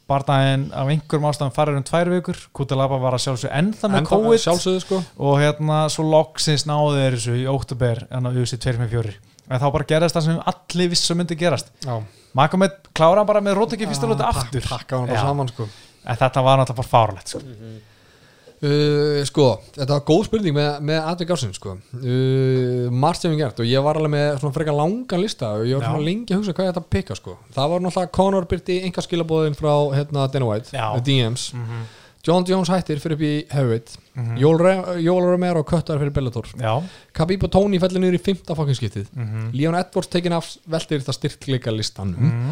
Barðaðin 0.05 0.69
af 0.77 0.89
einhverjum 0.93 1.29
ástæðum 1.31 1.55
farir 1.57 1.77
um 1.77 1.83
tvær 1.83 2.11
vikur. 2.13 2.39
Kutilaba 2.53 2.99
var 3.01 3.15
að 3.17 3.25
sjálfsög 3.25 3.51
ennþá 3.51 3.89
með 3.89 4.09
COVID. 4.11 4.41
Sjálfsögðu 4.41 4.81
sko. 4.81 5.05
Og 5.17 5.39
hérna 5.41 5.89
svo 5.89 6.05
loksins 6.05 6.67
náðu 6.69 6.99
þeir 6.99 7.17
þessu 7.17 7.39
í 7.41 7.47
óttubér 7.49 8.07
en 8.11 8.29
á 8.29 8.31
USA 8.37 8.57
254 8.57 9.17
en 9.49 9.61
þá 9.61 9.67
bara 9.73 9.89
gerðist 9.89 10.17
það 10.17 10.27
sem 10.29 10.45
allir 10.53 10.93
vissu 10.93 11.17
myndi 11.17 11.37
gerast. 11.39 11.73
Já. 11.85 11.97
Makomet 12.35 12.89
klára 12.97 13.25
bara 13.29 13.43
með 13.45 13.59
róteki 13.61 13.89
fyrsta 13.89 14.09
lóti 14.11 14.25
aftur. 14.27 14.65
Pakka 14.69 14.99
hann 14.99 15.11
bara 15.11 15.21
Já. 15.21 15.27
saman 15.29 15.51
sko. 15.53 15.67
En 16.05 16.21
þetta 16.21 16.45
var 16.45 16.61
náttúrulega 16.61 16.81
bara 16.81 16.93
fárlegt 16.93 17.35
sko. 17.35 17.43
Uh, 18.65 19.19
sko, 19.29 19.47
þetta 19.75 19.97
var 19.99 20.05
góð 20.09 20.23
spurning 20.29 20.55
með, 20.57 20.69
með 20.89 21.01
atvik 21.11 21.33
ásinn 21.35 21.51
sko. 21.57 21.75
uh, 21.99 22.87
margt 22.95 23.21
sem 23.25 23.33
við 23.35 23.43
gert 23.43 23.59
og 23.61 23.67
ég 23.69 23.83
var 23.85 23.99
alveg 24.01 24.13
með 24.15 24.29
svona 24.41 24.55
frekar 24.57 24.77
langan 24.79 25.21
lista 25.21 25.51
og 25.59 25.67
ég 25.69 25.77
var 25.77 25.85
svona 25.91 26.07
lengi 26.07 26.33
að 26.33 26.39
hugsa 26.41 26.55
hvað 26.57 26.65
ég 26.69 26.73
ætti 26.73 26.83
að 26.85 26.89
pikka 26.95 27.17
sko. 27.19 27.35
það 27.57 27.69
var 27.75 27.85
náttúrulega 27.85 28.13
Conor 28.17 28.47
byrti 28.49 28.79
enga 28.87 29.05
skilabóðin 29.05 29.59
frá 29.59 29.75
hérna, 29.99 30.29
Dana 30.33 30.49
White, 30.49 30.73
DMs 31.05 31.53
Mhm. 31.55 31.85
John 32.25 32.45
Jones 32.49 32.71
hættir 32.73 32.97
fyrir 33.03 33.19
upp 33.19 33.21
í 33.21 33.33
heavyweight 33.53 33.99
mm 34.17 34.25
-hmm. 34.25 34.39
Jóla 35.05 35.27
Romero 35.35 35.63
köttar 35.63 35.99
fyrir 35.99 36.11
Bellator 36.11 36.47
já 36.57 36.83
Khabib 37.13 37.45
og 37.45 37.51
Tony 37.53 37.79
fellir 37.79 38.01
niður 38.01 38.15
í 38.17 38.23
fymta 38.25 38.55
fokkinskiptið 38.57 39.07
mm 39.13 39.25
-hmm. 39.27 39.51
Leon 39.53 39.75
Edwards 39.75 40.09
tekin 40.09 40.33
af 40.33 40.57
veltir 40.67 41.01
það 41.05 41.13
styrkleika 41.19 41.71
listanum 41.71 42.17
Mhm. 42.21 42.51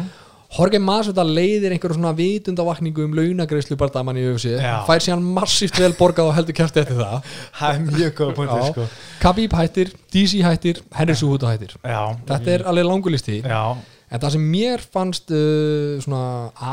Jorge 0.53 0.77
Masvidal 0.83 1.25
leiðir 1.33 1.73
einhverju 1.73 1.95
svona 1.97 2.11
vitundavakningu 2.17 3.07
um 3.07 3.15
launagreislu 3.17 3.77
bardamann 3.79 4.19
í 4.21 4.25
UFC 4.29 4.51
Já. 4.53 4.83
fær 4.85 5.01
síðan 5.01 5.23
massíft 5.33 5.79
vel 5.81 5.93
borgað 5.97 6.29
og 6.29 6.35
heldur 6.37 6.57
kæft 6.59 6.77
eftir 6.83 6.99
það. 6.99 7.31
Það 7.57 7.79
er 7.79 7.87
mjög 7.87 8.13
góða 8.19 8.35
punktur 8.37 8.67
sko. 8.69 8.85
Khabib 9.23 9.55
hættir, 9.57 9.95
DC 10.13 10.43
hættir, 10.45 10.83
Henry 10.93 11.15
Suhuta 11.17 11.49
hættir. 11.49 11.73
Já, 11.81 12.03
þetta 12.29 12.53
er 12.59 12.67
alveg 12.69 12.85
langulisti 12.85 13.39
já, 13.41 13.63
en 14.13 14.21
það 14.21 14.35
sem 14.35 14.43
mér 14.53 14.83
fannst 14.93 15.31
uh, 15.33 15.97
svona 16.05 16.21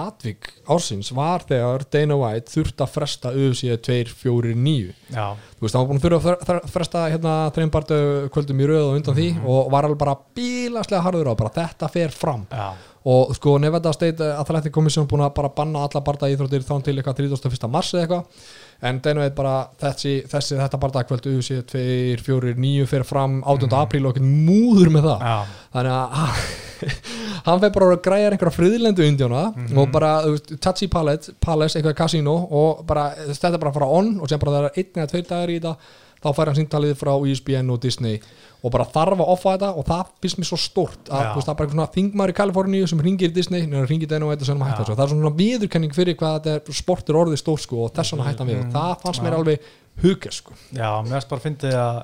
atvik 0.03 0.51
ársins 0.69 1.09
var 1.17 1.47
þegar 1.49 1.87
Dana 1.95 2.19
White 2.21 2.53
þurft 2.53 2.83
að 2.85 2.93
fresta 2.99 3.33
UFC 3.33 3.71
249 3.81 4.93
já, 5.15 5.25
þú 5.57 5.65
veist, 5.65 5.79
hann 5.79 5.87
var 5.87 5.89
búin 5.89 6.03
að 6.03 6.05
þurfa 6.05 6.19
að 6.21 6.27
fre- 6.27 6.49
fre- 6.51 6.73
fresta 6.75 7.07
hérna 7.09 7.35
þreimbartu 7.57 8.01
kvöldum 8.35 8.61
í 8.61 8.69
röð 8.69 8.85
og 8.91 8.99
undan 9.01 9.17
því 9.17 9.29
og 9.41 9.73
var 9.73 9.89
alveg 9.89 10.03
bara 10.05 10.19
bílaslega 10.37 11.03
harður 11.07 11.33
á 11.33 11.35
bara 11.41 11.55
þetta 11.57 11.89
fer 11.97 12.13
fram. 12.13 12.45
Já, 12.53 12.69
og 13.09 13.35
sko 13.37 13.55
Nevada 13.59 13.93
State 13.97 14.27
Athletic 14.37 14.73
Commission 14.75 15.07
búin 15.09 15.23
að 15.25 15.33
bara 15.39 15.53
banna 15.57 15.87
alla 15.87 16.03
barda 16.05 16.29
íþróttir 16.29 16.67
þá 16.67 16.75
til 16.85 16.97
eitthvað 16.99 17.23
31. 17.23 17.71
mars 17.73 17.95
eða 17.95 18.03
eitthvað 18.03 18.51
en 18.91 18.99
Dana 19.05 19.25
White 19.25 19.37
bara 19.37 19.55
þessi, 19.81 20.13
þessi 20.29 20.59
þetta 20.59 20.81
barda 20.81 21.05
kvöld 21.09 21.29
UFC 21.31 21.63
2, 21.73 21.85
4, 22.25 22.53
9 22.61 22.89
fer 22.91 23.05
fram 23.09 23.41
18. 23.41 23.73
apríl 23.77 24.05
og 24.05 24.15
ekkert 24.15 24.29
múður 24.29 24.93
með 24.93 25.09
það 25.09 25.25
já, 25.31 25.57
þannig 25.77 25.97
að 25.97 26.45
hann 27.47 27.65
fer 27.65 27.73
bara 27.77 27.89
að 27.95 28.05
græja 28.05 28.29
einhverja 28.31 28.57
friðlendu 28.57 29.09
indjóna 29.09 29.47
og 29.77 29.91
bara 29.93 30.13
Tachi 30.61 30.89
Palace, 30.93 31.35
Palace 31.41 31.77
eitthvað 31.79 31.99
kasínó 32.03 32.37
og 32.49 32.85
bara 32.89 33.11
þetta 33.29 33.57
bara 33.57 33.73
að 33.73 33.81
fara 33.81 33.91
on 34.01 34.15
og 34.21 34.29
sem 34.29 34.41
bara 34.41 34.57
það 34.57 34.71
er 34.71 34.81
einn 34.81 35.03
eða 35.03 35.13
tveir 35.13 35.29
dagar 35.29 35.53
í 35.53 35.59
þetta 35.61 35.77
þá 36.21 36.31
fær 36.37 36.51
hann 36.51 36.59
síntalið 36.61 36.97
frá 37.01 37.13
ESPN 37.17 37.73
og 37.73 37.81
Disney 37.85 38.21
og 38.61 38.73
bara 38.75 38.87
þarf 38.93 39.23
að 39.23 39.33
offa 39.35 39.55
þetta 39.55 39.71
og 39.81 39.87
það 39.89 40.13
finnst 40.25 40.41
mér 40.41 40.49
svo 40.51 40.59
stort 40.61 41.11
að 41.11 41.27
veist, 41.35 41.49
það 41.49 41.53
er 41.53 41.59
bara 41.61 41.73
svona 41.75 41.89
þingmar 41.97 42.33
í 42.33 42.37
Kaliforníu 42.41 42.89
sem 42.91 43.03
ringir 43.07 43.35
Disney, 43.35 43.67
ringir 43.89 44.11
den 44.11 44.27
og 44.27 44.35
þetta 44.35 44.49
sem 44.49 44.61
hann 44.61 44.71
hætta 44.71 44.85
þessu. 44.85 44.97
það 44.99 45.05
er 45.07 45.13
svona 45.15 45.35
viðurkenning 45.41 45.97
fyrir 45.97 46.19
hvað 46.21 46.39
þetta 46.39 46.57
er 46.57 46.81
sportur 46.81 47.21
orðið 47.23 47.43
stór 47.43 47.63
sko 47.65 47.85
og 47.87 47.95
þess 47.97 48.15
vegna 48.15 48.29
hætta 48.29 48.45
hann 48.45 48.53
við. 48.53 48.65
Og 48.65 48.75
það 48.77 48.97
fannst 49.05 49.25
mér 49.25 49.39
alveg 49.39 49.71
hugja 50.05 50.35
sko. 50.35 50.57
Já 50.77 50.91
mér 51.01 51.17
finnst 51.17 51.31
bara 51.33 51.41
að 51.41 51.47
fyndi 51.49 51.73
að, 51.77 52.03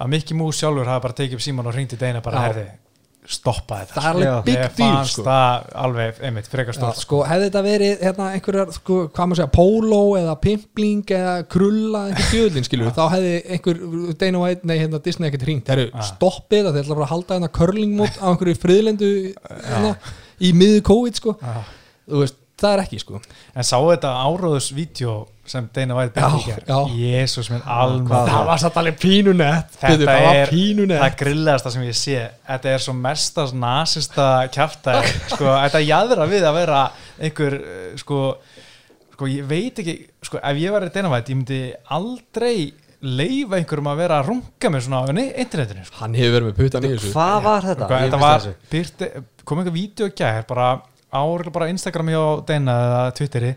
að 0.00 0.14
Mickey 0.14 0.38
Mouse 0.40 0.60
sjálfur 0.60 0.92
hafa 0.92 1.04
bara 1.08 1.18
tekið 1.20 1.40
upp 1.40 1.44
síman 1.44 1.68
og 1.70 1.76
ringdi 1.76 2.00
Deina 2.00 2.24
bara 2.24 2.40
Já. 2.40 2.48
herði 2.48 2.66
stoppa 3.30 3.78
þetta 3.80 3.94
það 3.94 4.04
er 4.04 4.10
alveg 4.10 4.26
Já. 4.28 4.34
big 4.46 4.54
Ég 4.56 4.74
deal 4.76 4.90
fannst 4.94 5.14
sko. 5.14 5.24
það 5.26 5.68
alveg, 5.84 6.20
einmitt, 6.26 6.48
frekar 6.50 6.74
Já, 6.74 6.78
stórt 6.80 7.00
sko, 7.04 7.20
hefði 7.30 7.46
þetta 7.48 7.62
verið 7.66 8.04
hérna, 8.06 8.26
einhverjar, 8.36 8.72
sko, 8.76 8.98
hvað 9.14 9.30
maður 9.30 9.40
segja, 9.40 9.52
póló 9.54 10.00
eða 10.18 10.34
pimpling 10.44 11.12
eða 11.20 11.34
krulla 11.54 12.02
einhver 12.10 12.28
djöðlin, 12.34 12.66
skilur, 12.68 12.90
þá 12.96 13.02
hefði 13.14 13.32
einhver 13.56 13.82
Dana 14.24 14.42
White, 14.44 14.66
nei, 14.70 14.76
hérna, 14.82 15.02
Disney 15.04 15.30
ekkert 15.30 15.46
hringt. 15.46 15.70
Herru, 15.70 15.86
Já. 15.92 16.02
stoppið 16.10 16.66
það, 16.66 16.76
þeir 16.78 16.84
ætla 16.86 16.98
bara 17.00 17.06
að 17.08 17.14
halda 17.14 17.38
hérna 17.38 17.52
curlingmót 17.60 18.18
á 18.18 18.26
einhverju 18.34 18.58
friðlendu 18.66 19.10
hérna, 19.70 19.94
í 20.40 20.52
miðu 20.56 20.82
COVID, 20.90 21.20
sko. 21.22 21.36
Veist, 22.10 22.38
það 22.60 22.74
er 22.76 22.82
ekki, 22.84 22.98
sko. 23.04 23.20
En 23.54 23.66
sáu 23.70 23.86
þetta 23.92 24.10
áróðusvídeó 24.26 25.14
sem 25.50 25.66
Dana 25.74 25.96
White 25.98 26.22
Já, 26.22 26.28
í 26.38 26.44
gerð 26.46 26.94
Jésús 27.00 27.50
minn 27.52 27.64
alveg 27.66 28.30
það 28.30 28.48
var 28.50 28.62
satt 28.62 28.78
alveg 28.80 28.98
pínunett. 29.02 29.76
Þetta 29.80 30.06
það 30.06 30.24
var 30.26 30.38
er 30.40 30.52
pínunett. 30.54 31.02
það 31.02 31.16
grillaðasta 31.24 31.72
sem 31.74 31.86
ég 31.88 31.98
sé. 31.98 32.18
Þetta 32.48 32.74
er 32.74 32.84
svo 32.86 32.94
mesta 32.98 33.46
nasista 33.64 34.28
kjafta 34.54 35.00
sko, 35.32 35.48
Þetta 35.50 35.82
jæðra 35.84 36.28
við 36.30 36.46
að 36.48 36.60
vera 36.60 36.82
einhver 37.20 37.58
eh, 37.60 37.88
sko, 38.00 38.20
sko 39.16 39.30
ég 39.30 39.48
veit 39.50 39.82
ekki 39.82 39.96
sko, 40.30 40.38
ef 40.38 40.62
ég 40.62 40.76
var 40.76 40.86
í 40.86 40.92
Dana-White 40.94 41.34
ég 41.34 41.40
myndi 41.42 41.60
aldrei 41.98 42.54
leifa 43.00 43.56
einhverjum 43.56 43.88
að 43.88 44.00
vera 44.02 44.20
að 44.20 44.26
runga 44.28 44.70
með 44.72 44.82
svona 44.84 44.98
á 45.00 45.04
internetinu 45.08 45.84
sko. 45.86 45.96
hann 46.02 46.16
hefur 46.18 46.34
verið 46.36 46.48
með 46.50 46.58
puttan 46.58 46.84
í 46.84 46.90
þessu. 46.94 47.12
Hvað 47.14 47.36
var 47.46 47.68
þetta? 47.70 47.86
Hvað, 47.88 48.00
Ég 48.02 48.10
þetta 48.10 48.20
var, 48.20 48.48
byrti, 48.74 49.08
kom 49.48 49.62
einhver 49.62 49.76
vídeo 49.76 50.08
í 50.10 50.16
gær 50.20 50.42
bara 50.48 50.66
áriðlega 51.10 51.54
bara 51.54 51.70
Instagram 51.72 52.10
hjá 52.12 52.22
Dana 52.50 52.74
eða 52.86 53.04
Twitteri 53.18 53.52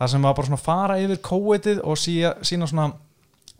þar 0.00 0.12
sem 0.14 0.26
var 0.26 0.34
bara 0.38 0.50
svona 0.50 0.64
fara 0.64 0.98
yfir 1.02 1.22
kóetið 1.24 1.84
og 1.84 2.00
sína, 2.00 2.34
sína 2.46 2.68
svona 2.70 2.90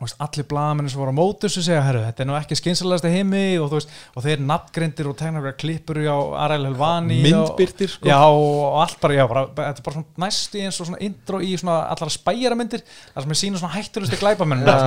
veist, 0.01 0.17
allir 0.21 0.47
blaðamenni 0.49 0.91
sem 0.91 0.99
voru 1.01 1.13
á 1.13 1.17
mótus 1.17 1.57
og 1.59 1.65
segja, 1.65 1.81
herru, 1.85 2.01
þetta 2.07 2.23
er 2.23 2.29
nú 2.29 2.35
ekki 2.37 2.57
skynsalegast 2.57 3.07
að 3.07 3.15
heimi 3.19 3.43
og, 3.61 3.69
veist, 3.75 3.93
og 4.17 4.25
þeir 4.25 4.43
nafngreindir 4.49 5.09
og 5.11 5.17
tegnar 5.19 5.45
eitthvað 5.45 5.59
klippur 5.61 5.99
á 6.01 6.17
Ariel 6.47 6.67
Helvani 6.69 7.19
Myndbirtir, 7.25 7.91
sko. 7.93 8.09
já, 8.09 8.17
og 8.17 8.79
allt 8.81 8.97
bara, 9.03 9.17
já, 9.19 9.25
bara, 9.29 9.45
þetta 9.59 9.83
er 9.83 9.87
bara 9.87 9.97
svona 9.99 10.25
næstu 10.25 10.61
eins 10.61 10.79
og 10.81 10.89
svona 10.89 11.01
intro 11.05 11.41
í 11.45 11.51
svona 11.53 11.79
allar 11.93 12.13
spæjaramyndir 12.13 12.85
þar 12.85 13.27
sem 13.27 13.35
er 13.35 13.41
sína 13.43 13.61
svona 13.61 13.75
hættulusti 13.77 14.21
glæpamenn 14.21 14.65
ja. 14.65 14.77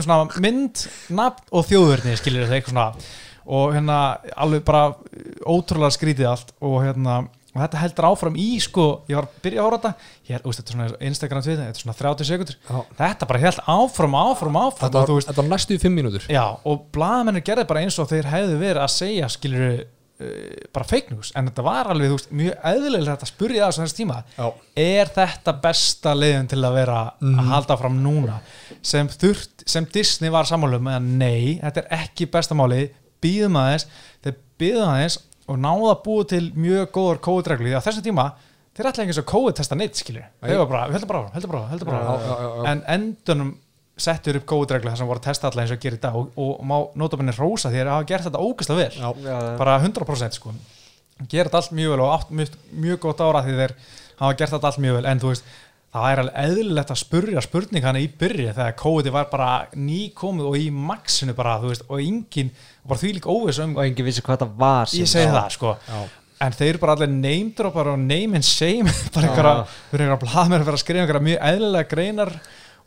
svona, 0.00 0.22
mynd, 0.40 0.86
nafn 1.20 1.50
og 1.52 1.66
þjóðverðni, 1.68 2.16
skilir 2.20 2.46
þetta 2.46 2.60
eitthvað 2.60 2.78
svona 2.78 3.18
og 3.50 3.74
hérna 3.74 3.98
alveg 4.38 4.64
bara 4.66 4.92
ótrúlega 5.48 5.96
skrítið 5.96 6.28
allt 6.30 6.52
og 6.62 6.80
hérna 6.84 7.22
og 7.54 7.60
þetta 7.64 7.80
heldur 7.82 8.06
áfram 8.10 8.36
í 8.38 8.48
sko 8.62 8.84
ég 9.10 9.16
var 9.18 9.26
að 9.26 9.38
byrja 9.42 9.60
að 9.60 9.66
hóra 9.66 9.78
þetta. 9.80 10.10
Hér, 10.30 10.42
úst, 10.46 10.60
þetta 10.60 10.70
er 10.70 10.76
svona 10.76 11.00
Instagram 11.10 11.42
tvið, 11.42 11.62
þetta 11.64 11.78
er 11.78 11.84
svona 11.84 11.96
30 12.00 12.28
sekundur. 12.30 12.58
Þetta 13.00 13.26
bara 13.32 13.40
held 13.44 13.62
áfram, 13.66 14.14
áfram, 14.20 14.58
áfram 14.60 14.84
þetta 14.90 15.04
var, 15.06 15.24
þetta 15.26 15.42
var 15.42 15.48
næstu 15.50 15.74
í 15.74 15.80
fimm 15.82 15.96
mínútur. 15.98 16.26
Já, 16.30 16.44
og 16.64 16.84
blaðamennir 16.94 17.42
gerði 17.46 17.66
bara 17.72 17.80
eins 17.82 17.98
og 17.98 18.08
þeir 18.12 18.28
hefðu 18.30 18.60
verið 18.60 18.84
að 18.84 18.94
segja 18.94 19.28
skilur 19.34 19.80
bara 20.74 20.84
fake 20.84 21.08
news, 21.14 21.30
en 21.34 21.46
þetta 21.48 21.62
var 21.64 21.88
alveg 21.94 22.10
veist, 22.12 22.26
mjög 22.36 22.58
eðlilega 22.70 23.14
að 23.16 23.30
spurja 23.30 23.68
þessu 23.70 23.80
þessu 23.86 23.96
tíma. 24.02 24.18
Já. 24.36 24.50
er 24.76 25.08
þetta 25.14 25.54
besta 25.62 26.12
leiðin 26.14 26.48
til 26.50 26.58
að 26.60 26.74
vera 26.76 26.98
Mhm. 27.22 27.38
að 27.40 27.48
halda 27.54 27.76
fram 27.80 27.96
núna? 28.04 28.40
Sem 28.82 29.08
þurft, 29.08 29.64
sem 29.66 29.86
Disney 29.86 30.28
var 30.30 30.44
sammálum 30.44 30.82
með 30.82 30.98
að 31.00 31.08
nei, 31.16 31.58
þetta 31.62 31.78
er 31.78 32.04
ekki 32.04 32.30
besta 32.30 32.54
máli 32.54 32.90
býðum 33.22 33.56
aðeins, 33.56 33.86
þeir 34.22 34.34
býðum 34.60 34.88
aðeins 34.92 35.18
og 35.50 35.58
náða 35.60 35.90
að 35.94 36.04
búa 36.06 36.28
til 36.30 36.44
mjög 36.54 36.92
góður 36.94 37.20
kóðreglu, 37.26 37.70
því 37.70 37.78
að 37.78 37.88
þessum 37.88 38.06
tíma 38.06 38.28
þeir 38.70 38.90
ætla 38.90 39.04
ekki 39.04 39.14
eins 39.14 39.22
og 39.22 39.28
kóð 39.30 39.50
testa 39.58 39.78
neitt, 39.78 39.98
skilur 39.98 40.28
þeir 40.44 40.62
var 40.62 40.70
bara, 40.70 40.84
við 40.88 40.98
höldum 40.98 41.10
bara 41.10 41.24
áfram, 41.24 41.34
höldum 41.36 41.52
bara 41.52 41.64
áfram, 41.64 41.72
höldum 41.74 41.90
bara 41.90 42.52
já. 42.54 42.70
en 42.70 42.82
endunum 42.94 43.50
settur 44.00 44.38
upp 44.40 44.46
kóðreglu 44.48 44.90
þar 44.90 45.00
sem 45.00 45.08
voru 45.10 45.20
að 45.20 45.28
testa 45.28 45.48
alla 45.50 45.64
eins 45.64 45.72
og 45.74 45.80
gerir 45.82 45.98
í 45.98 46.02
dag 46.02 46.18
og, 46.18 46.28
og 46.40 46.60
má 46.66 46.76
notabenni 46.98 47.34
rósa 47.36 47.72
því 47.72 47.82
að 47.84 47.92
hafa 47.94 48.08
gert 48.08 48.28
þetta 48.28 48.44
ógæslega 48.44 48.80
vel. 48.80 49.00
Já. 49.00 49.08
Já, 49.26 49.40
bara 49.60 49.78
100% 49.80 50.38
sko. 50.38 50.54
Gera 51.28 51.48
þetta 51.48 51.60
allt 51.60 51.74
mjög 51.76 51.94
vel 51.94 52.04
og 52.04 52.14
átt 52.14 52.30
mjög, 52.32 52.54
mjög 52.86 53.02
gott 53.04 53.24
ára 53.24 53.42
því 53.44 53.56
þeir 53.58 53.74
hafa 54.22 54.38
gert 54.40 54.54
þetta 54.54 54.70
allt 54.70 54.82
mjög 54.84 54.96
vel. 54.96 55.08
En 55.10 55.22
þú 55.22 55.32
veist, 55.34 55.50
það 55.90 56.08
er 56.08 56.22
alveg 56.22 56.40
eðlilegt 56.44 56.94
að 56.94 57.00
spurja 57.02 57.44
spurningana 57.44 58.02
í 58.02 58.08
byrja 58.20 58.56
þegar 58.56 58.76
kóði 58.78 59.14
var 59.14 59.30
bara 59.32 59.50
nýkomið 59.74 60.50
og 60.52 60.58
í 60.60 60.68
maxinu 60.74 61.36
bara, 61.36 61.58
þú 61.62 61.72
veist, 61.74 61.86
og 61.90 62.04
engin 62.04 62.52
bara 62.90 63.00
því 63.02 63.12
líka 63.18 63.30
óviss 63.32 63.60
um, 63.64 63.76
Og 63.78 63.84
enginn 63.86 64.06
vissi 64.10 64.24
hvað 64.26 64.42
það 64.44 64.56
var 64.64 64.90
sem- 64.92 65.04
ég 65.04 65.10
segi 65.14 65.30
það 65.34 65.50
sko 65.56 65.74
Já. 65.88 66.00
en 66.46 66.56
þeir 66.56 66.70
eru 66.74 66.80
bara 66.84 66.94
allir 66.98 67.10
neymdropar 67.14 67.90
og 67.94 67.98
name 68.00 68.38
and 68.40 68.46
shame 68.46 68.88
bara 69.14 69.26
einhverja, 69.28 69.66
við 69.90 69.98
erum 70.00 70.06
einhverja 70.08 70.24
blaðmenn 70.26 70.62
að 70.62 70.70
vera 70.70 70.78
að 70.80 70.84
skrifa 70.84 71.04
einhverja 71.04 71.26
mjög 71.30 71.44
eðlilega 71.50 71.90
greinar 71.94 72.32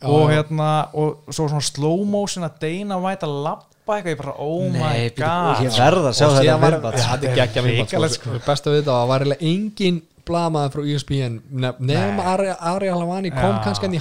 Já, 0.04 0.08
og 0.10 0.24
já. 0.26 0.32
hérna 0.34 0.70
og 1.00 1.30
svo 1.32 1.46
svona 1.48 1.62
slow 1.64 2.00
motion 2.04 2.44
að 2.44 2.56
Dana 2.64 2.96
White 3.00 3.24
að 3.28 3.36
labba 3.46 3.94
eitthvað, 3.94 4.10
ég 4.10 4.18
bara 4.20 4.34
oh 4.42 4.64
my 4.72 4.80
Nei, 4.80 5.04
bíddu, 5.10 5.22
god 5.22 5.62
ég 5.64 5.76
verð 5.78 6.08
að 6.10 6.16
sjá 6.18 6.26
þetta 6.34 6.56
var- 6.64 6.76
sko. 6.80 6.90
þetta 6.98 7.28
er 7.30 7.38
geggja 7.38 7.62
myndband 7.68 8.16
sko. 8.18 8.34
best 8.48 8.66
að 8.68 8.76
vita 8.78 8.90
að 8.90 8.98
það 8.98 9.08
var 9.12 9.24
eiginlega 9.24 9.48
engin 9.54 10.02
blamaður 10.28 10.72
frá 10.74 10.82
ESPN 10.94 11.34
nef- 11.64 11.80
nema 11.84 12.24
Ari, 12.34 12.48
Ari 12.72 12.88
Alavani 12.92 13.30
kom 13.34 13.58
kannski 13.64 13.88
enn 13.88 13.96
í 13.98 14.00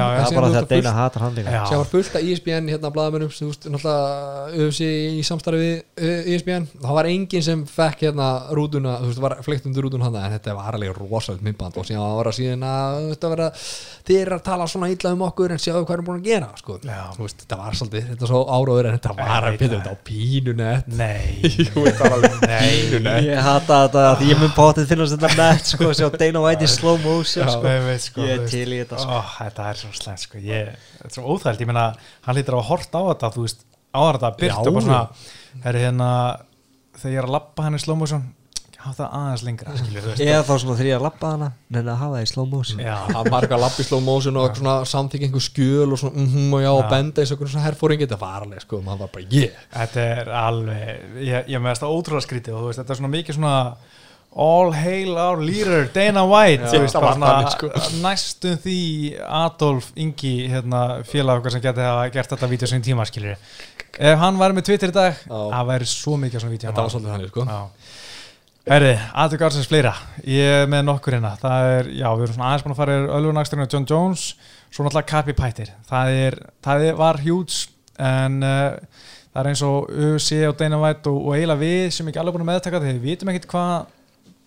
Já, 0.00 0.06
já. 0.16 0.20
Það 0.20 0.30
er 0.30 0.36
bara 0.40 0.50
þegar 0.54 0.68
Deina 0.70 0.92
hatar 0.96 1.22
hann 1.26 1.34
líka 1.36 1.50
sem 1.68 1.78
var 1.82 1.88
fullt 1.90 2.14
af 2.16 2.22
ESPN 2.30 2.70
hérna 2.72 2.90
blaðamönnum 2.94 3.32
sem 3.34 3.48
þú 3.48 3.50
veist 3.52 3.68
náttúrulega 3.74 4.66
öfsi 4.66 4.88
í 5.20 5.22
samstarfi 5.26 5.60
við 5.60 6.24
ESPN 6.36 6.68
það 6.80 6.96
var 7.00 7.08
enginn 7.10 7.44
sem 7.44 7.64
fekk 7.68 8.04
hérna 8.08 8.28
rútuna 8.56 8.96
þú 9.02 9.10
veist 9.10 9.22
var 9.24 9.36
fleikt 9.44 9.66
undir 9.68 9.84
rútun 9.86 10.02
hann 10.06 10.16
en 10.20 10.32
þetta 10.38 10.54
var 10.56 10.78
alveg 10.78 10.96
rosalega 10.98 11.44
myndband. 11.46 11.76
Og 11.80 11.86
síðan 11.88 12.16
var 12.16 12.30
það 12.30 12.38
síðan 12.40 12.64
að 12.70 12.96
þú 13.00 13.10
veist, 13.10 13.24
að 13.24 13.34
vera, 13.36 13.48
þið 14.10 14.20
er 14.24 14.32
að 14.36 14.42
tala 14.48 14.66
svona 14.70 14.90
illa 14.94 15.12
um 15.16 15.24
okkur 15.28 15.54
en 15.54 15.60
sjáðu 15.60 15.84
hvað 15.86 15.96
erum 15.98 16.08
búin 16.10 16.20
að 16.20 16.28
gera 16.30 16.48
sko. 16.60 16.78
Þú 16.80 17.24
veist, 17.26 17.44
þetta 17.44 17.58
var 17.60 17.78
svolítið 17.80 18.08
þetta 18.10 18.24
var 18.26 18.32
svo 18.32 18.40
áráður 18.56 18.88
en 18.90 18.96
þetta 18.98 19.14
var 19.20 19.46
að 19.50 19.58
byrja 19.60 19.70
það. 19.70 19.80
þetta 19.80 19.92
á 19.92 19.96
pínunett. 20.10 20.90
Nei, 21.00 21.28
Jú, 21.60 21.84
þetta 21.84 22.10
var 22.10 22.24
Ég 25.50 25.56
ég 25.56 25.60
nett 25.60 25.70
sko, 25.72 25.90
sjá 25.96 26.08
Dana 26.14 26.42
White 26.44 26.66
í 26.66 26.70
slow 26.70 26.98
motion 27.02 27.44
Já, 27.46 27.52
sko. 27.56 27.66
ég 27.66 27.86
veit, 27.88 28.04
sko, 28.06 28.26
Ég 28.26 28.34
er 28.36 28.50
til 28.50 28.66
í 28.70 28.80
þetta 28.82 29.00
sko. 29.02 29.18
Ó, 29.18 29.20
þetta 29.36 29.68
er 29.70 29.80
svo 29.80 29.92
slæmt 29.98 30.24
sko. 30.24 30.42
ég, 30.44 30.74
þetta 30.96 31.10
er 31.10 31.16
svo 31.18 31.24
óþælt, 31.34 31.60
ég 31.64 31.70
meina 31.70 31.86
hann 32.26 32.38
lítur 32.38 32.58
að 32.60 32.68
horta 32.70 33.02
á 33.02 33.04
þetta 33.10 33.32
þú 33.36 33.46
veist, 33.46 33.64
áður 33.90 34.20
þetta 34.20 34.34
byrt 34.42 34.52
Já. 34.52 34.60
og 34.60 34.74
bara 34.76 34.84
svona 34.88 35.64
er 35.70 35.80
hérna, 35.84 36.10
þegar 37.00 37.16
ég 37.16 37.22
er 37.24 37.28
að 37.30 37.34
lappa 37.38 37.66
hann 37.66 37.78
í 37.78 37.82
slow 37.82 37.98
motion 37.98 38.28
hafa 38.80 38.96
það 38.96 39.16
aðeins 39.18 39.42
lengra 39.44 39.74
skilur. 39.76 40.06
Eða 40.24 40.44
þá 40.48 40.52
svona 40.62 40.76
ég 40.80 40.94
er 40.94 40.98
að 41.00 41.04
labba 41.04 41.30
hana 41.34 41.48
Nenni 41.68 41.92
að 41.92 41.98
hafa 42.00 42.14
það 42.16 42.22
í 42.24 42.30
slow 42.30 42.46
motion 42.48 42.80
Já, 42.80 42.94
að 43.12 43.30
marga 43.34 43.58
lappi 43.60 43.84
slow 43.84 44.00
motion 44.04 44.38
og 44.40 44.56
svona 44.56 44.76
samþykja 44.88 45.28
einhver 45.28 45.44
skjöl 45.44 45.88
og 45.92 46.00
svona 46.00 46.24
mhm 46.24 46.54
og 46.56 46.64
já 46.64 46.70
og 46.72 46.86
benda 46.88 47.20
eins 47.20 47.34
og 47.34 47.42
svona 47.44 47.66
herfóringi 47.66 48.06
þetta 48.06 48.20
var 48.22 48.46
alveg 48.46 48.64
sko, 48.64 48.80
maður 48.86 49.02
var 49.04 49.12
bara 49.18 49.26
yeah 49.36 49.66
þetta 49.74 50.06
er 50.14 50.32
alveg 50.40 51.20
ég, 51.26 51.50
ég 51.52 51.60
meðast 51.60 51.84
það 51.84 51.96
ótrúlega 51.98 52.24
skrítið 52.24 52.56
og 52.56 52.62
þú 52.62 52.70
veist, 52.70 52.80
þetta 52.80 52.94
er 52.96 53.00
svona 53.02 53.12
mikið 53.18 53.36
svona 53.36 53.54
all 54.30 54.70
hail 54.76 55.16
our 55.18 55.40
leader 55.42 55.88
Dana 55.94 56.22
White 56.28 56.70
Já, 56.70 56.80
veist, 56.84 56.94
var 56.94 57.16
þannig, 57.18 57.50
sko. 57.56 57.70
næstum 58.04 58.60
því 58.62 58.80
Adolf 59.26 59.90
Ingi 59.98 60.34
hérna, 60.52 60.84
félag 61.08 61.40
okkar 61.40 61.56
sem 61.56 61.64
geti 61.64 61.82
hafa 61.86 62.06
gert 62.14 62.34
þetta 62.34 62.50
vídeo 62.52 62.70
sem 62.70 62.84
tíma 62.84 63.06
skilur 63.08 63.34
ef 63.98 64.22
hann 64.22 64.38
væri 64.38 64.56
með 64.56 64.68
Twitter 64.70 64.92
í 64.92 64.96
dag 64.96 65.18
það 65.26 65.72
væri 65.72 65.90
svo 65.90 66.14
mikið 66.20 66.44
svona 66.44 66.54
vídeo. 66.54 66.70
Þetta 66.70 66.86
var 66.86 66.94
svolítið 66.94 67.16
þannig 67.16 67.34
sko. 67.34 67.48
Herri, 68.70 68.90
aðtöku 69.18 69.46
ársins 69.46 69.66
fleira. 69.66 69.90
Ég 70.28 70.60
er 70.60 70.66
með 70.70 70.84
nokkur 70.86 71.16
hérna. 71.16 71.32
Það 71.40 71.68
er, 71.74 71.88
já, 71.96 72.06
við 72.12 72.26
erum 72.26 72.36
svona 72.36 72.50
aðeins 72.50 72.64
búin 72.66 72.74
að 72.74 72.80
fara 72.82 72.98
Ölvunaksturinn 73.16 73.64
og 73.64 73.72
John 73.74 73.86
Jones, 73.88 74.24
svo 74.70 74.86
náttúrulega 74.86 75.10
Kapi 75.10 75.34
Pættir 75.38 75.72
það 75.90 76.16
er, 76.24 76.36
það 76.64 76.84
er, 76.86 76.98
var 76.98 77.18
hjúts 77.24 77.62
en 78.00 78.38
uh, 78.46 79.00
það 79.32 79.40
er 79.42 79.48
eins 79.50 79.62
og 79.66 79.88
UFC 79.90 80.42
og 80.46 80.58
Dana 80.60 80.78
White 80.80 81.10
og, 81.10 81.24
og 81.26 81.36
eiginlega 81.36 81.62
við 81.64 81.88
sem 81.96 82.10
ekki 82.10 82.22
alveg 82.22 82.36
búin 82.36 82.46
að 82.46 82.52
meðtaka 82.52 82.82
þegar 82.82 83.00
við 83.00 83.08
vitum 83.08 83.32
ekkit 83.32 83.48
hvað 83.50 83.74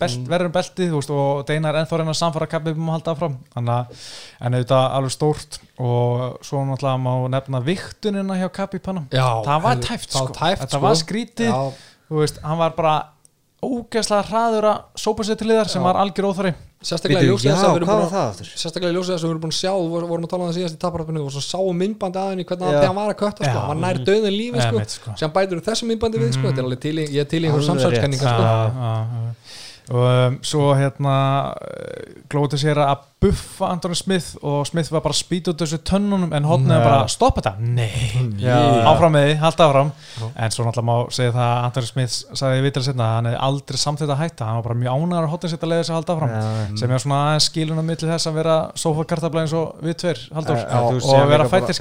belt, 0.03 0.27
verður 0.34 0.49
um 0.51 0.55
beltið 0.57 0.91
veist, 0.97 1.13
og 1.15 1.41
Dana 1.49 1.71
er 1.71 1.80
ennþá 1.81 1.95
að 1.97 2.03
reyna 2.03 2.13
að 2.13 2.19
samfara 2.21 2.49
Kapi 2.53 2.75
um 2.75 2.89
að 2.91 2.97
halda 2.97 3.15
áfram 3.15 3.38
þannig 3.55 3.73
að, 3.77 4.03
en 4.43 4.57
auðvitað 4.59 4.97
alveg 4.99 5.15
stórt 5.15 5.59
og 5.80 6.43
svo 6.45 6.65
náttúrulega 6.67 7.01
má 7.07 7.13
nefna 7.38 7.63
viktunina 7.65 8.38
hjá 8.41 8.47
Kapi 8.59 8.84
Panam 8.84 9.07
Já, 9.13 9.27
það 9.47 9.65
var 9.67 9.81
tæft 9.88 10.11
sko, 10.11 10.27
var 10.27 10.38
tæpt, 10.38 10.61
þetta 10.65 10.77
sko. 10.77 10.84
var 10.85 11.01
skrítið 11.01 11.57
veist, 12.13 12.43
hann 12.45 12.61
var 12.61 12.77
bara 12.77 12.95
ógeðslega 13.63 14.27
hraður 14.27 14.65
að 14.73 14.99
sópa 14.99 15.23
sér 15.23 15.38
til 15.39 15.47
liðar 15.47 15.69
sem 15.71 15.81
Já. 15.81 15.88
var 15.88 15.99
algjör 16.03 16.30
óþari 16.34 16.51
sérstaklega 16.84 17.23
ljósið 17.30 17.47
þess 17.53 17.63
að 17.63 17.69
við 17.69 17.77
erum 17.80 17.88
búin 17.88 18.01
að 18.03 18.09
það 18.11 18.25
aftur? 18.27 18.47
sérstaklega 18.59 18.91
í 18.91 18.95
ljósið 18.97 19.13
þess 19.13 19.23
að 19.23 19.27
við 19.27 19.31
erum 19.34 19.43
búin 19.43 19.53
að 19.53 19.59
sjá 19.59 19.71
við 19.71 19.91
vorum- 19.93 20.09
vorum 20.11 20.25
að 20.27 20.31
tala 20.34 20.43
um 20.43 20.49
það 20.49 20.57
síðast 20.57 20.75
í 20.75 20.81
taparöfinu 20.84 21.21
og 21.23 21.31
svo 21.31 21.43
sáum 21.45 21.80
myndbandi 21.80 22.19
að 22.19 22.31
henni 22.34 22.45
hvernig 22.49 22.73
það 22.73 22.84
hann 22.84 22.97
var 22.97 23.13
að 23.13 23.19
kötta 23.21 23.47
sko. 23.47 23.59
Hann 23.63 23.69
var 23.71 23.80
nær 23.80 24.01
döðin 24.03 24.35
lífi 24.35 24.65
sko. 24.65 24.84
sko. 24.97 25.15
sem 25.21 25.31
bætur 25.31 25.61
úr 25.61 25.63
þessu 25.63 25.88
myndbandi 25.88 26.19
við 26.19 26.34
sko. 26.35 26.43
þetta 26.49 26.59
er 26.59 26.67
alveg 26.67 26.81
til 26.84 26.95
í, 26.99 27.05
ég 27.07 27.23
er 27.23 27.30
til 27.31 27.39
í 27.39 27.47
einhver 27.47 27.63
Alveg 27.63 29.35
og 29.91 30.03
um, 30.07 30.35
svo 30.45 30.69
hérna 30.80 31.14
glóti 32.31 32.57
sér 32.61 32.80
að 32.84 33.01
buffa 33.23 33.68
Anthony 33.72 33.95
Smith 33.95 34.38
og 34.43 34.65
Smith 34.68 34.91
var 34.91 35.03
bara 35.03 35.15
að 35.15 35.19
spýta 35.22 35.51
út 35.53 35.61
þessu 35.64 35.80
tönnunum 35.88 36.31
en 36.35 36.47
hodnið 36.47 36.77
Já. 36.77 36.84
bara 36.84 37.01
stoppa 37.11 37.43
þetta, 37.43 37.53
nei. 37.60 37.89
Já. 38.41 38.55
áfram 38.91 39.14
með 39.15 39.27
því, 39.27 39.35
halda 39.43 39.68
áfram. 39.68 39.91
Já. 40.19 40.26
en 40.45 40.55
svo 40.55 40.65
náttúrulega 40.68 40.88
má 40.89 41.14
segja 41.18 41.34
það 41.35 41.47
að 41.49 41.68
Anthony 41.68 41.89
Smith 41.91 42.39
sagði 42.41 42.61
í 42.61 42.65
vitrið 42.68 42.88
setna 42.89 43.07
að 43.10 43.14
hann 43.18 43.30
hefði 43.30 43.41
aldrei 43.49 43.81
samþýtt 43.84 44.14
að 44.15 44.22
hætta. 44.23 44.47
Hann 44.49 44.60
var 44.60 44.68
bara 44.69 44.80
mjög 44.81 44.97
ánægur 44.97 45.27
að 45.27 45.31
hodnið 45.35 45.53
sitt 45.53 45.64
að 45.68 45.73
leiða 45.73 45.84
sig 45.88 45.93
að 45.93 45.99
halda 45.99 46.15
áfram. 46.18 46.34
Já, 46.34 46.77
sem 46.84 46.95
er 46.95 47.03
svona 47.05 47.22
aðeins 47.27 47.49
skilunum 47.51 47.89
milli 47.91 48.11
þess 48.14 48.30
að 48.31 48.39
vera 48.39 48.57
sofakartabla 48.84 49.43
eins 49.45 49.55
og 49.60 49.84
við 49.84 49.99
tveir 50.03 50.23
Halldór, 50.34 50.60
Já, 50.64 50.81
þú 50.84 50.97
veist, 50.97 51.07
og 51.07 51.19
ég 51.19 51.31
vera 51.34 51.47
fættir 51.53 51.80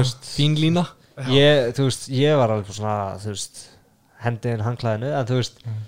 veist, 0.00 0.30
fín 0.34 0.58
lína. 0.58 0.86
ég, 1.30 1.80
ég 2.16 2.36
var 2.40 2.54
alveg 2.56 2.74
svona, 2.74 2.96
hendin 4.24 4.62
hanglaðinu 4.64 5.14
en 5.16 5.28
þú 5.28 5.40
veist 5.40 5.60
Mm. 5.66 5.78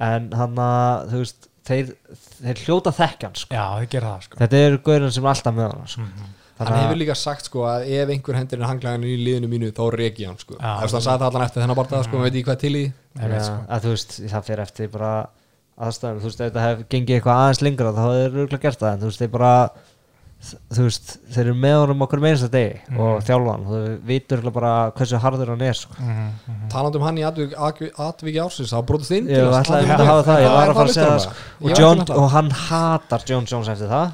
En 0.00 0.28
hann 0.40 0.60
að 0.64 1.08
þú 1.12 1.22
veist 1.22 1.48
þeir, 1.70 1.94
þeir 2.40 2.60
hljóta 2.66 2.92
þekkjan 2.96 3.34
sko. 3.38 3.54
Já, 3.54 3.64
þið 3.82 3.88
gera 3.94 4.12
það 4.14 4.26
sko 4.26 4.40
þetta 4.42 4.60
er 4.66 4.76
gaurinn 4.88 5.14
sem 5.16 5.26
er 5.26 5.32
alltaf 5.34 5.56
með 5.56 5.66
hann 5.74 5.90
sko. 5.94 6.06
Mhm. 6.06 6.36
Hann 6.60 6.74
hefur 6.76 6.98
líka 7.00 7.14
sagt 7.16 7.46
sko 7.48 7.62
að 7.64 7.86
ef 7.96 8.10
einhver 8.12 8.36
hendur 8.36 8.58
inn 8.60 8.66
hanglæðinu 8.68 9.08
í 9.08 9.14
liðinu 9.24 9.48
mínu 9.48 9.70
þá 9.72 9.84
reki 9.94 10.26
ég 10.26 10.28
hann 10.28 10.40
sko 10.42 10.58
Já. 10.58 10.74
Þú 10.76 10.82
veist, 10.84 10.96
hann 10.98 11.04
sagði 11.06 11.22
það 11.22 11.28
allan 11.30 11.44
eftir 11.46 11.62
þennan 11.62 11.78
barða 11.78 12.00
sko, 12.04 12.18
veit 12.20 12.34
ég 12.36 12.44
hvað 12.48 12.58
til 12.60 12.72
í 12.76 12.82
veit, 13.16 13.44
sko. 13.46 13.54
að 13.64 13.86
þú 13.86 13.92
veist, 13.94 14.16
það 14.34 14.44
fyrir 14.50 14.62
eftir 14.66 14.90
bara 14.92 15.12
aðstæðum, 15.80 16.18
þú 16.20 16.28
veist, 16.28 16.40
ef 16.40 16.50
þetta 16.50 16.66
hef 16.66 16.82
gengið 16.92 17.16
eitthvað 17.16 17.40
aðeins 17.40 17.62
lengra 17.64 17.94
þá 17.96 18.02
hefur 18.10 18.36
rúglega 18.42 18.62
gert 18.66 18.82
það 18.82 18.92
en 18.92 19.00
þú 19.00 19.08
veist, 19.08 19.22
þeir 19.24 19.32
bara 19.38 19.52
þú 20.40 20.84
veist, 20.86 21.10
þeir 21.34 21.40
eru 21.42 21.54
með 21.60 21.74
honum 21.82 22.02
okkur 22.06 22.20
með 22.22 22.30
einsta 22.32 22.48
degi 22.52 22.76
Mhm. 22.88 23.00
og 23.04 23.24
þjálfan, 23.26 23.64
þú 23.68 23.80
vitur 24.08 24.40
bara 24.54 24.70
hversu 24.96 25.18
harður 25.20 25.50
hann 25.52 25.60
er 25.66 25.74
sko. 25.76 25.92
Mhm, 25.98 26.30
mhm. 26.48 26.68
Talandi 26.72 26.96
um 26.96 27.02
hann 27.04 27.18
í 27.20 27.24
atvik, 27.28 27.52
atvik, 27.58 27.92
atviki 28.00 28.40
ársins 28.40 28.72
þá 28.72 28.80
brotist 28.88 29.10
inn 29.12 29.28
ég 29.28 29.36
til 29.36 29.44
að 29.44 29.58
að 29.58 29.66
það, 29.68 30.40
ég 30.40 30.48
Já, 30.48 30.54
var 30.56 30.68
að 30.72 30.78
fara 30.80 30.88
að 30.88 30.94
segja 30.94 31.10
það 31.10 31.20
sko. 31.20 31.30
það? 31.30 31.70
og, 31.70 31.78
John, 31.78 32.00
að 32.00 32.16
og 32.16 32.30
hann 32.30 32.50
hatar 32.50 33.26
John 33.28 33.44
Jones 33.52 33.68
eftir 33.68 33.88
það. 33.92 34.08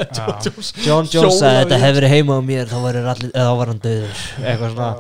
John 0.85 1.07
Jones 1.15 1.39
sagði 1.41 1.63
þetta 1.63 1.79
hefur 1.87 2.09
heima 2.11 2.33
á 2.35 2.43
mér 2.43 2.67
þá 2.67 2.77
var, 2.83 2.95
allir, 3.15 3.31
eða 3.31 3.47
þá 3.47 3.57
var 3.63 3.67
hann 3.67 3.81
döður 3.87 4.21
eitthvað 4.43 4.75
svona 4.75 4.97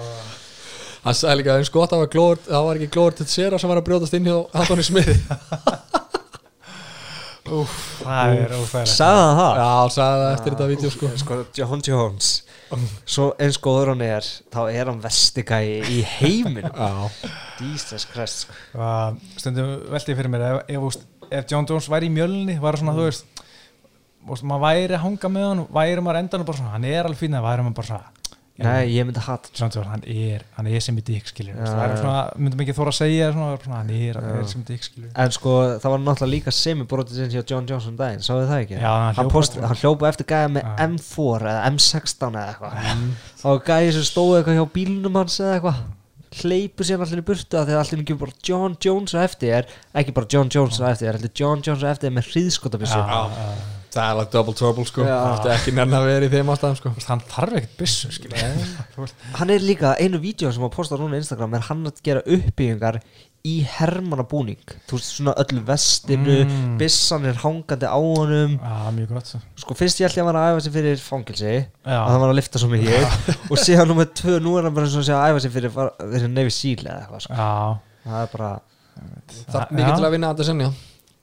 Hann 1.06 1.14
sagði 1.14 1.36
líka 1.38 1.54
eins 1.58 1.68
gott 1.70 1.92
að 1.94 2.00
það 2.10 2.64
var 2.66 2.76
það 2.76 2.80
ekki 2.82 2.88
glóður 2.96 3.14
til 3.20 3.26
sér 3.26 3.58
sem 3.60 3.68
var 3.70 3.78
að 3.78 3.84
brjótast 3.86 4.14
inn 4.18 4.24
hjá 4.26 4.38
Antoni 4.58 4.82
Smiði 4.82 5.14
Úf, 7.52 7.76
það 8.02 8.32
er 8.40 8.54
ófæðilegt 8.56 8.92
sagði 8.92 9.22
hann 9.22 9.38
það? 9.38 9.60
Já, 9.60 9.68
hann 9.76 9.94
sagði 9.94 10.22
það 10.22 10.34
eftir 10.34 10.54
þetta 10.54 10.68
vídeo 10.72 10.90
sko. 10.94 11.10
Sko, 11.22 11.38
John 11.58 11.84
Jones. 11.86 12.30
Svo 13.06 13.26
eins 13.42 13.58
góður 13.62 13.92
hann 13.92 14.04
er 14.06 14.28
þá 14.54 14.60
er 14.64 14.90
hann 14.90 15.02
vestigæi 15.04 15.66
í 15.92 16.00
heiminum. 16.16 16.74
Já, 16.74 17.30
Jesus 17.62 18.08
Christ 18.10 18.46
sko. 18.46 18.58
Og 18.74 19.22
stundum 19.38 19.72
velti 19.94 20.14
ég 20.14 20.20
fyrir 20.20 20.32
mér 20.32 20.46
ef, 20.48 20.74
ef, 20.74 21.00
ef, 21.30 21.48
John 21.52 21.68
Jones 21.70 21.90
væri 21.92 22.10
í 22.10 22.14
mjölni 22.16 22.58
var 22.62 22.78
svona, 22.80 22.96
þú 22.98 23.06
veist 23.06 23.26
þú 24.26 24.34
veist, 24.34 24.46
maður 24.50 24.64
væri 24.66 24.98
að 24.98 25.04
hanga 25.04 25.32
með 25.32 25.48
hann 25.50 25.64
væri 25.78 26.02
maður 26.02 26.22
endan 26.24 26.46
bara 26.48 26.60
svona, 26.60 26.74
hann 26.74 26.88
er 26.90 27.06
alveg 27.06 27.22
fín 27.22 27.38
að 27.38 27.46
væri 27.46 27.66
maður 27.66 27.78
bara 27.78 27.90
svona 27.92 28.25
nei, 28.64 28.88
ég 28.94 29.04
myndi 29.04 29.20
Jones, 29.20 29.76
hann 29.90 30.04
er, 30.08 30.44
hann 30.56 30.68
er 30.70 30.80
sem 30.84 30.96
í 30.96 31.02
dykk 31.04 31.32
myndum 32.40 32.62
ekki 32.64 32.74
þóra 32.76 32.92
að 32.94 32.98
segja 33.02 33.28
svona, 33.34 33.58
hann 33.74 33.90
er, 33.92 34.16
er 34.16 34.46
sem 34.48 34.62
í 34.62 34.68
dykk 34.70 35.10
en 35.12 35.34
sko 35.36 35.56
það 35.82 35.92
var 35.92 36.02
náttúrulega 36.06 36.32
líka 36.32 36.54
semi-brotið 36.56 37.20
sinns 37.20 37.36
hjá 37.36 37.44
John 37.52 37.68
Jones 37.68 37.88
um 37.90 37.98
daginn, 37.98 38.24
sáðu 38.24 38.48
það 38.48 38.62
ekki? 38.64 38.78
Já, 38.80 38.94
hann 38.94 39.26
hann, 39.26 39.32
post, 39.34 39.58
hann 39.60 39.80
hljópa 39.82 40.08
eftir 40.10 40.28
gæja 40.30 40.48
með 40.52 40.64
Já. 40.64 40.72
M4 40.86 41.52
eða 41.52 41.68
M16 41.72 42.40
eða 42.40 42.48
eitthvað. 42.54 43.06
Þá 43.42 43.46
var 43.50 43.62
gæja 43.68 43.94
sem 43.96 44.08
stóði 44.08 44.40
eitthvað 44.40 44.58
hjá 44.58 44.66
bílnum 44.76 45.20
hans 45.20 45.38
eða 45.42 45.56
eitthvað. 45.58 45.80
Hleypur 46.36 46.84
sér 46.88 47.00
allir 47.00 47.22
í 47.22 47.24
burtu 47.24 47.56
að 47.56 47.70
því 47.70 47.76
að 47.76 47.80
allir 47.82 48.02
ekki 48.02 48.18
bara 48.20 48.38
John 48.44 48.76
Jones 48.82 49.14
á 49.16 49.20
eftir 49.22 49.54
er 49.56 49.72
ekki 49.96 50.14
bara 50.16 50.28
John 50.32 50.50
Jones 50.52 50.80
á 50.82 50.90
eftir 50.90 51.08
er 51.08 51.18
allir 51.20 51.32
John 51.38 51.64
Jones 51.64 51.84
á 51.86 51.92
eftir 51.94 52.10
er 52.10 52.16
með 52.18 52.32
hríðskotabissu 52.34 53.00
það 53.96 54.06
er 54.06 54.14
alveg 54.14 54.32
double 54.36 54.54
trouble 54.60 54.84
sko. 54.88 55.04
Þetta 55.08 55.50
er 55.50 55.54
ekki 55.58 55.72
nenni 55.76 55.96
að 55.98 56.08
vera 56.10 56.26
í 56.28 56.32
þeim 56.36 56.50
ástæðum 56.54 56.78
sko. 56.80 56.92
Hann 57.08 57.22
þarf 57.32 57.56
ekkert 57.60 57.78
byssu 57.80 58.10
skiljur 58.14 59.14
hann 59.40 59.52
er 59.56 59.64
líka 59.64 59.94
einu 60.00 60.20
vídeo 60.22 60.52
sem 60.52 60.62
hann 60.66 60.74
postar 60.74 61.00
núna 61.02 61.16
á 61.16 61.20
Instagram 61.22 61.56
er 61.58 61.64
hann 61.70 61.88
að 61.90 62.02
gera 62.06 62.22
uppbyggingar 62.26 63.00
í 63.46 63.60
hermannabúning. 63.76 64.58
Þú 64.90 64.96
veist 64.98 65.12
svona 65.20 65.32
öllu 65.38 65.60
vestinu 65.68 66.38
Mm. 66.46 66.72
bissan 66.80 67.24
er 67.30 67.36
hangandi 67.44 67.86
á 67.86 67.94
honum. 67.94 68.56
Já, 68.58 68.90
mjög 68.96 69.12
gott 69.14 69.30
sko. 69.62 69.74
Fyrst 69.78 70.00
ég 70.02 70.08
ætla 70.08 70.24
að 70.24 70.30
hann 70.32 70.38
að 70.40 70.48
æfa 70.56 70.64
sig 70.64 70.72
fyrir 70.74 70.98
fangilsi 71.02 71.52
Já. 71.54 72.00
að 72.00 72.10
hann 72.10 72.20
var 72.24 72.32
að 72.32 72.38
lifta 72.40 72.58
svo 72.58 72.68
mikið 72.72 73.06
og 73.52 73.60
síðan 73.62 73.86
nummer 73.92 74.08
tvö, 74.18 74.40
nú 74.42 74.56
er 74.58 74.66
hann 74.66 74.74
bara 74.74 74.88
og 74.90 74.98
að 74.98 75.06
segja 75.06 75.20
að 75.22 75.30
æfa 75.36 75.44
sig 75.46 75.54
fyrir, 75.54 75.70
fyrir 75.76 76.32
Navy 76.34 76.50
Seal 76.56 76.82
eða 76.82 76.98
eitthvað 77.04 77.22
sko. 77.28 77.38
Já, 77.38 77.78
það 78.10 78.18
er 78.26 78.34
bara, 78.34 78.50
Það 79.46 79.60
er 79.62 79.72
mikið 79.78 79.90
Já. 79.92 79.96
til 80.00 80.06
að 80.10 80.14
vinna 80.16 80.32
þetta 80.34 80.48
senja 80.50 80.68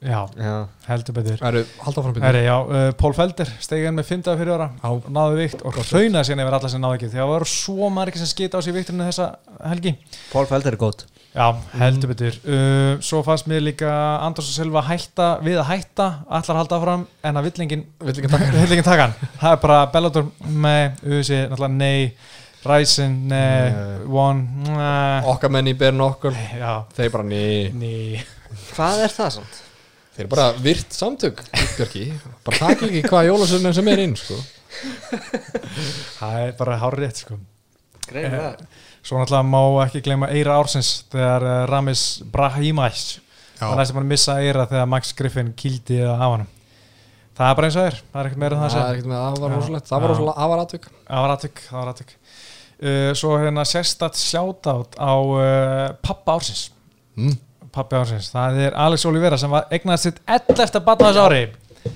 já, 0.03 0.19
já, 0.37 0.53
heldur 0.89 1.15
betur. 1.17 1.39
Það 1.39 1.49
eru, 1.53 1.63
halda 1.85 2.01
áfram 2.03 2.13
byrju 2.17 2.27
Herri, 2.27 2.43
já, 2.45 2.55
uh, 2.59 2.89
Pól 2.99 3.15
Felder 3.17 3.51
stegi 3.63 3.87
inn 3.89 3.97
með 3.97 4.09
5. 4.11 4.29
fyrir 4.41 4.53
ára 4.57 4.67
Já. 4.75 4.89
og 4.91 5.07
náðu 5.15 5.39
vikt 5.39 5.63
og 5.63 5.79
hraunaði 5.79 6.27
síðan 6.29 6.43
yfir 6.43 6.57
alla 6.59 6.71
sem 6.73 6.83
náðu 6.83 6.99
ekki 6.99 7.09
því 7.09 7.17
að 7.19 7.23
það 7.23 7.33
voru 7.33 7.49
svo 7.53 7.89
margir 7.95 8.23
sem 8.23 8.31
skita 8.33 8.59
á 8.59 8.65
sig 8.65 8.75
vikturinn 8.75 9.07
þessa 9.07 9.29
helgi. 9.71 9.95
Paul 10.33 10.47
Felder 10.51 10.75
er 10.75 10.81
gótt 10.81 11.05
Já, 11.33 11.47
heldur 11.81 12.11
betur. 12.11 12.35
Uh, 12.45 12.99
Svo 13.01 13.23
fannst 13.25 13.47
mér 13.49 13.63
líka 13.65 13.89
Andrós 14.21 14.51
og 14.51 14.53
Silva 14.53 14.83
hætta 14.85 15.31
við 15.41 15.57
að 15.63 15.69
hætta, 15.71 16.07
allar 16.29 16.53
að 16.53 16.59
halda 16.61 16.77
áfram 16.77 17.05
en 17.25 17.39
að 17.39 17.47
villingin, 17.47 17.87
villingin 18.05 18.85
taka 18.85 19.07
hann. 19.07 19.15
Það 19.41 19.55
er 19.55 19.59
bara 19.63 19.79
Bellator 19.95 20.29
með 20.45 21.01
Uzi, 21.09 21.39
náttúrulega 21.49 21.73
nei 21.79 22.13
Ryzen, 22.63 23.17
nei, 23.27 23.73
One 24.07 24.69
nei, 24.69 25.25
Okkar 25.33 25.51
menn 25.51 25.67
í 25.67 25.73
Bern 25.75 25.99
okkur 26.05 26.37
Já, 26.37 26.85
Þeir 26.95 27.11
bara 27.17 27.25
ný 27.27 27.43
nei. 27.75 28.21
Hvað 28.75 29.01
er 29.07 29.17
það 29.17 29.33
samt? 29.39 29.62
Þeir 30.13 30.25
eru 30.25 30.31
bara 30.35 30.47
virt 30.61 30.93
samtök 30.93 31.41
Björki 31.77 32.05
Bara 32.45 32.59
takk 32.59 32.85
ekki 32.87 33.01
hvað 33.07 33.29
jólasöfnum 33.31 33.73
sem 33.73 33.91
er 33.93 34.03
inn 34.03 34.15
sko. 34.19 34.37
Það 36.19 36.39
er 36.43 36.55
bara 36.59 36.79
hár 36.81 36.97
rétt 37.01 37.23
sko. 37.23 37.39
Greið 38.09 38.35
það 38.37 38.65
Svo 39.03 39.19
náttúrulega 39.19 39.47
má 39.49 39.61
ekki 39.83 40.03
gleyma 40.05 40.29
Eira 40.31 40.57
Ársins 40.61 40.91
þegar 41.11 41.43
uh, 41.43 41.55
Ramis 41.67 42.03
Brahimais 42.31 43.05
það 43.59 43.69
bara 43.77 44.03
að 44.03 44.09
missa 44.09 44.37
Eira 44.43 44.67
þegar 44.69 44.89
Max 44.91 45.13
Griffin 45.17 45.53
kýldi 45.59 45.99
af 46.07 46.21
hann 46.23 46.45
það 47.37 47.49
er 47.49 47.57
bara 47.57 47.69
eins 47.69 47.77
og 47.79 47.87
er, 47.87 47.99
það 48.11 48.19
er 48.21 48.29
ekkert 48.29 48.41
meira 48.43 48.57
en 48.57 48.61
það 48.61 48.73
Það 48.73 48.79
að 48.79 48.83
er 48.83 48.99
segja 49.01 49.21
það 49.23 49.39
var 49.43 49.55
rosalegt. 49.57 49.87
Það 49.89 50.03
var 50.03 50.11
rosalegt, 50.13 50.37
það 50.37 50.51
var 50.53 50.63
atvik. 50.63 50.87
Það 51.07 51.23
var 51.23 51.33
aðtök, 51.33 51.61
það 51.67 51.79
var 51.79 51.91
aðtök 51.93 52.13
uh, 52.13 53.09
Svo 53.19 53.33
hérna 53.41 53.65
sérstatt 53.69 54.19
sjátátt 54.21 54.97
á 54.99 55.13
uh, 55.17 55.87
pappa 56.05 56.37
Ársins. 56.37 56.67
Mm. 57.17 57.37
Pappi 57.73 57.97
Ársins, 57.99 58.29
það 58.33 58.61
er 58.69 58.79
Alex 58.87 59.05
Olivera 59.09 59.37
sem 59.41 59.49
var 59.53 59.67
eignaði 59.73 60.07
sitt 60.07 60.23
11. 60.29 60.79
batna 60.85 61.11
þessu 61.11 61.27
ári. 61.27 61.43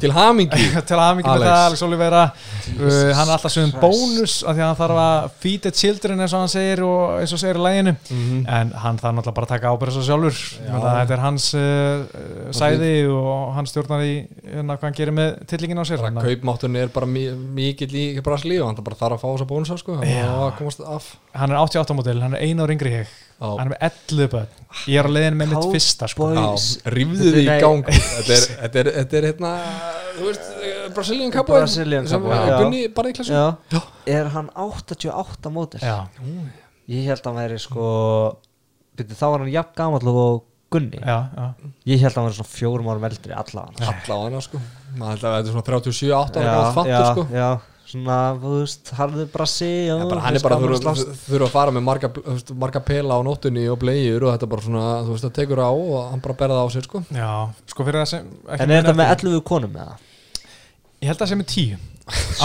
Til 0.02 0.10
hamingi 0.12 0.58
til 0.90 0.98
mikið 1.16 1.30
með 1.30 1.32
Alex. 1.32 1.48
það 1.48 1.66
Alex 1.70 1.82
Olivera 1.86 2.22
uh, 2.28 3.12
hann 3.16 3.30
er 3.30 3.34
alltaf 3.38 3.54
sem 3.54 3.70
bónus 3.80 4.34
af 4.44 4.58
því 4.58 4.60
að 4.60 4.66
hann 4.68 4.76
þarf 4.82 4.98
að 5.00 5.28
feed 5.46 5.62
the 5.64 5.72
children 5.72 6.20
eins 6.26 6.34
og 6.36 6.42
hann 6.44 6.52
segir 6.52 6.82
og 6.84 7.14
eins 7.22 7.32
og 7.32 7.40
segir 7.40 7.56
í 7.56 7.62
læginu 7.64 7.94
Mhm. 8.12 8.42
en 8.52 8.74
hann 8.84 9.00
þarf 9.00 9.16
náttúrulega 9.16 9.38
bara 9.38 9.48
að 9.48 9.54
taka 9.54 9.72
ábyrða 9.72 9.94
svo 9.96 10.04
sjálfur. 10.10 10.42
Þetta 10.68 11.16
er 11.16 11.24
hans 11.24 11.46
uh, 11.56 12.52
sæði 12.60 12.92
og 13.16 13.54
hann 13.56 13.70
stjórnar 13.72 14.04
í 14.04 14.12
hérna, 14.44 14.76
hvað 14.76 14.84
hann 14.90 14.98
gerir 15.00 15.16
með 15.22 15.32
tillingin 15.54 15.80
á 15.80 15.86
sér. 15.88 16.04
Bara 16.04 16.26
kaupmátturinn 16.28 16.82
er 16.84 16.92
bara 16.98 17.08
mi- 17.08 17.32
mikill 17.62 17.96
í 17.96 18.06
Brasilíu 18.28 18.66
og 18.66 18.74
hann 18.74 18.84
bara 18.84 19.00
þarf 19.00 19.16
að 19.16 19.24
fá 19.24 19.30
þessa 19.38 19.48
bónusa 19.54 19.80
sko. 19.80 19.96
Og 20.04 20.60
af. 20.84 21.14
Hann 21.32 21.56
er 21.56 21.64
88 21.64 21.96
mótil, 21.96 22.20
hann 22.28 22.36
er 22.36 22.44
yngri 22.76 22.92
en 23.00 23.00
ég. 23.06 23.08
Já. 23.08 23.27
Hann 23.40 23.68
er 23.68 23.72
með 23.74 23.86
11 23.88 24.32
börn. 24.34 24.66
Ég 24.90 25.00
er 25.02 25.08
á 25.08 25.12
leiðin 25.14 25.38
með 25.40 25.54
mitt 25.54 25.68
fyrsta 25.76 26.10
sko. 26.12 26.30
Rífðu 26.96 27.32
þið 27.36 27.40
í 27.44 27.46
gang. 27.62 27.92
Þetta 27.92 28.34
er, 28.38 28.48
þetta 28.64 28.82
er, 28.82 28.92
þetta 28.98 29.20
er 29.20 29.30
hérna 29.32 29.54
Þú 30.18 30.26
veist, 30.26 30.50
eh, 30.66 30.84
Brazilian 30.96 31.34
Cowboy 31.34 31.62
er 34.18 34.32
hann 34.34 34.50
88 34.56 35.54
mótil? 35.54 35.82
Já. 35.84 36.10
ég 36.90 37.10
held 37.12 37.22
að 37.22 37.28
hann 37.30 37.40
væri 37.44 37.60
sko 37.62 37.88
byrju, 38.98 39.18
þá 39.20 39.26
var 39.28 39.44
hann 39.44 39.54
jafn 39.54 39.76
gamall 39.78 40.14
og 40.14 40.46
Gunni. 40.68 41.00
Já, 41.00 41.30
já. 41.32 41.72
ég 41.88 42.02
held 42.04 42.12
að 42.12 42.18
hann 42.20 42.26
væri 42.28 42.38
svona 42.42 42.52
fjórum 42.52 42.90
árum 42.92 43.06
eldri 43.08 43.36
allavega. 43.40 43.88
Alla 43.88 44.16
á 44.20 44.20
hana 44.26 44.42
sko. 44.44 44.60
Maður 44.98 45.14
held 45.14 45.28
að 45.30 45.36
þetta 45.38 45.48
er 45.48 45.54
svona 45.54 45.68
37, 45.70 46.10
8 46.18 46.42
ára 46.42 46.50
gammal 46.50 46.74
fattur 46.76 46.92
já, 46.92 47.04
sko. 47.14 47.24
já, 47.32 47.48
svona, 47.88 48.16
þú 48.42 48.52
veist, 48.58 48.90
harður 48.98 49.28
brasi 49.32 49.68
já, 49.88 49.94
Já, 49.96 50.04
bara, 50.12 50.22
hann 50.26 50.36
er 50.40 50.44
bara 50.44 50.58
þurfa, 50.60 50.94
þurfa 51.24 51.46
að 51.48 51.54
fara 51.54 51.74
með 51.78 51.86
marga, 51.88 52.10
þú 52.18 52.34
veist, 52.36 52.52
marga 52.64 52.82
pela 52.90 53.16
á 53.16 53.20
nóttunni 53.24 53.64
og 53.72 53.80
bleiður 53.82 54.26
og 54.28 54.34
þetta 54.36 54.50
bara 54.52 54.66
svona, 54.66 54.86
þú 55.08 55.14
veist, 55.16 55.26
það 55.28 55.36
tekur 55.40 55.62
á 55.64 55.70
og 55.72 55.96
hann 56.12 56.24
bara 56.26 56.38
berða 56.42 56.64
á 56.64 56.68
sér 56.74 56.88
sko. 56.90 57.04
Já, 57.16 57.30
sko 57.72 57.88
fyrir 57.88 58.02
það 58.04 58.10
sem 58.12 58.28
en 58.58 58.66
er 58.72 58.82
þetta 58.82 58.96
með 59.00 59.12
eftir- 59.16 59.32
11 59.32 59.44
konum 59.52 59.78
eða? 59.80 59.98
ég 61.02 61.08
held 61.12 61.18
að 61.18 61.24
það 61.24 61.32
sé 61.32 61.40
með 61.40 61.50
10 61.54 61.78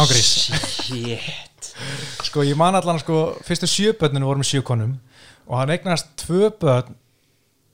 ágrís 0.03 0.31
shit. 0.87 1.71
Sko 2.29 2.45
ég 2.47 2.57
man 2.59 2.75
allan 2.79 2.99
sko 3.03 3.19
fyrstu 3.47 3.69
sjö 3.71 3.93
börninu 3.99 4.27
voru 4.29 4.43
með 4.43 4.51
sjö 4.53 4.63
konum 4.67 4.97
og 5.49 5.59
hann 5.59 5.73
eignast 5.75 6.11
tvö 6.23 6.51
börn 6.61 6.95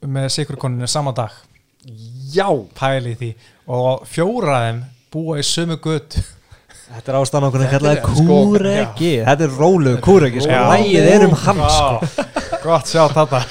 með 0.08 0.28
sikur 0.30 0.56
koninu 0.60 0.86
sama 0.88 1.10
dag. 1.12 1.32
Já. 2.32 2.46
Pæli 2.78 3.14
því. 3.18 3.30
Og 3.68 4.04
fjóra 4.08 4.54
af 4.56 4.64
þeim 4.68 4.78
búa 5.12 5.38
í 5.40 5.44
sömu 5.46 5.76
götu 5.82 6.22
Þetta 6.88 7.12
er 7.12 7.18
ástæðan 7.18 7.46
okkur 7.48 7.64
að 7.64 7.72
kalla 7.74 7.88
það 7.88 7.98
er, 7.98 8.02
sko, 8.02 8.36
kúregi 8.48 9.10
Þetta 9.26 9.46
er 9.46 9.56
rólugu 9.58 10.02
kúregi 10.04 10.44
sko. 10.44 10.60
Lægið 10.72 11.08
er 11.12 11.26
um 11.26 11.34
hann 11.44 11.60
sko. 11.74 12.24
gott 12.64 12.88
sjá 12.90 13.02
þetta 13.12 13.42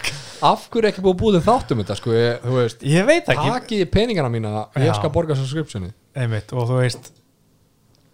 Af 0.48 0.68
hverju 0.70 0.84
er 0.84 0.90
ekki 0.92 1.02
búið 1.02 1.16
að 1.16 1.22
búið 1.22 1.38
þáttum 1.48 1.80
þetta 1.82 1.96
sko, 1.98 2.12
ég, 2.14 2.42
þú 2.44 2.58
veist 2.60 2.84
ég 2.86 3.08
veit 3.08 3.30
ekki. 3.34 3.54
Takið 3.56 3.88
peningana 3.94 4.30
mína, 4.30 4.52
ég 4.78 4.94
skal 4.94 5.10
borga 5.14 5.38
subscriptioni 5.38 5.90
einmitt 6.18 6.54
og 6.54 6.68
þú 6.70 6.82
veist 6.82 7.10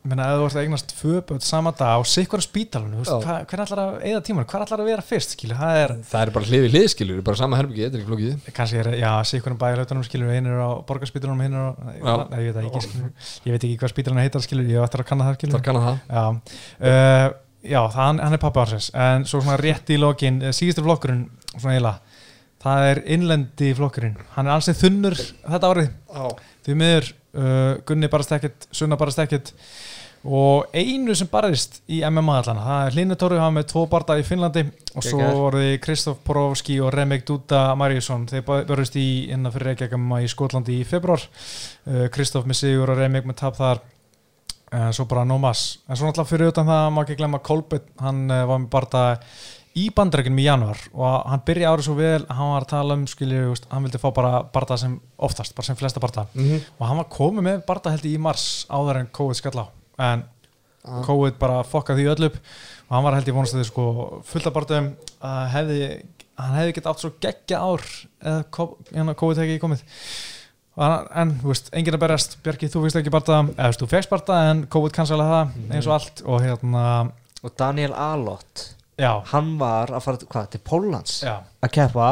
menna 0.03 0.25
ef 0.33 0.39
þú 0.39 0.47
ert 0.47 0.57
að 0.57 0.65
eignast 0.65 0.93
börn 1.29 1.43
sama 1.43 1.71
dag 1.79 1.95
á 1.95 2.01
sikkur 2.07 2.41
spítalunum 2.43 3.03
hvernig 3.03 3.63
ætlar 3.63 3.81
að 3.83 4.05
eða 4.09 4.21
tíman, 4.27 4.47
hvað 4.49 4.65
ætlar 4.65 4.83
að 4.83 4.89
vera 4.91 5.05
fyrst 5.05 5.35
skilur, 5.35 5.59
það 5.59 5.79
er 5.79 5.93
Það 6.09 6.23
er 6.23 6.31
bara 6.35 6.49
hlið 6.49 6.63
við 6.65 6.73
hliðskilur, 6.75 7.21
bara 7.29 7.39
sama 7.39 7.59
herbyggi, 7.59 7.85
þetta 7.85 7.97
er 7.97 8.03
ekki 8.03 8.09
flókið. 8.11 8.49
Kannski 8.57 8.81
er, 8.81 8.89
já, 8.99 9.09
sikkur 9.29 9.55
um 9.55 9.61
bæði 9.61 9.79
lautunum 9.79 10.07
skilur 10.07 10.33
hinn 10.35 10.49
er 10.51 10.59
á 10.59 10.69
borgarspítalunum, 10.89 11.45
hinn 11.45 11.55
er 11.55 11.63
á 11.63 11.71
Já. 12.03 12.15
Ég 12.43 12.49
veit 12.49 12.59
ekki 12.63 12.83
skilur, 12.87 13.13
ég 13.47 13.55
veit 13.55 13.67
ekki 13.69 13.79
hvað 13.79 13.93
spítalunum 13.93 14.23
heitar 14.25 14.43
skilur, 14.43 14.67
ég 14.73 14.83
ætlar 14.83 15.05
að 15.05 15.09
kanna 15.13 15.29
það 15.29 15.39
skilur 15.39 15.55
Það 15.55 15.65
kannan 15.69 15.87
það. 15.87 16.01
Já, 16.09 16.25
uh, 16.91 17.27
já 17.63 17.79
það, 17.95 18.21
hann 18.27 18.37
er 18.37 18.43
pappi 18.43 18.63
ársins. 18.65 18.89
En 19.07 19.27
svo 19.29 19.39
svona 19.39 19.59
rétt 19.61 19.93
í 19.93 19.99
lokin 20.01 20.43
uh, 20.43 20.51
síðustu 20.55 20.83
flokkurinn 20.83 21.25
svona 21.55 21.77
eiginlega 21.77 22.23
það 22.63 22.89
er 22.91 23.01
innlendi 23.15 23.71
flokkurinn. 23.77 24.15
Hann 24.37 24.47
er 24.47 24.55
ansið 24.57 24.79
þunnur 24.83 25.17
þetta 25.19 25.71
árið. 25.73 25.89
Því 26.63 26.77
miður, 26.79 27.09
uh, 27.35 27.71
Gunni 27.87 28.09
barast 28.11 28.35
ekkert 28.37 28.67
Sunna 28.71 28.99
barast 28.99 29.19
ekkert 29.23 29.51
og 30.23 30.71
einu 30.71 31.15
sem 31.17 31.27
barist 31.27 31.81
í 31.91 31.99
MMA 32.07 32.35
allan 32.39 32.61
það 32.63 32.85
er 32.87 32.95
Hlynur 32.95 33.19
Tóri, 33.19 33.39
hann 33.41 33.55
með 33.57 33.65
tvo 33.73 33.83
barda 33.91 34.15
í 34.19 34.23
Finnlandi. 34.23 34.63
Og 34.93 35.03
svo 35.03 35.23
voru 35.35 35.63
þið 35.63 35.73
Kristoff 35.83 36.21
Porovski 36.23 36.77
og 36.83 36.93
Remek 36.95 37.25
Duda 37.27 37.63
Marjusson 37.79 38.27
þeir 38.29 38.45
barist 38.47 38.95
í 38.99 39.07
innan 39.33 39.51
fyrir 39.51 39.73
Reykjavík 39.73 39.97
í 40.23 40.29
Skotlandi 40.31 40.77
í 40.79 40.85
februar 40.87 41.23
uh, 41.23 42.05
Kristoff 42.13 42.47
með 42.47 42.61
sigur 42.61 42.93
og 42.93 43.01
Remek 43.01 43.27
með 43.27 43.41
tap 43.41 43.59
þar. 43.59 43.83
Uh, 44.73 44.87
svo 44.95 45.05
bara 45.05 45.21
no 45.27 45.35
mass 45.37 45.83
en 45.85 45.93
svo 45.99 46.07
náttúrulega 46.07 46.31
fyrir 46.31 46.49
utan 46.49 46.65
það 46.65 46.87
má 46.89 47.03
ekki 47.03 47.17
glemma 47.19 47.39
Kolbett 47.45 47.91
hann 48.01 48.23
uh, 48.25 48.39
var 48.49 48.63
með 48.63 48.71
barda 48.73 49.03
í 49.77 49.83
bandrækjunum 49.93 50.41
í 50.41 50.47
januar 50.47 50.81
og 50.95 51.29
hann 51.29 51.43
byrja 51.45 51.69
árið 51.69 51.85
svo 51.85 51.93
vel 51.99 52.23
hann 52.25 52.49
var 52.55 52.65
að 52.65 52.71
tala 52.71 52.97
um, 52.97 53.05
skilju, 53.09 53.53
hann 53.69 53.85
vildi 53.85 54.01
fá 54.01 54.07
bara 54.15 54.41
barda 54.55 54.79
sem 54.81 54.95
oftast, 55.17 55.53
bara 55.53 55.67
sem 55.69 55.77
flesta 55.77 56.01
barda. 56.01 56.25
Mhm. 56.33 56.65
og 56.79 56.89
hann 56.89 57.01
var 57.03 57.09
komið 57.13 57.47
með 57.51 57.95
ég 57.99 58.11
í 58.15 58.17
mars 58.17 58.65
áður 58.65 59.03
en 59.03 59.13
COVID 59.13 59.37
skall 59.37 59.61
á 59.61 59.82
en 60.01 60.23
COVID 61.05 61.37
bara 61.39 61.61
fokkaði 61.67 62.03
því 62.03 62.11
öll 62.15 62.27
upp. 62.29 62.37
Og 62.89 62.95
hann 62.97 63.05
var 63.05 63.15
held 63.17 63.29
ég 63.29 63.37
vonast 63.37 63.55
að 63.55 63.61
þið 63.63 63.69
sko 63.69 63.85
fullt 64.27 64.49
af 64.49 64.55
bardaðum 64.57 64.89
að 65.23 65.43
hefði 65.53 65.79
hann 66.39 66.55
hefði 66.57 66.75
gett 66.77 66.87
átt 66.89 67.03
svo 67.03 67.11
geggja 67.21 67.59
ár 67.61 67.83
eða 68.23 68.67
hérna, 68.91 69.15
COVID 69.17 69.41
hefði 69.41 69.53
ekki 69.53 69.63
komið. 69.63 69.83
Hann- 70.73 71.09
en, 71.21 71.33
þú 71.41 71.51
veist, 71.51 71.69
enginn 71.77 71.93
að 71.97 72.01
berjast. 72.01 72.37
Bjarki, 72.43 72.69
þú 72.73 72.81
veist 72.83 72.97
ekki 72.97 73.13
barda, 73.13 73.43
eða 73.53 73.67
þú 73.67 73.69
veist, 73.69 73.83
þú 73.83 73.89
fegst 73.91 74.09
barda 74.13 74.39
en 74.49 74.63
COVID 74.73 74.95
cancelaði 74.95 75.35
það 75.35 75.75
eins 75.77 75.89
og 75.89 75.93
allt. 75.97 76.23
Og 76.25 76.41
hérna, 76.41 76.85
og 77.43 77.55
Daniel 77.59 77.93
Alot 77.93 78.63
já, 78.97 79.11
hann 79.33 79.57
var 79.61 79.93
að 79.93 80.05
fara 80.07 80.17
hvað, 80.33 80.49
til 80.55 80.63
Póllands 80.65 81.19
já. 81.23 81.35
að 81.61 81.73
keppa. 81.77 82.09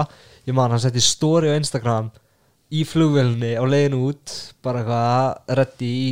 Ég 0.48 0.58
man 0.58 0.74
hann 0.74 0.82
setti 0.82 1.02
story 1.02 1.50
á 1.50 1.58
Instagram 1.58 2.12
í 2.72 2.86
flugvelni 2.88 3.56
á 3.58 3.64
leiðin 3.66 3.98
út 4.00 4.36
bara 4.64 4.82
eitthvað 4.82 5.58
reddi 5.60 5.90
í 5.92 6.06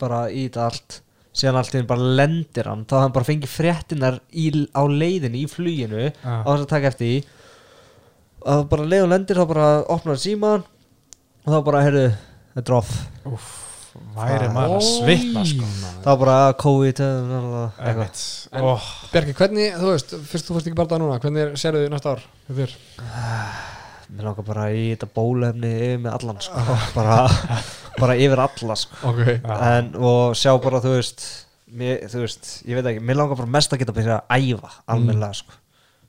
bara 0.00 0.26
í 0.30 0.46
þetta 0.46 0.68
allt 0.70 1.00
síðan 1.36 1.58
allt 1.60 1.74
í 1.74 1.80
einu 1.80 1.90
bara 1.90 2.14
lendir 2.20 2.70
hann 2.70 2.86
þá 2.88 2.96
hann 3.02 3.14
bara 3.16 3.28
fengið 3.28 3.52
fréttinar 3.52 4.20
í, 4.32 4.48
á 4.72 4.82
leiðinni 4.88 5.44
í 5.44 5.50
fluginu 5.50 6.08
Já. 6.08 6.32
á 6.42 6.48
þess 6.48 6.64
að 6.64 6.72
taka 6.72 6.92
eftir 6.92 7.12
því. 7.12 7.18
Og 8.46 8.66
bara 8.72 8.88
leiðin 8.88 9.12
lendir 9.12 9.40
þá 9.40 9.46
bara 9.52 9.68
opnar 9.92 10.20
síman 10.22 10.64
og 11.44 11.52
þá 11.52 11.60
bara 11.68 11.84
heyrðu 11.84 12.08
þetta 12.56 12.66
er 12.72 12.78
off. 12.78 12.96
Úff, 13.28 13.54
væri 14.16 14.50
maður 14.54 14.78
að 14.78 14.88
svitna 14.88 15.44
sko 15.48 15.70
þá 16.04 16.10
bara 16.22 16.36
COVID 16.60 17.00
eh, 17.04 18.60
oh, 18.62 18.90
Bjarki, 19.12 19.36
hvernig, 19.36 19.78
þú 19.80 19.94
veist, 19.94 20.18
fyrst 20.32 20.50
þú 20.50 20.58
fórst 20.58 20.70
ekki 20.70 20.78
bara 20.78 20.92
það 20.94 21.04
núna 21.04 21.22
hvernig 21.22 21.56
sérðu 21.60 21.86
þið 21.86 21.96
næsta 21.96 22.14
ár? 22.16 22.28
Hjá 22.46 22.60
þér? 22.60 22.78
Mér 24.10 24.28
langar 24.28 24.46
bara 24.46 24.66
í 24.74 24.84
þetta 24.92 25.08
bólefni 25.16 25.70
yfir 25.76 26.02
með 26.04 26.12
allan 26.18 26.38
sko. 26.44 26.64
bara, 26.96 27.16
bara 27.98 28.16
yfir 28.20 28.42
alla 28.46 28.76
sko. 28.78 29.00
Ok, 29.10 29.22
Já. 29.34 29.56
en, 29.72 29.90
og 29.98 30.36
sjá 30.38 30.52
bara 30.62 30.82
þú 30.84 30.94
veist, 30.96 31.26
mér, 31.72 32.04
þú 32.12 32.22
veist 32.26 32.52
ég 32.68 32.78
veit 32.78 32.90
ekki, 32.92 33.02
mér 33.08 33.20
langar 33.22 33.40
bara 33.40 33.54
mest 33.58 33.74
að 33.74 33.82
geta 33.82 33.96
byrja 33.96 34.20
að 34.22 34.46
æfa 34.52 34.72
almennilega 34.94 35.40
sko. 35.42 35.58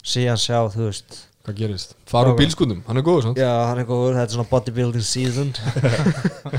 síðan 0.04 0.40
sjá 0.42 0.60
þú 0.76 0.86
veist 0.90 1.24
hvað 1.48 1.60
gerist? 1.62 1.96
Fara 2.12 2.34
úr 2.34 2.40
bílskundum, 2.42 2.82
hann 2.90 3.00
er 3.00 3.06
góður 3.08 3.38
já, 3.40 3.52
hann 3.70 3.80
er 3.80 3.88
góður, 3.88 4.18
þetta 4.20 4.28
er 4.28 4.36
svona 4.36 4.52
bodybuilding 4.52 5.06
season 5.08 5.54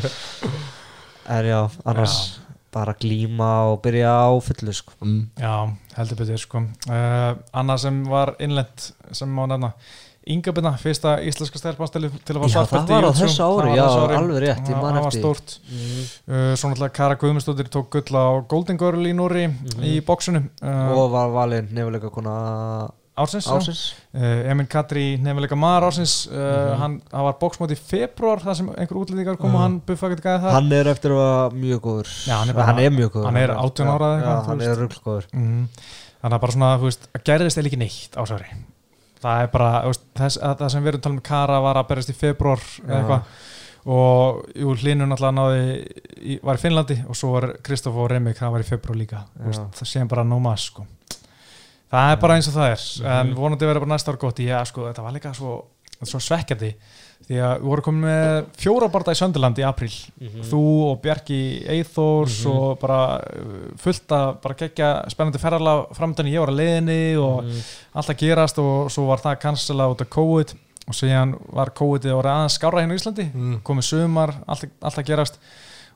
er 1.36 1.48
já, 1.50 1.58
annars 1.84 2.18
bara 2.72 2.94
glíma 3.00 3.48
og 3.72 3.80
byrja 3.84 4.10
á 4.12 4.28
fullu 4.44 4.72
sko. 4.76 4.92
Mm. 5.00 5.22
Já, 5.40 5.54
heldur 5.96 6.18
betur 6.20 6.40
sko. 6.40 6.60
uh, 6.88 7.32
Annað 7.56 7.82
sem 7.86 8.02
var 8.08 8.34
innlent 8.44 8.90
sem 9.16 9.30
má 9.32 9.46
nefna 9.48 9.72
Inga 10.28 10.52
Binna, 10.52 10.72
fyrsta 10.76 11.14
íslenska 11.24 11.56
stelpasteli 11.60 12.10
til 12.24 12.36
að 12.36 12.42
fá 12.42 12.48
Já, 12.48 12.52
svartbelti 12.58 12.92
það 12.92 13.00
var 13.00 13.06
í 13.06 13.08
á 13.08 13.18
þessu 13.18 13.46
ári, 13.48 13.70
já, 13.78 13.84
ári. 13.88 14.16
alveg 14.18 14.38
rétt, 14.44 14.62
ég 14.68 14.74
Já, 14.74 14.80
man 14.82 14.94
Það 14.94 15.00
var 15.00 15.08
eftir. 15.08 15.22
stórt. 15.24 15.54
Mm. 15.72 16.04
uh, 16.28 16.52
Svo 16.60 16.70
náttúrulega 16.72 16.96
Kara 16.98 17.16
Guðmundsdóttir 17.22 17.70
tók 17.72 17.88
gull 17.96 18.18
á 18.20 18.26
Golden 18.52 18.78
Girl 18.80 19.08
í 19.08 19.14
Núri 19.16 19.46
í 19.88 19.94
bóksunum 20.04 20.50
uh, 20.62 20.92
og 20.98 21.10
var 21.16 21.32
valinn 21.32 21.70
nefnilega 21.72 22.10
kona 22.12 22.34
ársins, 23.18 23.48
já. 23.48 23.56
ásins 23.58 23.80
uh, 24.14 24.50
Emin 24.52 24.68
Katri 24.70 25.16
nefnilega 25.18 25.56
mar 25.58 25.82
ársins. 25.88 26.28
Uh, 26.30 26.76
hann, 26.78 27.00
hann 27.10 27.24
var 27.26 27.34
bóksmót 27.40 27.72
í 27.74 27.78
februar 27.80 28.38
þar 28.44 28.54
sem 28.60 28.68
einhver 28.76 29.00
útlendingar 29.00 29.40
kom 29.40 29.56
og 29.58 29.64
hann 29.64 29.80
buffa 29.88 30.06
ekkert 30.12 30.22
gæði 30.28 30.42
það 30.44 30.54
hann 30.60 30.72
er 30.78 30.92
eftir 30.92 31.16
að 31.16 31.22
vera 31.24 31.60
mjög 31.64 31.80
góður. 31.88 32.12
Já, 32.28 32.34
hann 32.38 32.52
er 32.52 32.58
bara- 32.60 32.68
hann 32.70 32.78
er 32.84 32.92
mjög 32.94 33.10
góður. 33.16 33.26
hann 33.32 33.40
er 33.42 33.54
18 33.56 33.90
ára 33.96 34.10
eða 34.20 34.28
já, 34.36 34.46
hann 34.52 34.60
er 34.68 34.76
ruglgóður. 34.84 35.26
Mm. 35.34 35.68
þannig 36.22 36.36
að 36.36 36.42
bara 36.44 36.52
svona, 36.58 36.70
þú 36.78 36.86
veist, 36.92 37.08
að 37.16 37.24
gerðist 37.32 37.58
eða 37.58 37.70
ekki 37.72 37.80
neitt 37.82 38.16
ásari 38.22 38.46
það 39.22 39.44
er 39.44 39.52
bara, 39.52 39.70
þess, 40.18 40.40
að 40.42 40.58
það 40.62 40.74
sem 40.74 40.84
við 40.84 40.92
erum 40.92 41.04
talað 41.04 41.16
um 41.16 41.22
Kara 41.28 41.60
var 41.64 41.80
að 41.80 41.88
berjast 41.92 42.12
í 42.12 42.18
februar 42.18 42.62
Já. 42.64 42.92
eitthvað. 42.98 43.32
Og 43.88 44.40
jú, 44.58 44.74
hlinu 44.82 45.06
náttúrulega 45.08 45.36
náði 45.38 45.62
í, 46.18 46.38
var 46.44 46.58
í 46.58 46.60
Finnlandi 46.60 46.98
og 47.08 47.16
svo 47.16 47.30
var 47.36 47.46
Kristoff 47.64 47.96
og 47.96 48.10
Remik, 48.12 48.36
það 48.36 48.54
var 48.56 48.64
í 48.64 48.68
februar 48.68 48.98
líka. 49.00 49.22
Veist, 49.46 49.64
það 49.78 49.90
séum 49.92 50.10
bara 50.10 50.26
no 50.28 50.40
mass 50.44 50.68
sko. 50.68 50.84
það 51.88 52.12
er 52.12 52.20
bara 52.20 52.36
eins 52.36 52.50
og 52.50 52.56
það 52.58 52.72
er. 52.74 52.86
En 53.14 53.34
vonandi 53.38 53.68
verður 53.68 53.86
bara 53.86 53.94
næsta 53.94 54.12
ár 54.12 54.20
gott. 54.20 54.42
Já, 54.44 54.58
sko, 54.68 54.88
þetta 54.90 55.06
var 55.06 55.16
líka 55.16 55.32
svo, 55.36 55.54
svo 56.02 56.20
svekkjandi 56.20 56.74
því 57.26 57.40
að 57.44 57.54
við 57.58 57.66
vorum 57.68 57.84
komin 57.84 58.06
með 58.06 58.38
fjóra 58.56 58.88
barða 58.92 59.12
í 59.12 59.18
Sönderland 59.18 59.58
í 59.60 59.64
april 59.68 59.90
þú 60.48 60.62
og 60.86 61.00
Bjarki 61.04 61.40
Eithors 61.74 62.38
og 62.48 62.78
bara 62.80 63.00
uh, 63.20 63.58
fullt 63.82 64.14
að 64.16 64.30
bara 64.44 64.56
gegja 64.62 64.88
spennandi 65.12 65.42
ferðala 65.42 65.74
framdani 65.96 66.32
ég 66.32 66.44
var 66.44 66.54
að 66.54 66.62
leiðinni 66.62 67.00
og 67.20 67.42
allt 67.92 68.14
að 68.14 68.20
gerast 68.22 68.60
og 68.62 68.88
svo 68.94 69.08
var 69.10 69.20
það 69.24 69.40
cancela 69.44 69.90
út 69.92 70.04
af 70.04 70.10
COVID. 70.14 70.56
Og 70.88 70.96
síðan 70.96 71.34
var 71.52 71.74
COVID 71.76 72.06
að 72.08 72.14
voru 72.16 72.30
aðeins 72.32 72.54
skára 72.56 72.80
hérna 72.80 72.94
í 72.96 73.00
Íslandi. 73.00 73.26
Mm. 73.28 73.56
komið 73.66 73.84
sumar, 73.90 74.30
allt, 74.48 74.70
allt 74.80 75.00
að 75.02 75.10
gerast. 75.10 75.36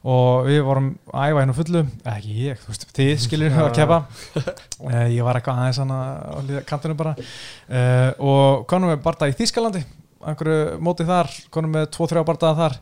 Og 0.03 0.49
við 0.51 0.61
vorum 0.67 0.91
að 1.15 1.31
æfa 1.31 1.41
hérna 1.41 1.55
fullu. 1.57 1.83
Ekki 2.13 2.35
ég, 2.43 2.61
þú 2.61 2.73
veist, 2.75 2.85
þið 2.99 3.13
skiljur 3.23 3.57
að 3.63 3.71
kepa 3.79 4.03
uh, 4.03 5.09
ég 5.09 5.25
var 5.25 5.39
eitthvað 5.39 5.63
aðeins 5.63 6.45
líða 6.51 6.65
kantinu 6.69 6.99
bara. 6.99 7.17
Uh, 7.71 8.11
og 8.21 8.67
konum 8.69 8.93
við 8.93 9.01
barða 9.07 9.31
í 9.33 9.37
Þýskalandi 9.39 9.87
einhverju 10.31 10.79
móti 10.85 11.07
þar, 11.09 11.31
konum 11.55 11.79
við 11.79 11.89
2-3 11.97 12.25
bardaða 12.29 12.59
þar. 12.61 12.79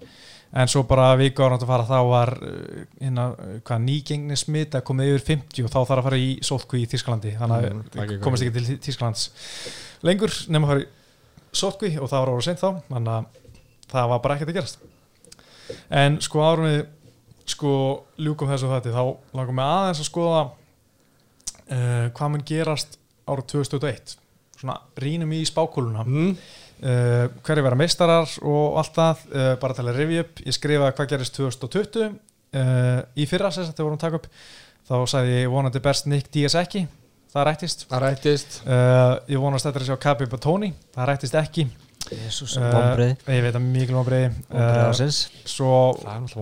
En 0.61 0.67
svo 0.67 0.83
bara 0.83 1.13
viku 1.15 1.45
ára 1.47 1.61
að 1.61 1.69
fara 1.69 1.87
þá 1.87 1.99
var 2.11 2.33
uh, 2.43 2.79
hérna, 2.99 3.29
uh, 3.39 3.59
hvað 3.67 3.83
nýgengni 3.85 4.39
smitt 4.39 4.75
að 4.75 4.87
komið 4.89 5.13
yfir 5.13 5.27
50 5.29 5.67
og 5.67 5.71
þá 5.71 5.77
þarf 5.79 6.01
að 6.01 6.07
fara 6.09 6.19
í 6.19 6.31
sótkví 6.47 6.81
í 6.83 6.89
Þýskalandi. 6.91 7.35
Þannig 7.39 7.67
að 7.69 7.77
mm, 7.77 8.17
komast 8.25 8.47
ekki 8.47 8.57
til 8.57 8.79
Þýskalands 8.89 9.29
lengur 10.07 10.35
nema 10.51 10.67
að 10.67 10.73
fara 10.73 10.83
í 10.83 10.89
sótkví 11.61 11.93
og 12.01 12.11
það 12.11 12.25
var 12.25 12.33
ára 12.33 12.47
seint 12.49 12.63
þá. 12.63 12.71
Þannig 12.89 13.13
að 13.15 13.29
það 13.93 14.11
var 14.11 14.25
bara 14.25 14.39
ekkert 14.39 14.51
að 14.51 14.59
gerast. 14.59 14.83
En 16.01 16.19
sko 16.27 16.43
árum 16.43 16.67
við 16.67 16.81
sko 17.51 17.75
ljúkum 18.19 18.51
þessu 18.51 18.71
þetta 18.71 18.95
þá 18.95 19.05
langum 19.39 19.61
við 19.61 19.69
aðeins 19.69 20.03
að 20.03 20.11
skoða 20.11 20.43
uh, 20.51 22.07
hvað 22.17 22.35
mun 22.35 22.47
gerast 22.51 22.99
ára 23.31 23.47
2021 23.47 24.19
svona 24.61 24.77
rínum 25.01 25.33
í 25.33 25.41
spákúluna. 25.49 26.05
Mm. 26.05 26.35
Uh, 26.83 27.27
hverju 27.47 27.67
vera 27.67 27.79
meistarar 27.79 28.33
og 28.43 28.81
allt 28.81 28.97
það 28.97 29.27
uh, 29.31 29.53
bara 29.63 29.77
til 29.77 29.87
að 29.87 30.01
rifja 30.01 30.25
upp, 30.27 30.43
ég 30.47 30.57
skrifaði 30.57 30.97
hvað 30.99 31.13
gerist 31.15 31.39
2020 31.39 32.07
uh, 32.07 33.03
í 33.17 33.29
fyrra 33.31 33.53
sem 33.55 33.69
þetta 33.69 33.87
vorum 33.87 34.01
að 34.01 34.07
taka 34.07 34.21
upp 34.21 34.33
þá 34.91 34.97
sagði 35.13 35.37
ég 35.43 35.53
vonandi 35.53 35.83
best 35.85 36.09
Nick 36.11 36.33
Diaz 36.35 36.57
ekki. 36.59 36.87
Það 37.31 37.47
rættist. 37.47 37.85
Það 37.91 38.03
rættist. 38.03 38.57
Uh, 38.67 39.21
ég 39.31 39.39
vonast 39.39 39.69
þetta 39.69 39.85
að 39.85 39.91
sjá 39.91 40.01
Kabi 40.03 40.27
Batoni 40.31 40.73
það 40.97 41.09
rættist 41.13 41.39
ekki. 41.39 41.69
Jesus, 42.11 42.57
uh, 42.59 42.97
ég 42.99 43.45
veit 43.45 43.55
að 43.55 43.61
mikil 43.63 43.95
vonbreið 43.95 44.39
uh, 44.57 45.03
svo 45.47 45.93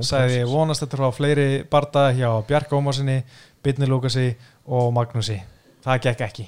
sagði 0.07 0.39
ég 0.39 0.49
vonast 0.49 0.85
þetta 0.85 1.01
frá 1.01 1.09
fleiri 1.13 1.49
barda 1.69 2.07
hjá 2.17 2.31
Bjarka 2.47 2.79
Ómarsinni, 2.79 3.19
Bitni 3.61 3.89
Lukasi 3.91 4.31
og 4.65 4.93
Magnúsi. 4.97 5.37
Það 5.85 6.01
gekk 6.07 6.25
ekki. 6.29 6.47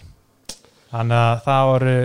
Þannig 0.90 1.20
að 1.26 1.42
það 1.44 1.68
voru 1.72 1.96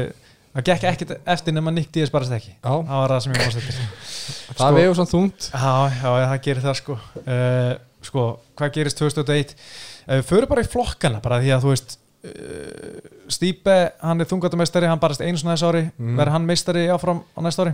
það 0.55 0.65
gekk 0.69 0.85
ekki 0.91 1.07
eftir 1.35 1.53
nema 1.57 1.71
Nick 1.75 1.91
Diaz 1.95 2.11
barast 2.13 2.31
ekki. 2.35 2.53
Já, 2.55 2.71
það 2.71 3.01
var 3.01 3.13
það 3.15 3.23
sem 3.25 3.33
ég 3.35 3.41
vonast 3.43 3.59
eftir 3.59 3.75
það 3.81 4.55
Sko- 4.55 4.71
vegur 4.79 4.95
svona 5.01 5.11
þungt. 5.11 5.49
Já, 5.51 5.73
já, 5.99 6.13
það 6.31 6.39
gerir 6.47 6.65
það 6.69 6.79
sko. 6.81 6.97
Uh, 7.25 7.73
Sko, 8.05 8.23
hvað 8.53 8.73
gerist 8.75 8.99
2001 9.01 9.53
uh, 9.57 10.19
Föru 10.29 10.45
bara 10.45 10.61
í 10.61 10.67
flokkana 10.69 11.17
bara 11.23 11.39
því 11.41 11.55
að 11.55 11.63
þú 11.63 11.71
veist 11.71 11.95
uh, 11.97 12.99
Stípe, 13.33 13.77
hann 14.05 14.21
er 14.21 14.27
þungatamestari 14.29 14.85
hann 14.91 15.01
barast 15.01 15.23
einu 15.25 15.39
svona 15.41 15.55
þessu 15.55 15.71
ári. 15.71 15.81
Mm. 15.97 16.11
verður 16.19 16.35
hann 16.35 16.45
meistari 16.45 16.83
áfram 16.93 17.23
á 17.33 17.39
næsta 17.41 17.65
ári? 17.65 17.73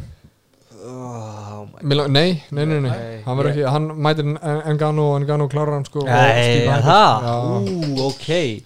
Oh 0.81 1.67
lang- 1.83 2.09
Nei, 2.15 2.41
nei, 2.51 2.65
nei, 2.65 2.79
nei, 2.79 2.89
Nei, 2.89 3.21
hann 3.25 3.41
ekki, 3.51 3.65
hann 3.69 3.89
mætir 4.01 4.25
En- 4.31 4.63
Engano 4.71 5.09
og 5.11 5.19
Engano 5.21 5.49
klárar 5.51 5.75
hann 5.75 5.85
sko. 5.85 6.05
Nei, 6.07 6.63
það? 6.65 7.27
Ú, 7.67 8.07
ok 8.07 8.63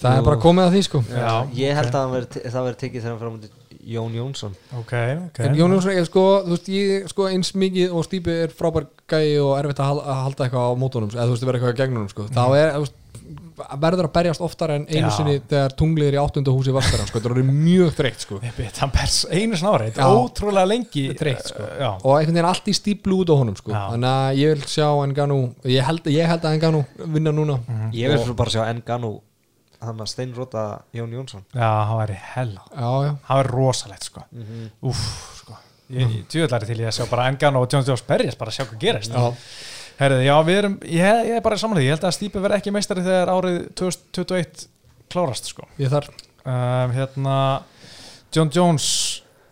Það 0.00 0.18
er 0.20 0.26
bara 0.28 0.40
komið 0.40 0.66
að 0.68 0.76
því 0.76 0.82
sko 0.88 1.02
Já, 1.10 1.32
Ég 1.60 1.74
held 1.80 1.90
ok. 1.90 1.96
að 1.96 2.52
það 2.52 2.62
verði 2.66 2.78
tekið 2.84 3.02
þegar 3.02 3.10
hann 3.10 3.20
fyrir 3.20 3.32
á 3.32 3.34
mútið 3.36 3.56
Jón 3.90 4.14
Jónsson 4.16 4.54
Ok, 4.78 4.92
ok 5.26 5.38
En 5.46 5.54
Jón 5.58 5.72
Jónsson, 5.74 5.92
ég 5.96 6.06
sko, 6.08 6.24
þú 6.46 6.54
veist, 6.56 6.68
ég 6.72 7.08
sko 7.10 7.28
eins 7.30 7.52
mikið 7.56 7.92
og 7.96 8.04
Stípi 8.06 8.34
er 8.44 8.52
frábær 8.54 8.86
gæi 9.08 9.38
og 9.40 9.54
erfitt 9.58 9.80
að 9.80 9.88
hal- 9.90 10.02
að 10.04 10.18
halda 10.26 10.44
eitthvað 10.46 10.66
á 10.68 10.72
mótunum, 10.82 11.12
eða 11.14 11.24
þú 11.28 11.34
veist, 11.36 11.46
vera 11.48 11.58
eitthvað 11.60 11.72
á 11.74 11.80
gegnunum, 11.80 12.10
sko. 12.12 12.26
Þá 12.30 12.42
er, 12.60 12.72
þú 12.76 12.82
veist, 12.84 12.96
verður 13.80 14.06
að 14.08 14.12
berjast 14.14 14.40
oftar 14.44 14.72
en 14.76 14.84
einu 14.88 15.08
Já. 15.08 15.14
sinni 15.16 15.34
þegar 15.48 15.74
tunglið 15.80 16.06
er 16.10 16.16
í 16.16 16.20
áttunda 16.20 16.52
húsi 16.54 16.72
vaskara 16.76 17.06
sko, 17.08 17.20
þetta 17.20 17.32
er 17.40 17.48
mjög 17.50 17.90
þreytt 17.98 18.24
sko. 18.24 18.38
Einu 18.40 19.56
snári, 19.60 19.88
þetta 19.90 20.00
Já. 20.00 20.06
er 20.06 20.20
ótrúlega 20.20 20.66
lengi 20.70 21.04
Þreytt, 21.20 21.50
sko. 21.52 21.66
Já, 21.80 21.90
og 22.04 22.12
einhvern 22.18 22.36
veginn 22.36 22.50
allt 22.52 22.68
í 22.72 22.76
stíplu 22.76 23.18
út 23.24 23.32
á 23.32 23.36
honum 23.40 23.56
sko. 23.58 23.72
Já. 23.74 23.82
þannig 23.92 24.12
að 24.12 24.38
ég 24.40 24.54
vil 24.54 24.68
sjá 24.76 24.88
Enganu 25.04 25.40
ég 25.64 25.84
held, 25.88 26.04
ég 26.12 26.30
held 26.32 26.46
að 26.48 26.56
Enganu 26.56 26.84
vinna 27.16 27.32
núna 27.36 27.58
Ég 27.96 28.12
vil 28.12 28.34
bara 28.38 28.50
sjá 28.54 28.64
Enganu 28.70 29.18
hann 29.80 30.00
að 30.04 30.08
steinróta 30.12 30.62
Jón 30.96 31.12
Jónsson. 31.16 31.44
Já, 31.54 31.68
hann 31.88 31.98
væri 32.02 32.16
hell 32.34 32.54
já, 32.54 32.88
já, 33.06 33.12
Það 33.26 33.38
væri 33.40 33.52
rosalegt, 33.54 34.04
sko. 34.10 34.24
Úff, 34.90 35.04
sko. 35.40 35.58
Ég, 35.90 36.06
ég 36.20 36.26
tjóðlari 36.30 36.68
til 36.68 36.78
ég 36.82 36.90
að 36.90 36.96
sjá 37.00 37.06
bara 37.10 37.28
Engan 37.32 37.56
og 37.58 37.68
John 37.72 37.84
Jones 37.86 38.02
berjast, 38.06 38.38
bara 38.38 38.52
að 38.52 38.58
sjá 38.60 38.66
hvað 38.68 38.82
gerist. 38.84 39.14
Já. 39.16 39.32
Herðu, 40.00 40.20
já, 40.24 40.34
við 40.46 40.58
erum, 40.62 40.76
ég, 40.86 41.24
ég 41.28 41.34
er 41.36 41.42
bara 41.44 41.56
samanlega 41.60 41.88
Ég 41.90 41.96
held 41.96 42.04
að 42.08 42.14
Stípi 42.16 42.40
verði 42.40 42.56
ekki 42.60 42.72
meistari 42.72 43.02
þegar 43.04 43.32
árið 43.34 43.56
2021 43.76 44.68
klárast, 45.12 45.50
sko. 45.50 45.66
Ég 45.82 45.90
þar 45.92 46.06
um, 46.14 46.94
hérna 46.94 47.34
John 48.32 48.48
Jones 48.54 48.86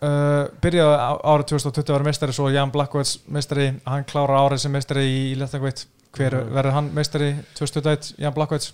uh, 0.01 0.47
byrjaði 0.63 0.95
á- 0.95 1.21
árið 1.33 1.49
2020 1.51 1.83
að 1.91 1.95
vera 1.97 2.07
meistari 2.07 2.33
svo 2.37 2.47
Jan 2.53 2.71
Blackwoods 2.73 3.17
meistari 3.27 3.67
hann 3.85 4.07
klára 4.09 4.39
árið 4.47 4.63
sem 4.63 4.73
meistari 4.73 5.03
í 5.05 5.35
Lettangveit 5.37 5.83
hver 6.15 6.33
Mhm. 6.39 6.53
verður 6.55 6.73
hann 6.79 6.87
meistari 6.97 7.27
2021 7.59 8.13
Jan 8.23 8.33
Blackwoods 8.33 8.71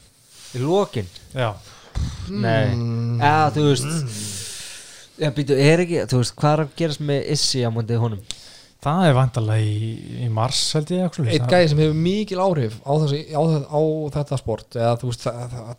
Í 0.56 0.62
lokin? 0.64 1.08
Já, 1.36 1.52
Nei. 2.32 2.72
Já, 3.22 3.36
þú 3.56 3.66
veist 3.70 3.86
Já, 5.16 5.30
býtu, 5.32 5.56
er 5.56 5.80
ekki, 5.86 6.02
þú 6.12 6.18
veist, 6.20 6.34
hvað 6.36 6.54
er 6.58 6.62
að 6.66 6.74
gerast 6.82 7.04
með 7.08 7.30
Issi 7.36 7.62
á 7.64 7.70
múndið 7.72 8.02
honum? 8.04 8.24
Það 8.86 9.08
er 9.08 9.16
vantarlega 9.18 9.66
í, 9.66 9.90
í 10.26 10.28
mars 10.34 10.60
held 10.78 10.92
ég 10.94 11.18
eitt 11.26 11.48
gæði 11.50 11.70
sem 11.72 11.82
hefur 11.82 11.98
mikil 12.06 12.42
áhrif 12.44 12.78
á, 12.86 12.92
þessi, 13.02 13.22
á, 13.34 13.42
á 13.42 13.82
þetta 14.16 14.40
sport 14.40 14.78
eða 14.78 14.94
veist 15.02 15.26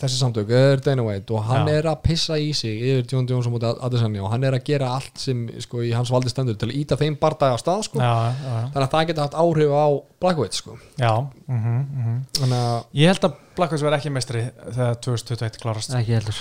þessi 0.03 0.19
samtök 0.19 0.53
er 0.59 0.83
Dana 0.85 1.07
White 1.07 1.37
og 1.37 1.47
hann 1.47 1.71
Já. 1.71 1.79
er 1.79 1.89
að 1.93 2.03
pissa 2.07 2.39
í 2.41 2.51
sig 2.57 2.81
yfir 2.81 3.07
John 3.13 3.29
Jones 3.31 3.49
og 3.49 3.57
mútið 3.57 3.83
Adesanya 3.87 4.25
og 4.27 4.33
hann 4.35 4.47
er 4.49 4.59
að 4.59 4.67
gera 4.67 4.91
allt 4.97 5.23
sem 5.23 5.47
sko, 5.63 5.85
í 5.87 5.93
hans 5.95 6.13
valdi 6.15 6.33
stendur 6.33 6.59
til 6.59 6.71
að 6.73 6.79
íta 6.83 6.99
þeim 7.01 7.19
barndagi 7.23 7.55
á 7.55 7.59
stað 7.63 7.87
sko. 7.89 8.03
já, 8.03 8.15
já, 8.35 8.55
þannig 8.75 8.87
að 8.87 8.93
það 8.97 9.09
geta 9.13 9.27
haft 9.27 9.41
áhrif 9.45 9.77
á 9.77 9.87
Blackwood 10.25 10.59
sko. 10.59 10.79
já 10.99 11.13
mm 11.15 11.61
-hmm, 11.63 12.21
þannig 12.41 12.59
að 12.59 13.01
ég 13.03 13.13
held 13.15 13.29
að 13.31 13.43
Blackwoods 13.57 13.87
verði 13.87 14.01
ekki 14.01 14.13
meistari 14.13 14.43
þegar 14.67 14.99
2021 15.01 15.63
klárast. 15.63 15.95
Ekki 15.97 16.13
heldur. 16.19 16.41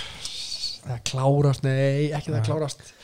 Það 0.86 0.98
klárast, 1.10 1.62
nei, 1.64 2.12
ekki 2.14 2.30
það 2.34 2.44
klárast 2.44 2.95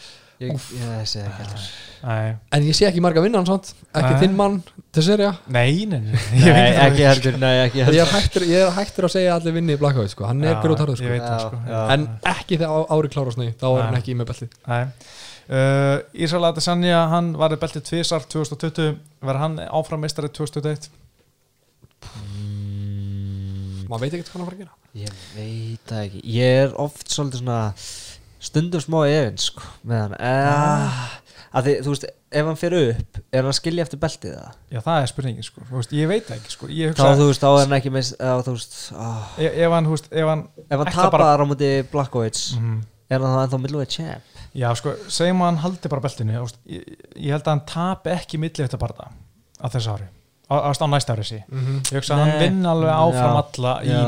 Ég, 0.43 0.67
ég 0.83 1.09
sé 1.11 1.23
ekki 1.23 1.43
heldur 1.45 1.65
nei, 2.03 2.33
en 2.57 2.65
ég 2.67 2.75
sé 2.75 2.87
ekki 2.89 3.03
marga 3.05 3.23
vinnan 3.23 3.47
samt. 3.47 3.69
Ekki 3.95 4.11
Nei. 4.17 4.21
þinn 4.25 4.33
mann 4.39 4.57
til 4.93 5.05
serja 5.07 5.29
nei, 5.55 5.85
nei, 5.87 6.01
nei, 6.03 6.17
ég 6.41 6.47
Nei, 6.49 6.55
veit 6.57 6.75
það 6.79 6.87
ekki 6.89 7.05
heldur, 7.07 7.37
nei, 7.45 7.53
ekki 7.67 7.79
ég 7.83 7.87
heldur. 7.89 8.01
er 8.03 8.13
hættur, 8.17 8.47
ég 8.51 8.65
er 8.67 8.73
hættur 8.79 9.07
að 9.07 9.13
segja 9.15 9.35
að 9.35 9.41
allir 9.41 9.57
vinni 9.61 9.77
í 9.77 9.81
Blackwood 9.83 10.11
sko. 10.11 10.27
hann 10.27 10.43
er 10.43 10.57
Já, 10.57 10.61
grótarður 10.65 10.99
ég 10.99 11.05
sko. 11.05 11.13
veit 11.15 11.23
það 11.27 11.39
Já, 11.39 11.45
sko. 11.47 11.61
já. 11.71 11.83
en 11.95 12.09
ekki 12.35 12.59
þegar 12.59 12.75
á- 12.75 12.91
árið 12.97 13.15
klárast 13.15 13.39
nei, 13.43 13.51
þá 13.55 13.67
er 13.71 13.77
Nei. 13.79 13.85
hann 13.87 14.01
ekki 14.01 14.17
með 14.19 14.31
beltið. 14.33 14.57
Nei. 14.73 14.83
Uh, 15.53 15.97
Ísrael 16.25 16.45
Adesanya, 16.49 17.01
hann 17.13 17.33
varði 17.39 17.59
beltið 17.63 17.87
tvisar 17.91 18.27
2020, 18.31 18.93
verður 19.23 19.43
hann 19.47 19.57
áfram 19.71 20.01
meistari 20.07 20.31
2021 20.33 20.91
maður 23.91 24.05
veit 24.07 24.15
ekki 24.17 24.25
hvað 24.27 24.39
hann 24.39 24.47
fara 24.47 24.57
að 24.57 24.63
gera. 24.63 24.77
Ég 24.97 25.17
veit 25.37 25.89
það 25.89 26.03
ekki. 26.07 26.21
Ég 26.33 26.61
er 26.63 26.73
oft 26.81 27.11
svolítið 27.13 27.43
svona 27.43 27.59
stundum 28.43 28.83
smá 28.83 28.99
efins 29.09 29.49
sko, 29.51 29.67
með 29.89 30.01
hann 30.05 30.15
uh, 30.19 31.03
að 31.53 31.67
því, 31.69 31.75
þú 31.85 31.93
veist, 31.95 32.07
ef 32.33 32.47
hann 32.49 32.59
fer 32.61 32.75
upp 32.79 33.19
er 33.23 33.43
hann 33.43 33.51
að 33.53 33.59
skilja 33.59 33.85
eftir 33.87 34.01
beltið 34.03 34.35
það? 34.39 34.55
Já, 34.73 34.79
það 34.87 35.01
er 35.03 35.11
spurningin 35.13 35.47
sko, 35.47 35.65
veist, 35.71 35.93
ég 35.99 36.09
veit 36.11 36.31
ekki 36.37 36.55
sko 36.55 36.71
Ég 36.73 36.95
þá 36.97 37.03
hugsa, 37.05 37.19
þú 37.21 37.27
veist, 37.29 37.45
þá 37.45 37.51
er 37.53 37.61
hann 37.67 37.77
ekki 37.79 37.93
með 37.93 38.13
ah, 38.23 39.35
ef, 39.37 39.59
ef 39.67 39.75
hann, 39.77 39.89
þú 39.91 39.97
veist, 39.97 40.09
ef 40.13 40.31
hann 40.33 40.45
ef 40.65 40.75
hann 40.83 40.93
tapar 40.97 41.17
bara, 41.19 41.45
á 41.45 41.47
múti 41.51 41.71
Blackovics 41.93 42.47
Mhm. 42.57 42.81
er 43.13 43.21
hann 43.21 43.37
þá 43.37 43.43
ennþá 43.47 43.61
middleweight 43.67 43.95
champ? 43.99 44.41
Já, 44.57 44.69
sko, 44.77 44.97
segjum 45.13 45.45
að 45.45 45.51
hann 45.53 45.63
haldi 45.67 45.93
bara 45.93 46.05
beltinu 46.09 46.41
veist, 46.41 46.59
ég, 46.69 46.89
ég 47.17 47.31
held 47.37 47.47
að 47.47 47.53
hann 47.55 47.65
tapi 47.69 48.11
ekki 48.17 48.41
milli 48.41 48.65
þetta 48.65 48.81
barða 48.81 49.11
á 49.63 49.67
þessu 49.73 49.93
ári 49.95 50.09
á, 50.53 50.55
á, 50.57 50.71
næsta 50.93 51.15
ári 51.15 51.25
sí 51.29 51.39
Ég. 51.41 51.93
Hugsa 51.93 52.17
að 52.17 52.25
hann 52.25 52.39
vinn 52.43 52.67
alveg 52.69 52.93
áfram 52.93 53.37
Já. 53.37 53.45
alla 53.45 53.75
í 53.85 53.93
Já. 53.93 54.01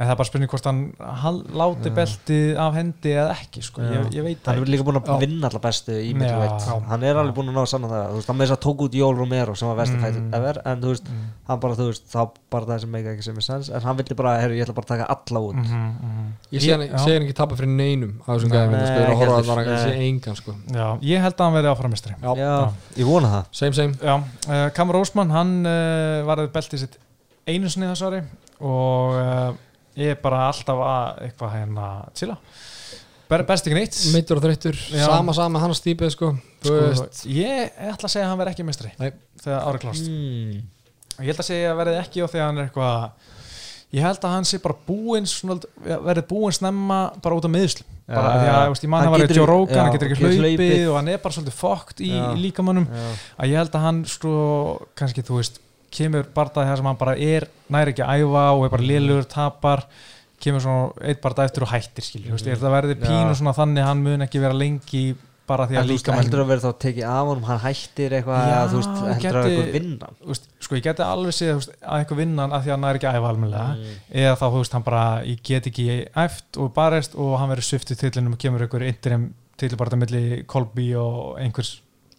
En 0.00 0.06
það 0.08 0.12
er 0.14 0.16
bara 0.16 0.28
spurning 0.30 0.48
hvort 0.48 0.64
hann 0.64 0.78
hal- 1.20 1.42
láti 1.60 1.90
beltið 1.92 2.56
af 2.64 2.72
hendi 2.78 3.10
eða 3.12 3.34
ekki 3.34 3.60
sko, 3.66 3.82
ég, 3.84 4.06
ég 4.16 4.24
veit 4.24 4.46
hann 4.48 4.56
það 4.56 4.62
er 4.64 4.70
líka 4.72 4.86
búin 4.88 4.96
að 4.96 5.10
Já. 5.10 5.16
vinna 5.20 5.50
alla 5.50 5.60
bestu 5.66 5.92
í 5.92 6.14
middleweight 6.16 6.64
Já. 6.64 6.76
hann 6.88 7.02
er 7.04 7.18
alveg 7.20 7.34
búin 7.36 7.50
að 7.52 7.58
ná 7.58 7.66
sanna 7.68 7.90
það. 7.90 8.06
Þú 8.08 8.16
veist, 8.16 8.30
hann 8.32 8.38
með 8.40 8.46
þess 8.48 8.54
að 8.56 8.62
tók 8.64 8.84
út 8.86 8.96
Jól 8.96 9.18
Romero 9.18 9.54
sem 9.60 9.68
var 9.68 9.76
vestu 9.82 9.98
Mm. 10.00 10.32
ever 10.34 10.62
en 10.64 10.80
þú 10.80 10.88
veist, 10.94 11.10
hann 11.50 11.60
bara, 11.60 11.74
þú 11.76 11.86
veist, 11.90 12.06
þá 12.08 12.30
bara 12.50 12.64
það 12.70 12.80
sem 12.80 12.90
meika 12.90 13.12
ekki 13.12 13.22
sem 13.28 13.36
er 13.36 13.44
sens 13.44 13.68
en 13.68 13.80
hann 13.82 13.96
vildi 14.00 14.16
bara, 14.16 14.38
herru, 14.40 14.54
ég 14.56 14.64
ætla 14.64 14.74
bara 14.74 14.86
að 14.88 14.92
taka 14.96 15.06
alla 15.12 15.40
út. 15.50 15.54
Mhm, 15.60 15.92
mhm. 16.00 16.32
Ég 16.50 16.70
hann, 16.70 16.98
sé 17.04 17.12
hann 17.12 17.22
ekki 17.28 17.36
tappa 17.36 17.56
fyrir 17.60 17.68
neinum 17.76 18.16
á 18.24 18.32
þessum 18.32 18.50
gæðum 18.56 18.70
nei, 18.72 18.86
sko, 18.88 18.96
ég 18.96 19.04
er 19.04 19.10
ekki. 19.10 20.20
það 20.24 20.36
sko. 20.40 20.54
Já, 20.72 20.98
ég 21.02 21.20
held 21.20 21.34
að 21.36 21.44
hann 21.44 21.54
verði 21.54 21.70
áframistri 21.76 22.14
Já, 22.22 22.34
já, 22.36 22.72
ég 22.96 23.04
vona 23.06 23.28
það. 23.28 23.44
Same 23.52 23.72
same. 23.72 23.94
Já, 24.00 24.16
uh, 24.48 24.70
Kamur 24.70 24.96
Ósmann, 24.96 25.30
hann 25.30 25.66
uh, 25.66 26.24
varði 26.24 26.48
beltið 26.54 26.78
sitt 26.78 26.98
einu 27.46 27.66
ári 27.68 28.22
og 28.60 29.14
uh, 29.16 29.52
ég 30.00 30.14
er 30.16 30.20
bara 30.20 30.46
alltaf 30.48 30.84
að 30.88 31.24
eitthvað 31.26 31.56
hérna 31.58 31.88
chilla. 32.16 32.36
Ber, 33.30 33.44
best 33.46 33.68
ekki 33.68 33.76
neitt. 33.78 33.96
Meittur 34.10 34.40
og 34.40 34.42
þreyttur, 34.42 34.78
sama 35.04 35.34
sama 35.36 35.60
hann 35.62 35.74
stípið 35.78 36.14
sko, 36.16 36.32
sko, 36.64 37.04
ég 37.30 37.76
ætla 37.92 38.08
að 38.08 38.14
segja 38.16 38.24
að 38.26 38.32
hann 38.32 38.40
verði 38.40 38.54
ekki 38.56 38.66
mestri 38.66 38.90
Nei. 38.98 39.12
þegar 39.44 39.68
ári 39.68 39.82
klást 39.84 40.08
mm. 40.10 40.56
ég 41.20 41.30
held 41.30 41.42
að 41.44 41.46
segja 41.46 41.68
að 41.70 41.78
verði 41.84 42.00
ekki 42.00 42.24
og 42.24 42.32
þegar 42.32 42.48
hann 42.48 42.58
er 42.58 42.66
eitthvað 42.66 43.28
ég 43.94 44.06
held 44.06 44.26
að 44.26 44.34
hann 44.34 44.48
sé 44.50 44.60
bara 44.64 44.76
búinn 44.88 45.30
verði 45.86 46.26
búinn 46.30 46.58
snemma 46.58 47.00
bara 47.22 47.38
út 47.38 47.46
af 47.46 47.54
meðslu 47.54 47.86
bara 48.10 48.34
því 48.34 48.50
að 48.50 48.60
ég 48.64 48.74
veist, 48.74 48.84
ég 48.84 48.92
mann 48.92 49.04
Hann 49.04 49.12
hann 49.12 49.16
var 49.16 49.24
í 49.24 49.38
Joe 49.38 49.46
Rogan, 49.46 49.78
hann 49.78 49.94
getur 49.94 50.10
ekki 50.10 50.30
hlaupið. 50.34 50.76
og 50.90 50.98
hann 50.98 51.10
er 51.12 51.22
bara 51.22 51.36
svolítið 51.36 51.58
fokkt 51.60 52.02
í, 52.02 52.10
í 52.10 52.44
líkamannum 52.48 52.88
að 52.90 53.52
ég 53.52 53.62
held 53.62 53.76
að 53.78 53.86
hann 53.86 54.00
sko, 54.10 54.32
kannski 54.98 55.22
þú 55.26 55.38
veist 55.38 55.62
kemur 55.90 56.28
barndað 56.34 56.68
þar 56.70 56.80
sem 56.82 56.90
hann 56.90 57.00
bara 57.00 57.16
er 57.18 57.48
næri 57.74 57.94
ekki 57.94 58.04
að 58.06 58.22
æfa 58.24 58.44
og 58.56 58.64
er 58.68 58.74
bara 58.76 58.88
liðlugur 58.92 59.26
tapar 59.30 59.84
kemur 60.40 60.62
svona 60.64 61.08
eitt 61.10 61.20
barndað 61.24 61.50
eftir 61.50 61.66
og 61.66 61.72
hættir 61.74 62.06
skilur, 62.06 62.28
mm. 62.30 62.36
veist, 62.38 62.46
ég 62.48 62.54
held 62.56 62.68
að 62.70 62.76
verði 62.78 62.94
Já. 62.96 63.02
pínu 63.08 63.34
svona 63.40 63.56
þannig 63.58 63.82
að 63.84 63.90
hann 63.90 64.06
mun 64.06 64.24
ekki 64.24 64.40
vera 64.40 64.56
lengi 64.56 65.02
bara 65.50 65.64
því 65.66 65.74
En 65.74 65.80
að 65.82 65.88
veist, 65.90 66.06
líka 66.06 66.14
heldur 66.14 66.40
að 66.44 66.50
vera 66.52 66.62
þá 66.62 66.76
tekið 66.84 67.06
af 67.10 67.26
honum 67.26 67.46
hann 67.48 67.58
hættir 67.64 68.12
eitthvað, 68.14 68.42
eða 68.52 68.66
þú 68.70 68.78
veist, 68.78 68.92
heldur 69.00 69.10
að 69.10 69.24
gæti- 69.24 69.50
eitthvað 69.50 69.72
vinna 69.74 70.10
veist, 70.30 70.44
sko 70.62 70.76
ég 70.78 70.84
geti 70.86 71.02
alveg 71.06 71.34
séð 71.34 71.52
veist, 71.58 71.72
að 71.82 72.04
eitthvað 72.04 72.20
vinnan 72.22 72.54
að 72.54 72.62
því 72.62 72.70
að 72.70 72.74
hann 72.76 72.84
næri 72.86 73.00
ekki 73.00 73.08
að 73.10 73.18
æfa 73.18 73.32
almennilega 73.34 73.66
Mm. 73.74 73.96
eða 74.22 74.36
þá 74.38 74.44
þú 74.46 74.60
veist 74.62 74.76
hann 74.78 74.86
bara 74.86 75.02
ég 75.26 75.42
get 75.50 75.66
ekki 75.72 75.88
æft 76.24 76.60
og 76.62 76.70
barist 76.78 77.18
og 77.18 77.34
hann 77.40 77.50
verður 77.50 77.66
sviftið 77.72 78.00
tillinum 78.04 78.36
og 78.38 78.42
kemur 78.46 78.62
einhver 78.64 78.86
interim 78.86 79.26
tilbarta 79.58 79.98
milli 79.98 80.44
Kolby 80.46 80.86
og 80.96 81.36
einhvers 81.42 81.74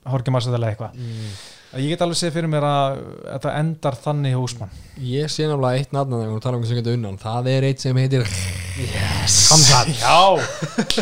Horki 0.05 0.29
Marsæðalega 0.35 0.75
eitthvað 0.75 0.99
mm. 0.99 1.33
Ég 1.79 1.93
get 1.93 2.01
alveg 2.03 2.17
séð 2.19 2.33
fyrir 2.35 2.49
mér 2.51 2.65
að 2.67 2.97
þetta 3.29 3.51
endar 3.61 3.95
þannig 4.03 4.33
húsmann. 4.35 4.73
Ég 4.99 5.29
sé 5.31 5.45
náttúrulega 5.47 5.79
eitt 5.79 5.93
nafn 5.95 6.17
að 6.17 6.25
það 6.25 6.41
tala 6.43 6.59
um 7.11 7.17
Það 7.21 7.47
er 7.53 7.67
eitt 7.69 7.85
sem 7.85 8.01
heitir 8.01 8.25
Hamzat 9.51 9.91
Já. 10.01 10.19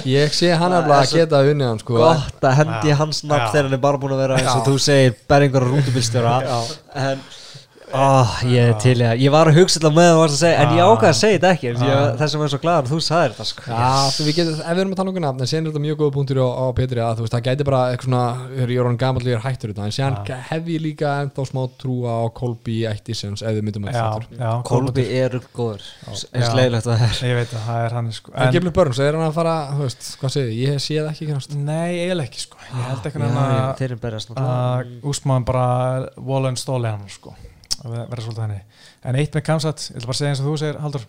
Ég 0.09 0.35
sé 0.37 0.51
hann 0.53 0.75
alveg 0.77 0.95
að 0.99 1.15
geta 1.17 1.41
unnið 1.49 1.71
hann 1.71 1.81
sko. 1.81 1.97
gott 2.03 2.45
að 2.45 2.57
hendi 2.61 2.95
hans 3.01 3.23
nafn 3.25 3.51
þegar 3.53 3.69
hann 3.69 3.77
er 3.79 3.83
bara 3.87 4.01
búin 4.01 4.15
að 4.15 4.23
vera 4.23 4.39
eins 4.39 4.53
og 4.53 4.65
þú 4.67 4.77
segir 4.83 5.17
berringur 5.29 5.65
og 5.65 5.75
rútubilstjóra 5.75 6.37
en 7.07 7.25
oh, 7.95 8.31
ég 8.49 8.75
til 8.81 8.95
að 9.01 9.21
ég 9.23 9.31
var 9.33 9.49
að 9.49 9.57
hugsa 9.59 9.79
þetta 9.79 9.91
með 9.95 10.07
það 10.09 10.19
varst 10.19 10.35
að 10.35 10.41
segja 10.43 10.57
en 10.59 10.69
ég 10.73 10.79
Já. 10.79 10.85
ákvað 10.89 11.09
að 11.09 11.17
segja 11.19 11.37
þetta 11.37 11.51
ekki 11.55 11.67
en 11.69 11.75
þess 12.19 12.33
að 12.35 12.43
er 12.45 12.51
svo 12.53 12.59
glaður 12.63 12.85
að 12.85 12.91
þú 12.93 12.99
sagðir 13.05 13.31
þetta 13.33 13.45
sko. 13.49 13.61
Já, 13.69 13.89
þú, 14.15 14.21
við 14.27 14.33
getum, 14.39 14.53
ef 14.59 14.63
við 14.69 14.81
erum 14.83 14.93
að 14.93 14.99
tala 14.99 15.09
um 15.09 15.15
nafn 15.25 15.39
en 15.39 15.49
séðan 15.49 15.63
er 15.63 15.69
þetta 15.71 15.83
mjög 15.85 15.97
góða 16.01 16.13
punktur 16.17 16.37
á, 16.39 16.47
á 16.49 16.65
Petri 16.79 16.99
að 17.03 17.15
þú 17.17 17.23
veist, 17.25 17.35
það 17.35 17.45
gæti 17.49 17.63
bara 17.69 17.81
eitthvað 17.89 18.09
svona, 18.09 18.23
ég 18.53 18.63
er 18.65 18.83
orðin 18.83 19.01
gamall 19.03 19.25
ég 19.25 19.35
er 19.37 19.43
hættur 19.45 19.69
þetta, 19.73 19.83
en 19.85 19.95
séðan 19.95 20.17
Já. 20.29 20.37
hef 20.49 20.63
ég 20.69 20.79
líka 20.85 21.07
ennþá 21.23 21.41
smá 21.49 21.61
trúa 21.81 22.11
á 22.19 22.25
Kolby 22.39 22.77
Ættisens 22.89 23.41
ef 23.43 23.53
við 23.57 23.63
myndum 23.67 23.85
að 23.89 23.93
Já, 23.97 24.05
þetta 24.19 24.37
já 24.39 24.51
Kolbi 24.69 25.05
er 25.19 25.33
góður 25.55 25.83
eins 26.09 26.53
leiðilegt 26.53 26.85
að 26.85 26.93
það 26.93 27.07
er 27.09 27.15
Ég 27.29 27.35
veit 27.39 27.53
að 27.53 27.63
það 27.65 27.79
er 27.85 27.91
hann 27.97 28.09
sko. 28.15 28.29
En 28.35 28.53
Gimli 28.55 28.71
Börns, 28.75 28.99
er 29.03 29.13
hann 29.17 29.27
að 29.27 29.37
fara, 29.39 29.57
veist, 29.79 30.03
hvað 30.21 30.31
segir, 30.35 30.53
ég 30.59 30.77
það 37.81 37.97
að 38.03 38.09
vera 38.13 38.25
svolítið 38.25 38.43
henni 38.45 38.61
En 39.09 39.15
eitt 39.21 39.35
með 39.37 39.45
Kamsat, 39.49 39.85
ég 39.89 39.97
ætla 39.99 40.09
bara 40.11 40.19
segja 40.19 40.31
eins 40.33 40.41
og 40.43 40.47
þú 40.49 40.55
segir 40.61 40.79
Haldur, 40.83 41.05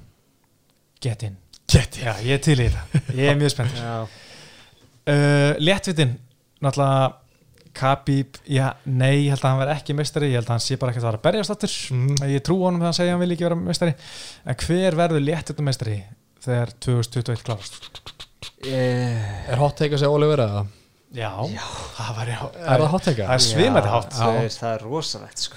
get 1.01 1.22
in. 1.28 1.36
Get 1.70 1.97
in. 1.98 2.05
Já, 2.06 2.12
ég 2.26 2.34
er 2.36 2.42
til 2.44 2.59
í 2.59 2.66
þetta, 2.68 3.02
ég 3.14 3.30
er 3.30 3.38
mjög 3.40 3.52
spennt 3.55 3.80
uh, 5.10 5.52
Léttvitin, 5.62 6.16
náttúrulega 6.62 7.16
Khabib, 7.80 8.34
já, 8.51 8.72
nei, 8.90 9.28
ég 9.28 9.30
held 9.30 9.44
að 9.44 9.52
hann 9.52 9.60
verði 9.60 9.74
ekki 9.78 9.94
mestari, 9.94 10.28
ég 10.32 10.40
held 10.40 10.48
að 10.48 10.56
hann 10.56 10.62
sé 10.64 10.76
bara 10.80 10.90
ekki 10.90 11.01
að 11.01 11.05
vera 11.06 11.18
að 11.20 11.26
berjast 11.28 11.52
aftur, 11.55 11.74
Mhm. 11.94 12.16
ég 12.32 12.42
trú 12.42 12.56
honum 12.64 12.80
þegar 12.82 12.88
hann 12.90 12.97
segja 12.98 13.12
að 13.12 13.14
hann 13.14 13.22
vil 13.22 13.34
ekki 13.36 13.47
vera 13.47 13.59
mestari, 13.60 13.94
en 14.51 14.59
hver 14.64 14.97
verður 14.98 15.22
léttvitin 15.22 15.68
mestari 15.68 15.98
þegar 16.42 16.72
2021 16.82 17.44
klárast? 17.47 17.78
Eh, 18.66 19.52
Er 19.55 19.56
hot 19.62 19.76
take 19.78 19.94
að 19.94 20.02
segja 20.02 20.10
Oliver 20.12 20.42
eða? 20.42 20.64
Já, 21.14 21.30
það 21.97 22.10
var 22.18 22.26
já 22.34 22.40
Er 22.59 22.82
það 22.82 22.90
hot 22.92 23.05
take? 23.06 23.22
Það 23.22 23.34
er 23.34 23.44
Já, 24.10 24.18
þú 24.18 24.32
veist, 24.42 24.60
það 24.60 24.74
er 24.74 24.84
rosalegt 24.90 25.38
sko. 25.47 25.56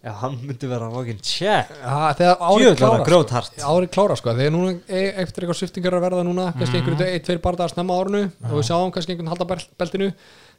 Já, 0.00 0.14
hann 0.16 0.38
myndi 0.40 0.64
vera 0.70 0.86
fucking 0.88 1.18
check 1.20 1.68
ja, 1.82 1.96
þegar 2.16 2.38
árið 2.40 2.76
klára 2.80 3.40
sko. 3.44 3.66
árið 3.68 3.90
klára 3.92 4.14
sko 4.16 4.32
þegar 4.32 4.52
núna 4.54 4.70
e- 4.88 5.10
eftir 5.20 5.44
eitthvað 5.44 5.58
sviftingar 5.58 5.92
að 5.98 6.04
verða 6.06 6.22
núna 6.24 6.46
kannski 6.56 6.78
Mhm. 6.78 6.86
einhverju 6.88 7.08
eitt, 7.12 7.24
tveir 7.26 7.40
bardagar 7.44 7.68
snemma 7.74 7.92
á 7.92 8.00
árinu 8.00 8.22
og 8.48 8.54
við 8.56 8.64
sjáum 8.70 8.90
kannski 8.94 9.12
einhvern 9.12 9.28
halda 9.28 9.44
bel- 9.44 9.68
beltinu 9.78 10.08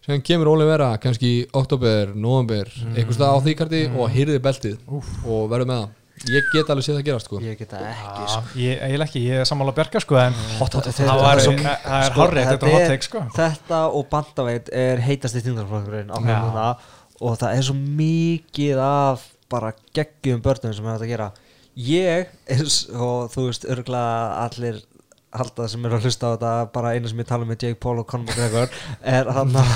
sem 0.05 0.21
kemur 0.21 0.45
Óli 0.53 0.65
vera 0.69 0.91
kannski 1.01 1.25
í 1.41 1.47
oktober, 1.53 2.13
november, 2.13 2.65
Mhm. 2.69 2.93
einhvers 2.97 3.17
stað 3.17 3.33
á 3.33 3.37
því 3.41 3.55
karti 3.57 3.81
og 3.97 4.09
hýrði 4.13 4.37
beltið 4.39 4.77
og 5.25 5.49
verður 5.49 5.65
með 5.65 5.81
það 5.81 5.89
ég 6.29 6.43
get 6.53 6.69
alveg 6.69 6.85
séð 6.85 6.97
það 7.01 7.05
gerast 7.09 7.25
sko 7.25 7.39
Ég 7.41 7.57
geta 7.57 7.77
ekki, 7.81 8.29
sko 8.29 8.41
ég, 8.61 8.77
ég 8.77 8.99
ekki, 9.01 9.25
ég 9.25 9.41
er 9.41 9.45
sammála 9.49 9.73
Bjarka 9.73 9.99
sko 9.99 10.17
en 10.21 10.33
Hot, 10.59 10.73
hot, 10.73 10.85
það 10.85 11.07
var- 11.17 11.37
það 11.41 12.05
er 12.05 12.11
hárrétt, 12.13 12.45
þetta 12.45 12.67
er 12.67 12.73
hot 12.77 12.87
take, 12.87 13.01
sko. 13.09 13.25
Þetta 13.33 13.81
og 13.95 14.07
bandaveit 14.07 14.69
er 14.71 14.97
á 16.13 16.17
Já. 16.21 16.41
núna 16.45 16.77
og 17.21 17.37
það 17.39 17.57
er 17.57 17.61
svo 17.63 17.73
mikið 17.73 18.77
af 18.77 19.30
bara 19.51 19.73
geggjum 19.95 20.43
börnum 20.43 20.73
sem 20.75 20.87
er 20.87 20.95
hægt 20.95 21.07
að 21.07 21.13
gera. 21.13 21.31
Ég, 21.75 22.31
eins 22.51 22.81
og 22.91 23.29
þú 23.31 23.47
veist 23.47 23.67
örgulega 23.71 24.15
allir 24.45 24.81
halda 25.31 25.67
sem 25.71 25.85
eru 25.87 25.95
að 25.95 26.07
hlusta 26.07 26.27
á 26.27 26.33
þetta 26.33 26.53
bara 26.75 26.91
einu 26.95 27.07
sem 27.07 27.21
ég 27.21 27.27
tala 27.29 27.47
með 27.47 27.63
Jake 27.63 27.79
Paul 27.83 28.01
og 28.01 28.07
Conor 28.11 28.27
McGregor 28.27 28.73
er 29.13 29.29
hann 29.31 29.53
að 29.61 29.69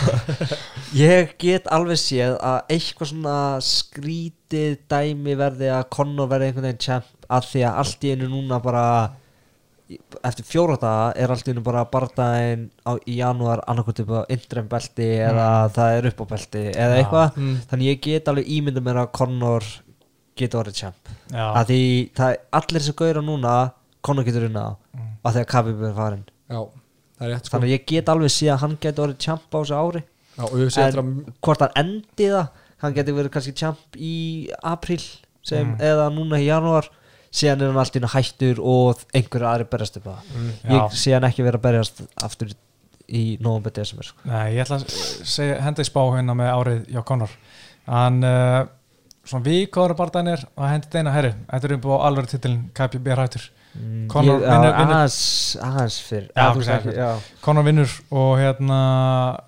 ég 1.00 1.32
get 1.40 1.70
alveg 1.72 2.00
séð 2.02 2.36
að 2.44 2.74
eitthvað 2.76 3.12
svona 3.14 3.36
skrítið 3.64 4.82
dæmi 4.92 5.38
verði 5.40 5.72
að 5.72 5.86
Conor 5.96 6.28
verði 6.32 6.50
einhvern 6.50 6.68
veginn 6.68 6.84
champ 6.88 7.30
að 7.32 7.48
því 7.54 7.64
að 7.70 7.80
allt 7.84 8.04
í 8.04 8.12
einu 8.12 8.30
núna 8.34 8.60
bara 8.64 8.86
eftir 10.26 10.46
fjóra 10.48 10.78
daga 10.82 11.10
er 11.22 11.30
allt 11.30 11.46
í 11.46 11.54
einu 11.54 11.62
bara 11.66 11.84
bardaginn 11.90 12.64
á, 12.82 12.98
í 13.06 13.20
janúar 13.20 13.62
upp 13.70 13.90
á 14.10 14.26
interim 14.34 14.70
belti 14.70 15.10
eða 15.22 15.70
það 15.76 15.98
er 15.98 16.08
upp 16.10 16.24
á 16.24 16.26
belti 16.32 16.64
eða 16.74 16.96
eitthvað. 17.02 17.38
Mm. 17.38 17.60
þannig 17.70 17.92
ég 17.92 18.02
get 18.02 18.32
alveg 18.32 18.50
ímyndað 18.56 18.88
mér 18.88 19.02
að 19.04 19.12
Conor 19.20 19.68
getur 20.36 20.64
orðið 20.64 20.80
champ. 20.80 21.14
Að 21.32 21.70
því 21.70 21.82
það 22.18 22.32
er 22.34 22.42
allir 22.60 22.86
sem 22.88 22.98
gauðra 22.98 23.24
núna 23.26 23.54
Conor 24.02 24.26
getur 24.28 24.50
unnað 24.50 24.76
mm. 24.96 25.14
að 25.22 25.38
því 25.38 25.44
að 25.44 25.50
Khabib 25.54 25.86
er 25.86 25.96
farin 26.00 26.26
já, 26.26 26.60
er 27.22 27.32
rétt 27.32 27.46
sko. 27.46 27.56
Þannig 27.56 27.70
að 27.70 27.76
ég 27.76 27.88
get 27.94 28.12
alveg 28.16 28.34
sé 28.34 28.50
að 28.50 28.62
hann 28.66 28.78
getur 28.82 29.06
orðið 29.06 29.24
champ 29.28 29.48
á 29.54 29.58
þessu 29.60 29.80
ári. 29.80 30.04
Já, 30.36 30.46
en 30.84 31.14
hvort 31.46 31.62
hann 31.64 31.78
endi 31.80 32.28
það 32.34 32.50
hann 32.84 32.98
getur 32.98 33.16
verið 33.20 33.34
kannski 33.38 33.56
champ 33.56 33.96
í 33.96 34.16
april 34.66 35.00
sem, 35.46 35.76
Mm. 35.76 35.78
eða 35.80 36.10
núna 36.10 36.42
í 36.42 36.48
janúar 36.50 36.90
síðan 37.36 37.62
er 37.66 37.72
hann 37.74 37.82
allt 37.84 37.98
í 37.98 38.02
einu 38.02 38.12
hættur 38.14 38.62
og 38.64 39.02
einhverju 39.18 39.50
aðri 39.50 39.68
berjast 39.74 39.98
upp 40.00 40.08
að 40.14 40.32
Mm. 40.36 40.52
ég 40.76 40.96
sé 41.02 41.14
hann 41.18 41.28
ekki 41.28 41.44
vera 41.46 41.60
að 41.60 41.66
berjast 41.68 42.02
aftur 42.24 42.54
í 43.06 43.24
november 43.44 43.72
desember 43.76 44.08
sko. 44.08 44.24
Nei, 44.26 44.56
ég 44.56 44.64
ætla 44.66 44.80
að 44.82 45.60
henda 45.68 45.84
í 45.84 45.90
spá 45.90 46.02
hérna 46.16 46.34
með 46.38 46.50
árið 46.56 46.80
hjá 46.96 47.04
Conor 47.06 47.30
hann 47.86 48.24
uh, 48.26 48.64
svona 49.26 49.46
vikaður 49.46 49.94
barðanir 50.00 50.46
og 50.56 50.66
hendi 50.70 50.88
þetta 50.88 51.02
eina 51.04 51.14
herri 51.14 51.34
þetta 51.52 51.68
er 51.70 51.76
upp 51.78 51.86
á 51.86 51.96
alveg 52.08 52.32
titilin 52.32 52.64
KPB 52.78 53.12
rættur 53.20 53.46
Conor 54.08 54.40
Ég- 54.40 54.46
vinnur-. 54.46 54.76
Conor 57.44 57.64
vinnur 57.66 57.90
og 58.12 58.38
hérna 58.40 58.78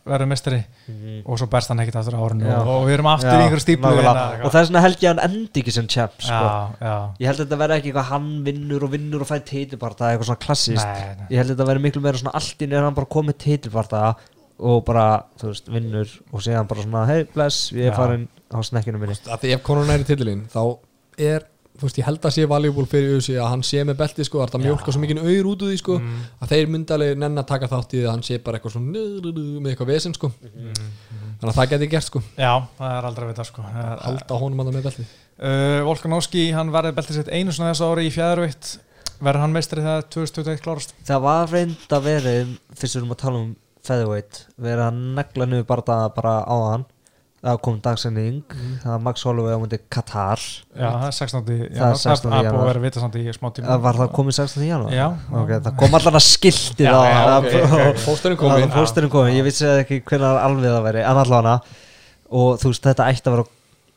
verður 0.05 0.27
mestari 0.31 0.63
Mhm. 0.87 1.21
og 1.25 1.37
svo 1.39 1.47
berst 1.51 1.67
hann 1.71 1.79
ekkert 1.83 1.95
aftur 1.99 2.15
á 2.15 2.21
árinu 2.23 2.45
Já. 2.47 2.57
og, 2.61 2.67
og 2.67 2.87
við 2.87 2.93
erum 2.97 3.07
aftur 3.11 3.31
Já, 3.31 3.39
í 3.39 3.41
einhverju 3.43 3.63
stíplu 3.65 3.91
nákvæmlega. 3.91 4.45
og 4.45 4.51
það 4.51 4.61
er 4.61 4.65
svona 4.69 4.81
held 4.81 4.97
ég 4.97 5.09
að 5.09 5.13
hann 5.19 5.31
endi 5.31 5.59
ekki 5.61 5.71
sem 5.71 5.87
champ 5.87 6.11
sko. 6.17 6.31
já, 6.31 6.67
já. 6.81 6.95
ég 7.19 7.25
held 7.27 7.39
að 7.39 7.45
þetta 7.47 7.57
verði 7.61 7.75
ekki 7.77 7.87
eitthvað 7.91 8.09
hann 8.11 8.43
vinnur 8.45 8.83
og 8.83 8.91
vinnur 8.91 9.21
og 9.21 9.27
fær 9.27 9.39
titilbarta 9.45 10.03
eitthvað 10.11 10.25
svona 10.29 10.39
klassist 10.45 10.85
Nei, 10.85 11.15
nei. 11.17 11.27
ég 11.31 11.37
held 11.37 11.49
að 11.51 11.55
þetta 11.57 11.67
verði 11.71 11.81
miklu 11.87 12.01
meira 12.01 12.17
svona 12.17 12.33
allt 12.35 12.61
inn 12.61 12.73
er 12.73 12.83
hann 12.83 12.93
bara 12.95 13.07
komið 13.07 13.37
titilbarta 13.37 14.15
og 14.59 14.85
bara, 14.85 15.23
þú 15.39 15.45
veist, 15.51 15.67
vinnur 15.69 16.07
og 16.33 16.41
segja 16.41 16.57
hann 16.57 16.67
bara 16.67 16.81
svona, 16.81 17.05
hey 17.07 17.23
bless, 17.25 17.71
ég 17.73 17.87
er 17.87 17.91
Já. 17.91 17.95
farin 17.95 18.27
á 18.51 18.57
snekkinu 18.63 18.97
minni 18.99 19.13
að 19.27 19.39
því 19.43 19.53
ef 19.53 19.63
Conor 19.63 19.85
næri 19.85 20.03
titilinn 20.07 20.47
þá 20.49 20.77
er, 21.19 21.41
þú 21.77 21.85
veist, 21.87 21.97
ég 22.01 22.07
held 22.07 22.25
að 22.25 22.33
sé 22.35 22.45
valuable 22.49 22.85
fyrir 22.89 23.15
USA 23.17 23.35
að 23.43 23.51
hann 23.53 23.63
sé 23.67 23.83
með 23.85 23.97
belti 24.01 24.25
sko, 24.27 24.39
það 24.41 24.47
er 24.47 24.57
að 24.59 24.65
mjólka 24.67 24.93
svo 24.95 25.01
mikið 25.03 25.19
auður 25.23 25.49
út 25.51 25.61
úr 25.67 25.71
því 25.73 25.77
sko, 25.81 25.97
Mm. 26.01 26.23
að 26.41 26.51
þeir 26.53 26.71
myndalega 26.73 27.17
nenn 27.21 27.37
að 27.41 27.47
taka 27.51 27.67
þátt 27.71 27.93
í 27.93 27.99
því 27.99 28.05
að 28.07 28.11
hann 28.15 28.23
sé 28.27 28.39
bara 28.43 28.57
eitthvað 28.57 28.73
svona 28.77 29.03
með 29.61 29.69
eitthvað 29.71 29.91
vesen 29.93 30.13
sko 30.17 30.31
þannig 30.33 31.51
að 31.51 31.55
það 31.59 31.69
geti 31.75 31.89
gert 31.91 32.07
sko, 32.09 32.21
já, 32.37 32.51
það 32.79 32.97
er 32.97 33.07
aldrei 33.11 33.25
að 33.27 33.31
vita 33.33 33.45
sko. 33.47 33.61
Halda 34.01 34.39
honum 34.41 34.59
að 34.63 34.69
það 34.71 34.77
með 34.77 34.87
belti 34.89 35.05
uh, 35.07 35.79
Volkanovski, 35.87 36.43
hann 36.57 36.71
verði 36.73 36.95
beltið 36.97 37.19
sitt 37.21 37.29
einu 37.33 37.53
svona 37.53 37.71
þessu 37.73 37.89
ári 37.91 38.07
í 38.09 38.13
fjæðarvitt 38.15 38.71
verður 39.21 39.43
hann 39.45 39.53
meistari 39.55 39.81
þegar 39.85 40.07
2021 40.13 40.61
klárast 40.65 40.93
það 41.07 41.23
var 41.27 41.47
reynd 41.53 41.93
að 41.97 42.03
verið 42.09 42.51
fyrst 42.77 42.95
við 42.97 43.01
erum 43.01 43.13
að 43.15 43.21
tala 43.23 43.39
um 43.43 43.55
featherweight 43.87 44.41
verið 44.61 44.83
að 44.87 44.99
negla 45.17 45.47
niður 45.49 45.67
barta 45.69 45.95
bara 46.17 46.33
á 46.45 46.55
hann 46.73 46.85
það 47.47 47.57
kom 47.67 47.77
dagsending 47.85 48.55
það 48.83 48.91
var 48.91 49.01
Max 49.07 49.23
Holloway 49.27 49.55
á 49.55 49.59
mundi 49.61 49.79
Qatar 49.95 50.41
já, 50.43 50.87
það 50.87 51.07
er 51.07 51.15
16. 51.17 51.43
Það 51.47 51.55
er 51.57 51.63
janúar. 51.77 51.99
16. 52.03 52.31
það 52.31 52.37
er 52.37 52.49
tíma 53.57 53.67
Það 53.71 53.83
var 53.87 53.99
það 54.01 54.11
komið 54.17 54.37
16. 54.39 54.65
janúar? 54.67 54.95
Já. 54.97 55.07
Ok, 55.41 55.51
það 55.67 55.75
kom 55.81 55.97
allan 55.99 56.19
að 56.19 56.25
Það 58.37 58.43
kominn. 58.43 58.67
var 58.67 58.77
Pósturinn 58.77 59.13
komið, 59.17 59.37
ég 59.39 59.47
vissi 59.47 59.67
ekki 59.71 59.99
hvernig 60.07 60.41
alveg 60.47 60.69
það 60.75 60.85
væri 60.89 61.03
En 61.07 61.21
allavega 61.23 61.57
Og 62.27 62.57
þú 62.61 62.73
veist, 62.73 62.83
þetta 62.89 63.07
ætti 63.13 63.29
að 63.31 63.37
vera 63.37 63.47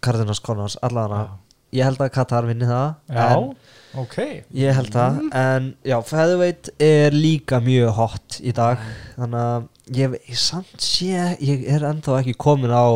Cardinals 0.01 0.40
Connors, 0.47 0.78
allavega 0.86 1.27
Ég 1.74 1.86
held 1.86 2.01
að 2.02 2.10
Qatar 2.14 2.47
vinni 2.48 2.66
það 2.66 2.89
já, 3.14 3.27
en 3.31 4.01
ok 4.01 4.16
Ég 4.59 4.74
held 4.74 4.90
það, 4.94 5.18
en 5.39 5.68
já, 5.86 5.97
featherweight 6.06 6.70
er 6.82 7.14
líka 7.14 7.60
mjög 7.62 7.93
hot 7.98 8.39
í 8.43 8.55
dag 8.56 8.82
Þannig 9.18 9.44
að 9.44 9.68
ég, 10.01 10.16
ég 10.31 10.39
samt 10.39 10.82
sé, 10.82 11.12
ég 11.43 11.62
er 11.70 11.86
ennþá 11.93 12.20
ekki 12.20 12.35
komin 12.43 12.74
á 12.74 12.86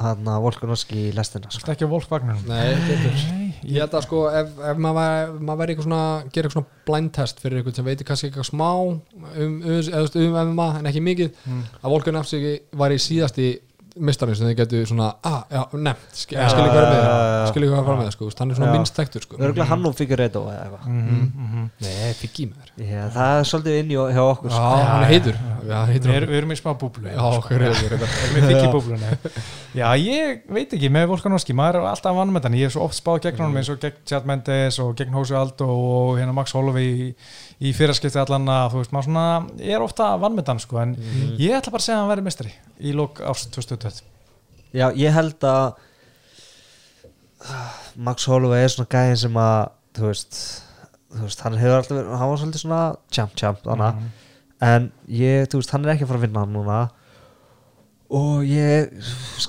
hann 0.00 0.28
að 0.32 0.42
Volkanovski 0.46 0.98
í 1.08 1.12
lestina 1.16 1.50
sko. 1.52 1.70
Ekki 1.72 1.86
á 1.86 1.92
Volkswagnum 1.92 2.42
Nei, 2.48 2.74
getur 2.88 3.16
Nei, 3.30 3.46
Ég 3.68 3.82
held 3.84 3.94
að 3.98 4.04
sko 4.06 4.22
ef, 4.32 4.52
ef 4.72 4.78
maður 4.80 5.34
maður 5.44 5.58
verði 5.62 5.74
eitthvað 5.74 5.88
svona 5.88 6.02
gera 6.32 6.48
eitthvað 6.48 6.58
svona 6.58 6.84
blind 6.90 7.12
test 7.18 7.42
fyrir 7.44 7.60
eitthvað 7.60 7.80
sem 7.80 7.88
veitir 7.90 8.08
kannski 8.08 8.30
eitthvað 8.30 8.48
smá 8.48 8.68
um, 8.80 9.00
um, 9.36 9.56
veist, 9.66 10.16
um 10.16 10.38
MMA 10.44 10.68
en 10.80 10.92
ekki 10.92 11.04
mikið 11.10 11.34
Mm. 11.46 11.64
að 11.82 11.90
Volkan 11.94 12.16
Afsiki 12.20 12.54
var 12.80 12.92
í 12.94 13.00
síðasti 13.00 13.50
mistarinn 14.00 14.36
sem 14.38 14.46
þið 14.46 14.54
getur 14.60 14.84
svona 14.86 15.06
ah, 15.26 15.40
já, 15.50 15.60
nefnt, 15.74 16.12
skil, 16.14 16.36
Já, 16.38 16.44
skil 16.52 16.62
ekki 16.62 16.76
vera 16.76 16.90
með 16.92 17.00
já, 17.00 17.08
já, 17.10 17.30
já. 17.40 17.46
skil 17.50 17.62
ekki 17.64 17.72
vera 17.74 17.96
með 17.98 18.04
það 18.06 18.12
sko, 18.14 18.28
hann 18.38 18.52
er 18.54 18.58
svona 18.60 18.68
Já. 18.70 18.74
minnst 18.76 19.00
þekktur 19.00 19.24
sko 19.26 19.38
Örgulega 19.40 19.66
hann 19.72 19.88
og 19.90 19.96
Figueiredo 19.98 20.42
eða 20.46 20.60
eitthvað 20.68 20.84
Mhm, 20.86 21.24
mhm. 21.46 21.64
Nei, 21.82 22.12
fikk 22.20 22.38
í 22.40 22.46
með 22.52 22.68
þér 22.70 22.86
Já, 22.92 23.02
það 23.16 23.40
er 23.40 23.48
svolítið 23.50 23.78
inn 23.80 23.90
hjá 23.90 24.22
okkur 24.28 24.50
Já, 24.50 24.54
sko. 24.54 24.70
hann 24.92 25.02
er 25.02 25.10
heitur 25.10 25.40
Er 25.60 25.90
Við 25.92 26.06
erum- 26.16 26.32
erum 26.38 26.52
í 26.54 26.56
smá 26.58 26.70
búblu 26.80 27.10
Já, 27.10 27.18
okkur 27.20 27.62
er 27.66 27.74
þetta 27.74 28.08
Við 28.08 28.36
erum 28.36 28.36
í 28.38 28.42
þykki 28.50 28.70
búblunni. 28.74 29.10
Já, 29.76 29.86
ég 30.00 30.40
veit 30.56 30.72
ekki 30.76 30.90
með 30.94 31.06
Volkanovski 31.12 31.54
maður 31.58 31.80
er 31.82 31.88
alltaf 31.90 32.16
vann 32.16 32.32
með 32.34 32.48
hann 32.48 32.56
ég 32.60 32.70
er 32.70 32.74
svo 32.74 32.84
oft 32.86 32.96
spáð 32.98 33.20
gegn 33.26 33.42
honum 33.44 33.60
eins 33.60 33.70
og 33.74 33.80
gegn 33.82 34.00
Chad 34.08 34.26
Mendes 34.30 34.78
og 34.82 34.94
gegn 34.98 35.12
Hósi 35.14 35.36
Aldo 35.38 35.68
og 35.70 36.18
hérna 36.20 36.34
Max 36.36 36.52
Holloway 36.56 36.88
í, 36.90 37.10
í 37.60 37.74
fyrirskipti 37.76 38.18
allan 38.22 38.48
að 38.50 38.72
þú 38.74 38.80
veist, 38.82 38.94
maður 38.96 39.08
svona 39.10 39.26
ég 39.60 39.76
er 39.76 39.84
ofta 39.84 40.10
vann 40.22 40.34
með 40.38 40.50
hann 40.54 40.62
sko 40.64 40.80
en 40.82 40.96
ég 41.38 41.54
ætla 41.58 41.74
bara 41.76 41.82
að 41.82 41.86
segja 41.86 41.98
að 41.98 42.02
hann 42.04 42.12
verði 42.14 42.26
mistari 42.30 42.54
í 42.80 42.94
lók 42.96 43.20
árs 43.22 43.46
2020 43.54 44.02
Já, 44.74 44.88
ég 44.94 45.10
held 45.14 45.42
að 45.50 45.72
Max 47.96 48.26
Holloway 48.28 48.64
er 48.66 48.72
svona 48.72 48.90
gæðin 48.92 49.18
sem 49.22 49.38
að 49.40 49.60
þú 49.96 50.08
veist, 50.10 50.40
þú 51.14 51.22
veist 51.24 51.40
hann 51.46 51.56
hefur 51.60 51.78
alltaf 51.78 51.96
verið, 51.96 52.10
hann 52.20 52.30
var 52.32 52.40
svolítið 52.42 52.62
svona 52.64 52.80
champ 53.16 53.32
champ 53.40 53.62
þannig, 53.64 54.02
en 54.60 54.90
ég, 55.08 55.46
þú 55.50 55.60
veist, 55.62 55.70
hann 55.74 55.84
er 55.86 55.94
ekki 55.94 56.04
að 56.06 56.10
fara 56.12 56.20
að 56.20 56.26
vinna 56.28 56.42
hann 56.44 56.52
núna. 56.56 56.80
Og 58.10 58.42
ég 58.42 58.90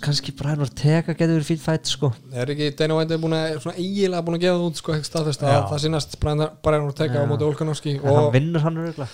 kannski 0.06 0.32
Brian 0.38 0.62
Ortega 0.62 1.16
getur 1.18 1.32
verið 1.40 1.48
fín 1.50 1.62
fætt 1.64 1.90
sko. 1.90 2.12
Er 2.38 2.52
ekki 2.54 2.68
Dana 2.78 2.94
White 3.00 3.18
búin 3.18 3.34
að, 3.34 3.56
svona 3.64 3.74
eiginlega 3.82 4.22
búin 4.28 4.38
að 4.38 4.44
gefa 4.44 4.58
það 4.60 4.66
út 4.68 4.82
sko, 4.84 4.94
ekki 5.00 5.10
staðfest 5.10 5.46
að 5.50 5.56
það 5.72 5.82
sýnast 5.88 6.18
Brian 6.22 6.86
Ortega 6.86 7.24
á 7.24 7.30
móti 7.32 7.48
Volkanovski 7.48 7.96
en 7.98 8.06
hann 8.20 8.30
vinnur 8.36 8.62
hann 8.68 8.78
örgulega 8.84 9.10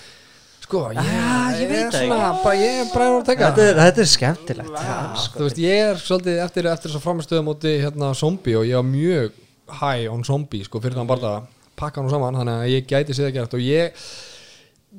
sko, 0.68 0.82
ég, 0.92 1.00
Ah, 1.00 1.54
ég 1.56 1.72
veit 1.72 1.80
er 1.86 1.96
svona, 1.96 2.28
bara 2.44 2.60
ég 2.60 2.82
er 2.84 2.92
Brian 2.92 3.16
Ortega 3.22 3.48
þetta, 3.54 3.68
er- 3.72 3.80
þetta 3.86 4.04
er 4.04 4.12
skemmtilegt 4.18 4.76
ja, 4.84 4.98
Þú 5.38 5.46
veist, 5.48 5.62
ég 5.64 5.84
er 5.94 6.02
svolítið 6.04 6.42
eftir, 6.44 6.68
þess 6.74 7.00
að 7.00 7.06
framistöða 7.08 7.46
móti 7.48 7.76
hérna 7.86 8.10
zombie 8.20 8.58
og 8.60 8.68
ég 8.68 8.76
var 8.82 8.90
mjög 8.92 9.32
high 9.80 10.12
on 10.12 10.28
zombie 10.28 10.68
sko 10.68 10.84
fyrir 10.84 11.00
þann 11.00 11.08
bara 11.08 11.32
pakka 11.80 12.02
hann 12.04 12.12
saman 12.12 12.36
þannig 12.36 12.66
að 12.66 12.74
ég 12.76 12.92
gæti 12.92 13.16
séð 13.16 13.30
að 13.30 13.38
gera 13.38 13.48
þetta 13.48 13.62
og 13.62 13.64
ég 13.64 14.04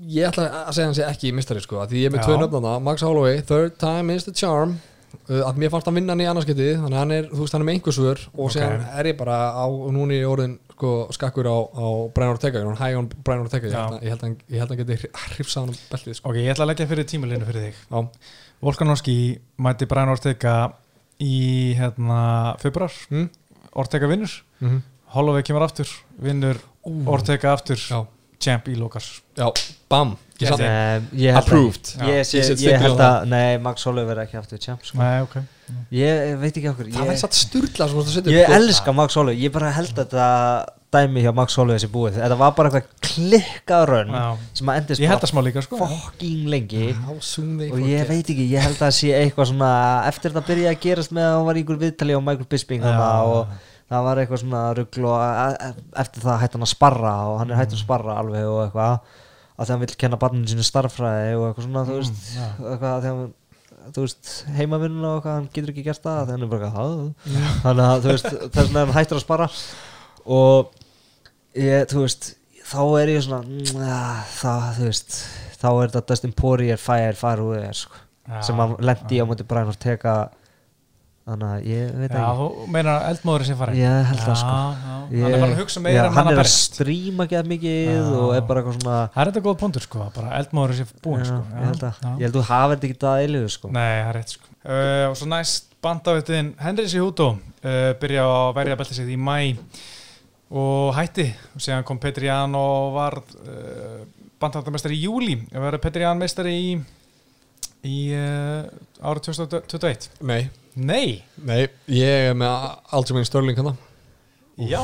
ég 0.09 0.28
ætla 0.28 0.47
að 0.66 0.74
segja 0.77 0.86
hann 0.90 0.94
sé 0.98 1.06
ekki 1.09 1.32
mistari 1.36 1.60
sko 1.65 1.81
því 1.89 2.02
ég 2.05 2.10
er 2.10 2.15
með 2.16 2.27
tvö 2.28 2.36
nöfnana, 2.43 2.77
Max 2.85 3.02
Holloway 3.06 3.40
third 3.43 3.78
time 3.81 4.15
is 4.15 4.24
the 4.28 4.32
charm. 4.36 4.78
Uh, 5.28 5.40
að 5.48 5.56
mér 5.56 5.70
fannst 5.73 5.86
hann 5.89 5.97
vinna 5.97 6.12
hann 6.12 6.20
í 6.20 6.27
annarskiptið 6.28 6.74
þannig 6.82 6.97
að 6.97 7.01
hann 7.01 7.12
er, 7.16 7.28
þú 7.32 7.39
veist, 7.40 7.55
hann 7.56 7.62
er 7.65 7.66
með 7.69 7.77
einhversvör 7.78 8.19
og 8.35 8.43
Ok. 8.44 8.52
síðan 8.52 8.82
er 9.01 9.06
ég 9.09 9.16
bara 9.16 9.36
á, 9.56 9.65
og 9.65 9.89
er 10.12 10.19
ég 10.20 10.28
orðin 10.28 10.59
sko 10.74 10.90
skakkur 11.16 11.48
á, 11.48 11.56
á 11.65 11.86
Brian 12.15 12.35
Ortega, 12.35 12.60
hann 12.65 12.77
high 12.77 12.98
on 12.98 13.09
Brian 13.24 13.40
Ortega. 13.40 13.66
Ég 13.69 13.73
held 13.73 13.97
að- 13.97 14.02
ég 14.05 14.09
held 14.12 14.20
að 14.20 14.28
hann- 14.28 14.43
að 14.70 14.77
geti 14.85 15.09
hrifsað 15.32 15.60
hann 15.65 15.73
um 15.73 15.78
beltið 15.90 16.15
sko. 16.15 16.28
Ok, 16.28 16.36
ég 16.36 16.52
ætla 16.52 16.65
að 16.66 16.70
leggja 16.74 16.86
fyrir 16.93 17.05
tímalinu 17.09 17.47
fyrir 17.48 17.65
þig. 17.65 17.74
Já. 17.90 18.09
Volkanovski 18.62 19.16
mæti 19.59 19.89
Brian 19.89 20.09
Ortega 20.12 20.73
í 21.20 21.74
hérna 21.78 22.56
februar. 22.60 22.93
Mm? 23.10 23.31
Ortega 23.74 24.06
vinnur. 24.06 24.43
Mm 24.60 24.82
Holloway 25.09 25.43
kemur 25.43 25.62
aftur, 25.65 25.89
vinnur 26.20 26.59
Ortega 26.85 27.55
aftur. 27.56 27.77
Já. 27.81 28.06
Champ 28.43 28.69
í 28.70 28.77
Lókars 28.78 29.10
Já, 29.39 29.48
bam 29.90 30.16
Ég 30.39 31.35
Approved. 31.35 31.89
ég, 32.06 32.20
held 32.78 32.94
það. 32.94 33.06
að 33.10 33.24
nei, 33.32 33.59
Max 33.59 33.82
Holloway 33.89 34.06
verði 34.06 34.23
ekki 34.28 34.36
aftur 34.39 34.60
champ 34.62 34.85
sko. 34.86 34.98
Nei, 35.01 35.16
ok 35.24 35.35
ég 35.98 36.36
veit 36.40 36.52
ekki 36.56 36.69
okkur 36.70 36.90
Það 36.94 37.09
væri 37.10 37.20
satt 37.24 37.35
setur 38.15 38.36
ég 38.36 38.52
elska 38.59 38.94
Max 38.94 39.19
Holloway 39.19 39.40
ég 39.43 39.52
bara 39.52 39.73
held 39.74 39.90
að 39.97 40.05
þetta 40.05 40.28
dæmi 40.94 41.24
hjá 41.27 41.32
Max 41.36 41.59
Holloway 41.59 41.82
sem 41.82 41.90
búið 41.93 42.20
þetta 42.23 42.36
var 42.40 42.55
bara 42.56 42.70
eitthvað 42.70 43.10
klikkað 43.10 43.82
rönn 43.90 44.15
Já. 44.15 44.23
sem 44.60 44.70
að 44.70 44.78
endist 44.81 45.02
Ég 45.02 45.10
held 45.10 45.19
bara 45.20 45.28
að 45.28 45.32
smá 45.35 45.43
líka 45.48 45.65
sko 45.66 45.81
fokking 45.82 46.47
lengi 46.55 46.85
they 47.59 47.73
og 47.74 47.82
ég 47.90 48.06
veit 48.09 48.31
ekki, 48.32 48.47
ég 48.55 48.65
held 48.65 48.78
að 48.86 48.94
sé 48.97 49.10
eitthvað 49.19 49.51
svona 49.51 49.73
eftir 50.09 50.32
þetta 50.32 50.47
byrjaði 50.52 50.70
að 50.77 50.81
gerast 50.86 51.12
með 51.19 51.27
að 51.27 51.35
hann 51.36 51.48
var 51.51 51.59
í 51.59 51.65
einhver 51.66 51.82
viðtali 51.82 52.16
á 52.16 52.20
Michael 52.31 52.48
Bisping 52.55 52.86
Já. 52.86 52.94
og 53.27 53.59
það 53.89 54.05
var 54.09 54.20
eitthvað 54.23 54.43
svona 54.43 54.62
rugl 54.77 55.05
og 55.09 55.16
a- 55.16 55.56
a- 55.69 55.74
eftir 56.02 56.24
það 56.27 56.40
hætti 56.43 56.59
hann 56.59 56.66
að 56.69 56.73
sparra 56.74 57.15
og 57.32 57.39
hann 57.40 57.51
er 57.55 57.60
hætti 57.62 57.77
að 57.78 57.85
sparra 57.85 58.19
alveg 58.23 58.47
og 58.51 58.60
eitthvað 58.66 58.94
að 59.59 59.65
þegar 59.65 59.74
hann 59.74 59.85
vill 59.85 59.98
kenna 60.05 60.20
barninu 60.23 60.51
sínu 60.52 60.66
starffræði 60.69 61.36
og 61.39 61.44
eitthvað 61.48 61.69
svona, 61.69 61.85
þú 61.89 61.97
veist 61.98 62.24
eitthvað 62.39 62.98
þegar 63.02 63.06
hann 63.09 63.35
þú 63.94 64.02
veist, 64.05 64.32
heimavinnuna 64.59 65.09
og 65.09 65.19
eitthvað, 65.19 65.36
hann 65.39 65.48
getur 65.55 65.73
ekki 65.73 65.85
gert 65.86 66.02
það 66.05 66.19
þegar 66.20 66.35
hann 66.35 66.44
er 66.44 66.52
bara 66.52 66.70
þannig 68.59 68.77
að 68.77 68.82
hann 68.82 68.97
hættur 68.98 69.19
að 69.19 69.24
spara 69.24 69.48
og 70.28 70.74
ég, 71.56 71.86
þú 71.90 72.02
veist, 72.05 72.28
þá 72.69 72.81
er 73.01 73.12
ég 73.15 73.24
svona 73.24 73.40
mm, 73.47 73.85
ja, 73.89 74.01
það, 74.36 74.66
þú 74.78 74.89
veist 74.90 75.16
þá 75.59 75.69
er 75.73 75.89
þetta 75.94 76.05
Dustin 76.12 76.35
Poirier 76.39 76.78
fire 76.82 77.16
far 77.19 77.40
þér 77.43 77.78
sko, 77.81 78.05
Já, 78.28 78.43
sem 78.44 78.60
hann 78.60 78.77
lendi 78.85 79.19
á 79.19 79.24
mútið 79.24 79.48
Brian 79.48 79.70
Ortega 79.73 80.16
þannig 81.29 81.49
að 81.49 81.67
ég 81.69 81.93
veit 81.99 82.13
Já, 82.13 82.19
ekki. 82.19 82.39
þú 82.39 82.67
meinar 82.75 82.91
að 82.95 83.07
eldmóður 83.13 83.45
sé 83.49 83.57
farið 83.59 83.79
ég 83.83 84.09
held 84.09 84.23
það 84.25 84.39
sko. 84.43 84.57
Hann 85.09 85.29
er 85.29 85.39
bara 85.39 85.49
að 85.49 85.61
hugsa 85.63 85.83
meira 85.85 85.97
já, 85.99 86.03
en 86.03 86.09
hann 86.09 86.19
hann 86.19 86.33
er 86.33 86.39
að 86.39 86.45
að 86.45 86.51
stríma 86.55 87.27
ekki 87.29 87.39
að 87.39 87.51
mikið 87.53 87.79
Já. 87.89 88.01
og 88.19 88.33
er 88.37 88.43
bara 88.49 88.63
eitthvað 88.63 88.79
svona 88.81 88.97
Það 89.15 89.23
er 89.23 89.31
þetta 89.31 89.45
góð 89.47 89.57
punktur 89.63 89.85
sko, 89.87 90.09
bara 90.17 90.33
eldmóður 90.41 90.75
sé 90.79 90.87
búin 91.05 91.23
já, 91.23 91.29
sko. 91.31 91.39
ég 91.55 91.69
held 91.69 91.85
að, 91.89 92.03
já. 92.03 92.11
ég 92.11 92.25
held 92.27 92.33
að 92.33 92.39
þú 92.39 92.45
hafið 92.49 92.75
þetta 92.77 92.89
ekki 92.91 92.99
það 93.05 93.23
eilifu 93.25 93.53
sko. 93.55 93.71
Nei, 93.79 93.87
það 93.89 94.11
er 94.11 94.19
rétt 94.19 94.35
sko. 94.37 94.51
Uh, 94.69 95.05
Og 95.09 95.17
svo 95.21 95.31
næst 95.33 95.69
bandavittin 95.85 96.51
Henry 96.61 96.89
Sihuto 96.91 97.29
uh, 97.39 97.93
byrja 98.03 98.27
á 98.27 98.31
að 98.49 98.53
verja 98.59 98.79
beltið 98.81 99.01
sitt 99.01 99.13
í 99.15 99.19
mæ 99.21 99.39
og 100.49 100.95
hætti 100.97 101.27
og 101.55 101.61
síðan 101.61 101.85
kom 101.89 101.99
Petri 102.03 102.29
Ján 102.29 102.55
og 102.57 102.95
var 102.97 103.19
uh, 103.21 104.05
bandavittamestari 104.41 104.97
í 104.97 105.05
júli 105.07 105.37
og 105.53 105.61
verið 105.67 105.83
Petri 105.85 106.05
Ján 106.07 106.21
mestari 106.21 106.55
í 106.57 106.71
í 107.87 107.99
uh, 108.17 108.65
árið 109.07 109.29
2021 109.31 110.09
Nei, 110.27 110.49
Nei, 110.74 111.23
nei, 111.45 111.62
ég 111.90 112.28
er 112.31 112.36
með 112.39 112.66
Algemein 112.99 113.27
Störling 113.28 113.59
hann 113.59 113.73
já. 114.59 114.82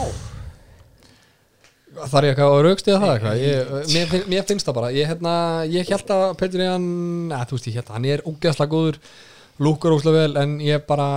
Það 1.95 2.17
er 2.19 2.27
ég 2.27 2.33
eitthvað 2.33 2.53
að 2.55 2.65
raukstiða 2.67 3.01
það 3.03 3.13
eitthvað? 3.13 3.43
Ég, 3.43 3.75
mér, 3.95 4.25
mér 4.33 4.47
finnst 4.49 4.67
það 4.67 4.77
bara. 4.81 4.89
Ég, 4.95 5.07
hérna, 5.11 5.35
ég 5.71 5.93
held 5.95 6.11
að 6.11 6.25
Petri 6.41 6.67
hann 6.67 6.89
að, 7.35 7.45
Þú 7.51 7.59
veist 7.59 7.69
ég 7.69 7.77
held 7.79 7.91
að 7.91 7.99
hann 7.99 8.09
er 8.11 8.25
ógeðslega 8.27 8.73
góður 8.73 8.99
Lúkar 9.63 9.95
óslega 9.95 10.25
vel 10.25 10.41
en 10.43 10.57
ég 10.65 10.83
bara 10.89 11.09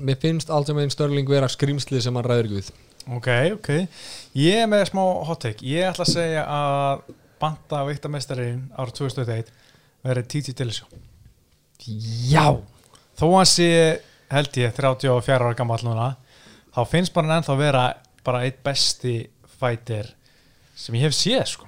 Mér 0.00 0.20
finnst 0.22 0.52
Algemein 0.54 0.92
Störling 0.92 1.28
vera 1.28 1.48
skrýmslið 1.50 2.04
sem 2.06 2.16
hann 2.16 2.24
ræður 2.24 2.52
við. 2.54 2.70
Ok, 3.10 3.28
ok. 3.56 3.70
Ég 4.38 4.62
er 4.62 4.68
með 4.70 4.86
smá 4.92 5.02
hot 5.26 5.42
take. 5.42 5.66
Ég 5.66 5.90
ætla 5.90 6.06
að 6.06 6.12
segja 6.14 6.44
að 6.46 7.02
banda 7.40 7.82
vittamestarinn 7.88 8.66
árið 8.76 8.98
2001 9.00 9.50
verið 10.04 10.28
T.T. 10.32 10.54
Dillashaw 10.58 10.88
Já 12.30 12.60
þó 13.20 13.26
að 13.28 13.48
sé 13.52 13.70
held 14.30 14.60
ég 14.60 14.76
34 14.76 15.36
ára 15.40 15.56
gammal 15.58 15.80
núna 15.84 16.12
þá 16.74 16.80
finnst 16.88 17.14
bara 17.14 17.28
hann 17.28 17.40
ennþá 17.40 17.58
vera 17.58 17.84
bara 18.26 18.44
eitt 18.46 18.60
besti 18.64 19.14
fætir 19.60 20.12
sem 20.78 20.96
ég 20.96 21.08
hef 21.08 21.16
séð 21.16 21.44
sko. 21.50 21.66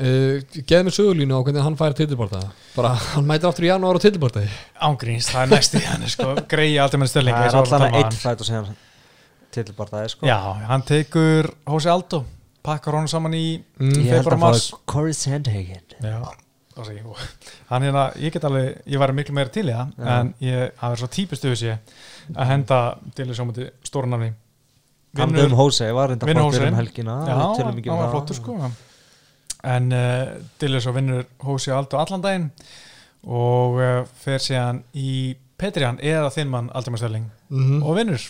Uh, 0.00 0.38
Geð 0.66 0.84
mér 0.86 0.94
sögulínu 0.94 1.34
á 1.34 1.42
hvernig 1.44 1.64
hann 1.66 1.74
fær 1.76 1.92
titilborta 1.98 2.38
Bara 2.72 2.92
hann 2.94 3.26
mætir 3.26 3.50
aftur 3.50 3.66
í 3.66 3.68
janúar 3.68 3.98
á 3.98 4.00
titilborta 4.00 4.44
ángríns, 4.86 5.28
það 5.32 5.42
er 5.42 5.50
næst 5.50 5.74
í 5.76 5.82
hann 5.84 6.06
sko. 6.08 6.28
Greiði 6.50 6.78
alltaf 6.80 7.02
með 7.02 7.10
stöling 7.12 7.36
það 7.36 7.48
er 7.50 7.58
allan 7.60 7.98
eitt 7.98 8.16
fætt 8.22 8.44
og 8.44 8.48
segja 8.48 8.62
titilbartaði 9.50 10.12
sko. 10.14 10.28
Já, 10.30 10.38
hann 10.70 10.86
tekur 10.86 11.50
Hósi 11.68 11.90
Aldo 11.90 12.22
pakkar 12.64 12.96
honum 12.96 13.10
saman 13.10 13.34
í 13.36 13.44
mm, 13.58 13.90
ég 14.04 14.14
held 14.14 14.24
februar, 14.24 14.36
að 14.36 14.42
mars. 14.44 14.68
Corey 14.90 15.16
Sandhagen. 15.16 15.84
Já, 15.98 16.20
hann 17.70 17.82
hérna, 17.82 18.04
ég 18.22 18.32
get 18.34 18.44
alveg, 18.46 18.82
ég 18.86 19.00
var 19.02 19.12
miklu 19.16 19.34
meira 19.36 19.50
til 19.52 19.66
í 19.66 19.74
það 19.74 19.90
Já. 19.96 20.12
en 20.18 20.30
ég, 20.44 20.76
það 20.78 20.94
er 20.94 21.02
svo 21.02 21.08
típistu 21.16 21.50
þessi 21.50 21.72
að 22.36 22.52
henda 22.52 22.78
til 23.16 23.26
þessu 23.30 23.42
á 23.42 23.48
múti 23.48 23.66
stórnafni 23.88 24.30
hann 25.18 25.36
um 25.42 25.56
Hose 25.58 25.90
var 25.96 26.12
reynda 26.12 26.28
flottur 26.30 26.68
um 26.68 26.78
helgina 26.78 27.18
Já, 27.26 27.34
við 27.58 27.66
hann 27.66 27.82
um 27.82 27.98
var 27.98 28.12
flottur 28.14 28.38
sko. 28.38 28.56
En 29.70 29.92
uh, 29.92 30.36
Dillis 30.60 30.86
og 30.88 30.96
vinnur 30.96 31.26
Hósi 31.44 31.72
Aldo 31.74 31.98
allan 32.00 32.22
daginn 32.24 32.46
og 33.28 33.80
uh, 33.80 34.04
fer 34.22 34.40
síðan 34.40 34.84
í 34.96 35.34
Petrian 35.60 35.98
eða 36.00 36.30
þinn 36.32 36.52
mann 36.52 36.70
Aldimar 36.72 37.02
mm 37.50 37.82
og 37.82 37.98
vinnur 37.98 38.22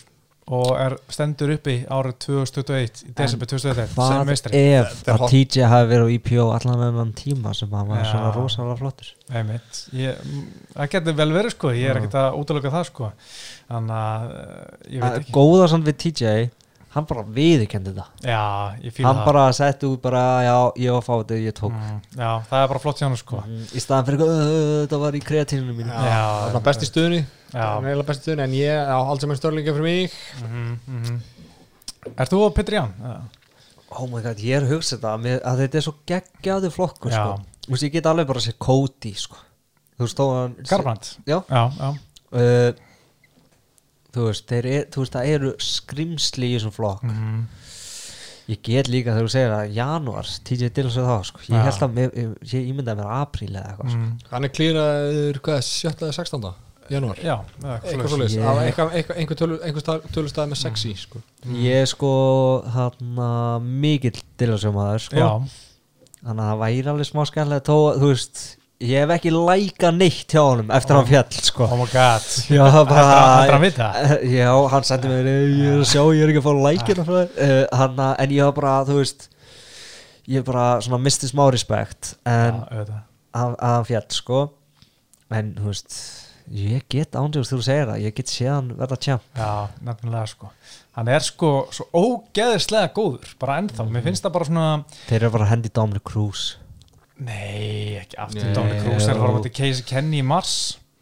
og 0.51 0.71
er 0.81 0.95
stendur 1.13 1.51
uppi 1.53 1.75
árið 1.85 2.15
2021 2.25 3.03
í 3.07 3.13
desember 3.15 3.47
2021 3.51 3.91
sem 3.91 3.97
Hvað 3.99 4.23
meistari. 4.27 4.61
ef 4.73 4.95
að. 5.13 5.25
TJ 5.29 5.67
hafi 5.69 5.89
verið 5.91 6.07
á 6.09 6.13
IPO 6.17 6.45
allan 6.55 6.83
enn 6.87 7.13
tíma 7.17 7.53
sem 7.55 7.69
hann 7.71 7.87
var 7.91 8.01
Já. 8.01 8.07
svona 8.11 8.31
rosalega 8.35 8.79
flottur? 8.81 9.11
Það 9.31 10.89
getur 10.95 11.17
vel 11.21 11.29
verið 11.35 11.55
sko. 11.55 11.73
Ég 11.77 11.91
er 11.91 12.01
ekkert 12.01 12.17
að 12.23 12.39
útlöka 12.41 12.73
það 12.73 12.87
sko. 12.89 13.11
Þannig 13.69 14.01
að 14.01 14.25
uh, 14.31 14.65
ég 14.89 15.05
veit 15.05 15.19
ekki. 15.21 15.35
Góða 15.37 15.69
samt 15.71 15.87
við 15.87 15.99
TJ 16.03 16.33
hann 16.91 17.05
bara 17.07 17.23
viðurkendi 17.23 17.93
það 17.95 18.25
Já, 18.27 18.39
ég 18.83 18.93
fíla 18.95 19.07
hann 19.07 19.19
það 19.21 19.25
bara 19.29 19.43
setti 19.55 19.85
út 19.87 20.01
bara 20.03 20.21
já, 20.43 20.55
ég 20.83 20.91
var 20.91 21.01
að 21.01 21.05
fá 21.07 21.13
þetta, 21.21 21.37
ég 21.45 21.55
tók 21.59 21.71
mm, 21.71 21.99
Já, 22.19 22.31
það 22.49 22.63
er 22.63 22.67
bara 22.73 22.81
flott 22.83 22.99
hjá 23.01 23.07
hann 23.07 23.17
sko 23.21 23.41
Mm, 23.45 23.61
í 23.71 23.79
staðan 23.83 24.05
fyrir 24.09 24.19
eitthvað, 24.19 24.41
"Uh, 24.45 24.79
þetta 24.85 24.99
var 25.05 25.13
í 25.19 25.21
kreatínunum 25.29 25.77
mínu 25.81 25.91
Já, 25.91 26.23
Það 26.51 26.55
er 26.61 26.65
best 26.69 26.81
í 26.83 26.89
stuðunni 26.91 27.21
Já. 27.21 27.61
Það 27.61 27.77
er 27.83 27.89
eiginlega 27.91 28.07
best 28.11 28.19
í 28.19 28.23
stuðunni 28.25 28.43
En 28.43 28.57
ég 28.59 28.91
á 28.91 28.97
Algemein 29.01 29.37
Störling 29.39 29.67
er 29.67 29.73
fyrir 29.73 29.87
mig 29.87 30.11
mm 30.41 30.79
-hmm. 30.87 31.21
Er 32.17 32.25
þú 32.27 32.41
á 32.47 32.49
Petrian? 32.55 32.93
oh 33.91 34.07
my 34.07 34.21
god, 34.23 34.37
ég 34.39 34.55
er 34.55 34.63
að 34.63 34.71
hugsa 34.75 34.95
þetta 34.97 35.17
með, 35.19 35.41
að 35.43 35.57
þetta 35.65 35.77
er 35.77 35.81
svo 35.83 35.93
geggjaðu 36.07 36.69
flokkur 36.71 37.11
Já. 37.11 37.15
sko. 37.19 37.41
Þú 37.67 37.71
veist, 37.75 37.83
ég 37.83 37.91
get 37.91 38.05
alveg 38.05 38.27
bara 38.27 38.39
að 38.39 38.45
sé 38.47 38.53
Cody 38.57 39.13
sko. 39.13 39.35
þú 39.97 40.05
veist, 40.05 40.17
þó 40.17 40.23
að 40.31 40.39
hann 40.41 40.55
Garbrand? 40.69 41.09
já, 41.27 41.37
Já, 41.49 41.71
já 41.79 41.89
uh, 42.33 42.73
þú 44.15 44.25
veist, 44.27 44.47
þeir 44.49 44.65
er, 44.71 44.87
þú 44.91 45.03
veist, 45.03 45.13
það 45.17 45.29
eru 45.35 45.51
skrimsli 45.63 46.49
í 46.49 46.55
þessum 46.57 46.73
flokk 46.75 47.05
mm. 47.07 47.43
ég 48.51 48.61
get 48.65 48.89
líka 48.91 49.13
þegar 49.15 49.27
þú 49.29 49.33
segir 49.35 49.53
að 49.55 49.75
janúar, 49.77 50.31
TJ 50.47 50.71
Dillon 50.75 50.91
segir 50.95 51.07
það 51.11 51.23
sko. 51.29 51.43
ég 51.47 51.55
Já. 51.55 51.63
held 51.69 51.85
að, 51.85 51.95
mér, 51.99 52.11
ég, 52.19 52.33
ég 52.51 52.67
ímyndaði 52.73 52.99
mér 52.99 53.13
apríl 53.21 53.49
eða 53.53 53.63
eitthvað 53.71 53.93
sko. 53.93 54.01
Mm. 54.01 54.27
Hann 54.33 54.47
er 54.47 54.53
klíraður, 54.57 55.41
hvað, 55.47 55.63
7. 55.69 55.95
eða 56.01 56.17
16. 56.19 56.51
janúar 56.91 57.19
Já, 57.23 57.35
Eitthvað 57.63 58.95
eitthvað- 58.97 59.17
Einhver 59.21 59.37
tölu- 59.39 59.59
einhver 59.63 59.83
stað- 59.85 60.07
tölustað 60.11 60.49
með 60.51 60.59
sexy 60.59 60.95
sko. 60.99 61.21
ég 61.47 61.81
er 61.83 61.85
sko 61.87 62.11
þarna 62.67 63.29
mikill 63.63 64.19
Dillon 64.37 64.59
sjómaður 64.59 65.05
sko. 65.05 65.15
Já, 65.15 65.29
þannig 66.25 66.43
að 66.43 66.49
það 66.51 66.59
væri 66.65 66.91
alveg 66.91 67.07
smá 67.07 67.23
skemmlega 67.29 67.63
tó, 67.63 67.77
þú 67.95 68.09
veist, 68.11 68.43
ég 68.81 69.03
hef 69.03 69.11
ekki 69.15 69.31
læka 69.33 69.91
neitt 69.93 70.33
hjá 70.33 70.41
honum 70.41 70.71
eftir 70.73 70.97
hann 70.97 71.07
fjall 71.09 71.35
sko. 71.45 71.67
oh 71.67 71.77
my 71.79 71.87
god. 71.91 72.25
Já, 72.49 72.63
bara 72.89 73.03
Heldur 73.11 73.55
hann 73.55 73.65
vita? 73.65 73.89
Já, 74.25 74.49
hann 74.73 74.87
sendi 74.87 75.11
mér 75.11 75.29
Ég 75.29 75.67
er 75.75 75.83
að 75.83 75.89
sjá, 75.91 76.01
ég 76.17 76.23
er 76.25 76.33
ekki 76.33 76.41
að 76.41 76.47
fá 76.47 76.63
lækina 76.65 77.05
þér. 77.09 77.29
Uh, 77.37 77.61
hann, 77.81 78.01
En 78.25 78.33
ég 78.33 78.49
var 78.49 78.57
bara, 78.57 78.73
þú 78.89 78.97
veist 79.01 79.27
Ég 80.31 80.45
bara 80.47 80.65
svona 80.81 81.01
misti 81.01 81.29
smá 81.29 81.45
respekt 81.53 82.15
En 82.25 82.61
að, 82.71 82.91
að 83.33 83.55
hann 83.61 83.87
fjall, 83.89 84.07
sko. 84.15 84.41
En, 85.31 85.53
þú 85.59 85.69
veist 85.71 85.99
Ég 86.51 86.83
get 86.91 87.15
ándjóðs 87.15 87.53
þú 87.53 87.61
segir 87.63 87.87
það 87.87 88.01
Ég 88.03 88.15
get 88.17 88.31
séð 88.33 88.49
hann 88.51 88.71
verða 88.79 88.97
tjamp 88.99 89.37
Já, 89.39 89.51
nefnilega 89.85 90.25
sko. 90.33 90.49
Hann 90.97 91.07
er 91.13 91.23
sko 91.23 91.51
svo 91.71 91.85
ógeðislega 91.95 92.89
góður 92.97 93.29
bara 93.39 93.61
ennþá, 93.61 93.85
mér 93.87 94.03
finnst 94.09 94.25
það 94.25 94.33
bara 94.35 94.49
svona 94.49 94.65
Þeir 95.05 95.21
eru 95.21 95.31
bara 95.37 95.47
að 95.47 95.53
hendi 95.53 95.71
Dominic 95.77 96.03
Cruz 96.09 96.41
Nei, 97.21 97.97
ekki 98.01 98.17
aftur. 98.17 98.45
Nei, 98.45 98.53
Dominic 98.57 98.85
Cruz 98.85 99.07
er 99.07 99.17
að 99.17 99.27
á 99.29 99.35
móti 99.37 99.53
Casey 99.53 99.85
Kenny 99.87 100.21
í 100.21 100.25
mars. 100.25 100.55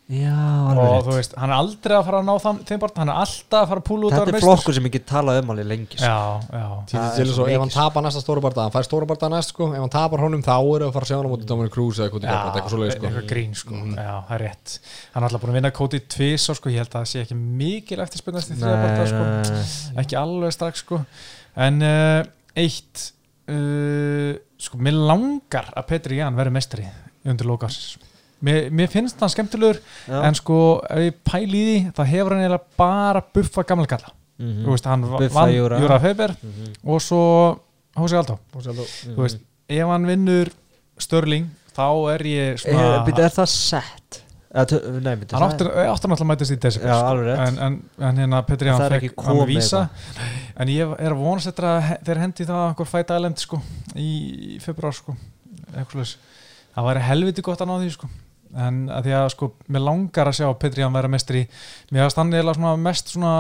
Já, 0.10 0.34
og 0.74 1.04
þú 1.06 1.12
veist, 1.20 1.36
hann 1.38 1.52
er 1.54 1.60
aldrei 1.62 1.94
að 1.94 2.08
fara 2.08 2.20
að 2.24 2.26
ná 2.26 2.42
þann 2.42 2.60
þeim 2.66 2.80
bara, 2.82 2.94
hann 2.98 3.10
er 3.14 3.18
alltaf 3.22 3.60
að 3.60 3.68
fara 3.70 3.82
að 3.84 3.86
púla 3.86 4.08
út 4.08 4.14
Þetta 4.16 4.32
er 4.34 4.42
flokkur 4.42 4.74
sem 4.74 4.88
ég 4.88 4.94
get 4.96 5.04
talað 5.06 5.42
um 5.44 5.52
alveg 5.54 5.68
lengi 5.70 6.00
sko. 6.00 6.08
Já, 6.10 6.48
já, 6.50 6.64
Til 6.90 6.96
Það 6.96 7.04
er 7.06 7.20
til 7.20 7.26
svo 7.28 7.36
svo 7.36 7.46
ef 7.46 7.62
hann 7.62 7.70
mikið, 7.70 7.76
tapar 7.76 8.06
næsta 8.08 8.24
stóra 8.24 8.42
barða 8.42 8.64
hann 8.66 8.74
fær 8.74 8.88
stóra 8.88 9.10
barða 9.12 9.30
næst 9.36 9.54
sko. 9.54 9.68
Ef 9.70 9.84
hann 9.86 9.94
tapar 9.94 10.24
honum 10.26 10.42
þá 10.48 10.56
er 10.56 10.86
að 10.88 10.96
fara 10.96 11.06
að 11.06 11.12
sjá 11.12 11.18
hann 11.20 11.30
á 11.30 11.34
móti 11.36 11.50
Dominic 11.52 11.76
Cruz 11.76 12.02
eða 12.02 12.14
Cody 12.16 12.26
já 12.26 12.32
Garbrandt, 12.34 12.58
eitthvað 12.58 12.74
svoleiðis 12.74 12.98
sko. 12.98 13.06
eitthvað 13.12 13.30
grín 13.30 13.54
sko. 13.62 13.84
Já, 13.94 14.10
það 14.32 14.34
er 14.40 14.44
rétt. 14.48 14.76
Hann 15.14 15.22
er 15.22 15.30
alltaf 15.30 15.46
búin 15.46 15.54
að 15.54 15.60
vinna 15.60 15.74
Cody 15.78 16.02
tvís 16.18 16.50
sko, 16.50 16.74
ég 16.74 16.82
held 16.82 16.90
að 16.90 16.98
það 16.98 17.14
sé 17.14 17.24
ekki 17.28 17.40
mikil 17.62 18.02
eftirspennast 18.08 18.56
í 18.56 18.60
þriðabarta 18.64 19.08
sko. 19.14 19.30
Nei, 19.54 20.02
ekki 20.08 20.20
alveg 20.26 20.58
strax 20.58 20.86
sko. 20.88 21.04
En 21.70 21.82
uh, 21.86 22.26
eitt 22.58 23.12
uh, 23.50 24.36
sko, 24.62 24.78
mér 24.78 24.94
langar 25.10 25.72
að 25.76 25.88
Petri 25.90 26.20
Jan 26.22 26.38
verði 26.38 26.54
mestari 26.56 26.86
undir 27.30 27.48
lókasins 27.50 27.98
mér, 28.46 28.70
mér 28.72 28.88
finnst 28.92 29.20
hann 29.20 29.32
skemmtilegur 29.34 29.82
Já. 30.08 30.22
en 30.30 30.38
sko, 30.40 30.60
ef 30.90 31.02
ég 31.10 31.18
pæli 31.28 31.60
í 31.60 31.66
því 31.66 31.94
þá 31.98 32.02
hefur 32.14 32.36
hann 32.36 32.44
eiginlega 32.46 32.80
bara 32.80 33.24
buffa 33.36 33.66
gamla 33.68 33.90
kalla 33.92 34.16
Mhm. 34.40 34.62
þú 34.64 34.70
veist, 34.72 34.86
hann 34.88 35.02
Buffa 35.04 35.34
vann 35.36 35.52
Jura. 35.52 35.80
Júra 35.82 35.98
Feber 36.00 36.32
Mhm. 36.32 36.68
og 36.88 37.02
svo 37.04 37.60
Hósi 37.98 38.16
Aldó 38.16 38.38
Og 38.56 38.62
svo- 38.64 38.72
þú 39.12 39.18
veist, 39.20 39.40
ef 39.68 39.88
hann 39.88 40.06
vinnur 40.08 40.48
Störling 40.98 41.50
þá 41.76 42.14
er 42.14 42.20
ég 42.24 42.54
er, 42.54 42.56
svona 42.56 43.04
byrja, 43.06 43.26
er 43.26 43.30
það 43.36 43.48
sett 43.50 44.24
nei, 45.06 45.14
byrja, 45.22 45.38
hann 45.38 45.44
áttur, 45.46 45.68
áttur 45.70 46.10
náttúrulega 46.10 46.26
að 46.26 46.30
mætast 46.32 46.54
í 46.56 46.58
Já, 46.82 46.96
sko. 46.98 47.26
en, 47.46 47.58
en, 47.66 47.76
en 48.08 48.22
hérna 48.24 48.40
Petri 48.48 48.72
hann 48.74 48.82
fekk 48.96 49.22
hann 49.28 49.42
vísa. 49.50 49.82
en 50.58 50.72
ég 50.74 50.94
er 50.98 51.14
að 51.14 51.22
vonast 51.22 51.52
he- 51.86 52.00
þeir 52.08 52.22
hendi 52.24 52.48
það 52.50 52.64
einhver 52.72 52.90
fæta 52.90 53.20
element 53.20 53.44
sko 53.44 53.60
í, 53.94 54.10
februar 54.64 54.96
sko. 54.98 55.14
Það 56.74 56.88
væri 56.90 57.06
helviti 57.06 57.46
gott 57.46 57.62
að 57.62 57.70
ná 57.70 57.76
því 57.84 57.92
sko. 57.94 58.10
En 58.58 58.80
að 58.90 59.06
því 59.06 59.14
að 59.20 59.28
sko 59.36 59.52
mér 59.70 59.84
langar 59.86 60.32
að 60.32 60.40
sjá 60.40 60.48
Petri 60.58 60.82
hann 60.82 60.96
vera 60.98 61.12
mestri 61.14 61.44
mér 61.94 62.08
finnst 62.08 62.18
hann 62.18 62.34
eða 62.34 62.78
mest 62.82 63.12
svona 63.14 63.34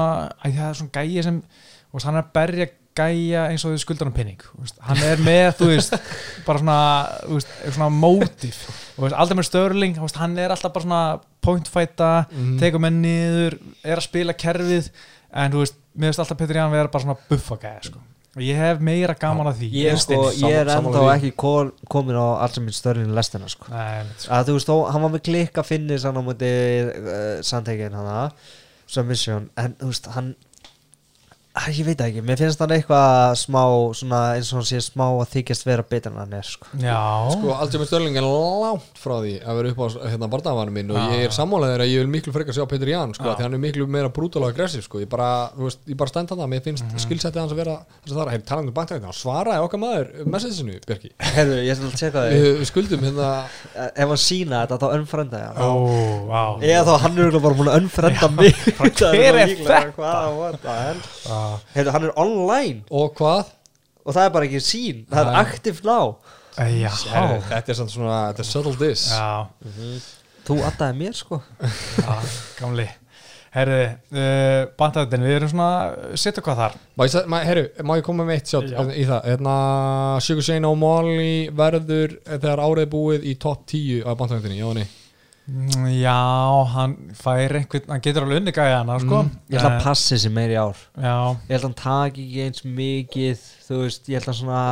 að 0.45 0.60
það 0.60 0.68
er 0.69 0.77
svona 0.84 0.94
gæi 0.99 1.23
sem 1.26 1.40
veist, 1.90 2.06
hann 2.06 2.19
er 2.19 2.27
að 2.27 2.34
berja 2.38 2.68
gæja 2.98 3.45
eins 3.52 3.64
og 3.66 3.72
þau 3.76 3.82
skuldar 3.84 4.10
um 4.10 4.14
penning 4.16 4.41
veist, 4.60 4.76
hann 4.84 4.98
er 5.06 5.22
með, 5.24 5.49
þú 5.60 5.68
veist 5.72 5.94
bara 6.45 6.60
svona, 6.60 6.80
veist, 7.30 7.52
svona 7.76 7.90
mótif 7.94 8.57
veist, 8.99 9.16
aldrei 9.16 9.38
með 9.40 9.48
störling, 9.48 9.95
veist, 10.02 10.20
hann 10.20 10.38
er 10.41 10.52
alltaf 10.56 10.74
bara 10.76 10.84
svona 10.86 11.03
pointfæta 11.45 12.11
Mhm. 12.32 12.57
tekur 12.60 12.80
menn 12.84 13.02
niður, 13.02 13.60
er 13.84 13.98
að 14.02 14.07
spila 14.10 14.34
kerfið 14.34 14.90
en 15.34 15.52
þú 15.53 15.64
veist, 15.64 15.76
mér 15.98 16.10
finnst 16.11 16.20
alltaf 16.26 16.38
Petri 16.38 16.60
hann 16.60 16.72
vera 16.72 16.88
bara 16.91 17.03
svona 17.03 17.18
buffa 17.30 17.56
gæja 17.61 17.84
sko. 17.90 17.99
og 18.36 18.41
ég 18.45 18.56
hef 18.56 18.80
meira 18.80 19.16
gaman 19.20 19.48
að 19.48 19.61
því 19.61 19.70
ég, 19.74 19.98
sko, 19.98 20.32
ég 20.32 20.53
er 20.60 20.68
ennþá 20.68 20.91
því. 20.94 21.14
ekki 21.16 21.32
kom, 21.36 21.72
komin 21.90 22.16
á 22.20 22.41
allt 22.44 22.53
sem 22.56 22.64
minn 22.64 22.74
störlinu 22.76 23.14
lestina 23.16 23.48
sko. 23.49 23.66
Nei, 23.72 24.03
sko. 24.18 24.32
að 24.34 24.45
þú 24.52 24.53
veist, 24.60 24.68
þó, 24.70 24.91
hann 24.91 25.02
var 25.02 25.10
með 25.16 25.24
klikka 25.30 25.64
finnis 25.66 26.03
hann 26.03 26.20
á 26.20 26.22
múti 26.22 26.52
uh, 26.90 27.41
sandhegin 27.41 27.94
hann 27.98 28.32
submission, 28.90 29.49
en 29.57 29.76
þú 29.80 29.90
veist, 29.91 30.07
hann 30.16 30.36
ég 31.68 31.86
veit 31.86 32.02
ekki, 32.06 32.22
mér 32.23 32.38
finnst 32.40 32.60
hann 32.64 32.72
eitthvað 32.72 33.34
smá 33.41 33.61
svona, 33.98 34.19
eins 34.38 34.49
og 34.53 34.60
hann 34.61 34.68
sé 34.69 34.80
smá 34.84 35.06
að 35.10 35.31
þykjast 35.34 35.65
vera 35.68 35.84
betur 35.84 36.14
en 36.14 36.19
hann 36.22 36.34
er 36.40 36.45
sko. 36.48 36.68
já, 36.80 36.99
Sko, 37.34 37.56
með 37.80 37.86
Störling 37.90 38.15
er 38.19 38.26
langt 38.27 38.99
frá 39.02 39.15
því 39.19 39.34
að 39.44 39.57
vera 39.60 39.72
upp 39.73 39.80
á 39.84 39.88
hérna 40.10 40.30
barndagamanum 40.31 40.73
minn 40.80 40.91
og 40.94 40.98
Já. 40.99 41.06
ég 41.18 41.26
er 41.27 41.34
sammálaður 41.36 41.84
að 41.84 41.91
ég 41.91 42.03
vil 42.03 42.11
miklu 42.14 42.34
frekar 42.36 42.56
sjá 42.56 42.65
Petur 42.69 42.91
Ján 42.94 43.14
sko, 43.18 43.34
því 43.36 43.44
hann 43.48 43.57
er 43.57 43.64
miklu 43.64 43.88
meira 43.88 44.10
brútal 44.14 44.44
og 44.45 44.53
aggressiv 44.53 44.84
sko. 44.88 44.99
ég 45.03 45.10
bara, 45.10 45.49
þú 45.57 45.68
veist, 45.68 45.80
ég 45.90 45.98
bara 45.99 46.10
stend 46.14 46.30
það 46.30 46.48
mér 46.53 46.64
finnst 46.64 46.84
Mhm. 46.86 46.99
skilsettið 47.06 47.40
hans 47.41 47.52
að 47.52 47.60
vera 47.64 47.76
þess 48.06 48.14
að 48.15 48.19
það 48.19 48.34
er. 48.34 48.40
Talandi 48.49 48.68
um 48.69 48.73
bankdaginn, 48.73 49.03
hann 49.03 49.14
svaraði 49.14 49.64
okkar 49.65 49.80
maður 49.80 50.07
messagesinu, 50.26 50.80
Björki 50.88 51.11
Herru, 51.19 51.57
ég 51.65 51.76
skal 51.76 51.91
tjekka 51.91 52.23
þig. 52.30 52.40
Við, 52.40 52.65
skuldum 52.69 52.99
hérna 53.03 53.30
ef 53.76 54.07
hann 54.07 54.18
sína 54.18 54.64
þetta 54.65 54.80
þá 54.80 54.88
önfrenda 54.99 55.38
ég 55.40 55.48
hann. 55.49 55.57
Ó, 55.60 56.27
vá. 56.30 56.41
Eða 56.64 56.86
þá 56.88 56.99
hann 57.03 57.19
er 57.19 57.40
bara 57.40 57.56
búin 57.60 57.69
að 57.69 57.80
önfrenda 57.81 58.30
mig. 58.31 58.56
Hver 58.80 59.36
er 59.36 59.56
þetta? 59.60 61.48
Heyrðu, 61.76 61.93
hann 61.95 62.07
er 62.09 62.13
online. 62.26 62.84
Og 62.91 63.15
hvað? 63.19 63.55
og 64.09 64.15
það 64.15 64.26
er 64.26 64.31
bara 64.34 64.47
ekki 64.47 64.59
sín, 64.63 65.01
það 65.11 65.27
er 65.27 65.35
aktiv 65.43 65.81
ná 65.85 65.97
já, 66.59 66.89
Herri, 67.13 67.35
þetta 67.45 67.71
er 67.71 67.77
samt 67.77 67.91
svona, 67.93 68.15
þetta 68.31 68.41
er 68.43 68.47
subtle 68.49 68.73
diss 68.80 69.03
já, 69.13 69.27
þú 70.47 70.55
addaði 70.65 70.97
mér 70.97 71.13
sko. 71.19 71.38
Já, 71.99 72.15
gamli. 72.57 72.88
Herri, 73.53 73.77
uh, 74.13 74.63
bandaðin, 74.77 75.23
við 75.26 75.35
erum 75.39 75.49
svona 75.51 75.69
setja 76.21 76.41
hvað 76.45 76.59
þar. 76.63 76.76
Má 76.97 77.03
ég, 77.07 77.13
sa- 77.13 77.23
má, 77.30 77.38
herru, 77.45 77.63
má 77.85 77.95
ég 77.97 78.03
koma 78.05 78.26
með 78.27 78.35
eitt 78.39 78.51
sjátt 78.51 78.67
Já. 78.69 78.81
í 78.93 79.05
það? 79.09 79.30
Hérna, 79.31 79.55
Sugar 80.26 80.45
Shane 80.45 80.69
og 80.69 80.77
Molly 80.81 81.31
verður 81.57 82.13
þegar 82.30 82.61
árið 82.65 82.84
er 82.85 82.91
búið 82.93 83.26
í 83.30 83.38
topp 83.41 83.63
10 83.73 84.03
af 84.05 84.19
bandhægndinni, 84.21 84.59
já 84.61 84.67
og 84.69 84.77
nei 84.77 84.85
Já, 85.99 86.15
hann 86.73 86.95
fær 87.17 87.55
einhvern, 87.59 87.88
hann 87.89 88.01
getur 88.05 88.26
alveg 88.26 88.41
unni 88.41 88.53
gæja 88.55 88.80
hana, 88.81 88.97
sko. 89.01 89.23
Mm, 89.26 89.38
ég 89.49 89.59
held 89.59 89.69
að 89.71 89.77
Eh, 89.80 89.84
passi 89.84 90.17
sér 90.21 90.34
meiri 90.35 90.57
ár. 90.59 90.77
Já, 90.97 91.15
ég 91.47 91.53
held 91.55 91.61
að 91.63 91.67
hann 91.69 91.77
taki 91.84 92.26
ekki 92.27 92.43
eins 92.45 92.65
mikið 92.65 93.45
þú 93.67 93.84
veist, 93.84 94.09
ég 94.09 94.19
held 94.19 94.34
að 94.34 94.39
svona 94.41 94.63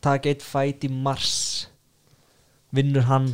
taka 0.00 0.28
eitt 0.32 0.42
fæt 0.42 0.84
í 0.88 0.90
mars 0.90 1.66
vinnur 2.72 3.02
hann 3.08 3.30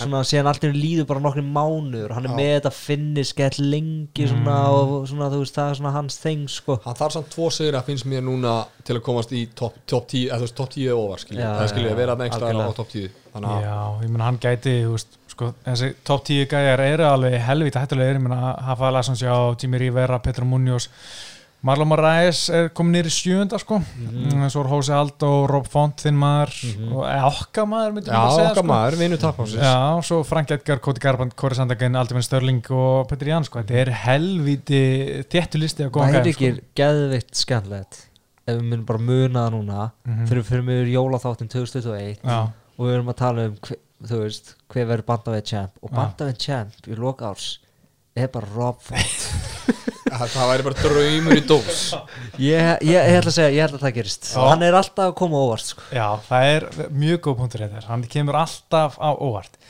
svona 0.00 0.22
síðan 0.24 0.48
allt 0.48 0.62
í 0.64 0.68
einu 0.70 0.78
líður 0.80 1.06
bara 1.10 1.20
nokkri 1.20 1.42
mánuður 1.44 2.14
hann 2.16 2.24
er 2.24 2.32
Já. 2.32 2.36
með 2.38 2.50
þetta 2.54 2.70
finni 2.72 3.24
skell 3.28 3.58
lengi 3.60 4.28
svona 4.30 4.56
og 4.72 4.94
svona 5.10 5.28
þú 5.32 5.40
veist 5.42 5.58
það 5.58 5.72
er 5.74 5.78
svona 5.80 5.92
hans 5.92 6.16
þeng 6.22 6.46
sko. 6.48 6.78
Hann 6.86 6.96
þarf 6.96 7.16
samt 7.18 7.28
tvo 7.34 7.50
sigur 7.52 7.76
að 7.76 7.90
finnst 7.90 8.08
mér 8.08 8.24
núna 8.24 8.54
til 8.86 8.96
að 8.96 9.02
komast 9.10 9.34
í 9.36 9.44
topp 9.58 9.76
top 9.90 10.08
10, 10.08 10.30
eða 10.30 10.40
þú 10.40 10.46
veist, 10.48 10.56
topp 10.62 10.72
10 10.78 10.86
eða 10.88 11.02
ofar, 11.02 11.26
eða 11.36 11.68
skilju, 11.68 11.88
já, 11.90 11.92
að 11.92 12.00
vera 12.00 12.16
með 12.16 12.30
ekstra 12.30 12.54
á 12.56 12.72
topp 12.80 12.94
10 12.96 13.10
Þannig 13.34 13.50
að, 13.50 13.62
já, 13.68 13.76
ég 14.06 14.14
meina 14.14 14.30
hann 14.30 14.40
gæti, 14.42 14.76
þú 14.86 14.94
veist, 14.96 15.19
sko, 15.40 15.50
þessi 15.64 15.90
top 16.04 16.22
10 16.28 16.46
gæjar 16.52 16.84
eru 16.90 17.08
alveg 17.08 17.40
helvita 17.48 17.82
hættulegir, 17.86 18.20
ég 18.20 18.28
meina 18.28 18.54
Hafa 18.68 18.92
Lassans, 18.92 19.24
já, 19.24 19.34
Jimmy 19.60 19.80
Rivera, 19.80 20.20
Petr 20.20 20.44
Munoz, 20.44 20.90
Marlon 21.62 21.90
Moraes 21.90 22.46
er 22.56 22.70
komin 22.72 22.94
nýri 22.96 23.10
sjönda, 23.12 23.58
sko. 23.60 23.76
Mm 24.00 24.46
Svo 24.48 24.62
er 24.62 24.68
Jose 24.70 24.94
Aldo, 24.96 25.28
Rob 25.50 25.66
Font, 25.68 26.00
þinn 26.00 26.16
maður, 26.16 26.54
og 26.88 27.02
eða 27.04 27.26
okkar 27.34 27.66
maður, 27.68 27.98
já, 28.00 28.00
ég 28.00 28.06
bara 28.14 28.30
segja, 28.32 28.46
okkar 28.54 28.62
sko. 28.62 28.70
maður, 28.70 28.96
vinnu 29.02 29.18
tapásins 29.20 29.66
Já, 29.66 29.74
svo 30.08 30.20
Frank 30.24 30.54
Edgar, 30.56 30.80
Cody 30.80 31.02
Garbrandt, 31.04 31.36
Corey 31.36 31.58
Sandagen, 31.58 31.98
Aldiminn 32.00 32.24
Störling 32.24 32.62
og 32.72 33.10
Petr 33.12 33.28
Ján, 33.28 33.44
sko. 33.44 33.60
Þetta 33.60 33.76
er 33.82 33.92
helviti 34.06 34.80
þéttu 35.34 35.60
listi 35.60 35.84
að 35.84 35.92
góða 35.98 36.08
gæjar, 36.14 36.30
ekki 36.32 36.50
sko. 36.54 36.64
geðveikt 36.80 37.36
skemmtilegt 37.44 38.00
ef 38.48 38.56
við 38.56 38.64
munum 38.70 38.86
bara 38.88 38.98
muna 39.04 39.44
það 39.44 39.52
núna 39.58 39.90
Mhm. 40.08 40.26
fyrir 40.32 40.42
fyrir 40.48 40.64
mig 40.64 40.88
jólaþáttin 40.96 41.52
2021 41.52 42.24
Já, 42.24 42.40
og 42.48 42.86
við 42.88 42.94
erum 42.96 43.12
að 43.12 43.16
tala 43.20 43.44
um 43.50 43.56
þú 44.06 44.22
veist, 44.24 44.54
hver 44.72 44.88
verður 44.88 45.08
bandaveit 45.10 45.50
champ? 45.50 45.76
Og 45.84 45.92
bandaveit 45.94 46.40
champ 46.40 46.88
í 46.88 46.96
loka 46.98 47.32
árs 47.32 47.52
er 48.18 48.30
bara 48.32 48.48
Rob 48.54 48.80
Font 48.82 49.26
Það 50.10 50.48
væri 50.50 50.64
bara 50.66 50.82
draumur 50.82 51.38
í 51.38 51.42
dós. 51.46 51.82
Ég, 52.40 52.64
ég, 52.82 52.96
ég 52.96 53.18
ætla 53.20 53.30
að 53.30 53.36
segja, 53.36 53.52
ég 53.54 53.62
held 53.62 53.76
að 53.76 53.84
það 53.84 53.92
gerist. 53.98 54.30
Já. 54.32 54.40
hann 54.48 54.64
er 54.66 54.76
alltaf 54.78 55.04
að 55.10 55.14
koma 55.20 55.42
óvart 55.44 55.66
sko. 55.68 55.84
Já, 55.94 56.06
það 56.26 56.48
er 56.54 56.66
mjög 57.02 57.20
góð 57.26 57.36
punktur 57.38 57.62
þetta 57.66 57.82
hann 57.86 58.02
kemur 58.10 58.38
alltaf 58.40 58.96
á 58.98 59.10
óvart. 59.14 59.60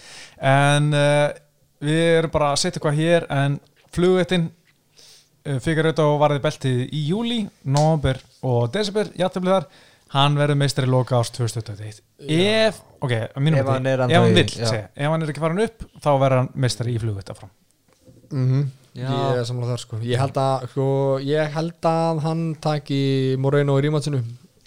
En 0.41 0.89
uh, 0.97 1.27
við 1.85 2.01
erum 2.21 2.33
bara 2.33 2.55
að 2.55 2.63
setja 2.63 2.79
eitthvað 2.79 3.01
hér 3.03 3.27
en 3.37 3.59
flugvettin 3.93 4.49
uh, 4.49 5.59
fyrir 5.61 5.91
auðvitað 5.91 6.13
og 6.15 6.19
varði 6.25 6.45
beltið 6.47 6.83
í 6.89 7.05
júli 7.11 7.41
november 7.63 8.23
og 8.47 8.71
desember 8.73 9.13
játtöflið 9.21 9.57
þar, 9.59 9.69
hann 10.15 10.37
verður 10.39 10.61
meistari 10.63 10.91
loka 10.91 11.21
ást 11.21 11.39
2021 11.39 12.03
ef, 12.41 12.83
ok, 13.01 13.15
að 13.31 13.41
mínum 13.47 13.63
Ef 13.63 13.71
hann 13.71 13.89
er 13.91 14.05
ef 14.07 14.17
hann 14.19 14.37
vill 14.37 14.51
segja, 14.51 14.91
ef 14.91 15.15
hann 15.15 15.25
er 15.25 15.33
ekki 15.33 15.43
farin 15.45 15.65
upp 15.67 15.87
þá 16.03 16.11
verður 16.13 16.43
hann 16.43 16.53
meistari 16.67 16.97
í 16.97 17.03
flugvetta 17.03 17.39
frá 17.39 17.49
mm 18.35 18.69
Já. 18.91 19.07
Ég 19.07 19.39
er 19.39 19.47
samlega 19.47 19.77
þar 19.77 19.83
sko. 19.85 19.99
Ég 20.03 20.19
held 20.19 20.39
að, 20.43 20.65
sko, 20.73 20.85
ég 21.23 21.53
held 21.55 21.87
að 21.87 22.21
hann 22.25 22.41
taki 22.63 23.03
Moreno 23.39 23.77
í 23.79 23.85
rímatsinu 23.87 24.19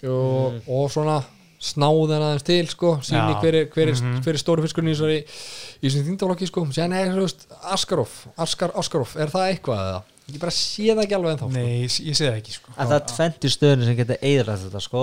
og, 0.08 0.62
og 0.64 0.86
svona 0.92 1.18
snáð 1.64 2.14
henn 2.14 2.24
aðeins 2.24 2.46
til 2.46 2.64
sko 2.68 2.94
síni 3.04 3.20
Já. 3.20 3.36
hver 3.42 3.58
er, 3.60 3.68
hver 3.72 3.92
er, 3.92 4.00
hver 4.24 4.36
er 4.36 4.40
stóri 4.40 4.64
fiskurinn 4.64 4.92
í 4.92 4.96
þessari 4.96 5.18
í 5.20 5.84
þessum 5.84 6.08
þýndaflokki 6.08 6.48
sko. 6.48 6.64
Sér 6.72 6.96
er, 6.96 7.12
þú 7.12 7.26
veist, 7.26 7.46
Askarov 7.76 8.16
Askar, 8.40 8.72
Askarov, 8.80 9.12
er 9.20 9.32
það 9.32 9.50
eitthvað 9.52 9.84
eða? 9.90 10.02
Ég 10.32 10.40
bara 10.40 10.54
sé 10.56 10.86
það 10.88 11.02
ekki 11.04 11.16
alveg 11.18 11.34
ennþá 11.34 11.48
sko. 11.48 11.54
Nei, 11.54 11.82
ég 11.84 11.96
ég 12.08 12.16
sé 12.16 12.28
það 12.28 12.38
ekki 12.38 12.54
sko. 12.56 12.70
en 12.74 12.88
það 12.88 12.96
er 12.96 13.08
tvent 13.10 13.44
í 13.44 13.50
stöðinu 13.52 13.88
sem 13.88 13.98
getur 13.98 14.22
eðrætt 14.30 14.64
þetta 14.64 14.80
sko 14.84 15.02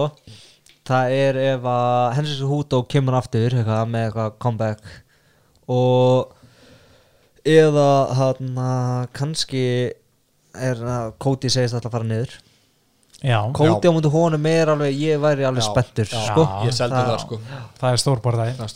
það 0.89 1.15
er 1.15 1.39
ef 1.45 1.67
að 1.71 2.05
Hensis 2.17 2.43
Hútó 2.49 2.81
kemur 2.89 3.17
aftur 3.19 3.53
eitthvað, 3.53 3.89
með 3.93 4.07
eitthvað 4.07 4.37
comeback 4.41 4.79
og 5.71 6.33
eða 7.47 7.89
hann 8.17 8.61
kannski 9.15 9.65
er 10.51 10.81
að 10.83 11.13
Cody 11.21 11.51
segist 11.53 11.77
alltaf 11.77 11.91
að 11.91 11.97
fara 11.99 12.09
niður 12.09 12.33
Cody 13.53 13.85
á 13.85 13.91
mútu 13.93 14.09
honum 14.09 14.45
er 14.49 14.69
alveg 14.73 14.95
ég 14.97 15.19
væri 15.21 15.45
alveg 15.45 15.61
já, 15.61 16.21
sko. 16.25 16.45
Ég 16.65 16.73
seldi 16.73 16.95
Það- 16.97 17.09
það 17.11 17.19
sko. 17.21 17.37
Það 17.77 17.91
er 17.91 17.99
að 18.65 18.71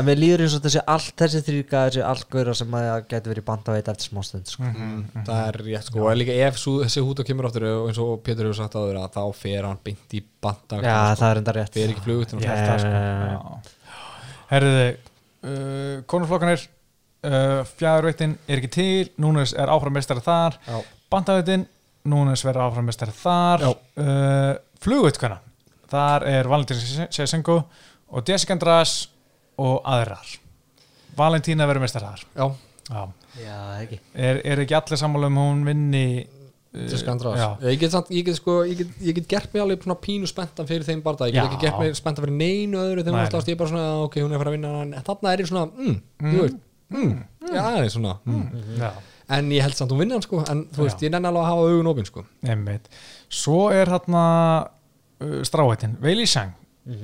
en 0.00 0.04
mér 0.04 0.18
líður 0.20 0.42
eins 0.44 0.56
og 0.58 0.62
þessi 0.66 0.82
allt 0.94 1.14
þessi 1.22 1.40
þrýrka 1.46 1.84
þessi 1.88 2.02
allt 2.04 2.26
gauðra 2.34 2.54
sem 2.60 2.76
að 2.76 2.88
gæti 3.08 3.32
verið 3.32 3.46
bandaveit 3.48 3.88
eftir 3.88 4.10
smá 4.10 4.20
stund 4.28 4.46
sko. 4.52 4.62
Mm, 4.68 5.24
það 5.24 5.40
er 5.46 5.58
rétt 5.70 5.88
sko. 5.88 6.04
Og 6.04 6.16
líka 6.20 6.36
ef 6.36 6.60
sú, 6.60 6.76
þessi 6.84 7.00
húta 7.06 7.24
kemur 7.24 7.48
aftur 7.48 7.64
og 7.70 7.88
eins 7.88 8.02
og 8.04 8.20
Pétur 8.22 8.44
hefur 8.50 8.60
sagt 8.60 8.76
áður 8.76 9.00
að 9.00 9.16
þá 9.16 9.34
fer 9.40 9.64
hann 9.70 9.80
beint 9.84 10.12
í 10.12 10.22
banda 10.42 10.82
Já, 10.84 10.98
sko. 11.00 11.24
það 11.24 11.30
er 11.30 11.40
enda 11.40 11.56
rétt. 11.56 11.72
Fer 11.80 11.88
ekki 11.94 12.04
flugut 12.04 12.28
sko. 12.36 12.92
Já. 12.92 13.40
Herriði 14.50 14.86
uh, 15.48 16.02
Konurflokkanir 16.10 16.68
uh, 17.24 17.64
Fjæðurveitin 17.78 18.36
er 18.48 18.60
ekki 18.60 18.72
til 18.76 19.10
Núnes 19.16 19.54
er 19.56 19.72
áframmestari 19.72 20.20
þar. 20.20 20.60
Já. 20.68 20.80
Bandaveitin 21.10 21.64
Núnes 22.08 22.42
verður 22.46 22.70
áframmestari 22.70 23.12
þar. 23.12 23.66
Uh, 24.00 24.54
Flugveitkvæna 24.80 25.40
Þar 25.90 26.24
er 26.30 26.48
Valentín 26.48 26.78
Sesengo 27.10 27.56
og 28.10 28.28
Jessica 28.28 28.54
András 28.54 29.08
og 29.60 29.80
aðrar. 29.84 30.28
Valentína 31.18 31.66
verður 31.68 31.84
mestari 31.84 32.06
þar. 32.06 32.26
Já, 32.38 32.46
Já. 32.90 33.02
Já, 33.38 33.56
ekki. 33.84 34.00
Er, 34.18 34.40
er 34.42 34.62
ekki 34.64 34.74
allir 34.74 34.98
sammála 34.98 35.28
um 35.30 35.36
hún 35.38 35.60
vinni 35.68 36.04
uh, 36.24 36.86
til 36.90 36.98
skandras 36.98 37.38
Já. 37.38 37.50
ég 37.68 37.78
get, 37.78 37.92
samt, 37.92 38.10
ég, 38.14 38.24
get, 38.26 38.38
sko, 38.40 38.56
ég, 38.66 38.80
get, 38.80 38.96
ég 39.06 39.18
get 39.20 39.28
gert 39.30 39.52
mig 39.54 39.62
alveg 39.62 39.84
pínu 40.02 40.26
spenntan 40.30 40.66
fyrir 40.66 40.86
þeim 40.88 41.02
barða. 41.04 41.28
Ég 41.30 41.36
get 41.36 41.44
Já. 41.44 41.46
ekki 41.50 41.60
gert 41.66 41.78
mig 41.78 41.94
spenntan 41.98 42.26
fyrir 42.26 42.38
neinu 42.40 42.80
öðru 42.82 43.04
þegar 43.04 43.14
hún 43.14 43.22
alltaf 43.22 43.46
ég 43.46 43.54
er 43.54 43.60
bara 43.60 43.72
svona, 43.74 43.86
ok, 44.08 44.18
hún 44.24 44.32
er 44.32 44.38
að 44.38 44.42
fara 44.42 44.52
að 44.52 44.58
vinna 44.58 44.72
en 44.82 45.06
þarna 45.06 45.34
er 45.34 45.44
ég 45.44 45.50
svona, 45.52 45.64
mm, 45.70 46.00
þú 46.24 46.42
veist 46.42 46.58
mm, 46.90 47.14
já, 47.46 47.60
það 47.60 47.78
er 47.84 47.94
svona 47.94 48.16
mm. 48.24 48.44
Já. 48.80 48.90
En 49.30 49.50
ég 49.54 49.62
held 49.62 49.76
samt 49.78 49.92
hún 49.94 50.02
vinna 50.04 50.18
hann 50.18 50.22
sko 50.26 50.44
en 50.50 50.64
þú 50.74 50.84
veist, 50.86 51.00
Já. 51.00 51.06
ég 51.08 51.14
nenni 51.14 51.28
alveg 51.30 51.42
að 51.44 51.50
hafa 51.52 51.68
augun 51.70 51.90
opinn 51.94 52.08
sko 52.10 52.24
Einmitt. 52.46 52.88
Svo 53.30 53.70
er 53.74 53.86
hérna 53.92 54.24
uh, 55.20 55.42
stráhættin, 55.46 55.96
Veili 56.02 56.26
Sang 56.30 56.52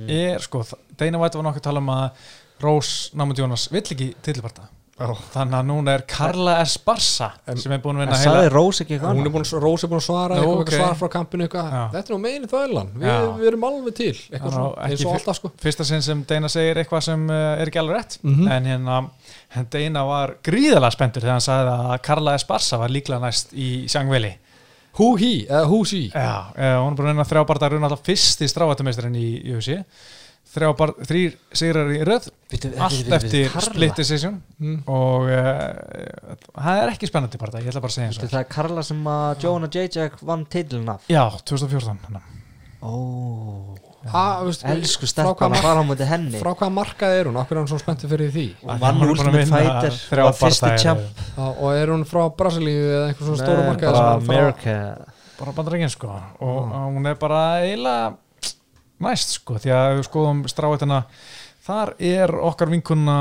er 0.09 0.41
sko, 0.43 0.63
Dana 0.99 1.19
White 1.21 1.37
var 1.39 1.45
nokkuð 1.47 1.61
að 1.61 1.69
tala 1.69 1.79
um 1.83 1.93
að 1.93 2.25
Rose 2.63 3.13
Namajunas 3.15 3.67
vill 3.71 3.85
ekki 3.85 4.11
titliparta 4.25 4.65
þannig 4.97 5.53
að 5.59 5.65
núna 5.69 5.93
er 5.93 6.01
Carla 6.09 6.55
Esparza 6.63 7.27
sem 7.61 7.71
er 7.75 7.81
búin 7.83 7.99
að 7.99 8.07
vinna 8.07 8.15
heila 8.17 8.31
sagði 8.33 8.47
Rós 8.55 8.79
ekki 8.81 8.95
eitthvað 8.95 9.11
hún 9.19 9.27
er 9.29 9.33
búin, 9.35 9.43
að- 9.45 9.59
Rós 9.61 9.83
er 9.85 9.91
búin 9.91 9.99
að 10.01 10.05
svara 10.07 10.39
Nú, 10.39 10.41
eitthvað, 10.41 10.55
ok. 10.57 10.63
okay. 10.65 10.79
svar 10.81 10.95
frá 10.97 11.09
kampinu 11.13 11.45
eitthvað 11.45 11.67
Já. 11.75 11.83
þetta 11.93 12.09
er 12.09 12.15
nú 12.15 12.19
meginni 12.23 12.49
þvælan, 12.49 12.89
Vi, 12.97 13.05
Já. 13.05 13.17
við 13.37 13.47
erum 13.51 13.67
alveg 13.69 13.95
til 13.99 14.07
eitthvað 14.17 14.49
Já, 14.49 14.55
svona, 14.57 14.71
ekki 14.73 14.95
eins 14.97 15.03
og 15.05 15.11
fyr- 15.11 15.19
alltaf 15.19 15.37
sko 15.37 15.51
fyrsta 15.67 15.85
sinn 15.91 16.01
sem 16.07 16.23
Dana 16.33 16.49
segir 16.49 16.81
eitthvað 16.81 17.05
sem 17.11 17.27
uh, 17.29 17.61
er 17.61 17.69
ekki 17.69 17.81
alveg 17.83 17.99
rétt 17.99 18.17
Mhm. 18.25 18.47
en 18.57 18.65
hérna 18.73 18.97
en 19.55 19.69
Dana 19.71 20.03
var 20.07 20.35
gríðalega 20.43 20.91
spenntur 20.95 21.23
þegar 21.23 21.37
hann 21.37 21.45
sagði 21.45 21.73
að 21.77 21.95
Carla 22.09 22.35
Esparza 22.35 22.79
var 22.81 22.93
líklega 22.93 23.23
næst 23.23 23.55
í 23.55 23.87
Sjangveli 23.87 24.33
who 24.97 25.13
he, 25.19 25.33
eða 25.45 25.65
who 25.69 25.83
she 25.87 26.07
Já, 26.09 26.51
uh, 26.51 26.77
hún 26.83 26.93
er 26.93 26.99
búin 26.99 27.07
að 27.07 27.13
vinna 27.13 27.27
þrjá 27.29 27.43
barða 27.47 27.71
raun 27.73 27.87
alltaf 27.87 28.15
strávættumeistarinn 28.51 29.19
í 29.19 29.27
UFC 29.55 29.83
þrjá 30.47 30.69
bar, 30.79 30.93
þrýr 31.07 31.35
sigrar 31.59 31.91
í 31.91 31.99
röð 32.07 32.29
allt 32.79 33.11
eftir 33.17 33.49
Karla? 33.51 33.65
split 33.65 33.99
decision. 33.99 34.39
Mm. 34.61 34.77
og 34.89 35.27
uh, 35.27 36.37
það 36.55 36.81
er 36.83 36.93
ekki 36.93 37.09
spennandi 37.09 37.41
barða, 37.41 37.61
ég 37.63 37.71
ætla 37.71 37.83
bara 37.83 37.93
að 37.93 37.97
segja 37.99 38.13
og 38.13 38.31
Það 38.31 38.39
er 38.39 38.49
Karla 38.53 38.85
sem 38.87 39.11
að 39.11 39.45
Jonah 39.45 39.73
Jacek 39.73 40.17
vann 40.27 40.45
titlun 40.51 40.93
af. 40.95 41.07
Já, 41.11 41.23
2014 41.43 41.99
hérna. 42.07 42.23
Ó, 42.77 42.93
veistu, 42.93 43.86
elsku 44.05 45.09
stelpan 45.09 45.55
að 45.55 45.63
fara 45.65 45.81
á 45.81 45.85
múti 45.87 46.07
henni. 46.07 46.39
frá 46.41 46.51
hvaða 46.53 46.73
markað 46.73 47.15
er 47.17 47.29
hún, 47.29 47.39
okkur 47.41 47.57
er 47.57 47.61
hún 47.63 47.71
svona 47.71 47.83
spenntið 47.83 48.13
fyrir 48.13 48.31
því? 48.35 48.45
Hún 48.61 48.83
vann 48.83 49.01
er 49.01 49.13
Ultimate 49.13 49.47
Fighter 49.51 50.21
var 50.23 50.37
fyrsti 50.37 50.71
champ. 50.83 51.23
og 51.37 51.67
er 51.73 51.93
hún 51.93 52.05
frá 52.07 52.21
Brasilíu 52.37 52.85
eða 52.85 53.09
einhver 53.09 53.25
svona 53.25 53.41
stóru 53.41 53.65
markað 53.67 53.97
bara 53.97 54.13
er 54.13 54.21
America. 54.21 54.77
Bara 55.37 55.55
bandarækinn 55.57 55.93
sko. 55.93 56.13
Og 56.41 56.77
hún 56.93 57.09
er 57.09 57.17
bara 57.19 57.41
eiginlega 57.65 58.15
næst 59.03 59.37
sko 59.37 59.57
því 59.61 59.73
að 59.73 59.91
ef 59.91 59.99
við 59.99 60.07
skoðum 60.09 60.45
strávættina 60.49 61.01
þar 61.67 61.93
er 61.99 62.33
okkar 62.47 62.71
vinkunna 62.71 63.17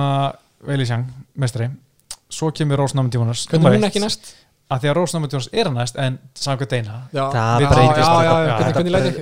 Veili 0.67 0.87
Sjang, 0.89 1.05
mestri 1.37 1.69
svo 2.33 2.51
kemur 2.55 2.81
Rósnami 2.81 3.13
Djónas 3.13 3.45
hvernig 3.51 3.69
er 3.71 3.79
hún 3.79 3.89
ekki 3.89 4.03
næst 4.03 4.33
að 4.67 4.83
því 4.83 4.89
að 4.91 4.97
Rósnami 4.99 5.29
Djónas 5.31 5.49
er 5.53 5.69
hann 5.69 5.77
næst 5.79 5.99
en 6.03 6.19
samkvæmt 6.35 6.73
Deina 6.75 6.95
Já, 7.15 7.25
Það 7.31 7.63
já, 7.63 7.69
breytist 7.71 8.91
læti 8.97 9.13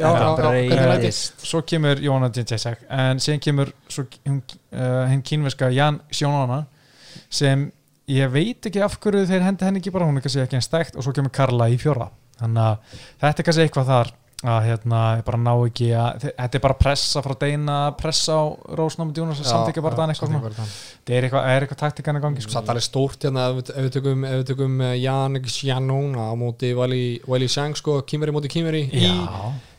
breytist. 0.81 1.45
svo 1.45 1.61
kemur 1.69 2.01
Jóna 2.01 2.31
Djensek 2.33 2.85
en 2.89 3.21
síðan 3.21 3.43
kemur 3.45 3.73
svo, 3.93 4.07
hún, 4.25 4.41
uh, 4.73 5.05
hinn 5.11 5.23
kínverska 5.23 5.69
Jan 5.75 6.01
Sjónana 6.11 6.63
sem 7.29 7.67
ég 8.09 8.33
veit 8.33 8.67
ekki 8.71 8.83
af 8.85 8.97
hverju 9.01 9.27
þeir 9.29 9.45
hendi 9.45 9.65
henni 9.69 9.81
ekki 9.83 9.93
bara 9.95 10.09
hún 10.09 10.17
er 10.21 10.25
kannski 10.25 10.43
ekki 10.45 10.59
einn 10.59 10.65
stækt 10.65 10.97
og 10.97 11.05
svo 11.07 11.13
kemur 11.17 11.33
Karla 11.35 11.69
í 11.73 11.77
fjóra 11.81 12.09
þannig 12.41 12.65
að 12.65 13.01
þetta 13.23 13.35
er 13.45 13.49
kannski 13.51 13.67
eitthvað 13.69 13.91
þar 13.93 14.13
að 14.45 14.67
hérna 14.69 14.99
ég 15.19 15.25
bara 15.25 15.39
ná 15.41 15.53
ekki 15.65 15.87
að 15.97 16.19
þe- 16.25 16.33
þetta 16.37 16.59
er 16.59 16.63
bara 16.67 16.75
pressa 16.77 17.23
frá 17.25 17.35
Deina 17.41 17.77
pressa 17.97 18.35
á 18.37 18.45
Rósnámi 18.77 19.15
Djónas 19.17 19.41
að 19.41 19.49
samþykja 19.49 19.83
bara 19.87 19.97
þann 19.97 20.13
eitthvað 20.13 20.33
svona. 20.35 20.67
þetta 20.69 21.15
er 21.17 21.27
eitthvað, 21.29 21.47
er 21.55 21.65
eitthvað 21.67 21.81
taktikan 21.81 22.19
að 22.19 22.25
gangi 22.27 22.45
sko. 22.45 22.53
Satt 22.59 22.69
alveg 22.69 22.85
stórt 22.85 23.25
hérna 23.25 23.47
ef, 23.51 23.57
við- 23.63 23.73
ef 23.75 23.87
við 23.87 23.93
tökum, 23.97 24.25
ef 24.29 24.37
við 24.43 24.47
tökum 24.53 24.75
uh, 24.85 24.93
Jan 25.01 25.41
Xianon 25.49 26.15
á 26.21 26.29
móti 26.37 26.75
Wali 26.77 27.49
Shang 27.49 27.75
sko, 27.81 28.03
Kimeri 28.05 28.33
móti 28.37 28.53
Kimeri 28.53 28.85
í, 28.93 29.09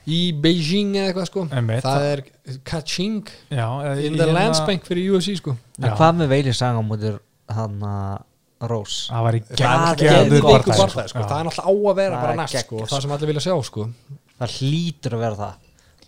í 0.09 0.19
Beijing 0.41 0.95
eða 0.97 1.11
eitthvað 1.13 1.29
sko. 1.29 1.45
Einmitt. 1.53 1.85
það 1.85 2.09
er 2.11 2.23
Kaching 2.65 3.21
já 3.53 3.67
eða 3.69 3.97
in 4.05 4.17
the 4.17 4.25
hérna- 4.25 4.33
Landsbank 4.39 4.83
fyrir 4.89 5.13
UFC 5.13 5.37
sko. 5.37 5.55
En 5.81 5.91
hvað 5.93 6.19
með 6.23 6.27
Veili 6.33 6.53
Sang 6.57 6.77
á 6.77 6.83
múti 6.85 7.13
hann 7.53 7.79
að 7.85 8.23
Rós? 8.65 9.09
Það 9.11 9.23
var 9.29 9.35
í 9.35 9.39
það 9.45 9.51
er 9.51 11.09
sko. 11.09 11.21
Það 11.21 11.39
er 11.39 11.49
náttúrulega 11.49 11.65
á 11.65 11.73
að 11.75 11.95
vera 11.99 12.15
Það 12.15 12.21
bara 12.25 12.31
er 12.33 12.37
næst 12.39 12.61
sko, 12.65 12.77
það 12.89 13.01
sem 13.05 13.11
allir 13.17 13.29
vilja 13.29 13.43
sjá 13.45 13.55
sko 13.69 13.89
Það 14.39 14.55
hlýtur 14.59 15.15
að 15.15 15.23
vera 15.25 15.35
það. 15.39 15.53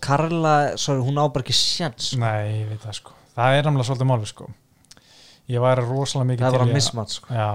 Karla, 0.07 0.53
sorry, 0.77 1.01
hún 1.01 1.17
á 1.17 1.25
bara 1.31 1.43
ekki 1.45 1.56
sjans 1.57 2.11
sko. 2.11 2.19
Nei, 2.22 2.59
ég 2.61 2.67
veit 2.69 2.81
það 2.83 2.97
sko. 2.99 3.14
Það 3.38 3.56
er 3.57 3.67
namlega 3.69 3.88
svolítið 3.88 4.09
máli 4.11 4.27
sko. 4.30 4.49
Ég 5.47 5.64
væri 5.64 5.85
rosalega 5.88 6.27
mikið 6.33 6.43
Það 6.43 6.51
var 6.57 6.61
til 6.64 6.67
að 6.67 6.75
mismat 6.75 7.14
sko. 7.15 7.33
Já 7.33 7.47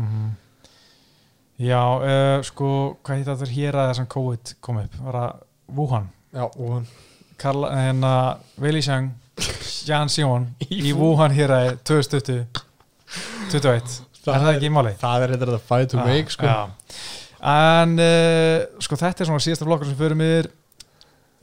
mm 0.00 0.32
Já, 1.54 1.78
uh, 2.02 2.40
sko 2.42 2.68
hvað 3.06 3.20
heit 3.20 3.28
þetta 3.28 3.46
hér 3.54 3.76
að 3.78 3.90
þessum 3.92 4.06
COVID 4.10 4.54
kom 4.64 4.78
upp? 4.80 4.94
Var 5.06 5.18
að 5.20 5.34
Wuhan? 5.76 6.08
Já, 6.34 6.48
og 6.50 6.88
Karla, 7.38 7.68
hérna, 7.78 8.10
Vili 8.58 8.80
Sjang 8.82 9.12
Jan 9.86 10.10
Sjón 10.10 10.48
í 10.66 10.90
Wuhan. 10.98 11.30
Hér 11.36 11.54
að 11.54 11.68
2020 11.86 12.42
21 13.52 14.00
Það 14.24 14.34
Er 14.34 14.40
það 14.40 14.48
er- 14.48 14.56
ekki 14.56 14.66
í 14.66 14.72
máli? 14.74 14.94
það 14.98 15.26
er 15.28 15.34
þetta 15.36 15.60
fight 15.68 15.90
to 15.92 16.00
Já, 16.00 16.04
make 16.08 16.34
sko. 16.34 16.46
já. 16.48 16.58
En 17.44 17.98
uh, 18.00 18.64
sko 18.80 18.96
þetta 18.96 19.24
er 19.24 19.28
svona 19.28 19.44
síðasta 19.44 19.66
flokkur 19.68 19.90
sem 19.90 19.98
fyrir 19.98 20.16
mér 20.16 20.48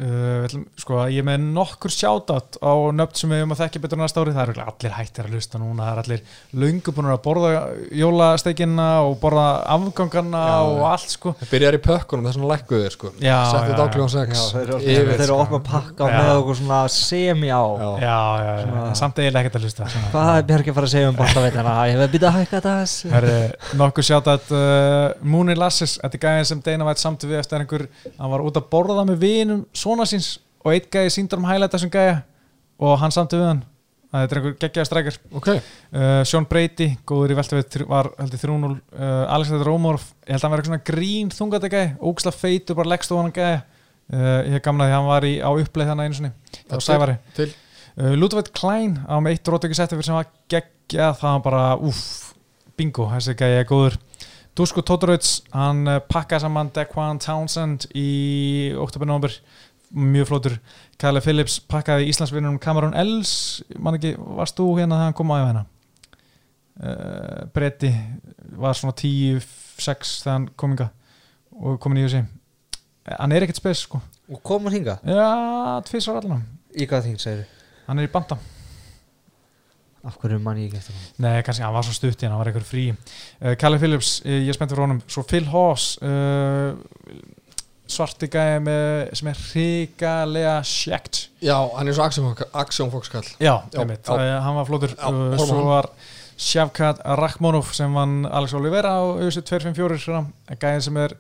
uh, 0.02 0.46
ætlum, 0.46 0.64
sko 0.82 1.00
ég 1.12 1.22
er 1.22 1.28
með 1.28 1.44
nokkur 1.56 1.94
sjátat 1.94 2.58
á 2.62 2.74
nöfn 2.98 3.18
sem 3.20 3.32
við 3.32 3.42
höfum 3.42 3.54
að 3.56 3.62
þekka 3.64 3.82
betur 3.86 4.00
næsta 4.02 4.24
ári 4.24 4.34
það 4.36 4.52
eru 4.52 4.66
allir 4.66 4.96
hættir 4.98 5.28
að 5.28 5.36
hlusta 5.36 5.62
núna 5.62 5.88
það 5.88 5.92
er 5.94 6.02
allir 6.04 6.22
löngu 6.64 6.94
búin 6.96 7.10
að 7.12 7.22
borða 7.26 7.52
jólasteikina 8.02 8.88
og 9.06 9.14
borða 9.22 9.48
afgangana 9.76 10.42
Já, 10.52 10.58
og 10.66 10.82
allt 10.92 11.10
sko 11.16 11.34
það 11.40 11.52
byrjar 11.54 11.78
í 11.78 11.82
pökkunum, 11.86 12.24
það 12.26 12.32
er 12.32 12.38
svona 12.40 12.52
lækkuðir 12.56 12.96
sko 12.96 13.08
settu 13.12 13.26
já, 13.28 13.38
þetta 13.52 13.82
á 13.82 13.88
já. 13.88 13.94
kljóðan 13.96 14.14
6 14.16 14.44
Þeir 14.52 14.68
eru 14.72 15.12
eru 15.12 15.26
sko. 15.26 15.36
að 15.36 15.44
opna 15.46 15.60
pakka 15.72 16.04
Já. 16.10 16.16
með 16.18 16.32
okkur 16.42 16.56
svona 16.62 16.80
semi 16.92 17.50
á 17.52 17.62
Já. 17.62 17.90
Já, 18.02 18.20
já, 18.42 18.52
já, 18.52 18.64
Svona- 18.66 18.86
en 18.92 18.96
samt 19.02 19.16
eiginlega 19.22 19.42
ekkert 19.46 19.58
að 19.58 19.64
hlusta 19.66 19.84
svona. 19.92 20.10
Hvað 20.12 20.28
er 20.38 20.44
Björk 20.52 20.66
að 20.68 20.76
fara 20.78 20.88
að 20.88 20.94
segja 20.96 21.08
um 21.12 21.18
bóttaveitina? 21.20 21.74
Ég 21.88 21.96
hef 22.02 22.12
býtað 22.12 22.30
að 22.32 22.38
hækka 22.42 22.60
nokkuð 23.82 24.06
sjátt 24.08 24.28
að 24.32 24.44
uh, 24.56 25.14
Mooney 25.22 25.56
Lasses, 25.58 25.94
þetta 26.02 26.18
er 26.18 26.24
gæðin 26.26 26.50
sem 26.52 26.60
Dana 26.66 26.88
White 26.88 27.02
samt 27.02 27.22
við 27.26 27.38
var 29.92 30.00
svona 30.00 30.12
síns 30.12 30.32
og 30.62 30.74
eitt 30.74 30.90
gæði 30.94 31.14
síndur 31.16 31.42
um 31.42 31.50
hælæta 31.50 31.80
sem 31.82 31.92
gæja 31.92 32.22
og 32.82 32.98
hann 33.02 33.14
samt 33.14 33.36
við 33.36 33.46
hann. 33.48 33.64
Það 34.12 34.24
er 34.26 34.40
einhver 34.42 34.56
geggjaði 34.60 34.88
strækjar 34.90 35.18
ok, 35.40 35.50
uh, 35.56 36.22
Sean 36.28 36.46
Brady, 36.50 36.90
góður 37.08 37.32
í 37.32 37.36
veltaveit 37.38 37.78
var 37.88 38.10
heldur 38.18 38.42
3-0, 38.42 38.72
uh, 38.76 39.12
Alexander 39.38 39.70
Romorf 39.70 40.10
ég 40.26 40.34
held 40.34 40.42
að 40.42 40.48
hann 40.48 40.56
verið 40.58 40.68
svona 40.68 40.88
grín 40.90 41.30
þungandi 41.32 41.70
gæði 41.72 41.94
ógislega 42.02 42.36
feitur, 42.42 42.78
bara 42.82 42.92
leggst 42.92 43.14
á 43.14 43.16
hann 43.16 43.32
gæði 43.38 43.62
uh, 43.62 44.42
ég 44.50 44.58
hef 44.58 44.66
gamlaði 44.66 44.92
að 44.92 44.98
hann 44.98 45.08
var 45.08 45.28
í, 45.30 45.34
á 45.40 45.50
uppleið 45.50 45.92
þannig 45.94 46.10
einu 46.10 46.20
sinni, 46.20 46.34
það 46.58 46.76
var 46.76 46.86
sævari. 46.90 47.16
til. 47.38 47.48
Uh, 47.96 48.12
Ludvig 48.20 48.52
Klein 48.58 49.00
á 49.08 49.16
með 49.24 49.38
eitt 49.38 49.54
rótöki 49.54 49.80
sett 49.80 49.96
sem 49.96 50.18
var 50.18 50.30
geggja 50.52 51.12
það 51.16 51.38
var 51.38 51.46
bara 51.48 51.64
uff, 51.80 52.34
bingo 52.76 53.08
þessi 53.14 53.38
gæði 53.40 53.62
er 53.62 53.70
góður. 53.72 54.00
Dusko 54.60 54.84
Todoröts, 54.84 55.38
hann 55.56 55.86
uh, 55.88 56.02
pakkaði 56.04 56.44
saman 56.44 56.72
Dequan 56.76 57.24
Townsend 57.24 57.88
í 57.96 58.74
oktober-nómber, 58.76 59.40
mjög 59.92 60.30
flótur 60.30 60.58
Kyle 61.02 61.22
Phillips 61.24 61.60
pakkaði 61.72 62.10
Íslandsvinnunum 62.12 62.60
Cameron 62.64 62.96
Els, 62.98 63.34
mann 63.78 63.98
ekki 63.98 64.16
varst 64.18 64.58
þú 64.60 64.72
hérna 64.80 65.00
þegar 65.00 65.10
hann 65.10 65.18
kom 65.18 65.34
á 65.34 65.38
hérna? 65.40 65.66
Uh, 66.82 67.42
Bretti 67.54 67.92
var 68.58 68.78
svona 68.78 68.96
10-6 68.98 70.16
þegar 70.24 70.38
hann 70.38 70.48
kom 70.56 70.78
inga 70.78 70.92
og 71.62 71.78
komin 71.84 72.02
í 72.02 72.08
þessi 72.08 72.24
hann 73.12 73.34
er 73.34 73.44
ekkert 73.46 73.60
spes 73.60 73.84
sko. 73.88 74.00
Og 74.32 74.40
komur 74.46 74.72
hinga? 74.74 75.00
já, 75.04 75.28
tvisar 75.90 76.22
allan. 76.22 76.46
Í 76.72 76.88
hvað 76.88 77.10
þing 77.10 77.22
segir 77.22 77.46
hann 77.88 78.00
er 78.00 78.08
í 78.08 78.12
banda 78.12 78.38
Af 80.08 80.16
hverju 80.18 80.40
mann 80.42 80.58
ég 80.58 80.74
eftir 80.74 80.96
hann? 80.96 81.10
Nei, 81.22 81.42
kannski 81.46 81.62
hann 81.62 81.76
var 81.76 81.86
svo 81.86 81.94
stutt 81.94 82.24
í 82.24 82.26
hann, 82.26 82.34
hann 82.34 82.42
var 82.42 82.50
eitthvað 82.50 82.66
frí. 82.66 82.88
Uh, 83.38 83.54
Kalle 83.62 83.78
Phillips, 83.82 84.16
uh, 84.26 84.32
ég 84.34 84.50
er 84.50 84.58
spennt 84.58 84.74
fyrir 84.74 84.88
honum. 84.88 85.02
Svo 85.06 85.22
Phil 85.30 85.46
Haas 85.52 85.92
uh, 86.02 86.72
Svarti 87.92 88.30
gæði 88.32 88.62
með 88.64 89.12
sem 89.20 89.30
er 89.32 89.40
hrikalega 89.50 90.56
sjekt. 90.68 91.26
Já, 91.44 91.58
hann 91.76 91.90
er 91.92 91.98
svo 91.98 92.06
aksjónfókskall 92.62 93.26
Já, 93.42 93.54
Já, 93.74 93.80
einmitt, 93.82 94.06
já. 94.08 94.16
uh, 94.16 94.40
hann 94.46 94.58
var 94.60 94.68
flótur 94.70 94.94
Já, 94.96 95.08
Svo 95.44 95.62
var 95.68 95.90
Shavkat 96.42 97.02
Rakhmonov 97.20 97.70
sem 97.78 97.94
vann 97.94 98.24
Alex 98.26 98.54
Oliveira 98.58 98.96
á 98.98 99.02
auðvitað 99.04 99.46
254 99.52 100.00
svona, 100.02 100.24
gæði 100.58 100.86
sem 100.88 100.98
er 101.04 101.14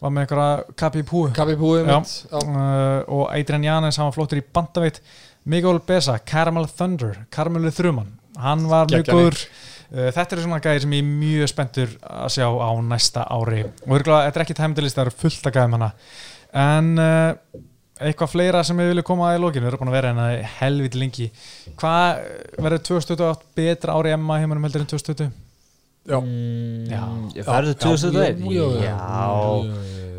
var 0.00 0.12
með 0.12 0.24
einhverja 0.24 0.74
kapi 0.80 1.00
í 1.00 1.06
púu. 1.08 1.28
Kapi 1.36 1.54
Púi 1.56 1.82
Já. 1.82 1.98
mitt 1.98 2.14
já. 2.30 2.40
uh, 2.40 3.04
og 3.14 3.28
Adrian 3.32 3.64
Jannes, 3.64 3.96
hann 4.00 4.08
var 4.10 4.16
flottur 4.16 4.40
í 4.40 4.44
bandaveit 4.54 5.00
Miguel 5.48 5.80
Besa, 5.84 6.18
Caramel 6.24 6.66
Thunder 6.72 7.24
Caramelu 7.32 7.72
Þruman, 7.72 8.10
hann 8.40 8.66
var 8.70 8.88
mjög 8.90 9.10
góður 9.10 9.38
þetta 9.94 10.36
er 10.36 10.42
svona 10.44 10.60
gæðir 10.64 10.84
sem 10.84 10.96
ég 10.96 11.04
er 11.04 11.12
mjög 11.22 11.50
spenntur 11.52 11.94
að 12.08 12.32
sjá 12.36 12.46
á 12.50 12.70
næsta 12.82 13.26
ári 13.30 13.62
og 13.66 13.94
örugglega, 13.98 14.24
þetta 14.28 14.40
er 14.40 14.46
ekki 14.46 14.58
tæmdilist, 14.58 14.98
það 14.98 15.06
eru 15.06 15.16
fullt 15.22 15.48
að 15.50 15.56
gæðum 15.58 15.76
hana 15.78 15.90
en 16.64 16.90
uh, 16.98 17.62
eitthvað 18.04 18.32
fleira 18.32 18.64
sem 18.66 18.78
við 18.80 18.90
viljum 18.92 19.06
koma 19.06 19.30
að 19.30 19.38
í 19.38 19.42
lókinu, 19.44 19.64
við 19.64 19.70
erum 19.72 19.82
búin 19.84 19.92
að 19.92 19.96
vera 19.98 20.12
hérna 20.12 20.50
helviti 20.58 21.00
lengi 21.00 21.28
hvað 21.80 22.24
verður 22.58 22.84
2028 22.90 23.50
betra 23.60 23.96
ári 23.98 24.14
Emma 24.16 24.38
heimunum 24.42 24.66
heldur 24.66 24.82
en 24.84 24.90
2020? 24.90 25.30
Já. 26.04 26.18
mm, 26.20 26.88
Já. 26.90 27.44
Færðu 27.46 27.74
2001 27.80 28.42
Já, 28.44 28.50
já, 28.52 28.66
já. 28.84 28.96
Já 29.64 30.14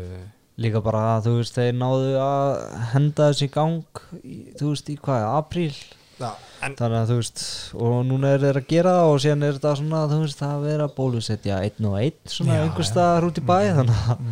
Líka 0.56 0.80
bara 0.80 1.02
að 1.18 1.26
þú 1.26 1.32
veist 1.36 1.56
þeir 1.58 1.74
náðu 1.76 2.12
að 2.16 2.52
henda 2.94 3.26
þessi 3.28 3.48
gang 3.52 4.00
í, 4.24 4.36
Þú 4.56 4.70
veist 4.72 4.88
í 4.88 4.96
hvað, 5.04 5.26
apríl 5.36 5.74
Já, 6.16 6.30
en 6.64 6.76
Þannig 6.78 6.98
að 7.02 7.12
þú 7.12 7.18
veist 7.20 7.44
Og 7.76 7.94
núna 8.08 8.34
er 8.34 8.44
þeir 8.46 8.60
að 8.62 8.68
gera 8.72 8.96
það 8.96 9.12
og 9.12 9.22
síðan 9.24 9.46
er 9.46 9.56
þetta 9.58 9.76
svona 9.82 10.02
Þú 10.10 10.20
veist 10.24 10.42
það 10.42 10.54
að 10.56 10.66
vera 10.70 10.90
bólusetja 10.96 11.62
einn 11.66 11.88
og 11.90 11.96
einn 12.00 12.18
Svona 12.32 12.60
já. 12.60 12.68
staðar 12.90 13.28
út 13.30 13.40
í 13.40 13.46
bæ 13.46 13.56
Þannig 13.80 14.04
að 14.06 14.28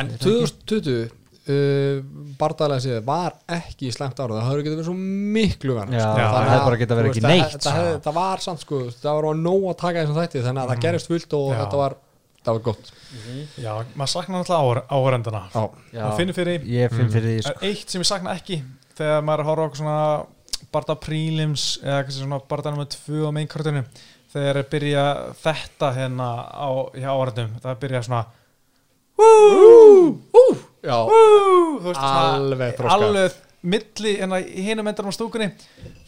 En 0.00 0.12
2020 0.22 1.00
uh, 1.50 2.02
bardaðlega 2.40 2.84
séð 2.84 3.00
var 3.06 3.36
ekki 3.50 3.90
slæmt 3.94 4.20
ára 4.20 4.36
það 4.38 4.46
hafði 4.48 4.66
getið 4.66 4.78
verið 4.78 4.88
svo 4.90 4.94
miklu 5.36 5.76
verð 5.76 5.96
Já, 5.96 6.04
það 6.14 6.50
hefði 6.50 6.68
bara 6.68 6.78
getað 6.82 7.00
verið 7.00 7.10
ekki 7.10 7.24
neitt, 7.26 7.56
það, 7.56 7.80
það, 7.80 7.90
það 8.06 8.16
var 8.20 8.44
samt 8.44 8.62
sko, 8.64 8.80
það 8.94 9.18
var 9.18 9.28
á 9.28 9.32
nóg 9.40 9.66
að 9.72 9.76
taka 9.82 10.04
þessum 10.04 10.20
þætti 10.20 10.44
þannig 10.46 10.62
að 10.62 10.72
það 10.72 10.84
gerist 10.86 11.10
fullt 11.10 11.36
og 11.40 11.48
Já. 11.50 11.58
þetta 11.62 11.80
var 11.82 11.96
það 12.40 12.56
var 12.56 12.62
gott. 12.64 12.92
Náttúrulega 14.00 14.84
áhörendana 14.88 15.42
Já, 15.52 15.64
maður 16.00 16.20
finnir 16.20 16.36
fyrir 16.38 16.62
því. 16.62 16.76
Ég 16.78 16.94
finn 16.94 17.10
fyrir 17.12 17.34
því 17.34 17.42
sko. 17.44 17.56
eitt 17.68 17.92
sem 17.92 18.04
ég 18.04 18.08
sakna 18.08 18.36
ekki 18.38 18.62
þegar 18.96 19.26
maður 19.26 19.42
að 19.44 19.50
horfa 19.50 19.66
okkur 19.68 19.82
svona 19.82 19.98
barða 20.74 20.96
prílims 21.02 21.64
eða 21.82 22.04
kannski 22.04 22.22
svona 22.24 22.40
barða 22.50 22.72
nummer 22.74 22.88
tvö 22.92 23.28
á 23.28 23.30
mainkartinu 23.36 23.84
þegar 24.30 24.60
er 24.60 24.68
byrja 24.70 25.04
þetta 25.42 25.92
hérna 25.96 26.28
á, 26.46 26.68
hjá 26.94 27.10
áhverjum 27.10 27.54
það 27.60 27.70
er 27.72 27.80
byrja 27.84 28.02
svona 28.06 28.24
já, 30.80 30.96
þú 31.04 31.84
veist, 31.84 32.00
svona, 32.00 32.34
Alveg 32.34 32.76
þroskað. 32.78 32.92
alveg 32.96 33.38
milli 33.60 34.14
hérna 34.16 34.38
endanum 34.88 35.12
á 35.12 35.14
stúkunni 35.14 35.48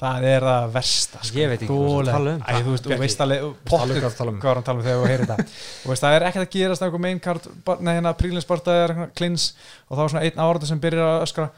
það 0.00 0.26
er 0.30 0.46
það 0.46 0.70
versta 0.72 1.20
sko. 1.20 1.36
Ég 1.36 1.50
veit 1.50 1.58
ekki 1.58 1.68
hvað 1.68 1.82
þú 1.82 1.98
ert 1.98 2.08
að 2.08 2.14
tala 2.16 2.32
um. 2.32 2.40
Æ, 2.40 2.52
þú 2.62 2.72
veist, 2.72 2.86
þú 2.86 2.98
veist 3.02 3.24
alveg 3.26 3.42
hvað 3.42 4.14
þú 4.14 4.16
tala 4.16 4.32
um. 4.32 4.40
tala 4.40 4.78
um 4.78 4.86
þegar 4.86 5.02
þú 5.02 5.10
heyrir 5.10 5.26
þetta 5.26 5.48
þú 5.82 5.92
veist, 5.92 6.06
það 6.06 6.16
er 6.16 6.26
ekkert 6.30 6.46
að 6.46 6.54
gerast 6.56 6.86
einhver 6.86 7.04
mainkart 7.04 7.50
nei, 7.84 7.92
hérna 7.98 8.14
prílinsbarta 8.22 8.78
er 8.86 8.94
klins 9.18 9.50
og 9.90 9.98
þá 9.98 10.04
er 10.06 10.14
svona 10.14 10.24
einn 10.24 10.44
áhverjum 10.46 10.72
sem 10.72 10.84
byrjar 10.86 11.10
að 11.10 11.26
öskra 11.28 11.50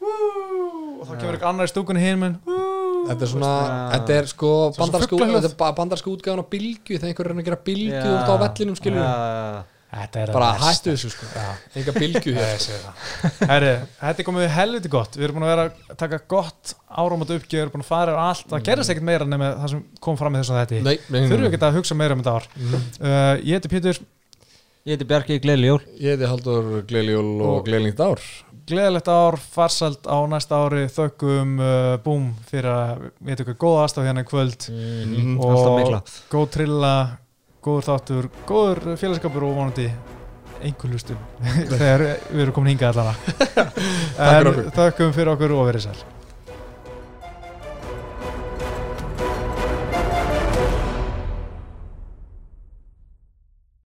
Woo! 0.00 0.59
Og 1.00 1.08
þá 1.08 1.12
kemur 1.16 1.34
eitthvað 1.38 1.50
annar 1.54 1.68
í 1.68 1.72
stúkunni 1.72 2.04
hinum 2.04 2.36
þetta 3.08 3.24
er 3.26 3.30
svona 3.32 3.50
þetta 3.96 4.16
er 4.20 4.26
sko 4.30 4.52
fuglahljóð. 4.76 5.40
þetta 5.40 5.50
er 5.54 5.58
ba- 5.64 5.74
bandarsku 5.80 6.12
útgáðan 6.14 6.44
á 6.44 6.52
bylgju 6.52 6.98
þegar 7.00 7.10
einhver 7.10 7.30
er 7.30 7.36
að 7.40 7.46
gera 7.50 7.60
bylgju 7.70 8.00
Já. 8.04 8.16
út 8.20 8.28
á 8.30 8.34
vellinum 8.44 8.76
skilur 8.78 9.04
þetta 9.90 10.20
er 10.22 10.30
bara 10.30 10.48
hættu 10.60 10.92
þessu 10.92 11.08
sko. 11.10 11.26
Enga 11.80 11.92
bylgju 11.96 12.34
Nei, 12.36 12.44
hér 12.44 12.60
það. 12.84 13.40
Herri, 13.50 13.70
þetta 13.98 14.22
er 14.22 14.26
komið 14.28 14.44
helviti 14.54 14.92
gott. 14.92 15.16
Við 15.18 15.26
erum 15.26 15.40
búin 15.40 15.46
að 15.48 15.50
vera 15.50 15.64
að 15.66 15.96
taka 15.98 16.20
gott 16.30 16.74
áramót 16.94 17.32
uppgjöf 17.34 17.56
Við 17.56 17.62
erum 17.64 17.72
búin 17.74 17.82
að 17.82 17.88
fara 17.88 18.12
yfir 18.14 18.20
allt. 18.28 18.44
Það 18.52 18.62
gerist 18.68 18.92
ekkert 18.94 19.08
meira 19.08 19.26
nema 19.26 19.48
það 19.64 19.72
sem 19.74 19.82
kom 20.06 20.20
fram 20.20 20.36
í 20.38 20.42
þessum 20.44 20.60
þetta 20.60 20.78
nei, 20.86 20.94
nei, 21.10 21.24
Þurfum 21.24 21.34
við 21.34 21.42
nei. 21.42 21.50
ekki 21.50 21.62
að 21.72 21.78
hugsa 21.80 21.98
meira 21.98 22.14
um 22.14 22.22
þetta 22.22 22.36
ár. 22.38 22.46
Uh, 22.62 23.34
Ég 23.42 23.58
heiti 23.58 23.72
Pétur, 23.74 23.98
Ég 24.86 24.94
heiti 24.94 25.08
Bjarki 25.10 25.40
Gleili 25.42 25.72
Jól 25.72 25.80
ég 25.98 26.14
heiti 26.14 26.30
Haldur 26.30 26.70
Gleiljól 26.88 27.26
Og- 27.50 27.64
Gleilingt 27.66 27.98
ár 28.06 28.22
gleðilegt 28.70 29.10
ár 29.10 29.36
Farsald 29.54 30.06
á 30.06 30.18
næsta 30.30 30.60
ári 30.64 30.84
Þökkum, 30.92 31.56
uh, 31.60 31.96
búm 32.04 32.30
Fyrir 32.50 32.70
að 32.70 33.02
við 33.18 33.34
eitthvað 33.34 33.58
góða 33.64 33.82
aðstaf 33.86 34.06
hérna 34.06 34.24
í 34.24 34.28
kvöld. 34.30 34.68
Alltaf 34.70 35.74
mikla. 35.80 36.00
Góð 36.32 36.46
trilla, 36.56 36.94
góður 37.64 37.88
þáttur 37.90 38.30
Góður 38.48 38.94
félagskapur 39.00 39.48
og 39.48 39.58
vonandi 39.58 39.90
einhver 40.60 40.94
hlustum 40.94 41.20
Þegar 41.72 42.06
við 42.30 42.46
erum 42.46 42.56
komin 42.56 42.74
hingað 42.74 43.02
allana 43.02 43.14
okkur. 44.52 44.64
Þökkum 44.78 45.14
fyrir 45.16 45.34
okkur 45.34 45.58
og 45.58 45.70
verið 45.70 45.86
sæl 45.88 46.19